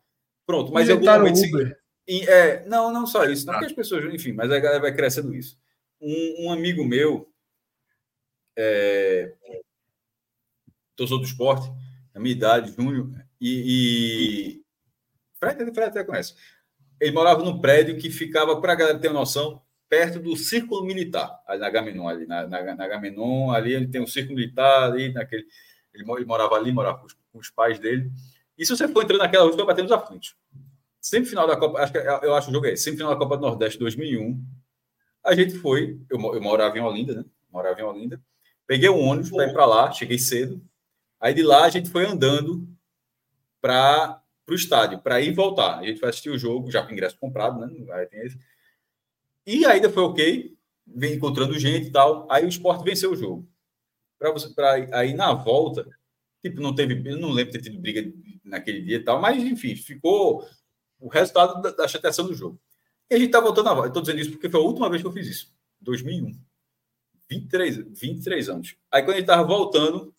Pronto, 0.47 0.73
mas 0.73 0.89
em 0.89 0.93
algum 0.93 1.07
momento. 1.07 1.39
Uber. 1.39 1.79
é, 2.07 2.67
não, 2.67 2.93
não 2.93 3.07
só 3.07 3.25
isso, 3.25 3.47
não 3.47 3.59
que 3.59 3.65
as 3.65 3.73
pessoas, 3.73 4.05
enfim, 4.13 4.33
mas 4.33 4.53
a 4.53 4.61
galera 4.61 4.81
vai 4.81 4.95
crescendo 4.95 5.35
isso. 5.35 5.59
Um, 6.01 6.47
um 6.47 6.53
amigo 6.53 6.85
meu, 6.85 7.29
é, 8.57 9.35
torcedor 10.97 11.21
do 11.21 11.27
esporte, 11.27 11.71
na 12.15 12.21
minha 12.21 12.35
idade, 12.35 12.73
Júnior, 12.73 13.11
e, 13.41 14.59
e 14.59 14.63
Fred, 15.39 15.59
Fred 15.73 15.91
até 15.91 16.03
conhece. 16.05 16.35
Ele 17.01 17.13
morava 17.13 17.45
num 17.45 17.61
prédio 17.61 17.99
que 17.99 18.11
ficava, 18.11 18.61
para 18.61 18.73
a 18.73 18.77
galera 18.77 18.99
ter 18.99 19.09
uma 19.09 19.21
noção, 19.21 19.61
perto 19.89 20.19
do 20.19 20.37
Círculo 20.37 20.85
Militar, 20.85 21.41
ali 21.47 21.61
na 21.61 21.71
Gamenon, 21.71 22.09
ali 22.09 22.27
na, 22.27 22.47
na, 22.47 22.75
na 22.75 23.55
ali 23.55 23.73
ele 23.73 23.89
tem 23.89 24.01
um 24.01 24.07
Círculo 24.07 24.37
Militar, 24.37 24.91
ali 24.91 25.13
naquele, 25.13 25.47
ele, 25.95 26.05
ele 26.11 26.25
morava 26.25 26.55
ali, 26.55 26.73
morava 26.73 26.99
com 26.99 27.07
os, 27.07 27.13
com 27.33 27.39
os, 27.39 27.51
pais 27.51 27.79
dele. 27.79 28.11
E 28.59 28.65
se 28.65 28.75
você 28.75 28.89
for 28.89 29.03
entrando 29.03 29.21
naquela 29.21 29.45
rua, 29.45 29.57
vai 29.57 29.67
batendo 29.67 29.87
os 29.87 29.93
aflitos. 29.93 30.35
Sempre 31.01 31.29
final 31.29 31.47
da 31.47 31.57
Copa, 31.57 31.79
acho 31.79 31.93
que 31.93 31.99
eu 31.99 32.35
acho 32.35 32.51
o 32.51 32.53
jogo 32.53 32.67
é 32.67 32.73
esse, 32.73 32.85
sempre 32.85 32.99
final 32.99 33.13
da 33.13 33.19
Copa 33.19 33.37
do 33.37 33.43
Nordeste 33.43 33.79
2001, 33.79 34.43
a 35.25 35.35
gente 35.35 35.59
foi, 35.59 36.01
eu, 36.11 36.19
eu 36.35 36.41
morava 36.41 36.77
em 36.79 36.81
Olinda, 36.81 37.15
né? 37.15 37.25
Morava 37.51 37.81
em 37.81 37.85
Olinda. 37.85 38.21
Peguei 38.67 38.89
um 38.89 39.01
ônibus 39.01 39.31
para 39.31 39.47
ir 39.47 39.53
para 39.53 39.67
lá, 39.67 39.93
cheguei 39.93 40.19
cedo. 40.19 40.61
Aí 41.21 41.35
de 41.35 41.43
lá 41.43 41.65
a 41.65 41.71
gente 41.71 41.91
foi 41.91 42.07
andando 42.07 42.69
para 43.61 44.23
o 44.49 44.55
estádio, 44.55 45.01
para 45.01 45.21
ir 45.21 45.33
voltar. 45.33 45.79
A 45.79 45.85
gente 45.85 46.01
vai 46.01 46.11
assistir 46.11 46.31
o 46.31 46.39
jogo, 46.39 46.71
já 46.71 46.85
com 46.85 46.93
ingresso 46.93 47.19
comprado, 47.19 47.59
né? 47.59 47.93
Aí 47.93 48.07
tem 48.07 48.21
esse. 48.21 48.39
E 49.47 49.65
ainda 49.65 49.91
foi 49.91 50.03
ok, 50.03 50.57
vem 50.87 51.15
encontrando 51.15 51.59
gente 51.59 51.89
e 51.89 51.93
tal. 51.93 52.27
Aí 52.31 52.45
o 52.45 52.49
esporte 52.49 52.85
venceu 52.85 53.13
o 53.13 53.17
jogo. 53.17 53.49
Para 54.19 54.33
você, 54.33 54.49
para 54.51 54.75
aí 54.99 55.15
na 55.15 55.33
volta, 55.35 55.87
tipo, 56.43 56.61
não 56.61 56.75
teve, 56.75 57.03
eu 57.11 57.19
não 57.19 57.31
lembro 57.31 57.53
ter 57.53 57.61
tido 57.61 57.79
briga 57.79 58.13
naquele 58.45 58.83
dia 58.83 58.97
e 58.97 59.05
tal, 59.05 59.21
mas 59.21 59.43
enfim, 59.43 59.75
ficou 59.77 60.47
o 60.99 61.09
resultado 61.09 61.61
da, 61.61 61.71
da 61.71 61.89
chateação 61.89 62.27
do 62.27 62.35
jogo. 62.35 62.61
E 63.11 63.15
a 63.15 63.19
gente 63.19 63.31
tá 63.31 63.41
voltando 63.41 63.69
a 63.69 63.75
volta. 63.75 63.89
Estou 63.89 64.03
dizendo 64.03 64.21
isso 64.21 64.31
porque 64.33 64.49
foi 64.49 64.61
a 64.61 64.65
última 64.65 64.89
vez 64.89 65.03
que 65.03 65.09
eu 65.09 65.13
fiz 65.13 65.27
isso. 65.27 65.55
2001. 65.81 66.39
23, 67.29 67.77
23 68.01 68.49
anos. 68.49 68.77
Aí 68.91 69.03
quando 69.03 69.15
a 69.15 69.19
gente 69.19 69.27
tava 69.27 69.45
voltando, 69.45 70.15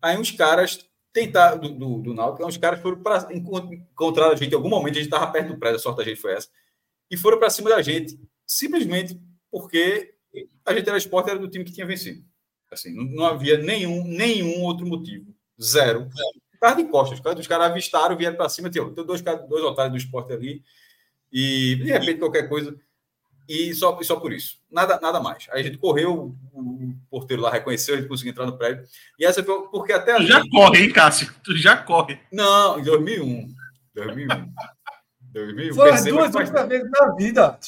aí 0.00 0.16
uns 0.18 0.30
caras 0.30 0.86
tentaram, 1.12 1.58
do, 1.58 1.68
do, 1.70 1.98
do 1.98 2.14
Náutico, 2.14 2.46
uns 2.46 2.56
caras 2.56 2.80
foram 2.80 3.02
para 3.02 3.28
encontrar 3.32 4.30
a 4.30 4.34
gente 4.34 4.52
em 4.52 4.54
algum 4.54 4.68
momento, 4.68 4.98
a 4.98 5.00
gente 5.00 5.10
tava 5.10 5.30
perto 5.30 5.48
do 5.48 5.58
prédio, 5.58 5.76
a 5.76 5.80
sorte 5.80 5.98
da 5.98 6.04
gente 6.04 6.20
foi 6.20 6.32
essa, 6.32 6.48
e 7.10 7.16
foram 7.16 7.38
para 7.38 7.50
cima 7.50 7.70
da 7.70 7.82
gente 7.82 8.18
simplesmente 8.46 9.20
porque 9.50 10.14
a 10.64 10.72
gente 10.74 10.88
era 10.88 10.98
esporte, 10.98 11.30
era 11.30 11.38
do 11.38 11.48
time 11.48 11.64
que 11.64 11.72
tinha 11.72 11.86
vencido. 11.86 12.24
Assim, 12.70 12.94
não, 12.94 13.04
não 13.04 13.24
havia 13.24 13.58
nenhum, 13.58 14.04
nenhum 14.04 14.62
outro 14.62 14.86
motivo. 14.86 15.34
Zero. 15.60 16.08
Cara 16.60 16.76
de 16.76 16.84
costas. 16.84 17.18
Os 17.18 17.46
caras 17.46 17.70
avistaram, 17.70 18.16
vieram 18.16 18.36
para 18.36 18.48
cima, 18.48 18.70
tinha 18.70 18.84
dois, 18.84 19.22
dois 19.22 19.64
otários 19.64 19.92
do 19.92 19.98
esporte 19.98 20.32
ali, 20.32 20.62
e 21.32 21.76
de 21.76 21.84
repente 21.84 22.18
qualquer 22.18 22.48
coisa. 22.48 22.76
E 23.50 23.74
só, 23.74 23.98
e 24.00 24.04
só 24.04 24.14
por 24.14 24.32
isso. 24.32 24.58
Nada, 24.70 25.00
nada 25.02 25.18
mais. 25.18 25.48
Aí 25.50 25.60
a 25.60 25.64
gente 25.64 25.76
correu, 25.76 26.36
o 26.54 26.94
porteiro 27.10 27.42
lá 27.42 27.50
reconheceu, 27.50 27.96
a 27.96 27.98
gente 27.98 28.06
conseguiu 28.06 28.30
entrar 28.30 28.46
no 28.46 28.56
prédio. 28.56 28.84
E 29.18 29.26
essa 29.26 29.42
foi 29.42 29.62
porque 29.72 29.92
até 29.92 30.12
a 30.12 30.16
tu 30.18 30.22
gente... 30.22 30.30
já 30.30 30.42
corre, 30.48 30.84
hein, 30.84 30.92
Cássio? 30.92 31.34
Tu 31.42 31.56
já 31.56 31.76
corre. 31.76 32.20
Não, 32.32 32.78
em 32.78 32.84
2001. 32.84 33.52
2001. 33.92 34.52
2000, 35.32 35.74
Foi 35.74 35.90
as 35.90 36.04
duas 36.04 36.32
últimas 36.32 36.68
vezes 36.68 36.88
na 36.92 37.14
vida. 37.16 37.58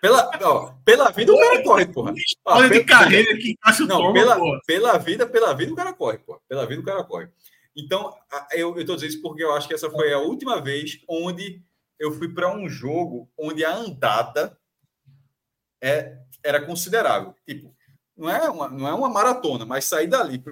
Pela, 0.00 0.30
ó, 0.42 0.72
pela 0.84 1.10
vida 1.12 1.32
o 1.32 1.38
cara 1.38 1.62
corre, 1.62 1.86
porra. 1.86 2.14
Olha 2.44 2.68
de 2.68 2.84
carreira 2.84 3.36
que 3.36 3.56
Cássio 3.62 3.86
não, 3.86 3.98
toma, 3.98 4.12
pela, 4.14 4.36
porra. 4.36 4.60
pela 4.66 4.98
vida, 4.98 5.26
pela 5.28 5.54
vida 5.54 5.72
o 5.72 5.76
cara 5.76 5.92
corre, 5.92 6.18
porra. 6.18 6.40
Pela 6.48 6.66
vida 6.66 6.80
o 6.80 6.84
cara 6.84 7.04
corre. 7.04 7.28
Então, 7.76 8.12
eu, 8.52 8.74
tô 8.84 8.96
dizendo 8.96 9.10
isso 9.10 9.22
porque 9.22 9.44
eu 9.44 9.52
acho 9.54 9.68
que 9.68 9.74
essa 9.74 9.88
foi 9.88 10.12
a 10.12 10.18
última 10.18 10.60
vez 10.60 11.00
onde 11.08 11.62
eu 12.00 12.10
fui 12.10 12.28
para 12.28 12.52
um 12.52 12.68
jogo 12.68 13.30
onde 13.38 13.64
a 13.64 13.76
andada 13.76 14.57
é, 15.82 16.18
era 16.44 16.60
considerável. 16.64 17.34
Tipo, 17.46 17.74
não 18.16 18.28
é 18.28 18.50
uma, 18.50 18.68
não 18.68 18.88
é 18.88 18.92
uma 18.92 19.08
maratona, 19.08 19.64
mas 19.64 19.84
sair 19.84 20.08
dali, 20.08 20.42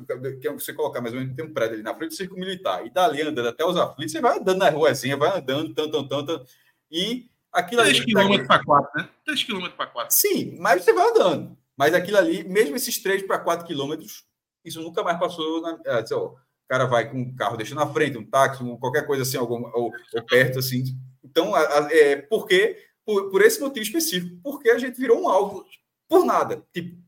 que 0.41 0.47
é 0.47 0.53
você 0.53 0.73
colocar 0.73 1.01
mais 1.01 1.13
ou 1.13 1.21
menos, 1.21 1.35
tem 1.35 1.45
um 1.45 1.53
prédio 1.53 1.75
ali 1.75 1.83
na 1.83 1.95
frente 1.95 2.11
do 2.11 2.17
circo 2.17 2.37
militar, 2.37 2.87
e 2.87 2.91
dali 2.91 3.23
andando 3.23 3.49
até 3.49 3.65
os 3.65 3.77
aflitos, 3.77 4.13
você 4.13 4.21
vai 4.21 4.39
andando 4.39 4.59
na 4.59 4.71
ruazinha, 4.71 5.17
vai 5.17 5.37
andando, 5.37 5.75
tanto, 5.75 5.91
tanto, 5.91 6.27
tanto, 6.27 6.47
e 6.91 7.29
aquilo 7.53 7.83
3 7.83 8.01
ali... 8.01 8.13
3 8.13 8.29
km 8.29 8.47
para 8.47 8.65
4, 8.65 9.03
né? 9.03 9.09
3 9.25 9.45
km 9.45 9.69
para 9.77 9.87
4. 9.87 10.17
Sim, 10.17 10.57
mas 10.61 10.85
você 10.85 10.93
vai 10.93 11.11
andando. 11.11 11.59
Mas 11.77 11.93
aquilo 11.93 12.19
ali, 12.19 12.45
mesmo 12.45 12.77
esses 12.77 13.03
3 13.03 13.27
para 13.27 13.39
4 13.41 13.67
quilômetros, 13.67 14.25
isso 14.65 14.81
nunca 14.81 15.03
mais 15.03 15.19
passou 15.19 15.61
na... 15.61 15.79
É, 15.85 16.05
ó, 16.13 16.27
o 16.27 16.69
cara 16.69 16.87
vai 16.87 17.11
com 17.11 17.19
um 17.19 17.35
carro 17.35 17.57
deixando 17.57 17.79
na 17.79 17.93
frente, 17.93 18.17
um 18.17 18.25
táxi, 18.25 18.63
um, 18.63 18.77
qualquer 18.77 19.07
coisa 19.07 19.23
assim, 19.23 19.37
algum, 19.37 19.65
ou, 19.75 19.93
ou 20.15 20.23
perto, 20.25 20.59
assim. 20.59 20.85
Então, 21.23 21.55
a, 21.55 21.61
a, 21.61 21.89
é, 21.93 22.17
por 22.17 22.47
quê? 22.47 22.86
Por, 23.07 23.31
por 23.31 23.41
esse 23.41 23.59
motivo 23.61 23.87
específico. 23.87 24.39
Porque 24.43 24.69
a 24.69 24.79
gente 24.79 25.01
virou 25.01 25.23
um 25.23 25.29
alvo 25.29 25.65
por 26.07 26.27
nada. 26.27 26.63
Tipo, 26.73 26.99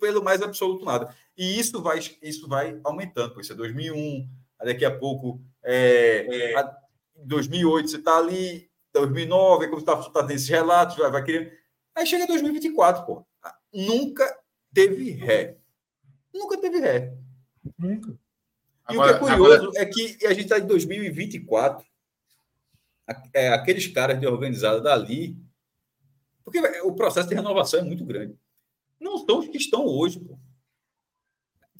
pelo 0.00 0.24
mais 0.24 0.40
absoluto 0.40 0.84
nada. 0.84 1.14
E 1.36 1.58
isso 1.58 1.82
vai, 1.82 1.98
isso 2.22 2.48
vai 2.48 2.80
aumentando. 2.84 3.38
Isso 3.40 3.52
é 3.52 3.56
2001, 3.56 4.28
daqui 4.64 4.84
a 4.84 4.96
pouco, 4.96 5.40
é, 5.62 6.54
é. 6.54 6.72
2008, 7.16 7.90
você 7.90 7.96
está 7.96 8.16
ali, 8.16 8.70
2009, 8.92 9.68
como 9.68 9.80
você 9.80 9.90
está 9.90 10.10
tá 10.10 10.26
nesses 10.26 10.48
relatos, 10.48 10.96
vai, 10.96 11.10
vai 11.10 11.24
querer. 11.24 11.58
Aí 11.94 12.06
chega 12.06 12.26
2024, 12.26 13.04
pô. 13.04 13.26
Nunca 13.72 14.38
teve 14.72 15.10
ré. 15.10 15.56
Nunca 16.32 16.58
teve 16.58 16.78
ré. 16.78 17.14
Nunca. 17.78 18.10
E 18.90 18.94
agora, 18.94 19.16
o 19.16 19.18
que 19.18 19.24
é 19.24 19.36
curioso 19.36 19.68
agora... 19.68 19.82
é 19.82 19.86
que 19.86 20.26
a 20.26 20.32
gente 20.32 20.44
está 20.44 20.58
em 20.58 20.66
2024. 20.66 21.86
É, 23.32 23.48
aqueles 23.48 23.86
caras 23.86 24.18
de 24.18 24.26
organizada 24.26 24.80
dali 24.80 25.36
Porque 26.44 26.58
o 26.82 26.92
processo 26.94 27.28
de 27.28 27.34
renovação 27.34 27.80
é 27.80 27.82
muito 27.82 28.04
grande. 28.04 28.34
Não 29.00 29.18
são 29.18 29.38
os 29.38 29.48
que 29.48 29.56
estão 29.56 29.84
hoje, 29.86 30.20
pô. 30.20 30.38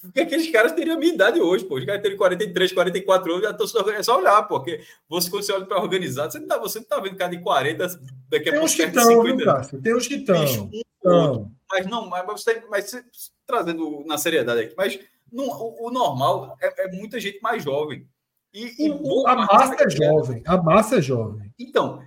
Porque 0.00 0.18
aqueles 0.20 0.50
caras 0.50 0.72
teriam 0.72 0.96
a 0.96 0.98
minha 0.98 1.14
idade 1.14 1.40
hoje, 1.40 1.64
pô. 1.64 1.76
Os 1.76 1.84
caras 1.84 2.02
teriam 2.02 2.18
43, 2.18 2.72
44 2.72 3.32
anos, 3.32 3.44
já 3.44 3.50
estão 3.52 3.90
é 3.90 4.02
só 4.02 4.18
olhar. 4.18 4.42
Porque 4.48 4.82
você, 5.08 5.30
quando 5.30 5.44
você 5.44 5.52
olha 5.52 5.64
para 5.64 5.80
organizado, 5.80 6.32
você 6.32 6.38
não 6.38 6.46
está 6.46 6.58
você 6.58 6.78
não 6.80 6.86
tá 6.86 6.98
vendo 6.98 7.16
cara 7.16 7.30
de 7.30 7.40
40, 7.40 7.86
daqui 8.28 8.48
a 8.48 8.52
Tem 8.52 8.52
pouco. 8.52 8.64
uns 8.64 8.74
que 8.74 8.82
estão, 8.82 9.04
50. 9.04 9.36
viu, 9.36 9.44
Cássio? 9.44 9.82
Tem 9.82 9.94
uns 9.96 10.06
que 10.08 10.14
estão. 10.16 10.70
Um. 11.04 11.50
Mas 11.70 11.86
não, 11.86 12.08
mas 12.08 12.26
você, 12.26 12.64
mas 12.68 12.90
você- 12.90 13.04
trazendo 13.46 14.04
na 14.04 14.18
seriedade 14.18 14.60
aqui, 14.62 14.74
mas 14.76 14.98
não, 15.30 15.46
o, 15.46 15.86
o 15.88 15.90
normal 15.90 16.56
é, 16.60 16.84
é 16.84 16.92
muita 16.92 17.20
gente 17.20 17.40
mais 17.40 17.62
jovem. 17.62 18.06
E, 18.52 18.86
e 18.86 18.90
o- 18.90 19.26
a 19.26 19.34
massa 19.36 19.76
é 19.84 19.90
jovem. 19.90 20.42
A 20.46 20.56
massa 20.62 20.96
é 20.96 21.02
jovem. 21.02 21.54
Então, 21.58 22.02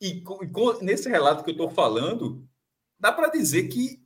e, 0.00 0.22
e 0.22 0.84
nesse 0.84 1.08
relato 1.08 1.44
que 1.44 1.50
eu 1.50 1.54
estou 1.54 1.70
falando, 1.70 2.42
dá 2.98 3.12
para 3.12 3.28
dizer 3.28 3.68
que 3.68 4.02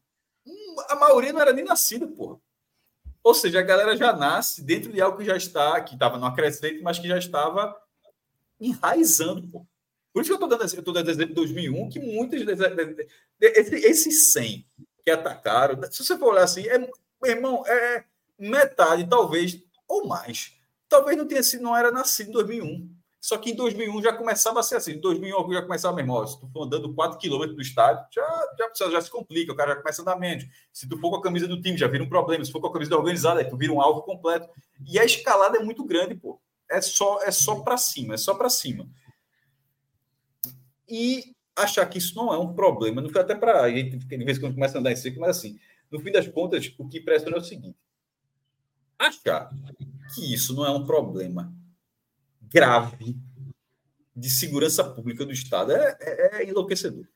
hum, 0.47 0.77
a 0.89 0.97
maioria 0.97 1.33
não 1.33 1.41
era 1.41 1.53
nem 1.53 1.65
nascida, 1.65 2.07
porra. 2.09 2.39
Ou 3.23 3.35
seja, 3.35 3.61
a 3.61 3.63
galera 3.63 3.97
já 3.97 4.13
nasce 4.13 4.63
dentro 4.63 4.93
de 4.93 5.01
algo 5.01 5.19
que 5.19 5.25
já 5.25 5.37
está, 5.37 5.81
que 5.81 5.95
estava 5.95 6.19
no 6.19 6.27
acrescente, 6.27 6.83
mas 6.83 6.99
que 6.99 7.09
já 7.09 7.17
estava 7.17 7.75
enraizando, 8.61 9.47
pô. 9.49 9.67
Por 10.13 10.21
isso 10.23 10.29
que 10.29 10.33
eu 10.33 10.47
estou 10.47 10.49
dando, 10.49 10.65
esse- 10.65 11.11
exemplo 11.11 11.29
de 11.29 11.35
2001, 11.35 11.89
que 11.89 11.99
muitas 11.99 12.45
desse, 12.45 12.69
de- 12.69 13.07
esse, 13.41 13.75
esses 13.77 14.33
100 14.33 14.67
que 15.05 15.11
atacaram, 15.11 15.81
se 15.91 16.05
você 16.05 16.17
for 16.17 16.33
olhar 16.33 16.45
assim, 16.45 16.67
é, 16.69 16.79
meu 16.79 16.91
irmão, 17.25 17.67
é 17.67 18.05
metade, 18.39 19.09
talvez, 19.09 19.61
ou 19.89 20.07
mais. 20.07 20.53
Talvez 20.95 21.19
não 21.19 21.27
tenha 21.27 21.43
sido, 21.43 21.65
não 21.65 21.77
era 21.77 21.91
nascido 21.91 22.29
em 22.29 22.33
2001. 22.33 22.89
Só 23.21 23.37
que 23.37 23.51
em 23.51 23.57
2001 23.57 24.01
já 24.01 24.13
começava 24.13 24.61
a 24.61 24.63
ser 24.63 24.77
assim. 24.77 24.93
Em 24.93 25.01
2001 25.01 25.53
já 25.53 25.63
começava 25.63 25.97
mesmo. 25.97 26.13
Ó, 26.13 26.25
se 26.25 26.39
tu 26.39 26.47
for 26.47 26.67
andando 26.67 26.95
4 26.95 27.19
km 27.19 27.53
do 27.53 27.61
estádio, 27.61 28.07
já, 28.13 28.47
já, 28.79 28.91
já 28.91 29.01
se 29.01 29.11
complica, 29.11 29.53
o 29.53 29.57
cara 29.57 29.73
já 29.73 29.77
começa 29.79 30.01
a 30.01 30.05
andar 30.05 30.21
menos. 30.21 30.45
Se 30.73 30.89
tu 30.89 30.97
for 30.99 31.11
com 31.11 31.17
a 31.17 31.23
camisa 31.23 31.49
do 31.49 31.61
time, 31.61 31.77
já 31.77 31.89
vira 31.89 32.05
um 32.05 32.09
problema. 32.09 32.45
Se 32.45 32.53
for 32.53 32.61
com 32.61 32.69
a 32.69 32.73
camisa 32.73 32.93
da 32.93 32.97
organizada, 32.97 33.41
aí 33.41 33.49
tu 33.49 33.57
vira 33.57 33.73
um 33.73 33.81
alvo 33.81 34.03
completo. 34.03 34.49
E 34.87 34.97
a 34.97 35.05
escalada 35.05 35.59
é 35.59 35.65
muito 35.65 35.85
grande, 35.85 36.15
pô. 36.15 36.41
É 36.71 36.81
só, 36.81 37.21
é 37.23 37.33
só 37.33 37.57
para 37.57 37.77
cima, 37.77 38.15
é 38.15 38.17
só 38.17 38.35
para 38.35 38.49
cima. 38.49 38.87
E 40.89 41.35
achar 41.57 41.87
que 41.87 41.99
isso 41.99 42.15
não 42.15 42.33
é 42.33 42.39
um 42.39 42.55
problema, 42.55 43.03
não 43.03 43.11
foi 43.11 43.21
até 43.21 43.35
para. 43.35 43.63
A 43.63 43.69
gente, 43.69 43.97
de 43.97 44.25
vez 44.25 44.39
em 44.39 44.41
quando 44.41 44.55
começa 44.55 44.79
a 44.79 44.81
andar 44.81 44.93
em 44.93 44.97
seco, 44.97 45.19
mas 45.19 45.39
assim, 45.39 45.59
no 45.91 45.99
fim 45.99 46.13
das 46.13 46.29
contas, 46.29 46.73
o 46.79 46.89
que 46.89 46.99
impressiona 46.99 47.37
é 47.37 47.41
o 47.41 47.45
seguinte: 47.45 47.77
achar 48.99 49.51
que 50.15 50.33
isso 50.33 50.55
não 50.55 50.65
é 50.65 50.71
um 50.71 50.85
problema 50.87 51.53
grave 52.43 53.17
de 54.15 54.31
segurança 54.31 54.85
pública 54.85 55.25
do 55.27 55.33
Estado 55.33 55.73
é, 55.73 55.97
é- 56.01 56.43
é 56.43 56.49
enlouquecedor. 56.49 57.07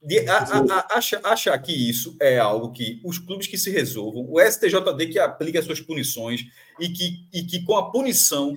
De, 0.00 0.28
a, 0.28 0.38
a, 0.38 0.58
a, 0.58 0.96
acha- 0.98 1.20
achar 1.24 1.58
que 1.58 1.72
isso 1.72 2.16
é 2.20 2.38
algo 2.38 2.72
que 2.72 3.00
os 3.04 3.18
clubes 3.18 3.46
que 3.48 3.58
se 3.58 3.70
resolvam, 3.70 4.24
o 4.28 4.40
STJD 4.40 5.08
que 5.08 5.18
aplica 5.18 5.58
as 5.58 5.64
suas 5.64 5.80
punições 5.80 6.42
e 6.78 6.88
que, 6.88 7.28
e 7.32 7.42
que 7.44 7.64
com 7.64 7.76
a 7.76 7.90
punição. 7.90 8.56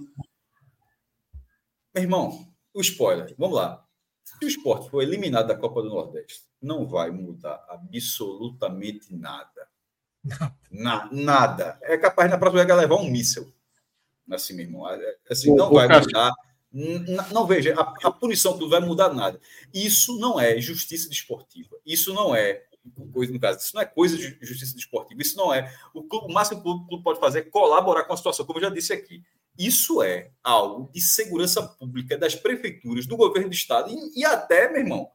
Meu 1.94 2.04
irmão, 2.04 2.48
o 2.74 2.82
spoiler, 2.82 3.34
vamos 3.38 3.56
lá. 3.58 3.86
Se 4.24 4.46
o 4.46 4.48
esporte 4.48 4.90
for 4.90 5.02
eliminado 5.02 5.48
da 5.48 5.58
Copa 5.58 5.82
do 5.82 5.90
Nordeste, 5.90 6.44
não 6.62 6.88
vai 6.88 7.12
mudar 7.12 7.64
absolutamente 7.70 9.14
nada. 9.14 9.68
Na, 10.70 11.10
nada. 11.12 11.78
É 11.82 11.98
capaz 11.98 12.30
na 12.30 12.38
próxima 12.38 12.64
vez 12.66 12.78
levar 12.78 12.96
um 12.96 13.10
míssel. 13.10 13.48
Assim, 14.32 14.54
meu 14.54 14.66
irmão. 14.66 14.90
É- 14.90 15.16
Assim, 15.30 15.52
Ô, 15.52 15.56
não 15.56 15.72
vai 15.74 15.88
mudar. 15.88 16.32
N- 16.74 17.06
Não, 17.34 17.46
veja, 17.46 17.76
a, 17.78 18.08
a 18.08 18.12
punição 18.12 18.58
que 18.58 18.68
vai 18.68 18.80
mudar 18.80 19.14
nada. 19.14 19.40
Isso 19.74 20.18
não 20.20 20.40
é 20.40 20.60
justiça 20.62 21.10
desportiva. 21.10 21.76
Isso 21.86 22.14
não 22.14 22.34
é 22.36 22.64
coisa 23.12 23.32
no 23.34 23.40
caso. 23.40 23.60
Isso 23.60 23.76
não 23.76 23.82
é 23.82 23.86
coisa 23.86 24.18
de 24.18 24.38
justiça 24.42 24.74
desportiva. 24.76 25.22
Isso 25.22 25.36
não 25.36 25.54
é. 25.54 25.74
O, 25.94 26.04
clube, 26.04 26.32
o 26.32 26.34
máximo 26.34 26.62
que 26.62 26.70
o 26.70 26.88
clube 26.88 27.04
pode 27.04 27.20
fazer 27.20 27.40
é 27.40 27.44
colaborar 27.44 28.04
com 28.06 28.14
a 28.14 28.18
situação, 28.18 28.46
como 28.46 28.60
eu 28.60 28.64
já 28.64 28.70
disse 28.70 28.94
aqui. 28.94 29.22
Isso 29.58 30.02
é 30.02 30.32
algo 30.42 30.90
de 30.94 31.02
segurança 31.02 31.62
pública 31.62 32.18
das 32.18 32.34
prefeituras, 32.36 33.06
do 33.06 33.18
governo 33.18 33.50
do 33.50 33.54
estado 33.54 33.90
e, 33.92 34.22
e 34.22 34.26
até, 34.26 34.70
meu 34.72 34.80
irmão, 34.80 35.12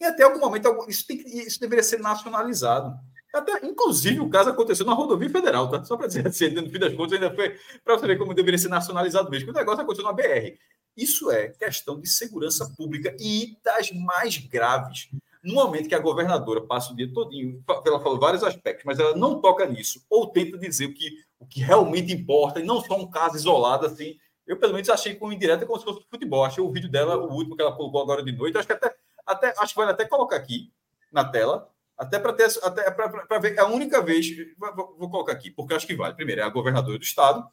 e 0.00 0.04
até 0.04 0.22
algum 0.22 0.38
momento 0.38 0.68
isso, 0.88 1.04
tem 1.06 1.18
isso 1.44 1.58
deveria 1.58 1.82
ser 1.82 1.98
nacionalizado. 1.98 2.96
Até, 3.34 3.66
inclusive, 3.66 4.20
o 4.20 4.30
caso 4.30 4.50
aconteceu 4.50 4.86
na 4.86 4.94
rodovia 4.94 5.28
federal, 5.28 5.68
tá? 5.68 5.82
Só 5.84 5.96
para 5.96 6.06
dizer 6.06 6.26
assim, 6.28 6.50
no 6.50 6.70
fim 6.70 6.78
das 6.78 6.94
contas, 6.94 7.14
ainda 7.14 7.34
foi 7.34 7.56
para 7.84 7.98
você 7.98 8.06
ver 8.06 8.16
como 8.16 8.32
deveria 8.32 8.58
ser 8.58 8.68
nacionalizado 8.68 9.28
mesmo. 9.28 9.50
O 9.50 9.54
negócio 9.54 9.82
aconteceu 9.82 10.04
na 10.04 10.12
BR. 10.12 10.56
Isso 10.96 11.30
é 11.30 11.48
questão 11.48 12.00
de 12.00 12.08
segurança 12.08 12.72
pública 12.76 13.14
e 13.18 13.58
das 13.64 13.90
mais 13.90 14.38
graves. 14.38 15.08
No 15.42 15.54
momento 15.54 15.88
que 15.88 15.94
a 15.94 15.98
governadora 15.98 16.60
passa 16.60 16.92
o 16.92 16.96
dia 16.96 17.12
todinho, 17.12 17.62
ela 17.84 18.00
falou 18.00 18.18
vários 18.18 18.44
aspectos, 18.44 18.84
mas 18.84 18.98
ela 18.98 19.16
não 19.16 19.40
toca 19.40 19.66
nisso, 19.66 20.02
ou 20.08 20.28
tenta 20.28 20.56
dizer 20.56 20.86
o 20.86 20.94
que, 20.94 21.10
o 21.38 21.46
que 21.46 21.60
realmente 21.60 22.12
importa, 22.12 22.60
e 22.60 22.62
não 22.62 22.80
só 22.80 22.96
um 22.96 23.10
caso 23.10 23.36
isolado 23.36 23.84
assim. 23.84 24.16
Eu, 24.46 24.58
pelo 24.58 24.72
menos, 24.72 24.88
achei 24.88 25.14
com 25.14 25.32
indireta 25.32 25.66
como 25.66 25.78
se 25.78 25.84
fosse 25.84 26.06
futebol. 26.08 26.44
Achei 26.44 26.62
o 26.62 26.70
vídeo 26.70 26.90
dela, 26.90 27.16
o 27.16 27.32
último 27.32 27.56
que 27.56 27.62
ela 27.62 27.74
colocou 27.74 28.00
agora 28.00 28.22
de 28.22 28.30
noite. 28.30 28.56
Acho 28.56 28.66
que 28.66 28.74
até, 28.74 28.94
até 29.26 29.54
acho 29.58 29.74
que 29.74 29.80
vale 29.80 29.90
até 29.90 30.04
colocar 30.04 30.36
aqui 30.36 30.70
na 31.10 31.24
tela, 31.24 31.70
até 31.96 32.18
para 32.18 32.32
ter 32.32 32.48
até 32.62 32.90
para 32.90 33.38
ver. 33.38 33.56
É 33.56 33.60
a 33.60 33.66
única 33.66 34.02
vez. 34.02 34.26
Vou, 34.56 34.96
vou 34.98 35.10
colocar 35.10 35.32
aqui, 35.32 35.50
porque 35.50 35.74
acho 35.74 35.86
que 35.86 35.96
vale. 35.96 36.14
Primeiro, 36.14 36.40
é 36.40 36.44
a 36.44 36.48
governadora 36.48 36.98
do 36.98 37.04
estado, 37.04 37.46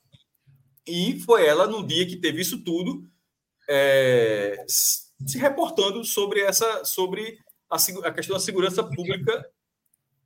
e 0.85 1.19
foi 1.21 1.45
ela, 1.45 1.67
no 1.67 1.85
dia 1.85 2.07
que 2.07 2.17
teve 2.17 2.41
isso 2.41 2.63
tudo, 2.63 3.07
é, 3.69 4.65
se 4.67 5.37
reportando 5.37 6.03
sobre 6.03 6.41
essa 6.41 6.83
sobre 6.83 7.39
a, 7.69 7.77
a 8.07 8.11
questão 8.11 8.35
da 8.35 8.39
segurança 8.41 8.83
pública 8.83 9.47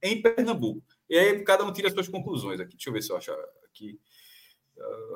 em 0.02 0.22
Pernambuco. 0.22 0.82
E 1.10 1.18
aí 1.18 1.44
cada 1.44 1.64
um 1.64 1.74
tira 1.74 1.88
as 1.88 1.94
suas 1.94 2.08
conclusões 2.08 2.60
aqui. 2.60 2.76
Deixa 2.76 2.90
eu 2.90 2.94
ver 2.94 3.02
se 3.02 3.12
eu 3.12 3.18
acho 3.18 3.32
aqui. 3.66 4.00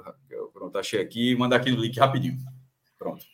Ah, 0.06 0.14
Pronto, 0.54 0.78
achei 0.78 1.02
aqui. 1.02 1.36
Mandar 1.36 1.58
aqui 1.58 1.72
no 1.72 1.82
link 1.82 1.98
rapidinho. 1.98 2.38
Pronto. 2.98 3.26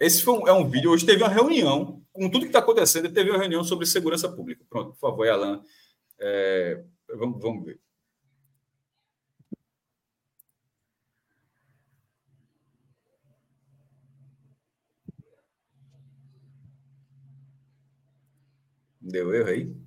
Esse 0.00 0.22
foi 0.22 0.34
um, 0.38 0.48
é 0.48 0.52
um 0.52 0.68
vídeo. 0.68 0.90
Hoje 0.90 1.04
teve 1.06 1.22
uma 1.22 1.28
reunião, 1.28 2.02
com 2.12 2.30
tudo 2.30 2.42
que 2.42 2.48
está 2.48 2.60
acontecendo, 2.60 3.12
teve 3.12 3.30
uma 3.30 3.38
reunião 3.38 3.64
sobre 3.64 3.86
segurança 3.86 4.28
pública. 4.30 4.64
Pronto, 4.68 4.92
por 4.92 4.98
favor, 4.98 5.28
Alan. 5.28 5.62
É, 6.20 6.84
vamos, 7.16 7.40
vamos 7.42 7.64
ver. 7.64 7.80
Deu 19.00 19.34
erro 19.34 19.48
aí? 19.50 19.81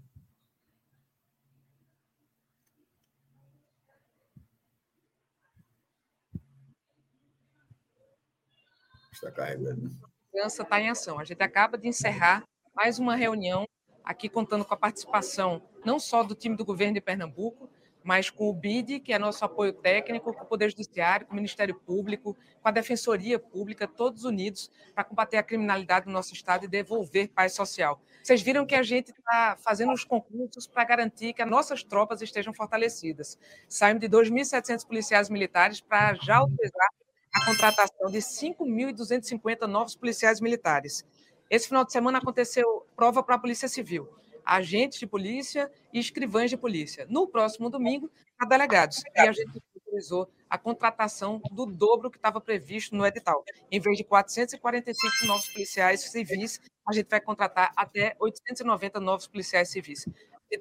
Está 9.15 9.31
carregando. 9.31 9.95
segurança 10.29 10.61
está 10.61 10.81
em 10.81 10.89
ação. 10.89 11.17
A 11.19 11.23
gente 11.23 11.41
acaba 11.41 11.77
de 11.77 11.87
encerrar 11.87 12.43
mais 12.75 12.99
uma 12.99 13.15
reunião 13.15 13.65
aqui 14.03 14.27
contando 14.27 14.65
com 14.65 14.73
a 14.73 14.77
participação 14.77 15.61
não 15.85 15.97
só 15.99 16.21
do 16.21 16.35
time 16.35 16.57
do 16.57 16.65
governo 16.65 16.95
de 16.95 17.01
Pernambuco, 17.01 17.69
mas 18.03 18.29
com 18.29 18.49
o 18.49 18.53
BID, 18.53 18.99
que 18.99 19.13
é 19.13 19.17
nosso 19.17 19.43
apoio 19.45 19.71
técnico, 19.71 20.33
com 20.33 20.43
o 20.43 20.45
Poder 20.45 20.69
Judiciário, 20.69 21.25
com 21.25 21.31
o 21.31 21.35
Ministério 21.35 21.73
Público, 21.73 22.37
com 22.61 22.67
a 22.67 22.71
Defensoria 22.71 23.39
Pública, 23.39 23.87
todos 23.87 24.25
unidos 24.25 24.69
para 24.93 25.03
combater 25.05 25.37
a 25.37 25.43
criminalidade 25.43 26.05
no 26.05 26.11
nosso 26.11 26.33
estado 26.33 26.65
e 26.65 26.67
devolver 26.67 27.29
paz 27.29 27.53
social. 27.53 27.99
Vocês 28.21 28.41
viram 28.41 28.65
que 28.65 28.75
a 28.75 28.83
gente 28.83 29.11
está 29.11 29.57
fazendo 29.63 29.93
os 29.93 30.03
concursos 30.03 30.67
para 30.67 30.83
garantir 30.83 31.33
que 31.33 31.41
as 31.41 31.49
nossas 31.49 31.83
tropas 31.83 32.21
estejam 32.21 32.53
fortalecidas. 32.53 33.39
Saímos 33.67 34.01
de 34.01 34.09
2.700 34.09 34.85
policiais 34.85 35.29
militares 35.29 35.79
para 35.79 36.13
já 36.15 36.37
autorizar 36.37 36.89
a 37.35 37.45
contratação 37.45 38.09
de 38.09 38.19
5.250 38.19 39.67
novos 39.67 39.93
policiais 39.93 40.39
militares. 40.39 41.03
Esse 41.49 41.67
final 41.67 41.83
de 41.83 41.91
semana 41.91 42.19
aconteceu 42.19 42.87
prova 42.95 43.21
para 43.21 43.35
a 43.35 43.39
Polícia 43.39 43.67
Civil, 43.67 44.07
agentes 44.45 44.97
de 44.97 45.05
polícia 45.05 45.69
e 45.91 45.99
escrivães 45.99 46.49
de 46.49 46.55
polícia. 46.55 47.05
No 47.09 47.27
próximo 47.27 47.69
domingo, 47.69 48.09
a 48.39 48.45
delegados. 48.45 49.03
E 49.13 49.19
a 49.19 49.33
gente 49.33 49.61
autorizou 49.75 50.29
a 50.49 50.57
contratação 50.57 51.41
do 51.51 51.65
dobro 51.65 52.09
que 52.09 52.17
estava 52.17 52.39
previsto 52.39 52.95
no 52.95 53.05
edital. 53.05 53.43
Em 53.69 53.81
vez 53.81 53.97
de 53.97 54.05
445 54.05 55.27
novos 55.27 55.49
policiais 55.49 56.01
civis, 56.09 56.61
a 56.87 56.93
gente 56.93 57.09
vai 57.09 57.19
contratar 57.19 57.73
até 57.75 58.15
890 58.17 59.01
novos 59.01 59.27
policiais 59.27 59.69
civis. 59.69 60.05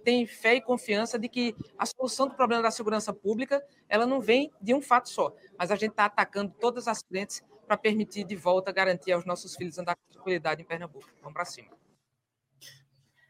Tem 0.02 0.26
fé 0.26 0.56
e 0.56 0.60
confiança 0.60 1.18
de 1.18 1.28
que 1.28 1.54
a 1.78 1.86
solução 1.86 2.26
do 2.26 2.34
problema 2.34 2.62
da 2.62 2.70
segurança 2.70 3.12
pública 3.12 3.64
ela 3.88 4.06
não 4.06 4.20
vem 4.20 4.50
de 4.60 4.74
um 4.74 4.80
fato 4.80 5.08
só, 5.08 5.34
mas 5.58 5.70
a 5.70 5.76
gente 5.76 5.90
está 5.90 6.06
atacando 6.06 6.52
todas 6.58 6.88
as 6.88 7.02
frentes 7.02 7.42
para 7.66 7.76
permitir 7.76 8.24
de 8.24 8.34
volta 8.34 8.72
garantir 8.72 9.12
aos 9.12 9.24
nossos 9.24 9.54
filhos 9.54 9.78
andar 9.78 9.96
com 9.96 10.12
tranquilidade 10.12 10.62
em 10.62 10.64
Pernambuco. 10.64 11.08
Vamos 11.20 11.34
para 11.34 11.44
cima. 11.44 11.68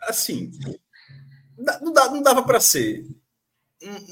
Assim, 0.02 0.50
não, 1.57 1.92
não 1.92 2.23
dava 2.23 2.42
para 2.42 2.60
ser 2.60 3.05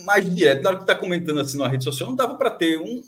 mais 0.05 0.35
direto. 0.35 0.63
Na 0.63 0.71
hora 0.71 0.79
que 0.79 0.85
está 0.85 0.95
comentando 0.95 1.41
assim 1.41 1.59
na 1.59 1.69
rede 1.69 1.85
social, 1.85 2.09
não 2.09 2.17
dava 2.17 2.37
para 2.37 2.51
ter 2.51 2.79
um, 2.79 3.03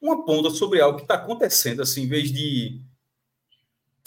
uma 0.00 0.24
ponta 0.24 0.50
sobre 0.50 0.80
algo 0.80 0.98
que 0.98 1.04
está 1.04 1.14
acontecendo, 1.14 1.82
assim, 1.82 2.02
em 2.02 2.08
vez 2.08 2.32
de 2.32 2.80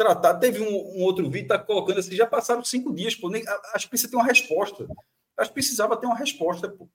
tratar. 0.02 0.36
Teve 0.36 0.62
um, 0.62 1.00
um 1.00 1.04
outro 1.04 1.30
vídeo 1.30 1.48
tá 1.48 1.60
colocando 1.60 2.00
assim, 2.00 2.16
já 2.16 2.26
passaram 2.26 2.64
cinco 2.64 2.94
dias, 2.94 3.16
pô, 3.16 3.30
nem, 3.30 3.44
acho 3.74 3.86
que 3.86 3.92
precisa 3.92 4.10
ter 4.10 4.18
uma 4.18 4.26
resposta. 4.26 4.88
Acho 5.38 5.50
que 5.50 5.54
precisava 5.54 5.98
ter 5.98 6.08
uma 6.08 6.18
resposta 6.18 6.68
pô, 6.70 6.90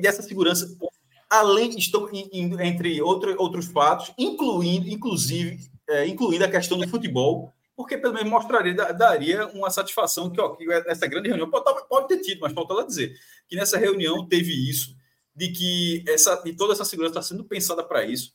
dessa 0.00 0.22
segurança. 0.22 0.74
Pô, 0.78 0.90
além, 1.28 1.76
estão 1.78 2.08
entre 2.12 3.00
outro, 3.02 3.34
outros 3.38 3.66
fatos, 3.66 4.12
incluindo, 4.18 4.88
inclusive, 4.88 5.60
é, 5.88 6.06
incluindo 6.06 6.44
a 6.44 6.50
questão 6.50 6.78
do 6.78 6.88
futebol, 6.88 7.52
porque 7.76 7.96
pelo 7.96 8.14
menos 8.14 8.30
mostraria, 8.30 8.74
daria 8.74 9.46
uma 9.48 9.70
satisfação 9.70 10.30
que, 10.30 10.40
ó, 10.40 10.50
que 10.50 10.66
nessa 10.66 11.06
grande 11.06 11.28
reunião, 11.28 11.50
pode, 11.50 11.88
pode 11.88 12.08
ter 12.08 12.18
tido, 12.18 12.40
mas 12.40 12.52
falta 12.52 12.72
ela 12.72 12.86
dizer, 12.86 13.14
que 13.48 13.56
nessa 13.56 13.78
reunião 13.78 14.26
teve 14.26 14.52
isso, 14.68 14.94
de 15.34 15.48
que 15.50 16.04
essa, 16.08 16.36
de 16.36 16.52
toda 16.54 16.72
essa 16.72 16.84
segurança 16.84 17.18
está 17.18 17.22
sendo 17.22 17.44
pensada 17.44 17.82
para 17.82 18.04
isso, 18.04 18.34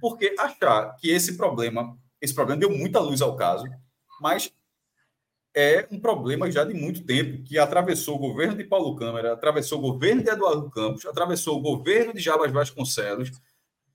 porque 0.00 0.34
achar 0.38 0.96
que 0.96 1.10
esse 1.10 1.36
problema, 1.36 1.96
esse 2.22 2.32
problema 2.32 2.60
deu 2.60 2.70
muita 2.70 3.00
luz 3.00 3.20
ao 3.20 3.34
caso, 3.34 3.64
mas 4.20 4.52
é 5.54 5.86
um 5.90 6.00
problema 6.00 6.50
já 6.50 6.64
de 6.64 6.72
muito 6.72 7.04
tempo, 7.04 7.42
que 7.42 7.58
atravessou 7.58 8.16
o 8.16 8.18
governo 8.18 8.56
de 8.56 8.64
Paulo 8.64 8.96
Câmara, 8.96 9.32
atravessou 9.32 9.78
o 9.78 9.82
governo 9.82 10.22
de 10.22 10.30
Eduardo 10.30 10.70
Campos, 10.70 11.04
atravessou 11.04 11.58
o 11.58 11.60
governo 11.60 12.14
de 12.14 12.20
Jabas 12.20 12.52
Vasconcelos, 12.52 13.30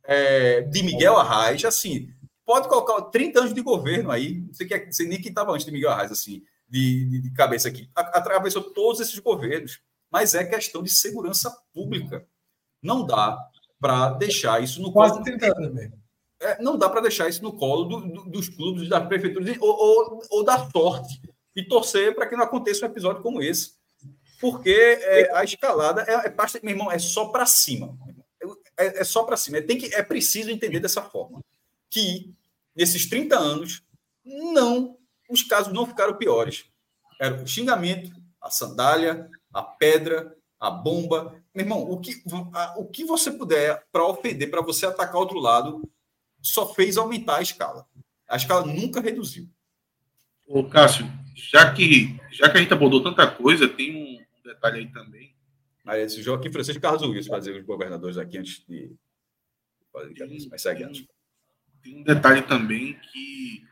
é, 0.03 0.61
de 0.61 0.83
Miguel 0.83 1.17
Arraes, 1.17 1.65
assim, 1.65 2.09
pode 2.45 2.67
colocar 2.67 3.01
30 3.09 3.39
anos 3.39 3.53
de 3.53 3.61
governo 3.61 4.11
aí, 4.11 4.39
não 4.39 4.53
sei, 4.53 4.67
que, 4.67 4.85
não 4.85 4.91
sei 4.91 5.07
nem 5.07 5.19
quem 5.19 5.29
estava 5.29 5.51
antes 5.51 5.65
de 5.65 5.71
Miguel 5.71 5.89
Arraes, 5.89 6.11
assim, 6.11 6.43
de, 6.69 7.05
de, 7.05 7.21
de 7.21 7.33
cabeça 7.33 7.69
aqui, 7.69 7.89
atravessou 7.95 8.61
todos 8.61 8.99
esses 8.99 9.17
governos, 9.17 9.79
mas 10.11 10.35
é 10.35 10.43
questão 10.43 10.83
de 10.83 10.89
segurança 10.89 11.49
pública. 11.73 12.27
Não 12.81 13.05
dá 13.05 13.37
para 13.79 14.09
deixar 14.11 14.61
isso 14.61 14.81
no 14.81 14.91
Quase 14.91 15.23
30 15.23 15.45
anos 15.57 15.73
mesmo. 15.73 16.06
É, 16.39 16.61
não 16.61 16.77
dá 16.77 16.89
para 16.89 17.01
deixar 17.01 17.27
isso 17.27 17.43
no 17.43 17.53
colo 17.53 17.85
do, 17.85 18.01
do, 18.01 18.29
dos 18.29 18.47
clubes, 18.49 18.87
das 18.87 19.07
prefeituras 19.07 19.57
ou, 19.59 19.69
ou, 19.69 20.19
ou 20.29 20.43
da 20.43 20.69
sorte 20.69 21.19
e 21.55 21.63
torcer 21.63 22.13
para 22.13 22.27
que 22.27 22.35
não 22.35 22.43
aconteça 22.43 22.85
um 22.85 22.89
episódio 22.89 23.23
como 23.23 23.41
esse. 23.41 23.71
Porque 24.39 24.69
é, 24.69 25.35
a 25.35 25.43
escalada 25.43 26.03
é, 26.03 26.27
é, 26.27 26.59
meu 26.61 26.75
irmão, 26.75 26.91
é 26.91 26.99
só 26.99 27.25
para 27.25 27.45
cima. 27.45 27.97
É, 28.77 29.01
é 29.01 29.03
só 29.03 29.23
para 29.23 29.35
cima. 29.35 29.57
É, 29.57 29.61
tem 29.61 29.77
que, 29.77 29.93
é 29.95 30.03
preciso 30.03 30.51
entender 30.51 30.79
dessa 30.79 31.01
forma. 31.01 31.41
Que 31.89 32.31
nesses 32.75 33.09
30 33.09 33.35
anos, 33.35 33.83
não, 34.23 34.97
os 35.29 35.41
casos 35.41 35.73
não 35.73 35.87
ficaram 35.87 36.15
piores. 36.15 36.65
Era 37.19 37.41
o 37.41 37.47
xingamento, 37.47 38.11
a 38.39 38.51
sandália, 38.51 39.27
a 39.51 39.63
pedra, 39.63 40.35
a 40.59 40.69
bomba. 40.69 41.33
Meu 41.55 41.65
irmão, 41.65 41.89
o 41.89 41.99
que, 41.99 42.21
a, 42.53 42.75
o 42.77 42.85
que 42.85 43.03
você 43.03 43.31
puder 43.31 43.83
para 43.91 44.05
ofender, 44.05 44.51
para 44.51 44.61
você 44.61 44.85
atacar 44.85 45.15
outro 45.15 45.39
lado, 45.39 45.81
só 46.41 46.73
fez 46.73 46.97
aumentar 46.97 47.37
a 47.37 47.41
escala. 47.41 47.85
A 48.27 48.35
escala 48.35 48.65
nunca 48.65 49.01
reduziu. 49.01 49.49
Ô, 50.45 50.63
Cássio, 50.63 51.05
já 51.35 51.73
que, 51.73 52.17
já 52.31 52.49
que 52.49 52.57
a 52.57 52.61
gente 52.61 52.73
abordou 52.73 53.03
tanta 53.03 53.29
coisa, 53.29 53.67
tem 53.67 53.95
um 53.95 54.43
detalhe 54.43 54.79
aí 54.79 54.87
também. 54.91 55.35
Mas 55.83 56.13
esse 56.13 56.21
Joaquim 56.21 56.51
Francisco 56.51 56.81
Carlos 56.81 57.01
Wilson 57.01 57.29
fazer 57.29 57.57
os 57.57 57.65
governadores 57.65 58.17
aqui 58.17 58.37
antes 58.37 58.65
de 58.67 58.91
fazer 59.91 60.13
tem, 60.13 60.49
mas 60.49 60.61
segue 60.61 60.83
tem, 60.83 61.07
tem 61.81 61.97
um 61.99 62.03
detalhe 62.03 62.41
também 62.41 62.99
que 63.11 63.65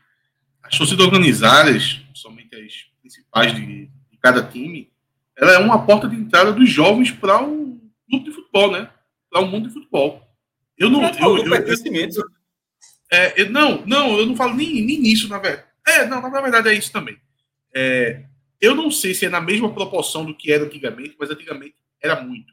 as 0.62 0.76
torcidas 0.76 1.04
organizadas, 1.04 2.00
somente 2.14 2.56
as 2.56 2.90
principais 3.00 3.54
de, 3.54 3.86
de 3.86 4.18
cada 4.20 4.42
time, 4.42 4.90
ela 5.36 5.52
é 5.52 5.58
uma 5.58 5.84
porta 5.84 6.08
de 6.08 6.16
entrada 6.16 6.52
dos 6.52 6.68
jovens 6.68 7.10
para 7.10 7.42
o 7.42 7.78
clube 8.08 8.24
de 8.24 8.32
futebol, 8.32 8.72
né? 8.72 8.90
Para 9.30 9.42
o 9.42 9.46
mundo 9.46 9.68
de 9.68 9.74
futebol. 9.74 10.22
Eu 10.78 10.90
não. 10.90 11.02
Eu, 11.04 11.38
eu, 11.38 11.54
eu, 11.54 12.26
é, 13.10 13.40
eu, 13.40 13.50
não, 13.50 13.84
não, 13.86 14.18
eu 14.18 14.26
não 14.26 14.36
falo 14.36 14.54
nem, 14.54 14.84
nem 14.84 15.00
nisso, 15.00 15.28
na 15.28 15.38
verdade. 15.38 15.66
É, 15.86 16.06
não, 16.06 16.20
na 16.20 16.40
verdade 16.40 16.68
é 16.68 16.74
isso 16.74 16.90
também. 16.92 17.16
É, 17.74 18.24
eu 18.60 18.74
não 18.74 18.90
sei 18.90 19.14
se 19.14 19.26
é 19.26 19.28
na 19.28 19.40
mesma 19.40 19.72
proporção 19.72 20.24
do 20.24 20.34
que 20.34 20.50
era 20.50 20.64
antigamente, 20.64 21.16
mas 21.18 21.30
antigamente 21.30 21.76
era 22.02 22.20
muito. 22.22 22.52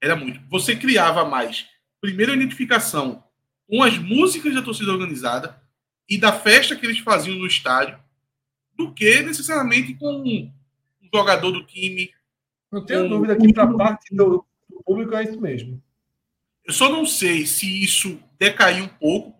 Era 0.00 0.16
muito. 0.16 0.40
Você 0.48 0.76
criava 0.76 1.24
mais, 1.24 1.66
primeiro, 2.00 2.32
a 2.32 2.36
identificação 2.36 3.24
com 3.68 3.82
as 3.82 3.98
músicas 3.98 4.54
da 4.54 4.62
torcida 4.62 4.92
organizada 4.92 5.60
e 6.08 6.16
da 6.16 6.32
festa 6.32 6.76
que 6.76 6.86
eles 6.86 6.98
faziam 6.98 7.36
no 7.36 7.46
estádio, 7.46 7.98
do 8.74 8.92
que 8.92 9.20
necessariamente 9.22 9.94
com 9.94 10.22
um 10.22 10.52
jogador 11.12 11.50
do 11.50 11.64
time. 11.64 12.12
Não 12.70 12.84
tenho 12.84 13.08
dúvida 13.08 13.36
que, 13.36 13.52
para 13.52 13.66
parte 13.74 14.14
do, 14.14 14.46
público, 14.86 15.14
é 15.16 15.24
isso 15.24 15.40
mesmo. 15.40 15.82
Eu 16.64 16.72
só 16.72 16.88
não 16.88 17.04
sei 17.04 17.44
se 17.44 17.82
isso 17.82 18.20
decaiu 18.38 18.84
um 18.84 18.88
pouco, 18.88 19.35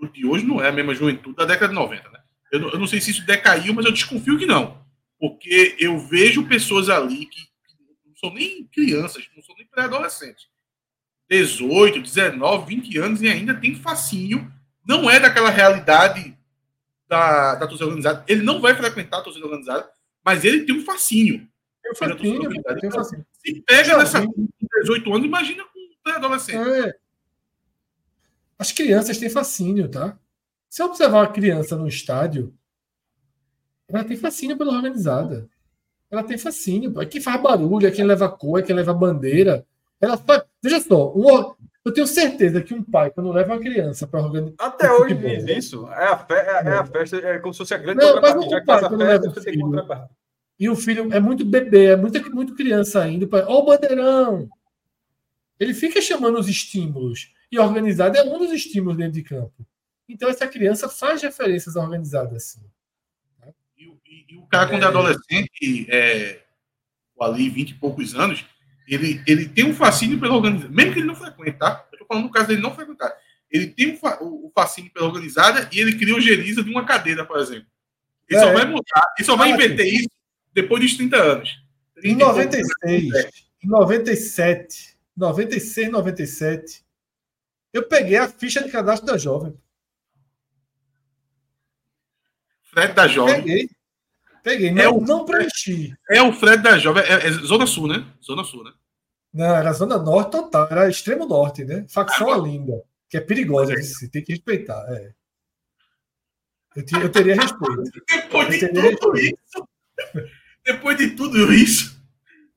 juventude 0.00 0.12
de 0.12 0.26
hoje 0.26 0.46
não 0.46 0.62
é 0.62 0.68
a 0.68 0.72
mesma 0.72 0.94
juventude 0.94 1.36
da 1.36 1.44
década 1.44 1.68
de 1.68 1.74
90, 1.74 2.08
né? 2.10 2.20
Eu 2.50 2.60
não, 2.60 2.70
eu 2.70 2.78
não, 2.78 2.86
sei 2.86 3.00
se 3.00 3.12
isso 3.12 3.24
decaiu, 3.24 3.72
mas 3.74 3.84
eu 3.84 3.92
desconfio 3.92 4.38
que 4.38 4.46
não. 4.46 4.82
Porque 5.18 5.76
eu 5.78 5.98
vejo 5.98 6.48
pessoas 6.48 6.88
ali 6.88 7.26
que 7.26 7.40
não 8.04 8.16
são 8.16 8.34
nem 8.34 8.64
crianças, 8.66 9.28
não 9.36 9.42
são 9.42 9.54
nem 9.56 9.66
pré-adolescentes. 9.66 10.48
18, 11.28 12.00
19, 12.00 12.74
20 12.74 12.98
anos 12.98 13.22
e 13.22 13.28
ainda 13.28 13.54
tem 13.54 13.74
fascínio. 13.74 14.50
Não 14.84 15.08
é 15.08 15.20
daquela 15.20 15.50
realidade 15.50 16.36
da, 17.06 17.54
da 17.54 17.66
torcida 17.66 17.86
organizada. 17.86 18.24
Ele 18.26 18.42
não 18.42 18.60
vai 18.60 18.74
frequentar 18.74 19.18
a 19.18 19.22
torcida 19.22 19.46
organizada, 19.46 19.88
mas 20.24 20.44
ele 20.44 20.64
tem 20.64 20.74
um 20.74 20.82
um 21.92 21.94
fascínio, 21.94 22.48
tem 22.80 22.88
um 22.88 22.92
fascínio. 22.92 23.26
Se 23.32 23.62
pega 23.62 23.96
nessa 23.96 24.26
com 24.26 24.48
18 24.82 25.14
anos, 25.14 25.26
imagina 25.26 25.62
com 25.64 25.78
um 25.78 26.02
pré-adolescente. 26.02 26.68
É. 26.68 26.94
As 28.60 28.70
crianças 28.70 29.16
têm 29.16 29.30
fascínio, 29.30 29.88
tá? 29.88 30.18
Se 30.68 30.82
observar 30.82 31.20
uma 31.20 31.32
criança 31.32 31.76
no 31.76 31.88
estádio, 31.88 32.52
ela 33.88 34.04
tem 34.04 34.18
fascínio 34.18 34.54
pela 34.54 34.74
organizada. 34.74 35.48
Ela 36.10 36.22
tem 36.22 36.36
fascínio. 36.36 37.00
É 37.00 37.06
quem 37.06 37.22
faz 37.22 37.40
barulho, 37.40 37.86
é 37.86 37.90
quem 37.90 38.04
leva 38.04 38.28
cor, 38.28 38.60
é 38.60 38.62
quem 38.62 38.76
leva 38.76 38.92
bandeira. 38.92 39.66
Ela 39.98 40.18
faz... 40.18 40.42
Veja 40.62 40.78
só, 40.78 41.10
um... 41.16 41.54
eu 41.82 41.90
tenho 41.94 42.06
certeza 42.06 42.60
que 42.60 42.74
um 42.74 42.84
pai, 42.84 43.10
quando 43.10 43.32
leva 43.32 43.54
uma 43.54 43.60
criança 43.60 44.06
para 44.06 44.20
organizar. 44.20 44.56
Até 44.58 44.92
hoje 44.92 45.14
diz 45.14 45.56
isso. 45.56 45.88
É 45.88 46.08
a, 46.08 46.18
fe... 46.18 46.34
é, 46.34 46.62
é 46.66 46.72
a 46.72 46.84
festa, 46.84 47.16
é 47.16 47.38
como 47.38 47.54
se 47.54 47.58
fosse 47.58 47.72
a 47.72 47.78
grande 47.78 48.04
Não, 48.04 48.20
mas 48.20 48.36
um 48.36 48.64
pai, 48.66 48.80
quando 48.80 48.96
leva 48.98 49.26
o 49.26 49.40
filho, 49.40 49.86
e 50.58 50.68
o 50.68 50.76
filho 50.76 51.10
é 51.14 51.18
muito 51.18 51.46
bebê, 51.46 51.86
é 51.86 51.96
muito, 51.96 52.34
muito 52.34 52.54
criança 52.54 53.00
ainda. 53.00 53.26
Ó, 53.46 53.60
o 53.60 53.64
bandeirão! 53.64 54.50
Ele 55.58 55.72
fica 55.72 56.02
chamando 56.02 56.38
os 56.38 56.46
estímulos. 56.46 57.32
E 57.50 57.58
organizado 57.58 58.16
é 58.16 58.22
um 58.22 58.38
dos 58.38 58.52
estímulos 58.52 58.96
dentro 58.96 59.14
de 59.14 59.22
campo. 59.22 59.66
Então, 60.08 60.28
essa 60.28 60.46
criança 60.46 60.88
faz 60.88 61.22
referências 61.22 61.76
organizadas 61.76 62.34
assim. 62.34 62.60
E, 63.76 63.84
e, 63.84 64.34
e 64.34 64.36
o 64.36 64.46
cara, 64.46 64.68
quando 64.68 64.82
é, 64.82 64.86
é 64.86 64.88
adolescente, 64.88 65.86
é, 65.88 66.40
ali, 67.20 67.48
20 67.48 67.70
e 67.70 67.74
poucos 67.74 68.14
anos, 68.14 68.44
ele, 68.88 69.22
ele 69.26 69.48
tem 69.48 69.64
um 69.64 69.74
fascínio 69.74 70.18
pela 70.18 70.34
organizada, 70.34 70.72
mesmo 70.74 70.92
que 70.92 70.98
ele 70.98 71.06
não 71.06 71.14
frequente, 71.14 71.58
tá? 71.58 71.86
Eu 71.92 71.96
estou 71.96 72.08
falando 72.08 72.24
no 72.24 72.30
caso 72.30 72.48
dele 72.48 72.60
não 72.60 72.74
frequentar. 72.74 73.12
Ele 73.50 73.68
tem 73.68 73.98
o, 74.20 74.46
o 74.46 74.52
fascínio 74.54 74.92
pela 74.92 75.06
organizada 75.06 75.68
e 75.72 75.80
ele 75.80 75.96
cria 75.96 76.14
o 76.14 76.20
geriza 76.20 76.62
de 76.62 76.70
uma 76.70 76.84
cadeira, 76.84 77.24
por 77.24 77.38
exemplo. 77.38 77.66
Ele 78.28 78.38
é, 78.38 78.42
só 78.42 78.52
vai 78.52 78.64
mudar, 78.64 79.14
ele 79.18 79.26
só 79.26 79.36
vai 79.36 79.50
inverter 79.50 79.86
isso 79.86 80.10
depois 80.52 80.82
dos 80.82 80.96
30 80.96 81.16
anos. 81.16 81.62
30 81.94 82.08
em 82.08 82.16
96, 82.16 83.12
em 83.62 83.68
97, 83.68 84.96
96, 85.16 85.90
97, 85.90 86.84
eu 87.72 87.86
peguei 87.88 88.16
a 88.16 88.28
ficha 88.28 88.62
de 88.62 88.70
cadastro 88.70 89.06
da 89.06 89.16
jovem. 89.16 89.56
Fred 92.70 92.94
da 92.94 93.08
Jovem. 93.08 93.36
Peguei. 93.36 93.70
Peguei. 94.42 94.70
Não, 94.70 94.82
é 94.82 94.88
o, 94.88 95.00
não 95.00 95.24
preenchi. 95.24 95.92
É 96.08 96.22
o 96.22 96.32
Fred 96.32 96.62
da 96.62 96.78
Jovem. 96.78 97.02
É, 97.02 97.26
é, 97.26 97.30
Zona 97.30 97.66
Sul, 97.66 97.88
né? 97.88 98.06
Zona 98.24 98.44
Sul, 98.44 98.64
né? 98.64 98.72
Não, 99.32 99.56
era 99.56 99.72
Zona 99.72 99.98
Norte 99.98 100.32
total. 100.32 100.68
Era 100.70 100.88
extremo 100.88 101.26
norte, 101.26 101.64
né? 101.64 101.84
Facção 101.88 102.32
ah, 102.32 102.38
linda. 102.38 102.82
Que 103.08 103.16
é 103.16 103.20
perigosa. 103.20 103.72
É. 103.74 104.08
Tem 104.08 104.22
que 104.22 104.32
respeitar. 104.32 104.80
É. 104.92 105.12
Eu, 106.76 106.84
te, 106.84 106.94
eu 106.94 107.10
teria 107.10 107.34
respeito. 107.34 107.82
Depois 108.08 108.48
de 108.58 108.68
tudo 108.68 108.80
respeito. 108.80 109.16
isso. 109.16 109.68
Depois 110.64 110.96
de 110.96 111.10
tudo 111.10 111.52
isso. 111.52 112.00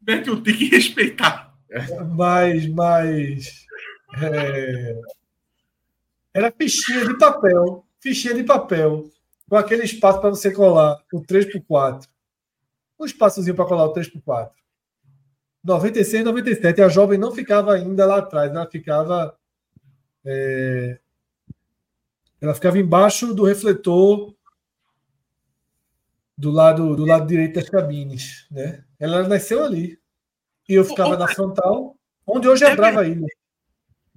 Que 0.06 0.30
eu 0.30 0.42
tenho 0.42 0.58
que 0.58 0.66
respeitar? 0.66 1.56
Mas, 2.16 2.68
mas. 2.68 3.63
É, 4.22 5.02
era 6.34 6.52
fichinha 6.52 7.06
de 7.06 7.18
papel. 7.18 7.86
Fichinha 8.00 8.34
de 8.34 8.44
papel 8.44 9.10
com 9.50 9.58
aquele 9.58 9.84
espaço 9.84 10.20
para 10.20 10.30
você 10.30 10.52
colar 10.52 11.02
o 11.14 11.22
3x4. 11.22 12.08
Um 13.00 13.06
espaçozinho 13.06 13.56
para 13.56 13.66
colar 13.66 13.86
o 13.86 13.94
3x4. 13.94 14.52
96 15.64 16.26
97. 16.26 16.82
A 16.82 16.90
jovem 16.90 17.18
não 17.18 17.32
ficava 17.32 17.74
ainda 17.74 18.06
lá 18.06 18.18
atrás, 18.18 18.52
ela 18.52 18.70
ficava. 18.70 19.38
É, 20.26 21.00
ela 22.42 22.54
ficava 22.54 22.78
embaixo 22.78 23.34
do 23.34 23.46
refletor 23.46 24.36
do 26.38 26.52
lado 26.52 26.96
do 26.96 27.06
lado 27.06 27.28
direito 27.28 27.56
das 27.56 27.70
cabines, 27.70 28.48
né? 28.52 28.84
Ela 29.00 29.28
nasceu 29.28 29.64
ali. 29.64 30.00
E 30.68 30.74
eu 30.74 30.84
ficava 30.84 31.18
na 31.18 31.28
frontal, 31.28 31.96
onde 32.26 32.48
hoje 32.48 32.64
é, 32.64 32.76
Brava 32.76 33.06
Ilha. 33.08 33.28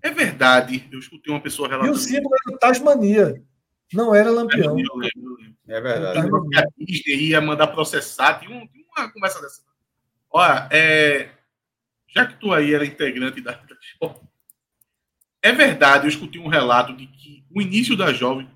É 0.03 0.11
verdade. 0.11 0.89
Eu 0.91 0.99
escutei 0.99 1.33
uma 1.33 1.41
pessoa 1.41 1.69
relatando. 1.69 1.93
E 1.93 1.97
o 1.97 1.99
símbolo 1.99 2.35
é 2.35 2.51
do 2.51 2.59
Tasmania. 2.59 3.43
Não 3.93 4.15
era 4.15 4.31
Lampião. 4.31 4.71
Eu 4.71 4.75
lembro, 4.75 4.93
eu 4.93 5.37
lembro. 5.37 5.57
É 5.69 5.81
verdade. 5.81 6.29
Que 6.51 6.59
a 6.59 6.67
Disney 6.79 7.29
ia 7.29 7.41
mandar 7.41 7.69
processar. 7.69 8.41
Tinha, 8.41 8.57
um, 8.57 8.67
tinha 8.67 8.85
uma 8.97 9.11
conversa 9.11 9.41
dessa. 9.41 9.63
Olha, 10.31 10.69
é, 10.71 11.31
já 12.09 12.27
que 12.27 12.35
tu 12.39 12.53
aí 12.53 12.75
era 12.75 12.85
integrante 12.85 13.41
da, 13.41 13.59
é 15.47 15.53
verdade, 15.53 16.07
eu 16.07 16.09
escutei 16.09 16.41
um 16.41 16.49
relato 16.49 16.93
de 16.93 17.07
que 17.07 17.45
o 17.55 17.63
início 17.63 17.97
da 17.97 18.13
jovem, 18.13 18.51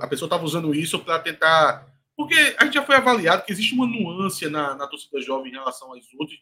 a 0.00 0.06
pessoa 0.06 0.26
estava 0.26 0.44
usando 0.44 0.72
isso 0.72 0.96
para 1.00 1.18
tentar. 1.18 1.84
Porque 2.16 2.36
a 2.58 2.64
gente 2.64 2.74
já 2.74 2.84
foi 2.84 2.94
avaliado 2.94 3.44
que 3.44 3.50
existe 3.50 3.74
uma 3.74 3.88
nuance 3.88 4.48
na, 4.48 4.76
na 4.76 4.86
torcida 4.86 5.20
jovem 5.20 5.50
em 5.50 5.56
relação 5.56 5.88
aos 5.88 6.06
outros, 6.14 6.38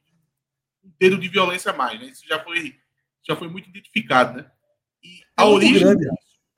um 0.85 0.93
dedo 0.99 1.17
de 1.17 1.29
violência 1.29 1.71
a 1.71 1.75
mais, 1.75 1.99
né? 1.99 2.09
Isso 2.09 2.29
já 2.29 2.39
foi, 2.45 2.77
já 3.27 3.37
foi 3.37 3.49
muito 3.49 3.69
identificado, 3.69 4.39
né? 4.39 4.51
E 5.03 5.21
a 5.37 5.43
é 5.43 5.47
origem. 5.47 5.81
Grande, 5.81 6.09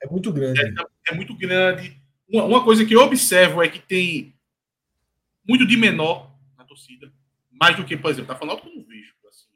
é 0.01 0.09
muito 0.09 0.31
grande. 0.31 0.61
É, 0.61 0.73
é 1.09 1.15
muito 1.15 1.35
grande. 1.35 2.01
Uma, 2.27 2.43
uma, 2.45 2.63
coisa 2.63 2.85
que 2.85 2.95
eu 2.95 3.01
observo 3.01 3.61
é 3.61 3.69
que 3.69 3.79
tem 3.79 4.35
muito 5.47 5.65
de 5.65 5.77
menor 5.77 6.35
na 6.57 6.63
torcida, 6.63 7.11
mais 7.51 7.75
do 7.75 7.85
que, 7.85 7.95
por 7.95 8.11
exemplo, 8.11 8.33
tá 8.33 8.39
falando 8.39 8.61
como 8.61 8.83
vejo. 8.85 9.13
Assim, 9.29 9.47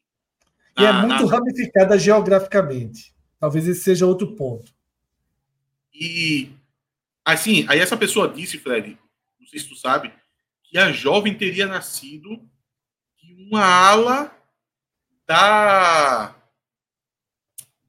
na, 0.75 0.83
e 0.83 0.85
é 0.85 0.93
muito 0.93 1.25
na... 1.25 1.31
ramificada 1.31 1.97
geograficamente. 1.97 3.13
Talvez 3.39 3.67
esse 3.67 3.81
seja 3.81 4.05
outro 4.05 4.35
ponto. 4.35 4.73
E 5.93 6.51
assim, 7.25 7.65
aí 7.67 7.79
essa 7.79 7.97
pessoa 7.97 8.29
disse, 8.29 8.57
Fred, 8.57 8.97
não 9.39 9.47
sei 9.47 9.59
se 9.59 9.67
tu 9.67 9.75
sabe, 9.75 10.13
que 10.63 10.77
a 10.77 10.91
jovem 10.91 11.33
teria 11.33 11.65
nascido 11.65 12.39
de 13.17 13.33
uma 13.33 13.63
ala 13.63 14.31
da 15.25 16.36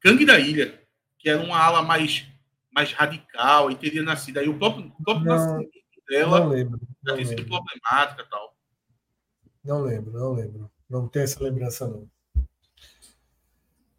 Gangue 0.08 0.24
da 0.24 0.38
Ilha, 0.38 0.80
que 1.18 1.28
era 1.28 1.42
uma 1.42 1.58
ala 1.58 1.82
mais, 1.82 2.26
mais 2.72 2.92
radical 2.92 3.70
e 3.70 3.76
teria 3.76 4.02
nascido. 4.02 4.38
Aí 4.38 4.48
o 4.48 4.58
próprio, 4.58 4.86
o 4.98 5.04
próprio 5.04 5.26
não, 5.26 5.36
nascimento 5.36 5.70
dela 6.08 6.40
não 6.40 6.48
lembro, 6.48 6.80
não 6.80 7.14
teria 7.14 7.26
sido 7.26 7.44
problemática 7.44 8.22
e 8.22 8.30
tal. 8.30 8.56
Não 9.62 9.82
lembro, 9.82 10.12
não 10.12 10.32
lembro. 10.32 10.70
Não 10.88 11.06
tenho 11.06 11.24
essa 11.24 11.44
lembrança, 11.44 11.86
não. 11.86 12.08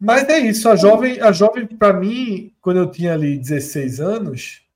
Mas 0.00 0.28
é 0.28 0.38
isso, 0.38 0.68
a 0.68 0.74
jovem, 0.74 1.20
a 1.20 1.30
jovem 1.30 1.66
para 1.66 1.92
mim, 1.92 2.52
quando 2.60 2.78
eu 2.78 2.90
tinha 2.90 3.12
ali 3.12 3.38
16 3.38 4.00
anos, 4.00 4.66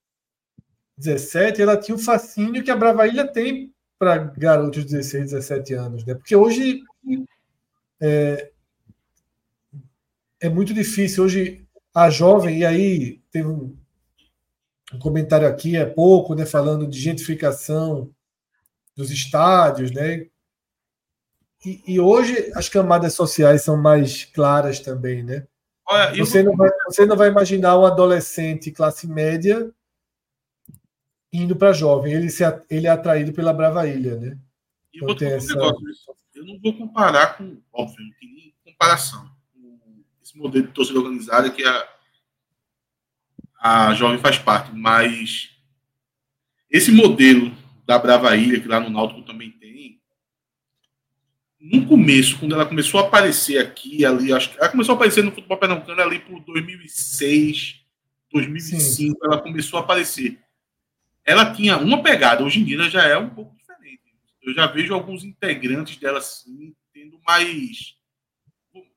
17, 0.96 1.60
ela 1.60 1.76
tinha 1.76 1.96
o 1.96 1.98
fascínio 1.98 2.62
que 2.62 2.70
a 2.70 2.76
Brava 2.76 3.08
Ilha 3.08 3.26
tem 3.26 3.74
para 3.98 4.18
garotos 4.18 4.84
de 4.84 4.92
16, 4.92 5.32
17 5.32 5.74
anos, 5.74 6.04
né? 6.04 6.14
Porque 6.14 6.36
hoje 6.36 6.82
é, 8.00 8.52
é 10.44 10.48
muito 10.50 10.74
difícil. 10.74 11.24
Hoje 11.24 11.66
a 11.94 12.10
jovem, 12.10 12.58
e 12.58 12.66
aí 12.66 13.22
teve 13.30 13.48
um, 13.48 13.74
um 14.92 14.98
comentário 14.98 15.48
aqui 15.48 15.76
há 15.76 15.88
pouco, 15.88 16.34
né, 16.34 16.44
falando 16.44 16.86
de 16.86 16.98
gentrificação 16.98 18.10
dos 18.94 19.10
estádios, 19.10 19.90
né? 19.90 20.26
E, 21.64 21.82
e, 21.86 22.00
hoje 22.00 22.52
as 22.54 22.68
camadas 22.68 23.14
sociais 23.14 23.62
são 23.62 23.74
mais 23.74 24.26
claras 24.26 24.80
também, 24.80 25.22
né? 25.22 25.46
Olha, 25.86 26.14
você, 26.14 26.42
não 26.42 26.54
vai, 26.54 26.70
você 26.86 27.06
não 27.06 27.16
vai 27.16 27.28
imaginar 27.28 27.78
um 27.78 27.86
adolescente 27.86 28.70
classe 28.70 29.06
média 29.06 29.70
indo 31.32 31.56
para 31.56 31.72
jovem. 31.72 32.12
Ele, 32.12 32.28
se, 32.28 32.44
ele 32.68 32.86
é 32.86 32.90
atraído 32.90 33.32
pela 33.32 33.52
Brava 33.52 33.86
Ilha, 33.88 34.16
né? 34.16 34.38
E 34.92 34.98
então, 34.98 35.16
tem 35.16 35.32
essa... 35.32 35.54
negócio, 35.54 35.80
eu 36.34 36.44
não 36.44 36.60
vou 36.60 36.76
comparar 36.76 37.38
com, 37.38 37.58
óbvio, 37.72 38.04
não 38.04 38.12
tem 38.20 38.54
comparação. 38.66 39.33
Esse 40.34 40.38
modelo 40.38 40.66
de 40.66 40.72
torcida 40.72 40.98
organizada 40.98 41.48
que 41.48 41.62
a, 41.64 41.88
a 43.60 43.94
jovem 43.94 44.18
faz 44.18 44.36
parte, 44.36 44.74
mas 44.74 45.50
esse 46.68 46.90
modelo 46.90 47.56
da 47.86 47.98
Brava 48.00 48.36
Ilha, 48.36 48.60
que 48.60 48.66
lá 48.66 48.80
no 48.80 48.90
Náutico 48.90 49.22
também 49.22 49.52
tem, 49.52 50.00
no 51.60 51.86
começo, 51.86 52.38
quando 52.38 52.54
ela 52.54 52.66
começou 52.66 53.00
a 53.00 53.04
aparecer 53.04 53.58
aqui, 53.58 54.04
ali, 54.04 54.32
acho 54.32 54.50
que 54.50 54.58
ela 54.58 54.68
começou 54.68 54.92
a 54.92 54.96
aparecer 54.96 55.22
no 55.22 55.30
futebol 55.30 55.56
pernambucano 55.56 56.02
ali 56.02 56.18
por 56.18 56.40
2006, 56.40 57.80
2005, 58.32 58.80
Sim. 58.82 59.14
ela 59.22 59.40
começou 59.40 59.78
a 59.78 59.82
aparecer. 59.82 60.40
Ela 61.24 61.54
tinha 61.54 61.78
uma 61.78 62.02
pegada, 62.02 62.42
hoje 62.42 62.60
em 62.60 62.64
dia 62.64 62.90
já 62.90 63.04
é 63.04 63.16
um 63.16 63.30
pouco 63.30 63.56
diferente. 63.56 64.02
Eu 64.42 64.52
já 64.52 64.66
vejo 64.66 64.92
alguns 64.92 65.22
integrantes 65.24 65.96
dela 65.96 66.18
assim, 66.18 66.74
tendo 66.92 67.18
mais. 67.26 67.93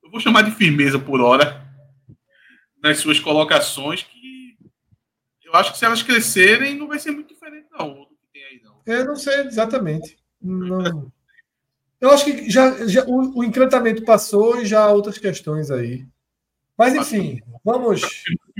Eu 0.08 0.12
vou 0.12 0.20
chamar 0.20 0.40
de 0.40 0.52
firmeza 0.52 0.98
por 0.98 1.20
hora 1.20 1.62
nas 2.82 2.96
suas 2.96 3.20
colocações, 3.20 4.04
que 4.04 4.56
eu 5.44 5.54
acho 5.54 5.72
que 5.72 5.78
se 5.78 5.84
elas 5.84 6.02
crescerem, 6.02 6.74
não 6.78 6.88
vai 6.88 6.98
ser 6.98 7.10
muito 7.10 7.28
diferente, 7.28 7.66
não, 7.70 7.90
do 7.90 8.06
que 8.06 8.26
tem 8.32 8.42
aí, 8.42 8.60
não. 8.64 8.80
Eu 8.86 9.04
não 9.04 9.16
sei 9.16 9.40
exatamente. 9.42 10.18
Não. 10.40 11.12
Eu 12.00 12.10
acho 12.10 12.24
que 12.24 12.48
já, 12.48 12.86
já 12.86 13.04
o, 13.04 13.40
o, 13.40 13.44
encantamento 13.44 14.02
passou 14.02 14.62
e 14.62 14.64
já 14.64 14.80
há 14.80 14.90
outras 14.90 15.18
questões 15.18 15.70
aí. 15.70 16.06
Mas 16.76 16.94
enfim, 16.94 17.42
vamos. 17.62 18.00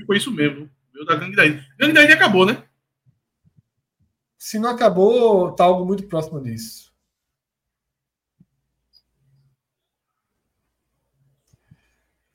Foi 0.04 0.18
isso 0.18 0.30
mesmo. 0.30 0.68
O 1.00 1.04
da 1.06 1.14
Gangue 1.14 1.34
da 1.34 1.46
Ilha. 1.46 1.66
Gangue 1.78 1.94
da 1.94 2.04
Ilha 2.04 2.14
acabou, 2.14 2.44
né? 2.44 2.62
Se 4.36 4.58
não 4.58 4.68
acabou, 4.68 5.52
tá 5.52 5.64
algo 5.64 5.86
muito 5.86 6.06
próximo 6.08 6.42
disso. 6.42 6.87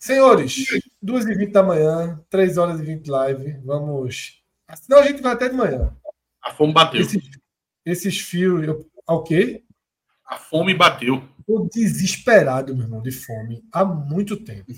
Senhores, 0.03 0.65
2h20 1.01 1.53
da 1.53 1.63
manhã, 1.63 2.21
3 2.29 2.57
horas 2.57 2.77
e 2.81 2.83
20 2.83 3.07
live. 3.07 3.53
Vamos. 3.63 4.43
Senão 4.75 4.99
a 4.99 5.03
gente 5.03 5.21
vai 5.21 5.31
até 5.31 5.47
de 5.47 5.55
manhã. 5.55 5.95
A 6.43 6.51
fome 6.51 6.73
bateu. 6.73 6.99
Esses, 6.99 7.23
esses 7.85 8.19
fios. 8.19 8.67
Eu... 8.67 8.85
Ao 9.07 9.23
quê? 9.23 9.63
A 10.25 10.35
fome 10.35 10.73
bateu. 10.73 11.23
Tô 11.47 11.69
desesperado, 11.73 12.75
meu 12.75 12.83
irmão, 12.83 13.01
de 13.01 13.13
fome 13.13 13.63
há 13.71 13.85
muito 13.85 14.35
tempo. 14.35 14.73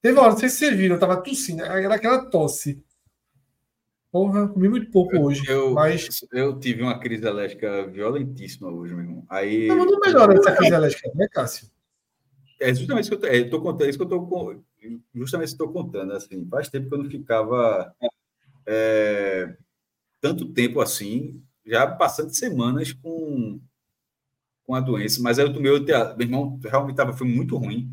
Teve 0.00 0.16
uma 0.16 0.22
hora, 0.22 0.32
não 0.34 0.38
sei 0.38 0.48
se 0.48 0.58
vocês 0.58 0.76
viram, 0.76 0.94
eu 0.94 1.00
tava 1.00 1.16
tossindo, 1.16 1.64
era 1.64 1.92
aquela 1.92 2.26
tosse. 2.26 2.80
Porra, 4.12 4.46
comi 4.46 4.68
muito 4.68 4.92
pouco 4.92 5.18
hoje. 5.18 5.42
Eu, 5.48 5.72
mas... 5.72 6.20
eu 6.32 6.56
tive 6.60 6.82
uma 6.82 7.00
crise 7.00 7.26
alérgica 7.26 7.88
violentíssima 7.88 8.70
hoje, 8.70 8.94
meu 8.94 9.02
irmão. 9.02 9.26
Aí... 9.28 9.66
Não, 9.66 9.76
mas 9.76 9.90
não 9.90 9.98
melhora 9.98 10.34
essa 10.34 10.54
crise 10.54 10.72
alérgica, 10.72 11.10
né, 11.16 11.26
Cássio? 11.32 11.68
É 12.60 12.74
justamente 12.74 13.04
isso 13.04 13.10
que 13.10 13.16
eu 13.16 13.20
tô, 13.20 13.26
é, 13.26 13.60
contando, 13.60 13.88
isso 13.88 13.98
que 13.98 14.04
eu 14.04 14.08
tô 14.08 14.20
justamente 15.14 15.48
estou 15.48 15.72
contando. 15.72 16.12
Assim, 16.12 16.46
faz 16.48 16.68
tempo 16.68 16.88
que 16.88 16.94
eu 16.94 17.02
não 17.02 17.10
ficava 17.10 17.94
é, 18.66 19.56
tanto 20.20 20.52
tempo 20.52 20.80
assim, 20.80 21.42
já 21.64 21.86
passando 21.86 22.34
semanas 22.34 22.92
com 22.92 23.60
com 24.64 24.74
a 24.74 24.80
doença, 24.80 25.22
mas 25.22 25.38
aí 25.38 25.46
eu 25.46 25.52
tomei 25.52 25.84
teatro. 25.84 26.18
Meu 26.18 26.26
irmão 26.26 26.58
realmente 26.64 26.96
tava, 26.96 27.12
foi 27.12 27.28
muito 27.28 27.56
ruim. 27.56 27.88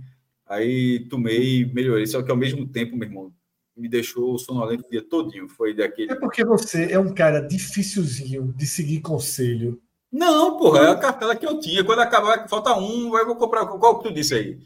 Aí 0.45 1.07
tomei, 1.07 1.65
melhorei, 1.71 2.07
só 2.07 2.23
que 2.23 2.31
ao 2.31 2.37
mesmo 2.37 2.67
tempo, 2.67 2.97
meu 2.97 3.07
irmão, 3.07 3.33
me 3.77 3.87
deixou 3.87 4.37
sonolento 4.39 4.85
o 4.85 4.89
dia 4.89 5.01
todinho. 5.01 5.47
Foi 5.47 5.73
daquele. 5.73 6.11
É 6.11 6.15
porque 6.15 6.43
você 6.43 6.91
é 6.91 6.99
um 6.99 7.13
cara 7.13 7.39
dificilzinho 7.41 8.51
de 8.57 8.65
seguir 8.65 9.01
conselho. 9.01 9.79
Não, 10.13 10.57
porra, 10.57 10.81
é 10.81 10.89
a 10.91 10.95
cartela 10.95 11.35
que 11.35 11.43
eu 11.43 11.59
tinha. 11.59 11.83
Quando 11.83 11.99
acabar, 11.99 12.47
falta 12.47 12.75
um, 12.75 13.17
eu 13.17 13.25
vou 13.25 13.35
comprar. 13.35 13.65
Qual 13.65 13.97
que 13.97 14.09
tu 14.09 14.13
disse 14.13 14.35
aí? 14.35 14.59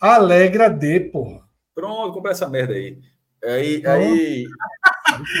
Alegra 0.00 0.70
D, 0.70 1.00
porra. 1.00 1.46
Pronto, 1.74 2.14
compra 2.14 2.30
essa 2.32 2.48
merda 2.48 2.72
aí. 2.72 2.98
Aí. 3.44 3.86
aí... 3.86 4.46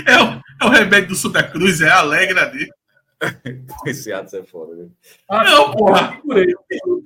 é, 0.06 0.22
o, 0.22 0.42
é 0.62 0.66
o 0.66 0.68
remédio 0.68 1.08
do 1.08 1.16
Santa 1.16 1.42
Cruz, 1.42 1.80
é 1.80 1.88
Alegra 1.88 2.44
D. 2.44 2.68
Esse 3.86 4.12
ato 4.12 4.36
é 4.36 4.42
foda, 4.44 4.76
né? 4.76 4.88
Ah, 5.28 5.42
não, 5.44 5.72
porra. 5.72 6.14
Eu 6.14 6.20
segurei, 6.20 6.54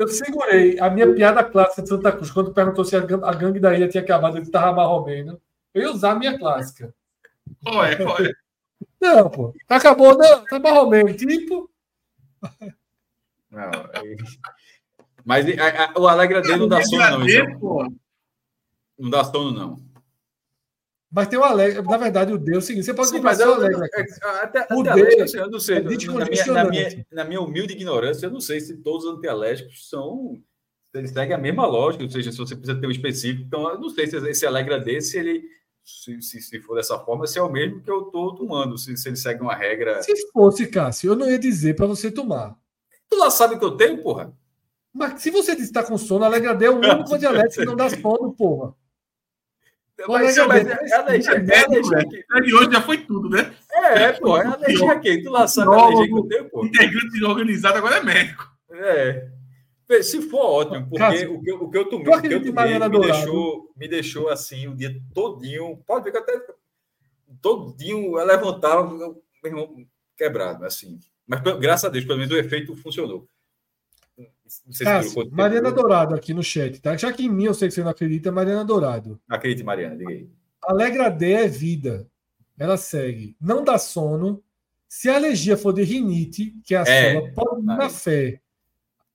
eu 0.00 0.08
segurei. 0.08 0.80
A 0.80 0.90
minha 0.90 1.14
piada 1.14 1.44
clássica 1.44 1.82
de 1.82 1.88
Santa 1.88 2.10
Cruz, 2.10 2.32
quando 2.32 2.52
perguntou 2.52 2.84
se 2.84 2.96
a, 2.96 3.00
gangue 3.00 3.60
da 3.60 3.72
ilha 3.72 3.88
tinha 3.88 4.02
acabado, 4.02 4.36
ele 4.36 4.44
estava 4.44 4.74
marromeno. 4.74 5.40
Eu 5.72 5.82
ia 5.82 5.92
usar 5.92 6.10
a 6.10 6.18
minha 6.18 6.36
clássica. 6.36 6.92
Qual 7.62 7.84
é? 7.84 7.94
Qual 7.94 8.18
é? 8.18 8.32
Não, 9.00 9.30
pô. 9.30 9.54
Acabou, 9.68 10.18
não. 10.18 10.44
Tá 10.44 10.58
marromeno. 10.58 11.14
Tipo. 11.14 11.71
Não, 13.50 13.70
é... 13.92 14.16
Mas 15.24 15.46
a, 15.58 15.84
a, 15.84 16.00
o 16.00 16.08
Alegra 16.08 16.40
dele 16.40 16.56
não 16.56 16.68
dá 16.68 16.82
sono, 16.82 17.18
não. 17.18 17.28
Então. 17.28 17.96
Não 18.98 19.10
dá 19.10 19.24
sono, 19.24 19.52
não. 19.52 19.92
Mas 21.10 21.28
tem 21.28 21.38
o 21.38 21.44
Alegre, 21.44 21.82
na 21.82 21.96
verdade, 21.98 22.32
o 22.32 22.38
Deus 22.38 22.56
é 22.56 22.58
o 22.58 22.62
seguinte: 22.62 22.86
você 22.86 22.94
pode 22.94 23.08
Sim, 23.10 23.16
comprar 23.16 23.38
o 23.46 23.52
Alegre. 23.52 23.84
Até, 23.84 24.60
até 24.60 24.74
o 24.74 24.82
Deus, 24.82 25.34
eu 25.34 25.50
não 25.50 25.60
sei. 25.60 25.76
É 25.76 25.82
na, 25.82 25.90
minha, 25.90 26.46
na, 26.46 26.64
minha, 26.64 27.06
na 27.12 27.24
minha 27.24 27.40
humilde 27.42 27.74
ignorância, 27.74 28.26
eu 28.26 28.30
não 28.30 28.40
sei 28.40 28.60
se 28.60 28.78
todos 28.78 29.04
os 29.04 29.18
antialérgicos 29.18 29.88
são. 29.90 30.42
Eles 30.94 31.10
seguem 31.10 31.34
a 31.34 31.38
mesma 31.38 31.66
lógica, 31.66 32.04
ou 32.04 32.10
seja, 32.10 32.32
se 32.32 32.38
você 32.38 32.54
precisa 32.54 32.78
ter 32.78 32.86
um 32.86 32.90
específico. 32.90 33.44
Então, 33.46 33.68
eu 33.68 33.78
não 33.78 33.88
sei 33.90 34.06
se 34.06 34.16
esse 34.28 34.46
Alegra 34.46 34.78
desse, 34.80 35.18
ele. 35.18 35.42
Se, 35.84 36.22
se, 36.22 36.40
se, 36.40 36.60
for 36.60 36.76
dessa 36.76 36.98
forma, 36.98 37.26
se 37.26 37.38
é 37.38 37.42
o 37.42 37.50
mesmo 37.50 37.82
que 37.82 37.90
eu 37.90 38.06
estou 38.06 38.34
tomando, 38.34 38.78
se, 38.78 38.96
se 38.96 39.08
ele 39.08 39.16
segue 39.16 39.42
uma 39.42 39.54
regra. 39.54 40.02
Se 40.02 40.30
fosse, 40.30 40.66
Cássio, 40.66 41.10
eu 41.10 41.16
não 41.16 41.28
ia 41.28 41.38
dizer 41.38 41.74
para 41.74 41.86
você 41.86 42.10
tomar. 42.10 42.56
Tu 43.10 43.16
lá 43.16 43.30
sabe 43.30 43.58
que 43.58 43.64
eu 43.64 43.76
tenho, 43.76 44.02
porra? 44.02 44.32
Mas 44.92 45.20
se 45.20 45.30
você 45.30 45.52
está 45.52 45.82
com 45.82 45.98
sono, 45.98 46.24
Alegra 46.24 46.54
D 46.54 46.66
é 46.66 46.70
o 46.70 46.76
único 46.76 47.14
antialérgico 47.14 47.62
que 47.62 47.64
não 47.64 47.76
dá 47.76 47.90
sono, 47.90 48.32
porra. 48.32 48.74
Mas, 50.08 50.08
mas, 50.08 50.22
mas, 50.22 50.38
ela, 50.38 50.58
ela, 50.58 51.16
ela, 51.16 51.16
ela, 51.16 52.60
hoje 52.60 52.72
já 52.72 52.82
foi 52.82 52.98
tudo, 52.98 53.28
né? 53.28 53.54
É, 53.70 54.02
É, 54.02 54.12
pô, 54.12 54.36
é 54.36 54.46
alergia 54.46 54.92
aqui. 54.92 55.22
Tu 55.22 55.30
lá 55.30 55.46
sabe 55.46 55.74
a 55.74 55.78
alergia 55.78 56.06
que 56.08 56.18
eu 56.18 56.28
tenho, 56.28 56.50
pô. 56.50 56.64
Integrante 56.64 57.24
organizado 57.24 57.78
agora 57.78 57.96
é 57.96 58.02
médico. 58.02 58.44
É. 58.70 59.28
Se 60.02 60.22
for 60.22 60.40
ótimo, 60.44 60.82
porque 60.88 60.98
Cássio, 60.98 61.34
o, 61.34 61.42
que, 61.42 61.50
eu- 61.50 61.62
o 61.62 61.70
que 61.70 61.76
eu 61.78 61.88
tomei, 61.88 62.14
o 62.14 62.20
que 62.22 62.26
eu 62.28 62.38
tomei 62.38 62.52
Mariana 62.52 62.88
me 62.88 63.00
deixou, 63.00 63.70
me 63.76 63.88
deixou 63.88 64.28
assim 64.28 64.66
o 64.68 64.74
dia 64.74 64.98
todinho. 65.12 65.76
Pode 65.86 66.04
ver 66.04 66.12
que 66.12 66.18
até 66.18 66.40
todinho 67.40 68.18
eu 68.18 68.24
levantava, 68.26 68.82
eu, 68.94 69.22
meu 69.42 69.52
irmão, 69.52 69.86
quebrado, 70.16 70.64
assim. 70.64 70.98
Mas 71.26 71.40
graças 71.58 71.84
a 71.84 71.88
Deus, 71.88 72.04
pelo 72.04 72.18
menos 72.18 72.32
o 72.32 72.38
efeito 72.38 72.74
funcionou. 72.76 73.26
Não 74.18 74.72
sei 74.72 74.72
se 74.72 74.84
Cássio, 74.84 75.14
quanto 75.14 75.26
tempo. 75.30 75.36
Mariana 75.36 75.72
Dourado 75.72 76.14
aqui 76.14 76.34
no 76.34 76.42
chat, 76.42 76.80
tá? 76.80 76.96
Já 76.96 77.12
que 77.12 77.24
em 77.24 77.28
mim 77.30 77.44
eu 77.44 77.54
sei 77.54 77.68
que 77.68 77.74
você 77.74 77.82
não 77.82 77.90
acredita, 77.90 78.30
Mariana 78.30 78.64
Dourado. 78.64 79.20
Acredite, 79.28 79.64
Mariana, 79.64 79.96
diga 79.96 80.10
aí. 80.10 80.28
Alegra 80.62 81.08
D 81.08 81.32
é 81.32 81.48
vida. 81.48 82.06
Ela 82.58 82.76
segue. 82.76 83.34
Não 83.40 83.64
dá 83.64 83.78
sono. 83.78 84.42
Se 84.86 85.08
a 85.08 85.16
alergia 85.16 85.56
for 85.56 85.72
de 85.72 85.82
rinite, 85.82 86.54
que 86.64 86.74
é 86.74 86.78
a 86.78 86.82
É, 86.82 87.14
sola, 87.14 87.32
pode 87.32 87.62
ir 87.62 87.64
na 87.64 87.88
fé. 87.88 88.40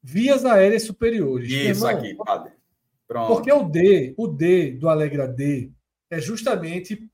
Vias 0.09 0.45
aéreas 0.45 0.83
superiores. 0.83 1.49
Meu 1.49 1.71
Isso 1.71 1.85
irmão, 1.85 1.99
aqui, 1.99 2.15
padre. 2.15 2.53
Pronto. 3.05 3.27
Porque 3.27 3.51
o 3.51 3.63
D, 3.63 4.13
o 4.17 4.25
D 4.25 4.71
do 4.71 4.87
Alegra 4.87 5.27
D 5.27 5.69
é 6.09 6.17
justamente 6.17 7.09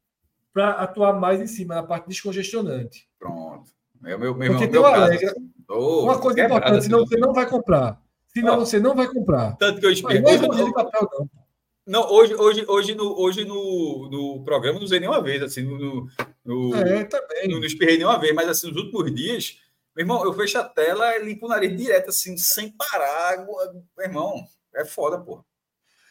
para 0.54 0.74
atuar 0.74 1.14
mais 1.20 1.42
em 1.42 1.48
cima 1.48 1.74
na 1.74 1.82
parte 1.82 2.08
descongestionante. 2.08 3.10
Pronto. 3.18 3.72
É 4.06 4.16
o 4.16 4.20
meu, 4.20 4.36
meu 4.36 4.52
Porque 4.52 4.68
tem 4.68 4.80
meu 4.80 4.84
o. 4.84 4.86
Alegra. 4.86 5.32
assim. 5.32 5.50
Uma 5.72 6.20
coisa 6.20 6.36
quebrado, 6.36 6.60
importante, 6.60 6.84
senão 6.84 7.00
assim. 7.00 7.08
você 7.10 7.18
não 7.18 7.34
vai 7.34 7.50
comprar. 7.50 8.02
Senão 8.28 8.60
você 8.60 8.80
não 8.80 8.96
vai 8.96 9.08
comprar. 9.08 9.56
Tanto 9.58 9.80
que 9.80 9.86
eu 9.88 9.90
Mas 9.90 9.98
espirrei. 9.98 10.22
não 10.22 10.30
é 10.30 10.38
de 10.38 10.62
no, 10.62 10.74
papel, 10.74 11.10
não. 11.18 11.30
não, 11.88 12.12
hoje, 12.12 12.36
hoje, 12.36 12.66
hoje, 12.68 12.94
no, 12.94 13.20
hoje 13.20 13.44
no, 13.44 14.08
no 14.12 14.44
programa, 14.44 14.78
não 14.78 14.86
usei 14.86 15.00
nenhuma 15.00 15.22
vez, 15.22 15.42
assim, 15.42 15.64
no, 15.64 15.80
no, 15.80 16.08
no, 16.46 16.76
É, 16.76 17.06
também. 17.06 17.48
não, 17.48 17.58
não 17.60 17.66
espirrei 17.66 17.98
nenhuma 17.98 18.20
vez, 18.20 18.36
mas 18.36 18.48
assim, 18.48 18.68
nos 18.68 18.78
últimos 18.78 19.12
dias, 19.16 19.58
meu 19.96 20.04
irmão, 20.04 20.24
eu 20.24 20.34
fecho 20.34 20.58
a 20.60 20.64
tela 20.68 21.16
e 21.18 21.24
limpo 21.26 21.46
o 21.46 21.50
nariz 21.50 21.76
direto, 21.78 22.10
assim, 22.10 22.38
sem 22.38 22.72
parar. 22.72 23.46
Meu 23.46 24.06
irmão, 24.06 24.44
é 24.76 24.86
foda, 24.86 25.20
pô. 25.20 25.44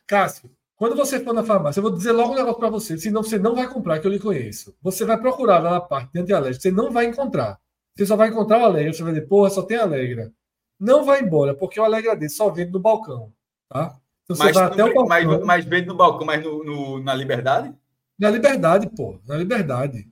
Cássio, 0.06 0.50
quando 0.76 0.96
você 0.96 1.20
for 1.20 1.32
na 1.32 1.44
farmácia, 1.44 1.78
eu 1.78 1.82
vou 1.82 1.92
dizer 1.92 2.12
logo 2.12 2.32
um 2.32 2.36
negócio 2.36 2.58
para 2.58 2.68
você, 2.70 2.98
senão 2.98 3.22
você 3.22 3.38
não 3.38 3.54
vai 3.54 3.68
comprar, 3.68 4.00
que 4.00 4.06
eu 4.06 4.10
lhe 4.10 4.18
conheço. 4.18 4.74
Você 4.82 5.04
vai 5.04 5.18
procurar 5.20 5.58
lá 5.62 5.70
na 5.72 5.80
parte 5.80 6.12
de 6.12 6.20
antialérgico, 6.20 6.62
você 6.62 6.70
não 6.70 6.90
vai 6.90 7.06
encontrar. 7.06 7.58
Você 7.96 8.06
só 8.06 8.16
vai 8.16 8.28
encontrar 8.28 8.58
o 8.60 8.64
Alegra, 8.64 8.92
você 8.92 9.02
vai 9.02 9.12
dizer, 9.12 9.26
porra, 9.26 9.50
só 9.50 9.62
tem 9.62 9.76
Alegra. 9.76 10.32
Não 10.78 11.04
vai 11.04 11.20
embora, 11.22 11.54
porque 11.54 11.78
o 11.78 11.84
Alegra 11.84 12.16
D 12.16 12.28
só 12.28 12.50
vende 12.50 12.72
no 12.72 12.80
balcão, 12.80 13.32
tá? 13.68 13.96
Então 14.24 14.36
Mas, 14.36 14.54
vai 14.54 14.64
até 14.64 14.84
o 14.84 14.92
balcão, 14.92 15.06
mas, 15.08 15.44
mas 15.44 15.64
vende 15.64 15.86
no 15.88 15.94
balcão, 15.96 16.26
mas 16.26 16.42
no, 16.42 16.64
no- 16.64 17.02
na 17.02 17.14
liberdade? 17.14 17.74
na 18.18 18.30
liberdade, 18.30 18.88
pô, 18.88 19.20
na 19.26 19.36
liberdade. 19.36 20.10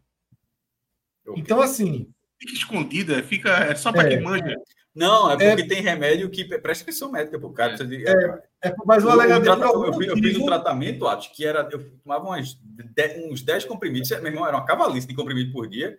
Então, 1.35 1.61
assim, 1.61 2.13
Fica 2.41 2.53
escondida, 2.55 3.23
fica. 3.23 3.51
É 3.51 3.75
só 3.75 3.93
para 3.93 4.07
É. 4.07 4.09
quem 4.11 4.21
manja. 4.23 4.57
Não, 4.95 5.31
é 5.31 5.37
porque 5.37 5.69
tem 5.69 5.81
remédio 5.83 6.29
que 6.31 6.53
é 6.53 6.59
prescrição 6.59 7.13
médica 7.13 7.39
pro 7.39 7.53
cara. 7.53 7.77
Precisa 7.77 7.89
de- 7.89 8.05
é, 8.07 8.43
é, 8.65 8.75
mas 8.85 9.05
o 9.05 9.09
O- 9.09 9.13
o 9.13 9.41
por 9.43 9.63
algum 9.63 9.85
eu, 9.87 9.93
fiz, 9.95 10.09
eu 10.09 10.17
fiz 10.17 10.37
um 10.37 10.47
tratamento, 10.47 11.07
acho 11.07 11.33
que 11.33 11.45
era. 11.47 11.69
Eu 11.71 11.91
tomava 12.03 12.25
umas 12.25 12.55
de- 12.55 13.29
uns 13.31 13.43
10 13.43 13.65
comprimidos. 13.65 14.11
Meu 14.11 14.27
irmão, 14.27 14.47
era 14.47 14.57
uma 14.57 14.65
cavalice 14.67 15.07
de 15.07 15.15
comprimido 15.15 15.53
por 15.53 15.69
dia. 15.69 15.97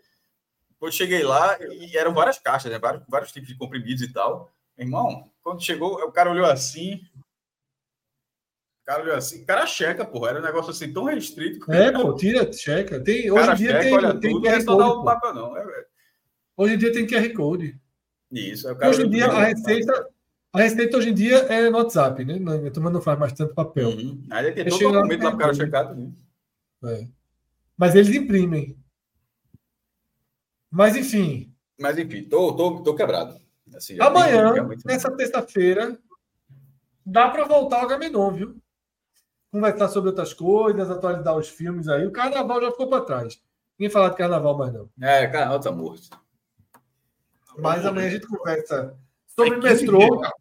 Quando 0.78 0.94
cheguei 0.94 1.24
lá, 1.24 1.58
e 1.62 1.96
eram 1.96 2.14
várias 2.14 2.38
caixas, 2.40 2.72
né? 2.72 2.80
vários, 2.80 3.04
vários 3.08 3.32
tipos 3.32 3.48
de 3.48 3.56
comprimidos 3.56 4.02
e 4.02 4.12
tal. 4.12 4.52
Meu 4.78 4.88
irmão, 4.88 5.32
quando 5.44 5.64
chegou, 5.64 5.94
o 6.02 6.12
cara 6.12 6.32
olhou 6.32 6.46
assim. 6.48 6.96
O 8.82 8.86
cara 8.86 9.04
olhou 9.04 9.16
assim. 9.16 9.44
O 9.44 9.46
cara 9.46 9.66
checa, 9.68 10.04
porra. 10.04 10.32
Era 10.32 10.40
um 10.40 10.44
negócio 10.44 10.72
assim 10.72 10.92
tão 10.92 11.04
restrito. 11.06 11.72
É, 11.72 11.92
pô, 11.92 12.16
tira, 12.16 12.52
checa. 12.52 13.00
Tem, 13.02 13.30
O 13.30 13.36
hoje 13.36 13.46
cara 13.46 13.54
em 13.54 13.58
dia 13.58 13.68
checa, 13.70 13.82
tem, 13.84 13.94
olha 13.94 14.20
tem 14.20 14.32
tudo, 14.32 14.44
não 14.46 14.52
é 14.52 14.60
só 14.62 14.76
dar 14.76 14.86
Code. 14.86 15.00
o 15.00 15.04
papel, 15.04 15.34
não. 15.36 15.58
É, 15.58 15.62
é 15.62 15.86
Hoje 16.58 16.76
em 16.76 16.78
dia 16.78 16.92
tem 16.92 17.08
QR 17.08 17.34
Code. 17.34 17.80
isso. 18.32 18.68
aí 18.68 18.74
o 18.74 18.78
cara 18.78 18.92
Hoje 18.92 19.04
em 19.04 19.10
dia, 19.10 19.28
a 19.28 19.44
receita, 19.46 20.10
a 20.54 20.60
receita 20.60 20.98
hoje 20.98 21.10
em 21.10 21.14
dia 21.14 21.38
é 21.38 21.70
no 21.70 21.78
WhatsApp, 21.78 22.24
né? 22.26 22.36
A 22.68 22.72
turma 22.72 22.90
não 22.90 23.02
faz 23.02 23.18
mais 23.18 23.34
tanto 23.34 23.54
papel. 23.54 23.90
Uhum. 23.90 24.24
Aí 24.30 24.52
tem 24.52 24.66
todo 24.66 24.90
o 24.90 24.92
documento 24.92 25.24
lá 25.24 25.30
pro 25.32 25.40
cara 25.40 25.52
tem 25.54 25.66
checar. 25.66 25.88
tudo. 25.88 26.14
É. 26.86 27.08
Mas 27.78 27.96
eles 27.96 28.16
imprimem. 28.16 28.78
Mas, 30.70 30.96
enfim, 30.96 31.54
Mas 31.80 31.98
enfim, 31.98 32.24
tô, 32.24 32.54
tô, 32.56 32.82
tô 32.82 32.96
quebrado. 32.96 33.40
Assim, 33.76 33.98
amanhã, 34.00 34.54
nessa 34.86 35.12
terça-feira, 35.12 35.98
dá 37.06 37.30
para 37.30 37.46
voltar 37.46 37.82
ao 37.82 37.88
Gamenon, 37.88 38.32
viu? 38.32 38.56
Conversar 39.52 39.90
sobre 39.90 40.10
outras 40.10 40.34
coisas, 40.34 40.90
atualizar 40.90 41.36
os 41.36 41.50
filmes 41.50 41.88
aí. 41.88 42.06
O 42.06 42.12
carnaval 42.12 42.62
já 42.62 42.72
ficou 42.72 42.88
para 42.88 43.04
trás. 43.04 43.42
Ninguém 43.78 43.92
falar 43.92 44.10
de 44.10 44.18
carnaval 44.18 44.58
mais 44.58 44.74
não. 44.74 44.90
É, 45.02 45.28
cara, 45.28 45.60
tá 45.60 45.72
morto. 45.72 46.10
Mas 47.62 47.86
amanhã 47.86 48.08
a 48.08 48.12
gente 48.12 48.28
conversa 48.28 48.98
sobre 49.28 49.58
É 49.58 49.62
15 49.62 49.86
metrô, 49.86 50.20
cara. 50.20 50.34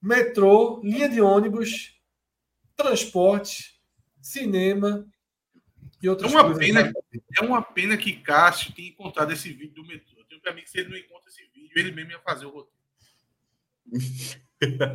metrô, 0.00 0.80
linha 0.82 1.08
de 1.08 1.20
ônibus, 1.20 2.00
transporte, 2.76 3.80
cinema 4.20 5.06
e 6.02 6.06
É 6.06 6.10
outras 6.10 6.32
uma 6.32 6.44
coisas. 6.44 6.58
pena, 6.64 6.92
é 7.38 7.44
uma 7.44 7.62
pena 7.62 7.96
que 7.96 8.12
Cássio 8.16 8.72
tenha 8.74 8.88
encontrado 8.88 9.32
esse 9.32 9.52
vídeo 9.52 9.74
do 9.74 9.86
metrô. 9.86 10.18
Eu 10.20 10.24
tenho 10.24 10.40
pra 10.40 10.52
mim 10.54 10.62
que 10.62 10.70
se 10.70 10.78
ele 10.78 10.88
não 10.90 10.96
encontra 10.96 11.28
esse 11.28 11.42
vídeo, 11.54 11.70
ele 11.76 11.92
mesmo 11.92 12.10
ia 12.12 12.18
fazer 12.20 12.46
o 12.46 12.50
roteiro. 12.50 12.72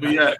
Eu 0.01 0.11
ia 0.11 0.37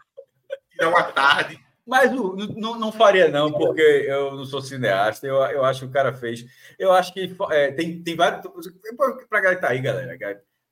tirar 0.72 0.90
uma 0.90 1.04
tarde. 1.04 1.60
Mas 1.86 2.12
não, 2.12 2.36
não, 2.36 2.80
não 2.80 2.92
faria, 2.92 3.30
não, 3.30 3.50
porque 3.52 3.82
eu 3.82 4.36
não 4.36 4.44
sou 4.46 4.62
cineasta. 4.62 5.26
Eu, 5.26 5.36
eu 5.38 5.64
acho 5.64 5.82
que 5.82 5.86
o 5.86 5.92
cara 5.92 6.14
fez. 6.14 6.46
Eu 6.78 6.92
acho 6.92 7.14
que 7.14 7.34
é, 7.52 7.72
tem, 7.72 8.02
tem 8.04 8.14
vários. 8.16 8.46
Para 9.30 9.40
galera 9.40 9.56
que 9.56 9.62
tá 9.62 9.70
aí, 9.70 9.80
galera. 9.80 10.18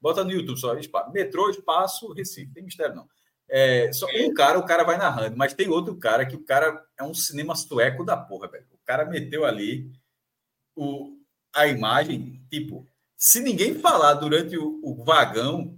Bota 0.02 0.24
no 0.24 0.32
YouTube 0.32 0.60
só. 0.60 0.76
Espaço, 0.76 1.12
metrô, 1.12 1.50
espaço, 1.50 2.12
Recife. 2.14 2.54
Tem 2.54 2.64
mistério, 2.64 2.96
não. 2.96 3.08
É, 3.48 3.92
só 3.94 4.08
um 4.08 4.34
cara, 4.34 4.58
o 4.58 4.66
cara 4.66 4.84
vai 4.84 4.98
narrando, 4.98 5.38
mas 5.38 5.54
tem 5.54 5.70
outro 5.70 5.96
cara 5.98 6.26
que 6.26 6.36
o 6.36 6.44
cara 6.44 6.84
é 6.98 7.04
um 7.04 7.14
cinema 7.14 7.56
sueco 7.56 8.04
da 8.04 8.18
porra, 8.18 8.48
velho. 8.48 8.66
O 8.74 8.86
cara 8.86 9.06
meteu 9.06 9.46
ali 9.46 9.92
o, 10.76 11.18
a 11.54 11.68
imagem, 11.68 12.44
tipo, 12.50 12.88
se 13.16 13.40
ninguém 13.40 13.76
falar 13.76 14.16
durante 14.16 14.58
o, 14.58 14.80
o 14.84 15.04
vagão, 15.04 15.78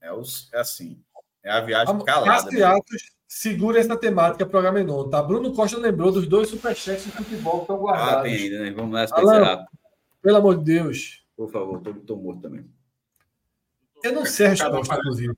é, 0.00 0.12
os, 0.12 0.48
é 0.52 0.60
assim. 0.60 1.02
É 1.42 1.50
a 1.50 1.60
viagem 1.60 1.98
calada. 2.04 2.50
Né? 2.50 2.62
Atos 2.62 3.18
segura 3.28 3.78
essa 3.78 3.96
temática 3.96 4.48
o 4.50 4.58
Agamenon, 4.58 5.10
tá? 5.10 5.22
Bruno 5.22 5.52
Costa 5.52 5.78
lembrou 5.78 6.10
dos 6.10 6.26
dois 6.26 6.48
superchats 6.48 7.04
de 7.04 7.10
futebol 7.12 7.56
que 7.58 7.60
estão 7.62 7.76
Ah, 7.76 7.80
guardados. 7.80 8.22
tem 8.22 8.34
ainda, 8.34 8.58
né? 8.60 8.70
Vamos 8.70 8.92
nessa 8.92 9.14
Alan. 9.14 9.66
Pelo 10.22 10.36
amor 10.38 10.56
de 10.56 10.64
Deus. 10.64 11.17
Por 11.38 11.48
favor, 11.52 11.80
tô, 11.80 11.94
tô 11.94 12.16
morto 12.16 12.42
também. 12.42 12.68
Eu 14.02 14.12
não 14.12 14.26
sei 14.26 14.46
a 14.46 14.48
resposta, 14.50 14.96
inclusive. 14.96 15.32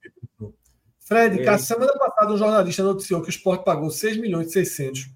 Fred, 0.99 1.43
É. 1.43 1.59
semana 1.59 1.93
passada 1.93 2.33
um 2.33 2.39
jornalista 2.39 2.83
noticiou 2.83 3.21
que 3.21 3.29
o 3.29 3.31
Sport 3.31 3.65
pagou 3.65 3.91
6 3.91 4.17
milhões 4.17 4.49
e 4.49 4.53
600 4.53 5.11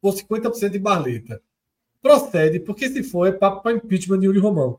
por 0.00 0.14
50% 0.14 0.70
de 0.70 0.78
barleta. 0.78 1.42
Procede, 2.00 2.60
porque 2.60 2.88
se 2.88 3.02
for, 3.02 3.26
é 3.26 3.32
papo 3.32 3.62
para 3.62 3.72
impeachment 3.76 4.20
de 4.20 4.26
Yuri 4.26 4.38
Romão. 4.38 4.76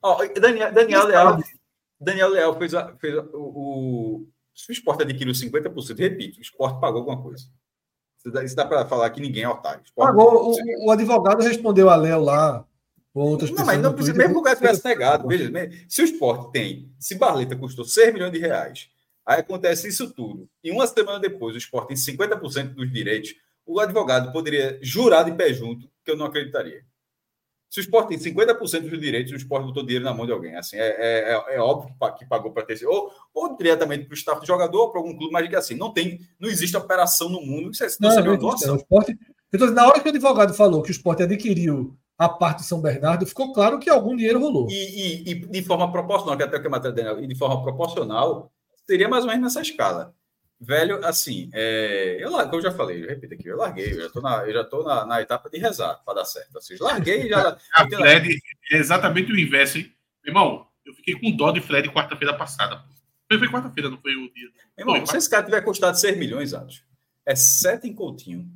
Ó, 0.00 0.24
Daniel, 0.40 0.72
Daniel 0.72 1.06
Leal? 1.06 1.38
Daniel 2.00 2.28
Leal 2.30 2.58
fez, 2.58 2.74
a- 2.74 2.96
fez 2.96 3.18
a- 3.18 3.22
o, 3.34 4.22
o. 4.22 4.28
Se 4.54 4.70
o 4.70 4.72
esporte 4.72 5.02
adquiriu 5.02 5.34
50%, 5.34 5.98
repito, 5.98 6.38
o 6.38 6.42
esporte 6.42 6.80
pagou 6.80 7.00
alguma 7.00 7.20
coisa. 7.22 7.44
Isso 8.18 8.30
dá, 8.30 8.42
dá 8.42 8.66
para 8.66 8.86
falar 8.86 9.10
que 9.10 9.20
ninguém 9.20 9.42
é 9.42 9.48
otário. 9.50 9.80
O 9.82 9.84
esporte- 9.84 10.16
Pagou, 10.16 10.52
o, 10.54 10.86
o 10.86 10.90
advogado 10.90 11.42
respondeu 11.42 11.90
a 11.90 11.96
Léo 11.96 12.22
lá, 12.22 12.64
ou 13.14 13.28
outras 13.30 13.50
Não, 13.50 13.64
mas 13.66 13.80
não 13.80 13.92
precisa, 13.92 14.16
mesmo 14.16 14.34
o 14.34 14.38
lugar 14.38 14.56
tivesse 14.56 14.84
negado. 14.84 15.28
Veja, 15.28 15.50
me- 15.50 15.84
se 15.88 16.02
o 16.02 16.04
esporte 16.04 16.50
tem, 16.52 16.90
se 16.98 17.14
Barleta 17.16 17.54
custou 17.56 17.84
6 17.84 18.12
milhões 18.12 18.32
de 18.32 18.38
reais, 18.38 18.88
aí 19.26 19.40
acontece 19.40 19.88
isso 19.88 20.12
tudo, 20.12 20.48
e 20.64 20.70
uma 20.70 20.86
semana 20.86 21.18
depois 21.20 21.54
o 21.54 21.58
esporte 21.58 21.88
tem 21.88 21.96
50% 21.96 22.74
dos 22.74 22.90
direitos, 22.92 23.34
o 23.66 23.78
advogado 23.80 24.32
poderia 24.32 24.78
jurar 24.82 25.24
de 25.24 25.32
pé 25.32 25.52
junto 25.52 25.88
que 26.04 26.10
eu 26.10 26.16
não 26.16 26.26
acreditaria. 26.26 26.82
Se 27.70 27.80
o 27.80 27.82
esporte 27.82 28.08
tem 28.08 28.18
50% 28.18 28.90
dos 28.90 29.00
direitos, 29.00 29.32
o 29.32 29.36
esporte 29.36 29.64
botou 29.64 29.82
dinheiro 29.82 30.04
na 30.04 30.12
mão 30.12 30.26
de 30.26 30.32
alguém. 30.32 30.54
Assim, 30.56 30.76
é, 30.76 30.88
é, 30.88 31.32
é- 31.32 31.54
é 31.56 31.58
óbvio 31.60 31.90
que 31.90 31.98
pa- 31.98 32.12
que 32.12 32.26
pagou 32.26 32.52
para 32.52 32.64
ter. 32.66 32.84
Ou, 32.86 33.10
ou 33.32 33.56
diretamente 33.56 34.04
para 34.04 34.12
o 34.12 34.16
staff 34.16 34.40
do 34.42 34.46
jogador, 34.46 34.78
ou 34.78 34.90
para 34.90 35.00
algum 35.00 35.16
clube, 35.16 35.32
mas 35.32 35.48
que 35.48 35.56
assim, 35.56 35.74
não 35.74 35.90
tem, 35.90 36.20
não 36.38 36.50
existe 36.50 36.76
operação 36.76 37.30
no 37.30 37.40
mundo. 37.40 37.70
Isso 37.70 37.82
é, 37.82 37.86
Não, 37.98 38.10
não 38.10 38.16
não, 38.24 38.32
não. 38.32 38.38
doação. 38.38 38.74
O 38.74 38.76
Sport- 38.78 39.08
Eu 39.10 39.58
tô 39.58 39.64
dizendo, 39.64 39.74
na 39.76 39.86
hora 39.88 40.00
que 40.00 40.06
o 40.06 40.10
advogado 40.10 40.52
falou 40.52 40.82
que 40.82 40.90
o 40.90 40.92
esporte 40.92 41.22
adquiriu 41.22 41.96
a 42.18 42.28
parte 42.28 42.58
de 42.58 42.64
São 42.66 42.80
Bernardo, 42.80 43.26
ficou 43.26 43.52
claro 43.52 43.78
que 43.78 43.90
algum 43.90 44.14
dinheiro 44.16 44.38
rolou. 44.40 44.68
E, 44.70 44.74
e- 44.74 45.30
e 45.30 45.34
de 45.34 45.62
forma 45.62 45.90
proporcional, 45.90 46.36
que 46.36 46.42
até 46.44 46.56
o 46.56 46.60
que 46.60 46.66
a 46.66 46.70
matéria 46.70 46.94
Daniel, 46.94 47.22
e 47.22 47.26
de 47.26 47.34
forma 47.34 47.62
proporcional, 47.62 48.52
seria 48.86 49.08
mais 49.08 49.24
ou 49.24 49.30
menos 49.30 49.42
nessa 49.44 49.60
escala. 49.62 50.14
Velho, 50.60 51.04
assim, 51.04 51.50
é, 51.52 52.18
eu, 52.20 52.30
eu 52.30 52.62
já 52.62 52.70
falei, 52.70 53.02
eu 53.02 53.08
repito 53.08 53.34
aqui, 53.34 53.48
eu 53.48 53.56
larguei, 53.56 53.92
eu 53.94 54.02
já 54.02 54.08
tô 54.10 54.20
na, 54.20 54.46
eu 54.46 54.52
já 54.52 54.62
tô 54.64 54.84
na, 54.84 55.04
na 55.04 55.20
etapa 55.20 55.50
de 55.50 55.58
rezar 55.58 55.94
para 56.04 56.14
dar 56.14 56.24
certo. 56.24 56.56
Assim, 56.56 56.76
larguei 56.78 57.24
e 57.24 57.28
já. 57.28 57.56
A 57.74 57.88
Fred 57.88 58.38
é 58.70 58.76
exatamente 58.76 59.32
o 59.32 59.36
inverso, 59.38 59.78
hein? 59.78 59.92
Irmão, 60.24 60.64
eu 60.86 60.94
fiquei 60.94 61.18
com 61.18 61.34
dó 61.36 61.50
de 61.50 61.60
Fred 61.60 61.88
quarta-feira 61.90 62.36
passada. 62.36 62.80
Foi, 63.28 63.38
foi 63.40 63.48
quarta-feira, 63.50 63.90
não 63.90 63.98
foi 63.98 64.14
o 64.14 64.32
dia. 64.32 64.48
Irmão, 64.78 64.94
Foi, 64.98 65.06
se 65.06 65.16
esse 65.16 65.28
cara 65.30 65.42
tiver 65.44 65.62
custado 65.62 65.98
6 65.98 66.16
milhões, 66.16 66.54
acho, 66.54 66.84
é 67.26 67.34
7 67.34 67.88
em 67.88 67.92
Coutinho, 67.94 68.48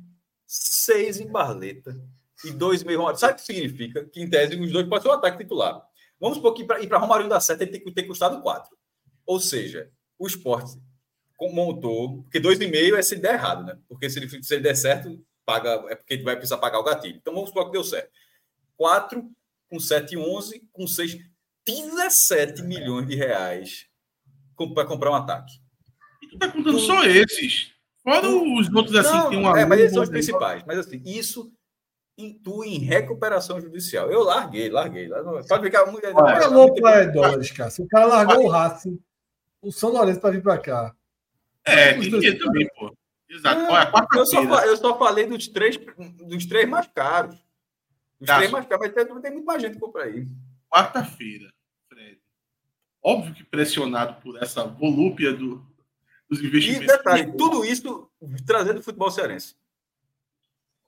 6 0.45 1.19
em 1.19 1.27
Barleta, 1.27 1.99
e 2.45 2.51
dois 2.51 2.83
meio 2.83 2.99
Romário. 2.99 3.19
Sabe 3.19 3.33
o 3.33 3.35
que 3.35 3.41
significa? 3.41 4.05
Que 4.05 4.21
em 4.21 4.29
tese 4.29 4.55
os 4.59 4.71
dois 4.71 4.87
podem 4.87 5.01
ser 5.03 5.09
o 5.09 5.13
ataque 5.13 5.37
titular. 5.37 5.81
Vamos 6.19 6.37
supor 6.37 6.53
que 6.53 6.63
para 6.63 6.79
ir 6.81 6.87
para 6.87 6.97
Romário 6.97 7.27
dar 7.27 7.39
certo, 7.39 7.61
ele 7.61 7.71
tem 7.71 7.83
que 7.83 7.91
ter 7.91 8.03
custado 8.03 8.41
quatro. 8.41 8.75
Ou 9.25 9.39
seja, 9.39 9.91
o 10.17 10.27
esporte 10.27 10.79
montou, 11.53 12.23
porque 12.23 12.39
dois 12.39 12.59
e 12.59 12.67
meio 12.67 12.95
é 12.95 13.01
se 13.01 13.15
der 13.15 13.35
errado, 13.35 13.63
né? 13.63 13.77
Porque 13.87 14.09
se 14.09 14.17
ele, 14.19 14.43
se 14.43 14.53
ele 14.53 14.63
der 14.63 14.75
certo, 14.75 15.23
paga, 15.45 15.85
é 15.89 15.95
porque 15.95 16.15
ele 16.15 16.23
vai 16.23 16.35
precisar 16.35 16.57
pagar 16.57 16.79
o 16.79 16.83
gatilho. 16.83 17.17
Então 17.17 17.33
vamos 17.33 17.49
supor 17.49 17.65
que 17.65 17.71
deu 17.73 17.83
certo. 17.83 18.09
4 18.75 19.29
com 19.69 19.79
7, 19.79 20.17
11, 20.17 20.67
com 20.71 20.87
6, 20.87 21.17
17 21.65 22.63
milhões 22.63 23.07
de 23.07 23.15
reais 23.15 23.87
para 24.73 24.85
comprar 24.85 25.11
um 25.11 25.15
ataque. 25.15 25.53
E 26.23 26.27
tu 26.27 26.37
tá 26.37 26.49
contando 26.49 26.79
só 26.79 27.03
esses. 27.03 27.71
Fora 28.01 28.27
os 28.27 28.73
outros 28.73 28.95
assim, 28.95 29.17
Não, 29.17 29.29
tem 29.29 29.39
uma. 29.39 29.59
é, 29.59 29.65
mas 29.65 29.79
esses 29.81 29.93
são 29.93 30.03
os 30.03 30.09
principais. 30.09 30.63
Mas 30.65 30.79
assim, 30.79 31.01
isso 31.05 31.51
intui 32.17 32.69
em 32.69 32.79
recuperação 32.79 33.61
judicial. 33.61 34.11
Eu 34.11 34.23
larguei, 34.23 34.69
larguei. 34.69 35.07
Pode 35.47 35.63
ficar 35.63 35.85
muito. 35.85 36.05
Olha, 36.15 36.47
louco 36.47 36.81
para 36.81 37.03
Edores, 37.03 37.51
cara. 37.51 37.69
Se 37.69 37.81
o 37.81 37.87
cara 37.87 38.05
largou 38.05 38.45
o 38.45 38.47
Racing, 38.49 38.99
o 39.61 39.71
São 39.71 39.91
Lourenço 39.91 40.19
para 40.19 40.31
vir 40.31 40.41
para 40.41 40.57
cá. 40.57 40.95
É, 41.63 41.93
tem 41.93 42.01
dinheiro 42.09 42.39
também, 42.39 42.67
pô. 42.77 42.95
Exato. 43.29 43.59
É, 43.61 43.69
Olha, 43.71 44.07
eu, 44.15 44.25
só, 44.25 44.65
eu 44.65 44.77
só 44.77 44.97
falei 44.97 45.25
dos 45.27 45.47
três, 45.49 45.77
dos 46.25 46.45
três 46.45 46.67
mais 46.67 46.87
caros. 46.87 47.35
Os 48.19 48.25
Tá. 48.25 48.37
três 48.37 48.49
mais 48.51 48.65
caros, 48.65 48.87
mas 48.87 48.95
tem, 49.05 49.21
tem 49.21 49.31
muito 49.31 49.45
mais 49.45 49.61
gente 49.61 49.73
que 49.73 49.79
compra 49.79 50.05
aí. 50.05 50.25
Quarta-feira, 50.69 51.51
Fred. 51.87 52.19
Óbvio 53.03 53.33
que 53.35 53.43
pressionado 53.43 54.19
por 54.21 54.41
essa 54.41 54.63
volúpia 54.65 55.33
do, 55.33 55.61
dos 56.29 56.41
E 56.41 56.47
investimentos. 56.47 56.87
detalhe, 56.87 57.31
tudo 57.37 57.63
isso 57.63 58.09
trazendo 58.45 58.81
futebol 58.81 59.11
cearense. 59.11 59.55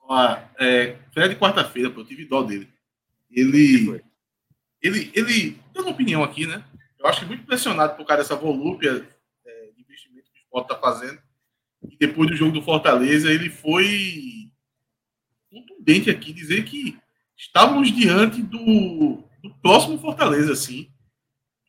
Ó, 0.10 0.38
é, 0.60 0.96
Fred, 1.14 1.36
quarta-feira, 1.36 1.92
pô, 1.92 2.02
eu 2.02 2.06
tive 2.06 2.26
dó 2.26 2.42
dele. 2.42 2.68
Ele, 3.30 4.02
ele, 4.82 5.12
ele, 5.14 5.60
deu 5.72 5.84
uma 5.84 5.92
opinião 5.92 6.24
aqui, 6.24 6.48
né? 6.48 6.64
Eu 6.98 7.06
acho 7.06 7.20
que 7.20 7.26
muito 7.28 7.46
pressionado 7.46 7.96
por 7.96 8.08
causa 8.08 8.24
dessa 8.24 8.36
volúpia 8.36 9.08
é, 9.46 9.70
de 9.76 9.82
investimento 9.84 10.32
que 10.32 10.40
o 10.40 10.42
esporte 10.42 10.66
está 10.66 10.82
fazendo. 10.82 11.22
E 11.84 11.96
depois 11.96 12.28
do 12.28 12.36
jogo 12.36 12.54
do 12.54 12.62
Fortaleza, 12.64 13.32
ele 13.32 13.52
foi 13.52 14.50
contundente 15.52 16.10
aqui, 16.10 16.34
dizer 16.34 16.66
que 16.66 16.98
estávamos 17.38 17.92
diante 17.92 18.42
do, 18.42 19.24
do 19.44 19.54
próximo 19.62 20.00
Fortaleza, 20.00 20.54
assim. 20.54 20.90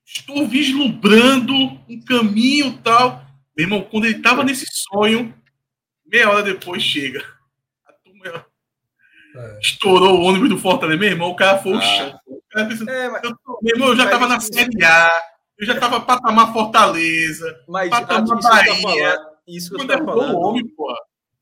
Estou 0.02 0.48
vislumbrando 0.48 1.54
um 1.86 2.00
caminho 2.00 2.78
tal. 2.78 3.22
Meu 3.54 3.66
irmão, 3.66 3.82
quando 3.82 4.06
ele 4.06 4.16
estava 4.16 4.42
nesse 4.42 4.64
sonho, 4.88 5.34
meia 6.06 6.30
hora 6.30 6.42
depois 6.42 6.82
chega. 6.82 7.22
É. 9.36 9.58
estourou 9.60 10.18
o 10.18 10.22
ônibus 10.22 10.48
do 10.48 10.58
Fortaleza. 10.58 10.98
Meu 10.98 11.08
irmão, 11.10 11.30
o 11.30 11.36
cara 11.36 11.58
foi 11.58 11.72
o 11.72 11.76
Ah. 11.76 11.80
chão. 11.80 12.18
O 12.26 12.40
É, 12.58 13.08
mas, 13.08 13.22
eu 13.24 13.36
tô- 13.44 13.58
meu 13.62 13.74
irmão, 13.76 13.88
eu 13.90 13.96
já 13.96 14.04
estava 14.04 14.26
na 14.26 14.40
Série 14.40 14.84
A. 14.84 15.10
Eu 15.58 15.66
já 15.66 15.74
estava 15.74 16.00
patamar 16.00 16.52
Fortaleza. 16.52 17.64
mas 17.68 17.90
Patamar 17.90 18.24
isso 18.24 18.34
que 18.36 18.42
você 18.42 18.48
tá 18.48 18.56
Bahia. 18.56 18.80
falando, 18.82 19.30
isso 19.46 19.70
que 19.70 19.76
você 19.76 19.82
está 19.92 20.04
falando, 20.04 20.38
homem, 20.38 20.64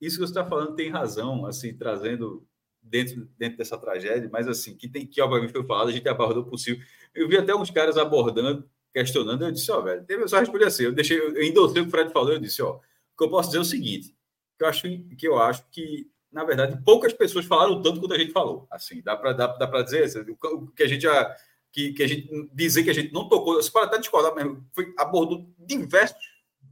isso 0.00 0.16
que 0.18 0.26
você 0.26 0.30
está 0.32 0.44
falando 0.44 0.74
tem 0.74 0.90
razão, 0.90 1.46
assim, 1.46 1.72
trazendo 1.76 2.44
dentro, 2.82 3.28
dentro 3.38 3.58
dessa 3.58 3.78
tragédia, 3.78 4.28
mas 4.32 4.48
assim, 4.48 4.76
que 4.76 4.88
tem 4.88 5.06
que 5.06 5.20
obviamente 5.20 5.52
foi 5.52 5.64
falado, 5.64 5.88
a 5.88 5.92
gente 5.92 6.08
abordou 6.08 6.42
o 6.42 6.46
possível. 6.46 6.82
Eu 7.14 7.28
vi 7.28 7.36
até 7.38 7.54
uns 7.54 7.70
caras 7.70 7.96
abordando, 7.96 8.68
questionando, 8.92 9.44
eu 9.44 9.52
disse, 9.52 9.70
ó, 9.70 9.80
velho, 9.80 10.04
eu 10.08 10.28
só 10.28 10.38
respondi 10.38 10.64
assim, 10.64 10.84
eu 10.84 10.92
deixei, 10.92 11.18
eu 11.18 11.42
endossei 11.42 11.80
o 11.80 11.84
que 11.84 11.88
o 11.88 11.90
Fred 11.90 12.12
falou, 12.12 12.32
eu 12.32 12.38
disse, 12.40 12.60
ó, 12.62 12.72
o 12.76 12.80
que 13.18 13.24
eu 13.24 13.30
posso 13.30 13.48
dizer 13.50 13.58
é 13.58 13.62
o 13.62 13.64
seguinte, 13.64 14.14
que 14.58 14.64
eu 14.64 14.68
acho 14.68 14.82
que 15.16 15.26
eu 15.26 15.38
acho 15.38 15.64
que 15.70 16.06
na 16.30 16.44
verdade 16.44 16.78
poucas 16.84 17.12
pessoas 17.12 17.44
falaram 17.46 17.80
tanto 17.82 18.00
quanto 18.00 18.14
a 18.14 18.18
gente 18.18 18.32
falou, 18.32 18.66
assim, 18.70 19.00
dá 19.02 19.16
para 19.16 19.32
dá, 19.32 19.46
dá 19.48 19.66
para 19.66 19.82
dizer, 19.82 20.06
o 20.44 20.66
que 20.68 20.82
a 20.82 20.88
gente 20.88 21.02
já 21.02 21.34
que, 21.72 21.92
que 21.92 22.02
a 22.02 22.06
gente 22.08 22.28
dizer 22.54 22.82
que 22.82 22.90
a 22.90 22.94
gente 22.94 23.12
não 23.12 23.28
tocou, 23.28 23.54
você 23.54 23.70
pode 23.70 23.86
até 23.86 23.98
discordar, 23.98 24.34
mas 24.34 24.46
foi, 24.74 24.92
abordou 24.98 25.46
diversos 25.58 26.18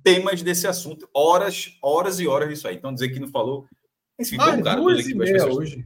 temas 0.03 0.43
desse 0.43 0.67
assunto, 0.67 1.09
horas, 1.13 1.77
horas 1.83 2.19
e 2.19 2.27
horas 2.27 2.49
disso 2.49 2.67
aí. 2.67 2.77
Então, 2.77 2.95
dizer 2.95 3.11
que 3.11 3.19
não 3.21 3.29
falou. 3.29 3.67
Enfim, 4.19 4.37
Ah, 4.41 4.61
cara, 4.63 4.81
duas 4.81 5.07
e 5.07 5.15
meia 5.15 5.33
pessoas- 5.35 5.57
hoje. 5.57 5.85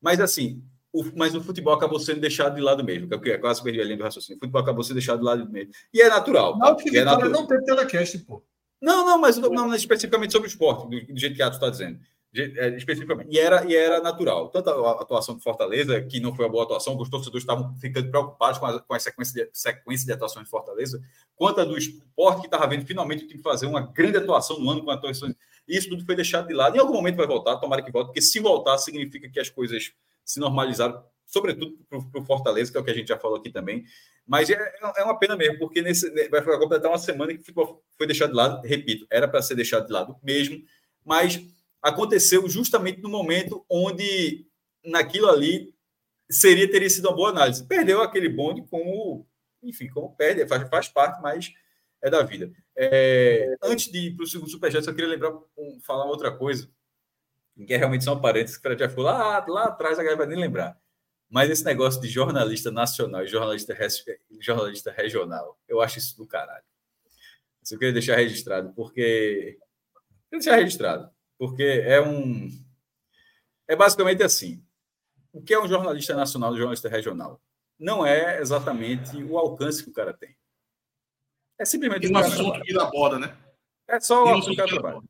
Mas 0.00 0.20
assim, 0.20 0.62
o, 0.92 1.04
mas 1.16 1.34
o 1.34 1.42
futebol 1.42 1.74
acabou 1.74 1.98
sendo 1.98 2.20
deixado 2.20 2.54
de 2.54 2.60
lado 2.60 2.82
mesmo, 2.84 3.08
que 3.20 3.30
é 3.32 3.38
quase 3.38 3.62
perdi 3.62 3.80
a 3.80 3.84
linha 3.84 3.96
do 3.98 4.04
raciocínio. 4.04 4.38
O 4.38 4.40
futebol 4.40 4.62
acabou 4.62 4.82
sendo 4.82 4.94
deixado 4.94 5.18
de 5.18 5.24
lado 5.24 5.48
mesmo. 5.50 5.72
E 5.92 6.00
é 6.00 6.08
natural. 6.08 6.58
tá? 6.58 6.66
Não, 6.70 6.76
que 6.76 6.88
E 6.90 6.98
é 6.98 7.04
natural. 7.04 7.30
não 7.30 7.46
teve 7.46 7.64
telecast, 7.64 8.18
pô. 8.20 8.42
Não, 8.80 9.04
não, 9.04 9.18
mas 9.18 9.36
não, 9.36 9.50
não, 9.50 9.74
especificamente 9.74 10.32
sobre 10.32 10.48
o 10.48 10.50
esporte, 10.50 10.88
do, 10.88 11.12
do 11.12 11.18
jeito 11.20 11.34
que 11.34 11.42
Atos 11.42 11.56
está 11.56 11.68
dizendo. 11.68 11.98
É, 12.38 12.76
especificamente. 12.76 13.34
E 13.34 13.38
era, 13.38 13.64
e 13.64 13.74
era 13.74 14.00
natural. 14.00 14.48
Tanto 14.48 14.70
a 14.70 14.92
atuação 14.92 15.34
do 15.34 15.40
Fortaleza, 15.40 16.00
que 16.02 16.20
não 16.20 16.34
foi 16.34 16.44
uma 16.44 16.50
boa 16.52 16.64
atuação, 16.64 16.96
os 16.96 17.10
torcedores 17.10 17.42
estavam 17.42 17.74
ficando 17.76 18.10
preocupados 18.10 18.58
com 18.58 18.66
a, 18.66 18.80
com 18.80 18.94
a 18.94 18.98
sequência, 18.98 19.44
de, 19.44 19.50
sequência 19.52 20.06
de 20.06 20.12
atuações 20.12 20.44
de 20.44 20.50
Fortaleza, 20.50 21.02
quanto 21.34 21.60
a 21.60 21.64
do 21.64 21.76
esporte, 21.76 22.40
que 22.42 22.46
estava 22.46 22.66
vendo 22.68 22.86
finalmente 22.86 23.24
o 23.24 23.28
time 23.28 23.42
fazer 23.42 23.66
uma 23.66 23.80
grande 23.80 24.18
atuação 24.18 24.60
no 24.60 24.70
ano 24.70 24.84
com 24.84 24.90
atuações. 24.90 25.34
Isso 25.66 25.88
tudo 25.88 26.04
foi 26.04 26.14
deixado 26.14 26.46
de 26.46 26.54
lado. 26.54 26.76
Em 26.76 26.80
algum 26.80 26.92
momento 26.92 27.16
vai 27.16 27.26
voltar, 27.26 27.56
tomara 27.56 27.82
que 27.82 27.90
volte, 27.90 28.06
porque 28.08 28.22
se 28.22 28.38
voltar, 28.38 28.78
significa 28.78 29.28
que 29.28 29.40
as 29.40 29.50
coisas 29.50 29.92
se 30.24 30.38
normalizaram, 30.38 31.02
sobretudo 31.26 31.76
para 31.88 32.20
o 32.20 32.24
Fortaleza, 32.24 32.70
que 32.70 32.78
é 32.78 32.80
o 32.80 32.84
que 32.84 32.90
a 32.90 32.94
gente 32.94 33.08
já 33.08 33.18
falou 33.18 33.38
aqui 33.38 33.50
também. 33.50 33.84
Mas 34.26 34.48
é, 34.50 34.74
é 34.96 35.02
uma 35.02 35.18
pena 35.18 35.34
mesmo, 35.36 35.58
porque 35.58 35.80
nesse, 35.80 36.08
vai 36.28 36.42
completar 36.58 36.90
uma 36.90 36.98
semana 36.98 37.32
que 37.32 37.38
futebol 37.38 37.82
foi 37.96 38.06
deixado 38.06 38.30
de 38.30 38.36
lado. 38.36 38.66
Repito, 38.66 39.06
era 39.10 39.26
para 39.26 39.40
ser 39.40 39.54
deixado 39.54 39.86
de 39.86 39.92
lado 39.92 40.16
mesmo, 40.22 40.62
mas 41.04 41.42
aconteceu 41.82 42.48
justamente 42.48 43.00
no 43.00 43.08
momento 43.08 43.64
onde 43.68 44.46
naquilo 44.84 45.28
ali 45.28 45.74
seria 46.30 46.70
teria 46.70 46.90
sido 46.90 47.08
uma 47.08 47.16
boa 47.16 47.30
análise. 47.30 47.66
Perdeu 47.66 48.02
aquele 48.02 48.28
bonde 48.28 48.62
como, 48.68 49.26
enfim, 49.62 49.88
como 49.88 50.14
perde, 50.14 50.46
faz, 50.46 50.68
faz 50.68 50.88
parte, 50.88 51.20
mas 51.22 51.52
é 52.02 52.10
da 52.10 52.22
vida. 52.22 52.50
É, 52.76 53.56
antes 53.62 53.90
de 53.90 53.98
ir 53.98 54.16
para 54.16 54.24
o 54.24 54.26
segundo 54.26 54.50
superchat, 54.50 54.86
eu 54.86 54.94
queria 54.94 55.10
lembrar, 55.10 55.32
um, 55.56 55.80
falar 55.80 56.04
outra 56.04 56.30
coisa, 56.30 56.70
que 57.66 57.74
é 57.74 57.76
realmente 57.76 58.04
são 58.04 58.20
parênteses 58.20 58.56
que 58.56 58.78
já 58.78 58.88
falou 58.88 59.06
lá, 59.06 59.44
lá 59.48 59.64
atrás, 59.64 59.98
a 59.98 60.02
galera 60.02 60.18
vai 60.18 60.26
nem 60.26 60.38
lembrar. 60.38 60.78
Mas 61.28 61.50
esse 61.50 61.64
negócio 61.64 62.00
de 62.00 62.08
jornalista 62.08 62.70
nacional 62.70 63.22
e 63.24 63.26
jornalista, 63.26 63.76
jornalista 64.40 64.90
regional, 64.92 65.58
eu 65.68 65.80
acho 65.80 65.98
isso 65.98 66.16
do 66.16 66.26
caralho. 66.26 66.64
Isso 67.62 67.74
eu 67.74 67.78
queria 67.78 67.92
deixar 67.92 68.16
registrado, 68.16 68.72
porque. 68.74 69.58
Queria 70.30 70.42
deixar 70.42 70.56
registrado, 70.56 71.10
porque 71.38 71.62
é 71.62 72.00
um. 72.00 72.50
É 73.66 73.76
basicamente 73.76 74.22
assim. 74.22 74.62
O 75.32 75.40
que 75.40 75.54
é 75.54 75.60
um 75.60 75.68
jornalista 75.68 76.14
nacional 76.14 76.52
um 76.52 76.56
jornalista 76.56 76.88
regional? 76.88 77.40
Não 77.78 78.04
é 78.04 78.40
exatamente 78.40 79.22
o 79.22 79.38
alcance 79.38 79.84
que 79.84 79.90
o 79.90 79.92
cara 79.92 80.12
tem. 80.12 80.36
É 81.58 81.64
simplesmente 81.64 82.08
Tem 82.08 82.16
um 82.16 82.18
assunto 82.18 82.60
que 82.62 82.72
elabora, 82.72 83.18
né? 83.18 83.36
É 83.86 84.00
só 84.00 84.24
o 84.24 84.28
um 84.28 84.38
assunto 84.38 84.56
que 84.56 84.66
trabalha. 84.66 85.00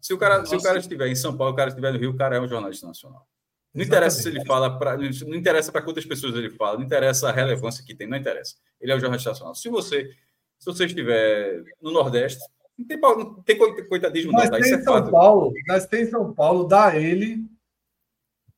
Se 0.00 0.14
o 0.14 0.18
cara, 0.18 0.44
se 0.44 0.54
o 0.54 0.62
cara 0.62 0.78
estiver 0.78 1.08
em 1.08 1.14
São 1.14 1.36
Paulo, 1.36 1.52
o 1.52 1.56
cara 1.56 1.68
estiver 1.68 1.92
no 1.92 1.98
Rio, 1.98 2.10
o 2.10 2.16
cara 2.16 2.36
é 2.36 2.40
um 2.40 2.48
jornalista 2.48 2.86
nacional. 2.86 3.26
Não 3.74 3.84
interessa 3.84 4.22
se 4.22 4.28
ele 4.28 4.44
fala 4.44 4.78
para. 4.78 4.96
Não 4.96 5.34
interessa 5.34 5.70
para 5.70 5.82
quantas 5.82 6.04
pessoas 6.04 6.34
ele 6.34 6.50
fala, 6.50 6.78
não 6.78 6.84
interessa 6.84 7.28
a 7.28 7.32
relevância 7.32 7.84
que 7.84 7.94
tem, 7.94 8.06
não 8.06 8.16
interessa. 8.16 8.56
Ele 8.80 8.92
é 8.92 8.96
um 8.96 9.00
jornalista 9.00 9.30
nacional. 9.30 9.54
Se 9.54 9.68
você, 9.68 10.10
se 10.58 10.66
você 10.66 10.86
estiver 10.86 11.62
no 11.80 11.90
Nordeste, 11.90 12.42
não 12.78 12.86
tem, 12.86 12.98
não 13.00 13.34
tem 13.42 13.58
coi- 13.58 13.82
coitadismo, 13.84 14.32
não, 14.32 14.38
Mas 14.38 14.50
tá? 14.50 14.58
tem 14.58 14.72
é 14.72 14.82
São 14.82 14.94
fato. 14.94 15.10
Paulo, 15.10 15.52
mas 15.66 15.86
tem 15.86 16.02
em 16.02 16.06
São 16.10 16.32
Paulo, 16.32 16.64
dá 16.64 16.86
a 16.88 16.96
ele 16.96 17.44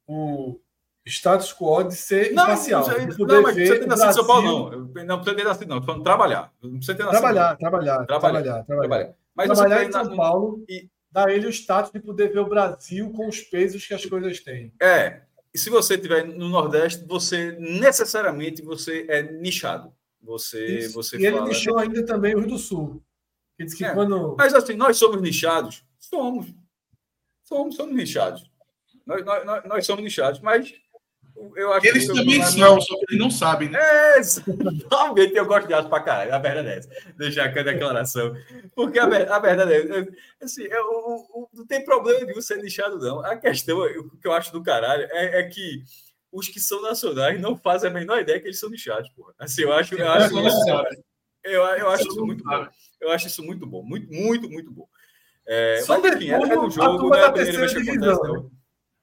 o 0.07 0.59
status 1.07 1.53
quo 1.53 1.83
de 1.85 1.95
ser 1.95 2.33
Não, 2.33 2.45
imparcial. 2.45 2.83
não, 2.87 2.89
não, 2.89 2.99
mas 3.07 3.19
não 3.19 3.45
ver 3.45 3.53
precisa 3.55 3.79
ter 3.81 3.87
nascido 3.87 4.11
em 4.11 4.13
São 4.13 4.27
Paulo, 4.27 4.43
não. 4.43 4.73
Eu- 4.73 5.05
Não 5.05 5.17
precisa 5.19 5.37
ter 5.37 5.45
nascido, 5.45 5.69
não. 5.69 5.77
Estou 5.79 5.87
falando 5.87 6.05
trabalhar. 6.05 6.53
Não 6.63 6.71
precisa 6.73 6.95
ter 6.95 7.03
nascido. 7.05 7.21
Trabalhar, 7.21 7.57
trabalhar, 7.57 8.07
Trabalhar, 8.07 8.43
trabalhar, 8.43 8.65
trabalhar. 8.65 9.15
Mas 9.35 9.47
Trabalhar 9.49 9.85
em 9.85 9.89
na- 9.91 10.05
São 10.05 10.17
Paulo 10.17 10.65
e- 10.69 10.89
dá 11.11 11.33
ele 11.33 11.47
o 11.47 11.51
status 11.51 11.91
de 11.93 12.01
poder 12.01 12.33
ver 12.33 12.41
o 12.41 12.49
Brasil 12.49 13.11
com 13.13 13.29
os 13.29 13.41
pesos 13.41 13.85
que 13.87 13.95
as 13.95 14.05
coisas 14.05 14.41
têm. 14.41 14.73
É. 14.81 15.23
E 15.53 15.59
se 15.59 15.69
você 15.71 15.95
estiver 15.95 16.25
no 16.27 16.49
Nordeste, 16.49 17.05
você 17.07 17.53
necessariamente 17.59 18.63
você 18.63 19.07
é 19.09 19.23
nichado. 19.23 19.93
Você, 20.23 20.65
Isso. 20.79 20.95
você 20.95 21.17
e 21.17 21.25
ele 21.27 21.37
fala- 21.37 21.47
deixou 21.49 21.79
ainda 21.79 22.05
também 22.05 22.35
o 22.35 22.41
Rio 22.41 22.49
do 22.51 22.59
Sul. 22.59 23.03
Ele 23.61 23.67
disse 23.67 23.77
que 23.77 23.85
É. 23.85 23.93
quando. 23.93 24.35
Mas 24.39 24.55
assim, 24.55 24.73
nós 24.75 24.97
somos 24.97 25.21
nichados? 25.21 25.85
Somos. 25.99 26.47
Somos, 27.45 27.77
somos 27.77 27.95
nichados. 27.95 28.51
Nós, 29.07 29.25
nós, 29.25 29.65
nós, 29.67 29.87
somos 29.87 30.03
nichados, 30.05 30.41
mas 30.41 30.73
eu 31.57 31.73
acho 31.73 31.87
Eles 31.87 32.07
que. 32.11 32.15
também 32.15 32.43
são, 32.43 32.81
só 32.81 32.97
que 32.99 33.05
eles 33.11 33.19
não 33.21 33.31
sabem, 33.31 33.69
né? 33.69 33.79
É, 33.79 34.21
realmente 34.91 35.35
eu 35.37 35.45
gosto 35.47 35.67
de 35.67 35.75
aço 35.75 35.89
pra 35.89 36.01
caralho. 36.01 36.35
A 36.35 36.39
verdade 36.39 36.69
é 36.69 36.77
essa. 36.79 36.89
Deixar 37.17 37.45
aqui 37.47 37.59
a 37.59 37.63
declaração. 37.65 38.35
Porque 38.75 38.99
a, 38.99 39.05
a 39.05 39.39
verdade 39.39 39.73
é. 39.73 39.79
eu- 40.01 40.09
Assim, 40.43 40.63
eu, 40.63 40.85
o- 40.87 41.49
não 41.53 41.67
tem 41.67 41.85
problema 41.85 42.25
de 42.25 42.33
você 42.33 42.55
ser 42.55 42.63
nichado, 42.63 42.99
não. 42.99 43.21
A 43.25 43.37
questão, 43.37 43.79
o 43.79 44.17
que 44.17 44.27
eu 44.27 44.33
acho 44.33 44.53
do 44.53 44.63
caralho, 44.63 45.07
é, 45.11 45.41
é 45.41 45.43
que 45.49 45.83
os 46.33 46.47
que 46.49 46.61
são 46.61 46.81
nacionais 46.83 47.41
não 47.41 47.57
fazem 47.59 47.91
a 47.91 47.93
menor 47.93 48.21
ideia 48.21 48.39
que 48.41 48.47
eles 48.47 48.61
são 48.61 48.71
nichados, 48.71 49.11
porra. 49.11 49.35
Assim, 49.39 49.63
eu 49.63 49.73
acho, 49.73 49.95
eu 49.97 50.09
acho, 50.09 50.39
eu, 50.39 50.85
eu 51.45 51.89
acho 51.91 52.09
isso 52.09 52.25
muito 52.27 52.45
bom. 52.45 52.67
Eu 53.01 53.11
acho 53.11 53.27
isso 53.27 53.43
muito 53.43 53.67
bom. 53.67 53.83
Muito, 53.83 54.13
muito, 54.13 54.49
muito 54.51 54.71
bom. 54.71 54.87
É, 55.47 55.81
Só 55.83 56.01
mas, 56.01 56.15
enfim, 56.17 56.31
é, 56.31 56.35
é 56.35 56.39
do 56.39 56.67
a 56.67 56.69
jogo, 56.69 57.09
não 57.09 57.15
é 57.15 57.21
a 57.25 57.27
da 57.29 57.33
primeira 57.33 57.59
vez 57.59 57.73
que 57.73 57.91
acontece. 57.91 58.23
não. 58.23 58.51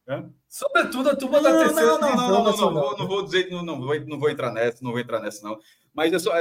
Hã? 0.10 0.32
Sobretudo 0.48 1.10
a 1.10 1.16
turma 1.18 1.42
da 1.42 1.50
Não, 1.52 1.60
terceira 1.60 1.92
não, 1.92 2.00
não, 2.00 2.08
divisão 2.08 2.28
não, 2.28 2.34
não, 2.38 2.44
não, 2.44 2.52
nacional. 2.52 2.74
vou, 2.84 2.98
não 2.98 3.08
vou 3.08 3.26
dizer, 3.26 3.52
não, 3.52 3.64
não, 3.66 3.82
vou, 3.82 4.00
não 4.06 4.18
vou 4.18 4.30
entrar 4.30 4.54
nessa, 4.54 4.78
não 4.82 4.92
vou 4.92 5.00
entrar 5.02 5.20
nessa, 5.20 5.46
não. 5.46 5.60
Mas 5.94 6.14
eu 6.14 6.20
só, 6.22 6.32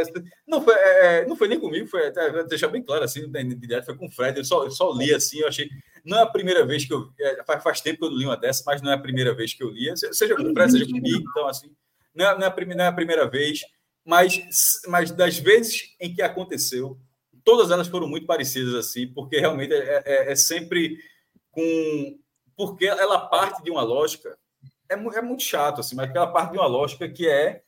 não, 0.46 0.62
foi, 0.62 0.74
é, 0.74 1.26
não 1.26 1.34
foi 1.34 1.48
nem 1.48 1.58
comigo, 1.58 1.88
foi 1.88 2.06
até 2.06 2.44
deixar 2.44 2.68
bem 2.68 2.80
claro 2.84 3.02
assim, 3.02 3.24
identidade, 3.24 3.84
foi 3.84 3.96
com 3.96 4.06
o 4.06 4.10
Fred, 4.10 4.38
eu 4.38 4.44
só, 4.44 4.62
eu 4.64 4.70
só 4.70 4.92
li 4.92 5.12
assim, 5.12 5.40
eu 5.40 5.48
achei. 5.48 5.68
Não 6.04 6.18
é 6.18 6.22
a 6.22 6.26
primeira 6.26 6.64
vez 6.64 6.84
que 6.84 6.94
eu. 6.94 7.10
é, 7.18 7.42
faz, 7.44 7.60
faz 7.64 7.80
tempo 7.80 7.98
que 7.98 8.04
eu 8.04 8.10
não 8.10 8.16
li 8.18 8.24
uma 8.26 8.36
dessa, 8.36 8.62
mas 8.64 8.80
não 8.80 8.92
é 8.92 8.94
a 8.94 8.98
primeira 8.98 9.34
vez 9.34 9.52
que 9.54 9.64
eu 9.64 9.70
li. 9.70 9.90
Seja 9.96 10.36
com 10.36 10.42
o 10.44 10.52
Fred, 10.52 10.70
seja 10.70 10.86
comigo, 10.86 11.24
então 11.28 11.48
assim. 11.48 11.74
Não 12.14 12.24
é, 12.24 12.34
não 12.38 12.44
é, 12.44 12.46
a, 12.46 12.50
prime- 12.52 12.74
não 12.76 12.84
é 12.84 12.88
a 12.88 12.92
primeira 12.92 13.28
vez, 13.28 13.62
mas, 14.06 14.80
mas 14.86 15.10
das 15.10 15.36
vezes 15.38 15.94
em 16.00 16.14
que 16.14 16.22
aconteceu, 16.22 16.98
todas 17.44 17.70
elas 17.70 17.88
foram 17.88 18.08
muito 18.08 18.26
parecidas 18.26 18.74
assim, 18.74 19.06
porque 19.12 19.38
realmente 19.40 19.74
é, 19.74 20.02
é- 20.06 20.32
é 20.32 20.36
sempre 20.36 20.98
com. 21.50 22.18
Porque 22.56 22.86
ela 22.86 23.18
parte 23.28 23.62
de 23.62 23.70
uma 23.70 23.82
lógica. 23.82 24.38
É, 24.88 24.94
é 24.94 25.20
muito 25.22 25.42
chato, 25.42 25.80
assim, 25.80 25.96
mas 25.96 26.08
ela 26.14 26.28
parte 26.32 26.52
de 26.52 26.58
uma 26.58 26.66
lógica 26.66 27.08
que 27.08 27.28
é 27.28 27.62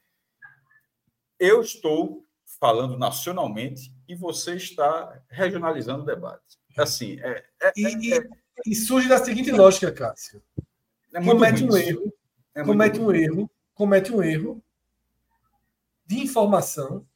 eu 1.39 1.61
estou 1.61 2.25
falando 2.61 2.97
nacionalmente 2.99 3.93
e 4.09 4.15
você 4.15 4.55
está 4.57 5.21
regionalizando 5.29 6.03
o 6.03 6.07
debate. 6.07 6.59
Assim, 6.77 7.19
é, 7.21 7.45
é, 7.63 7.73
E, 7.77 7.87
é, 8.15 8.19
e- 8.19 8.29
e 8.67 8.75
surge 8.75 9.09
da 9.09 9.19
seguinte 9.23 9.51
lógica, 9.51 9.93
Cássio. 9.93 10.43
é 11.13 11.23
Comete 11.23 11.63
um 11.65 11.69
isso. 11.69 11.77
erro, 11.79 12.13
É 12.55 12.65
comete 12.65 13.01
um 13.01 13.13
erro, 13.13 13.51
comete 13.75 14.13
um 14.13 14.23
erro 14.23 14.63
de 16.09 16.19
informação, 16.19 17.07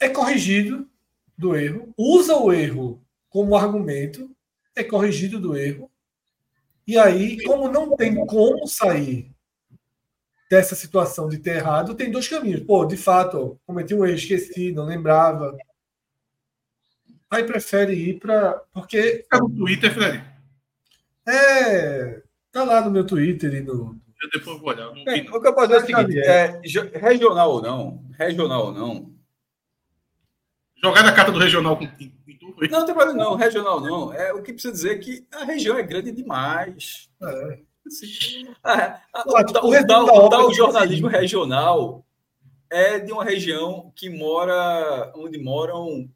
é 0.00 0.08
corrigido 0.08 0.90
do 1.36 1.54
erro, 1.54 1.92
usa 1.96 2.34
o 2.34 2.52
erro 2.52 3.04
como 3.28 3.54
argumento, 3.54 4.34
é 4.74 4.82
corrigido 4.82 5.38
do 5.38 5.56
erro, 5.56 5.90
e 6.86 6.98
aí, 6.98 7.44
como 7.44 7.70
não 7.70 7.94
tem 7.94 8.14
como 8.24 8.66
sair 8.66 9.30
dessa 10.50 10.74
situação 10.74 11.28
de 11.28 11.38
ter 11.38 11.56
errado, 11.56 11.94
tem 11.94 12.10
dois 12.10 12.26
caminhos. 12.26 12.64
Pô, 12.64 12.86
de 12.86 12.96
fato, 12.96 13.60
cometi 13.66 13.94
um 13.94 14.06
erro, 14.06 14.16
esqueci, 14.16 14.72
não 14.72 14.86
lembrava. 14.86 15.54
Aí 17.30 17.44
prefere 17.44 17.92
ir 17.92 18.18
para. 18.18 18.54
Porque 18.72 19.18
Fica 19.22 19.38
no 19.38 19.50
Twitter, 19.50 19.92
Fred. 19.92 20.24
é. 21.28 22.22
Tá 22.50 22.64
lá 22.64 22.80
no 22.80 22.90
meu 22.90 23.06
Twitter 23.06 23.52
e 23.52 23.60
no. 23.60 24.00
Eu 24.22 24.30
depois 24.30 24.58
vou 24.60 24.68
olhar. 24.70 24.90
Bem, 25.04 25.28
o 25.30 25.40
que 25.40 25.46
eu 25.48 25.54
posso 25.54 25.68
dizer 25.68 25.80
é 25.80 25.82
o 25.82 25.86
seguinte: 25.86 26.20
Cadê? 26.22 26.96
é, 26.96 26.98
regional 26.98 27.50
ou 27.52 27.62
não, 27.62 28.04
regional 28.18 28.66
ou 28.66 28.72
não, 28.72 29.18
Jogar 30.82 31.02
na 31.02 31.12
carta 31.12 31.32
do 31.32 31.38
regional 31.40 31.76
com 31.76 31.84
em, 31.84 32.12
em 32.28 32.38
tu, 32.38 32.52
foi? 32.54 32.68
não 32.68 32.84
tem 32.86 32.94
problema 32.94 33.18
não, 33.24 33.34
regional 33.34 33.80
não. 33.80 34.12
É, 34.12 34.32
o 34.32 34.42
que 34.42 34.52
precisa 34.52 34.72
dizer 34.72 34.92
é 34.92 34.98
que 34.98 35.26
a 35.32 35.42
região 35.44 35.76
é 35.76 35.82
grande 35.82 36.12
demais. 36.12 37.08
É. 37.20 37.58
Assim, 37.86 38.46
a- 38.62 39.00
a- 39.12 39.24
o 39.26 39.38
tipo, 39.44 39.52
tal- 39.54 39.64
o 39.64 39.70
o 39.70 40.28
tal- 40.28 40.44
o 40.46 40.48
que 40.50 40.54
jornalismo 40.54 41.08
regional 41.08 42.04
é 42.70 42.98
de 43.00 43.10
uma 43.12 43.24
região 43.24 43.92
que 43.96 44.08
mora, 44.10 45.12
onde 45.16 45.38
moram 45.42 46.08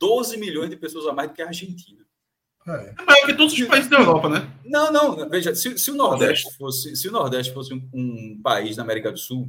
12 0.00 0.36
milhões 0.36 0.70
de 0.70 0.76
pessoas 0.76 1.06
a 1.06 1.12
mais 1.12 1.28
do 1.28 1.34
que 1.34 1.42
a 1.42 1.46
Argentina. 1.48 2.01
É. 2.66 2.94
É 2.98 3.04
maior 3.04 3.26
que 3.26 3.34
todos 3.34 3.52
os 3.52 3.62
países 3.64 3.90
da 3.90 3.98
Europa, 3.98 4.28
né? 4.28 4.48
Não, 4.64 4.92
não, 4.92 5.28
veja, 5.28 5.54
se, 5.54 5.76
se 5.78 5.90
o 5.90 5.94
Nordeste 5.94 6.54
fosse, 6.56 6.94
se 6.96 7.08
o 7.08 7.12
Nordeste 7.12 7.52
fosse 7.52 7.74
um, 7.74 7.88
um 7.92 8.40
país 8.42 8.76
da 8.76 8.82
América 8.82 9.10
do 9.10 9.18
Sul, 9.18 9.48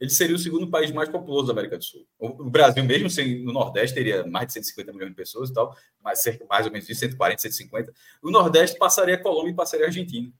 ele 0.00 0.10
seria 0.10 0.34
o 0.34 0.38
segundo 0.38 0.70
país 0.70 0.90
mais 0.92 1.08
populoso 1.08 1.48
da 1.48 1.52
América 1.52 1.76
do 1.76 1.84
Sul. 1.84 2.06
O, 2.18 2.28
o 2.46 2.50
Brasil, 2.50 2.82
mesmo 2.84 3.10
sem 3.10 3.44
no 3.44 3.52
Nordeste, 3.52 3.94
teria 3.94 4.24
mais 4.26 4.46
de 4.46 4.52
150 4.54 4.92
milhões 4.92 5.10
de 5.10 5.16
pessoas 5.16 5.50
e 5.50 5.52
tal, 5.52 5.76
mais, 6.02 6.22
cerca, 6.22 6.46
mais 6.48 6.64
ou 6.64 6.72
menos 6.72 6.88
isso, 6.88 7.00
140, 7.00 7.42
150. 7.42 7.92
O 8.22 8.30
Nordeste 8.30 8.78
passaria 8.78 9.16
a 9.16 9.22
Colômbia 9.22 9.50
e 9.50 9.54
passaria 9.54 9.86
a 9.86 9.88
Argentina. 9.88 10.32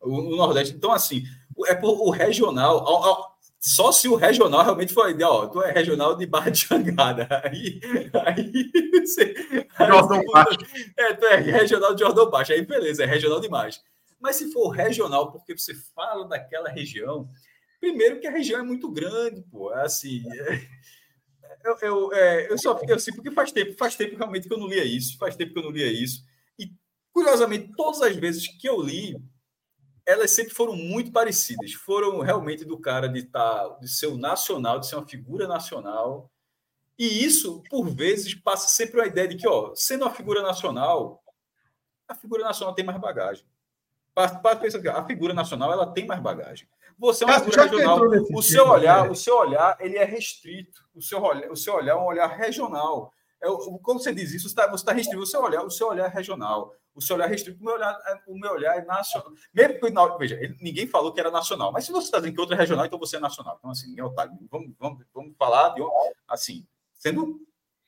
O, 0.00 0.32
o 0.32 0.36
Nordeste, 0.36 0.74
então, 0.74 0.90
assim, 0.90 1.22
é 1.66 1.74
por, 1.74 2.00
o 2.00 2.10
regional. 2.10 2.78
ao- 2.78 3.04
ao- 3.04 3.29
só 3.60 3.92
se 3.92 4.08
o 4.08 4.14
regional 4.16 4.64
realmente 4.64 4.94
for 4.94 5.10
ideal, 5.10 5.34
ó, 5.34 5.46
tu 5.46 5.62
é 5.62 5.70
regional 5.70 6.16
de 6.16 6.24
Barra 6.24 6.50
de 6.50 6.66
Jangada. 6.66 7.28
Aí, 7.44 7.78
aí, 8.26 8.70
você, 9.00 9.34
Jordão 9.78 10.24
Baixo. 10.32 10.58
é, 10.96 11.12
tu 11.12 11.26
é 11.26 11.36
regional 11.36 11.94
de 11.94 12.00
Jordão 12.00 12.30
Baixo, 12.30 12.52
aí 12.52 12.62
beleza, 12.64 13.02
é 13.04 13.06
regional 13.06 13.38
demais. 13.38 13.82
Mas 14.18 14.36
se 14.36 14.50
for 14.50 14.70
regional, 14.70 15.30
porque 15.30 15.56
você 15.56 15.74
fala 15.94 16.26
daquela 16.26 16.70
região, 16.70 17.28
primeiro 17.78 18.18
que 18.18 18.26
a 18.26 18.30
região 18.30 18.60
é 18.60 18.62
muito 18.62 18.90
grande, 18.90 19.42
pô, 19.42 19.72
é 19.74 19.82
assim. 19.82 20.22
é- 20.32 20.66
eu, 21.64 21.76
eu, 21.82 22.12
é, 22.14 22.50
eu 22.50 22.58
só 22.58 22.78
fico 22.78 22.94
assim, 22.94 23.12
porque 23.12 23.30
faz 23.30 23.52
tempo, 23.52 23.74
faz 23.76 23.94
tempo 23.94 24.16
realmente 24.16 24.48
que 24.48 24.54
eu 24.54 24.58
não 24.58 24.68
lia 24.68 24.84
isso, 24.84 25.18
faz 25.18 25.36
tempo 25.36 25.52
que 25.52 25.58
eu 25.58 25.64
não 25.64 25.70
lia 25.70 25.92
isso. 25.92 26.24
E, 26.58 26.70
curiosamente, 27.12 27.72
todas 27.76 28.00
as 28.00 28.16
vezes 28.16 28.46
que 28.48 28.66
eu 28.66 28.80
li, 28.80 29.16
elas 30.10 30.30
sempre 30.32 30.52
foram 30.52 30.74
muito 30.74 31.12
parecidas. 31.12 31.72
Foram 31.72 32.20
realmente 32.20 32.64
do 32.64 32.78
cara 32.78 33.08
de, 33.08 33.22
tá, 33.22 33.76
de 33.80 33.88
ser 33.88 34.06
o 34.06 34.16
nacional, 34.16 34.78
de 34.78 34.88
ser 34.88 34.96
uma 34.96 35.06
figura 35.06 35.46
nacional. 35.46 36.30
E 36.98 37.24
isso, 37.24 37.62
por 37.70 37.88
vezes, 37.88 38.34
passa 38.34 38.68
sempre 38.68 39.00
a 39.00 39.06
ideia 39.06 39.28
de 39.28 39.36
que, 39.36 39.48
ó, 39.48 39.72
sendo 39.74 40.04
uma 40.04 40.12
figura 40.12 40.42
nacional, 40.42 41.22
a 42.06 42.14
figura 42.14 42.42
nacional 42.42 42.74
tem 42.74 42.84
mais 42.84 43.00
bagagem. 43.00 43.46
Para 44.14 44.56
pensar 44.56 44.78
aqui, 44.78 44.88
a 44.88 45.06
figura 45.06 45.32
nacional 45.32 45.72
ela 45.72 45.86
tem 45.86 46.06
mais 46.06 46.20
bagagem. 46.20 46.68
Você 46.98 47.24
é 47.24 47.26
uma 47.26 47.40
figura 47.40 47.68
que 47.68 47.76
regional. 47.76 48.00
O 48.34 48.42
seu 48.42 48.68
olhar, 48.68 49.06
é. 49.06 49.10
o 49.10 49.14
seu 49.14 49.36
olhar, 49.36 49.76
ele 49.80 49.96
é 49.96 50.04
restrito. 50.04 50.84
O 50.94 51.00
seu 51.00 51.22
olhar, 51.22 51.50
o 51.50 51.56
seu 51.56 51.74
olhar 51.74 51.92
é 51.92 51.96
um 51.96 52.04
olhar 52.04 52.26
regional. 52.26 53.12
É, 53.42 53.46
quando 53.82 54.02
você 54.02 54.12
diz 54.12 54.32
isso, 54.34 54.48
você 54.48 54.60
está 54.60 54.68
tá 54.68 54.92
restrito. 54.92 55.22
O 55.22 55.26
seu 55.26 55.40
olhar, 55.40 55.64
o 55.64 55.70
seu 55.70 55.88
olhar 55.88 56.06
é 56.06 56.14
regional. 56.14 56.74
O 56.94 57.00
seu 57.00 57.16
olhar 57.16 57.26
restrito. 57.28 57.60
O 57.60 57.64
meu 57.64 57.74
olhar, 57.74 57.92
é- 58.06 58.20
o 58.26 58.38
meu 58.38 58.52
olhar 58.52 58.76
é 58.78 58.84
nacional. 58.84 59.32
Mesmo 59.54 59.80
que, 59.80 59.90
na- 59.90 60.16
veja, 60.16 60.38
ninguém 60.60 60.86
falou 60.86 61.12
que 61.12 61.20
era 61.20 61.30
nacional. 61.30 61.72
Mas 61.72 61.84
se 61.84 61.92
você 61.92 62.06
está 62.06 62.18
dizendo 62.18 62.34
que 62.34 62.40
outro 62.40 62.54
é 62.54 62.58
regional, 62.58 62.84
então 62.86 62.98
você 62.98 63.16
é 63.16 63.20
nacional. 63.20 63.56
Então, 63.58 63.70
assim, 63.70 63.88
ninguém 63.88 64.02
é 64.04 64.06
otário. 64.06 64.32
Vamos, 64.50 64.72
vamos, 64.78 65.04
vamos 65.14 65.34
falar 65.38 65.70
de, 65.70 65.82
assim, 66.28 66.66
sendo 66.94 67.40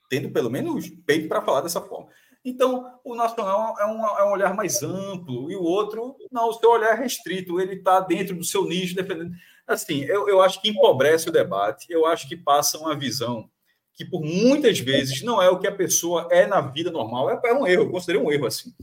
tendo 0.09 0.31
pelo 0.31 0.51
menos 0.51 0.91
peito 1.07 1.27
para 1.27 1.41
falar 1.41 1.63
dessa 1.63 1.81
forma. 1.81 2.09
Então, 2.45 3.01
o 3.03 3.15
nacional 3.15 3.75
é 3.81 3.87
um, 3.87 4.05
é 4.05 4.25
um 4.27 4.33
olhar 4.33 4.53
mais 4.55 4.83
amplo 4.83 5.51
e 5.51 5.57
o 5.57 5.63
outro, 5.63 6.17
não, 6.31 6.49
o 6.51 6.53
seu 6.53 6.71
olhar 6.71 6.91
é 6.99 7.01
restrito, 7.01 7.59
ele 7.59 7.77
está 7.77 7.99
dentro 8.01 8.37
do 8.37 8.45
seu 8.45 8.67
nicho, 8.67 8.95
defendendo. 8.95 9.33
Assim, 9.67 10.01
eu, 10.03 10.29
eu 10.29 10.43
acho 10.43 10.61
que 10.61 10.69
empobrece 10.69 11.29
o 11.29 11.33
debate, 11.33 11.87
eu 11.89 12.05
acho 12.05 12.29
que 12.29 12.37
passa 12.37 12.79
uma 12.79 12.95
visão 12.95 13.49
que, 13.95 14.05
por 14.05 14.23
muitas 14.23 14.79
vezes, 14.79 15.23
não 15.23 15.41
é 15.41 15.49
o 15.51 15.59
que 15.59 15.67
a 15.67 15.75
pessoa 15.75 16.29
é 16.31 16.47
na 16.47 16.61
vida 16.61 16.91
normal. 16.91 17.31
É, 17.31 17.41
é 17.45 17.55
um 17.55 17.67
erro, 17.67 17.83
eu 17.83 17.91
considerei 17.91 18.21
um 18.21 18.31
erro 18.31 18.47
assim. 18.47 18.75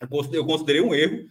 Eu 0.00 0.44
considerei, 0.44 0.80
um 0.80 0.94
erro 0.94 1.26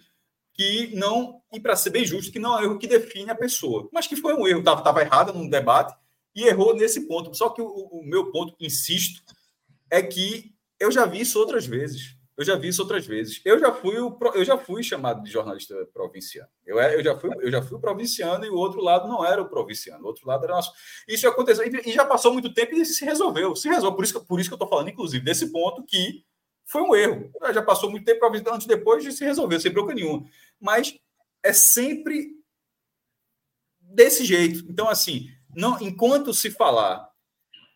que 0.53 0.95
não, 0.95 1.41
e 1.51 1.59
para 1.59 1.75
ser 1.75 1.89
bem 1.89 2.05
justo, 2.05 2.31
que 2.31 2.39
não 2.39 2.57
é 2.57 2.61
um 2.61 2.63
erro 2.63 2.79
que 2.79 2.87
define 2.87 3.29
a 3.29 3.35
pessoa, 3.35 3.89
mas 3.91 4.07
que 4.07 4.15
foi 4.15 4.33
um 4.33 4.47
erro, 4.47 4.59
estava 4.59 5.01
errada 5.01 5.33
num 5.33 5.49
debate 5.49 5.95
e 6.35 6.43
errou 6.43 6.75
nesse 6.75 7.07
ponto. 7.07 7.33
Só 7.35 7.49
que 7.49 7.61
o, 7.61 7.67
o 7.67 8.03
meu 8.03 8.31
ponto, 8.31 8.55
insisto, 8.59 9.21
é 9.89 10.01
que 10.01 10.53
eu 10.79 10.91
já 10.91 11.05
vi 11.05 11.21
isso 11.21 11.39
outras 11.39 11.65
vezes. 11.65 12.15
Eu 12.35 12.43
já 12.43 12.55
vi 12.55 12.67
isso 12.69 12.81
outras 12.81 13.05
vezes. 13.05 13.39
Eu 13.45 13.59
já 13.59 13.71
fui, 13.71 13.97
o, 13.99 14.17
eu 14.33 14.43
já 14.43 14.57
fui 14.57 14.81
chamado 14.81 15.21
de 15.23 15.29
jornalista 15.29 15.75
provinciano. 15.93 16.49
Eu, 16.65 16.79
é- 16.79 16.95
eu, 16.95 17.03
já 17.03 17.15
fui, 17.17 17.29
eu 17.39 17.51
já 17.51 17.61
fui 17.61 17.77
o 17.77 17.79
provinciano 17.79 18.43
e 18.43 18.49
o 18.49 18.55
outro 18.55 18.81
lado 18.81 19.07
não 19.07 19.23
era 19.23 19.41
o 19.41 19.47
provinciano. 19.49 20.03
O 20.03 20.07
outro 20.07 20.27
lado 20.27 20.43
era 20.43 20.53
nosso. 20.55 20.71
Isso 21.07 21.27
aconteceu 21.27 21.63
e 21.67 21.91
já 21.91 22.05
passou 22.05 22.33
muito 22.33 22.51
tempo 22.53 22.73
e 22.75 22.83
se 22.85 23.05
resolveu. 23.05 23.55
Se 23.55 23.67
resolveu. 23.69 23.95
Por 23.95 24.03
isso, 24.03 24.19
que- 24.19 24.25
por 24.25 24.39
isso 24.39 24.49
que 24.49 24.53
eu 24.53 24.57
estou 24.57 24.67
falando, 24.67 24.89
inclusive, 24.89 25.23
desse 25.23 25.51
ponto 25.51 25.83
que 25.83 26.23
foi 26.65 26.81
um 26.81 26.95
erro. 26.95 27.31
Já 27.53 27.61
passou 27.61 27.89
muito 27.91 28.05
tempo 28.05 28.25
antes 28.25 28.65
depois 28.65 29.03
de 29.03 29.11
se 29.11 29.23
resolver, 29.23 29.59
sem 29.59 29.71
bronca 29.71 29.93
nenhuma. 29.93 30.25
Mas 30.59 30.97
é 31.43 31.53
sempre 31.53 32.31
desse 33.79 34.25
jeito. 34.25 34.65
Então, 34.69 34.89
assim, 34.89 35.27
não, 35.55 35.79
enquanto 35.81 36.33
se 36.33 36.49
falar, 36.49 37.07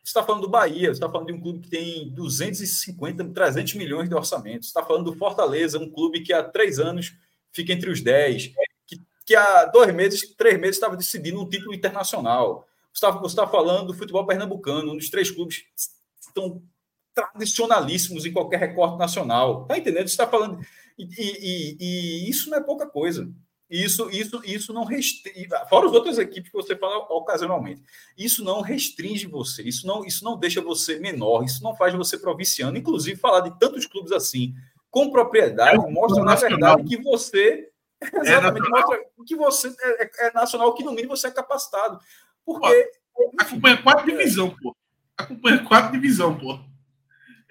você 0.08 0.12
está 0.12 0.24
falando 0.24 0.44
do 0.44 0.48
Bahia, 0.50 0.88
você 0.88 0.94
está 0.94 1.10
falando 1.10 1.28
de 1.28 1.34
um 1.34 1.42
clube 1.42 1.60
que 1.60 1.70
tem 1.70 2.10
250, 2.12 3.26
300 3.26 3.74
milhões 3.74 4.08
de 4.08 4.16
orçamento, 4.16 4.64
você 4.64 4.70
está 4.70 4.82
falando 4.82 5.12
do 5.12 5.18
Fortaleza, 5.18 5.78
um 5.78 5.90
clube 5.90 6.22
que 6.22 6.32
há 6.32 6.42
três 6.42 6.80
anos 6.80 7.14
fica 7.52 7.74
entre 7.74 7.90
os 7.90 8.00
10, 8.00 8.54
que, 8.86 9.02
que 9.26 9.36
há 9.36 9.66
dois 9.66 9.94
meses, 9.94 10.34
três 10.38 10.58
meses 10.58 10.78
estava 10.78 10.96
decidindo 10.96 11.42
um 11.42 11.50
título 11.50 11.74
internacional. 11.74 12.66
Você 12.94 13.06
está, 13.06 13.22
está 13.26 13.48
falando 13.48 13.88
do 13.88 13.94
futebol 13.94 14.26
pernambucano, 14.26 14.94
um 14.94 14.96
dos 14.98 15.10
três 15.10 15.30
clubes 15.30 15.58
que 15.58 16.28
estão 16.30 16.62
tradicionalíssimos 17.14 18.26
em 18.26 18.32
qualquer 18.32 18.62
recorte 18.62 18.98
nacional. 18.98 19.64
Está 19.64 19.78
entendendo? 19.78 20.08
Você 20.08 20.14
está 20.14 20.26
falando. 20.28 20.58
E- 20.98 21.10
e- 21.20 21.78
e 21.82 22.30
isso 22.30 22.50
não 22.50 22.58
é 22.60 22.64
pouca 22.64 22.88
coisa. 22.88 23.30
Isso, 23.70 24.10
isso, 24.10 24.42
isso 24.46 24.72
não 24.74 24.86
restringe. 24.86 25.48
Fora 25.70 25.88
as 25.88 25.92
outras 25.94 26.18
equipes 26.18 26.50
que 26.50 26.56
você 26.56 26.76
fala 26.76 27.00
ocasionalmente. 27.10 27.82
Isso 28.18 28.44
não 28.44 28.62
restringe 28.62 29.28
você, 29.28 29.62
isso 29.64 29.86
não, 29.86 30.06
isso 30.06 30.24
não 30.24 30.38
deixa 30.38 30.62
você 30.62 31.00
menor, 31.00 31.44
isso 31.44 31.62
não 31.62 31.76
faz 31.76 31.94
você 31.94 32.18
provinciano. 32.18 32.78
Inclusive, 32.78 33.20
falar 33.20 33.42
de 33.42 33.60
tantos 33.60 33.86
clubes 33.86 34.12
assim, 34.14 34.54
com 34.90 35.12
propriedade, 35.12 35.84
É 35.86 35.90
mostra, 35.92 36.24
na 36.24 36.36
verdade, 36.36 36.84
que 36.86 36.98
você. 37.02 37.70
Exatamente, 38.14 38.70
nacional. 38.70 38.88
mostra 38.90 39.06
que 39.26 39.36
você 39.36 39.76
é, 39.82 40.04
é- 40.04 40.28
é 40.28 40.32
nacional, 40.34 40.74
que 40.74 40.84
no 40.84 40.92
mínimo 40.92 41.16
você 41.18 41.28
é 41.28 41.32
capacitado. 41.32 42.00
Porque. 42.46 42.92
Acompanha 43.40 43.82
quatro 43.82 44.06
divisão, 44.06 44.56
pô. 44.62 44.76
Acompanha 45.18 45.64
quatro 45.66 45.92
divisão, 45.92 46.38
pô. 46.38 46.60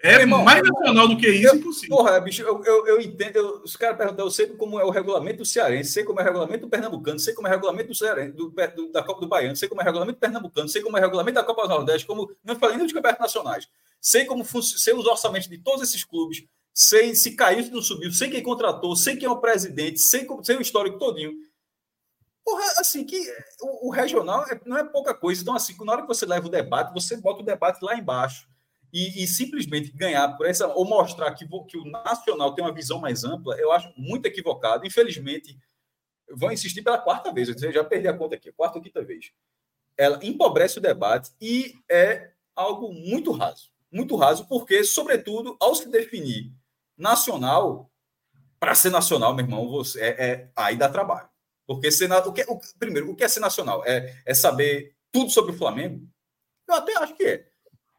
É 0.07 0.20
irmão, 0.20 0.44
mais 0.44 0.62
nacional 0.62 1.09
do 1.09 1.17
que 1.17 1.28
isso, 1.28 1.49
eu, 1.49 1.57
impossível. 1.57 1.97
Porra, 1.97 2.20
bicho, 2.20 2.43
eu, 2.43 2.65
eu, 2.65 2.86
eu 2.86 3.01
entendo. 3.01 3.36
Eu, 3.36 3.62
os 3.62 3.76
caras 3.76 3.97
perguntam, 3.97 4.26
eu 4.26 4.31
sei 4.31 4.47
como 4.47 4.78
é 4.78 4.85
o 4.85 4.91
regulamento 4.91 5.39
do 5.39 5.44
Cearense, 5.44 5.93
sei 5.93 6.05
como 6.05 6.20
é 6.20 6.23
o 6.23 6.26
regulamento 6.26 6.67
do 6.67 6.70
Pernambucano, 6.70 7.18
sei 7.18 7.35
como 7.35 7.49
é 7.49 7.51
o 7.51 7.55
regulamento 7.55 7.89
do 7.89 7.94
Cearense, 7.94 8.33
do, 8.33 8.51
do, 8.51 8.93
da 8.93 9.02
Copa 9.02 9.20
do 9.20 9.28
Baiano, 9.28 9.57
sei 9.57 9.68
como 9.68 9.81
é 9.81 9.85
o 9.85 9.86
regulamento 9.86 10.17
do 10.17 10.20
Pernambucano, 10.20 10.68
sei 10.68 10.83
como 10.83 10.97
é 10.97 11.01
o 11.01 11.02
regulamento 11.02 11.35
da 11.35 11.44
Copa 11.44 11.62
do 11.62 11.68
Nordeste, 11.68 12.07
como. 12.07 12.31
Não 12.44 12.57
falei 12.57 12.76
nem 12.76 12.86
dos 12.86 12.93
campeonatos 12.93 13.23
nacionais. 13.23 13.68
Sei 14.01 14.25
como 14.25 14.44
sei 14.62 14.94
os 14.94 15.07
orçamentos 15.07 15.49
de 15.49 15.59
todos 15.59 15.83
esses 15.83 16.05
clubes, 16.05 16.44
sei 16.73 17.15
se 17.15 17.35
caiu, 17.35 17.65
se 17.65 17.70
não 17.70 17.83
subiu, 17.83 18.12
sei 18.12 18.31
quem 18.31 18.43
contratou, 18.43 18.94
sei 18.94 19.17
quem 19.17 19.26
é 19.26 19.31
o 19.31 19.41
presidente, 19.41 19.99
sei, 19.99 20.26
sei 20.43 20.57
o 20.57 20.60
histórico 20.60 20.99
todinho. 20.99 21.33
Porra, 22.44 22.62
assim, 22.78 23.05
que 23.05 23.18
o, 23.60 23.89
o 23.89 23.91
regional 23.91 24.44
é, 24.44 24.60
não 24.65 24.78
é 24.78 24.85
pouca 24.85 25.12
coisa. 25.12 25.43
Então, 25.43 25.57
assim, 25.57 25.75
na 25.85 25.93
hora 25.93 26.02
que 26.02 26.09
você 26.09 26.25
leva 26.25 26.47
o 26.47 26.51
debate, 26.51 26.94
você 26.94 27.17
bota 27.17 27.43
o 27.43 27.44
debate 27.44 27.85
lá 27.85 27.97
embaixo. 27.97 28.47
E, 28.93 29.23
e, 29.23 29.27
simplesmente 29.27 29.93
ganhar 29.93 30.37
por 30.37 30.47
essa, 30.47 30.69
ou 30.69 30.85
mostrar 30.85 31.35
que, 31.35 31.47
que, 31.69 31.77
o 31.77 31.85
nacional 31.85 32.55
tem 32.55 32.65
uma 32.65 32.73
visão 32.73 32.99
mais 32.99 33.25
ampla, 33.25 33.57
eu 33.59 33.73
acho 33.73 33.93
muito 33.97 34.27
equivocado. 34.27 34.87
Infelizmente, 34.87 35.59
vou 36.31 36.53
insistir 36.53 36.83
pela 36.83 36.99
quarta 36.99 37.33
vez, 37.33 37.49
eu 37.49 37.73
já 37.73 37.85
perdi 37.85 38.09
a 38.09 38.17
conta 38.17 38.37
aqui, 38.37 38.51
quarta 38.53 38.79
ou 38.79 38.83
quinta 38.83 39.05
vez. 39.05 39.33
Ela 39.97 40.19
empobrece 40.23 40.79
o 40.79 40.81
debate 40.81 41.31
e 41.41 41.75
é 41.91 42.31
algo 42.55 42.93
muito 42.93 43.33
raso. 43.33 43.71
Muito 43.91 44.17
raso, 44.17 44.47
porque, 44.49 44.85
sobretudo, 44.85 45.57
ao 45.61 45.75
se 45.75 45.89
definir 45.89 46.53
nacional, 46.97 47.91
para 48.59 48.75
ser 48.75 48.91
nacional, 48.91 49.35
meu 49.35 49.45
irmão, 49.45 49.69
você, 49.69 50.01
é, 50.01 50.27
é 50.27 50.51
aí 50.57 50.77
dá 50.77 50.89
trabalho. 50.89 51.29
Porque 51.67 51.91
ser, 51.91 52.11
o 52.13 52.33
que, 52.33 52.43
o, 52.49 52.61
primeiro, 52.79 53.11
o 53.11 53.17
que 53.17 53.25
é 53.25 53.29
ser 53.29 53.41
nacional? 53.41 53.85
É, 53.85 54.23
é 54.25 54.35
saber 54.35 54.95
tudo 55.11 55.31
sobre 55.31 55.53
o 55.53 55.57
Flamengo? 55.57 56.07
Eu 56.69 56.75
até 56.75 56.97
acho 56.97 57.15
que 57.15 57.25
é. 57.25 57.49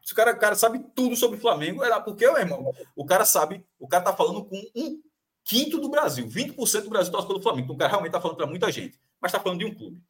Se 0.08 0.14
o 0.14 0.16
cara, 0.16 0.32
o 0.32 0.38
cara 0.38 0.54
sabe 0.54 0.82
tudo 0.94 1.14
sobre 1.14 1.36
o 1.36 1.40
Flamengo, 1.40 1.84
era 1.84 2.00
porque, 2.00 2.24
meu 2.24 2.38
irmão, 2.38 2.72
o 2.96 3.04
cara 3.04 3.26
sabe, 3.26 3.62
o 3.78 3.86
cara 3.86 4.04
tá 4.04 4.16
falando 4.16 4.42
com 4.42 4.56
um 4.74 5.02
quinto 5.44 5.78
do 5.78 5.90
Brasil, 5.90 6.26
20% 6.26 6.84
do 6.84 6.88
Brasil 6.88 7.12
torce 7.12 7.26
pelo 7.26 7.42
Flamengo. 7.42 7.66
Então, 7.66 7.76
o 7.76 7.78
cara 7.78 7.90
realmente 7.90 8.12
tá 8.12 8.18
falando 8.18 8.38
para 8.38 8.46
muita 8.46 8.72
gente, 8.72 8.98
mas 9.20 9.32
tá 9.32 9.38
falando 9.38 9.58
de 9.58 9.66
um 9.66 9.74
clube. 9.74 10.02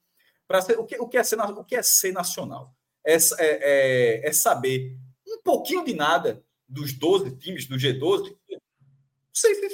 Para 0.47 0.63
ser, 0.63 0.79
o 0.79 0.85
que, 0.85 0.97
o 1.01 1.09
que 1.09 1.17
é 1.17 1.25
ser, 1.25 1.41
o 1.41 1.65
que 1.65 1.75
é 1.75 1.83
ser 1.83 2.13
nacional? 2.13 2.73
É, 3.05 3.17
é, 3.17 3.19
é, 3.41 4.29
é 4.29 4.33
saber 4.33 4.97
um 5.27 5.43
pouquinho 5.43 5.85
de 5.85 5.95
nada 5.95 6.45
dos 6.69 6.93
12 6.93 7.37
times 7.37 7.67
do 7.67 7.75
G12. 7.75 8.37
Não 8.49 8.61
sei 9.35 9.69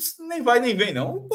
se 0.00 0.20
nem 0.20 0.42
vai 0.42 0.58
nem 0.58 0.76
vem, 0.76 0.92
não. 0.92 1.28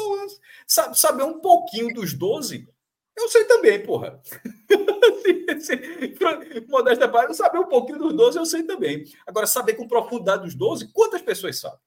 Saber 0.92 1.22
um 1.22 1.40
pouquinho 1.40 1.94
dos 1.94 2.12
12, 2.12 2.68
eu 3.16 3.28
sei 3.28 3.44
também, 3.44 3.82
porra. 3.82 4.20
Modesta 6.68 7.08
parte, 7.08 7.34
saber 7.34 7.58
um 7.58 7.68
pouquinho 7.68 7.98
dos 7.98 8.12
12, 8.12 8.38
eu 8.38 8.46
sei 8.46 8.62
também. 8.62 9.04
Agora, 9.26 9.46
saber 9.46 9.74
com 9.74 9.88
profundidade 9.88 10.44
dos 10.44 10.54
12, 10.54 10.92
quantas 10.92 11.22
pessoas 11.22 11.58
sabem? 11.58 11.78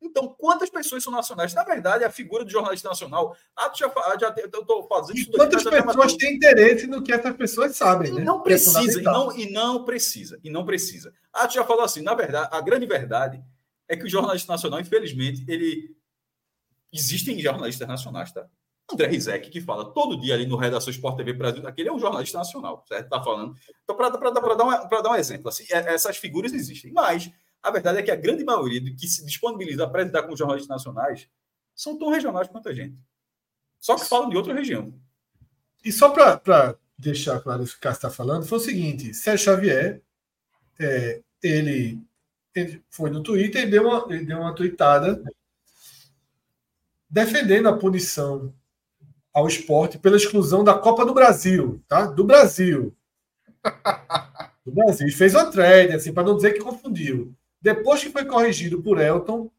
Então, 0.00 0.34
quantas 0.36 0.68
pessoas 0.68 1.04
são 1.04 1.12
nacionais? 1.12 1.54
Na 1.54 1.62
verdade, 1.62 2.02
a 2.02 2.10
figura 2.10 2.44
do 2.44 2.50
jornalista 2.50 2.88
nacional. 2.88 3.36
Ah, 3.56 3.70
já, 3.72 3.88
já, 4.20 4.34
eu 4.36 4.60
estou 4.60 4.88
fazendo 4.88 5.16
e 5.16 5.26
quantas 5.26 5.62
pessoas 5.62 6.16
têm 6.16 6.34
interesse 6.34 6.88
no 6.88 7.02
que 7.02 7.12
essas 7.12 7.36
pessoas 7.36 7.76
sabem? 7.76 8.12
Né? 8.12 8.24
Não 8.24 8.40
é 8.40 8.42
precisa, 8.42 9.00
e, 9.00 9.02
não, 9.02 9.36
e 9.36 9.52
não 9.52 9.84
precisa, 9.84 10.40
e 10.42 10.50
não 10.50 10.66
precisa. 10.66 11.14
Ah, 11.32 11.48
já 11.48 11.64
falou 11.64 11.84
assim, 11.84 12.02
na 12.02 12.14
verdade, 12.14 12.48
a 12.50 12.60
grande 12.60 12.86
verdade 12.86 13.40
é 13.88 13.96
que 13.96 14.04
o 14.04 14.10
jornalista 14.10 14.52
nacional, 14.52 14.80
infelizmente, 14.80 15.44
ele 15.46 15.94
Existem 16.92 17.40
jornalistas 17.40 17.88
nacionais, 17.88 18.30
tá? 18.32 18.46
André 18.90 19.06
Rizek, 19.06 19.50
que 19.50 19.60
fala 19.60 19.92
todo 19.92 20.20
dia 20.20 20.34
ali 20.34 20.46
no 20.46 20.56
Redação 20.56 20.90
Sport 20.90 21.16
TV 21.16 21.32
Brasil, 21.32 21.66
aquele 21.66 21.88
é 21.88 21.92
um 21.92 21.98
jornalista 21.98 22.38
nacional, 22.38 22.84
certo? 22.86 23.08
Tá 23.08 23.22
falando. 23.22 23.54
Então, 23.84 23.96
para 23.96 24.08
dar, 24.08 24.64
um, 24.64 24.88
dar 25.02 25.10
um 25.10 25.14
exemplo, 25.14 25.48
assim, 25.48 25.64
é, 25.70 25.94
essas 25.94 26.16
figuras 26.16 26.52
existem, 26.52 26.92
mas 26.92 27.30
a 27.62 27.70
verdade 27.70 27.98
é 27.98 28.02
que 28.02 28.10
a 28.10 28.16
grande 28.16 28.44
maioria 28.44 28.80
que 28.94 29.06
se 29.06 29.24
disponibiliza 29.24 29.84
a 29.84 29.86
apresentar 29.86 30.24
com 30.24 30.36
jornalistas 30.36 30.68
nacionais 30.68 31.28
são 31.74 31.98
tão 31.98 32.10
regionais 32.10 32.48
quanto 32.48 32.68
a 32.68 32.74
gente. 32.74 32.98
Só 33.78 33.96
que 33.96 34.04
falam 34.04 34.28
de 34.28 34.36
outra 34.36 34.54
região. 34.54 34.92
E 35.84 35.90
só 35.90 36.10
para 36.10 36.76
deixar 36.98 37.40
claro 37.40 37.64
o 37.64 37.66
que 37.66 37.86
o 37.86 37.90
está 37.90 38.10
falando, 38.10 38.46
foi 38.46 38.58
o 38.58 38.60
seguinte: 38.60 39.14
Sérgio 39.14 39.44
Xavier, 39.46 40.02
é, 40.78 41.22
ele, 41.42 42.00
ele 42.54 42.82
foi 42.90 43.10
no 43.10 43.22
Twitter 43.22 43.62
e 43.62 43.70
deu 43.70 43.88
uma, 43.88 44.14
ele 44.14 44.24
deu 44.24 44.38
uma 44.38 44.54
tweetada 44.54 45.22
defendendo 47.08 47.68
a 47.68 47.76
punição 47.76 48.54
ao 49.32 49.46
esporte 49.46 49.98
pela 49.98 50.16
exclusão 50.16 50.62
da 50.62 50.74
Copa 50.74 51.04
do 51.04 51.14
Brasil, 51.14 51.82
tá? 51.88 52.06
Do 52.06 52.24
Brasil. 52.24 52.94
Do 54.64 54.70
Brasil. 54.70 55.08
E 55.08 55.10
fez 55.10 55.34
uma 55.34 55.50
thread, 55.50 55.92
assim, 55.92 56.12
para 56.12 56.22
não 56.22 56.36
dizer 56.36 56.52
que 56.52 56.60
confundiu. 56.60 57.34
Depois 57.60 58.00
que 58.00 58.10
foi 58.10 58.24
corrigido 58.24 58.80
por 58.80 59.00
Elton, 59.00 59.50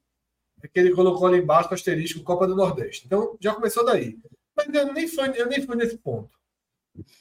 é 0.62 0.68
que 0.68 0.80
ele 0.80 0.92
colocou 0.92 1.28
ali 1.28 1.40
embaixo 1.40 1.70
o 1.70 1.74
asterisco 1.74 2.24
Copa 2.24 2.48
do 2.48 2.56
Nordeste. 2.56 3.06
Então, 3.06 3.36
já 3.38 3.54
começou 3.54 3.86
daí. 3.86 4.18
Mas 4.56 4.74
eu 4.74 4.94
nem 4.94 5.08
fui, 5.08 5.30
eu 5.36 5.48
nem 5.48 5.62
fui 5.62 5.76
nesse 5.76 5.98
ponto. 5.98 6.30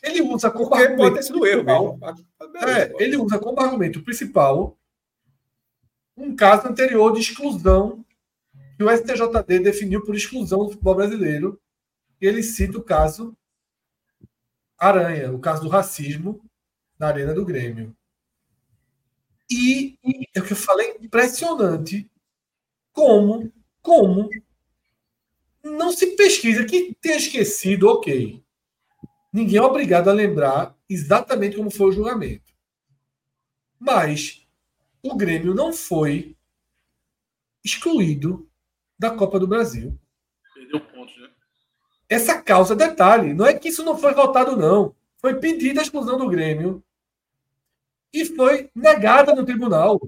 Ele 0.03 0.23
usa 0.23 0.51
como 0.51 0.69
Porque 0.69 0.83
argumento 0.83 1.03
pode 1.03 1.15
ter 1.17 1.23
sido 1.23 1.47
erro 1.47 1.65
mesmo. 1.65 2.01
É, 2.69 3.03
ele 3.03 3.17
usa 3.17 3.39
como 3.39 3.61
argumento 3.61 4.03
principal 4.03 4.77
um 6.17 6.37
caso 6.37 6.69
anterior 6.69 7.13
de 7.13 7.21
exclusão 7.21 8.05
que 8.77 8.85
o 8.85 8.91
STJD 8.91 9.61
definiu 9.61 10.05
por 10.05 10.15
exclusão 10.15 10.65
do 10.65 10.71
futebol 10.71 10.95
brasileiro. 10.95 11.61
Ele 12.23 12.43
cita 12.43 12.79
o 12.79 12.83
caso 12.83 13.37
Aranha, 14.79 15.33
o 15.33 15.41
caso 15.41 15.63
do 15.63 15.69
racismo 15.69 16.41
na 16.99 17.09
Arena 17.09 17.35
do 17.35 17.45
Grêmio. 17.45 17.97
E 19.51 19.99
é 20.35 20.41
o 20.41 20.45
que 20.45 20.53
eu 20.53 20.57
falei, 20.57 20.97
impressionante 21.01 22.09
como, 22.93 23.53
como 23.83 24.31
não 25.65 25.93
se 25.93 26.17
pesquisa. 26.17 26.65
Que 26.65 26.95
tenha 27.01 27.17
esquecido, 27.17 27.89
ok. 27.89 28.43
Ninguém 29.33 29.59
é 29.59 29.63
obrigado 29.63 30.09
a 30.09 30.13
lembrar 30.13 30.77
exatamente 30.89 31.57
como 31.57 31.71
foi 31.71 31.89
o 31.89 31.93
julgamento. 31.93 32.53
Mas 33.81 34.47
o 35.03 35.17
Grêmio 35.17 35.55
não 35.55 35.73
foi 35.73 36.37
excluído 37.65 38.49
da 38.99 39.11
Copa 39.11 39.41
do 39.41 39.49
Brasil. 39.49 39.99
Essa 42.13 42.41
causa, 42.43 42.75
detalhe, 42.75 43.33
não 43.33 43.47
é 43.47 43.55
que 43.55 43.69
isso 43.69 43.85
não 43.85 43.97
foi 43.97 44.15
votado, 44.15 44.57
não. 44.57 44.95
Foi 45.19 45.39
pedida 45.39 45.81
a 45.81 45.83
exclusão 45.83 46.19
do 46.19 46.29
Grêmio 46.29 46.83
e 48.13 48.25
foi 48.25 48.71
negada 48.75 49.35
no 49.35 49.45
tribunal. 49.45 50.01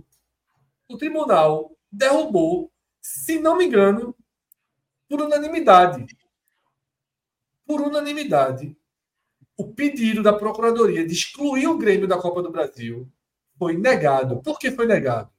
O 0.89 0.97
tribunal 0.97 1.77
derrubou, 1.91 2.71
se 3.01 3.39
não 3.39 3.57
me 3.57 3.67
engano, 3.67 4.15
por 5.09 5.23
unanimidade. 5.23 6.07
Por 7.67 7.81
unanimidade. 7.81 8.77
O 9.57 9.73
pedido 9.73 10.23
da 10.23 10.33
Procuradoria 10.33 11.07
de 11.07 11.13
excluir 11.13 11.69
o 11.69 11.79
Grêmio 11.79 12.09
da 12.09 12.19
Copa 12.19 12.43
do 12.43 12.51
Brasil 12.51 13.09
foi 13.57 13.77
negado. 13.77 14.43
Por 14.43 14.59
que 14.59 14.71
foi 14.71 14.87
negado? 14.87 15.31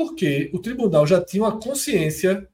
porque 0.00 0.50
o 0.54 0.58
tribunal 0.58 1.06
já 1.06 1.22
tinha 1.22 1.42
uma 1.42 1.60
consciência 1.60 2.48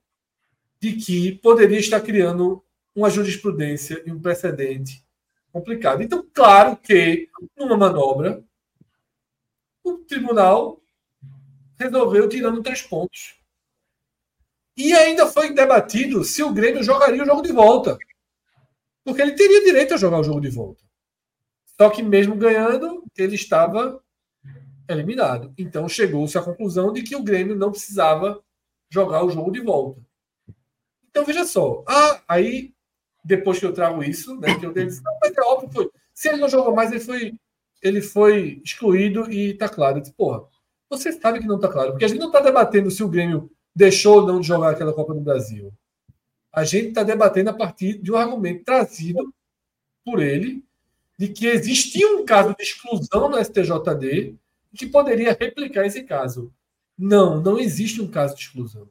de 0.80 0.94
que 0.94 1.32
poderia 1.38 1.78
estar 1.78 2.00
criando 2.00 2.60
uma 2.96 3.10
jurisprudência 3.10 4.02
e 4.06 4.10
um 4.10 4.20
precedente 4.20 5.04
complicado. 5.52 6.02
Então, 6.02 6.26
claro 6.32 6.76
que, 6.76 7.28
numa 7.56 7.76
manobra, 7.76 8.42
o 9.84 9.98
tribunal 9.98 10.80
resolveu 11.78 12.26
tirando 12.28 12.62
três 12.62 12.80
pontos. 12.80 13.38
E 14.76 14.92
ainda 14.94 15.26
foi 15.26 15.52
debatido 15.52 16.24
se 16.24 16.42
o 16.42 16.52
Grêmio 16.52 16.82
jogaria 16.82 17.22
o 17.22 17.26
jogo 17.26 17.42
de 17.42 17.52
volta. 17.52 17.98
Porque 19.04 19.22
ele 19.22 19.32
teria 19.32 19.62
direito 19.62 19.94
a 19.94 19.98
jogar 19.98 20.20
o 20.20 20.24
jogo 20.24 20.40
de 20.40 20.50
volta. 20.50 20.82
Só 21.78 21.90
que, 21.90 22.02
mesmo 22.02 22.34
ganhando, 22.34 23.04
ele 23.16 23.34
estava 23.34 24.02
eliminado. 24.88 25.52
Então 25.58 25.88
chegou-se 25.88 26.36
à 26.36 26.42
conclusão 26.42 26.92
de 26.92 27.02
que 27.02 27.16
o 27.16 27.22
Grêmio 27.22 27.56
não 27.56 27.70
precisava 27.70 28.42
jogar 28.90 29.24
o 29.24 29.30
jogo 29.30 29.50
de 29.50 29.60
volta. 29.60 30.00
Então 31.10 31.24
veja 31.24 31.44
só. 31.44 31.84
Ah, 31.88 32.22
aí 32.28 32.75
depois 33.26 33.58
que 33.58 33.66
eu 33.66 33.72
trago 33.72 34.04
isso, 34.04 34.36
né, 34.36 34.56
que 34.58 34.64
eu 34.64 34.72
disse, 34.72 35.02
não, 35.02 35.18
mas 35.20 35.36
é 35.36 35.40
óbvio, 35.40 35.68
foi. 35.72 35.90
se 36.14 36.28
ele 36.28 36.38
não 36.38 36.48
jogou 36.48 36.74
mais, 36.74 36.92
ele 36.92 37.00
foi, 37.00 37.34
ele 37.82 38.00
foi 38.00 38.62
excluído 38.64 39.30
e 39.30 39.54
tá 39.54 39.68
claro. 39.68 39.98
Eu 39.98 40.02
disse, 40.02 40.14
porra, 40.14 40.44
você 40.88 41.10
sabe 41.12 41.40
que 41.40 41.46
não 41.46 41.58
tá 41.58 41.68
claro, 41.68 41.90
porque 41.90 42.04
a 42.04 42.08
gente 42.08 42.20
não 42.20 42.28
está 42.28 42.40
debatendo 42.40 42.88
se 42.88 43.02
o 43.02 43.08
Grêmio 43.08 43.50
deixou 43.74 44.20
ou 44.20 44.26
não 44.26 44.40
de 44.40 44.46
jogar 44.46 44.70
aquela 44.70 44.92
Copa 44.92 45.12
do 45.12 45.20
Brasil. 45.20 45.72
A 46.52 46.62
gente 46.62 46.88
está 46.88 47.02
debatendo 47.02 47.50
a 47.50 47.52
partir 47.52 47.98
de 47.98 48.12
um 48.12 48.16
argumento 48.16 48.64
trazido 48.64 49.34
por 50.04 50.22
ele 50.22 50.64
de 51.18 51.28
que 51.28 51.46
existia 51.46 52.08
um 52.16 52.24
caso 52.24 52.54
de 52.54 52.62
exclusão 52.62 53.28
no 53.28 53.44
STJD 53.44 54.36
que 54.74 54.86
poderia 54.86 55.36
replicar 55.38 55.84
esse 55.84 56.04
caso. 56.04 56.52
Não, 56.96 57.40
não 57.40 57.58
existe 57.58 58.00
um 58.00 58.06
caso 58.06 58.36
de 58.36 58.42
exclusão. 58.42 58.88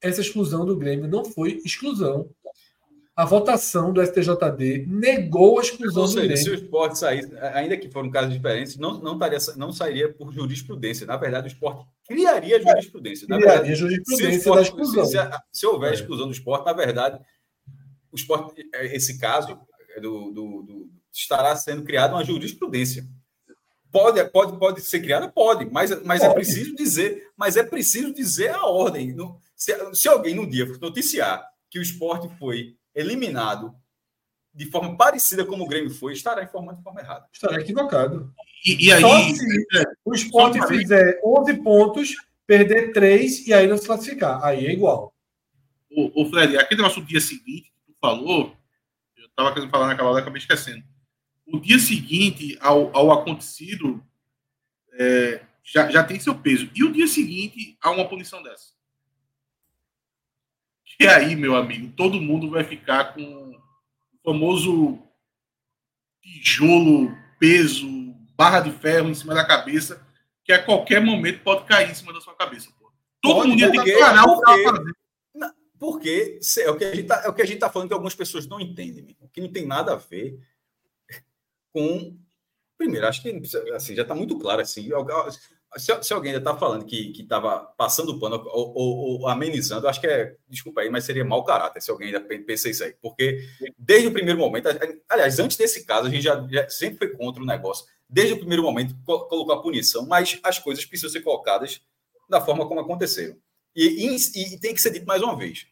Essa 0.00 0.20
exclusão 0.20 0.66
do 0.66 0.76
Grêmio 0.76 1.06
não 1.06 1.24
foi 1.24 1.62
exclusão. 1.64 2.28
A 3.14 3.24
votação 3.26 3.92
do 3.92 4.00
STJD 4.02 4.86
negou 4.88 5.58
a 5.58 5.62
exclusão 5.62 6.02
Ou 6.04 6.08
seja, 6.08 6.28
do 6.28 6.36
se 6.36 6.50
o 6.50 6.54
esporte 6.54 6.98
saísse, 6.98 7.30
ainda 7.38 7.76
que 7.76 7.90
foram 7.90 8.10
casos 8.10 8.32
diferentes, 8.32 8.76
não, 8.78 8.98
não, 9.00 9.12
estaria, 9.14 9.38
não 9.56 9.70
sairia 9.72 10.12
por 10.12 10.32
jurisprudência. 10.32 11.06
Na 11.06 11.16
verdade, 11.18 11.46
o 11.46 11.52
esporte 11.52 11.84
criaria 12.08 12.60
jurisprudência. 12.60 13.26
Na 13.28 13.36
Criaria 13.36 13.58
verdade, 13.60 13.78
jurisprudência 13.80 14.36
esporte- 14.38 14.56
da 14.56 14.62
exclusão. 14.62 15.04
se- 15.04 15.18
se- 15.52 15.66
houver 15.66 15.90
É. 15.90 15.94
exclusão 15.94 16.26
do 16.26 16.32
esporte, 16.32 16.64
na 16.64 16.72
verdade, 16.72 17.20
o 18.10 18.16
esporte, 18.16 18.66
esse 18.74 19.18
caso 19.18 19.58
é 19.94 20.00
do, 20.00 20.30
do- 20.30 20.62
do- 20.62 20.90
estará 21.12 21.54
sendo 21.56 21.82
criada 21.82 22.14
uma 22.14 22.24
jurisprudência. 22.24 23.04
Pode, 23.90 24.24
pode, 24.30 24.58
pode 24.58 24.80
ser 24.80 25.00
criada? 25.00 25.28
Pode, 25.28 25.66
mas, 25.70 25.90
mas 26.02 26.22
é 26.22 26.28
Pode. 26.28 26.36
preciso 26.36 26.74
dizer, 26.74 27.28
mas 27.36 27.58
é 27.58 27.62
preciso 27.62 28.14
dizer 28.14 28.48
a 28.54 28.64
ordem. 28.64 29.14
Se, 29.54 29.74
se 29.94 30.08
alguém 30.08 30.34
no 30.34 30.48
dia 30.48 30.64
noticiar 30.80 31.46
que 31.70 31.78
o 31.78 31.82
esporte 31.82 32.26
foi 32.38 32.74
eliminado 32.94 33.74
de 34.54 34.66
forma 34.66 34.96
parecida 34.96 35.44
como 35.46 35.64
o 35.64 35.66
Grêmio 35.66 35.90
foi, 35.90 36.12
estará 36.12 36.42
informando 36.42 36.78
de 36.78 36.82
forma 36.82 37.00
errada. 37.00 37.26
Estará 37.32 37.60
equivocado. 37.60 38.32
E, 38.64 38.86
e 38.86 38.92
aí, 38.92 39.00
Só 39.00 39.18
se 39.34 39.84
o 40.04 40.14
esporte 40.14 40.66
fizer 40.66 41.18
11 41.24 41.54
pontos, 41.62 42.14
perder 42.46 42.92
3 42.92 43.46
e 43.46 43.54
aí 43.54 43.66
não 43.66 43.78
se 43.78 43.86
classificar. 43.86 44.44
Aí 44.44 44.66
é 44.66 44.72
igual. 44.72 45.14
o, 45.90 46.22
o 46.22 46.30
Fred, 46.30 46.56
aquele 46.58 46.82
negócio 46.82 47.00
do 47.00 47.08
dia 47.08 47.20
seguinte 47.20 47.72
que 47.86 47.92
tu 47.92 47.96
falou, 48.00 48.54
eu 49.16 49.28
tava 49.34 49.54
querendo 49.54 49.70
falar 49.70 49.86
naquela 49.86 50.10
hora 50.10 50.20
e 50.20 50.22
acabei 50.22 50.38
esquecendo. 50.40 50.84
O 51.46 51.58
dia 51.58 51.78
seguinte 51.78 52.56
ao, 52.60 52.94
ao 52.96 53.10
acontecido 53.10 54.02
é, 54.94 55.42
já, 55.62 55.90
já 55.90 56.04
tem 56.04 56.20
seu 56.20 56.34
peso. 56.34 56.70
E 56.74 56.84
o 56.84 56.92
dia 56.92 57.06
seguinte 57.06 57.76
a 57.80 57.90
uma 57.90 58.08
punição 58.08 58.42
dessa. 58.42 58.71
E 61.02 61.08
aí, 61.08 61.34
meu 61.34 61.56
amigo, 61.56 61.92
todo 61.96 62.20
mundo 62.20 62.48
vai 62.48 62.62
ficar 62.62 63.12
com 63.12 63.20
o 63.20 63.60
famoso 64.24 65.02
tijolo, 66.22 67.12
peso, 67.40 67.88
barra 68.36 68.60
de 68.60 68.70
ferro 68.70 69.08
em 69.08 69.14
cima 69.14 69.34
da 69.34 69.44
cabeça, 69.44 70.06
que 70.44 70.52
a 70.52 70.62
qualquer 70.62 71.00
momento 71.00 71.42
pode 71.42 71.64
cair 71.64 71.90
em 71.90 71.94
cima 71.94 72.12
da 72.12 72.20
sua 72.20 72.36
cabeça. 72.36 72.70
Pô. 72.78 72.92
Todo 73.20 73.34
Pode, 73.34 73.48
mundo 73.48 73.58
ia 73.58 73.72
ter 73.72 73.82
que 73.82 73.98
parar 73.98 74.24
o 74.26 74.40
que 74.40 74.62
fazendo. 74.62 74.94
Porque 75.76 76.38
é 76.60 76.70
o 76.70 76.76
que 76.76 76.84
a 76.84 76.94
gente 76.94 77.10
está 77.10 77.26
é 77.26 77.56
tá 77.56 77.68
falando 77.68 77.88
que 77.88 77.94
algumas 77.94 78.14
pessoas 78.14 78.46
não 78.46 78.60
entendem, 78.60 79.16
que 79.32 79.40
não 79.40 79.50
tem 79.50 79.66
nada 79.66 79.94
a 79.94 79.96
ver 79.96 80.38
com. 81.72 82.16
Primeiro, 82.78 83.08
acho 83.08 83.20
que 83.22 83.42
assim, 83.74 83.96
já 83.96 84.02
está 84.02 84.14
muito 84.14 84.38
claro 84.38 84.60
assim. 84.60 84.88
Se, 85.76 86.02
se 86.02 86.12
alguém 86.12 86.32
ainda 86.34 86.50
está 86.50 86.58
falando 86.58 86.84
que 86.84 87.12
estava 87.18 87.60
passando 87.78 88.18
pano 88.18 88.36
ou, 88.48 88.74
ou- 88.76 89.20
ou 89.22 89.28
amenizando, 89.28 89.88
acho 89.88 90.00
que 90.00 90.06
é. 90.06 90.36
Desculpa 90.48 90.82
aí, 90.82 90.90
mas 90.90 91.04
seria 91.04 91.24
mau 91.24 91.44
caráter 91.44 91.80
se 91.80 91.90
alguém 91.90 92.08
ainda 92.08 92.20
pe- 92.20 92.40
pensa 92.40 92.68
isso 92.68 92.84
aí. 92.84 92.94
Porque 93.00 93.48
desde 93.78 94.08
o 94.08 94.12
primeiro 94.12 94.38
momento, 94.38 94.68
aliás, 95.08 95.38
antes 95.38 95.56
desse 95.56 95.84
caso, 95.86 96.08
a 96.08 96.10
gente 96.10 96.22
já, 96.22 96.46
já 96.50 96.68
sempre 96.68 96.98
foi 96.98 97.16
contra 97.16 97.42
o 97.42 97.46
negócio. 97.46 97.86
Desde 98.08 98.34
o 98.34 98.38
primeiro 98.38 98.62
momento, 98.62 98.94
co- 99.04 99.26
colocou 99.26 99.54
a 99.54 99.62
punição, 99.62 100.06
mas 100.06 100.38
as 100.42 100.58
coisas 100.58 100.84
precisam 100.84 101.10
ser 101.10 101.22
colocadas 101.22 101.80
da 102.28 102.40
forma 102.40 102.66
como 102.68 102.80
aconteceram. 102.80 103.36
E, 103.74 104.06
e- 104.14 104.54
e 104.54 104.60
tem 104.60 104.74
que 104.74 104.80
ser 104.82 104.90
dito 104.90 105.06
mais 105.06 105.22
uma 105.22 105.36
vez. 105.36 105.66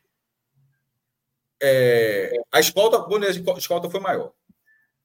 É, 1.63 2.33
a 2.51 2.61
escolta, 2.61 2.97
a 2.99 3.59
escolta 3.59 3.91
foi 3.91 4.01
maior. 4.01 4.33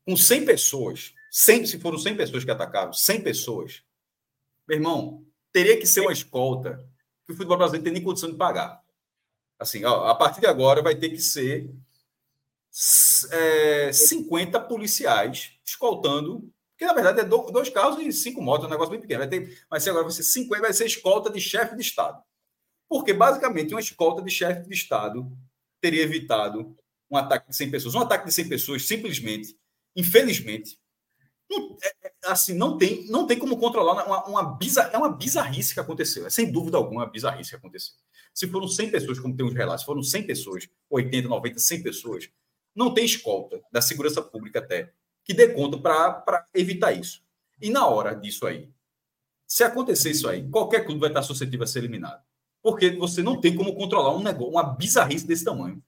Com 0.06 0.16
100 0.16 0.46
pessoas, 0.46 1.14
100, 1.32 1.66
se 1.66 1.80
foram 1.80 1.98
100 1.98 2.16
pessoas 2.16 2.46
que 2.46 2.52
atacaram, 2.52 2.94
100 2.94 3.22
pessoas, 3.22 3.82
meu 4.68 4.78
irmão, 4.78 5.26
teria 5.52 5.78
que 5.80 5.86
ser 5.86 6.02
uma 6.02 6.12
escolta 6.14 6.84
que 7.26 7.32
o 7.32 7.36
futebol 7.36 7.58
brasileiro 7.58 7.84
não 7.84 7.86
tem 7.86 7.94
nem 7.94 8.04
condição 8.04 8.30
de 8.30 8.38
pagar. 8.38 8.82
Assim, 9.60 9.84
ó, 9.86 10.06
a 10.08 10.16
partir 10.16 10.42
de 10.42 10.48
agora 10.48 10.82
vai 10.82 10.96
ter 10.96 11.10
que 11.10 11.20
ser 11.22 11.74
é, 13.32 13.92
50 13.94 14.60
policiais 14.62 15.52
escoltando, 15.64 16.52
que 16.78 16.86
na 16.86 16.94
verdade 16.94 17.22
é 17.22 17.24
do- 17.24 17.50
dois 17.52 17.70
carros 17.70 17.98
e 18.00 18.12
cinco 18.12 18.42
motos, 18.42 18.66
é 18.66 18.68
um 18.68 18.72
negócio 18.72 18.92
bem 18.92 19.00
pequeno. 19.00 19.20
Vai 19.20 19.30
ter, 19.30 19.66
vai 19.70 19.80
ser 19.80 19.92
agora 19.92 20.04
vai 20.04 20.14
ser 20.14 20.24
50, 20.24 20.62
vai 20.62 20.74
ser 20.74 20.86
escolta 20.86 21.30
de 21.30 21.40
chefe 21.40 21.76
de 21.76 21.82
Estado. 21.82 22.22
Porque 22.90 23.14
basicamente 23.14 23.74
uma 23.74 23.80
escolta 23.80 24.22
de 24.22 24.30
chefe 24.30 24.68
de 24.68 24.76
Estado 24.76 25.26
teria 25.82 26.04
evitado 26.04 26.76
um 27.10 27.18
ataque 27.18 27.50
de 27.50 27.56
100 27.56 27.72
pessoas. 27.72 27.96
Um 27.96 28.02
ataque 28.02 28.26
de 28.26 28.34
100 28.34 28.50
pessoas, 28.50 28.86
simplesmente, 28.86 29.58
infelizmente, 29.96 30.78
não- 31.50 31.78
é- 31.84 32.08
é- 32.08 32.14
assim, 32.26 32.54
não 32.54 32.78
tem, 32.78 33.06
não 33.08 33.28
tem 33.28 33.38
como 33.38 33.58
controlar 33.58 34.06
uma, 34.06 34.26
uma 34.26 34.44
bizar, 34.58 34.90
é 34.94 34.98
uma 34.98 35.10
bizarrice 35.10 35.74
que 35.74 35.80
aconteceu. 35.80 36.26
É 36.26 36.30
sem 36.30 36.52
dúvida 36.52 36.78
alguma 36.78 37.02
uma 37.04 37.10
bizarrice 37.12 37.52
que 37.52 37.56
aconteceu. 37.56 37.94
Se 38.34 38.48
foram 38.48 38.68
100 38.68 38.92
pessoas, 38.92 39.20
como 39.20 39.36
tem 39.36 39.46
os 39.46 39.54
relatos, 39.54 39.86
foram 39.86 40.04
100 40.04 40.24
pessoas, 40.26 40.68
80, 40.90 41.28
90, 41.30 41.60
100 41.60 41.82
pessoas, 41.84 42.30
não 42.76 42.94
tem 42.94 43.06
escolta 43.06 43.62
da 43.72 43.82
segurança 43.82 44.22
pública 44.22 44.60
até 44.60 44.92
que 45.24 45.34
dê 45.34 45.50
conta 45.50 45.78
para 45.78 46.46
evitar 46.54 46.92
isso. 46.94 47.24
E 47.62 47.70
na 47.70 47.88
hora 47.88 48.14
disso 48.14 48.46
aí, 48.46 48.70
se 49.48 49.64
acontecer 49.64 50.12
isso 50.12 50.28
aí, 50.28 50.48
qualquer 50.50 50.86
clube 50.86 51.00
vai 51.00 51.10
estar 51.10 51.24
suscetível 51.24 51.64
a 51.64 51.68
ser 51.68 51.80
eliminado. 51.80 52.22
Porque 52.62 52.92
você 52.92 53.22
não 53.24 53.40
tem 53.40 53.56
como 53.56 53.76
controlar 53.76 54.16
um 54.16 54.24
negócio, 54.24 54.52
uma 54.52 54.64
bizarrice 54.64 55.26
desse 55.26 55.46
tamanho. 55.46 55.82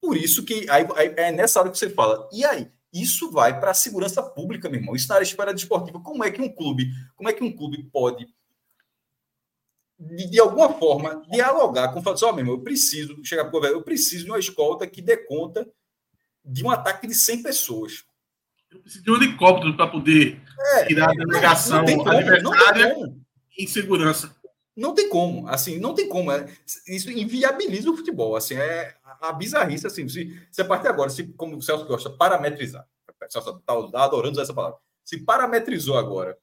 Por 0.00 0.16
isso 0.16 0.44
que 0.44 0.68
aí, 0.70 0.86
aí 0.96 1.14
é 1.16 1.32
nessa 1.32 1.60
hora 1.60 1.70
que 1.70 1.78
você 1.78 1.90
fala, 1.90 2.28
e 2.32 2.44
aí? 2.44 2.70
Isso 2.92 3.30
vai 3.30 3.58
para 3.58 3.72
a 3.72 3.74
segurança 3.74 4.22
pública, 4.22 4.68
meu 4.68 4.80
irmão. 4.80 4.96
Isso 4.96 5.08
na 5.08 5.16
área 5.16 5.26
de 5.26 5.60
desportiva. 5.60 6.00
Como 6.00 6.24
é 6.24 6.30
que 6.30 6.40
um 6.40 6.48
clube, 6.48 6.90
como 7.16 7.28
é 7.28 7.32
que 7.32 7.44
um 7.44 7.54
clube 7.54 7.82
pode, 7.92 8.26
de, 9.98 10.30
de 10.30 10.40
alguma 10.40 10.72
forma, 10.74 11.22
dialogar 11.30 11.92
com 11.92 12.00
o 12.00 12.02
fato, 12.02 12.24
ó, 12.24 12.32
meu 12.32 12.40
irmão, 12.40 12.54
eu 12.54 12.62
preciso 12.62 13.22
chegar 13.24 13.44
para 13.44 13.48
o 13.48 13.52
governo, 13.52 13.78
eu 13.78 13.82
preciso 13.82 14.24
de 14.24 14.30
uma 14.30 14.38
escolta 14.38 14.86
que 14.86 15.02
dê 15.02 15.16
conta 15.16 15.68
de 16.44 16.64
um 16.64 16.70
ataque 16.70 17.06
de 17.06 17.14
100 17.14 17.42
pessoas. 17.42 18.04
Eu 18.70 18.80
preciso 18.80 19.04
de 19.04 19.10
um 19.10 19.16
helicóptero 19.16 19.76
para 19.76 19.86
poder 19.86 20.40
É, 20.74 20.84
tirar 20.86 21.10
a 21.10 21.14
delegação 21.14 21.84
adversária 22.06 22.94
em 23.58 23.66
segurança. 23.66 24.34
Não 24.76 24.94
tem 24.94 25.08
como, 25.08 25.48
assim, 25.48 25.78
não 25.78 25.92
tem 25.92 26.08
como. 26.08 26.30
é- 26.30 26.46
isso 26.86 27.10
inviabiliza 27.10 27.90
o 27.90 27.96
futebol, 27.96 28.36
assim, 28.36 28.54
é 28.54 28.94
a 29.20 29.32
bizarrice, 29.32 29.86
assim, 29.86 30.08
se, 30.08 30.40
se 30.50 30.62
a 30.62 30.64
partir 30.64 30.88
agora, 30.88 31.10
se, 31.10 31.28
como 31.34 31.56
o 31.56 31.62
Celso 31.62 31.86
gosta, 31.86 32.10
parametrizar, 32.10 32.86
o 33.08 33.30
Celso 33.30 33.58
está 33.58 34.04
adorando 34.04 34.32
usar 34.32 34.42
essa 34.42 34.54
palavra, 34.54 34.78
se 35.04 35.18
parametrizou 35.24 35.96
agora, 35.96 36.36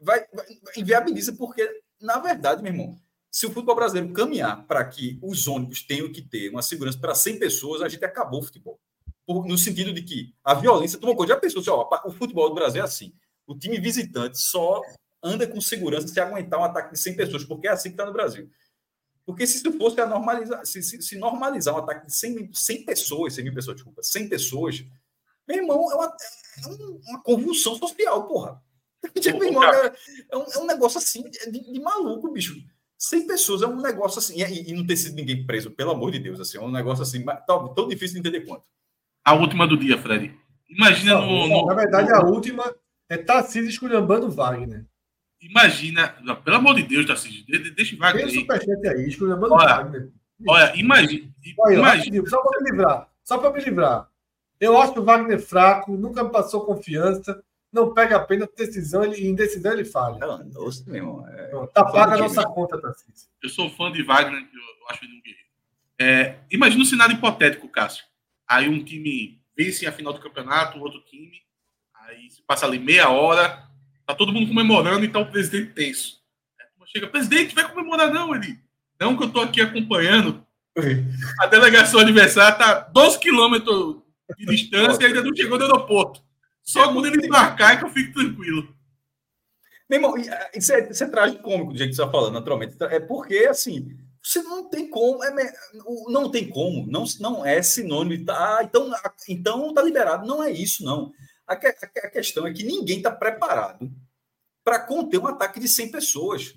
vai, 0.00 0.24
vai 0.32 0.46
inviabiliza 0.76 1.34
porque, 1.34 1.68
na 2.00 2.18
verdade, 2.18 2.62
meu 2.62 2.72
irmão, 2.72 2.96
se 3.30 3.46
o 3.46 3.50
futebol 3.50 3.74
brasileiro 3.74 4.12
caminhar 4.12 4.66
para 4.66 4.84
que 4.84 5.18
os 5.22 5.46
ônibus 5.46 5.82
tenham 5.82 6.10
que 6.10 6.22
ter 6.22 6.50
uma 6.50 6.62
segurança 6.62 6.98
para 6.98 7.14
100 7.14 7.38
pessoas, 7.38 7.82
a 7.82 7.88
gente 7.88 8.04
acabou 8.04 8.40
o 8.40 8.42
futebol. 8.42 8.80
Por- 9.26 9.46
no 9.46 9.58
sentido 9.58 9.92
de 9.92 10.02
que 10.02 10.34
a 10.42 10.54
violência 10.54 10.98
tomou 10.98 11.14
conta. 11.14 11.34
Já 11.34 11.36
pensou, 11.38 11.60
assim, 11.60 11.70
ó, 11.70 11.88
o 12.06 12.12
futebol 12.12 12.48
do 12.48 12.54
Brasil 12.54 12.80
é 12.80 12.84
assim, 12.84 13.12
o 13.46 13.54
time 13.56 13.78
visitante 13.78 14.38
só 14.38 14.82
anda 15.22 15.46
com 15.46 15.60
segurança 15.60 16.08
se 16.08 16.20
aguentar 16.20 16.58
um 16.58 16.64
ataque 16.64 16.92
de 16.92 16.98
100 16.98 17.16
pessoas, 17.16 17.44
porque 17.44 17.68
é 17.68 17.70
assim 17.70 17.90
que 17.90 17.94
está 17.94 18.06
no 18.06 18.12
Brasil. 18.12 18.50
Porque 19.28 19.46
se 19.46 19.58
isso 19.58 19.76
fosse 19.76 20.00
a 20.00 20.06
normalizar, 20.06 20.64
se, 20.64 20.82
se, 20.82 21.02
se 21.02 21.18
normalizar 21.18 21.74
um 21.74 21.78
ataque 21.80 22.06
de 22.06 22.14
100, 22.16 22.34
mil- 22.34 22.48
100 22.50 22.84
pessoas, 22.86 23.34
100 23.34 23.44
mil 23.44 23.52
pessoas, 23.52 23.76
desculpa, 23.76 24.02
100 24.02 24.26
pessoas, 24.26 24.82
meu 25.46 25.58
irmão, 25.58 25.92
é 25.92 25.94
uma, 25.96 26.06
é 26.06 26.68
um- 26.68 27.00
uma 27.08 27.22
convulsão 27.22 27.76
social, 27.76 28.26
porra. 28.26 28.62
Tipo, 29.20 29.38
meu 29.38 29.48
irmão, 29.48 29.62
é, 29.64 29.92
é 30.32 30.36
um, 30.38 30.44
é 30.54 30.58
um 30.60 30.66
negócio 30.66 30.96
assim 30.96 31.22
de, 31.50 31.72
de 31.72 31.78
maluco, 31.78 32.32
bicho. 32.32 32.56
100 32.96 33.26
pessoas 33.26 33.60
é 33.60 33.66
um 33.66 33.76
negócio 33.82 34.18
assim, 34.18 34.42
e, 34.42 34.70
e 34.70 34.72
não 34.74 34.86
ter 34.86 34.96
sido 34.96 35.14
ninguém 35.14 35.44
preso, 35.46 35.70
pelo 35.72 35.90
amor 35.90 36.10
de 36.10 36.18
Deus, 36.20 36.40
assim, 36.40 36.56
é 36.56 36.60
um 36.62 36.70
negócio 36.70 37.02
assim, 37.02 37.22
tão, 37.46 37.74
tão 37.74 37.86
difícil 37.86 38.14
de 38.14 38.26
entender 38.26 38.46
quanto. 38.46 38.64
A 39.22 39.34
última 39.34 39.66
do 39.68 39.76
dia, 39.76 39.98
Fred. 39.98 40.34
Imagina 40.70 41.16
Não, 41.20 41.26
no, 41.26 41.48
no- 41.48 41.66
na 41.66 41.74
verdade, 41.74 42.10
a 42.12 42.22
última 42.22 42.74
é 43.10 43.18
Tarcísio 43.18 43.68
esculhambando 43.68 44.30
Wagner. 44.30 44.86
Imagina, 45.40 46.08
pelo 46.44 46.56
amor 46.56 46.74
de 46.74 46.82
Deus, 46.82 47.06
Tarcísio, 47.06 47.44
de- 47.46 47.58
de- 47.58 47.70
deixa 47.70 47.94
o 47.94 47.98
Wagner 47.98 48.26
Tem 48.26 48.34
o 48.34 48.38
aí. 48.38 48.40
superchat 48.40 48.88
aí, 48.88 49.08
esculhambando 49.08 49.54
Olha, 49.54 49.76
Wagner. 49.76 50.08
Olha, 50.48 50.76
imagina. 50.76 51.30
Olha, 51.60 51.74
imagina 51.74 52.26
só 52.28 52.40
para 52.42 52.60
me 52.60 52.70
livrar. 52.70 53.08
Só 53.24 53.38
para 53.38 53.52
me 53.52 53.60
livrar. 53.60 54.08
Eu 54.60 54.76
acho 54.78 54.98
o 54.98 55.04
Wagner 55.04 55.40
fraco, 55.40 55.96
nunca 55.96 56.24
me 56.24 56.30
passou 56.30 56.64
confiança, 56.66 57.40
não 57.72 57.94
pega 57.94 58.16
apenas 58.16 58.48
decisão, 58.56 59.04
ele, 59.04 59.28
em 59.28 59.34
decisão 59.34 59.72
ele 59.72 59.84
falha. 59.84 60.16
É, 60.24 60.44
nossa, 60.52 60.82
meu 60.86 60.96
irmão. 60.96 61.28
É... 61.28 61.50
Tá 61.72 61.84
paga 61.84 62.14
a 62.14 62.18
nossa 62.18 62.42
conta, 62.44 62.80
Tarcísio. 62.80 63.28
eu 63.42 63.48
sou 63.48 63.70
fã 63.70 63.92
de 63.92 64.02
Wagner, 64.02 64.40
que 64.48 64.56
eu, 64.56 64.60
eu 64.60 64.88
acho 64.90 65.04
ele 65.04 65.14
um 65.16 65.22
guerreiro. 65.22 65.48
É, 66.00 66.38
imagina 66.50 66.82
um 66.82 66.86
cenário 66.86 67.14
hipotético, 67.14 67.68
Cássio. 67.68 68.04
Aí 68.48 68.68
um 68.68 68.82
time 68.82 69.40
vence 69.56 69.86
a 69.86 69.92
final 69.92 70.12
do 70.12 70.20
campeonato, 70.20 70.78
o 70.78 70.82
outro 70.82 71.00
time, 71.04 71.42
aí 71.94 72.28
se 72.30 72.42
passa 72.42 72.64
ali 72.66 72.78
meia 72.78 73.10
hora, 73.10 73.67
tá 74.08 74.14
todo 74.14 74.32
mundo 74.32 74.48
comemorando 74.48 75.04
e 75.04 75.08
tá 75.08 75.18
o 75.18 75.30
presidente 75.30 75.74
tenso. 75.74 76.18
Chega, 76.86 77.06
presidente, 77.06 77.54
vai 77.54 77.70
comemorar 77.70 78.10
não, 78.10 78.34
ele. 78.34 78.58
Não 78.98 79.14
que 79.14 79.22
eu 79.22 79.30
tô 79.30 79.42
aqui 79.42 79.60
acompanhando. 79.60 80.42
A 81.40 81.46
delegação 81.46 82.00
adversária 82.00 82.56
tá 82.56 82.80
12 82.80 83.18
quilômetros 83.18 83.96
de 84.38 84.46
distância 84.46 85.02
e 85.02 85.06
ainda 85.06 85.22
não 85.22 85.36
chegou 85.36 85.58
no 85.58 85.64
aeroporto. 85.66 86.22
Só 86.62 86.90
quando 86.90 87.06
ele 87.06 87.26
embarcar 87.26 87.74
é 87.74 87.76
que 87.76 87.84
eu 87.84 87.90
fico 87.90 88.14
tranquilo. 88.14 88.74
Meu 89.90 89.98
irmão, 89.98 90.14
ah, 90.16 90.50
isso 90.54 90.72
é, 90.72 90.90
isso 90.90 91.04
é 91.04 91.08
trágico 91.08 91.42
cômico 91.42 91.72
do 91.72 91.78
jeito 91.78 91.90
que 91.90 91.96
você 91.96 92.02
está 92.02 92.10
falando, 92.10 92.32
naturalmente. 92.32 92.76
É 92.80 93.00
porque, 93.00 93.46
assim, 93.50 93.94
Você 94.22 94.42
não 94.42 94.68
tem 94.70 94.88
como, 94.88 95.22
é, 95.22 95.52
não 96.08 96.30
tem 96.30 96.48
como, 96.48 96.86
não, 96.86 97.04
não 97.20 97.44
é 97.44 97.62
sinônimo 97.62 98.16
de 98.16 98.24
tá, 98.24 98.58
ah, 98.58 98.64
então, 98.64 98.90
então 99.28 99.74
tá 99.74 99.82
liberado. 99.82 100.26
Não 100.26 100.42
é 100.42 100.50
isso, 100.50 100.82
não. 100.82 101.12
A, 101.48 101.54
a, 101.54 102.06
a 102.06 102.10
questão 102.10 102.46
é 102.46 102.52
que 102.52 102.62
ninguém 102.62 102.98
está 102.98 103.10
preparado 103.10 103.90
para 104.64 104.80
conter 104.80 105.18
um 105.18 105.26
ataque 105.26 105.58
de 105.58 105.66
100 105.66 105.90
pessoas. 105.90 106.54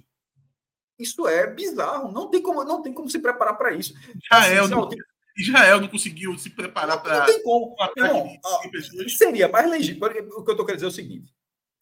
Isso 0.99 1.27
é 1.27 1.47
bizarro. 1.47 2.11
Não 2.11 2.29
tem 2.29 2.41
como, 2.41 2.63
não 2.63 2.81
tem 2.81 2.93
como 2.93 3.09
se 3.09 3.19
preparar 3.19 3.57
para 3.57 3.73
isso. 3.73 3.93
Israel, 4.23 4.65
assim, 4.65 4.73
não, 4.73 4.89
Israel 5.37 5.81
não 5.81 5.87
conseguiu 5.87 6.37
se 6.37 6.49
preparar 6.49 7.01
para. 7.01 7.19
Não 7.19 7.25
tem 7.25 7.41
como. 7.41 7.75
Não, 7.97 8.37
ó, 8.43 8.61
seria 9.07 9.47
mais 9.47 9.69
legítimo. 9.69 10.05
O 10.05 10.09
que 10.09 10.19
eu 10.19 10.51
estou 10.51 10.65
querendo 10.65 10.75
dizer 10.75 10.85
é 10.85 10.89
o 10.89 10.91
seguinte: 10.91 11.33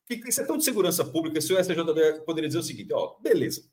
que 0.07 0.29
isso 0.29 0.41
é 0.41 0.45
tão 0.45 0.57
de 0.57 0.63
segurança 0.63 1.03
pública, 1.03 1.41
se 1.41 1.53
o 1.53 1.59
SJD 1.59 2.21
poderia 2.25 2.47
dizer 2.47 2.59
o 2.59 2.63
seguinte: 2.63 2.93
ó, 2.93 3.15
beleza. 3.19 3.63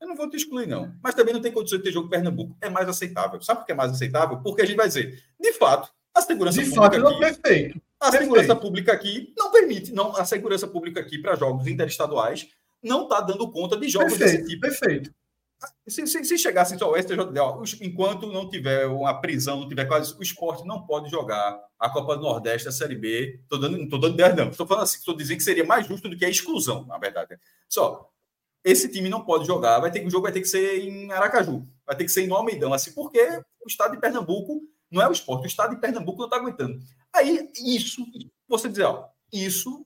Eu 0.00 0.08
não 0.08 0.16
vou 0.16 0.28
te 0.28 0.36
excluir, 0.36 0.66
não. 0.66 0.92
Mas 1.00 1.14
também 1.14 1.32
não 1.32 1.40
tem 1.40 1.52
condições 1.52 1.78
de 1.78 1.84
ter 1.84 1.92
jogo 1.92 2.08
Pernambuco. 2.08 2.56
É 2.60 2.68
mais 2.68 2.88
aceitável. 2.88 3.40
Sabe 3.40 3.60
por 3.60 3.66
que 3.66 3.72
é 3.72 3.74
mais 3.74 3.92
aceitável? 3.92 4.40
Porque 4.40 4.60
a 4.60 4.64
gente 4.64 4.76
vai 4.76 4.88
dizer, 4.88 5.22
de 5.40 5.52
fato, 5.52 5.92
a 6.12 6.20
segurança 6.20 6.60
de 6.60 6.68
pública. 6.68 6.96
De 6.96 7.02
fato, 7.02 7.04
não, 7.04 7.24
aqui, 7.24 7.40
perfeito. 7.40 7.82
A 8.02 8.10
segurança 8.10 8.56
pública 8.56 8.92
aqui 8.92 9.32
não 9.36 9.50
permite. 9.52 9.92
Não, 9.92 10.16
a 10.16 10.24
segurança 10.24 10.66
pública 10.66 11.00
aqui 11.00 11.18
para 11.18 11.36
jogos 11.36 11.66
interestaduais 11.66 12.48
não 12.82 13.04
está 13.04 13.20
dando 13.20 13.48
conta 13.50 13.76
de 13.76 13.88
jogos 13.88 14.16
perfeito, 14.16 14.38
desse 14.38 14.48
tipo. 14.48 14.60
Perfeito. 14.60 15.14
Se, 15.86 16.04
se, 16.08 16.24
se 16.24 16.38
chegasse 16.38 16.76
ao 16.82 16.96
STJD, 16.96 17.38
enquanto 17.82 18.26
não 18.26 18.48
tiver 18.48 18.86
uma 18.86 19.20
prisão, 19.20 19.60
não 19.60 19.68
tiver 19.68 19.84
quase, 19.84 20.12
o 20.18 20.22
esporte 20.22 20.66
não 20.66 20.84
pode 20.84 21.08
jogar 21.08 21.56
a 21.78 21.88
Copa 21.88 22.16
do 22.16 22.22
Nordeste, 22.22 22.66
a 22.66 22.72
Série 22.72 22.96
B. 22.96 23.38
Estou 23.42 23.60
dando, 23.60 23.76
não 23.76 23.84
estou 23.84 24.00
dando 24.00 24.14
ideia, 24.14 24.34
não. 24.34 24.48
Estou 24.48 24.66
falando 24.66 24.82
assim, 24.82 24.98
estou 24.98 25.16
dizendo 25.16 25.36
que 25.36 25.44
seria 25.44 25.64
mais 25.64 25.86
justo 25.86 26.08
do 26.08 26.16
que 26.16 26.24
a 26.24 26.28
exclusão, 26.28 26.84
na 26.86 26.98
verdade. 26.98 27.38
Só, 27.68 28.10
esse 28.64 28.88
time 28.88 29.08
não 29.08 29.24
pode 29.24 29.46
jogar, 29.46 29.78
vai 29.78 29.92
ter, 29.92 30.04
o 30.04 30.10
jogo 30.10 30.24
vai 30.24 30.32
ter 30.32 30.40
que 30.40 30.48
ser 30.48 30.80
em 30.80 31.12
Aracaju, 31.12 31.64
vai 31.86 31.96
ter 31.96 32.04
que 32.04 32.10
ser 32.10 32.22
em 32.22 32.32
Almeidão, 32.32 32.72
assim, 32.72 32.92
porque 32.92 33.20
o 33.64 33.68
estado 33.68 33.92
de 33.92 34.00
Pernambuco 34.00 34.60
não 34.90 35.00
é 35.00 35.08
o 35.08 35.12
esporte, 35.12 35.44
o 35.44 35.46
estado 35.46 35.74
de 35.74 35.80
Pernambuco 35.80 36.18
não 36.18 36.26
está 36.26 36.36
aguentando. 36.36 36.78
Aí, 37.14 37.50
isso, 37.64 38.04
você 38.48 38.68
dizer, 38.68 38.84
ó, 38.84 39.04
isso 39.32 39.84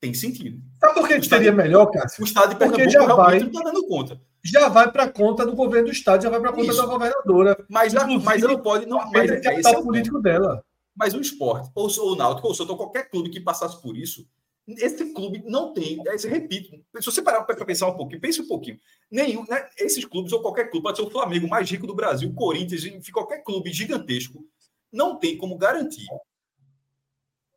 tem 0.00 0.14
sentido. 0.14 0.62
Sabe 0.80 0.94
por 0.94 1.08
que 1.08 1.22
seria 1.22 1.52
melhor, 1.52 1.86
Cássio? 1.86 2.22
O 2.22 2.26
estado 2.26 2.50
de 2.50 2.56
Pernambuco 2.56 2.90
já 2.90 3.14
vai, 3.14 3.38
não 3.38 3.46
está 3.48 3.62
dando 3.62 3.86
conta. 3.86 4.20
Já 4.42 4.68
vai 4.68 4.90
para 4.90 5.08
conta 5.10 5.44
do 5.44 5.54
governo 5.54 5.88
do 5.88 5.92
estado, 5.92 6.22
já 6.22 6.30
vai 6.30 6.40
para 6.40 6.52
conta 6.52 6.70
Isso. 6.70 6.80
da 6.80 6.86
governadora. 6.86 7.64
Mas, 7.68 7.92
mas 7.92 8.40
não 8.40 8.58
pode. 8.58 8.86
Não, 8.86 8.98
mas 9.10 9.30
mas 9.30 9.30
é 9.30 9.60
esse 9.60 9.74
é 9.74 9.78
o 9.78 9.82
político 9.82 10.16
ponto. 10.16 10.22
dela. 10.22 10.64
Mas 10.96 11.12
o 11.12 11.20
esporte, 11.20 11.70
ou, 11.74 11.88
ou 11.98 12.12
o 12.12 12.16
Náutico, 12.16 12.48
ou, 12.48 12.68
ou 12.68 12.76
qualquer 12.76 13.10
clube 13.10 13.28
que 13.28 13.40
passasse 13.40 13.80
por 13.82 13.96
isso, 13.96 14.26
esse 14.66 15.12
clube 15.12 15.42
não 15.46 15.72
tem, 15.72 15.98
é, 16.06 16.28
repito, 16.28 16.70
se 16.98 17.04
você 17.04 17.22
parar 17.22 17.42
para 17.42 17.64
pensar 17.64 17.88
um 17.88 17.96
pouquinho, 17.96 18.20
pense 18.20 18.40
um 18.40 18.46
pouquinho, 18.46 18.78
nenhum, 19.10 19.44
né, 19.48 19.68
esses 19.78 20.04
clubes 20.04 20.32
ou 20.32 20.42
qualquer 20.42 20.70
clube, 20.70 20.84
pode 20.84 20.98
ser 20.98 21.04
o 21.04 21.10
Flamengo 21.10 21.48
mais 21.48 21.70
rico 21.70 21.86
do 21.86 21.94
Brasil, 21.94 22.28
o 22.28 22.34
Corinthians, 22.34 22.84
enfim, 22.84 23.12
qualquer 23.12 23.42
clube 23.42 23.72
gigantesco, 23.72 24.44
não 24.92 25.18
tem 25.18 25.36
como 25.36 25.56
garantir 25.56 26.06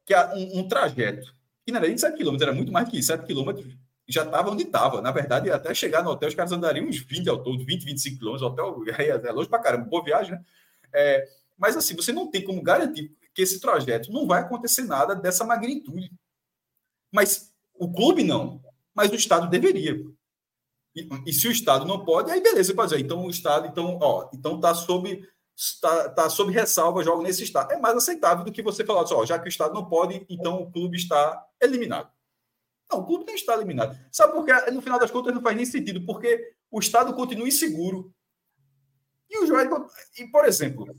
que 0.06 0.16
um, 0.16 0.60
um 0.60 0.68
trajeto, 0.68 1.34
que 1.66 1.72
não 1.72 1.80
era 1.80 1.88
nem 1.88 1.98
7 1.98 2.16
quilômetros, 2.16 2.48
era 2.48 2.56
muito 2.56 2.72
mais 2.72 2.90
que 2.90 2.98
isso, 2.98 3.08
7 3.08 3.26
quilômetros, 3.26 3.66
já 4.08 4.24
estava 4.24 4.52
onde 4.52 4.64
estava. 4.64 5.02
Na 5.02 5.12
verdade, 5.12 5.50
até 5.50 5.74
chegar 5.74 6.04
no 6.04 6.12
hotel, 6.12 6.30
os 6.30 6.36
caras 6.36 6.52
andariam 6.52 6.88
uns 6.88 6.98
20 6.98 7.30
ao 7.30 7.42
todo, 7.42 7.64
20, 7.66 7.84
25 7.84 8.18
quilômetros, 8.18 8.50
o 8.50 8.52
hotel 8.52 8.84
é 8.98 9.32
longe 9.32 9.50
para 9.50 9.60
caramba, 9.60 9.86
boa 9.86 10.04
viagem, 10.04 10.34
né? 10.34 10.44
É, 10.94 11.28
mas 11.58 11.76
assim, 11.78 11.96
você 11.96 12.12
não 12.12 12.30
tem 12.30 12.44
como 12.44 12.62
garantir 12.62 13.16
que 13.34 13.42
esse 13.42 13.60
trajeto 13.60 14.12
não 14.12 14.28
vai 14.28 14.42
acontecer 14.42 14.84
nada 14.84 15.16
dessa 15.16 15.44
magnitude. 15.44 16.12
Mas 17.12 17.52
o 17.74 17.92
clube 17.92 18.24
não. 18.24 18.62
Mas 18.94 19.12
o 19.12 19.16
Estado 19.16 19.50
deveria. 19.50 20.04
E, 20.96 21.10
e 21.26 21.34
se 21.34 21.48
o 21.48 21.52
Estado 21.52 21.86
não 21.86 22.06
pode, 22.06 22.30
aí 22.30 22.42
beleza, 22.42 22.74
pode 22.76 22.92
dizer, 22.92 23.04
então 23.04 23.26
o 23.26 23.30
Estado, 23.30 23.68
então, 23.68 23.98
ó, 24.02 24.30
então 24.34 24.60
tá 24.60 24.76
sob 24.76 25.28
está, 25.56 26.10
tá 26.10 26.30
sob 26.30 26.52
ressalva 26.52 27.04
jogo 27.04 27.22
nesse 27.22 27.44
estado. 27.44 27.72
É 27.72 27.78
mais 27.78 27.96
aceitável 27.96 28.44
do 28.44 28.52
que 28.52 28.62
você 28.62 28.86
falar 28.86 29.04
assim, 29.04 29.14
ó, 29.14 29.26
já 29.26 29.40
que 29.40 29.48
o 29.48 29.50
Estado 29.50 29.74
não 29.74 29.86
pode, 29.86 30.26
então 30.30 30.62
o 30.62 30.72
clube 30.72 30.98
está 30.98 31.46
eliminado. 31.62 32.12
Não, 32.92 33.00
o 33.00 33.06
clube 33.06 33.26
que 33.26 33.32
estar 33.32 33.56
eliminado. 33.56 33.98
Sabe 34.12 34.34
por 34.34 34.46
quê? 34.46 34.54
No 34.72 34.82
final 34.82 35.00
das 35.00 35.10
contas 35.10 35.34
não 35.34 35.42
faz 35.42 35.56
nem 35.56 35.66
sentido, 35.66 36.06
porque 36.06 36.54
o 36.70 36.80
Estado 36.80 37.14
continua 37.14 37.48
inseguro. 37.48 38.14
E 39.30 39.38
o 39.40 39.48
Joel, 39.48 39.88
e 40.20 40.28
por 40.28 40.46
exemplo, 40.46 40.96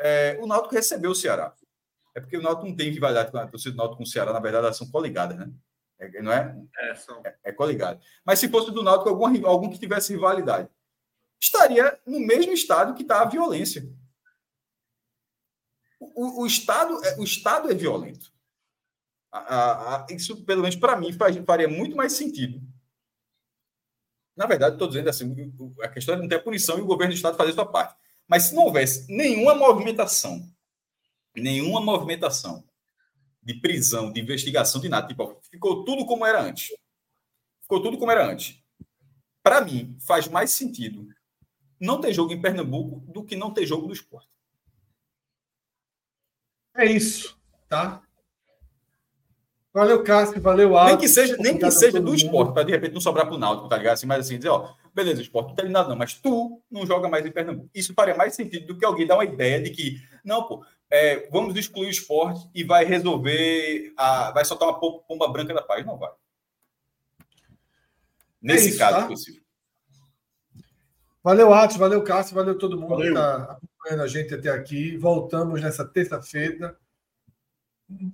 é, 0.00 0.38
o 0.40 0.46
Náutico 0.46 0.74
recebeu 0.74 1.12
o 1.12 1.14
Ceará. 1.14 1.54
É 2.14 2.20
porque 2.20 2.36
o 2.36 2.42
Náutico 2.42 2.66
não 2.66 2.74
tem 2.74 2.90
rivalidade 2.90 3.30
com 3.30 3.38
a 3.38 3.46
torcida 3.46 3.72
do 3.72 3.76
Náutico 3.76 3.98
com 3.98 4.02
o 4.02 4.06
Ceará, 4.06 4.32
na 4.32 4.40
verdade, 4.40 4.64
elas 4.64 4.76
são 4.76 4.90
coligadas, 4.90 5.38
né? 5.38 5.50
É, 6.00 6.22
não 6.22 6.32
é? 6.32 6.56
É, 6.78 6.94
são. 6.96 7.20
É, 7.24 7.36
é 7.44 7.52
coligado. 7.52 8.00
Mas 8.24 8.38
se 8.38 8.48
fosse 8.48 8.72
do 8.72 8.82
Náutico 8.82 9.08
algum, 9.08 9.46
algum 9.46 9.70
que 9.70 9.78
tivesse 9.78 10.12
rivalidade, 10.12 10.68
estaria 11.40 11.98
no 12.06 12.20
mesmo 12.20 12.52
estado 12.52 12.94
que 12.94 13.02
está 13.02 13.22
a 13.22 13.26
violência. 13.26 13.88
O, 16.00 16.42
o, 16.42 16.46
estado, 16.46 17.04
é, 17.04 17.18
o 17.18 17.24
Estado 17.24 17.70
é 17.70 17.74
violento. 17.74 18.32
A, 19.30 19.96
a, 19.96 20.06
isso, 20.10 20.44
pelo 20.44 20.62
menos 20.62 20.76
para 20.76 20.96
mim, 20.96 21.12
faz, 21.12 21.36
faria 21.44 21.68
muito 21.68 21.96
mais 21.96 22.12
sentido. 22.12 22.60
Na 24.36 24.46
verdade, 24.46 24.76
estou 24.76 24.86
dizendo 24.86 25.10
assim, 25.10 25.52
a 25.82 25.88
questão 25.88 26.14
é 26.14 26.18
não 26.18 26.28
ter 26.28 26.42
punição 26.42 26.78
e 26.78 26.82
o 26.82 26.86
governo 26.86 27.12
do 27.12 27.16
Estado 27.16 27.36
fazer 27.36 27.52
sua 27.52 27.66
parte. 27.66 27.96
Mas 28.26 28.44
se 28.44 28.54
não 28.54 28.64
houvesse 28.64 29.10
nenhuma 29.12 29.54
movimentação, 29.54 30.48
nenhuma 31.34 31.80
movimentação 31.80 32.64
de 33.42 33.54
prisão, 33.54 34.12
de 34.12 34.20
investigação, 34.20 34.80
de 34.80 34.88
nada, 34.88 35.08
tipo, 35.08 35.40
ficou 35.50 35.84
tudo 35.84 36.06
como 36.06 36.24
era 36.24 36.40
antes. 36.40 36.68
Ficou 37.62 37.82
tudo 37.82 37.98
como 37.98 38.12
era 38.12 38.24
antes. 38.24 38.62
Para 39.42 39.60
mim, 39.60 39.96
faz 40.06 40.28
mais 40.28 40.52
sentido 40.52 41.08
não 41.80 42.00
ter 42.00 42.12
jogo 42.12 42.32
em 42.32 42.40
Pernambuco 42.40 43.00
do 43.12 43.24
que 43.24 43.36
não 43.36 43.52
ter 43.52 43.66
jogo 43.66 43.86
do 43.86 43.92
esporte. 43.92 44.28
É 46.76 46.84
isso, 46.84 47.36
tá? 47.68 48.02
Valeu, 49.72 50.02
Cássio, 50.02 50.40
valeu, 50.40 50.76
Alves. 50.76 50.92
Nem 50.92 51.00
que 51.00 51.08
seja, 51.08 51.36
nem 51.36 51.58
que 51.58 51.70
seja 51.70 52.00
do 52.00 52.14
esporte, 52.14 52.52
para 52.52 52.64
de 52.64 52.72
repente 52.72 52.94
não 52.94 53.00
sobrar 53.00 53.26
para 53.26 53.34
o 53.34 53.38
Náutico, 53.38 53.68
tá 53.68 53.76
ligado? 53.76 53.94
Assim, 53.94 54.06
mas 54.06 54.26
assim, 54.26 54.36
dizer, 54.36 54.48
ó, 54.48 54.74
beleza, 54.94 55.20
esporte 55.22 55.48
não 55.48 55.54
tá 55.54 55.62
eliminado, 55.62 55.88
não, 55.88 55.96
mas 55.96 56.14
tu 56.14 56.60
não 56.70 56.86
joga 56.86 57.08
mais 57.08 57.24
em 57.26 57.30
Pernambuco. 57.30 57.70
Isso 57.74 57.94
faria 57.94 58.16
mais 58.16 58.34
sentido 58.34 58.66
do 58.66 58.78
que 58.78 58.84
alguém 58.84 59.06
dar 59.06 59.16
uma 59.16 59.24
ideia 59.24 59.60
de 59.60 59.70
que, 59.70 60.02
não, 60.24 60.48
pô, 60.48 60.64
é, 60.90 61.28
vamos 61.30 61.54
excluir 61.54 61.86
o 61.86 61.90
esporte 61.90 62.48
e 62.54 62.64
vai 62.64 62.84
resolver, 62.84 63.92
a, 63.96 64.32
vai 64.32 64.44
soltar 64.44 64.68
uma 64.68 64.80
pomba 64.80 65.28
branca 65.28 65.52
da 65.52 65.62
paz. 65.62 65.84
Não 65.84 65.98
vai. 65.98 66.10
Nesse 68.40 68.66
é 68.66 68.70
isso, 68.70 68.78
caso 68.78 68.96
tá? 68.96 69.02
específico. 69.02 69.46
Valeu, 71.28 71.52
Atos, 71.52 71.76
valeu, 71.76 72.02
Cássio, 72.02 72.34
valeu 72.34 72.56
todo 72.56 72.80
mundo 72.80 72.88
valeu. 72.88 73.02
que 73.02 73.08
está 73.08 73.42
acompanhando 73.52 74.02
a 74.02 74.06
gente 74.06 74.32
até 74.32 74.48
aqui. 74.48 74.96
Voltamos 74.96 75.60
nessa 75.60 75.84
terça-feira. 75.84 76.74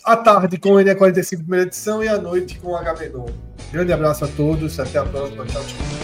À 0.05 0.17
tarde 0.17 0.59
com 0.59 0.71
o 0.71 0.79
NE45 0.79 1.37
primeira 1.37 1.67
edição 1.67 2.03
e 2.03 2.09
à 2.09 2.19
noite 2.19 2.59
com 2.59 2.73
o 2.73 2.77
HB 2.77 3.13
Grande 3.71 3.93
abraço 3.93 4.25
a 4.25 4.29
todos, 4.29 4.81
até 4.81 4.99
a 4.99 5.05
próxima. 5.05 5.47
Tchau, 5.47 5.63
tchau. 5.63 6.04